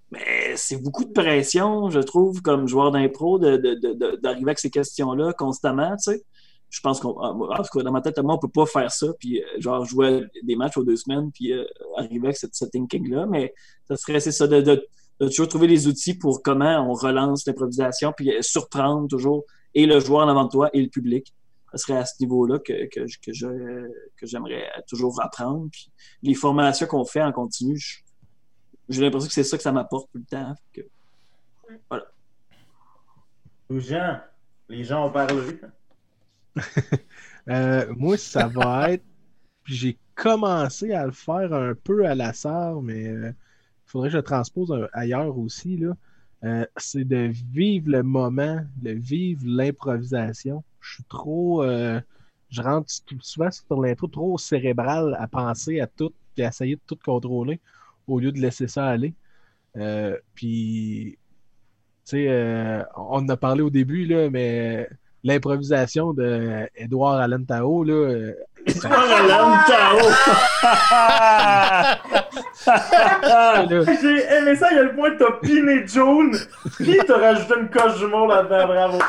Mais 0.09 0.55
c'est 0.55 0.81
beaucoup 0.81 1.05
de 1.05 1.11
pression, 1.11 1.91
je 1.91 1.99
trouve, 1.99 2.41
comme 2.41 2.67
joueur 2.67 2.91
d'impro, 2.91 3.37
d'arriver 3.37 4.49
avec 4.49 4.57
ces 4.57 4.71
questions-là 4.71 5.33
constamment, 5.33 5.95
tu 5.97 6.13
sais. 6.13 6.23
Je 6.71 6.79
pense 6.79 6.99
qu'on, 6.99 7.13
cas, 7.13 7.83
dans 7.83 7.91
ma 7.91 8.01
tête, 8.01 8.17
moi, 8.19 8.35
on 8.35 8.39
peut 8.39 8.47
pas 8.47 8.65
faire 8.65 8.91
ça, 8.91 9.07
puis 9.19 9.41
euh, 9.41 9.45
genre 9.59 9.85
jouer 9.85 10.23
des 10.41 10.55
matchs 10.55 10.77
aux 10.77 10.83
deux 10.83 10.95
semaines, 10.95 11.29
puis 11.31 11.53
euh, 11.53 11.63
arriver 11.97 12.27
avec 12.27 12.37
cette, 12.37 12.55
ce 12.55 12.65
thinking-là, 12.65 13.27
mais 13.27 13.53
ça 13.87 13.97
serait, 13.97 14.19
c'est 14.19 14.31
ça, 14.31 14.47
de, 14.47 14.61
de- 14.61 14.83
de 15.19 15.27
toujours 15.27 15.49
trouver 15.49 15.67
les 15.67 15.87
outils 15.87 16.15
pour 16.15 16.41
comment 16.41 16.89
on 16.89 16.93
relance 16.93 17.45
l'improvisation, 17.45 18.13
puis 18.17 18.31
euh, 18.31 18.41
surprendre 18.41 19.07
toujours 19.07 19.43
et 19.75 19.85
le 19.85 19.99
joueur 19.99 20.25
en 20.25 20.29
avant 20.29 20.45
de 20.45 20.49
toi 20.49 20.69
et 20.73 20.81
le 20.81 20.87
public. 20.87 21.33
Ce 21.73 21.77
serait 21.77 21.97
à 21.97 22.05
ce 22.05 22.13
niveau-là 22.21 22.59
que, 22.59 22.87
que, 22.87 23.07
je- 23.07 23.17
que, 23.19 23.31
je- 23.33 23.87
que 24.17 24.25
j'aimerais 24.25 24.69
toujours 24.87 25.21
apprendre. 25.21 25.69
Puis 25.71 25.89
les 26.23 26.33
formations 26.33 26.85
qu'on 26.87 27.05
fait 27.05 27.21
en 27.21 27.31
continu, 27.31 27.77
je- 27.77 27.99
j'ai 28.89 29.01
l'impression 29.01 29.27
que 29.27 29.33
c'est 29.33 29.43
ça 29.43 29.57
que 29.57 29.63
ça 29.63 29.71
m'apporte 29.71 30.09
tout 30.11 30.17
le 30.19 30.25
temps. 30.25 30.55
Jean, 33.69 34.19
les 34.67 34.83
gens 34.83 35.07
ont 35.07 35.11
parlé. 35.11 35.59
Euh, 37.49 37.91
moi, 37.97 38.17
ça 38.17 38.47
va 38.47 38.91
être. 38.91 39.03
Puis 39.63 39.73
j'ai 39.73 39.97
commencé 40.13 40.93
à 40.93 41.07
le 41.07 41.11
faire 41.11 41.51
un 41.53 41.73
peu 41.73 42.05
à 42.05 42.13
la 42.13 42.33
sarre, 42.33 42.83
mais 42.83 43.05
il 43.05 43.33
faudrait 43.87 44.09
que 44.09 44.13
je 44.13 44.17
le 44.17 44.23
transpose 44.23 44.71
un- 44.71 44.87
ailleurs 44.93 45.35
aussi. 45.39 45.75
Là. 45.77 45.93
Euh, 46.43 46.65
c'est 46.77 47.03
de 47.03 47.31
vivre 47.51 47.89
le 47.89 48.03
moment, 48.03 48.61
de 48.77 48.91
vivre 48.91 49.41
l'improvisation. 49.43 50.63
Je 50.81 50.95
suis 50.95 51.03
trop. 51.05 51.63
euh, 51.63 51.99
je 52.49 52.61
rentre 52.61 52.89
sou- 52.91 53.03
souvent 53.21 53.49
sur 53.51 53.81
l'intro 53.81 54.07
trop 54.07 54.37
cérébral 54.37 55.15
à 55.19 55.27
penser 55.27 55.79
à 55.79 55.87
tout 55.87 56.11
et 56.37 56.45
à 56.45 56.49
essayer 56.49 56.75
de 56.75 56.81
tout 56.85 56.97
contrôler 57.03 57.59
au 58.07 58.19
lieu 58.19 58.31
de 58.31 58.39
laisser 58.39 58.67
ça 58.67 58.85
aller. 58.87 59.13
Euh, 59.77 60.17
puis, 60.35 61.17
tu 62.05 62.17
sais, 62.17 62.25
euh, 62.27 62.83
on 62.97 63.19
en 63.19 63.29
a 63.29 63.37
parlé 63.37 63.61
au 63.61 63.69
début, 63.69 64.05
là, 64.05 64.29
mais 64.29 64.89
l'improvisation 65.23 66.13
de 66.13 66.67
Edouard 66.75 67.21
Alentao, 67.21 67.83
là, 67.85 67.93
euh, 67.93 68.33
là, 68.83 68.89
J'ai 72.65 74.35
aimé 74.37 74.55
ça, 74.55 74.67
il 74.71 74.75
y 74.75 74.79
a 74.79 74.83
le 74.83 74.95
point 74.95 75.11
que 75.11 75.23
t'as 75.23 75.31
piné 75.41 75.85
June, 75.87 76.35
puis 76.75 76.97
t'as 77.07 77.17
rajouté 77.17 77.53
une 77.59 77.69
coche 77.69 77.97
d'humour 77.99 78.27
là-dedans, 78.27 78.67
bravo. 78.67 78.99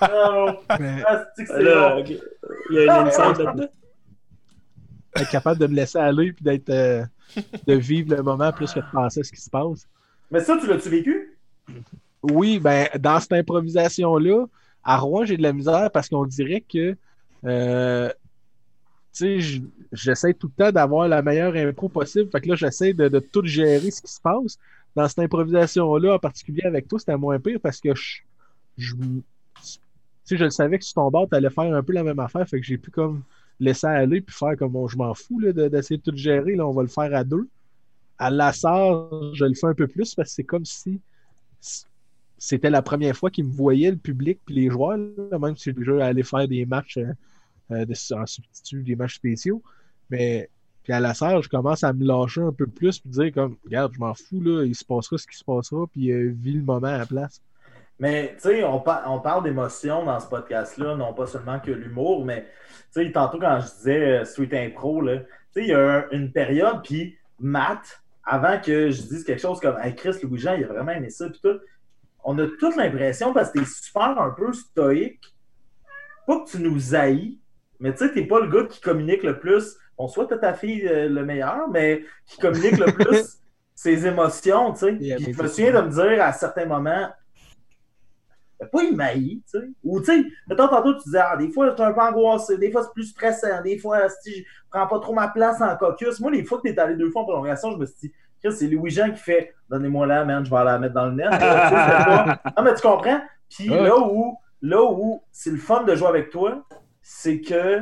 Bravo. 0.00 0.58
mais 0.80 1.02
Ah, 1.06 1.24
c'est 1.36 1.48
Là. 1.62 1.98
Il 2.70 2.76
y 2.76 2.78
a 2.88 3.00
une 3.00 3.06
insight 3.08 3.38
là-dedans. 3.38 3.68
être 5.16 5.30
capable 5.30 5.60
de 5.60 5.66
me 5.66 5.74
laisser 5.74 5.98
aller 5.98 6.32
puis 6.32 6.44
d'être 6.44 6.70
euh, 6.70 7.04
de 7.66 7.74
vivre 7.74 8.16
le 8.16 8.22
moment 8.22 8.52
plus 8.52 8.72
que 8.72 8.80
de 8.80 8.84
penser 8.92 9.20
à 9.20 9.24
ce 9.24 9.32
qui 9.32 9.40
se 9.40 9.50
passe. 9.50 9.86
Mais 10.30 10.40
ça, 10.40 10.56
tu 10.60 10.66
l'as-tu 10.66 10.88
vécu? 10.88 11.38
Oui, 12.22 12.58
ben 12.58 12.88
dans 12.98 13.20
cette 13.20 13.32
improvisation-là, 13.32 14.46
à 14.84 14.96
Rouen, 14.98 15.24
j'ai 15.24 15.36
de 15.36 15.42
la 15.42 15.52
misère 15.52 15.90
parce 15.92 16.08
qu'on 16.08 16.24
dirait 16.24 16.62
que 16.62 16.96
euh, 17.44 18.10
tu 19.18 19.62
j'essaie 19.92 20.34
tout 20.34 20.48
le 20.48 20.64
temps 20.64 20.72
d'avoir 20.72 21.08
la 21.08 21.22
meilleure 21.22 21.54
impro 21.54 21.88
possible. 21.88 22.30
Fait 22.30 22.40
que 22.40 22.48
là, 22.48 22.54
j'essaie 22.54 22.92
de, 22.92 23.18
tout 23.18 23.44
gérer 23.44 23.90
ce 23.90 24.02
qui 24.02 24.12
se 24.12 24.20
passe. 24.20 24.58
Dans 24.94 25.08
cette 25.08 25.18
improvisation-là, 25.20 26.14
en 26.14 26.18
particulier 26.18 26.62
avec 26.64 26.88
toi, 26.88 26.98
c'était 26.98 27.16
moins 27.16 27.38
pire 27.38 27.60
parce 27.60 27.80
que 27.80 27.94
je, 27.94 28.20
je, 28.76 28.94
tu 30.26 30.36
je 30.36 30.44
le 30.44 30.50
savais 30.50 30.78
que 30.78 30.84
ton 30.92 31.10
bord, 31.10 31.28
tu 31.28 31.36
allais 31.36 31.50
faire 31.50 31.72
un 31.74 31.82
peu 31.82 31.92
la 31.92 32.02
même 32.02 32.18
affaire. 32.18 32.48
Fait 32.48 32.60
que 32.60 32.66
j'ai 32.66 32.78
pu 32.78 32.90
comme 32.90 33.22
laisser 33.60 33.86
aller 33.86 34.20
puis 34.20 34.34
faire 34.34 34.56
comme 34.56 34.72
bon, 34.72 34.88
je 34.88 34.96
m'en 34.96 35.14
fous 35.14 35.40
d'essayer 35.40 35.98
de 35.98 36.10
tout 36.10 36.16
gérer. 36.16 36.54
Là, 36.54 36.66
on 36.66 36.72
va 36.72 36.82
le 36.82 36.88
faire 36.88 37.14
à 37.14 37.24
deux. 37.24 37.48
À 38.18 38.30
la 38.30 38.52
sarre, 38.52 39.10
je 39.34 39.44
le 39.44 39.54
fais 39.54 39.66
un 39.66 39.74
peu 39.74 39.86
plus 39.86 40.14
parce 40.14 40.30
que 40.30 40.34
c'est 40.34 40.44
comme 40.44 40.64
si 40.64 41.00
c'était 42.38 42.70
la 42.70 42.82
première 42.82 43.16
fois 43.16 43.30
qu'ils 43.30 43.46
me 43.46 43.52
voyaient, 43.52 43.90
le 43.90 43.96
public 43.96 44.38
puis 44.44 44.54
les 44.54 44.70
joueurs, 44.70 44.96
même 44.96 45.56
si 45.56 45.72
déjà 45.72 46.06
allé 46.06 46.22
faire 46.22 46.46
des 46.46 46.64
matchs 46.66 46.98
euh, 46.98 47.12
euh, 47.70 47.84
de- 47.84 48.14
en 48.14 48.26
substitut, 48.26 48.82
des 48.82 48.96
matchs 48.96 49.16
spéciaux. 49.16 49.62
Mais 50.10 50.48
puis 50.84 50.92
à 50.94 51.00
la 51.00 51.12
salle, 51.12 51.42
je 51.42 51.48
commence 51.48 51.84
à 51.84 51.92
me 51.92 52.04
lâcher 52.04 52.40
un 52.40 52.52
peu 52.52 52.66
plus 52.66 52.98
puis 52.98 53.10
dire 53.10 53.32
comme 53.32 53.56
regarde, 53.64 53.92
je 53.94 53.98
m'en 54.00 54.14
fous, 54.14 54.40
là, 54.40 54.64
il 54.64 54.74
se 54.74 54.84
passera 54.84 55.18
ce 55.18 55.26
qui 55.26 55.36
se 55.36 55.44
passera, 55.44 55.86
puis 55.92 56.10
euh, 56.10 56.32
vis 56.34 56.52
le 56.54 56.62
moment 56.62 56.86
à 56.88 56.98
la 56.98 57.06
place. 57.06 57.42
Mais, 58.00 58.34
tu 58.36 58.42
sais, 58.48 58.64
on, 58.64 58.78
par- 58.80 59.02
on 59.10 59.18
parle 59.20 59.42
d'émotion 59.44 60.04
dans 60.04 60.20
ce 60.20 60.28
podcast-là, 60.28 60.94
non 60.96 61.12
pas 61.12 61.26
seulement 61.26 61.58
que 61.58 61.72
l'humour, 61.72 62.24
mais, 62.24 62.46
tu 62.94 63.02
sais, 63.04 63.10
tantôt 63.12 63.38
quand 63.40 63.58
je 63.60 63.66
disais 63.76 64.20
euh, 64.20 64.24
Sweet 64.24 64.54
Impro, 64.54 65.02
tu 65.02 65.08
sais, 65.52 65.62
il 65.62 65.66
y 65.66 65.72
a 65.74 65.80
un- 65.98 66.04
une 66.12 66.30
période, 66.32 66.80
puis 66.84 67.16
Matt, 67.40 68.00
avant 68.24 68.60
que 68.60 68.90
je 68.90 69.02
dise 69.02 69.24
quelque 69.24 69.40
chose 69.42 69.58
comme 69.60 69.76
hey, 69.82 69.94
Chris 69.96 70.14
Louis-Jean, 70.22 70.54
il 70.54 70.64
a 70.64 70.68
vraiment 70.68 70.92
aimé 70.92 71.10
ça, 71.10 71.28
puis 71.28 71.40
tout, 71.42 71.58
on 72.24 72.38
a 72.38 72.46
toute 72.46 72.76
l'impression, 72.76 73.32
parce 73.34 73.50
que 73.50 73.58
t'es 73.58 73.64
super 73.64 74.18
un 74.18 74.30
peu 74.30 74.52
stoïque, 74.52 75.34
pas 76.26 76.40
que 76.44 76.50
tu 76.50 76.60
nous 76.60 76.94
haïs, 76.94 77.36
mais 77.80 77.92
tu 77.92 77.98
sais, 78.06 78.12
t'es 78.12 78.24
pas 78.26 78.40
le 78.40 78.48
gars 78.48 78.66
qui 78.68 78.80
communique 78.80 79.22
le 79.22 79.38
plus. 79.38 79.76
Bon, 79.96 80.08
soit 80.08 80.26
t'as 80.26 80.38
ta 80.38 80.54
fille 80.54 80.86
euh, 80.86 81.08
le 81.08 81.24
meilleur, 81.24 81.68
mais 81.68 82.04
qui 82.26 82.38
communique 82.38 82.78
le 82.78 82.92
plus 82.92 83.38
ses 83.74 84.06
émotions, 84.06 84.72
tu 84.72 84.78
sais. 84.80 84.94
Yeah, 85.00 85.18
je 85.18 85.28
me 85.28 85.32
c'est- 85.34 85.48
souviens 85.48 85.72
de 85.82 85.86
me 85.86 85.90
dire 85.90 86.22
à 86.24 86.32
certains 86.32 86.66
moments, 86.66 87.08
pas 88.72 88.82
il 88.82 88.96
m'haït, 88.96 89.42
tu 89.50 89.58
sais. 89.60 89.66
Ou, 89.84 90.00
tu 90.00 90.06
sais, 90.06 90.24
mettons, 90.48 90.66
tantôt, 90.66 90.92
tu 90.94 91.02
disais, 91.04 91.20
ah, 91.22 91.36
des 91.36 91.48
fois, 91.50 91.68
je 91.70 91.74
suis 91.74 91.82
un 91.82 91.92
peu 91.92 92.00
angoissé, 92.00 92.58
des 92.58 92.72
fois, 92.72 92.82
c'est 92.82 92.92
plus 92.92 93.04
stressant, 93.04 93.62
des 93.62 93.78
fois, 93.78 94.08
si 94.08 94.38
je 94.40 94.44
prends 94.70 94.86
pas 94.88 94.98
trop 94.98 95.14
ma 95.14 95.28
place 95.28 95.60
en 95.60 95.76
caucus. 95.76 96.18
Moi, 96.20 96.32
les 96.32 96.44
fois 96.44 96.58
que 96.58 96.68
t'es 96.68 96.78
allé 96.78 96.96
deux 96.96 97.10
fois 97.10 97.22
en 97.22 97.24
prolongation, 97.24 97.70
je 97.72 97.76
me 97.76 97.86
suis 97.86 98.08
dit, 98.08 98.12
c'est 98.50 98.66
Louis-Jean 98.66 99.12
qui 99.12 99.20
fait, 99.20 99.54
donnez-moi 99.70 100.06
la, 100.08 100.24
man, 100.24 100.44
je 100.44 100.50
vais 100.50 100.64
la 100.64 100.78
mettre 100.78 100.94
dans 100.94 101.06
le 101.06 101.12
net. 101.12 101.28
C'est 101.30 101.38
pas- 101.38 102.40
Non, 102.56 102.62
mais 102.64 102.74
tu 102.74 102.82
comprends? 102.82 103.20
Puis 103.48 103.70
Ouais. 103.70 103.80
là 103.82 103.96
où, 103.96 104.36
là 104.60 104.82
où 104.82 105.22
c'est 105.30 105.50
le 105.50 105.56
fun 105.56 105.84
de 105.84 105.94
jouer 105.94 106.08
avec 106.08 106.30
toi, 106.30 106.64
c'est 107.10 107.40
que, 107.40 107.78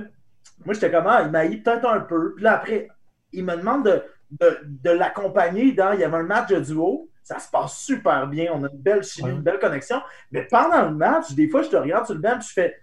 moi, 0.65 0.73
j'étais 0.75 0.89
comment, 0.93 1.19
il 1.19 1.31
m'haït 1.33 1.61
peut-être 1.65 1.85
un 1.85 1.99
peu. 1.99 2.35
Puis 2.37 2.45
là, 2.45 2.55
après, 2.55 2.89
il 3.33 3.45
me 3.45 3.57
demande 3.57 3.85
de, 3.85 4.03
de, 4.31 4.59
de 4.65 4.91
l'accompagner 4.91 5.73
dans. 5.73 5.91
Il 5.95 5.99
y 6.01 6.05
avait 6.05 6.19
un 6.19 6.23
match 6.23 6.49
de 6.51 6.61
duo, 6.61 7.11
ça 7.25 7.41
se 7.41 7.51
passe 7.51 7.77
super 7.77 8.29
bien, 8.29 8.53
on 8.55 8.63
a 8.63 8.69
une 8.71 8.79
belle 8.79 9.03
chimie, 9.03 9.31
Ouais. 9.31 9.35
une 9.35 9.43
belle 9.43 9.59
connexion. 9.59 10.01
Mais 10.31 10.47
pendant 10.49 10.83
le 10.83 10.95
match, 10.95 11.33
des 11.33 11.49
fois, 11.49 11.63
je 11.63 11.71
te 11.71 11.77
regarde 11.77 12.05
sur 12.07 12.15
le 12.15 12.21
banc, 12.21 12.39
puis 12.39 12.47
je 12.49 12.53
fais. 12.53 12.77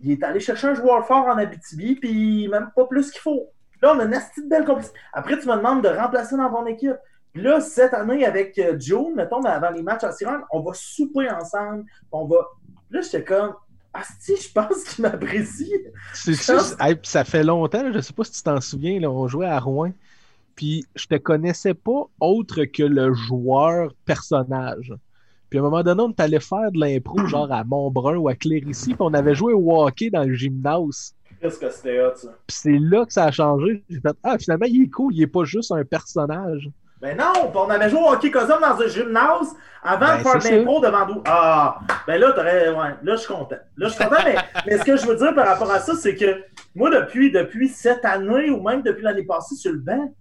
Il 0.00 0.10
est 0.10 0.22
allé 0.22 0.40
chercher 0.40 0.66
un 0.66 0.74
joueur 0.74 1.06
fort 1.06 1.24
en 1.26 1.38
Abitibi, 1.38 1.94
puis 1.96 2.48
même 2.48 2.70
pas 2.76 2.84
plus 2.86 3.10
qu'il 3.10 3.22
faut. 3.22 3.48
Là, 3.80 3.94
on 3.96 4.00
a 4.00 4.04
une 4.04 4.10
de 4.10 4.48
belle 4.50 4.66
compétition. 4.66 4.94
Après, 5.14 5.38
tu 5.38 5.48
me 5.48 5.56
demandes 5.56 5.82
de 5.82 5.88
remplacer 5.88 6.36
dans 6.36 6.50
ton 6.50 6.66
équipe. 6.66 6.96
Puis 7.32 7.42
là, 7.42 7.60
cette 7.62 7.94
année, 7.94 8.26
avec 8.26 8.58
euh, 8.58 8.76
Joe, 8.78 9.14
mettons, 9.14 9.42
avant 9.42 9.70
les 9.70 9.82
matchs 9.82 10.04
à 10.04 10.12
Siren, 10.12 10.42
on 10.50 10.60
va 10.60 10.72
souper 10.74 11.30
ensemble. 11.30 11.84
On 12.10 12.26
va. 12.26 12.36
Là, 12.90 13.00
j'étais 13.00 13.24
comme. 13.24 13.54
Asti, 13.94 14.34
je 14.36 14.52
pense 14.52 14.84
qu'il 14.84 15.02
m'apprécie. 15.02 15.72
C'est 16.14 16.34
ça, 16.34 16.58
hey, 16.80 16.96
ça 17.02 17.24
fait 17.24 17.44
longtemps, 17.44 17.92
je 17.92 18.00
sais 18.00 18.12
pas 18.12 18.24
si 18.24 18.32
tu 18.32 18.42
t'en 18.42 18.60
souviens, 18.60 18.98
là, 19.00 19.10
on 19.10 19.28
jouait 19.28 19.46
à 19.46 19.58
Rouen, 19.60 19.92
puis 20.56 20.86
je 20.94 21.06
te 21.06 21.16
connaissais 21.16 21.74
pas 21.74 22.08
autre 22.20 22.64
que 22.64 22.82
le 22.82 23.12
joueur 23.12 23.92
personnage. 24.04 24.94
Puis 25.50 25.58
à 25.58 25.62
un 25.62 25.64
moment 25.64 25.82
donné, 25.82 26.00
on 26.02 26.14
allé 26.16 26.40
faire 26.40 26.72
de 26.72 26.80
l'impro, 26.80 27.18
genre 27.26 27.52
à 27.52 27.64
Montbrun 27.64 28.16
ou 28.16 28.28
à 28.28 28.34
Clérici, 28.34 28.94
puis 28.94 28.96
on 29.00 29.12
avait 29.12 29.34
joué 29.34 29.52
au 29.52 29.82
hockey 29.82 30.08
dans 30.08 30.24
le 30.24 30.34
gymnase. 30.34 31.14
Qu'est-ce 31.40 31.58
que 31.58 31.68
c'était 31.70 32.00
hot, 32.02 32.14
ça? 32.14 32.28
Puis 32.46 32.56
c'est 32.56 32.78
là 32.78 33.04
que 33.04 33.12
ça 33.12 33.24
a 33.24 33.30
changé. 33.32 33.84
J'ai 33.90 34.00
fait 34.00 34.16
Ah, 34.22 34.38
finalement, 34.38 34.66
il 34.66 34.84
est 34.84 34.88
cool, 34.88 35.14
il 35.14 35.22
est 35.22 35.26
pas 35.26 35.44
juste 35.44 35.72
un 35.72 35.84
personnage. 35.84 36.70
Ben 37.02 37.16
non, 37.16 37.50
on 37.52 37.68
avait 37.68 37.90
joué 37.90 37.98
au 37.98 38.12
hockey 38.12 38.30
cosum 38.30 38.60
dans 38.60 38.80
un 38.80 38.86
gymnase 38.86 39.56
avant 39.82 40.06
Ben, 40.06 40.18
de 40.18 40.22
faire 40.22 40.52
l'impro 40.52 40.80
devant 40.80 41.04
nous. 41.08 41.20
Ah, 41.26 41.80
ben 42.06 42.16
là. 42.20 42.28
Ouais, 42.30 42.94
là, 43.02 43.16
je 43.16 43.16
suis 43.16 43.34
content. 43.34 43.56
Là, 43.76 43.88
je 43.88 43.92
suis 43.92 44.04
content, 44.04 44.22
mais, 44.24 44.36
mais 44.66 44.78
ce 44.78 44.84
que 44.84 44.96
je 44.96 45.04
veux 45.04 45.16
dire 45.16 45.34
par 45.34 45.48
rapport 45.48 45.72
à 45.72 45.80
ça, 45.80 45.96
c'est 45.96 46.14
que 46.14 46.44
moi, 46.76 46.90
depuis, 46.90 47.32
depuis 47.32 47.68
cette 47.68 48.04
année 48.04 48.50
ou 48.50 48.62
même 48.62 48.82
depuis 48.82 49.02
l'année 49.02 49.24
passée 49.24 49.56
sur 49.56 49.72
le 49.72 49.80
banc, 49.80 50.14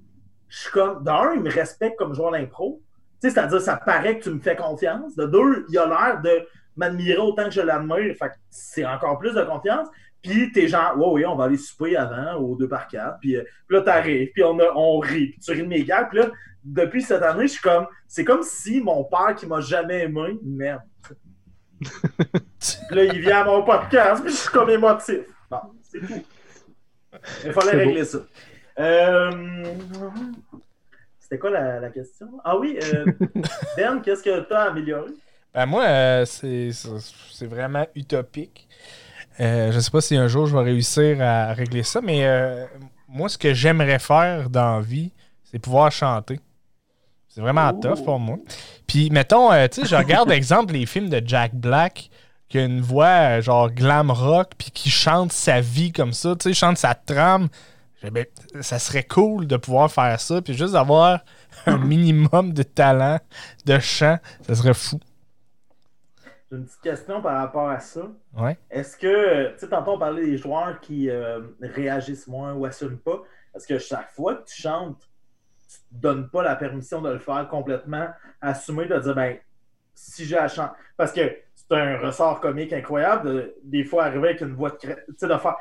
je 0.48 0.58
suis 0.58 0.72
comme. 0.72 1.03
D'un, 1.03 1.34
il 1.36 1.41
me 1.41 1.52
respecte 1.52 1.99
comme 1.99 2.16
joueur 2.16 2.32
d'impro. 2.32 2.82
Tu 3.22 3.30
sais, 3.30 3.36
c'est-à-dire, 3.36 3.62
ça 3.62 3.78
paraît 3.78 4.18
que 4.18 4.24
tu 4.24 4.32
me 4.32 4.40
fais 4.40 4.56
confiance. 4.56 5.16
De 5.16 5.28
deux, 5.28 5.68
il 5.70 5.78
a 5.78 5.86
l'air 5.86 6.22
de 6.24 6.48
m'admirer 6.76 7.20
autant 7.20 7.44
que 7.44 7.52
je 7.52 7.62
l'admire. 7.62 8.16
Fait 8.18 8.30
que 8.30 8.36
c'est 8.49 8.86
encore 8.88 9.20
plus 9.20 9.36
de 9.36 9.44
confiance. 9.44 9.88
Puis 10.22 10.52
t'es 10.52 10.68
genre, 10.68 10.95
ouais, 10.98 11.07
oui, 11.22 11.26
on 11.26 11.35
va 11.35 11.45
aller 11.45 11.57
souper 11.57 11.95
avant 11.98 12.35
au 12.35 12.56
2 12.56 12.68
par 12.68 12.88
4 12.88 13.18
Puis, 13.19 13.35
euh, 13.38 13.43
puis 13.68 13.77
là, 13.77 13.81
t'arrives, 13.84 14.30
puis 14.34 14.43
on, 14.43 14.60
a- 14.60 14.72
on 14.76 14.99
rit, 14.99 15.30
puis 15.30 15.39
tu 15.39 15.52
ris 15.52 15.64
de 15.64 15.68
mes 15.68 15.84
gars. 15.84 16.03
Puis 16.06 16.19
là, 16.19 16.30
depuis 16.64 17.02
cette 17.02 17.23
année, 17.23 17.48
je 17.48 17.53
suis 17.53 17.61
comme, 17.61 17.88
c'est 18.07 18.23
comme 18.23 18.43
si 18.43 18.81
mon 18.81 19.03
père 19.03 19.34
qui 19.35 19.48
m'a 19.48 19.61
jamais 19.61 20.02
aimé, 20.03 20.38
merde. 20.43 20.81
Puis 21.80 22.95
là, 22.95 23.03
il 23.06 23.19
vient 23.19 23.41
à 23.41 23.45
mon 23.45 23.64
podcast, 23.64 24.23
puis 24.23 24.31
je 24.31 24.38
suis 24.38 24.49
comme 24.52 24.69
émotif. 24.69 25.22
Bon, 25.49 25.57
c'est 25.81 25.99
tout. 25.99 26.23
Il 27.45 27.52
fallait 27.53 27.72
beau. 27.84 27.89
régler 27.89 28.06
ça. 28.06 28.19
Euh, 28.80 29.64
C'était 31.19 31.39
quoi 31.39 31.49
la, 31.49 31.80
la 31.80 31.89
question? 31.89 32.27
Ah 32.43 32.57
oui, 32.57 32.77
euh, 32.93 33.06
Ben, 33.77 33.99
qu'est-ce 34.02 34.22
que 34.23 34.41
tu 34.48 34.53
as 34.53 34.61
amélioré? 34.64 35.11
Ben 35.53 35.65
moi, 35.65 35.84
euh, 35.84 36.26
c'est 36.26 36.72
vraiment 37.48 37.85
utopique. 37.95 38.68
Euh, 39.41 39.72
je 39.72 39.80
sais 39.80 39.89
pas 39.89 40.01
si 40.01 40.15
un 40.15 40.27
jour 40.27 40.45
je 40.45 40.55
vais 40.55 40.63
réussir 40.63 41.22
à 41.22 41.53
régler 41.53 41.84
ça, 41.84 41.99
mais 41.99 42.26
euh, 42.26 42.65
moi, 43.07 43.27
ce 43.27 43.38
que 43.38 43.53
j'aimerais 43.53 43.99
faire 43.99 44.49
dans 44.49 44.76
la 44.76 44.81
vie, 44.81 45.11
c'est 45.43 45.57
pouvoir 45.57 45.91
chanter. 45.91 46.39
C'est 47.27 47.41
vraiment 47.41 47.73
tough 47.73 48.03
pour 48.03 48.19
moi. 48.19 48.38
Puis, 48.85 49.09
mettons, 49.09 49.51
euh, 49.51 49.68
tu 49.68 49.81
sais, 49.81 49.88
je 49.88 49.95
regarde, 49.95 50.30
exemple, 50.31 50.73
les 50.73 50.85
films 50.85 51.09
de 51.09 51.22
Jack 51.26 51.55
Black, 51.55 52.09
qui 52.49 52.59
a 52.59 52.65
une 52.65 52.81
voix 52.81 53.39
genre 53.39 53.72
glam 53.72 54.11
rock, 54.11 54.51
puis 54.57 54.69
qui 54.69 54.89
chante 54.89 55.31
sa 55.31 55.61
vie 55.61 55.91
comme 55.91 56.13
ça, 56.13 56.35
tu 56.35 56.49
sais, 56.49 56.53
chante 56.53 56.77
sa 56.77 56.93
trame. 56.93 57.47
Ben, 58.03 58.26
ça 58.61 58.80
serait 58.80 59.03
cool 59.03 59.47
de 59.47 59.57
pouvoir 59.57 59.91
faire 59.91 60.19
ça, 60.19 60.41
puis 60.41 60.55
juste 60.55 60.73
d'avoir 60.73 61.19
un 61.68 61.77
minimum 61.77 62.51
de 62.51 62.63
talent 62.63 63.19
de 63.65 63.80
chant, 63.80 64.18
ça 64.45 64.55
serait 64.55 64.73
fou. 64.73 64.99
J'ai 66.52 66.57
une 66.57 66.65
petite 66.65 66.82
question 66.82 67.22
par 67.22 67.38
rapport 67.38 67.69
à 67.69 67.80
ça. 67.80 68.11
Ouais. 68.38 68.57
Est-ce 68.69 68.98
que, 68.98 69.53
tu 69.53 69.60
sais, 69.60 69.69
tantôt 69.69 69.91
on 69.91 69.99
parlait 69.99 70.26
des 70.26 70.38
joueurs 70.38 70.82
qui 70.82 71.10
euh, 71.10 71.40
réagissent 71.61 72.28
moins 72.28 72.53
ou 72.53 72.65
assument 72.65 72.98
pas. 72.98 73.23
Est-ce 73.56 73.65
que 73.65 73.80
chaque 73.80 74.11
fois 74.11 74.36
que 74.36 74.44
tu 74.44 74.61
chantes, 74.61 74.99
tu 75.69 75.78
te 75.78 76.02
donnes 76.02 76.30
pas 76.30 76.44
la 76.44 76.57
permission 76.57 77.02
de 77.02 77.10
le 77.10 77.19
faire 77.19 77.48
complètement, 77.48 78.10
assumer, 78.41 78.86
de 78.86 78.99
dire, 78.99 79.15
ben, 79.15 79.38
si 79.95 80.26
j'ai 80.26 80.38
à 80.38 80.49
chanter. 80.49 80.73
Parce 80.98 81.14
que 81.14 81.22
c'est 81.56 81.72
un 81.72 81.98
ressort 81.99 82.41
comique 82.41 82.73
incroyable 82.73 83.30
de, 83.30 83.56
des 83.64 83.86
fois 83.86 84.03
arriver 84.03 84.30
avec 84.30 84.41
une 84.41 84.53
voix 84.53 84.72
de. 84.72 84.78
Tu 84.78 84.90
sais, 85.18 85.28
de 85.28 85.38
faire. 85.38 85.56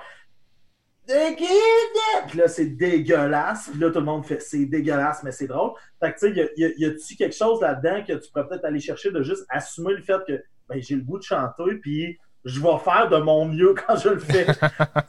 Puis 1.06 2.38
là, 2.38 2.48
c'est 2.48 2.66
dégueulasse. 2.66 3.68
Puis 3.68 3.78
là, 3.78 3.90
tout 3.90 4.00
le 4.00 4.04
monde 4.04 4.24
fait 4.26 4.40
c'est 4.40 4.66
dégueulasse, 4.66 5.22
mais 5.22 5.30
c'est 5.30 5.46
drôle. 5.46 5.72
Fait 6.00 6.12
que, 6.12 6.18
tu 6.18 6.34
sais, 6.34 6.52
y 6.56 6.84
a-tu 6.84 7.16
quelque 7.16 7.34
chose 7.34 7.60
là-dedans 7.60 8.02
que 8.04 8.14
tu 8.14 8.30
pourrais 8.32 8.48
peut-être 8.48 8.64
aller 8.64 8.80
chercher 8.80 9.12
de 9.12 9.22
juste 9.22 9.46
assumer 9.50 9.94
le 9.94 10.02
fait 10.02 10.20
que 10.26 10.42
ben, 10.70 10.80
j'ai 10.82 10.94
le 10.94 11.02
goût 11.02 11.18
de 11.18 11.22
chanter, 11.24 11.74
puis 11.82 12.18
je 12.44 12.60
vais 12.60 12.78
faire 12.84 13.08
de 13.10 13.16
mon 13.18 13.44
mieux 13.46 13.74
quand 13.86 13.96
je 13.96 14.08
le 14.10 14.18
fais. 14.18 14.46
tu 14.46 14.52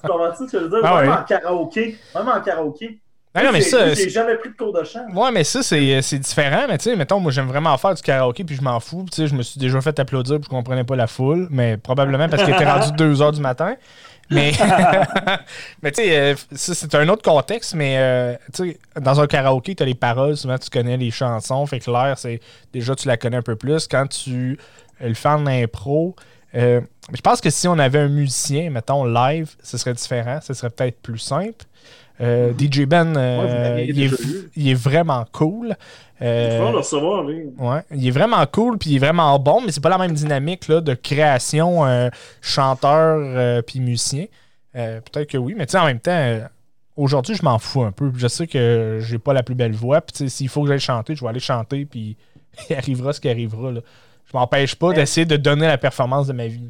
comprends 0.08 0.36
ce 0.36 0.44
que 0.52 0.60
je 0.60 0.64
veux 0.66 0.70
dire? 0.70 0.80
Ah 0.84 1.02
même 1.02 1.10
ouais. 1.12 1.18
en 1.18 1.24
karaoké. 1.24 1.98
Même 2.16 2.28
en 2.28 2.42
karaoké. 2.42 3.00
Ah 3.34 3.44
non, 3.44 3.52
mais 3.54 3.62
J'ai- 3.62 3.70
ça, 3.70 3.94
J'ai 3.94 4.10
jamais 4.10 4.36
pris 4.36 4.50
de 4.50 4.56
cours 4.58 4.74
de 4.74 4.84
chant. 4.84 5.06
Ouais, 5.16 5.32
mais 5.32 5.46
ça, 5.46 5.64
c'est 5.64 6.02
c'est 6.02 6.20
différent. 6.20 6.66
Mais 6.68 6.78
tu 6.78 6.86
sais, 6.90 6.96
mettons, 6.98 7.22
moi, 7.22 7.32
j'aime 7.32 7.48
vraiment 7.48 7.78
faire 7.78 7.94
du 7.94 8.02
karaoké, 8.02 8.44
puis 8.44 8.58
je 8.58 8.62
m'en 8.62 8.78
fous. 8.82 9.06
Tu 9.10 9.16
sais, 9.16 9.28
je 9.28 9.36
me 9.36 9.42
suis 9.42 9.58
déjà 9.58 9.80
fait 9.80 9.98
applaudir, 10.00 10.36
puis 10.36 10.46
je 10.46 10.50
comprenais 10.50 10.84
pas 10.84 10.98
la 10.98 11.08
foule, 11.08 11.48
mais 11.50 11.78
probablement 11.78 12.28
parce 12.28 12.44
qu'il 12.44 12.54
était 12.54 12.70
rendu 12.70 12.92
2 12.98 13.14
h 13.16 13.32
du 13.34 13.40
matin. 13.40 13.76
Mais, 14.30 14.52
mais 15.82 15.92
tu 15.92 16.04
sais, 16.04 16.18
euh, 16.20 16.36
c'est 16.52 16.96
un 16.96 17.08
autre 17.10 17.22
contexte, 17.22 17.74
mais 17.74 17.96
euh, 17.98 18.34
tu 18.54 18.72
sais, 18.72 18.80
dans 19.00 19.20
un 19.20 19.28
karaoké, 19.28 19.76
tu 19.76 19.84
as 19.84 19.86
les 19.86 19.96
paroles, 19.96 20.38
souvent 20.38 20.58
tu 20.58 20.70
connais 20.70 20.98
les 20.98 21.12
chansons, 21.12 21.66
fait 21.66 21.80
que 21.80 21.92
l'air, 21.92 22.18
c'est 22.18 22.40
déjà 22.74 22.96
tu 22.96 23.08
la 23.08 23.18
connais 23.18 23.38
un 23.38 23.42
peu 23.42 23.56
plus. 23.56 23.88
Quand 23.88 24.08
tu 24.08 24.52
euh, 24.52 24.56
le 25.02 25.14
fais 25.14 25.30
en 25.30 25.46
impro, 25.48 26.16
euh, 26.56 26.82
je 27.14 27.22
pense 27.22 27.42
que 27.42 27.50
si 27.50 27.68
on 27.68 27.78
avait 27.80 28.00
un 28.00 28.10
musicien, 28.10 28.70
mettons, 28.70 29.06
live, 29.06 29.56
ce 29.64 29.78
serait 29.78 29.94
différent, 29.94 30.40
ce 30.42 30.54
serait 30.54 30.70
peut-être 30.70 31.02
plus 31.02 31.20
simple. 31.20 31.66
Euh, 32.20 32.54
DJ 32.58 32.82
Ben, 32.82 33.16
euh, 33.18 33.76
Ouais, 33.76 33.88
il, 33.88 34.04
est, 34.04 34.12
il 34.56 34.76
vraiment 34.76 35.26
cool. 35.32 35.76
Euh, 36.22 36.50
Il 36.54 36.66
faut 36.66 36.72
le 36.72 36.78
recevoir, 36.78 37.24
lui. 37.24 37.46
Ouais, 37.58 37.82
il 37.92 38.08
est 38.08 38.12
vraiment 38.12 38.46
cool 38.46 38.78
puis 38.78 38.92
il 38.92 38.96
est 38.98 39.00
vraiment 39.00 39.40
bon, 39.40 39.62
mais 39.62 39.72
c'est 39.72 39.82
pas 39.82 39.90
la 39.90 39.98
même 39.98 40.14
dynamique 40.14 40.68
là, 40.68 40.82
de 40.82 40.94
création 40.94 42.10
chanteur 42.42 43.64
puis 43.64 43.80
musicien. 43.80 44.26
Peut-être 44.74 45.30
que 45.30 45.38
oui, 45.38 45.56
mais 45.58 45.66
tu 45.66 45.72
sais 45.72 45.80
en 45.80 45.86
même 45.86 46.00
temps, 46.00 46.42
aujourd'hui 46.96 47.36
je 47.36 47.44
m'en 47.44 47.58
fous 47.58 47.82
un 47.82 47.92
peu. 47.92 48.12
Je 48.16 48.28
sais 48.28 48.46
que 48.46 49.00
j'ai 49.02 49.18
pas 49.18 49.34
la 49.34 49.42
plus 49.42 49.56
belle 49.56 49.74
voix, 49.74 50.02
puis 50.02 50.30
s'il 50.30 50.50
faut 50.50 50.62
que 50.62 50.68
j'aille 50.68 50.80
chanter, 50.80 51.16
je 51.16 51.22
vais 51.24 51.30
aller 51.30 51.40
chanter 51.40 51.86
puis 51.86 52.18
il 52.70 52.76
arrivera 52.76 53.14
ce 53.14 53.22
qui 53.22 53.30
arrivera. 53.30 53.72
Là. 53.72 53.82
Je 54.32 54.38
m'empêche 54.38 54.76
pas 54.76 54.94
d'essayer 54.94 55.26
de 55.26 55.36
donner 55.36 55.68
la 55.68 55.78
performance 55.78 56.28
de 56.28 56.34
ma 56.34 56.48
vie. 56.48 56.70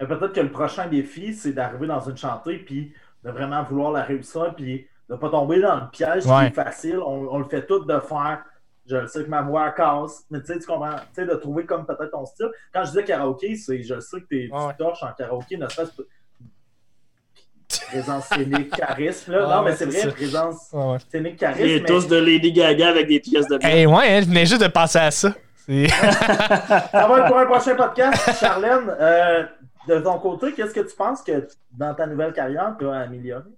Mais 0.00 0.06
peut-être 0.06 0.32
que 0.32 0.40
le 0.40 0.50
prochain 0.52 0.86
défi, 0.86 1.34
c'est 1.34 1.52
d'arriver 1.52 1.86
dans 1.86 2.00
une 2.00 2.16
chantée, 2.16 2.58
puis 2.58 2.92
de 3.24 3.30
vraiment 3.30 3.62
vouloir 3.64 3.90
la 3.92 4.02
réussir, 4.02 4.54
puis 4.56 4.86
de 5.10 5.16
pas 5.16 5.28
tomber 5.28 5.60
dans 5.60 5.76
le 5.76 5.90
piège 5.90 6.26
Ouais. 6.26 6.40
qui 6.40 6.46
est 6.60 6.64
facile. 6.64 6.98
On, 6.98 7.26
on 7.30 7.38
le 7.38 7.44
fait 7.46 7.66
tout 7.66 7.84
de 7.84 7.98
faire. 8.00 8.42
Je 8.86 8.96
le 8.96 9.06
sais 9.06 9.22
que 9.24 9.28
ma 9.30 9.42
voix 9.42 9.70
casse, 9.70 10.24
mais 10.30 10.40
tu 10.40 10.46
sais, 10.46 10.58
tu 10.58 10.66
comprends, 10.66 10.94
tu 10.96 11.02
sais, 11.14 11.26
de 11.26 11.34
trouver 11.34 11.64
comme 11.64 11.86
peut-être 11.86 12.10
ton 12.10 12.24
style. 12.26 12.50
Quand 12.72 12.84
je 12.84 12.90
disais 12.90 13.04
karaoké, 13.04 13.54
c'est, 13.54 13.82
je 13.82 13.94
le 13.94 14.00
sais 14.00 14.20
que 14.20 14.26
t'es, 14.26 14.48
Ouais. 14.52 14.74
torches 14.76 15.02
en 15.04 15.12
karaoké, 15.12 15.56
ne 15.56 15.68
serait-ce 15.68 15.92
que 15.92 16.02
présence 17.88 18.24
scénique, 18.26 18.70
charisme, 18.76 19.32
là. 19.32 19.38
Ouais, 19.48 19.54
non, 19.54 19.62
mais 19.62 19.70
ouais, 19.70 19.76
c'est 19.76 19.90
c'est 19.90 19.98
vrai, 20.00 20.10
ça. 20.10 20.14
présence 20.16 20.68
Ouais, 20.72 20.84
ouais. 20.92 20.98
scénique, 21.10 21.32
Et 21.34 21.36
charisme. 21.36 21.84
tous 21.84 22.08
de 22.08 22.16
Lady 22.16 22.52
Gaga 22.52 22.88
avec 22.88 23.06
des 23.08 23.20
pièces 23.20 23.46
de 23.48 23.58
Hey, 23.62 23.86
ouais, 23.86 23.94
hein, 24.08 24.20
je 24.20 24.26
venais 24.26 24.46
juste 24.46 24.62
de 24.62 24.68
penser 24.68 24.98
à 24.98 25.10
ça. 25.10 25.32
Ça 25.88 27.06
va 27.06 27.18
être 27.20 27.26
pour 27.28 27.38
un 27.38 27.46
prochain 27.46 27.74
podcast. 27.76 28.38
Charlène, 28.38 28.88
euh, 28.98 29.44
de 29.86 29.98
ton 30.00 30.18
côté, 30.18 30.52
qu'est-ce 30.52 30.74
que 30.74 30.80
tu 30.80 30.96
penses 30.96 31.22
que 31.22 31.46
dans 31.72 31.94
ta 31.94 32.06
nouvelle 32.06 32.32
carrière, 32.32 32.74
tu 32.78 32.88
as 32.88 33.00
amélioré? 33.00 33.50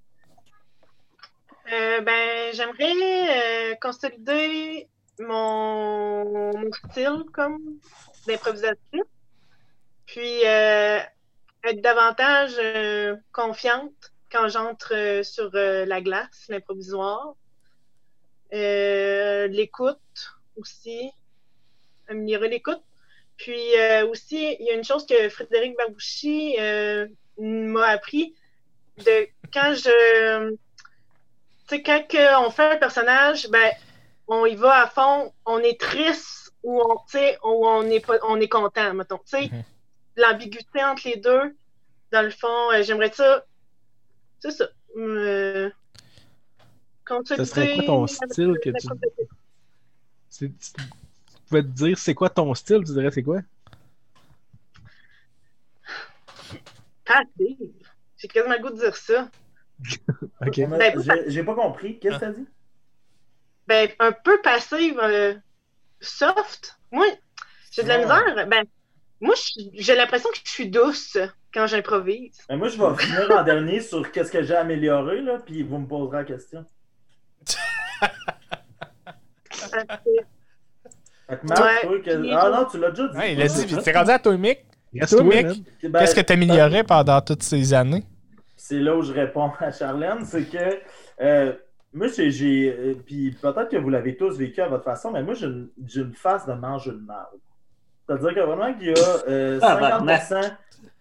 Euh, 1.73 2.01
ben, 2.03 2.53
j'aimerais 2.53 3.73
euh, 3.73 3.75
consolider 3.81 4.89
mon, 5.19 6.53
mon 6.53 6.73
style 6.73 7.25
comme 7.33 7.59
d'improvisation. 8.27 9.03
Puis 10.07 10.47
euh, 10.47 10.99
être 11.65 11.81
davantage 11.81 12.53
euh, 12.59 13.17
confiante 13.33 14.13
quand 14.31 14.49
j'entre 14.49 14.93
euh, 14.95 15.23
sur 15.23 15.51
euh, 15.55 15.87
la 15.87 16.01
glace, 16.03 16.47
l'improvisoire. 16.49 17.35
Euh, 18.53 19.47
l'écoute 19.49 19.99
aussi, 20.57 21.11
améliorer 22.09 22.49
l'écoute. 22.49 22.83
Puis 23.37 23.77
euh, 23.79 24.07
aussi, 24.07 24.57
il 24.61 24.67
y 24.67 24.71
a 24.71 24.75
une 24.75 24.85
chose 24.85 25.07
que 25.07 25.29
Frédéric 25.29 25.77
Barbouchi 25.77 26.57
euh, 26.59 27.07
m'a 27.39 27.87
appris 27.89 28.35
de 28.99 29.27
quand 29.53 29.75
je 29.75 30.51
tu 31.67 31.77
sais, 31.77 31.83
quand 31.83 32.07
on 32.47 32.51
fait 32.51 32.73
un 32.73 32.77
personnage, 32.77 33.49
ben, 33.49 33.73
on 34.29 34.45
y 34.47 34.55
va 34.55 34.83
à 34.83 34.87
fond, 34.89 35.33
on 35.47 35.59
est 35.61 35.81
triste 35.81 36.53
ou 36.63 36.81
on, 36.81 36.97
tu 36.97 37.19
sais, 37.19 37.39
ou 37.43 37.67
on 37.67 37.89
est 37.89 38.01
pas, 38.05 38.19
on 38.29 38.41
est 38.41 38.49
content, 38.49 38.95
mettons. 38.95 39.19
Tu 39.19 39.23
sais, 39.27 39.51
Mhm. 39.51 39.63
l'ambiguïté 40.17 40.85
entre 40.85 41.09
les 41.09 41.17
deux, 41.17 41.57
dans 42.13 42.23
le 42.23 42.31
fond, 42.31 42.71
euh, 42.73 42.83
j'aimerais 42.83 43.11
ça, 43.13 43.45
c'est 44.41 44.51
ça, 44.51 44.69
euh, 44.97 45.71
Consulter 47.07 47.45
Ce 47.45 47.51
serait 47.51 47.75
quoi 47.75 47.85
ton 47.85 48.07
style 48.07 48.55
que 48.63 48.71
tu-. 48.71 48.89
C'est- 50.31 50.53
pouvais 51.49 51.63
te 51.63 51.69
dire 51.69 51.99
c'est 51.99 52.15
quoi 52.15 52.31
ton 52.31 52.55
style, 52.55 52.83
tu 52.85 52.93
dirais 52.93 53.11
c'est 53.11 53.23
quoi? 53.23 53.41
Passive. 57.05 57.71
J'ai 58.17 58.29
quasiment 58.29 58.55
le 58.55 58.61
goût 58.63 58.71
de 58.71 58.79
dire 58.79 58.97
ça. 58.97 59.29
Ok. 60.41 60.61
Ben, 60.69 60.95
j'ai- 61.29 61.43
pas 61.45 61.55
compris. 61.55 61.99
Qu'est-ce 61.99 62.15
que 62.17 62.21
t'as 62.21 62.33
dit? 62.33 62.47
Ben, 63.67 63.91
un 63.99 64.13
peu 64.13 64.41
passive, 64.43 64.99
euh, 65.03 65.35
soft. 66.01 66.79
Moi, 66.93 67.07
j'ai 67.73 67.83
de 67.83 67.89
la 67.89 67.97
Ouais. 67.99 68.03
misère. 68.05 68.47
Ben, 68.49 68.65
moi, 69.21 69.35
j'ai 69.75 69.95
l'impression 69.97 70.29
que 70.31 70.39
je 70.45 70.51
suis 70.51 70.69
douce 70.71 71.17
quand 71.53 71.67
j'improvise. 71.67 72.39
Ben, 72.49 72.57
moi, 72.57 72.69
je 72.69 72.79
vais 72.79 72.97
finir 73.03 73.31
en 73.31 73.43
dernier 73.43 73.81
sur 73.81 74.11
qu'est-ce 74.13 74.31
que 74.31 74.43
j'ai 74.43 74.55
amélioré, 74.57 75.21
là, 75.23 75.39
puis 75.45 75.63
vous 75.63 75.79
me 75.79 75.87
poserez 75.87 76.19
la 76.19 76.25
question. 76.25 76.65
Fait 81.29 81.39
que, 81.41 81.47
Marc, 81.47 81.61
Ouais, 81.63 81.81
toi, 81.83 81.99
que- 82.01 82.21
puis- 82.21 82.31
Ah 82.33 82.51
non, 82.51 82.67
tu 82.71 82.79
l'as 82.79 82.91
déjà 82.91 83.09
dit. 83.09 83.17
Ouais, 83.17 83.33
il 83.35 83.43
a 83.43 83.47
dit, 83.47 83.67
puis 83.67 83.77
t'es 83.83 83.93
rendu 83.93 84.11
à 84.11 84.19
toi, 84.19 84.37
Mick. 84.37 84.67
Reste 84.99 85.17
Toi, 85.17 85.25
toi, 85.25 85.35
Mick. 85.35 85.47
man. 85.47 85.55
Ben, 85.91 85.99
Qu'est-ce 86.01 86.15
que 86.15 86.21
t'améliorais 86.21 86.85
pendant 86.85 87.21
toutes 87.21 87.43
ces 87.43 87.73
années? 87.75 88.05
c'est 88.57 88.79
là 88.81 88.97
où 88.97 89.03
je 89.03 89.13
réponds 89.13 89.51
à 89.61 89.71
Charlène, 89.71 90.25
c'est 90.25 90.45
que 90.45 90.79
euh, 91.21 91.53
moi, 91.93 92.07
j'ai- 92.09 92.31
j'ai. 92.31 92.75
euh, 92.79 92.95
Puis 93.05 93.33
peut-être 93.33 93.69
que 93.69 93.77
vous 93.77 93.91
l'avez 93.91 94.17
tous 94.17 94.39
vécu 94.39 94.61
à 94.63 94.69
votre 94.69 94.85
façon, 94.85 95.11
mais 95.11 95.23
moi, 95.23 95.35
j'ai 95.35 95.47
une, 95.47 95.69
j'ai 95.87 96.01
une 96.01 96.15
face 96.15 96.47
de 96.47 96.53
manger 96.55 96.93
de 96.93 96.97
mal. 97.05 97.27
C'est-à-dire 98.07 98.35
que 98.35 98.41
vraiment 98.41 98.73
qu'il 98.75 98.87
y 98.87 98.91
a 98.91 99.29
euh, 99.29 99.59
Ah, 99.63 99.79
50% 99.81 100.51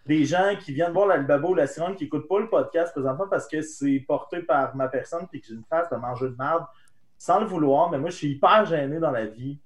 des 0.06 0.26
gens 0.26 0.56
qui 0.60 0.74
viennent 0.74 0.91
voir 0.91 1.08
l'Albabo 1.08 1.50
ou 1.50 1.56
la 1.56 1.68
Sirène 1.68 1.95
qui 1.95 2.04
n'écoutent 2.06 2.28
pas 2.28 2.40
le 2.40 2.50
podcast 2.50 2.91
présentement 2.94 3.28
parce 3.30 3.48
que 3.48 3.62
c'est 3.62 4.04
porté 4.08 4.40
par 4.41 4.76
ma 4.76 4.88
personne 4.90 5.26
et 5.32 5.40
que 5.40 5.45
j'ai 5.48 5.54
une 5.54 5.64
face 5.70 5.90
de 5.90 5.95
manger 5.95 6.26
de 6.30 6.36
merde 6.38 6.66
sans 7.18 7.40
le 7.40 7.45
vouloir, 7.45 7.90
mais 7.91 7.98
moi, 8.00 8.10
je 8.10 8.16
suis 8.18 8.32
hyper 8.32 8.66
gêné 8.66 9.00
dans 9.00 9.12
la 9.12 9.26
vie. 9.26 9.58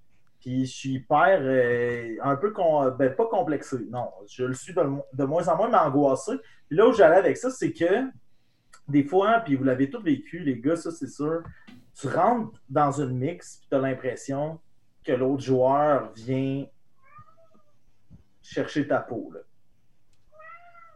Puis 0.48 0.66
je 0.66 0.74
suis 0.74 0.90
hyper, 0.92 1.40
euh, 1.42 2.16
un 2.24 2.38
peu, 2.38 2.54
ben, 2.98 3.14
pas 3.14 3.26
complexé, 3.26 3.80
non, 3.90 4.10
je 4.30 4.46
le 4.46 4.54
suis 4.54 4.74
de, 4.74 5.24
moins 5.26 5.46
en 5.50 5.58
moins, 5.58 5.68
mais 5.68 5.78
angoissé. 5.78 6.38
Puis 6.70 6.78
là 6.78 6.88
où 6.88 6.94
j'allais 6.94 7.18
avec 7.18 7.36
ça, 7.36 7.52
c'est 7.52 7.74
que 7.74 8.06
des 8.88 9.04
fois, 9.04 9.42
puis 9.42 9.58
vous 9.58 9.66
l'avez 9.66 9.90
tous 9.90 10.02
vécu, 10.02 10.40
les 10.40 10.58
gars, 10.58 10.78
ça 10.78 10.92
c'est 10.92 11.10
sûr, 11.10 11.44
tu 11.94 12.08
rentres 12.08 12.62
dans 12.70 12.94
une 12.94 13.18
mix, 13.18 13.58
puis 13.58 13.68
tu 13.70 13.76
as 13.76 13.80
l'impression 13.80 14.58
que 15.04 15.12
l'autre 15.12 15.44
joueur 15.44 16.14
vient 16.14 16.66
chercher 18.42 18.88
ta 18.88 19.02
peau. 19.02 19.30
Là. 19.34 19.42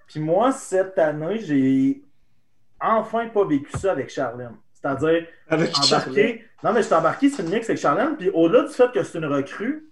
Puis 0.08 0.22
moi, 0.22 0.54
cette 0.54 0.98
année, 0.98 1.40
j'ai 1.40 2.06
enfin 2.80 3.28
pas 3.28 3.44
vécu 3.44 3.78
ça 3.78 3.92
avec 3.92 4.12
Charlène. 4.12 4.56
C'est-à-dire, 4.82 5.28
embarqué. 5.94 6.46
Non, 6.64 6.74
mais 6.74 6.82
je 6.82 6.86
suis 6.88 6.96
embarqué 6.96 7.30
sur 7.30 7.44
une 7.46 7.52
mix 7.52 7.70
avec 7.70 7.80
Charlène, 7.80 8.18
puis 8.18 8.30
au-delà 8.32 8.64
du 8.64 8.74
fait 8.74 8.92
que 8.92 9.04
c'est 9.04 9.18
une 9.18 9.26
recrue, 9.26 9.88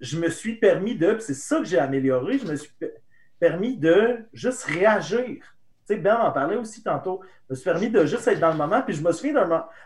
je 0.00 0.18
me 0.18 0.28
suis 0.28 0.56
permis 0.56 0.96
de, 0.96 1.12
puis 1.14 1.22
c'est 1.22 1.34
ça 1.34 1.58
que 1.58 1.64
j'ai 1.64 1.78
amélioré, 1.78 2.38
je 2.38 2.46
me 2.46 2.56
suis 2.56 2.70
pe- 2.78 2.92
permis 3.40 3.76
de 3.76 4.18
juste 4.32 4.64
réagir. 4.64 5.26
Tu 5.86 5.94
sais, 5.94 5.96
Ben 5.96 6.16
en 6.16 6.30
parlait 6.32 6.56
aussi 6.56 6.82
tantôt. 6.82 7.20
Je 7.48 7.52
me 7.52 7.56
suis 7.56 7.64
permis 7.64 7.90
de 7.90 8.04
juste 8.04 8.26
être 8.28 8.40
dans 8.40 8.50
le 8.50 8.56
moment, 8.56 8.82
puis 8.82 8.94
je 8.94 9.02
me 9.02 9.10
souviens 9.12 9.32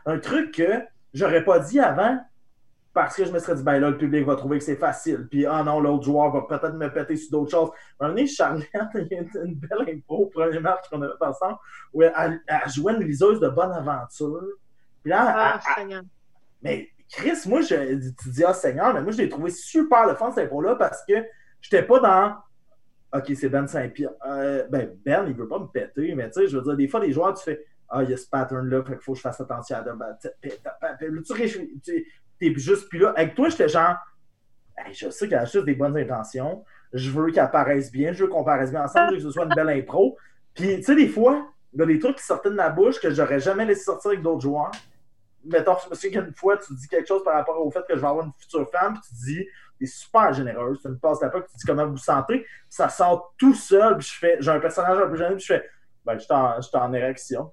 d'un 0.06 0.18
truc 0.18 0.52
que 0.54 0.82
j'aurais 1.14 1.44
pas 1.44 1.58
dit 1.60 1.80
avant 1.80 2.18
parce 2.94 3.16
que 3.16 3.24
je 3.24 3.32
me 3.32 3.38
serais 3.38 3.54
dit, 3.54 3.62
ben 3.62 3.78
là, 3.78 3.90
le 3.90 3.96
public 3.96 4.24
va 4.26 4.36
trouver 4.36 4.58
que 4.58 4.64
c'est 4.64 4.76
facile, 4.76 5.26
puis 5.30 5.46
ah 5.46 5.62
non, 5.64 5.80
l'autre 5.80 6.04
joueur 6.04 6.30
va 6.30 6.42
peut-être 6.42 6.74
me 6.74 6.92
péter 6.92 7.16
sur 7.16 7.30
d'autres 7.30 7.50
choses. 7.50 7.70
À 7.98 8.04
un 8.04 8.08
moment 8.08 8.14
donné, 8.16 8.26
Charlène, 8.26 8.66
il 8.94 9.08
y 9.10 9.16
a 9.16 9.44
une, 9.44 9.54
belle 9.54 9.96
info 9.96 10.14
au 10.14 10.26
premier 10.26 10.60
match 10.60 10.88
qu'on 10.90 11.00
avait 11.00 11.12
fait 11.18 11.24
ensemble, 11.26 11.56
où 11.94 12.02
elle, 12.02 12.40
elle 12.46 12.70
jouait 12.70 12.92
une 12.94 13.04
liseuse 13.04 13.40
de 13.40 13.48
bonne 13.48 13.72
aventure. 13.72 14.42
Puis 15.02 15.10
là, 15.10 15.24
Ah, 15.36 15.60
elle- 15.78 15.84
mais 16.62 16.88
Chris, 17.10 17.38
moi, 17.46 17.60
je, 17.62 17.94
tu 18.22 18.28
dis, 18.30 18.44
ah 18.44 18.54
Seigneur, 18.54 18.92
mais 18.94 19.02
moi, 19.02 19.12
je 19.12 19.18
l'ai 19.18 19.28
trouvé 19.28 19.50
super 19.50 20.06
le 20.06 20.14
fun, 20.14 20.30
cette 20.30 20.46
info-là, 20.46 20.76
parce 20.76 21.02
que 21.06 21.14
j'étais 21.60 21.82
pas 21.82 21.98
dans. 22.00 22.36
OK, 23.18 23.32
c'est 23.36 23.48
Ben 23.50 23.66
Saint-Pierre. 23.66 24.12
Euh, 24.26 24.66
ben, 24.70 24.90
Ben, 25.04 25.24
il 25.26 25.34
veut 25.34 25.48
pas 25.48 25.58
me 25.58 25.66
péter, 25.66 26.14
mais 26.14 26.30
tu 26.30 26.40
sais, 26.40 26.46
je 26.48 26.56
veux 26.56 26.62
dire, 26.62 26.76
des 26.76 26.88
fois, 26.88 27.00
des 27.00 27.12
joueurs, 27.12 27.34
tu 27.34 27.44
fais, 27.44 27.62
ah, 27.90 28.02
il 28.02 28.08
y 28.10 28.14
a 28.14 28.16
ce 28.16 28.26
pattern-là, 28.26 28.82
fait 28.84 28.92
qu'il 28.94 29.02
faut 29.02 29.12
que 29.12 29.18
je 29.18 29.22
fasse 29.22 29.38
attention 29.40 29.76
à 29.76 29.84
ça. 29.84 29.94
Ben, 29.94 30.16
tu- 30.20 32.06
puis- 32.50 32.54
puis- 32.54 32.54
puis 32.54 32.54
t'es 32.54 32.60
juste 32.60 32.88
plus 32.88 32.98
là. 32.98 33.12
Avec 33.16 33.34
toi, 33.34 33.48
j'étais 33.48 33.68
genre, 33.68 33.96
je 34.92 35.10
sais 35.10 35.28
qu'elle 35.28 35.38
a 35.38 35.44
juste 35.44 35.64
des 35.64 35.74
bonnes 35.74 35.96
intentions. 35.96 36.64
Je 36.92 37.10
veux 37.10 37.30
qu'elle 37.30 37.50
paraisse 37.50 37.90
bien, 37.90 38.12
je 38.12 38.24
veux 38.24 38.28
qu'on 38.30 38.44
paraisse 38.44 38.70
bien 38.70 38.84
ensemble, 38.84 39.10
je 39.10 39.12
veux 39.12 39.16
que 39.18 39.22
ce 39.24 39.30
soit 39.30 39.44
une 39.44 39.54
belle 39.54 39.70
impro. 39.70 40.16
Puis, 40.54 40.76
tu 40.76 40.82
sais, 40.82 40.94
des 40.94 41.08
fois, 41.08 41.46
il 41.72 41.80
y 41.80 41.82
a 41.82 41.86
des 41.86 41.98
trucs 41.98 42.16
qui 42.16 42.24
sortaient 42.24 42.50
de 42.50 42.54
ma 42.54 42.68
bouche 42.68 43.00
que 43.00 43.10
j'aurais 43.10 43.40
jamais 43.40 43.64
laissé 43.64 43.84
sortir 43.84 44.10
avec 44.10 44.22
d'autres 44.22 44.42
joueurs 44.42 44.70
mettons, 45.44 45.76
je 45.84 46.08
me 46.08 46.10
qu'une 46.10 46.34
fois, 46.34 46.56
tu 46.56 46.74
dis 46.74 46.88
quelque 46.88 47.08
chose 47.08 47.24
par 47.24 47.34
rapport 47.34 47.64
au 47.64 47.70
fait 47.70 47.80
que 47.88 47.96
je 47.96 48.00
vais 48.00 48.06
avoir 48.06 48.24
une 48.24 48.32
future 48.38 48.68
femme, 48.70 48.94
puis 48.94 49.02
tu 49.08 49.14
dis, 49.24 49.46
t'es 49.78 49.86
super 49.86 50.32
généreuse, 50.32 50.80
tu 50.80 50.88
me 50.88 50.96
passes 50.96 51.20
la 51.20 51.30
poque, 51.30 51.48
tu 51.48 51.56
dis 51.56 51.64
comment 51.66 51.86
vous 51.86 51.96
sentez, 51.96 52.38
puis 52.40 52.46
ça 52.68 52.88
sort 52.88 53.34
tout 53.38 53.54
seul, 53.54 53.96
puis 53.98 54.06
je 54.06 54.18
fais, 54.18 54.36
j'ai 54.40 54.50
un 54.50 54.60
personnage 54.60 54.98
un 54.98 55.08
peu 55.08 55.16
gêné, 55.16 55.34
puis 55.34 55.40
je 55.44 55.54
fais, 55.54 55.68
ben, 56.04 56.14
je 56.14 56.24
suis 56.24 56.32
en, 56.32 56.58
en 56.84 56.92
érection. 56.92 57.52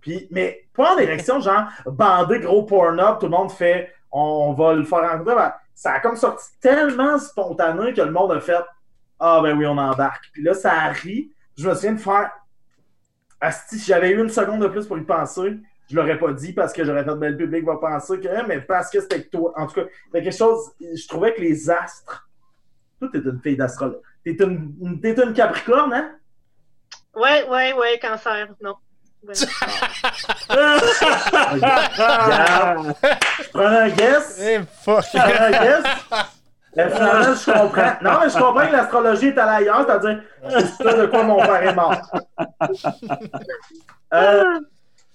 Puis, 0.00 0.28
mais 0.30 0.68
pas 0.74 0.94
en 0.94 0.98
érection, 0.98 1.40
genre, 1.40 1.64
bandé, 1.86 2.40
gros 2.40 2.62
porn-up, 2.64 3.18
tout 3.18 3.26
le 3.26 3.32
monde 3.32 3.50
fait, 3.50 3.92
on, 4.16 4.52
va 4.54 4.74
le 4.74 4.84
faire 4.84 5.10
rencontrer. 5.10 5.34
Ben, 5.34 5.52
ça 5.74 5.92
a 5.92 6.00
comme 6.00 6.16
sorti 6.16 6.46
tellement 6.60 7.18
spontané 7.18 7.92
que 7.92 8.00
le 8.00 8.10
monde 8.10 8.32
a 8.32 8.40
fait, 8.40 8.64
ah 9.20 9.40
ben 9.42 9.56
oui, 9.56 9.66
on 9.66 9.76
embarque. 9.78 10.30
Puis 10.32 10.42
là, 10.42 10.54
ça 10.54 10.72
a 10.72 10.88
ri. 10.90 11.30
Je 11.56 11.68
me 11.68 11.74
souviens 11.74 11.92
de 11.92 12.00
faire, 12.00 12.30
si 13.68 13.78
j'avais 13.78 14.10
eu 14.10 14.20
une 14.22 14.30
seconde 14.30 14.60
de 14.62 14.68
plus 14.68 14.86
pour 14.86 14.98
y 14.98 15.04
penser, 15.04 15.58
je 15.88 15.96
l'aurais 15.96 16.18
pas 16.18 16.32
dit 16.32 16.52
parce 16.52 16.72
que 16.72 16.84
j'aurais 16.84 17.04
fait, 17.04 17.14
ben, 17.14 17.30
le 17.32 17.36
public 17.36 17.64
va 17.64 17.76
penser 17.76 18.18
que, 18.20 18.46
mais 18.46 18.60
parce 18.60 18.90
que 18.90 19.00
c'était 19.00 19.22
toi. 19.24 19.52
En 19.56 19.66
tout 19.66 19.74
cas, 19.74 19.86
quelque 20.12 20.30
chose, 20.32 20.72
je 20.80 21.06
trouvais 21.08 21.34
que 21.34 21.40
les 21.40 21.70
astres, 21.70 22.28
toi, 22.98 23.08
t'es 23.12 23.18
une 23.18 23.40
fille 23.40 23.56
d'astrologue. 23.56 24.00
T'es 24.24 24.32
une, 24.32 24.74
une- 24.80 25.00
une 25.04 25.32
Capricorne, 25.32 25.92
hein? 25.92 26.16
Ouais, 27.14 27.48
ouais, 27.48 27.72
ouais, 27.74 27.98
cancer, 27.98 28.48
non. 28.60 28.76
Regarde, 31.48 32.94
je 33.42 33.48
prenais 33.50 33.78
un 33.78 33.88
guess. 33.88 34.40
Fuck! 34.82 35.04
Je 35.12 35.18
prenais 35.18 35.38
un 35.38 35.50
guess. 35.50 35.84
Mais 36.76 36.90
finalement, 36.90 37.34
je 37.34 37.52
comprends. 37.52 37.96
Non, 38.02 38.20
mais 38.20 38.28
je 38.28 38.38
comprends 38.38 38.66
que 38.66 38.72
l'astrologie 38.72 39.28
est 39.28 39.38
allée 39.38 39.64
ailleurs, 39.64 39.86
c'est-à-dire, 39.86 40.22
c'est 40.48 40.66
ça 40.84 40.92
de 40.92 41.06
quoi 41.06 41.22
mon 41.22 41.38
père 41.38 41.62
est 41.62 41.74
mort. 41.74 41.96
Euh, 44.14 44.60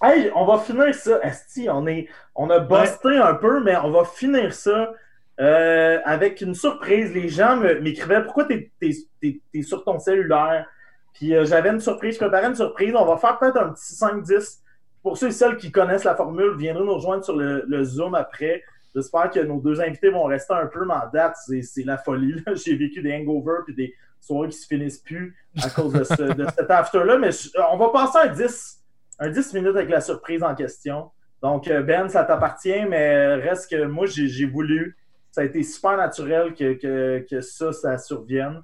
hey, 0.03 0.31
on 0.35 0.45
va 0.45 0.57
finir 0.57 0.93
ça. 0.93 1.19
Esti, 1.23 1.69
on, 1.69 1.87
est, 1.87 2.09
on 2.35 2.49
a 2.49 2.59
busté 2.59 3.17
un 3.17 3.35
peu, 3.35 3.61
mais 3.63 3.77
on 3.77 3.91
va 3.91 4.03
finir 4.03 4.53
ça 4.53 4.91
euh, 5.39 5.99
avec 6.03 6.41
une 6.41 6.55
surprise. 6.55 7.13
Les 7.13 7.29
gens 7.29 7.55
m'écrivaient 7.55 8.23
pourquoi 8.23 8.45
t'es 8.45 8.71
es, 8.81 9.61
sur 9.61 9.83
ton 9.83 9.99
cellulaire. 9.99 10.65
Puis 11.13 11.35
euh, 11.35 11.45
j'avais 11.45 11.69
une 11.69 11.79
surprise, 11.79 12.15
je 12.15 12.19
préparais 12.19 12.47
une 12.47 12.55
surprise. 12.55 12.93
On 12.95 13.05
va 13.05 13.17
faire 13.17 13.37
peut-être 13.37 13.57
un 13.57 13.69
petit 13.69 13.93
5-10. 13.93 14.59
Pour 15.03 15.17
ceux 15.17 15.27
et 15.27 15.31
celles 15.31 15.57
qui 15.57 15.71
connaissent 15.71 16.03
la 16.03 16.15
formule, 16.15 16.55
viendront 16.57 16.85
nous 16.85 16.95
rejoindre 16.95 17.23
sur 17.23 17.35
le, 17.35 17.83
Zoom 17.83 18.15
après. 18.15 18.63
J'espère 18.93 19.29
que 19.31 19.39
nos 19.39 19.59
deux 19.59 19.81
invités 19.81 20.09
vont 20.09 20.25
rester 20.25 20.53
un 20.53 20.67
peu, 20.67 20.81
en 20.89 21.09
date, 21.11 21.35
c'est 21.37 21.83
la 21.83 21.97
folie. 21.97 22.43
J'ai 22.65 22.75
vécu 22.75 23.01
des 23.01 23.13
hangovers 23.13 23.63
puis 23.65 23.73
des 23.73 23.93
soirées 24.19 24.49
qui 24.49 24.57
se 24.57 24.67
finissent 24.67 24.99
plus 24.99 25.35
à 25.63 25.69
cause 25.69 25.93
de, 25.93 26.33
de 26.33 26.45
cet 26.55 26.69
after-là. 26.69 27.17
Mais 27.17 27.29
on 27.71 27.77
va 27.77 27.89
passer 27.89 28.19
un 28.23 28.27
10, 28.27 28.83
un 29.19 29.29
10 29.29 29.53
minutes 29.53 29.75
avec 29.75 29.89
la 29.89 30.01
surprise 30.01 30.43
en 30.43 30.53
question. 30.53 31.09
Donc, 31.41 31.67
euh, 31.67 31.81
Ben, 31.81 32.07
ça 32.07 32.23
t'appartient, 32.23 32.85
mais 32.87 33.35
reste 33.35 33.69
que 33.71 33.85
moi, 33.85 34.05
j'ai 34.05 34.27
j'ai 34.27 34.45
voulu. 34.45 34.97
Ça 35.31 35.41
a 35.41 35.43
été 35.45 35.63
super 35.63 35.97
naturel 35.97 36.53
que, 36.53 36.73
que, 36.73 37.25
que 37.27 37.41
ça, 37.41 37.71
ça 37.71 37.97
survienne. 37.97 38.61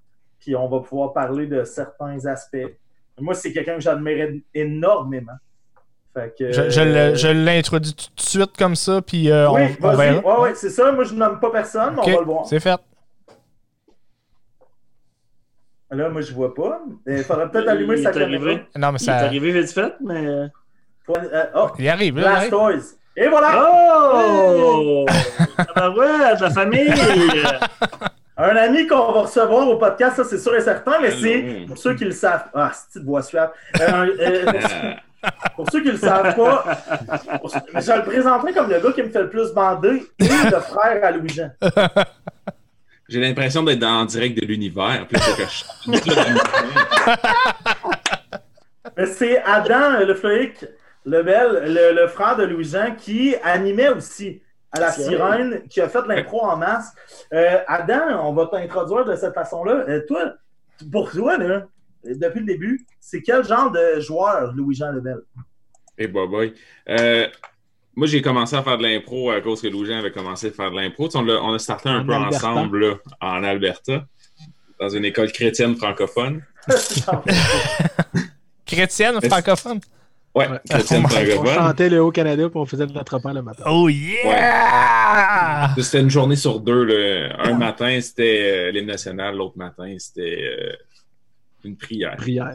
Puis 0.47 0.55
on 0.55 0.69
va 0.69 0.79
pouvoir 0.79 1.11
parler 1.11 1.45
de 1.45 1.65
certains 1.65 2.25
aspects. 2.25 2.55
Moi, 3.19 3.33
c'est 3.33 3.51
quelqu'un 3.51 3.73
que 3.73 3.81
j'admirais 3.81 4.35
énormément. 4.53 5.33
Fait 6.13 6.33
que, 6.39 6.53
Je, 6.53 6.69
je 6.69 7.27
l'introduis 7.27 7.93
tout 7.93 8.05
de 8.15 8.21
suite 8.21 8.55
comme 8.57 8.73
ça, 8.77 9.01
puis 9.01 9.29
euh, 9.29 9.51
oui, 9.51 9.63
on, 9.81 9.87
on 9.87 9.91
vas-y. 9.91 9.97
verra. 10.13 10.25
Ouais, 10.39 10.41
ouais, 10.43 10.55
c'est 10.55 10.69
ça. 10.69 10.89
Moi, 10.93 11.03
je 11.03 11.13
nomme 11.15 11.41
pas 11.41 11.51
personne, 11.51 11.95
mais 11.95 12.01
on 12.01 12.05
va 12.15 12.19
le 12.21 12.25
voir. 12.25 12.45
C'est 12.45 12.61
fait. 12.61 12.79
Là, 15.91 16.07
moi, 16.09 16.21
je 16.21 16.33
vois 16.33 16.53
pas. 16.55 16.79
Il 17.05 17.23
faudrait 17.25 17.51
peut-être 17.51 17.67
allumer 17.67 17.97
sa 17.97 18.09
arrivé. 18.11 18.37
caméra. 18.37 18.59
Non, 18.77 18.91
mais 18.93 18.99
Il 18.99 19.03
est 19.03 19.05
ça. 19.05 19.17
arrivé 19.17 19.51
vite 19.51 19.71
fait, 19.73 19.93
mais. 19.99 20.47
Faut- 21.05 21.13
euh, 21.17 21.45
oh, 21.55 21.67
Il 21.77 21.89
arrive, 21.89 22.15
là, 22.19 22.21
il 22.21 22.25
arrive. 22.27 22.49
Blastoise. 22.51 22.97
Et 23.19 23.27
voilà! 23.27 23.65
Oh! 23.67 25.03
Ah 25.75 25.89
ouais, 25.89 26.35
de 26.35 26.41
la 26.43 26.49
famille! 26.51 26.93
Un 28.39 28.55
ami 28.55 28.85
qu'on 28.85 29.11
va 29.11 29.21
recevoir 29.21 29.67
au 29.67 29.77
podcast, 29.77 30.17
ça 30.17 30.23
c'est 30.23 30.37
sûr 30.37 30.53
et 30.55 30.61
certain, 30.61 30.99
mais 31.01 31.09
c'est 31.09 31.65
pour 31.67 31.75
ceux 31.75 31.95
qui 31.95 32.05
le 32.05 32.11
savent. 32.11 32.45
Ah, 32.53 32.71
c'est 32.91 32.99
de 32.99 33.05
voix 33.05 33.23
suave. 33.23 33.49
Euh, 33.81 34.15
euh, 34.19 34.51
pour, 35.55 35.67
ceux 35.71 35.81
qui 35.81 35.89
le 35.89 35.97
savent 35.97 36.35
pas, 36.35 36.63
pour- 37.41 37.49
je 37.49 37.91
le 37.91 38.03
présenterai 38.03 38.53
comme 38.53 38.69
le 38.69 38.79
gars 38.79 38.91
qui 38.91 39.01
me 39.01 39.09
fait 39.09 39.21
le 39.23 39.29
plus 39.31 39.51
bander 39.53 40.05
et 40.19 40.27
le 40.27 40.59
frère 40.59 41.03
à 41.03 41.09
Louis-Jean. 41.09 41.49
J'ai 43.09 43.19
l'impression 43.19 43.63
d'être 43.63 43.79
dans- 43.79 44.01
en 44.01 44.05
direct 44.05 44.39
de 44.39 44.45
l'univers. 44.45 45.07
Faut 45.11 45.15
que 45.15 45.19
je- 45.49 45.65
Mais 48.97 49.05
c'est 49.07 49.41
Adam 49.43 49.95
euh, 49.99 50.05
le 50.05 50.13
Fleuric, 50.13 50.63
Lebel, 51.07 51.73
le, 51.73 52.01
le 52.01 52.07
frère 52.07 52.35
de 52.35 52.43
Louis-Jean, 52.43 52.95
qui 52.95 53.33
animait 53.41 53.87
aussi 53.89 54.41
à 54.73 54.79
la 54.81 54.91
C'est 54.91 55.03
sirène, 55.03 55.61
qui 55.69 55.79
a 55.79 55.87
fait 55.87 56.01
de 56.03 56.09
l'impro 56.09 56.41
en 56.43 56.57
masse. 56.57 56.93
Euh, 57.33 57.59
Adam, 57.67 58.27
on 58.27 58.33
va 58.33 58.47
t'introduire 58.47 59.05
de 59.05 59.15
cette 59.15 59.33
façon-là. 59.33 59.85
Euh, 59.87 60.01
toi, 60.05 60.33
pour 60.91 61.09
toi, 61.09 61.37
là, 61.37 61.65
depuis 62.03 62.41
le 62.41 62.45
début, 62.45 62.85
c'est 62.99 63.21
quel 63.21 63.45
genre 63.45 63.71
de 63.71 64.01
joueur 64.01 64.53
Louis-Jean 64.53 64.91
Lebel? 64.91 65.19
Et 65.97 66.07
bye 66.07 66.27
bye. 66.27 66.53
Euh, 66.89 67.27
moi, 67.95 68.05
j'ai 68.07 68.21
commencé 68.21 68.57
à 68.57 68.61
faire 68.61 68.77
de 68.77 68.83
l'impro 68.83 69.31
à 69.31 69.39
cause 69.39 69.61
que 69.61 69.67
Louis-Jean 69.67 69.99
avait 69.99 70.11
commencé 70.11 70.47
à 70.47 70.51
faire 70.51 70.71
de 70.71 70.75
l'impro. 70.75 71.07
On, 71.15 71.53
a 71.53 71.59
starté 71.59 71.87
un 71.87 72.01
En 72.01 72.05
peu 72.05 72.13
Alberta. 72.13 72.35
ensemble 72.35 72.85
là, 72.85 72.95
en 73.21 73.43
Alberta, 73.45 74.05
dans 74.77 74.89
une 74.89 75.05
école 75.05 75.31
chrétienne 75.31 75.77
francophone. 75.77 76.43
Chrétienne, 78.65 79.21
francophone? 79.21 79.79
Ouais, 80.37 80.47
On 80.71 80.79
francophone. 80.79 81.47
chantait 81.53 81.89
le 81.89 82.01
Haut-Canada 82.01 82.49
puis 82.49 82.59
on 82.59 82.65
faisait 82.65 82.85
de 82.87 82.93
l'attrapant 82.93 83.33
le 83.33 83.41
matin. 83.41 83.63
Oh 83.67 83.89
yeah! 83.89 85.73
C'était 85.79 86.01
une 86.01 86.09
journée 86.09 86.35
sur 86.35 86.59
deux. 86.59 86.83
là. 86.83 87.35
Un 87.43 87.57
matin, 87.57 87.99
c'était 88.01 88.67
euh, 88.67 88.71
l'hymne 88.71 88.87
national. 88.87 89.35
L'autre 89.35 89.57
matin, 89.57 89.95
c'était 89.97 90.43
euh, 90.43 90.73
une 91.65 91.75
prière. 91.75 92.15
Prière. 92.17 92.53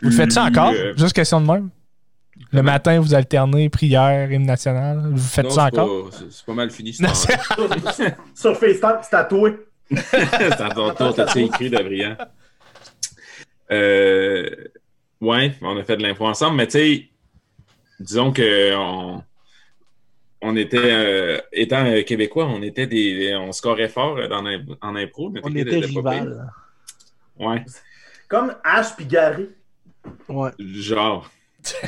Vous 0.00 0.08
le 0.10 0.14
faites 0.14 0.32
ça 0.32 0.44
encore? 0.44 0.72
Euh, 0.74 0.92
Juste 0.96 1.12
question 1.14 1.40
de 1.40 1.46
même? 1.46 1.70
Le 2.50 2.62
matin, 2.62 2.98
vous 2.98 3.14
alternez 3.14 3.68
prière, 3.68 4.32
hymne 4.32 4.46
national? 4.46 4.98
Vous 5.12 5.18
faites 5.18 5.44
non, 5.44 5.50
ça 5.50 5.64
encore? 5.66 6.10
C'est 6.30 6.44
pas 6.44 6.54
mal 6.54 6.70
fini. 6.70 6.92
ce 6.92 7.04
c'est- 7.06 7.38
Sur 8.34 8.56
FaceTime, 8.56 8.98
c'est 9.02 9.10
tatoué. 9.10 9.56
C'est 9.90 10.60
à 10.60 10.70
ton 10.70 10.92
tour, 10.94 11.14
t'as-tu 11.14 11.40
écrit 11.40 11.68
de 11.68 11.76
brillant? 11.82 12.16
Euh, 13.70 14.48
ouais, 15.20 15.54
on 15.60 15.76
a 15.78 15.84
fait 15.84 15.96
de 15.98 16.02
l'impro 16.02 16.26
ensemble, 16.26 16.56
mais 16.56 16.66
tu 16.66 16.72
sais, 16.78 17.08
disons 18.02 18.32
que 18.32 18.74
on, 18.76 19.22
on 20.42 20.56
était, 20.56 20.78
euh, 20.78 21.38
étant 21.52 21.84
euh, 21.86 22.02
québécois, 22.02 22.46
on 22.46 22.62
était 22.62 22.86
des, 22.86 23.34
on 23.36 23.52
scorait 23.52 23.88
fort 23.88 24.18
euh, 24.18 24.28
dans, 24.28 24.44
en 24.80 24.96
impro. 24.96 25.32
On 25.42 25.54
était 25.54 25.80
pas 25.80 25.86
pire. 25.86 25.96
rival. 25.96 26.50
Ouais, 27.38 27.64
Comme 28.28 28.54
Ash 28.64 28.94
puis 28.96 29.06
Gary. 29.06 29.48
Ouais. 30.28 30.50
genre. 30.58 31.30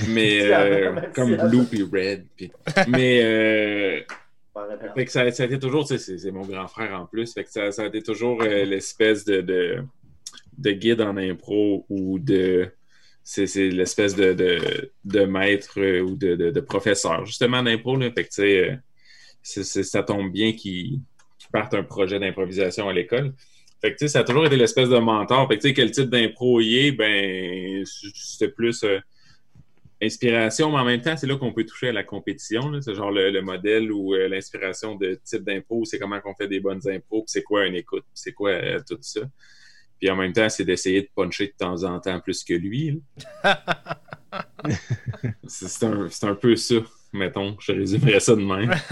Mais 0.08 0.40
euh, 0.52 1.00
comme. 1.14 1.36
Blue 1.48 1.64
puis 1.64 1.82
Red. 1.82 2.26
puis- 2.36 2.52
Mais 2.88 3.20
euh, 3.24 4.00
Fait 4.94 5.04
que 5.04 5.10
ça, 5.10 5.28
ça 5.32 5.42
a 5.42 5.46
été 5.46 5.58
toujours, 5.58 5.82
tu 5.86 5.94
sais, 5.94 5.98
c'est- 5.98 6.18
c'est 6.18 6.30
mon 6.30 6.42
grand 6.42 6.68
frère 6.68 6.98
en 7.00 7.06
plus, 7.06 7.32
fait 7.34 7.42
que 7.44 7.50
ça, 7.50 7.72
ça 7.72 7.82
a 7.82 7.86
été 7.86 8.02
toujours 8.02 8.40
euh, 8.42 8.64
l'espèce 8.64 9.24
de, 9.24 9.40
de, 9.40 9.82
de 10.58 10.70
guide 10.70 11.00
en 11.00 11.16
impro 11.16 11.84
ou 11.88 12.18
de. 12.20 12.70
C'est 13.26 13.46
l'espèce 13.70 14.14
de, 14.14 14.34
de, 14.34 14.92
de 15.04 15.20
maître 15.24 15.80
euh, 15.80 16.02
ou 16.02 16.14
de, 16.16 16.34
de, 16.36 16.60
professeur, 16.60 17.24
justement, 17.24 17.62
d'impro. 17.62 17.98
Fait 18.00 18.12
que, 18.24 18.42
euh, 18.42 18.76
ça 19.42 20.02
tombe 20.02 20.30
bien 20.30 20.52
qu'il 20.52 21.00
qu'il 21.38 21.50
parte 21.52 21.74
un 21.74 21.82
projet 21.84 22.18
d'improvisation 22.20 22.88
à 22.88 22.92
l'école. 22.92 23.34
Fait 23.80 23.94
que, 23.94 24.06
ça 24.08 24.20
a 24.20 24.24
toujours 24.24 24.46
été 24.46 24.56
l'espèce 24.56 24.90
de 24.90 24.98
mentor. 24.98 25.48
Fait 25.48 25.58
que, 25.58 25.68
quel 25.70 25.90
type 25.90 26.10
d'impro 26.10 26.60
il 26.60 26.76
est, 26.86 26.92
ben, 26.92 27.82
c'était 28.14 28.48
plus. 28.48 28.84
euh, 28.84 29.00
inspiration, 30.02 30.70
mais 30.70 30.78
en 30.78 30.84
même 30.84 31.00
temps, 31.00 31.16
c'est 31.16 31.26
là 31.26 31.36
qu'on 31.36 31.52
peut 31.52 31.64
toucher 31.64 31.88
à 31.88 31.92
la 31.92 32.02
compétition. 32.04 32.78
C'est 32.82 32.94
genre 32.94 33.10
le, 33.10 33.30
le 33.30 33.40
modèle 33.42 33.90
ou 33.90 34.14
l'inspiration 34.14 34.96
de 34.96 35.18
type 35.24 35.44
d'impro, 35.44 35.84
c'est 35.84 35.98
comment 35.98 36.20
qu'on 36.20 36.34
fait 36.34 36.48
des 36.48 36.60
bonnes 36.60 36.86
impros, 36.88 37.24
c'est 37.26 37.42
quoi 37.42 37.66
une 37.66 37.74
écoute, 37.76 38.04
c'est 38.12 38.32
quoi 38.32 38.52
tout 38.82 38.98
ça. 39.00 39.20
Puis 40.04 40.10
en 40.10 40.16
même 40.16 40.34
temps, 40.34 40.50
c'est 40.50 40.66
d'essayer 40.66 41.00
de 41.00 41.08
puncher 41.16 41.46
de 41.46 41.54
temps 41.56 41.82
en 41.84 41.98
temps 41.98 42.20
plus 42.20 42.44
que 42.44 42.52
lui. 42.52 43.02
c'est 45.46 45.66
c'est 45.68 45.86
un, 45.86 46.08
c'est 46.10 46.26
un 46.26 46.34
peu 46.34 46.54
ça, 46.56 46.74
mettons. 47.10 47.56
Je 47.58 47.72
résumerais 47.72 48.20
ça 48.20 48.36
de 48.36 48.42
même. 48.42 48.74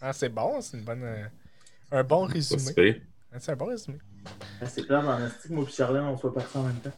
Ah, 0.00 0.12
c'est 0.12 0.28
bon, 0.28 0.60
c'est 0.60 0.76
une 0.76 0.84
bonne, 0.84 1.02
euh, 1.02 1.24
un 1.90 2.04
bon 2.04 2.26
résumé. 2.26 3.00
Ah, 3.32 3.38
C'est 3.40 3.50
un 3.50 3.56
bon 3.56 3.64
résumé. 3.66 3.98
C'est 4.64 4.86
clair 4.86 5.02
dans 5.02 5.18
l'astique, 5.18 5.50
moi 5.50 5.64
et 5.68 5.72
Charlène, 5.72 6.04
on 6.04 6.16
soit 6.16 6.32
partis 6.32 6.56
en 6.56 6.62
même 6.62 6.76
temps. 6.76 6.92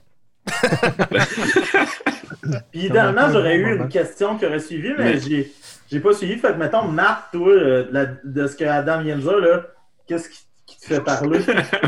Puis 2.71 2.81
idéalement, 2.85 3.33
j'aurais 3.33 3.57
eu 3.57 3.77
une 3.79 3.89
question 3.89 4.37
qui 4.37 4.45
aurait 4.45 4.61
suivi, 4.61 4.91
mais 4.99 5.15
Mais- 5.15 5.19
j'ai, 5.21 5.51
j'ai 5.91 6.01
pas 6.01 6.13
suivi. 6.13 6.37
Fait 6.37 6.49
que, 6.53 6.59
mettons, 6.59 6.89
Marc, 6.89 7.33
toi, 7.33 7.49
euh, 7.49 7.85
de, 7.85 7.91
la- 7.95 8.07
de 8.23 8.47
ce 8.47 8.55
que 8.55 8.65
Adam 8.65 9.01
vient 9.03 9.17
de 9.17 9.23
dire, 9.23 9.39
là, 9.39 9.67
qu'est-ce 10.07 10.29
qui, 10.29 10.41
qui 10.67 10.79
te 10.79 10.85
fait 10.85 11.01
parler? 11.01 11.41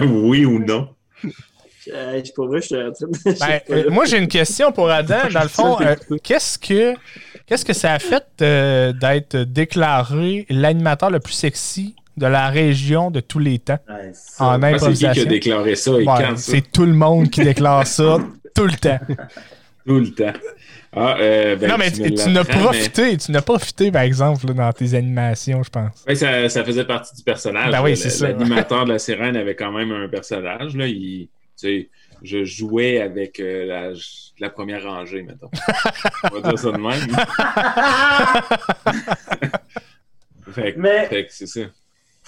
oui 0.09 0.47
ou 0.47 0.59
non? 0.65 0.97
Euh, 1.93 2.23
pas 2.37 2.47
vrai, 2.47 2.61
je 2.61 2.67
suis 2.67 2.77
en 2.77 2.93
train 2.93 3.07
de- 3.09 3.13
je 3.35 3.41
Ben, 3.41 3.61
euh, 3.71 3.91
moi, 3.91 4.05
j'ai 4.05 4.19
une 4.19 4.29
question 4.29 4.71
pour 4.71 4.89
Adam. 4.91 5.17
Dans 5.33 5.43
le 5.43 5.49
fond, 5.49 5.81
euh, 5.81 5.97
qu'est-ce 6.23 6.57
que 6.59 6.95
qu'est-ce 7.47 7.65
que 7.65 7.73
ça 7.73 7.95
a 7.95 7.99
fait 7.99 8.25
euh, 8.41 8.93
d'être 8.93 9.37
déclaré 9.39 10.47
l'animateur 10.49 11.11
le 11.11 11.19
plus 11.19 11.33
sexy 11.33 11.97
de 12.17 12.27
la 12.27 12.49
région 12.51 13.11
de 13.11 13.19
tous 13.21 13.41
les 13.41 13.59
temps? 13.59 13.79
Ouais, 13.89 14.13
en 14.39 14.63
Ah, 14.63 14.79
c'est 14.79 14.93
qui 14.93 14.99
qui 15.11 15.21
a 15.21 15.25
déclaré 15.25 15.75
ça 15.75 15.91
et 15.93 15.95
Ouais, 15.95 16.05
quand 16.05 16.37
ça? 16.37 16.53
c'est 16.53 16.71
tout 16.73 16.87
le 16.87 16.93
monde 16.95 17.31
qui 17.31 17.43
déclare 17.43 17.85
ça 17.87 18.19
tout 18.55 18.65
le 18.67 18.75
temps. 18.77 19.01
Tout 19.87 19.99
le 19.99 20.11
temps. 20.13 20.33
Ah, 20.95 21.17
euh, 21.21 21.57
ben, 21.57 21.69
non, 21.71 21.77
mais 21.79 21.91
tu 21.91 22.03
n'as 22.03 22.29
mais- 22.29 22.45
profité, 22.45 23.17
tu 23.17 23.33
n'as 23.33 23.43
profité, 23.43 23.91
par 23.91 24.03
exemple, 24.03 24.47
là, 24.49 24.53
dans 24.55 24.73
tes 24.73 24.95
animations, 24.95 25.63
je 25.63 25.71
pense. 25.71 26.05
Ouais, 26.07 26.15
ça, 26.15 26.49
ça 26.49 26.63
faisait 26.65 26.85
partie 26.85 27.17
du 27.17 27.23
personnage. 27.23 27.71
Ben 27.73 27.83
oui, 27.83 27.97
c'est 27.97 28.11
ça. 28.11 28.29
L'animateur 28.29 28.85
de 28.85 28.93
la 28.93 28.99
sirène 29.01 29.37
avait 29.37 29.57
quand 29.57 29.73
même 29.73 29.91
un 29.91 30.07
personnage. 30.09 30.77
Là. 30.77 30.87
Il, 30.87 31.29
tu 31.29 31.31
sais, 31.57 31.89
je 32.23 32.45
jouais 32.45 33.01
avec 33.01 33.41
euh, 33.41 33.65
la, 33.67 33.91
la 34.39 34.51
première 34.51 34.85
rangée, 34.85 35.23
mettons. 35.23 35.51
On 36.31 36.39
va 36.41 36.51
dire 36.51 36.59
ça 36.59 36.71
de 36.71 36.79
même. 36.79 37.17
fait, 40.53 40.75
Mais- 40.77 41.07
fait 41.07 41.27
que 41.27 41.33
c'est 41.33 41.47
ça. 41.47 41.61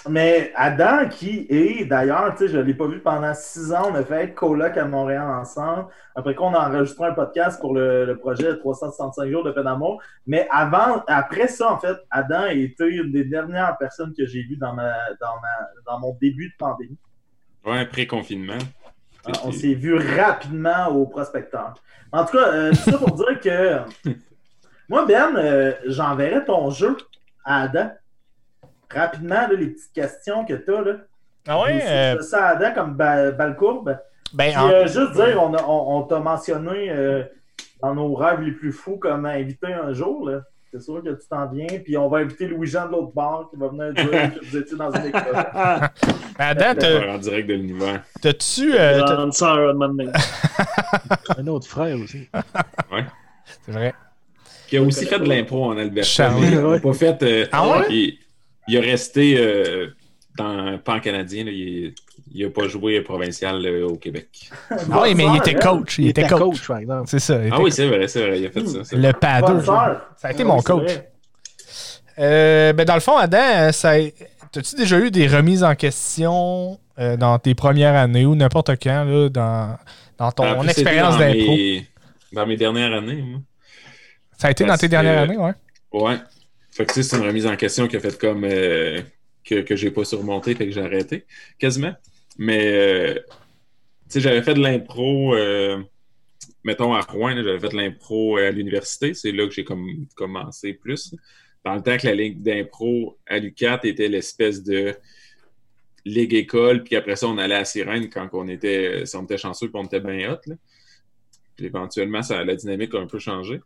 Mais 0.09 0.53
Adam, 0.55 1.09
qui 1.09 1.47
est 1.49 1.87
d'ailleurs, 1.87 2.35
tu 2.35 2.47
sais, 2.47 2.49
je 2.49 2.59
l'ai 2.59 2.75
pas 2.75 2.87
vu 2.87 3.01
pendant 3.01 3.33
six 3.33 3.73
ans, 3.73 3.91
on 3.91 3.95
a 3.95 4.05
fait 4.05 4.25
être 4.25 4.35
coloc 4.35 4.77
à 4.77 4.85
Montréal 4.85 5.27
ensemble. 5.29 5.87
Après 6.15 6.35
qu'on 6.35 6.53
a 6.55 6.69
enregistré 6.69 7.07
un 7.07 7.15
podcast 7.15 7.59
pour 7.61 7.75
le, 7.75 8.05
le 8.05 8.19
projet 8.19 8.57
365 8.59 9.31
jours 9.31 9.45
de 9.45 9.51
peine 9.51 9.65
d'amour. 9.65 10.03
Mais 10.27 10.47
avant, 10.51 11.03
après 11.07 11.49
ça, 11.49 11.73
en 11.73 11.79
fait, 11.79 11.97
Adam 12.11 12.43
a 12.43 12.53
été 12.53 12.85
une 12.87 13.13
des 13.13 13.25
dernières 13.25 13.77
personnes 13.79 14.13
que 14.17 14.27
j'ai 14.27 14.43
vues 14.43 14.57
dans 14.59 14.75
ma, 14.75 14.93
dans 15.21 15.35
ma, 15.41 15.69
dans 15.93 15.99
mon 16.01 16.15
début 16.21 16.49
de 16.49 16.55
pandémie. 16.59 16.99
Ouais, 17.65 17.87
pré-confinement. 17.87 18.59
Ah, 19.27 19.33
on 19.45 19.53
s'est 19.53 19.75
vu 19.75 19.95
rapidement 19.95 20.89
au 20.89 21.07
prospecteur. 21.07 21.75
En 22.13 22.27
tout 22.27 22.37
cas, 22.37 22.53
euh, 22.53 22.71
tout 22.71 22.91
ça 22.91 22.99
pour 22.99 23.13
dire 23.13 23.41
que 23.41 24.11
moi, 24.89 25.07
Ben, 25.07 25.35
euh, 25.37 25.73
j'enverrai 25.87 26.45
ton 26.45 26.71
jeu 26.71 26.97
à 27.45 27.63
Adam. 27.63 27.91
Rapidement, 28.95 29.35
là, 29.35 29.49
les 29.57 29.69
petites 29.69 29.93
questions 29.93 30.45
que 30.45 30.55
tu 30.55 30.75
as. 30.75 30.81
Là. 30.83 30.93
Ah 31.47 31.61
ouais? 31.63 31.81
Je 31.81 31.87
euh, 31.87 32.17
fais 32.17 32.23
ça 32.23 32.47
à 32.47 32.49
Adam 32.57 32.73
comme 32.75 32.95
ba- 32.95 33.31
balle 33.33 33.57
courbe. 33.57 33.97
ben, 34.33 34.49
Puis, 34.51 34.57
en- 34.57 34.69
euh, 34.71 34.87
juste 34.87 35.13
dire, 35.13 35.41
on, 35.43 35.55
a- 35.55 35.63
on, 35.65 35.99
on 35.99 36.03
t'a 36.03 36.19
mentionné 36.21 36.91
euh, 36.91 37.23
dans 37.83 37.95
nos 37.95 38.15
rêves 38.15 38.41
les 38.41 38.53
plus 38.53 38.73
fous 38.73 38.97
comme 38.97 39.27
invité 39.27 39.73
un 39.73 39.93
jour. 39.93 40.29
là. 40.29 40.41
C'est 40.73 40.81
sûr 40.83 41.01
que 41.05 41.11
tu 41.11 41.29
t'en 41.29 41.47
viens. 41.47 41.67
Puis 41.85 41.97
on 41.97 42.09
va 42.09 42.19
inviter 42.19 42.49
Louis-Jean 42.49 42.87
de 42.87 42.93
l'autre 42.93 43.13
bar 43.15 43.49
qui 43.51 43.57
va 43.57 43.69
venir 43.69 43.93
dire 43.95 44.11
que 44.35 44.45
vous 44.45 44.57
étiez 44.57 44.77
dans 44.77 44.91
une 44.91 45.07
école. 45.07 45.23
Ah, 45.35 45.91
ben, 46.39 46.45
Adam, 46.47 46.75
t'as- 46.77 46.99
Ouais, 46.99 47.11
en 47.11 47.19
direct 47.19 47.49
de 47.49 47.55
l'univers. 47.55 48.03
t'as-tu. 48.21 48.75
euh, 48.77 49.05
un 51.39 51.47
autre 51.47 51.67
frère 51.69 51.97
aussi. 51.99 52.29
C'est 53.65 53.73
vrai. 53.73 53.95
Qui 54.69 54.77
a 54.79 54.83
aussi 54.83 55.07
fait 55.07 55.19
de 55.19 55.29
l'impro 55.29 55.67
en 55.67 55.77
Alberta. 55.79 56.09
Charles. 56.09 56.41
mais 56.41 56.49
Il 56.53 56.59
Ouais. 56.59 56.77
a 56.79 56.81
pas 56.81 56.93
fait. 56.93 57.23
euh, 57.23 57.47
Ah 57.53 57.69
ouais? 57.69 57.87
il, 57.91 58.19
il 58.69 58.77
a 58.79 58.81
resté 58.81 59.37
euh, 59.39 59.89
dans 60.37 60.79
pan 60.79 61.01
canadien. 61.01 61.45
Là, 61.45 61.51
il, 61.53 61.95
il 62.33 62.45
a 62.47 62.51
pas 62.51 62.67
joué 62.69 63.01
provincial 63.03 63.65
euh, 63.65 63.87
au 63.87 63.97
Québec. 63.97 64.29
Ah 64.71 65.03
oui, 65.03 65.15
mais 65.15 65.25
il 65.27 65.37
était 65.37 65.55
coach. 65.55 65.99
Il, 65.99 66.05
Il 66.07 66.11
était 66.11 66.23
était 66.23 66.31
coach. 66.31 66.41
coach, 66.59 66.67
par 66.69 66.79
exemple. 66.79 67.05
C'est 67.09 67.19
ça. 67.21 67.39
Ah 67.53 67.61
oui, 67.61 67.71
c'est 67.73 67.87
vrai, 67.87 68.09
c'est 68.09 68.27
vrai, 68.27 68.41
il 68.41 68.47
a 68.47 68.51
fait 68.51 68.67
ça. 68.67 68.97
Le 68.97 69.13
paddle. 69.13 69.63
Ça 69.65 70.29
a 70.29 70.31
été 70.33 70.43
Ah 70.43 70.47
mon 70.47 70.59
c'est 70.61 70.67
coach. 70.67 70.91
Euh, 72.19 72.73
ben 72.73 72.85
dans 72.85 72.95
le 72.95 73.01
fond, 73.01 73.17
Adam, 73.17 73.39
euh, 73.39 73.73
ça, 73.73 73.91
as-tu 73.93 74.77
déjà 74.77 74.99
eu 75.01 75.11
des 75.11 75.27
remises 75.27 75.65
en 75.65 75.75
question 75.75 76.79
euh, 76.99 77.17
dans 77.17 77.39
tes 77.41 77.55
premières 77.57 77.97
années 77.97 78.25
ou 78.25 78.37
n'importe 78.37 78.71
quand 78.81 79.05
là, 79.05 79.29
dans, 79.29 80.31
ton 80.33 80.63
expérience 80.69 81.19
d'impro? 81.19 81.57
mes- 81.57 81.87
Dans 82.33 82.47
mes 82.47 82.57
dernières 82.57 82.93
années, 82.93 83.21
moi. 83.23 83.41
Ça 84.39 84.49
a 84.49 84.51
été 84.53 84.65
dans 84.65 84.77
tes 84.77 84.89
dernières 84.89 85.27
que- 85.27 85.31
années, 85.33 85.39
ouais? 85.39 85.53
Ouais. 85.93 86.17
Fait 86.75 86.87
que 86.87 87.03
c'est 87.03 87.17
une 87.17 87.23
remise 87.23 87.47
en 87.47 87.55
question 87.55 87.89
euh, 87.93 89.03
que, 89.45 89.61
que 89.61 89.77
j'ai 89.77 89.93
pas 89.93 90.05
surmonté, 90.05 90.57
fait 90.57 90.67
que 90.67 90.73
j'ai 90.73 90.81
arrêté, 90.81 91.25
quasiment. 91.57 91.95
Mais 92.37 92.67
euh, 92.67 93.21
j'avais 94.13 94.43
fait 94.43 94.55
de 94.55 94.61
l'impro, 94.61 95.37
euh, 95.37 95.81
mettons 96.65 96.93
à 96.93 97.03
Rouen, 97.03 97.37
j'avais 97.37 97.61
fait 97.61 97.69
de 97.69 97.77
l'impro 97.77 98.39
à 98.39 98.51
l'université, 98.51 99.15
c'est 99.15 99.31
là 99.31 99.47
que 99.47 99.55
j'ai 99.55 99.63
comme 99.63 99.89
commencé 100.17 100.75
plus. 100.75 101.15
Dans 101.65 101.77
le 101.77 101.81
temps 101.81 101.97
que 101.97 102.09
la 102.09 102.15
ligue 102.15 102.43
d'impro 102.43 103.19
à 103.29 103.39
l'UCAT 103.39 103.81
était 103.85 104.09
l'espèce 104.09 104.65
de 104.65 104.97
ligue 106.05 106.35
école, 106.35 106.83
puis 106.83 106.97
après 106.97 107.15
ça, 107.15 107.29
on 107.29 107.39
allait 107.39 107.55
à 107.55 107.65
Sirène 107.65 108.11
quand 108.11 108.29
on 108.33 108.49
était, 108.49 109.05
on 109.15 109.23
était 109.23 109.39
chanceux, 109.39 109.69
puis 109.69 109.81
on 109.81 109.85
était 109.85 110.01
bien 110.01 110.33
hot. 110.33 110.55
Puis 111.57 111.67
éventuellement, 111.67 112.23
ça, 112.23 112.45
la 112.45 112.57
dynamique 112.57 112.95
a 112.95 112.99
un 112.99 113.07
peu 113.07 113.19
changé. 113.19 113.61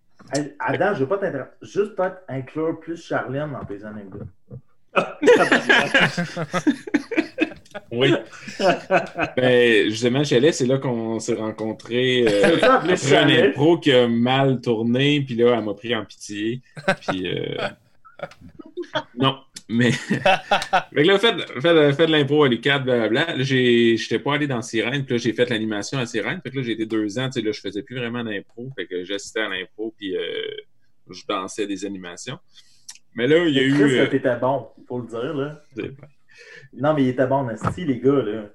Adam, 0.59 0.95
je 0.95 1.01
veux 1.01 1.09
pas 1.09 1.19
t'interrompre. 1.19 1.53
Juste 1.63 1.95
peut-être 1.95 2.23
inclure 2.29 2.81
plus 2.81 3.03
Charlène 3.03 3.53
dans 3.53 3.65
tes 3.65 3.85
anecdotes. 3.85 4.29
Oui. 7.93 8.13
ben, 9.37 9.91
justement, 9.91 10.25
Chalet, 10.25 10.53
c'est 10.53 10.67
là 10.67 10.79
qu'on 10.79 11.21
s'est 11.21 11.35
rencontrés 11.35 12.25
euh, 12.27 12.43
C'est 12.55 12.61
ça, 12.61 12.75
appelé 12.77 12.95
après 12.95 13.17
un 13.17 13.49
impro 13.49 13.79
qui 13.79 13.93
a 13.93 14.09
mal 14.09 14.61
tourné, 14.61 15.21
puis 15.21 15.37
là, 15.37 15.57
elle 15.57 15.65
m'a 15.65 15.75
pris 15.75 15.95
en 15.95 16.05
pitié. 16.05 16.63
Puis, 17.01 17.29
euh, 17.29 17.57
non, 19.17 19.37
mais... 19.69 19.93
fait 19.93 20.19
que 20.19 21.01
là, 21.01 21.19
fait, 21.19 21.37
fait, 21.61 21.93
fait 21.93 22.07
de 22.07 22.13
l'impro 22.13 22.45
à 22.45 22.49
l'UQAD, 22.49 22.85
blablabla. 22.85 23.43
J'étais 23.43 24.19
pas 24.19 24.35
allé 24.35 24.47
dans 24.47 24.63
Sirène, 24.63 25.05
puis 25.05 25.15
là, 25.15 25.19
j'ai 25.19 25.33
fait 25.33 25.49
l'animation 25.51 25.99
à 25.99 26.07
Sirène. 26.07 26.41
Fait 26.43 26.51
que 26.51 26.57
là, 26.57 26.63
j'ai 26.63 26.73
été 26.73 26.87
deux 26.87 27.19
ans, 27.19 27.27
tu 27.27 27.41
sais, 27.41 27.47
là, 27.47 27.53
je 27.53 27.61
faisais 27.61 27.83
plus 27.83 27.97
vraiment 27.97 28.25
d'impro. 28.25 28.71
Fait 28.77 28.87
que 28.87 29.05
j'assistais 29.05 29.41
à 29.41 29.49
l'impro, 29.49 29.95
puis 29.97 30.17
euh, 30.17 30.23
je 31.11 31.23
dansais 31.29 31.67
des 31.67 31.85
animations. 31.85 32.39
Mais 33.15 33.27
là, 33.27 33.45
il 33.47 33.55
y 33.55 33.59
a 33.59 33.63
eu... 33.63 33.75
Chris, 33.75 33.99
euh, 33.99 34.07
t'étais 34.07 34.37
bon, 34.37 34.69
faut 34.87 35.01
le 35.01 35.07
dire, 35.07 35.35
là. 35.35 35.61
Non, 36.73 36.95
mais 36.95 37.03
il 37.03 37.09
était 37.09 37.27
bon, 37.27 37.45
Nasty, 37.45 37.85
les 37.85 37.99
gars, 37.99 38.23
là. 38.23 38.47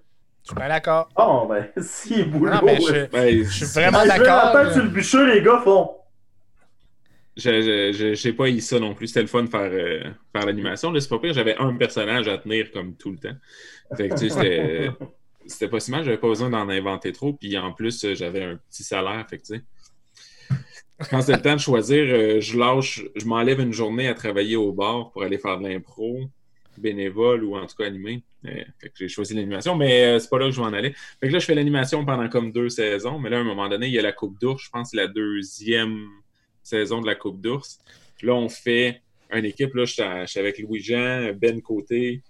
Je 0.44 0.50
suis 0.50 0.56
bien 0.56 0.68
d'accord. 0.68 1.10
Bon, 1.16 1.46
ben, 1.48 1.68
si, 1.82 2.24
boulot. 2.24 2.54
Non, 2.54 2.62
mais 2.64 2.78
je, 2.82 3.06
ben, 3.10 3.44
je 3.44 3.66
suis 3.66 3.66
vraiment 3.66 4.00
je 4.00 4.12
vais 4.12 4.20
d'accord. 4.20 4.74
sur 4.74 4.84
le 4.84 4.90
bûcher, 4.90 5.26
les 5.26 5.42
gars 5.42 5.62
font. 5.64 5.92
Je 7.36 8.14
j'ai 8.14 8.34
pas 8.34 8.50
eu 8.50 8.60
ça 8.60 8.80
non 8.80 8.94
plus. 8.94 9.08
C'était 9.08 9.22
le 9.22 9.28
fun 9.28 9.44
de 9.44 9.50
faire, 9.50 9.72
euh, 9.72 10.04
faire 10.32 10.46
l'animation. 10.46 10.94
C'est 11.00 11.10
pas 11.10 11.20
pire, 11.20 11.34
j'avais 11.34 11.56
un 11.58 11.76
personnage 11.76 12.28
à 12.28 12.38
tenir 12.38 12.72
comme 12.72 12.96
tout 12.96 13.12
le 13.12 13.18
temps. 13.18 13.36
Fait 13.98 14.10
que, 14.10 14.14
tu 14.16 14.30
sais, 14.30 14.92
c'était, 15.48 15.68
pas 15.68 15.80
si 15.80 15.92
mal, 15.92 16.04
j'avais 16.04 16.18
pas 16.18 16.28
besoin 16.28 16.50
d'en 16.50 16.70
inventer 16.70 17.12
trop. 17.12 17.34
Puis 17.34 17.58
en 17.58 17.74
plus, 17.74 18.14
j'avais 18.14 18.44
un 18.44 18.60
petit 18.70 18.84
salaire. 18.84 19.26
Fait 19.30 19.38
que, 19.40 19.44
tu 19.44 19.56
sais. 19.56 19.62
Quand 21.10 21.22
c'était 21.22 21.38
le 21.38 21.42
temps 21.42 21.56
de 21.56 21.60
choisir, 21.60 22.06
euh, 22.08 22.40
je 22.40 22.58
lâche, 22.58 23.04
je 23.16 23.26
m'enlève 23.26 23.60
une 23.60 23.74
journée 23.74 24.08
à 24.08 24.14
travailler 24.14 24.56
au 24.56 24.72
bar 24.72 25.12
pour 25.12 25.24
aller 25.24 25.40
faire 25.40 25.60
de 25.60 25.68
l'impro, 25.68 26.20
bénévole 26.78 27.44
ou 27.44 27.58
en 27.58 27.66
tout 27.66 27.76
cas 27.76 27.86
animé. 27.86 28.24
Euh, 28.46 28.64
fait 28.80 28.90
que 28.90 28.96
j'ai 28.96 29.08
choisi 29.08 29.34
l'animation, 29.34 29.76
mais 29.76 30.20
c'est 30.20 30.30
pas 30.30 30.38
là 30.38 30.46
que 30.46 30.52
je 30.52 30.62
m'en 30.62 30.68
allais. 30.68 30.94
Fait 31.20 31.28
que 31.28 31.34
là, 31.34 31.40
je 31.40 31.46
fais 31.46 31.56
l'animation 31.56 32.06
pendant 32.06 32.30
comme 32.30 32.52
deux 32.52 32.70
saisons, 32.70 33.18
mais 33.18 33.32
là, 33.32 33.38
à 33.38 33.42
un 33.42 33.44
moment 33.44 33.68
donné, 33.68 33.88
il 33.88 33.94
y 33.94 34.00
a 34.00 34.04
la 34.04 34.12
Coupe 34.12 34.40
d'ours, 34.40 34.64
je 34.64 34.70
pense 34.70 34.92
c'est 34.92 34.98
la 34.98 35.08
deuxième 35.08 36.08
saison 36.64 37.02
de 37.02 37.06
la 37.08 37.16
Coupe 37.16 37.42
d'ours. 37.42 37.80
Là, 38.22 38.34
on 38.34 38.50
fait 38.50 39.02
une 39.32 39.46
équipe, 39.46 39.74
là, 39.74 39.86
j'étais 39.86 40.28
j'étais 40.28 40.40
avec 40.40 40.60
Louis-Jean, 40.60 41.34
Ben 41.36 41.62
Côté, 41.62 42.22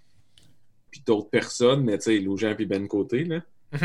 puis 0.90 1.02
d'autres 1.06 1.30
personnes, 1.30 1.84
mais 1.84 1.98
tu 1.98 2.04
sais, 2.04 2.18
Louis-Jean 2.18 2.54
puis 2.54 2.66
Ben 2.66 2.86
Côté, 2.88 3.24
là. 3.24 3.42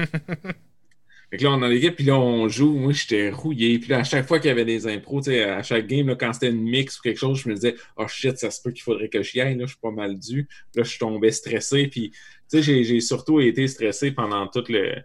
Fait 1.32 1.38
que 1.38 1.44
là, 1.44 1.52
on 1.52 1.58
est 1.58 1.62
dans 1.62 1.68
l'équipe, 1.68 1.96
puis 1.96 2.06
là, 2.06 2.18
on 2.20 2.48
joue. 2.50 2.74
Moi, 2.74 2.92
j'étais 2.92 3.30
rouillé. 3.30 3.78
Puis 3.78 3.90
là, 3.90 4.00
à 4.00 4.04
chaque 4.04 4.26
fois 4.28 4.40
qu'il 4.40 4.48
y 4.48 4.52
avait 4.52 4.66
des 4.66 4.88
impros, 4.88 5.22
tu 5.22 5.30
sais, 5.30 5.44
à 5.44 5.62
chaque 5.62 5.86
game, 5.86 6.08
là, 6.08 6.16
quand 6.16 6.34
c'était 6.34 6.50
une 6.50 6.64
mix 6.64 6.98
ou 6.98 7.04
quelque 7.04 7.20
chose, 7.20 7.40
je 7.44 7.50
me 7.50 7.54
disais, 7.54 7.76
oh 7.98 8.08
shit, 8.08 8.36
ça 8.40 8.50
se 8.50 8.60
peut 8.64 8.72
qu'il 8.72 8.82
faudrait 8.82 9.10
que 9.10 9.22
j'y 9.22 9.40
aille, 9.40 9.56
là, 9.56 9.66
je 9.66 9.74
suis 9.74 9.80
pas 9.80 9.92
mal 9.92 10.18
dû. 10.18 10.48
Là, 10.74 10.82
je 10.82 10.98
tombais 10.98 11.32
stressé. 11.32 11.88
Puis, 11.88 12.10
tu 12.10 12.18
sais, 12.48 12.64
j'ai- 12.64 12.84
j'ai 12.84 13.00
surtout 13.00 13.40
été 13.42 13.68
stressé 13.68 14.12
pendant 14.12 14.48
tout 14.48 14.64
le 14.70 14.96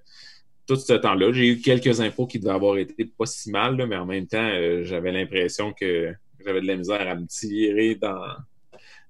tout 0.67 0.77
ce 0.77 0.93
temps-là. 0.95 1.33
J'ai 1.33 1.49
eu 1.49 1.61
quelques 1.61 2.01
impros 2.01 2.27
qui 2.27 2.39
devaient 2.39 2.55
avoir 2.55 2.79
été 2.79 3.05
pas 3.05 3.27
si 3.27 3.51
mal, 3.51 3.77
là, 3.77 3.87
mais 3.87 3.97
en 3.97 4.07
même 4.07 4.27
temps, 4.27 4.39
euh, 4.39 4.83
j'avais 4.85 5.13
l'impression 5.13 5.73
que 5.73 6.13
j'avais 6.45 6.61
de 6.61 6.67
la 6.67 6.77
misère 6.77 7.09
à 7.09 7.15
me 7.15 7.27
tirer 7.27 7.95
dans 7.97 8.19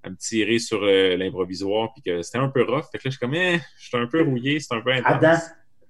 à 0.05 0.09
me 0.09 0.15
tirer 0.15 0.59
sur 0.59 0.83
euh, 0.83 1.17
l'improvisoire, 1.17 1.91
puis 1.93 2.03
que 2.03 2.21
c'était 2.21 2.37
un 2.37 2.49
peu 2.49 2.63
rough. 2.63 2.83
Fait 2.91 2.99
que 2.99 3.05
là, 3.05 3.09
je 3.09 3.09
suis 3.09 3.19
comme, 3.19 3.33
eh, 3.33 3.59
je 3.79 3.87
suis 3.87 3.97
un 3.97 4.05
peu 4.05 4.21
rouillé, 4.21 4.59
c'est 4.59 4.75
un 4.75 4.81
peu 4.81 4.91
intense. 4.91 5.11
Adam, 5.11 5.37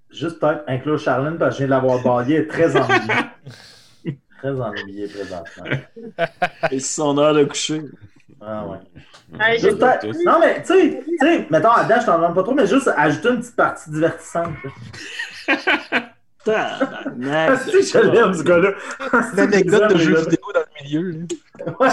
juste 0.10 0.40
peut-être 0.40 0.64
inclure 0.68 0.98
Charlène 0.98 1.38
parce 1.38 1.58
que 1.58 1.64
je 1.64 1.68
viens 1.68 1.78
de 1.78 1.84
l'avoir 1.84 2.02
baillé. 2.02 2.36
Elle 2.36 2.42
est 2.44 2.48
très 2.48 2.76
ennuyée. 2.78 4.20
très 4.38 4.62
ennuyée 4.62 5.08
présentement. 5.08 5.66
Et 6.72 6.80
c'est 6.80 6.96
son 6.96 7.18
heure 7.18 7.34
de 7.34 7.44
coucher. 7.44 7.82
Ah 8.42 8.66
ouais. 8.68 8.78
Hey, 9.40 9.60
Juste 9.60 9.82
Non, 10.26 10.40
mais 10.40 10.62
tu 10.62 10.68
sais, 10.68 11.04
tu 11.04 11.18
sais, 11.20 11.48
mettons, 11.50 11.72
Adam, 11.72 11.96
je 12.00 12.06
t'en 12.06 12.18
demande 12.18 12.36
pas 12.36 12.44
trop, 12.44 12.54
mais 12.54 12.68
juste 12.68 12.90
ajouter 12.96 13.30
une 13.30 13.40
petite 13.40 13.56
partie 13.56 13.90
divertissante. 13.90 14.54
Tabarnak. 16.44 17.50
Ah, 17.52 17.58
si, 17.58 17.82
je 17.84 17.98
l'aime, 17.98 18.34
ce 18.34 18.44
gars-là. 18.44 18.72
Une 19.34 19.40
anecdote 19.40 19.94
de 19.94 19.98
jeu 19.98 20.16
vidéo 20.20 20.46
dans 20.54 20.60
le 20.60 20.84
milieu. 20.84 21.12
là. 21.12 21.74
Ouais. 21.80 21.90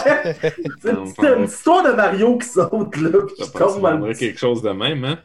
C'est 0.83 0.91
une 0.91 1.13
petite- 1.15 1.37
une 1.39 1.45
histoire 1.45 1.83
de 1.85 1.93
Mario 1.93 2.37
qui 2.39 2.49
saute, 2.49 2.97
là, 2.97 3.11
puis 3.27 3.37
qui 3.47 3.53
tombe 3.53 3.81
dans 3.83 4.13
quelque 4.13 4.39
chose 4.39 4.61
de 4.63 4.71
même, 4.71 5.05
hein? 5.05 5.19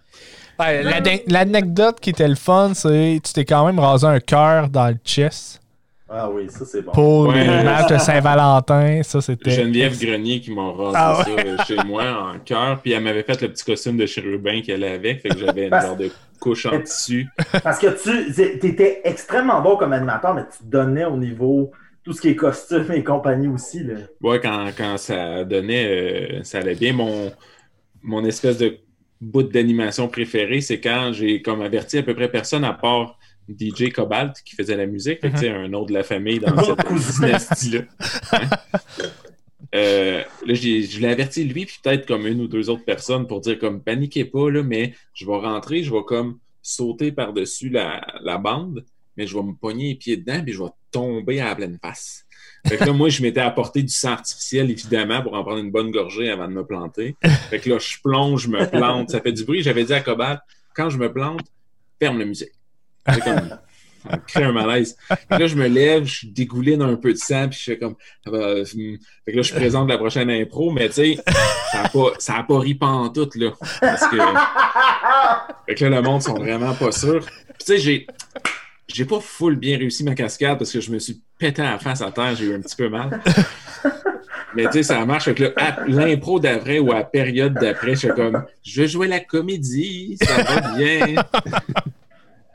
L'anecdote 1.28 2.00
qui 2.00 2.10
était 2.12 2.28
le 2.28 2.36
fun, 2.36 2.72
c'est 2.74 3.20
tu 3.24 3.34
t'es 3.34 3.46
quand 3.46 3.66
même 3.66 3.80
rasé 3.80 4.08
un 4.08 4.20
cœur 4.20 4.70
dans 4.70 4.88
le 4.88 4.98
chest 5.04 5.62
Ah 6.10 6.30
oui, 6.32 6.48
ça 6.50 6.64
c'est 6.66 6.82
bon. 6.82 6.92
pour 6.94 7.28
Ouais. 7.28 7.44
le 7.46 7.64
match 7.64 7.88
de 7.92 7.98
Saint-Valentin. 7.98 9.02
Ça, 9.04 9.20
c'était. 9.22 9.52
Geneviève 9.52 10.00
Grenier 10.00 10.40
qui 10.40 10.52
m'a 10.52 10.72
rasé 10.72 10.96
Ah 10.98 11.24
ça 11.58 11.64
chez 11.66 11.76
moi 11.86 12.32
en 12.34 12.40
cœur, 12.40 12.80
puis 12.82 12.94
elle 12.94 13.04
m'avait 13.04 13.24
fait 13.24 13.42
le 13.42 13.50
petit 13.50 13.66
costume 13.66 13.98
de 13.98 14.06
chérubin 14.06 14.62
qu'elle 14.62 14.84
avait, 14.86 15.16
fait 15.16 15.30
que 15.30 15.38
j'avais 15.38 15.68
une 15.68 15.82
genre 15.82 15.98
de 15.98 16.10
couche 16.40 16.66
en 16.66 16.80
tissu. 16.82 17.28
Parce 17.64 17.80
que 17.80 17.88
tu 18.02 18.66
étais 18.68 19.02
extrêmement 19.04 19.62
bon 19.62 19.76
comme 19.76 19.92
animateur, 19.94 20.34
mais 20.34 20.44
tu 20.44 20.64
donnais 20.64 21.06
au 21.06 21.18
niveau 21.18 21.72
tout 22.04 22.14
ce 22.14 22.22
qui 22.22 22.30
est 22.30 22.36
costume 22.36 22.86
et 22.94 23.04
compagnie 23.04 23.50
aussi. 23.50 23.84
Là. 23.84 23.96
Ouais, 24.22 24.40
quand, 24.40 24.68
quand 24.78 24.98
ça 24.98 25.44
donnait, 25.44 25.86
euh, 26.40 26.44
ça 26.44 26.60
allait 26.60 26.76
bien. 26.76 26.94
Mon, 26.94 27.34
mon 28.02 28.24
espèce 28.24 28.58
de 28.58 28.78
bout 29.20 29.44
d'animation 29.44 30.08
préféré, 30.08 30.62
c'est 30.62 30.80
quand 30.80 31.12
j'ai 31.12 31.42
comme 31.42 31.62
averti 31.62 31.98
à 31.98 32.04
peu 32.04 32.14
près 32.16 32.30
personne 32.30 32.64
à 32.64 32.72
part 32.72 33.18
DJ 33.50 33.92
Cobalt 33.92 34.34
qui 34.44 34.56
faisait 34.56 34.76
la 34.76 34.86
musique, 34.86 35.20
sais, 35.38 35.50
un 35.50 35.72
autre 35.74 35.88
de 35.88 35.94
la 35.94 36.04
famille 36.04 36.40
dans 36.40 36.56
cette 36.64 36.78
dynastie-là. 37.22 37.82
Hein? 38.34 38.50
Euh, 39.76 40.24
là, 40.46 40.54
j'ai- 40.54 40.84
je 40.84 41.00
l'ai 41.00 41.10
averti 41.10 41.44
lui, 41.44 41.66
puis 41.66 41.80
peut-être 41.84 42.06
comme 42.08 42.26
une 42.26 42.42
ou 42.42 42.48
deux 42.48 42.70
autres 42.70 42.86
personnes 42.86 43.28
pour 43.28 43.42
dire 43.42 43.60
comme 43.60 43.82
paniquez 43.82 44.26
pas, 44.26 44.50
là, 44.50 44.64
mais 44.64 44.94
je 45.14 45.26
vais 45.26 45.36
rentrer, 45.38 45.84
je 45.84 45.92
vais 45.92 46.04
comme 46.06 46.40
sauter 46.62 47.12
par-dessus 47.12 47.70
la, 47.70 48.02
la 48.24 48.38
bande, 48.38 48.86
mais 49.18 49.28
je 49.28 49.36
vais 49.36 49.44
me 49.44 49.54
pogner 49.54 49.90
les 49.90 49.96
pieds 49.96 50.18
dedans, 50.18 50.42
puis 50.44 50.54
je 50.54 50.64
vais 50.64 50.70
tomber 50.92 51.42
à 51.42 51.46
la 51.50 51.56
pleine 51.56 51.78
face. 51.82 52.24
Fait 52.66 52.78
que 52.78 52.86
là, 52.86 52.94
moi, 52.94 53.10
je 53.10 53.22
m'étais 53.22 53.40
apporté 53.42 53.82
du 53.82 53.90
sang 53.94 54.12
artificiel, 54.12 54.70
évidemment, 54.72 55.22
pour 55.22 55.34
en 55.34 55.44
prendre 55.44 55.60
une 55.60 55.72
bonne 55.72 55.92
gorgée 55.92 56.30
avant 56.30 56.48
de 56.48 56.54
me 56.54 56.66
planter. 56.66 57.16
Fait 57.50 57.60
que 57.60 57.70
là, 57.70 57.78
je 57.80 57.98
plonge, 58.04 58.44
je 58.44 58.50
me 58.50 58.66
plante, 58.70 59.10
ça 59.12 59.22
fait 59.22 59.32
du 59.32 59.44
bruit. 59.44 59.62
J'avais 59.64 59.84
dit 59.86 59.94
à 59.94 60.02
Cobalt, 60.02 60.40
quand 60.76 60.90
je 60.90 60.98
me 60.98 61.12
plante, 61.12 61.42
ferme 62.00 62.20
la 62.20 62.26
musique. 62.26 62.52
C'est 63.14 63.24
comme, 63.24 63.50
crée 64.28 64.44
un 64.44 64.52
malaise. 64.52 64.98
Puis 65.10 65.40
là, 65.40 65.48
je 65.48 65.56
me 65.56 65.68
lève, 65.68 66.06
je 66.06 66.28
dégouline 66.28 66.82
un 66.82 66.96
peu 66.96 67.14
de 67.14 67.18
sang, 67.18 67.48
puis 67.50 67.60
je 67.60 67.64
fais 67.64 67.78
comme, 67.78 67.96
ben, 68.26 68.60
hum. 68.60 68.98
fait 69.26 69.32
que 69.32 69.38
là, 69.38 69.42
je 69.42 69.54
présente 69.54 69.90
la 69.90 69.98
prochaine 69.98 70.30
impro, 70.30 70.72
mais 70.72 70.88
tu 70.88 70.96
sais, 70.96 71.18
ça 71.72 71.84
n'a 71.84 71.90
pas, 71.90 72.12
ça 72.20 72.46
pas 72.48 72.60
ri 72.60 72.76
pantoute, 72.76 73.36
là. 73.36 73.52
Parce 73.82 74.08
que, 74.08 74.18
fait 75.68 75.76
que 75.76 75.86
là, 75.86 75.98
le 75.98 76.02
monde 76.02 76.22
sont 76.22 76.36
vraiment 76.36 76.74
pas 76.74 76.92
sûrs. 76.92 77.26
Puis 77.26 77.58
tu 77.60 77.66
sais, 77.66 77.78
j'ai, 77.78 78.08
j'ai 78.88 79.06
pas 79.06 79.20
full 79.20 79.56
bien 79.56 79.78
réussi 79.78 80.04
ma 80.04 80.16
cascade 80.16 80.58
parce 80.58 80.72
que 80.72 80.82
je 80.82 80.92
me 80.92 81.00
suis 81.00 81.22
pété 81.38 81.62
la 81.62 81.80
face 81.80 82.02
à 82.02 82.12
terre, 82.12 82.36
j'ai 82.36 82.46
eu 82.46 82.56
un 82.56 82.62
petit 82.62 82.76
peu 82.76 82.90
mal. 82.90 83.22
Mais 84.56 84.66
tu 84.66 84.74
sais, 84.74 84.84
ça 84.84 85.06
marche. 85.06 85.26
Fait 85.26 85.54
l'impro 85.88 86.40
d'après 86.40 86.80
ou 86.80 86.92
à 86.92 86.96
la 86.96 87.04
période 87.04 87.54
d'après, 87.54 87.92
je 87.92 88.00
suis 88.00 88.10
comme, 88.10 88.44
je 88.64 88.82
vais 88.82 88.88
jouer 88.88 89.08
la 89.08 89.20
comédie, 89.20 90.18
ça 90.22 90.42
va 90.42 90.76
bien. 90.76 91.16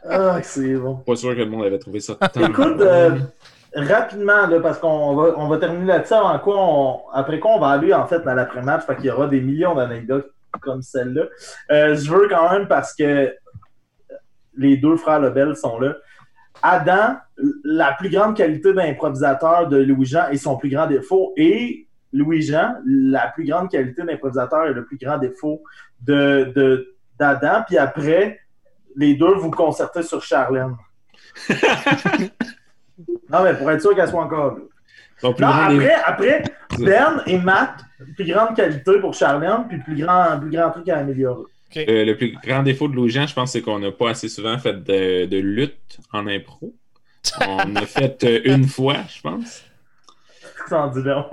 Ah, 0.08 0.40
c'est 0.42 0.74
bon. 0.74 0.96
Pas 0.96 1.16
sûr 1.16 1.30
que 1.34 1.40
le 1.40 1.46
monde 1.46 1.64
avait 1.64 1.78
trouvé 1.78 2.00
ça 2.00 2.14
tant 2.14 2.40
Écoute, 2.46 2.80
euh, 2.80 3.10
rapidement, 3.74 4.46
là, 4.46 4.60
parce 4.60 4.78
qu'on 4.78 5.14
va, 5.14 5.34
on 5.36 5.48
va 5.48 5.58
terminer 5.58 5.86
là-dessus, 5.86 6.14
avant 6.14 6.38
quoi 6.40 6.56
on- 6.58 7.00
après 7.12 7.38
quoi 7.38 7.52
on 7.52 7.60
va 7.60 7.68
aller 7.68 7.94
en 7.94 8.06
fait 8.06 8.20
dans 8.20 8.34
l'après-match, 8.34 8.84
fait 8.84 8.96
qu'il 8.96 9.06
y 9.06 9.10
aura 9.10 9.28
des 9.28 9.40
millions 9.40 9.74
d'anecdotes 9.74 10.30
comme 10.60 10.82
celle-là. 10.82 11.22
Euh, 11.70 11.94
je 11.94 12.10
veux 12.12 12.28
quand 12.28 12.50
même 12.52 12.68
parce 12.68 12.94
que 12.94 13.32
les 14.56 14.76
deux 14.76 14.96
frères 14.96 15.20
Lebel 15.20 15.56
sont 15.56 15.78
là. 15.78 15.94
Adam, 16.62 17.16
la 17.64 17.92
plus 17.92 18.10
grande 18.10 18.36
qualité 18.36 18.72
d'improvisateur 18.74 19.68
de 19.68 19.78
Louis-Jean 19.78 20.28
et 20.30 20.36
son 20.36 20.56
plus 20.56 20.68
grand 20.68 20.86
défaut, 20.86 21.32
et 21.36 21.88
Louis-Jean, 22.12 22.74
la 22.86 23.28
plus 23.28 23.44
grande 23.46 23.70
qualité 23.70 24.02
d'improvisateur 24.02 24.66
et 24.66 24.74
le 24.74 24.84
plus 24.84 24.98
grand 24.98 25.16
défaut 25.18 25.62
de, 26.02 26.52
de- 26.54 26.94
d'Adam. 27.18 27.62
Puis 27.66 27.78
après, 27.78 28.38
les 28.96 29.14
deux 29.14 29.34
vous 29.34 29.50
concertez 29.50 30.02
sur 30.02 30.22
Charlène. 30.22 30.76
non, 33.30 33.42
mais 33.44 33.54
pour 33.56 33.70
être 33.70 33.80
sûr 33.80 33.94
qu'elle 33.94 34.08
soit 34.08 34.22
encore 34.24 34.54
là. 34.54 34.60
Non, 35.22 35.30
après, 35.46 35.94
après, 36.04 36.42
Ben 36.80 37.22
et 37.26 37.38
Matt, 37.38 37.84
plus 38.16 38.24
grande 38.26 38.56
qualité 38.56 38.98
pour 38.98 39.14
Charlène, 39.14 39.66
puis 39.68 39.78
plus 39.78 39.94
grand, 40.02 40.38
plus 40.40 40.50
grand 40.50 40.70
truc 40.72 40.88
à 40.88 40.98
améliorer. 40.98 41.44
Euh, 41.76 42.04
le 42.04 42.16
plus 42.16 42.32
grand 42.44 42.62
défaut 42.64 42.88
de 42.88 42.94
Louis-Jean, 42.96 43.26
je 43.26 43.34
pense, 43.34 43.52
c'est 43.52 43.62
qu'on 43.62 43.78
n'a 43.78 43.92
pas 43.92 44.10
assez 44.10 44.28
souvent 44.28 44.58
fait 44.58 44.82
de, 44.82 45.26
de 45.26 45.38
lutte 45.38 45.98
en 46.12 46.26
impro. 46.26 46.74
On 47.48 47.76
a 47.76 47.86
fait 47.86 48.24
euh, 48.24 48.40
une 48.44 48.66
fois, 48.66 48.96
je 49.14 49.20
pense. 49.22 49.64
Sans 50.68 50.88
dit 50.88 51.02
long. 51.02 51.24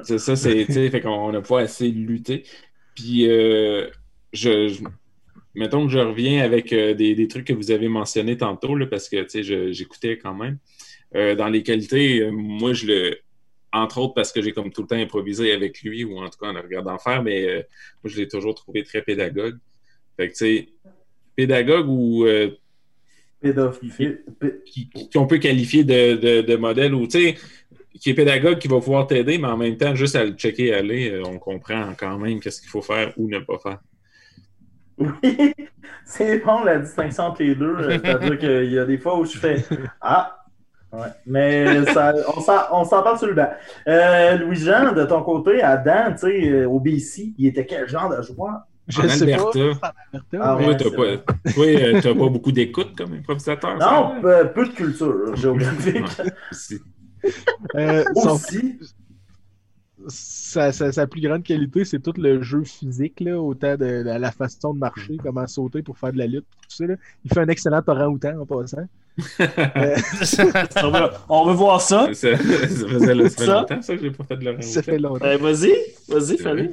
C'est 0.00 0.18
ça, 0.18 0.36
c'est, 0.36 0.64
tu 0.66 0.72
sais, 0.72 0.88
fait 0.90 1.00
qu'on 1.00 1.32
n'a 1.32 1.42
pas 1.42 1.60
assez 1.62 1.88
lutté. 1.88 2.44
Puis, 2.94 3.28
euh, 3.28 3.88
je, 4.32 4.68
je- 4.68 4.84
mettons 5.54 5.86
que 5.86 5.92
je 5.92 5.98
reviens 5.98 6.42
avec 6.42 6.72
euh, 6.72 6.94
des, 6.94 7.14
des 7.14 7.28
trucs 7.28 7.46
que 7.46 7.52
vous 7.52 7.70
avez 7.70 7.88
mentionnés 7.88 8.36
tantôt, 8.36 8.74
là, 8.74 8.86
parce 8.86 9.08
que, 9.08 9.26
j'écoutais 9.72 10.18
quand 10.18 10.34
même. 10.34 10.58
Euh, 11.14 11.34
dans 11.34 11.48
les 11.48 11.62
qualités, 11.62 12.20
euh, 12.20 12.30
moi, 12.30 12.72
je 12.72 12.86
le. 12.86 13.18
Entre 13.72 13.98
autres 13.98 14.14
parce 14.14 14.30
que 14.30 14.40
j'ai 14.40 14.52
comme 14.52 14.70
tout 14.70 14.82
le 14.82 14.86
temps 14.86 14.96
improvisé 14.96 15.52
avec 15.52 15.82
lui, 15.82 16.04
ou 16.04 16.18
en 16.18 16.28
tout 16.30 16.38
cas 16.38 16.46
en 16.46 16.52
le 16.52 16.60
regardant 16.60 16.96
faire, 16.98 17.24
mais 17.24 17.66
moi, 18.02 18.12
je 18.12 18.16
l'ai 18.18 18.28
toujours 18.28 18.54
trouvé 18.54 18.84
très 18.84 19.02
pédagogue. 19.02 19.58
Fait 20.16 20.28
que, 20.28 20.32
tu 20.32 20.38
sais, 20.38 20.68
pédagogue 21.34 21.88
ou 21.88 22.24
Pédophile. 23.40 24.22
Pé- 24.38 24.54
qui- 24.64 24.88
qu'on 25.12 25.26
peut 25.26 25.38
qualifier 25.38 25.82
de, 25.84 26.14
de, 26.14 26.40
de 26.42 26.56
modèle 26.56 26.94
ou, 26.94 27.06
tu 27.06 27.18
sais, 27.18 27.34
qui 28.00 28.10
est 28.10 28.14
pédagogue, 28.14 28.58
qui 28.58 28.68
va 28.68 28.78
pouvoir 28.80 29.06
t'aider, 29.06 29.38
mais 29.38 29.48
en 29.48 29.56
même 29.56 29.76
temps, 29.76 29.94
juste 29.94 30.16
à 30.16 30.24
le 30.24 30.32
checker 30.32 30.72
aller, 30.72 31.20
on 31.24 31.38
comprend 31.38 31.94
quand 31.98 32.16
même 32.18 32.40
qu'est-ce 32.40 32.60
qu'il 32.60 32.70
faut 32.70 32.80
faire 32.80 33.12
ou 33.16 33.28
ne 33.28 33.40
pas 33.40 33.58
faire. 33.58 33.80
Oui, 34.98 35.54
c'est 36.04 36.38
bon 36.38 36.62
la 36.64 36.78
distinction 36.78 37.24
entre 37.24 37.42
les 37.42 37.54
deux. 37.54 37.74
euh, 37.78 37.98
C'est-à-dire 38.02 38.38
qu'il 38.38 38.72
y 38.72 38.78
a 38.78 38.84
des 38.84 38.98
fois 38.98 39.18
où 39.18 39.24
je 39.24 39.36
fais 39.38 39.64
Ah! 40.00 40.40
Ouais. 40.92 41.08
Mais 41.26 41.84
ça, 41.86 42.14
on 42.36 42.40
s'en- 42.40 42.66
on 42.70 42.84
s'en 42.84 43.02
parle 43.02 43.18
sur 43.18 43.26
le 43.26 43.34
banc. 43.34 43.48
Euh, 43.88 44.36
Louis-Jean, 44.38 44.92
de 44.92 45.04
ton 45.04 45.22
côté, 45.24 45.60
Adam, 45.60 46.12
tu 46.12 46.18
sais, 46.18 46.48
euh, 46.48 46.68
au 46.68 46.78
BC, 46.78 47.34
il 47.36 47.46
était 47.48 47.66
quel 47.66 47.88
genre 47.88 48.08
de 48.16 48.22
joueur? 48.22 48.60
Je 48.86 49.00
En 49.00 49.08
sais 49.08 49.26
pas. 49.26 49.32
Alberta. 49.32 49.58
en 49.58 49.60
Alberta, 50.12 50.38
Ah 50.40 50.56
ouais, 50.56 50.76
t'as 50.76 50.90
pas, 50.90 51.02
euh, 51.02 52.14
pas 52.14 52.28
beaucoup 52.28 52.52
d'écoute 52.52 52.94
comme 52.96 53.14
improvisateur. 53.14 53.76
ça? 53.82 53.90
Non, 53.90 54.20
peu, 54.20 54.48
peu 54.54 54.66
de 54.68 54.72
culture 54.72 55.34
géographique. 55.34 56.06
Si. 56.52 56.78
Euh, 57.74 58.04
son- 58.14 58.34
Aussi. 58.34 58.78
Sa, 60.08 60.72
sa- 60.72 60.92
sa 60.92 61.06
plus 61.06 61.20
grande 61.20 61.42
qualité, 61.42 61.84
c'est 61.84 62.00
tout 62.00 62.14
le 62.16 62.42
jeu 62.42 62.62
physique, 62.64 63.20
là, 63.20 63.38
autant 63.40 63.72
de, 63.76 64.02
de 64.02 64.18
la 64.18 64.30
façon 64.32 64.74
de 64.74 64.78
marcher, 64.78 65.16
comment 65.22 65.46
sauter 65.46 65.82
pour 65.82 65.98
faire 65.98 66.12
de 66.12 66.18
la 66.18 66.26
lutte, 66.26 66.44
tout 66.62 66.76
ça. 66.76 66.86
là. 66.86 66.94
Il 67.24 67.32
fait 67.32 67.40
un 67.40 67.48
excellent 67.48 67.82
orang-outan 67.86 68.38
en 68.40 68.46
passant. 68.46 68.86
Euh, 69.40 69.96
On 71.28 71.46
veut 71.46 71.52
voir 71.54 71.80
ça. 71.80 72.08
Ça, 72.14 72.36
ça 72.36 72.36
faisait 72.36 73.14
ça 73.28 73.36
fait 73.36 73.46
Ça? 73.46 73.54
longtemps 73.60 73.82
ça 73.82 73.96
que 73.96 74.02
j'ai 74.02 74.10
pas 74.10 74.24
fait 74.24 74.36
de 74.36 74.44
l'oreille. 74.44 74.62
ça 74.64 74.82
fait 74.82 74.98
longtemps. 74.98 75.18
Ben, 75.24 75.38
vas-y, 75.40 75.72
vas-y, 76.08 76.38
fallait. 76.38 76.70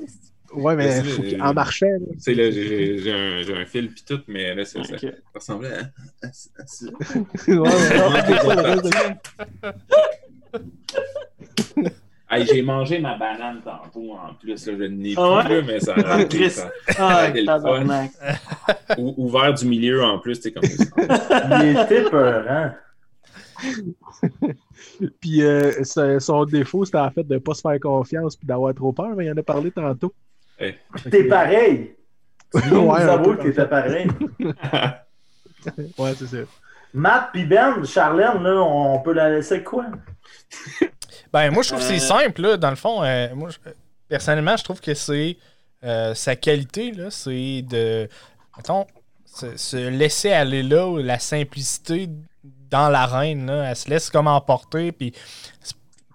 Ouais, 0.54 0.76
mais 0.76 1.02
faut 1.04 1.22
c'est- 1.24 1.40
en 1.40 1.54
Tu 1.54 2.20
sais, 2.20 2.34
là, 2.34 2.52
j'ai- 2.52 2.98
un, 3.14 3.42
j'ai 3.42 3.54
un 3.56 3.66
fil 3.66 3.90
pis 3.94 4.04
tout, 4.04 4.20
mais 4.28 4.54
là, 4.54 4.66
ça, 4.66 4.84
ça, 4.84 4.96
ressemblait 5.34 5.70
à, 5.72 5.82
à- 6.24 6.28
à 6.28 6.66
ça. 6.66 6.86
ouais, 7.48 7.56
non, 7.56 8.12
Hey, 12.32 12.46
j'ai 12.46 12.62
mangé 12.62 13.00
ma 13.00 13.18
banane 13.18 13.62
tantôt 13.64 14.14
en 14.14 14.34
plus, 14.36 14.66
là, 14.68 14.74
je 14.80 14.84
n'ai 14.86 15.14
Ah 15.18 15.44
plus, 15.46 15.56
ouais? 15.58 15.62
mais 15.64 15.80
ça 15.80 15.96
Ah, 16.98 17.26
a 17.28 17.28
Ah, 17.28 18.96
ou- 18.98 19.14
ouvert 19.18 19.54
du 19.54 19.66
milieu 19.66 20.04
en 20.04 20.18
plus, 20.20 20.36
c'est 20.42 20.52
comme 20.52 20.64
ça. 20.64 20.86
Il 21.62 21.78
était 21.78 22.10
peurant. 22.10 22.72
Puis 25.20 25.44
euh, 25.44 25.72
son 26.20 26.46
défaut, 26.46 26.86
c'était 26.86 26.98
en 27.00 27.12
fait 27.12 27.24
de 27.24 27.34
ne 27.36 27.40
pas 27.40 27.54
se 27.54 27.62
faire 27.62 27.80
confiance 27.80 28.36
puis 28.36 28.48
d'avoir 28.48 28.74
trop 28.74 28.92
peur, 28.94 29.10
mais 29.16 29.26
il 29.26 29.32
en 29.32 29.38
a 29.38 29.44
parlé 29.44 29.72
tantôt. 29.72 30.14
Hey. 30.60 30.76
T'es 31.10 31.24
pareil. 31.26 31.96
Tu 32.54 32.62
viens 32.70 32.80
Ouais, 32.80 33.02
avouer 33.02 33.38
que 33.38 33.44
t'étais 33.44 33.66
pareil. 33.68 34.08
Ouais, 35.98 36.14
c'est 36.18 36.28
ça. 36.28 36.38
Matt 36.94 37.30
puis 37.32 37.46
Ben, 37.46 37.84
Charlène, 37.86 38.44
là, 38.44 38.62
on 38.62 39.00
peut 39.00 39.14
la 39.14 39.30
laisser 39.30 39.64
quoi? 39.64 39.86
Ben, 41.34 41.52
moi, 41.52 41.64
je 41.64 41.70
trouve 41.70 41.80
que 41.80 41.86
c'est 41.86 41.96
Euh. 42.04 42.20
simple, 42.24 42.42
là, 42.42 42.58
dans 42.58 42.70
le 42.70 42.76
fond. 42.76 43.04
euh, 43.04 43.30
moi, 43.36 43.50
je- 43.50 43.72
personnellement, 44.10 44.58
je 44.58 44.64
trouve 44.64 44.82
que 44.82 44.94
c'est 44.94 45.38
euh, 45.84 46.14
sa 46.14 46.36
qualité, 46.36 46.92
là, 46.92 47.10
c'est 47.10 47.64
de, 47.64 48.08
mettons, 48.56 48.86
se, 49.26 49.58
se 49.58 49.78
laisser 49.90 50.32
aller 50.32 50.62
là, 50.62 50.86
où 50.88 50.98
la 51.00 51.18
simplicité 51.18 52.08
dans 52.70 52.88
l'arène, 52.90 53.48
là, 53.48 53.70
elle 53.70 53.76
se 53.76 53.90
laisse 53.90 54.12
comme 54.12 54.28
emporter, 54.28 54.92
puis, 54.92 55.12
tu 55.12 55.18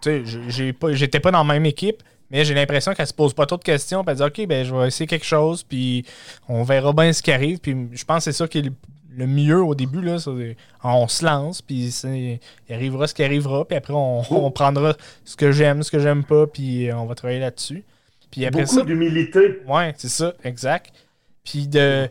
sais, 0.03 0.23
j'ai- 0.25 0.51
j'ai 0.51 0.73
pas- 0.73 0.93
j'étais 0.93 1.19
pas 1.19 1.33
dans 1.33 1.43
la 1.43 1.53
même 1.55 1.67
équipe, 1.67 2.03
mais 2.31 2.45
j'ai 2.45 2.55
l'impression 2.55 2.95
qu'elle 2.95 3.09
se 3.09 3.13
pose 3.13 3.35
pas 3.35 3.45
trop 3.47 3.57
de 3.57 3.65
questions, 3.65 4.05
puis 4.05 4.13
elle 4.13 4.17
dit, 4.19 4.23
OK, 4.43 4.47
ben, 4.47 4.65
je 4.65 4.73
vais 4.73 4.87
essayer 4.87 5.07
quelque 5.09 5.27
chose, 5.27 5.65
puis 5.65 6.05
on 6.49 6.63
verra 6.63 6.93
bien 6.93 7.13
ce 7.13 7.21
qui 7.21 7.33
arrive, 7.33 7.59
puis 7.59 7.75
je 7.93 8.05
pense 8.05 8.19
que 8.25 8.31
c'est 8.31 8.37
ça 8.39 8.47
qui 8.47 8.59
est 8.59 8.63
le, 8.63 8.73
le 9.17 9.27
mieux 9.27 9.63
au 9.63 9.75
début, 9.75 10.03
là, 10.03 10.17
on 10.85 11.09
se 11.09 11.25
lance, 11.25 11.63
puis 11.63 11.89
il 12.05 12.39
arrivera 12.73 13.07
ce 13.07 13.15
qui 13.15 13.25
arrivera, 13.25 13.65
puis 13.65 13.77
après 13.77 13.95
on, 13.95 14.23
on 14.31 14.51
prendra 14.51 14.95
ce 15.25 15.37
que 15.37 15.53
j'aime, 15.53 15.83
ce 15.83 15.91
que 15.91 15.99
j'aime 15.99 16.23
pas, 16.25 16.47
puis 16.47 16.93
on 16.93 17.07
va 17.07 17.15
travailler 17.15 17.41
là-dessus. 17.41 17.83
Puis 18.31 18.45
après 18.45 18.63
Beaucoup 18.63 18.75
ça, 18.75 18.85
d'humilité. 18.85 19.61
ouais, 19.67 19.95
c'est 19.97 20.09
ça, 20.09 20.35
exact. 20.45 20.93
Puis 21.45 21.67
de 21.69 22.09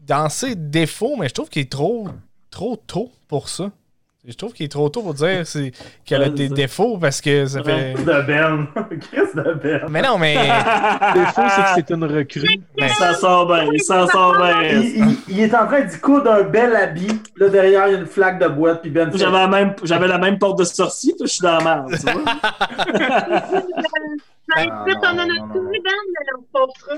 dans 0.00 0.28
ses 0.28 0.56
défauts, 0.56 1.16
mais 1.16 1.28
je 1.28 1.34
trouve 1.34 1.48
qu'il 1.48 1.62
est 1.62 1.70
trop 1.70 2.08
trop 2.50 2.76
tôt 2.76 3.10
pour 3.28 3.48
ça. 3.48 3.70
Je 4.24 4.34
trouve 4.34 4.52
qu'il 4.52 4.66
est 4.66 4.68
trop 4.68 4.88
tôt 4.88 5.02
pour 5.02 5.14
dire 5.14 5.44
c'est- 5.46 5.72
qu'elle 6.04 6.22
a 6.22 6.28
des 6.28 6.48
défauts 6.48 6.96
parce 6.96 7.20
que 7.20 7.44
ça 7.46 7.60
fait. 7.62 7.94
Chris 7.94 8.04
de 8.04 8.22
Ben. 8.22 8.66
Chris 9.00 9.20
de 9.34 9.52
Ben. 9.54 9.80
Mais 9.90 10.00
non, 10.00 10.16
mais 10.16 10.34
Le 10.36 11.24
défaut, 11.24 11.42
c'est 11.48 11.62
que 11.62 11.68
c'est 11.74 11.90
une 11.90 12.04
recrue. 12.04 12.60
Il 12.78 12.88
s'en 12.90 13.14
sort 13.14 13.46
bien, 13.48 13.66
il 13.72 13.82
s'en 13.82 14.06
sort 14.06 14.36
bien. 14.36 14.62
il- 14.72 15.16
il 15.28 15.40
est 15.40 15.52
en 15.54 15.66
train 15.66 15.80
d'y 15.80 15.98
coudre 15.98 16.30
un 16.30 16.42
bel 16.42 16.76
habit. 16.76 17.20
Là, 17.36 17.48
derrière, 17.48 17.88
il 17.88 17.92
y 17.94 17.96
a 17.96 17.98
une 17.98 18.06
flaque 18.06 18.38
de 18.38 18.46
boîte. 18.46 18.82
Puis 18.82 18.90
Ben 18.90 19.10
J'avais 19.12 19.32
la, 19.32 19.48
même, 19.48 19.74
j'avais 19.82 20.06
la 20.08 20.18
même 20.18 20.38
porte 20.38 20.58
de 20.60 20.64
sortie, 20.64 21.14
puis 21.18 21.26
je 21.26 21.32
suis 21.32 21.42
dans 21.42 21.58
la 21.58 21.64
merde, 21.64 21.92
tu 21.98 22.12
vois. 22.12 22.22
Ben, 24.54 24.66
Ah, 24.70 24.84
on 24.86 25.06
en 25.06 25.18
a 25.18 25.24
Ben, 25.24 25.70
mais 25.72 26.32
on 26.36 26.42
postera. 26.52 26.94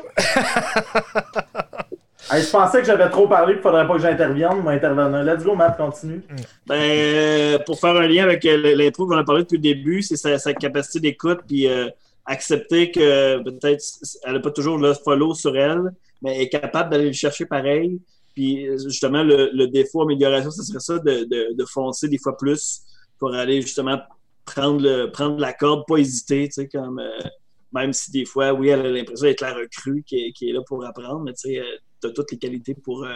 Je 2.30 2.50
pensais 2.50 2.80
que 2.80 2.86
j'avais 2.86 3.10
trop 3.10 3.28
parlé, 3.28 3.54
qu'il 3.54 3.62
faudrait 3.62 3.86
pas 3.86 3.94
que 3.94 4.02
j'intervienne. 4.02 4.60
Moi, 4.62 4.72
intervenant. 4.72 5.22
Let's 5.22 5.44
go, 5.44 5.54
Matt, 5.54 5.76
continue. 5.76 6.22
Ben, 6.66 6.74
euh, 6.74 7.58
pour 7.66 7.78
faire 7.78 7.96
un 7.96 8.06
lien 8.06 8.24
avec 8.24 8.44
euh, 8.46 8.74
l'intro 8.74 9.06
qu'on 9.06 9.16
a 9.16 9.24
parlé 9.24 9.42
depuis 9.42 9.56
le 9.56 9.62
début, 9.62 10.02
c'est 10.02 10.16
sa, 10.16 10.54
capacité 10.54 11.00
d'écoute, 11.00 11.40
puis 11.46 11.68
euh, 11.68 11.88
accepter 12.26 12.90
que 12.90 13.42
peut-être 13.42 13.84
elle 14.24 14.34
n'a 14.34 14.40
pas 14.40 14.50
toujours 14.50 14.78
le 14.78 14.94
follow 14.94 15.34
sur 15.34 15.56
elle, 15.56 15.92
mais 16.22 16.36
elle 16.36 16.42
est 16.42 16.48
capable 16.48 16.90
d'aller 16.90 17.06
le 17.06 17.12
chercher 17.12 17.46
pareil. 17.46 18.00
Puis 18.34 18.66
justement, 18.82 19.22
le, 19.22 19.66
défaut 19.66 20.02
amélioration, 20.02 20.50
ce 20.50 20.62
serait 20.62 20.80
ça, 20.80 20.98
de, 20.98 21.64
foncer 21.66 22.08
des 22.08 22.18
fois 22.18 22.36
plus 22.36 22.82
pour 23.18 23.34
aller 23.34 23.62
justement 23.62 23.98
prendre, 24.44 24.82
le, 24.82 25.10
prendre 25.10 25.38
la 25.38 25.52
corde, 25.52 25.84
pas 25.86 25.96
hésiter, 25.96 26.48
tu 26.48 26.54
sais, 26.54 26.68
comme. 26.68 26.98
euh, 26.98 27.28
même 27.72 27.92
si 27.92 28.12
des 28.12 28.24
fois, 28.24 28.52
oui, 28.52 28.68
elle 28.68 28.86
a 28.86 28.90
l'impression 28.90 29.26
d'être 29.26 29.40
la 29.40 29.52
recrue 29.52 30.04
qui 30.06 30.26
est, 30.26 30.32
qui 30.32 30.48
est 30.48 30.52
là 30.52 30.60
pour 30.66 30.84
apprendre, 30.84 31.20
mais 31.20 31.32
tu 31.32 31.54
sais, 31.54 31.62
toutes 32.08 32.32
les 32.32 32.38
qualités 32.38 32.74
pour, 32.74 33.04
euh, 33.04 33.14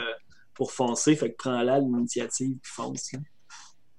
pour 0.54 0.72
foncer, 0.72 1.14
fait 1.16 1.30
que 1.30 1.36
prends-la 1.36 1.78
l'initiative 1.78 2.56
puis 2.62 2.72
fonce. 2.72 3.12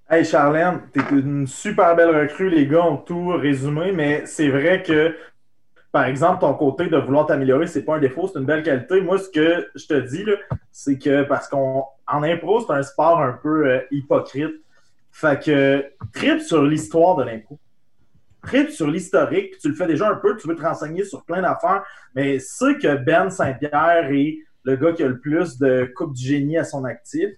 Hey, 0.09 0.25
Charlène, 0.25 0.81
t'es 0.91 1.01
une 1.11 1.45
super 1.45 1.95
belle 1.95 2.09
recrue. 2.09 2.49
Les 2.49 2.65
gars 2.65 2.83
ont 2.83 2.97
tout 2.97 3.27
résumé, 3.27 3.91
mais 3.91 4.25
c'est 4.25 4.49
vrai 4.49 4.81
que, 4.81 5.15
par 5.91 6.05
exemple, 6.05 6.41
ton 6.41 6.55
côté 6.55 6.87
de 6.87 6.97
vouloir 6.97 7.27
t'améliorer, 7.27 7.67
c'est 7.67 7.83
pas 7.83 7.97
un 7.97 7.99
défaut, 7.99 8.27
c'est 8.27 8.39
une 8.39 8.45
belle 8.45 8.63
qualité. 8.63 9.01
Moi, 9.01 9.19
ce 9.19 9.29
que 9.29 9.69
je 9.75 9.85
te 9.85 9.93
dis, 9.93 10.25
c'est 10.71 10.97
que 10.97 11.23
parce 11.23 11.47
qu'en 11.47 11.87
impro, 12.07 12.61
c'est 12.61 12.73
un 12.73 12.81
sport 12.81 13.21
un 13.21 13.33
peu 13.33 13.67
euh, 13.67 13.81
hypocrite. 13.91 14.55
Fait 15.11 15.39
que 15.39 15.85
tripe 16.11 16.41
sur 16.41 16.63
l'histoire 16.63 17.15
de 17.15 17.23
l'impro. 17.23 17.59
Tripe 18.41 18.71
sur 18.71 18.87
l'historique, 18.87 19.59
tu 19.59 19.69
le 19.69 19.75
fais 19.75 19.85
déjà 19.85 20.09
un 20.09 20.15
peu, 20.15 20.35
tu 20.37 20.47
veux 20.47 20.55
te 20.55 20.61
renseigner 20.61 21.03
sur 21.03 21.23
plein 21.25 21.41
d'affaires, 21.41 21.83
mais 22.15 22.39
sais 22.39 22.77
que 22.77 22.95
Ben 22.95 23.29
Saint-Pierre 23.29 24.09
est 24.11 24.39
le 24.69 24.75
gars 24.75 24.93
qui 24.93 25.03
a 25.03 25.07
le 25.07 25.19
plus 25.19 25.57
de 25.57 25.91
Coupe 25.95 26.13
du 26.13 26.23
génie 26.23 26.57
à 26.57 26.63
son 26.63 26.83
actif. 26.83 27.29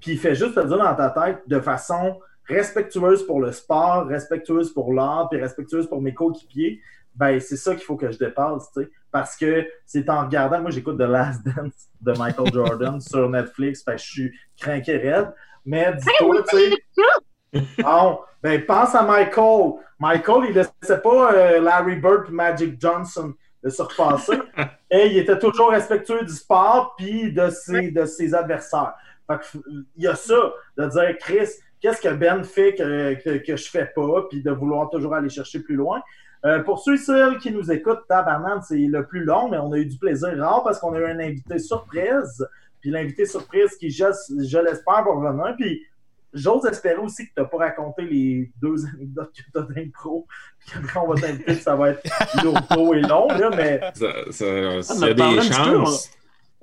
Puis 0.00 0.12
il 0.12 0.18
fait 0.18 0.34
juste 0.34 0.54
te 0.54 0.60
dire 0.60 0.78
dans 0.78 0.94
ta 0.94 1.10
tête 1.10 1.42
de 1.46 1.60
façon 1.60 2.18
respectueuse 2.46 3.24
pour 3.26 3.40
le 3.40 3.52
sport, 3.52 4.06
respectueuse 4.06 4.72
pour 4.72 4.92
l'art, 4.92 5.28
puis 5.30 5.40
respectueuse 5.40 5.88
pour 5.88 6.00
mes 6.02 6.14
coéquipiers. 6.14 6.80
Ben, 7.14 7.38
c'est 7.40 7.56
ça 7.56 7.74
qu'il 7.74 7.84
faut 7.84 7.96
que 7.96 8.10
je 8.10 8.18
dépasse, 8.18 8.70
tu 8.72 8.82
sais. 8.82 8.90
Parce 9.10 9.36
que 9.36 9.66
c'est 9.84 10.08
en 10.08 10.24
regardant, 10.24 10.60
moi 10.60 10.70
j'écoute 10.70 10.96
The 10.96 11.02
Last 11.02 11.44
Dance 11.44 11.88
de 12.00 12.12
Michael 12.18 12.52
Jordan 12.52 13.00
sur 13.00 13.28
Netflix, 13.28 13.82
que 13.82 13.92
je 13.92 14.02
suis 14.02 14.32
craqué 14.58 14.96
raide. 14.96 15.32
Mais 15.64 15.94
dis-toi, 15.94 16.42
tu 16.48 16.56
sais. 16.56 17.62
Bon, 17.82 18.18
ben 18.42 18.64
pense 18.64 18.94
à 18.94 19.02
Michael. 19.02 19.74
Michael, 19.98 20.46
il 20.48 20.54
laissait 20.54 21.00
pas 21.02 21.34
euh, 21.34 21.60
Larry 21.60 21.96
Bird 21.96 22.28
et 22.28 22.32
Magic 22.32 22.80
Johnson 22.80 23.34
le 23.62 23.70
surpasser. 23.70 24.38
Et 24.90 25.06
il 25.06 25.18
était 25.18 25.38
toujours 25.38 25.70
respectueux 25.70 26.24
du 26.24 26.32
sport 26.32 26.94
puis 26.96 27.32
de 27.32 27.48
ses, 27.50 27.90
de 27.90 28.04
ses 28.04 28.34
adversaires. 28.34 28.94
Fait 29.26 29.38
que, 29.38 29.58
il 29.96 30.04
y 30.04 30.06
a 30.06 30.14
ça, 30.14 30.52
de 30.76 30.86
dire, 30.86 31.16
Chris, 31.18 31.48
qu'est-ce 31.80 32.00
que 32.00 32.12
Ben 32.14 32.44
fait 32.44 32.74
que, 32.74 33.14
que, 33.22 33.44
que 33.44 33.56
je 33.56 33.70
fais 33.70 33.86
pas, 33.94 34.26
puis 34.28 34.42
de 34.42 34.50
vouloir 34.50 34.90
toujours 34.90 35.14
aller 35.14 35.28
chercher 35.28 35.60
plus 35.60 35.76
loin. 35.76 36.02
Euh, 36.44 36.60
pour 36.62 36.80
ceux 36.80 36.94
et 36.94 36.98
celles 36.98 37.38
qui 37.38 37.52
nous 37.52 37.70
écoutent, 37.70 38.06
Tabarnan, 38.08 38.60
c'est 38.62 38.76
le 38.76 39.06
plus 39.06 39.24
long, 39.24 39.48
mais 39.48 39.58
on 39.58 39.72
a 39.72 39.78
eu 39.78 39.86
du 39.86 39.96
plaisir 39.96 40.36
rare 40.38 40.64
parce 40.64 40.80
qu'on 40.80 40.92
a 40.94 40.98
eu 40.98 41.04
un 41.04 41.20
invité 41.20 41.58
surprise. 41.58 42.46
Puis 42.80 42.90
l'invité 42.90 43.26
surprise 43.26 43.76
qui, 43.76 43.90
je, 43.90 44.04
je 44.04 44.58
l'espère, 44.58 45.04
va 45.04 45.12
revenir. 45.12 45.54
Puis 45.56 45.86
j'ose 46.32 46.64
espérer 46.66 46.96
aussi 46.96 47.24
que 47.28 47.32
tu 47.34 47.40
n'as 47.40 47.44
pas 47.46 47.56
raconté 47.58 48.02
les 48.02 48.50
deux 48.60 48.76
anecdotes 48.94 49.32
que 49.32 49.42
tu 49.52 49.58
as 49.58 49.62
d'impro. 49.74 50.26
Puis 50.66 50.72
après, 50.78 51.00
on 51.00 51.12
va 51.12 51.20
t'inviter, 51.20 51.54
ça 51.54 51.74
va 51.76 51.90
être 51.90 52.02
lourd 52.44 52.94
et 52.94 53.00
long, 53.00 53.28
là, 53.28 53.50
mais 53.56 53.80
Ça, 53.94 54.12
ça, 54.30 54.44
Ah, 54.46 55.06
y 55.06 55.10
a 55.10 55.14
des 55.14 55.22
peu. 55.22 55.84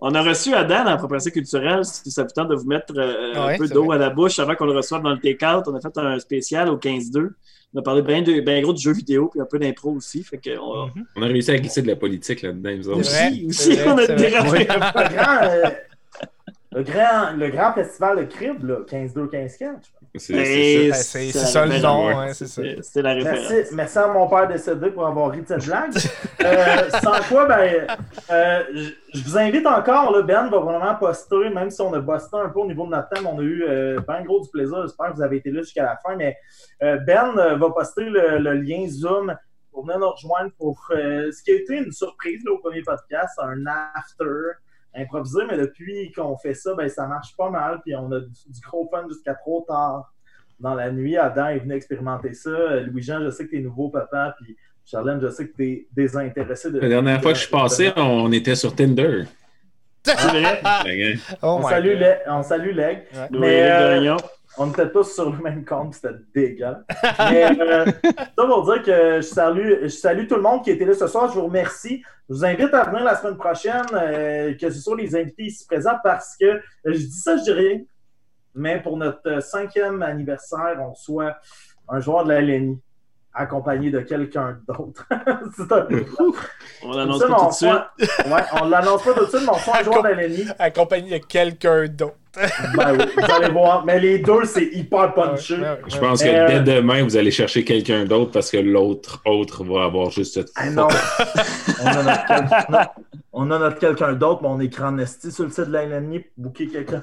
On 0.01 0.15
a 0.15 0.21
reçu 0.21 0.53
Adam 0.53 0.85
en 0.87 0.95
propriété 0.95 1.29
culturelle, 1.31 1.83
si 1.83 2.09
ça 2.09 2.23
vous 2.23 2.29
tente 2.33 2.47
de 2.47 2.55
vous 2.55 2.65
mettre 2.67 2.93
euh, 2.97 3.33
Ouais, 3.33 3.55
un 3.55 3.57
peu 3.57 3.67
c'est 3.67 3.73
d'eau 3.73 3.91
à 3.91 3.97
la 3.97 4.09
bouche 4.09 4.39
avant 4.39 4.55
qu'on 4.55 4.65
le 4.65 4.71
reçoive 4.71 5.01
dans 5.03 5.09
le 5.09 5.19
take-out. 5.19 5.65
On 5.67 5.75
a 5.75 5.81
fait 5.81 5.97
un 5.97 6.17
spécial 6.19 6.69
au 6.69 6.77
15-2. 6.77 7.31
On 7.73 7.79
a 7.79 7.81
parlé 7.81 8.01
bien 8.01 8.21
de- 8.21 8.39
bien 8.39 8.61
gros 8.61 8.71
de 8.71 8.77
jeux 8.77 8.93
vidéo 8.93 9.27
puis 9.27 9.41
un 9.41 9.45
peu 9.45 9.59
d'impro 9.59 9.91
aussi. 9.91 10.23
Fait 10.23 10.37
que 10.37 10.57
on. 10.57 10.89
On 11.17 11.21
a 11.21 11.25
réussi 11.25 11.51
à 11.51 11.57
glisser 11.57 11.81
de 11.81 11.87
la 11.87 11.97
politique 11.97 12.41
là-dedans. 12.43 12.79
C'est 12.81 12.89
aussi, 13.29 13.47
c'est 13.51 13.87
on 13.89 13.97
a 13.97 14.05
c'est 14.05 14.15
dérapé. 14.15 14.67
Le 16.71 16.83
grand, 16.83 17.31
le, 17.35 17.49
grand, 17.49 17.73
festival 17.73 18.17
de 18.19 18.23
crib, 18.25 18.63
là, 18.63 18.81
15-2, 18.87 19.27
15-4. 19.29 19.75
C'est 20.15 20.33
Et 20.33 20.91
c'est 20.91 20.91
Ben, 20.91 20.93
ça. 20.93 21.03
c'est 21.03 21.31
ça 21.31 21.65
le 21.65 21.71
référence. 21.71 22.11
nom, 22.11 22.19
hein, 22.19 22.33
c'est 22.33 22.47
ça. 22.47 23.01
La 23.01 23.13
référence. 23.13 23.49
Merci, 23.49 23.75
merci 23.75 23.97
à 23.97 24.07
mon 24.07 24.27
père 24.27 24.47
décédé 24.47 24.91
pour 24.91 25.05
avoir 25.07 25.31
ri 25.31 25.41
de 25.41 25.47
cette 25.47 25.65
blague. 25.65 25.91
Euh, 26.43 26.89
sans 27.01 27.21
quoi, 27.27 27.47
ben, 27.47 27.87
euh, 28.31 28.63
je 29.13 29.23
vous 29.23 29.37
invite 29.37 29.65
encore, 29.65 30.11
là, 30.11 30.21
Ben 30.21 30.47
va 30.49 30.59
vraiment 30.59 30.95
poster, 30.95 31.49
même 31.49 31.69
si 31.71 31.81
on 31.81 31.93
a 31.93 31.99
bossé 31.99 32.27
un 32.33 32.49
peu 32.49 32.59
au 32.59 32.67
niveau 32.67 32.85
de 32.85 32.91
notre 32.91 33.09
thème, 33.09 33.25
on 33.27 33.39
a 33.39 33.41
eu 33.43 33.63
euh, 33.67 33.99
bien 34.07 34.21
gros 34.23 34.39
du 34.41 34.49
plaisir. 34.49 34.81
J'espère 34.83 35.09
que 35.09 35.15
vous 35.15 35.21
avez 35.23 35.37
été 35.37 35.49
là 35.51 35.61
jusqu'à 35.61 35.83
la 35.83 35.97
fin, 35.97 36.15
mais 36.15 36.37
euh, 36.83 36.97
Ben 36.97 37.33
va 37.35 37.69
poster 37.71 38.05
le, 38.05 38.37
le 38.37 38.53
lien 38.53 38.87
Zoom 38.87 39.35
pour 39.71 39.83
venir 39.85 39.99
nous 39.99 40.09
rejoindre 40.11 40.51
pour 40.57 40.79
euh, 40.91 41.31
ce 41.31 41.43
qui 41.43 41.51
a 41.51 41.55
été 41.55 41.77
une 41.77 41.91
surprise 41.91 42.41
là, 42.45 42.53
au 42.53 42.59
premier 42.59 42.81
podcast, 42.83 43.39
un 43.41 43.65
after 43.95 44.25
improvisé, 45.01 45.41
mais 45.49 45.57
depuis 45.57 46.11
qu'on 46.11 46.37
fait 46.37 46.53
ça, 46.53 46.73
ben, 46.75 46.89
ça 46.89 47.07
marche 47.07 47.35
pas 47.37 47.49
mal, 47.49 47.79
puis 47.83 47.95
on 47.95 48.11
a 48.11 48.19
du, 48.19 48.27
du 48.27 48.61
gros 48.61 48.87
fun 48.91 49.07
jusqu'à 49.07 49.33
trop 49.33 49.65
tard 49.67 50.13
dans 50.59 50.75
la 50.75 50.91
nuit. 50.91 51.17
Adam 51.17 51.47
est 51.47 51.59
venu 51.59 51.73
expérimenter 51.73 52.33
ça. 52.33 52.79
Louis-Jean, 52.81 53.23
je 53.23 53.29
sais 53.29 53.45
que 53.45 53.51
t'es 53.51 53.59
nouveau 53.59 53.89
papa, 53.89 54.35
puis 54.41 54.55
Charlène, 54.85 55.19
je 55.21 55.29
sais 55.29 55.47
que 55.47 55.55
t'es 55.55 55.87
désintéressé 55.95 56.71
de. 56.71 56.79
La 56.79 56.89
dernière 56.89 57.21
fois 57.21 57.31
que 57.31 57.37
je 57.37 57.43
suis 57.43 57.51
passé, 57.51 57.91
on 57.95 58.31
était 58.31 58.55
sur 58.55 58.75
Tinder. 58.75 59.23
Oh 61.41 61.57
On 61.57 61.59
my 61.59 61.69
salue, 61.69 62.01
on 62.25 62.41
salue 62.41 62.73
Leg. 62.73 63.03
Ouais. 63.13 63.27
Mais, 63.31 63.61
euh. 63.69 64.17
On 64.57 64.71
était 64.71 64.91
tous 64.91 65.13
sur 65.13 65.29
le 65.29 65.37
même 65.37 65.63
compte, 65.63 65.93
c'était 65.93 66.15
dégueulasse. 66.33 66.83
Mais 67.31 67.59
euh, 67.61 67.85
ça 68.37 68.45
pour 68.45 68.65
dire 68.65 68.83
que 68.83 69.15
je 69.17 69.21
salue, 69.21 69.83
je 69.83 69.87
salue 69.87 70.27
tout 70.27 70.35
le 70.35 70.41
monde 70.41 70.63
qui 70.63 70.71
était 70.71 70.85
là 70.85 70.93
ce 70.93 71.07
soir. 71.07 71.29
Je 71.29 71.39
vous 71.39 71.45
remercie. 71.45 72.03
Je 72.29 72.35
vous 72.35 72.45
invite 72.45 72.73
à 72.73 72.83
venir 72.83 73.03
la 73.03 73.15
semaine 73.15 73.37
prochaine, 73.37 73.85
euh, 73.93 74.53
que 74.55 74.69
ce 74.69 74.79
soit 74.79 74.97
les 74.97 75.15
invités 75.15 75.43
ici 75.43 75.65
présents, 75.65 75.97
parce 76.03 76.35
que 76.39 76.45
euh, 76.45 76.61
je 76.85 76.97
dis 76.97 77.19
ça, 77.19 77.37
je 77.37 77.43
dis 77.43 77.51
rien. 77.51 77.79
Mais 78.55 78.81
pour 78.81 78.97
notre 78.97 79.41
cinquième 79.41 80.01
anniversaire, 80.01 80.77
on 80.79 80.93
soit 80.95 81.37
un 81.87 81.99
joueur 81.99 82.23
de 82.25 82.33
la 82.33 82.41
LNI 82.41 82.79
accompagné 83.33 83.89
de 83.91 83.99
quelqu'un 84.01 84.59
d'autre. 84.67 85.05
C'est 85.55 85.71
un 85.71 85.81
peu 85.81 86.05
On 86.83 86.91
l'annonce 86.91 87.19
pas 87.19 87.27
tout 87.27 87.33
on 87.33 87.47
de 87.47 87.53
suite. 87.53 88.27
Ouais, 88.27 88.41
on 88.61 88.65
l'annonce 88.67 89.03
pas 89.03 89.13
tout 89.13 89.25
de 89.25 89.29
suite, 89.29 89.43
mais 89.43 89.53
on 89.53 89.59
soit 89.59 89.77
un 89.77 89.83
joueur 89.83 90.03
de 90.03 90.07
la 90.09 90.27
LNI. 90.27 90.45
Accompagné 90.57 91.19
de 91.19 91.25
quelqu'un 91.25 91.87
d'autre. 91.87 92.15
Ben 92.75 92.95
oui, 92.97 93.05
vous 93.17 93.31
allez 93.33 93.49
voir. 93.51 93.85
Mais 93.85 93.99
les 93.99 94.19
deux, 94.19 94.45
c'est 94.45 94.65
hyper 94.65 95.13
punché. 95.13 95.55
Ouais, 95.55 95.61
ouais, 95.61 95.77
je 95.87 95.97
pense 95.97 96.23
que 96.23 96.27
Euh, 96.29 96.47
dès 96.61 96.75
demain, 96.75 97.03
vous 97.03 97.17
allez 97.17 97.31
chercher 97.31 97.63
quelqu'un 97.65 98.05
d'autre 98.05 98.31
parce 98.31 98.51
que 98.51 98.57
l'autre 98.57 99.21
autre 99.25 99.63
va 99.63 99.85
avoir 99.85 100.09
juste 100.11 100.35
cette 100.35 100.51
Ah 100.55 100.69
non. 100.69 100.87
on 101.81 101.87
a 101.87 102.03
notre, 102.03 102.25
quel- 102.27 102.49
non. 102.69 102.79
On 103.33 103.51
a 103.51 103.59
notre 103.59 103.79
quelqu'un 103.79 104.13
d'autre, 104.13 104.41
mais 104.43 104.49
on 104.49 104.59
est 104.59 104.67
grand 104.67 104.97
esti 104.99 105.31
sur 105.31 105.43
le 105.45 105.49
site 105.49 105.65
de 105.69 105.77
LNI 105.77 106.19
pour 106.19 106.29
booker 106.37 106.67
quelqu'un. 106.67 107.01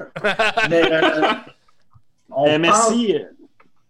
Mais 0.71 0.83
euh, 0.93 1.01
on, 2.31 2.47
Euh, 2.47 2.53
pense, 2.53 2.59
merci. 2.59 3.19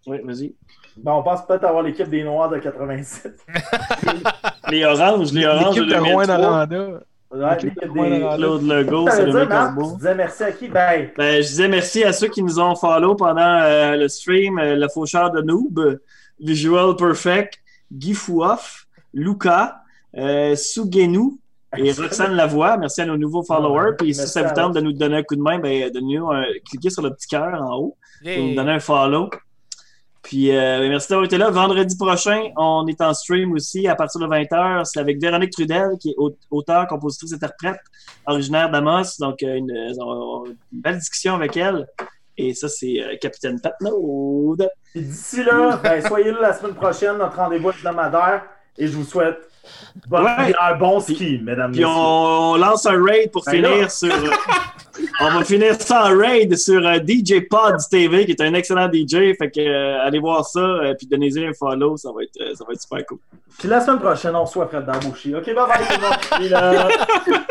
Oui, 0.07 0.19
vas-y. 0.25 0.55
ben, 0.97 1.13
on 1.13 1.23
pense 1.23 1.45
peut-être 1.47 1.65
avoir 1.65 1.83
l'équipe 1.83 2.09
des 2.09 2.23
Noirs 2.25 2.49
de 2.49 2.59
87. 2.59 3.35
Les 4.71 4.85
oranges, 4.85 5.33
les 5.33 5.47
oranges. 5.47 5.77
L'équipe 5.77 5.89
de 5.89 5.95
le 5.95 6.01
Rouen 6.01 6.67
2003. 6.67 7.01
Ouais, 7.31 7.55
l'équipe 7.63 7.93
des... 7.93 8.21
Claude 8.37 8.63
Legault, 8.63 9.09
c'est 9.11 9.27
le 9.27 9.33
mec. 9.33 9.49
Tu 9.49 9.97
disais 9.97 10.15
merci 10.15 10.43
à 10.45 10.53
qui? 10.53 10.69
Ben, 10.69 11.11
Ben, 11.17 11.43
je 11.43 11.49
disais 11.49 11.69
merci 11.69 12.05
à 12.05 12.13
ceux 12.13 12.29
qui 12.29 12.43
nous 12.43 12.61
ont 12.61 12.75
follow 12.77 13.15
pendant 13.17 13.61
euh, 13.63 13.97
le 13.97 14.09
stream, 14.09 14.59
euh, 14.59 14.77
le 14.77 14.89
faucheur 14.89 15.31
de 15.33 15.43
Noob, 15.43 15.99
Visual 16.39 16.95
Perfect, 16.97 17.61
Guy 17.93 18.15
Fouoff, 18.15 18.87
Luca, 19.13 19.81
euh, 20.17 20.55
et 20.55 21.93
Roxane 21.99 22.35
Lavoie. 22.35 22.77
Merci 22.77 23.01
à 23.01 23.07
nos 23.07 23.17
nouveaux 23.17 23.43
followers. 23.43 23.97
Puis 23.99 24.15
si 24.15 24.27
ça 24.29 24.43
vous 24.43 24.55
tente 24.55 24.75
de 24.75 24.81
nous 24.81 24.93
donner 24.93 25.17
un 25.17 25.23
coup 25.23 25.37
de 25.37 25.43
main, 25.43 25.59
ben, 25.59 25.91
donnez-nous 25.91 26.31
un, 26.31 26.45
cliquez 26.69 26.91
sur 26.91 27.03
le 27.03 27.11
petit 27.11 27.27
cœur 27.27 27.61
en 27.61 27.77
haut 27.77 27.97
pour 28.23 28.45
nous 28.45 28.55
donner 28.55 28.73
un 28.73 28.81
follow. 28.81 29.31
Puis 30.29 30.51
euh, 30.51 30.81
ben, 30.81 30.89
merci 30.89 31.09
d'avoir 31.09 31.25
été 31.27 31.39
là. 31.39 31.51
Vendredi 31.51 31.97
prochain, 31.97 32.49
on 32.57 32.85
est 32.89 33.01
en 33.01 33.15
stream 33.15 33.53
aussi 33.53 33.87
à 33.87 33.95
partir 33.95 34.21
de 34.21 34.27
20h. 34.27 34.85
C'est 34.85 34.99
avec 34.99 35.21
Véronique 35.21 35.53
Trudel, 35.53 35.91
qui 36.01 36.11
est 36.11 36.15
au- 36.19 36.37
auteure, 36.51 36.89
compositrice, 36.89 37.33
interprète, 37.33 37.79
originaire 38.27 38.69
d'Amos. 38.71 39.05
Donc, 39.21 39.41
euh, 39.45 39.55
une, 39.55 39.71
euh, 39.71 40.45
une 40.73 40.81
belle 40.81 40.99
discussion 40.99 41.35
avec 41.37 41.57
elle. 41.57 41.87
Et 42.37 42.55
ça, 42.55 42.69
c'est 42.69 43.01
euh, 43.01 43.15
Capitaine 43.21 43.61
Patnaud. 43.61 44.57
puis 44.93 45.03
d'ici 45.03 45.45
là, 45.45 45.77
ben, 45.83 46.05
soyez 46.05 46.33
là 46.33 46.39
la 46.43 46.53
semaine 46.55 46.75
prochaine, 46.75 47.19
notre 47.19 47.37
rendez-vous 47.37 47.71
hebdomadaire. 47.71 48.43
Et 48.79 48.89
je 48.89 48.97
vous 48.97 49.05
souhaite 49.05 49.39
Ouais. 50.11 50.53
un 50.61 50.75
bon 50.77 51.01
ski, 51.01 51.41
mesdames 51.43 51.73
Puis 51.73 51.81
messieurs. 51.81 51.95
on 51.97 52.57
lance 52.57 52.87
un 52.87 53.03
raid 53.03 53.31
pour 53.33 53.43
Ben 53.45 53.53
finir 53.53 53.77
là. 53.83 53.89
sur. 53.89 54.13
on 55.21 55.31
va 55.31 55.45
finir 55.45 55.75
ça 55.81 56.05
en 56.07 56.17
raid 56.19 56.57
sur 56.57 56.87
euh, 56.87 56.99
DJ 57.07 57.47
Pod 57.49 57.77
TV, 57.91 58.25
qui 58.27 58.33
est 58.33 58.41
un 58.41 58.55
excellent 58.55 58.89
DJ. 58.93 59.37
Fait 59.39 59.51
que 59.51 59.61
euh, 59.61 60.03
allez 60.07 60.19
voir 60.19 60.45
ça, 60.47 60.61
euh, 60.61 60.95
puis 60.97 61.07
donnez-y 61.07 61.45
un 61.47 61.53
follow, 61.53 61.97
ça 61.97 62.11
va 62.15 62.23
être, 62.23 62.37
euh, 62.41 62.55
ça 62.55 62.65
va 62.67 62.73
être 62.75 62.83
super 62.83 63.05
cool. 63.07 63.19
Puis 63.59 63.69
la 63.69 63.81
semaine 63.81 64.01
prochaine, 64.01 64.37
on 64.37 64.47
soit 64.47 64.69
prêt 64.69 64.83
d'embaucher. 64.83 65.35
OK, 65.35 65.47
bye 65.47 66.51
bye 66.51 67.43